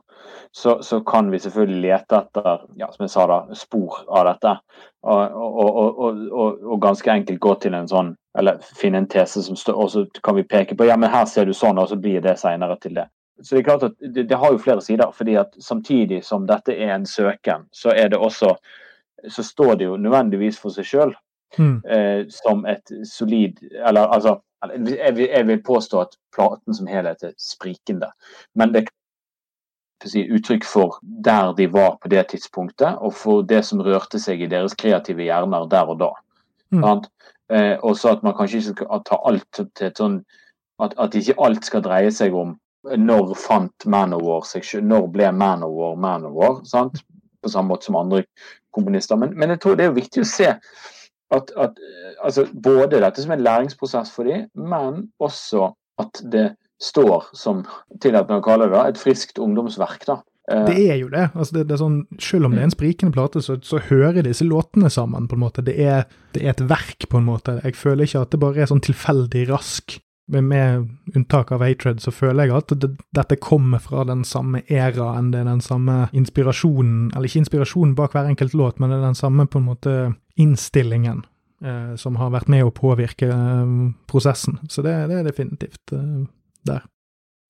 så, 0.53 0.75
så, 0.85 0.99
kan 1.01 1.31
vi 1.31 1.39
selvfølgelig 1.41 1.81
lete 1.81 2.19
etter 2.19 2.67
ja, 2.77 2.91
som 2.93 3.07
jeg 3.07 3.13
sa 3.15 3.25
da, 3.31 3.39
spor 3.57 4.03
av 4.05 4.27
dette. 4.29 4.53
Og, 5.01 5.39
og, 5.63 5.97
og, 6.05 6.61
og, 6.61 6.77
ganske 6.83 7.09
enkelt 7.15 7.41
gå 7.41 7.55
til 7.65 7.79
en 7.79 7.89
sånn, 7.89 8.13
eller 8.37 8.61
finne 8.77 9.01
en 9.01 9.09
tese 9.09 9.41
som 9.47 9.57
står, 9.57 9.81
og 9.81 9.91
så 9.95 10.05
kan 10.21 10.37
vi 10.37 10.45
peke 10.45 10.77
på 10.77 10.91
ja, 10.91 10.99
men 10.99 11.09
her 11.09 11.25
ser 11.25 11.49
du 11.49 11.57
sånn, 11.57 11.81
og 11.81 11.89
så 11.89 11.97
blir 11.97 12.21
det 12.21 12.37
seinere 12.43 12.77
til 12.85 13.01
det. 13.01 13.09
Så 13.41 13.55
det 13.55 13.63
er 13.63 13.69
klart 13.71 13.89
at 13.89 13.97
det, 13.97 14.29
det, 14.29 14.37
har 14.37 14.53
jo 14.53 14.61
flere 14.61 14.85
sider. 14.85 15.09
fordi 15.11 15.41
at 15.41 15.57
Samtidig 15.57 16.21
som 16.23 16.45
dette 16.45 16.77
er 16.77 16.93
en 16.93 17.09
søken, 17.09 17.65
så 17.73 17.97
er 17.97 18.13
det 18.13 18.21
også 18.21 18.53
så 19.31 19.43
står 19.43 19.77
det 19.79 19.85
jo 19.85 19.97
nødvendigvis 19.97 20.57
for 20.59 20.75
seg 20.75 20.85
sjøl 20.85 21.13
mm. 21.57 21.77
eh, 21.85 22.25
som 22.29 22.65
et 22.65 22.91
solid 23.07 23.59
Eller 23.71 24.07
altså 24.07 24.39
jeg 24.63 25.15
vil, 25.15 25.27
jeg 25.27 25.47
vil, 25.47 25.63
påstå 25.63 25.99
at 25.99 26.17
platen 26.35 26.75
som 26.75 26.87
helhet 26.87 27.23
er 27.23 27.33
sprikende. 27.37 28.07
Men 28.55 28.73
det 28.73 28.85
si, 30.05 30.23
uttrykk 30.23 30.65
for 30.67 30.99
der 31.01 31.53
de 31.57 31.67
var 31.73 31.97
på 32.01 32.07
det 32.11 32.27
tidspunktet, 32.31 32.95
og 32.99 33.13
for 33.13 33.43
det 33.47 33.63
som 33.65 33.83
rørte 33.83 34.19
seg 34.19 34.41
i 34.41 34.47
deres 34.51 34.75
kreative 34.79 35.23
hjerner 35.23 35.67
der 35.71 35.91
og 35.91 35.99
da. 35.99 36.11
Mm. 36.71 37.03
Eh, 37.51 37.75
og 37.83 37.97
så 37.97 38.15
at 38.15 38.23
man 38.23 38.35
kanskje 38.37 38.61
ikke 38.61 38.75
skal 38.77 39.03
ta 39.05 39.19
alt 39.27 39.47
til 39.59 39.87
et 39.87 39.99
sånn 39.99 40.21
at, 40.81 40.95
at 40.97 41.15
ikke 41.15 41.37
alt 41.43 41.67
skal 41.67 41.83
dreie 41.85 42.11
seg 42.11 42.35
om 42.35 42.55
når 42.83 43.35
fant 43.39 43.85
Manowar 43.87 44.43
seg 44.47 44.65
selv, 44.67 44.87
når 44.87 45.07
ble 45.13 45.31
Manowar 45.31 45.95
Manowar? 45.99 46.63
sant? 46.67 47.03
På 47.43 47.51
samme 47.51 47.73
måte 47.73 47.87
som 47.87 47.99
andre 47.99 48.23
komponister. 48.71 49.19
Men, 49.19 49.35
men 49.37 49.53
jeg 49.53 49.61
tror 49.63 49.77
det 49.77 49.87
er 49.87 49.95
viktig 49.95 50.23
å 50.23 50.27
se 50.27 50.49
at, 51.33 51.53
at 51.57 51.79
altså, 52.23 52.45
både 52.53 53.01
dette 53.01 53.23
som 53.23 53.33
en 53.35 53.45
læringsprosess 53.45 54.13
for 54.13 54.29
dem, 54.29 54.47
men 54.55 55.07
også 55.23 55.71
at 56.01 56.21
det 56.33 56.51
står 56.83 57.31
som 57.37 57.63
tillatt 58.03 58.29
med 58.29 58.41
å 58.41 58.45
kalle 58.45 58.69
det, 58.71 58.83
et 58.93 59.01
friskt 59.01 59.39
ungdomsverk. 59.41 60.05
da. 60.09 60.19
Eh, 60.51 60.65
det 60.67 60.77
er 60.91 60.97
jo 60.99 61.09
det. 61.11 61.29
altså 61.33 61.55
det, 61.55 61.67
det 61.69 61.79
sånn, 61.79 62.01
Selv 62.19 62.49
om 62.49 62.55
det 62.55 62.63
er 62.63 62.67
en 62.67 62.75
sprikende 62.75 63.15
plate, 63.15 63.43
så, 63.43 63.57
så 63.63 63.79
hører 63.89 64.25
disse 64.25 64.47
låtene 64.47 64.91
sammen. 64.91 65.27
på 65.27 65.37
en 65.37 65.45
måte. 65.45 65.65
Det 65.65 65.75
er, 65.79 66.07
det 66.35 66.43
er, 66.43 66.55
et 66.55 66.65
verk, 66.69 67.07
på 67.09 67.19
en 67.19 67.29
måte. 67.29 67.59
Jeg 67.63 67.79
føler 67.79 68.07
ikke 68.07 68.25
at 68.25 68.33
det 68.33 68.41
bare 68.43 68.63
er 68.63 68.71
sånn 68.71 68.83
tilfeldig 68.83 69.47
rask. 69.51 69.99
Med, 70.31 70.45
med 70.47 71.17
unntak 71.17 71.49
av 71.51 71.65
Atred, 71.67 71.99
så 71.99 72.11
føler 72.15 72.47
jeg 72.47 72.55
at 72.55 72.69
det, 72.79 72.93
dette 73.11 73.35
kommer 73.43 73.81
fra 73.83 74.05
den 74.07 74.21
samme 74.23 74.61
æraen. 74.71 75.33
Det 75.33 75.41
er 75.41 75.49
den 75.49 75.63
samme 75.63 76.05
inspirasjonen, 76.15 77.09
eller 77.11 77.27
ikke 77.27 77.41
inspirasjonen 77.41 77.91
bak 77.97 78.15
hver 78.15 78.29
enkelt 78.31 78.55
låt, 78.55 78.79
men 78.79 78.89
det 78.89 79.01
er 79.01 79.09
den 79.09 79.19
samme 79.19 79.49
på 79.51 79.59
en 79.59 79.67
måte 79.67 79.95
innstillingen 80.39 81.23
eh, 81.63 81.95
som 81.95 82.17
har 82.21 82.33
vært 82.33 82.49
med 82.51 82.65
å 82.65 82.73
påvirke 82.75 83.29
eh, 83.29 83.75
prosessen. 84.09 84.59
Så 84.69 84.85
det, 84.85 84.95
det 85.11 85.21
er 85.21 85.29
definitivt 85.29 85.95
eh, 85.95 86.25
der. 86.67 86.85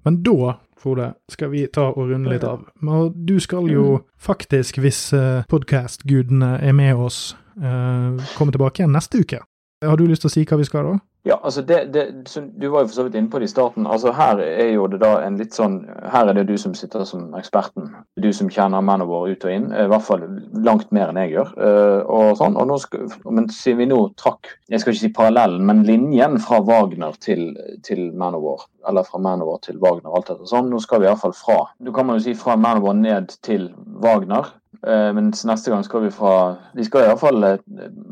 Men 0.04 0.20
da, 0.24 0.58
Frode, 0.78 1.14
skal 1.32 1.54
vi 1.54 1.64
ta 1.72 1.88
og 1.94 2.10
runde 2.12 2.34
litt 2.34 2.44
av. 2.44 2.66
Og 2.84 3.14
du 3.16 3.38
skal 3.40 3.70
jo 3.72 4.02
faktisk, 4.20 4.82
hvis 4.84 5.06
eh, 5.16 5.46
podkast-gudene 5.50 6.58
er 6.60 6.76
med 6.76 7.00
oss, 7.00 7.38
uh, 7.62 8.20
komme 8.36 8.52
tilbake 8.52 8.82
igjen 8.82 8.92
neste 8.92 9.22
uke. 9.24 9.40
Har 9.84 10.00
du 10.00 10.04
lyst 10.08 10.26
til 10.26 10.32
å 10.32 10.34
si 10.34 10.44
hva 10.50 10.60
vi 10.60 10.68
skal 10.68 10.90
da? 10.90 10.98
Ja, 11.26 11.40
altså 11.44 11.62
det, 11.62 11.94
det, 11.94 12.28
Du 12.62 12.68
var 12.70 12.84
jo 12.84 12.88
for 12.88 12.96
så 12.98 13.04
vidt 13.04 13.16
inne 13.16 13.30
på 13.32 13.40
det 13.40 13.48
i 13.48 13.52
starten. 13.52 13.88
altså 13.88 14.12
Her 14.12 14.42
er 14.44 14.74
jo 14.74 14.88
det 14.92 15.00
da 15.00 15.14
en 15.24 15.38
litt 15.40 15.56
sånn 15.56 15.78
Her 16.12 16.28
er 16.28 16.36
det 16.36 16.50
du 16.50 16.58
som 16.60 16.74
sitter 16.76 17.06
som 17.08 17.32
eksperten. 17.40 17.94
Du 18.20 18.28
som 18.36 18.50
kjenner 18.52 18.84
Manowar 18.84 19.30
ut 19.32 19.46
og 19.48 19.54
inn. 19.54 19.70
I 19.72 19.88
hvert 19.88 20.04
fall 20.04 20.26
langt 20.68 20.92
mer 20.92 21.14
enn 21.14 21.22
jeg 21.24 21.36
gjør. 21.38 21.54
Eh, 21.56 22.02
og 22.12 22.36
sånn, 22.42 22.58
og 22.60 22.68
nå 22.68 22.80
skal, 22.84 23.08
Men 23.32 23.48
siden 23.48 23.80
vi 23.80 23.90
nå 23.94 24.02
trakk 24.20 24.52
jeg 24.74 24.82
skal 24.82 24.96
ikke 24.96 25.04
si 25.04 25.14
parallellen, 25.14 25.66
men 25.70 25.84
linjen 25.86 26.40
fra 26.42 26.58
Wagner 26.66 27.14
til, 27.22 27.52
til 27.86 28.08
Manowar, 28.18 28.64
eller 28.90 29.06
fra 29.06 29.20
Manowar 29.22 29.60
til 29.62 29.78
Wagner, 29.84 30.10
alt 30.10 30.32
dette 30.32 30.48
sånn, 30.50 30.72
nå 30.72 30.80
skal 30.82 31.04
vi 31.04 31.08
iallfall 31.10 31.36
fra 31.38 31.60
Du 31.78 31.92
kan 31.94 32.08
man 32.08 32.18
jo 32.18 32.24
si 32.26 32.34
fra 32.40 32.56
Manowar 32.58 32.96
ned 32.98 33.36
til 33.46 33.68
Wagner. 34.02 34.50
Eh, 34.82 35.14
mens 35.14 35.46
neste 35.46 35.72
gang 35.72 35.84
skal 35.86 36.02
vi 36.04 36.12
fra 36.12 36.56
vi 36.74 36.84
skal 36.84 37.06
i 37.06 37.10
hvert 37.12 37.22
fall, 37.22 37.44
eh, 37.48 37.60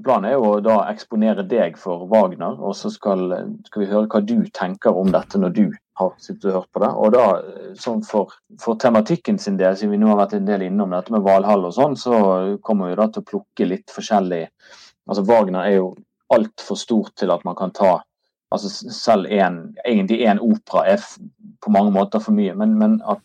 Planen 0.06 0.30
er 0.30 0.38
jo 0.38 0.52
å 0.54 0.60
da 0.64 0.78
eksponere 0.92 1.44
deg 1.48 1.78
for 1.80 2.06
Wagner, 2.12 2.60
og 2.60 2.76
så 2.78 2.92
skal, 2.94 3.26
skal, 3.68 3.82
vi 3.82 3.90
høre 3.90 4.08
hva 4.12 4.22
du 4.24 4.38
tenker 4.54 4.96
om 4.98 5.12
dette 5.12 5.42
når 5.42 5.56
du 5.58 5.66
har 6.00 6.14
sittet 6.22 6.48
og 6.52 6.62
hørt 6.62 6.72
på 6.72 6.84
det. 6.84 6.92
Og 6.96 7.12
da, 7.18 7.26
sånn 7.80 8.06
for, 8.08 8.32
for 8.62 8.80
tematikken 8.80 9.42
sin 9.42 9.60
del, 9.60 9.76
siden 9.76 9.96
vi 9.96 10.00
nå 10.02 10.14
har 10.14 10.22
vært 10.24 10.38
en 10.40 10.48
del 10.48 10.64
innom 10.70 10.96
dette 10.96 11.14
med 11.14 11.26
Valhall 11.26 11.68
og 11.68 11.76
sånn, 11.76 11.98
så 12.00 12.22
kommer 12.64 12.92
vi 12.92 13.02
da 13.02 13.10
til 13.10 13.26
å 13.26 13.30
plukke 13.34 13.68
litt 13.68 13.92
forskjellig 13.94 14.46
Altså 15.10 15.24
Wagner 15.26 15.66
er 15.66 15.80
jo 15.80 15.88
altfor 16.32 16.78
stort 16.80 17.16
til 17.20 17.34
at 17.34 17.42
man 17.44 17.58
kan 17.58 17.74
ta 17.76 17.98
altså 18.52 18.70
Selv 18.94 19.32
en, 19.32 19.62
egentlig 19.86 20.22
én 20.28 20.40
opera 20.44 20.86
er 20.94 21.04
på 21.62 21.72
mange 21.74 21.94
måter 21.96 22.20
for 22.20 22.36
mye, 22.36 22.54
men, 22.58 22.76
men 22.80 23.00
at 23.10 23.22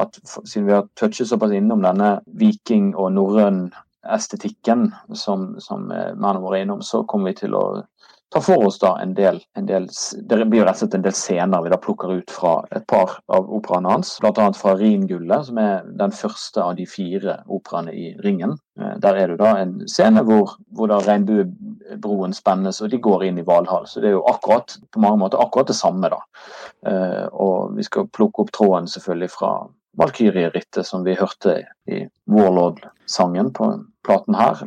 at 0.00 0.20
siden 0.44 0.66
vi 0.68 0.76
har 0.76 0.88
touchet 1.00 1.28
såpass 1.28 1.54
innom 1.56 1.84
denne 1.84 2.18
viking- 2.26 2.94
og 2.94 3.12
norrøn 3.16 3.66
estetikken 4.14 4.90
som, 5.14 5.54
som 5.60 5.90
eh, 5.90 6.14
mennene 6.14 6.42
våre 6.44 6.60
er 6.60 6.66
innom, 6.66 6.82
så 6.82 7.02
kommer 7.08 7.32
vi 7.32 7.40
til 7.42 7.56
å 7.58 7.66
ta 8.32 8.40
for 8.42 8.66
oss 8.66 8.78
da 8.82 8.96
en 9.02 9.14
del, 9.14 9.38
en 9.54 9.66
del 9.66 9.86
Det 10.28 10.38
blir 10.50 10.64
rett 10.66 10.74
og 10.74 10.80
slett 10.82 10.96
en 10.98 11.04
del 11.04 11.14
scener 11.14 11.62
vi 11.62 11.70
da 11.70 11.78
plukker 11.80 12.12
ut 12.18 12.32
fra 12.32 12.56
et 12.74 12.86
par 12.90 13.16
av 13.32 13.46
operaene 13.54 13.92
hans. 13.94 14.16
Bl.a. 14.22 14.48
fra 14.58 14.74
Ringullet, 14.76 15.46
som 15.46 15.60
er 15.62 15.86
den 16.00 16.14
første 16.14 16.62
av 16.62 16.74
de 16.78 16.86
fire 16.90 17.38
operaene 17.46 17.94
i 17.94 18.10
Ringen. 18.24 18.56
Eh, 18.80 18.96
der 19.02 19.20
er 19.22 19.32
det 19.32 19.38
da 19.42 19.54
en 19.62 19.78
scene 19.90 20.24
hvor, 20.26 20.56
hvor 20.74 20.90
da 20.90 21.00
regnbuebroen 21.06 22.34
spennes, 22.36 22.82
og 22.82 22.92
de 22.92 23.00
går 23.02 23.28
inn 23.28 23.40
i 23.40 23.46
Valhall. 23.46 23.86
Så 23.88 24.02
det 24.02 24.10
er 24.10 24.18
jo 24.18 24.26
akkurat 24.30 24.78
på 24.92 25.02
mange 25.02 25.22
måter 25.22 25.42
akkurat 25.42 25.70
det 25.70 25.78
samme, 25.78 26.10
da. 26.12 26.20
Eh, 26.86 27.26
og 27.32 27.76
vi 27.78 27.86
skal 27.86 28.10
plukke 28.10 28.44
opp 28.44 28.54
tråden 28.56 28.90
selvfølgelig 28.90 29.32
fra 29.38 29.56
Valkyrierittet 29.96 30.86
som 30.86 31.04
vi 31.06 31.16
hørte 31.16 31.58
i 31.88 32.02
Warlord-sangen 32.30 33.52
på 33.56 33.70
platen 34.04 34.36
her, 34.36 34.60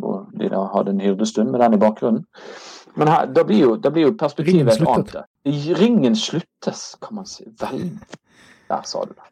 hvor 0.00 0.24
de 0.40 0.48
da 0.48 0.64
hadde 0.74 0.94
en 0.94 1.02
hyrdestund 1.04 1.50
med 1.50 1.60
den 1.60 1.76
i 1.76 1.80
bakgrunnen. 1.80 2.24
Men 2.94 3.08
her, 3.08 3.26
da, 3.26 3.44
blir 3.44 3.60
jo, 3.60 3.74
da 3.76 3.92
blir 3.94 4.08
jo 4.08 4.14
perspektivet 4.18 4.72
et 4.72 4.88
annet. 4.88 5.20
Ringen 5.78 6.16
sluttes, 6.16 6.96
kan 7.02 7.20
man 7.20 7.28
si. 7.28 7.44
Vel, 7.60 7.90
der 8.68 8.88
sa 8.88 9.04
du 9.04 9.12
det. 9.12 9.28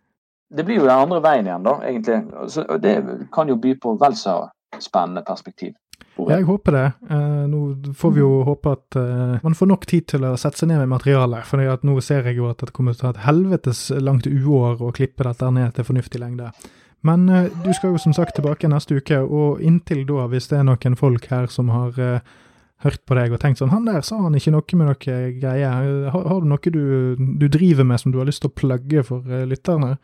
Det 0.58 0.64
blir 0.64 0.78
jo 0.78 0.86
den 0.86 0.94
andre 0.94 1.18
veien 1.24 1.48
igjen, 1.48 1.66
da, 1.66 1.74
egentlig. 1.84 2.20
Så 2.52 2.64
det 2.80 2.94
kan 3.34 3.50
jo 3.50 3.58
by 3.60 3.74
på 3.80 3.96
vel 4.00 4.16
så 4.16 4.38
spennende 4.80 5.24
perspektiv. 5.26 5.74
Jeg 6.27 6.47
håper 6.49 6.74
det. 6.74 6.86
Eh, 7.11 7.45
nå 7.51 7.93
får 7.97 8.15
vi 8.15 8.23
jo 8.23 8.31
håpe 8.47 8.73
at 8.74 8.97
eh, 8.99 9.36
man 9.45 9.55
får 9.55 9.70
nok 9.70 9.86
tid 9.89 10.09
til 10.12 10.27
å 10.27 10.35
sette 10.40 10.61
seg 10.61 10.70
ned 10.70 10.82
med 10.82 10.90
materialet. 10.97 11.47
For 11.47 11.62
nå 11.86 11.95
ser 12.05 12.27
jeg 12.28 12.40
jo 12.40 12.49
at 12.51 12.65
det 12.65 12.74
kommer 12.77 12.97
til 12.97 13.05
å 13.05 13.09
ta 13.09 13.15
et 13.15 13.24
helvetes 13.28 13.85
langt 14.03 14.27
uår 14.27 14.82
å 14.82 14.93
klippe 14.95 15.27
dette 15.27 15.53
ned 15.55 15.77
til 15.77 15.86
fornuftig 15.86 16.23
lengde. 16.23 16.51
Men 17.07 17.28
eh, 17.31 17.49
du 17.65 17.70
skal 17.77 17.95
jo 17.95 18.03
som 18.03 18.16
sagt 18.16 18.36
tilbake 18.39 18.70
neste 18.70 18.99
uke, 18.99 19.23
og 19.23 19.62
inntil 19.62 20.05
da, 20.09 20.27
hvis 20.32 20.51
det 20.51 20.61
er 20.61 20.69
noen 20.69 20.99
folk 20.99 21.31
her 21.31 21.47
som 21.53 21.70
har 21.74 21.95
hørt 22.85 23.03
på 23.11 23.16
deg 23.19 23.32
og 23.35 23.40
tenkt 23.43 23.59
sånn 23.59 23.73
Han 23.73 23.89
der 23.89 24.05
sa 24.07 24.20
han 24.23 24.36
ikke 24.39 24.53
noe 24.55 24.78
med 24.78 24.86
noe 24.86 24.99
greier. 25.39 26.11
Har, 26.15 26.28
har 26.31 26.43
du 26.43 26.51
noe 26.51 26.73
du, 26.74 26.82
du, 27.19 27.49
driver 27.51 27.86
med 27.86 28.03
som 28.03 28.15
du 28.15 28.20
har 28.20 28.28
lyst 28.28 28.45
til 28.45 28.53
å 28.53 28.59
plugge 28.59 29.07
for 29.07 29.27
lytterne? 29.51 29.97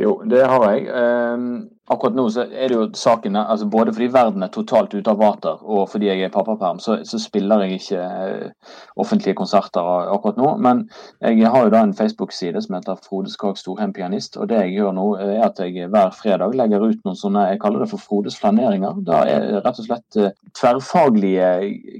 Jo, 0.00 0.22
det 0.24 0.40
har 0.48 0.62
jeg. 0.72 0.86
Um, 0.88 1.66
akkurat 1.92 2.14
nå 2.16 2.22
så 2.32 2.46
er 2.48 2.70
det 2.70 2.76
jo 2.78 2.84
saken 2.96 3.34
altså 3.36 3.66
Både 3.68 3.92
fordi 3.92 4.06
verden 4.14 4.42
er 4.42 4.48
totalt 4.48 4.94
ute 4.94 5.10
av 5.12 5.18
vater, 5.20 5.58
og 5.60 5.82
fordi 5.92 6.06
jeg 6.08 6.22
er 6.24 6.30
pappaperm, 6.32 6.78
så, 6.80 6.94
så 7.04 7.18
spiller 7.20 7.60
jeg 7.66 7.76
ikke 7.76 7.98
uh, 8.00 8.70
offentlige 8.96 9.36
konserter 9.36 9.90
akkurat 10.14 10.38
nå. 10.40 10.54
Men 10.64 10.80
jeg 11.20 11.44
har 11.44 11.66
jo 11.66 11.72
da 11.74 11.82
en 11.84 11.92
Facebook-side 11.98 12.62
som 12.64 12.76
heter 12.78 13.02
Frode 13.04 13.28
Skag 13.28 13.60
Storheim 13.60 13.92
Pianist. 13.92 14.38
Og 14.40 14.48
det 14.48 14.62
jeg 14.62 14.78
gjør 14.78 14.94
nå, 14.96 15.04
er 15.20 15.44
at 15.44 15.60
jeg 15.60 15.90
hver 15.92 16.14
fredag 16.16 16.56
legger 16.56 16.86
ut 16.86 17.02
noen 17.04 17.18
sånne 17.20 17.42
Jeg 17.50 17.60
kaller 17.60 17.84
det 17.84 17.90
for 17.90 18.00
Frodes 18.00 18.38
flaneringer. 18.40 19.02
Da 19.04 19.18
er 19.28 19.44
rett 19.58 19.82
og 19.82 19.88
slett 19.90 20.16
uh, 20.22 20.30
tverrfaglige 20.56 21.50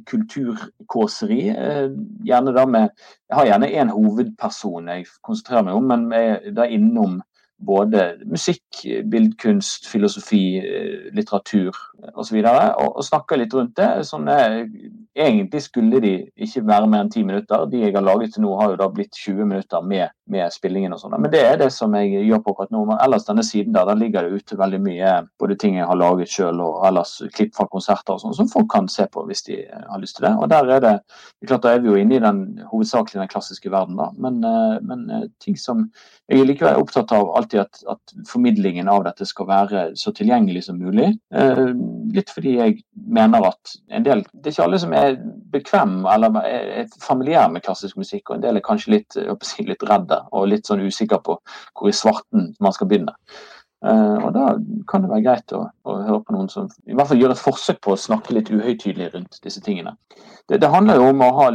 kulturkåseri. 0.09 1.43
Uh, 1.59 1.93
gjerne 2.25 2.57
da 2.57 2.65
med 2.65 2.89
Jeg 3.29 3.37
har 3.37 3.51
gjerne 3.51 3.71
én 3.83 3.93
hovedperson 3.93 4.89
jeg 4.95 5.07
konsentrerer 5.21 5.69
meg 5.69 5.77
om, 5.77 5.93
men 5.93 6.09
jeg 6.17 6.57
er 6.57 6.73
innom 6.73 7.21
både 7.67 8.05
musikk, 8.31 8.83
bildkunst, 9.11 9.87
filosofi, 9.91 10.45
eh, 10.59 11.09
litteratur 11.15 11.71
osv. 12.15 12.39
Og, 12.39 12.49
og, 12.49 12.97
og 12.97 13.07
snakka 13.07 13.39
litt 13.39 13.55
rundt 13.55 13.77
det. 13.79 13.89
Sånne, 14.09 14.37
egentlig 15.17 15.63
skulle 15.67 16.01
de 16.03 16.13
ikke 16.37 16.65
være 16.67 16.89
mer 16.91 17.05
enn 17.05 17.13
ti 17.13 17.23
minutter. 17.27 17.67
De 17.71 17.83
jeg 17.83 17.95
har 17.95 18.05
laget 18.05 18.35
til 18.35 18.45
nå, 18.45 18.53
har 18.59 18.73
jo 18.73 18.81
da 18.81 18.89
blitt 18.93 19.15
20 19.19 19.47
minutter 19.49 19.85
med, 19.87 20.15
med 20.33 20.55
spillingen 20.55 20.95
og 20.97 21.03
sånn. 21.03 21.17
Men 21.21 21.33
det 21.33 21.43
er 21.47 21.59
det 21.61 21.71
som 21.75 21.95
jeg 21.99 22.25
gjør 22.27 22.43
på 22.43 22.55
akkurat 22.55 22.75
nå. 22.75 22.85
Men 22.89 23.03
ellers 23.05 23.27
denne 23.29 23.45
siden 23.47 23.77
der, 23.77 23.89
der 23.89 24.01
ligger 24.01 24.27
det 24.27 24.43
ute 24.43 24.59
veldig 24.59 24.81
mye 24.83 25.13
både 25.43 25.59
ting 25.61 25.77
jeg 25.79 25.89
har 25.89 26.01
laget 26.01 26.33
sjøl 26.33 26.63
og 26.65 26.83
ellers 26.89 27.15
klipp 27.37 27.55
fra 27.59 27.69
konserter 27.73 28.17
og 28.17 28.25
sånn, 28.25 28.37
som 28.41 28.51
folk 28.51 28.71
kan 28.73 28.89
se 28.93 29.07
på 29.13 29.27
hvis 29.29 29.47
de 29.49 29.61
har 29.71 30.03
lyst 30.03 30.19
til 30.19 30.29
det. 30.29 30.35
Og 30.39 30.51
der 30.53 30.73
er 30.79 30.85
det, 30.85 30.95
det 31.39 31.47
er 31.47 31.53
klart 31.53 31.63
Da 31.63 31.77
er 31.77 31.85
vi 31.85 31.93
jo 31.93 31.99
inne 32.01 32.17
i 32.17 32.23
den 32.23 32.43
hovedsakelig 32.73 33.21
den 33.21 33.31
klassiske 33.31 33.71
verden, 33.71 34.01
da. 34.01 34.09
Men, 34.19 34.41
eh, 34.45 34.79
men 34.83 35.05
eh, 35.11 35.29
ting 35.43 35.59
som 35.61 35.87
jeg 36.31 36.47
likevel 36.49 36.73
er 36.73 36.81
opptatt 36.81 37.13
av 37.15 37.31
alltid 37.37 37.52
at, 37.61 37.83
at, 37.91 38.15
formidlingen 38.29 38.89
av 38.89 39.05
dette 39.07 39.27
skal 39.29 39.49
være 39.49 39.85
så 39.99 40.13
tilgjengelig 40.17 40.65
som 40.69 40.79
mulig. 40.81 41.11
Eh, 41.35 41.63
litt 42.17 42.33
fordi 42.33 42.57
jeg 42.59 42.79
mener 42.95 43.49
at 43.49 43.75
en 43.93 44.07
del 44.07 44.25
Det 44.33 44.51
er 44.51 44.55
ikke 44.55 44.67
alle 44.67 44.81
som 44.83 44.95
er 44.97 45.17
bekvem 45.53 45.95
eller 46.11 46.39
er 46.43 46.93
familiær 47.03 47.51
med 47.53 47.65
klassisk 47.67 47.99
musikk, 48.01 48.31
og 48.31 48.37
en 48.37 48.47
del 48.47 48.59
er 48.59 48.67
kanskje 48.67 48.97
litt, 48.97 49.19
litt 49.69 49.89
redde 49.89 50.23
og 50.33 50.49
litt 50.49 50.69
sånn 50.69 50.85
usikker 50.87 51.23
på 51.25 51.39
hvor 51.79 51.91
i 51.91 51.97
svarten 51.97 52.53
man 52.61 52.75
skal 52.75 52.89
begynne. 52.91 53.15
Uh, 53.83 54.19
og 54.23 54.29
Da 54.37 54.43
kan 54.87 55.03
det 55.03 55.11
være 55.11 55.25
greit 55.25 55.53
å, 55.59 55.65
å, 55.83 55.95
høre 56.07 56.21
på 56.23 56.35
noen 56.37 56.51
som 56.51 56.69
i 56.87 56.95
hvert 56.95 57.09
fall 57.11 57.19
gjør 57.19 57.33
et 57.35 57.41
forsøk 57.43 57.81
på 57.83 57.97
å 57.97 57.99
snakke 57.99 58.37
litt 58.37 58.51
uhøytidelig 58.53 59.09
rundt 59.11 59.41
disse 59.43 59.63
tingene. 59.65 59.97
Det, 60.47 60.61
det 60.63 60.71
handler 60.71 61.01
jo 61.01 61.09
om 61.11 61.25
å 61.27 61.31
ha 61.35 61.49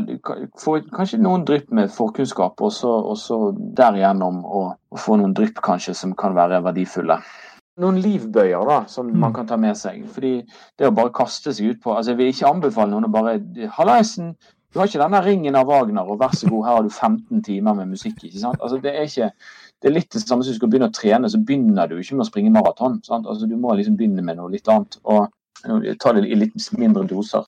få 0.60 0.74
kanskje 0.92 1.22
noen 1.24 1.46
drypp 1.48 1.72
med 1.72 1.94
forkunnskap, 1.96 2.60
og 2.60 2.74
så, 2.76 2.92
og 3.00 3.16
så 3.22 3.38
derigjennom 3.80 4.42
å, 4.44 4.64
å, 4.76 5.00
få 5.00 5.16
noen 5.22 5.36
drypp 5.38 5.62
kanskje 5.64 5.96
som 5.96 6.16
kan 6.20 6.36
være 6.36 6.60
verdifulle. 6.66 7.16
Noen 7.80 8.02
livbøyer 8.04 8.68
da, 8.68 8.82
som 8.92 9.08
man 9.14 9.30
mm. 9.30 9.36
kan 9.38 9.48
ta 9.48 9.60
med 9.62 9.80
seg. 9.80 10.04
fordi 10.12 10.42
det 10.76 10.90
å 10.90 10.96
bare 10.98 11.14
kaste 11.16 11.54
seg 11.54 11.72
ut 11.72 11.82
på 11.84 11.94
altså 11.94 12.12
Jeg 12.12 12.20
vil 12.20 12.32
ikke 12.34 12.50
anbefale 12.50 12.92
noen 12.92 13.08
å 13.08 13.14
bare 13.14 13.38
'Hallaisen, 13.78 14.34
du 14.74 14.82
har 14.82 14.90
ikke 14.90 15.00
denne 15.00 15.24
ringen 15.24 15.56
av 15.56 15.70
Wagner, 15.70 16.04
og 16.04 16.20
vær 16.20 16.36
så 16.36 16.50
god, 16.50 16.66
her 16.66 16.76
har 16.76 16.84
du 16.84 16.90
15 16.90 17.44
timer 17.46 17.78
med 17.78 17.94
musikk.' 17.94 18.20
ikke 18.20 18.44
sant? 18.44 18.60
Altså 18.60 18.82
Det 18.84 18.92
er 18.92 19.08
ikke 19.08 19.32
det 19.82 19.90
er 19.90 19.98
litt 20.00 20.14
det 20.14 20.24
samme 20.24 20.46
som 20.46 20.54
du 20.54 20.58
skal 20.58 20.72
begynne 20.72 20.90
å 20.90 20.96
trene, 20.96 21.30
så 21.30 21.42
begynner 21.42 21.90
du 21.90 22.00
ikke 22.00 22.18
med 22.18 22.26
å 22.26 22.30
springe 22.32 22.54
maraton. 22.54 22.98
Altså, 23.12 23.46
du 23.46 23.58
må 23.62 23.76
liksom 23.78 23.98
begynne 24.00 24.26
med 24.26 24.40
noe 24.40 24.50
litt 24.54 24.70
annet, 24.72 24.98
og 25.06 25.30
ta 26.02 26.16
det 26.18 26.26
i 26.26 26.40
litt 26.40 26.58
mindre 26.78 27.06
doser. 27.10 27.46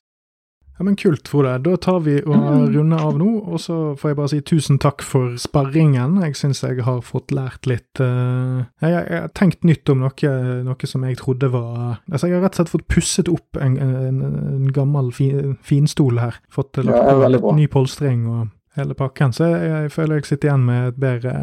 Ja, 0.80 0.84
men 0.84 0.96
Kult, 0.96 1.28
Frode. 1.28 1.58
Da 1.60 1.74
tar 1.76 1.98
vi 2.06 2.14
og 2.22 2.32
mm. 2.32 2.62
runder 2.72 3.02
av 3.04 3.18
nå. 3.20 3.26
Og 3.52 3.60
så 3.60 3.74
får 4.00 4.10
jeg 4.10 4.16
bare 4.16 4.30
si 4.32 4.38
tusen 4.48 4.78
takk 4.80 5.02
for 5.04 5.34
sparringen. 5.36 6.14
Jeg 6.24 6.38
syns 6.40 6.62
jeg 6.64 6.80
har 6.86 7.02
fått 7.04 7.34
lært 7.36 7.68
litt 7.68 8.00
uh, 8.00 8.64
jeg, 8.80 8.94
jeg, 8.94 9.18
har 9.18 9.28
tenkt 9.36 9.68
nytt 9.68 9.92
om 9.92 10.00
noe, 10.00 10.32
noe, 10.64 10.88
som 10.88 11.04
jeg 11.04 11.18
trodde 11.20 11.50
var 11.52 12.00
Altså, 12.08 12.30
jeg 12.30 12.38
har 12.38 12.46
rett 12.46 12.56
og 12.56 12.62
slett 12.62 12.72
fått 12.72 12.88
pusset 12.88 13.28
opp 13.28 13.60
en, 13.60 13.76
en, 13.76 14.22
en 14.24 14.72
gammel 14.72 15.12
fi, 15.12 15.28
finstol 15.60 16.16
her. 16.22 16.40
Fått 16.48 16.80
lagt 16.80 16.96
ja, 17.28 17.52
ny 17.60 17.68
polstring 17.68 18.24
og 18.24 18.48
hele 18.80 18.96
pakken. 18.96 19.36
Så 19.36 19.50
jeg, 19.52 19.68
jeg 19.74 19.92
føler 19.92 20.22
jeg 20.22 20.30
sitter 20.30 20.48
igjen 20.48 20.64
med 20.64 20.94
et 20.94 21.04
bedre 21.04 21.34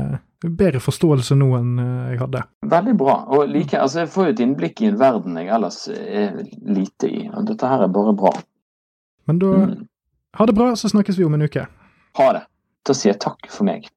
bedre 0.44 0.80
forståelse 0.84 1.36
nå 1.38 1.50
enn 1.58 1.82
eh, 1.82 2.10
jeg 2.14 2.22
hadde. 2.22 2.44
Veldig 2.74 2.96
bra. 2.98 3.18
og 3.34 3.50
like, 3.50 3.80
altså 3.80 4.04
Jeg 4.04 4.12
får 4.14 4.30
jo 4.30 4.36
et 4.36 4.44
innblikk 4.46 4.82
i 4.82 4.92
en 4.92 5.00
verden 5.00 5.38
jeg 5.40 5.50
ellers 5.54 5.88
er 5.90 6.44
lite 6.62 7.10
i. 7.10 7.28
og 7.34 7.48
Dette 7.50 7.70
her 7.70 7.86
er 7.88 7.94
bare 7.94 8.14
bra. 8.18 8.34
Men 9.28 9.40
da 9.44 9.54
mm. 9.66 9.78
Ha 10.38 10.46
det 10.46 10.54
bra, 10.54 10.76
så 10.78 10.90
snakkes 10.92 11.18
vi 11.18 11.26
om 11.26 11.34
en 11.34 11.42
uke. 11.48 11.64
Ha 12.20 12.26
det. 12.36 12.44
Da 12.86 12.94
sier 12.94 13.16
jeg 13.16 13.22
takk 13.24 13.48
for 13.50 13.66
meg. 13.66 13.88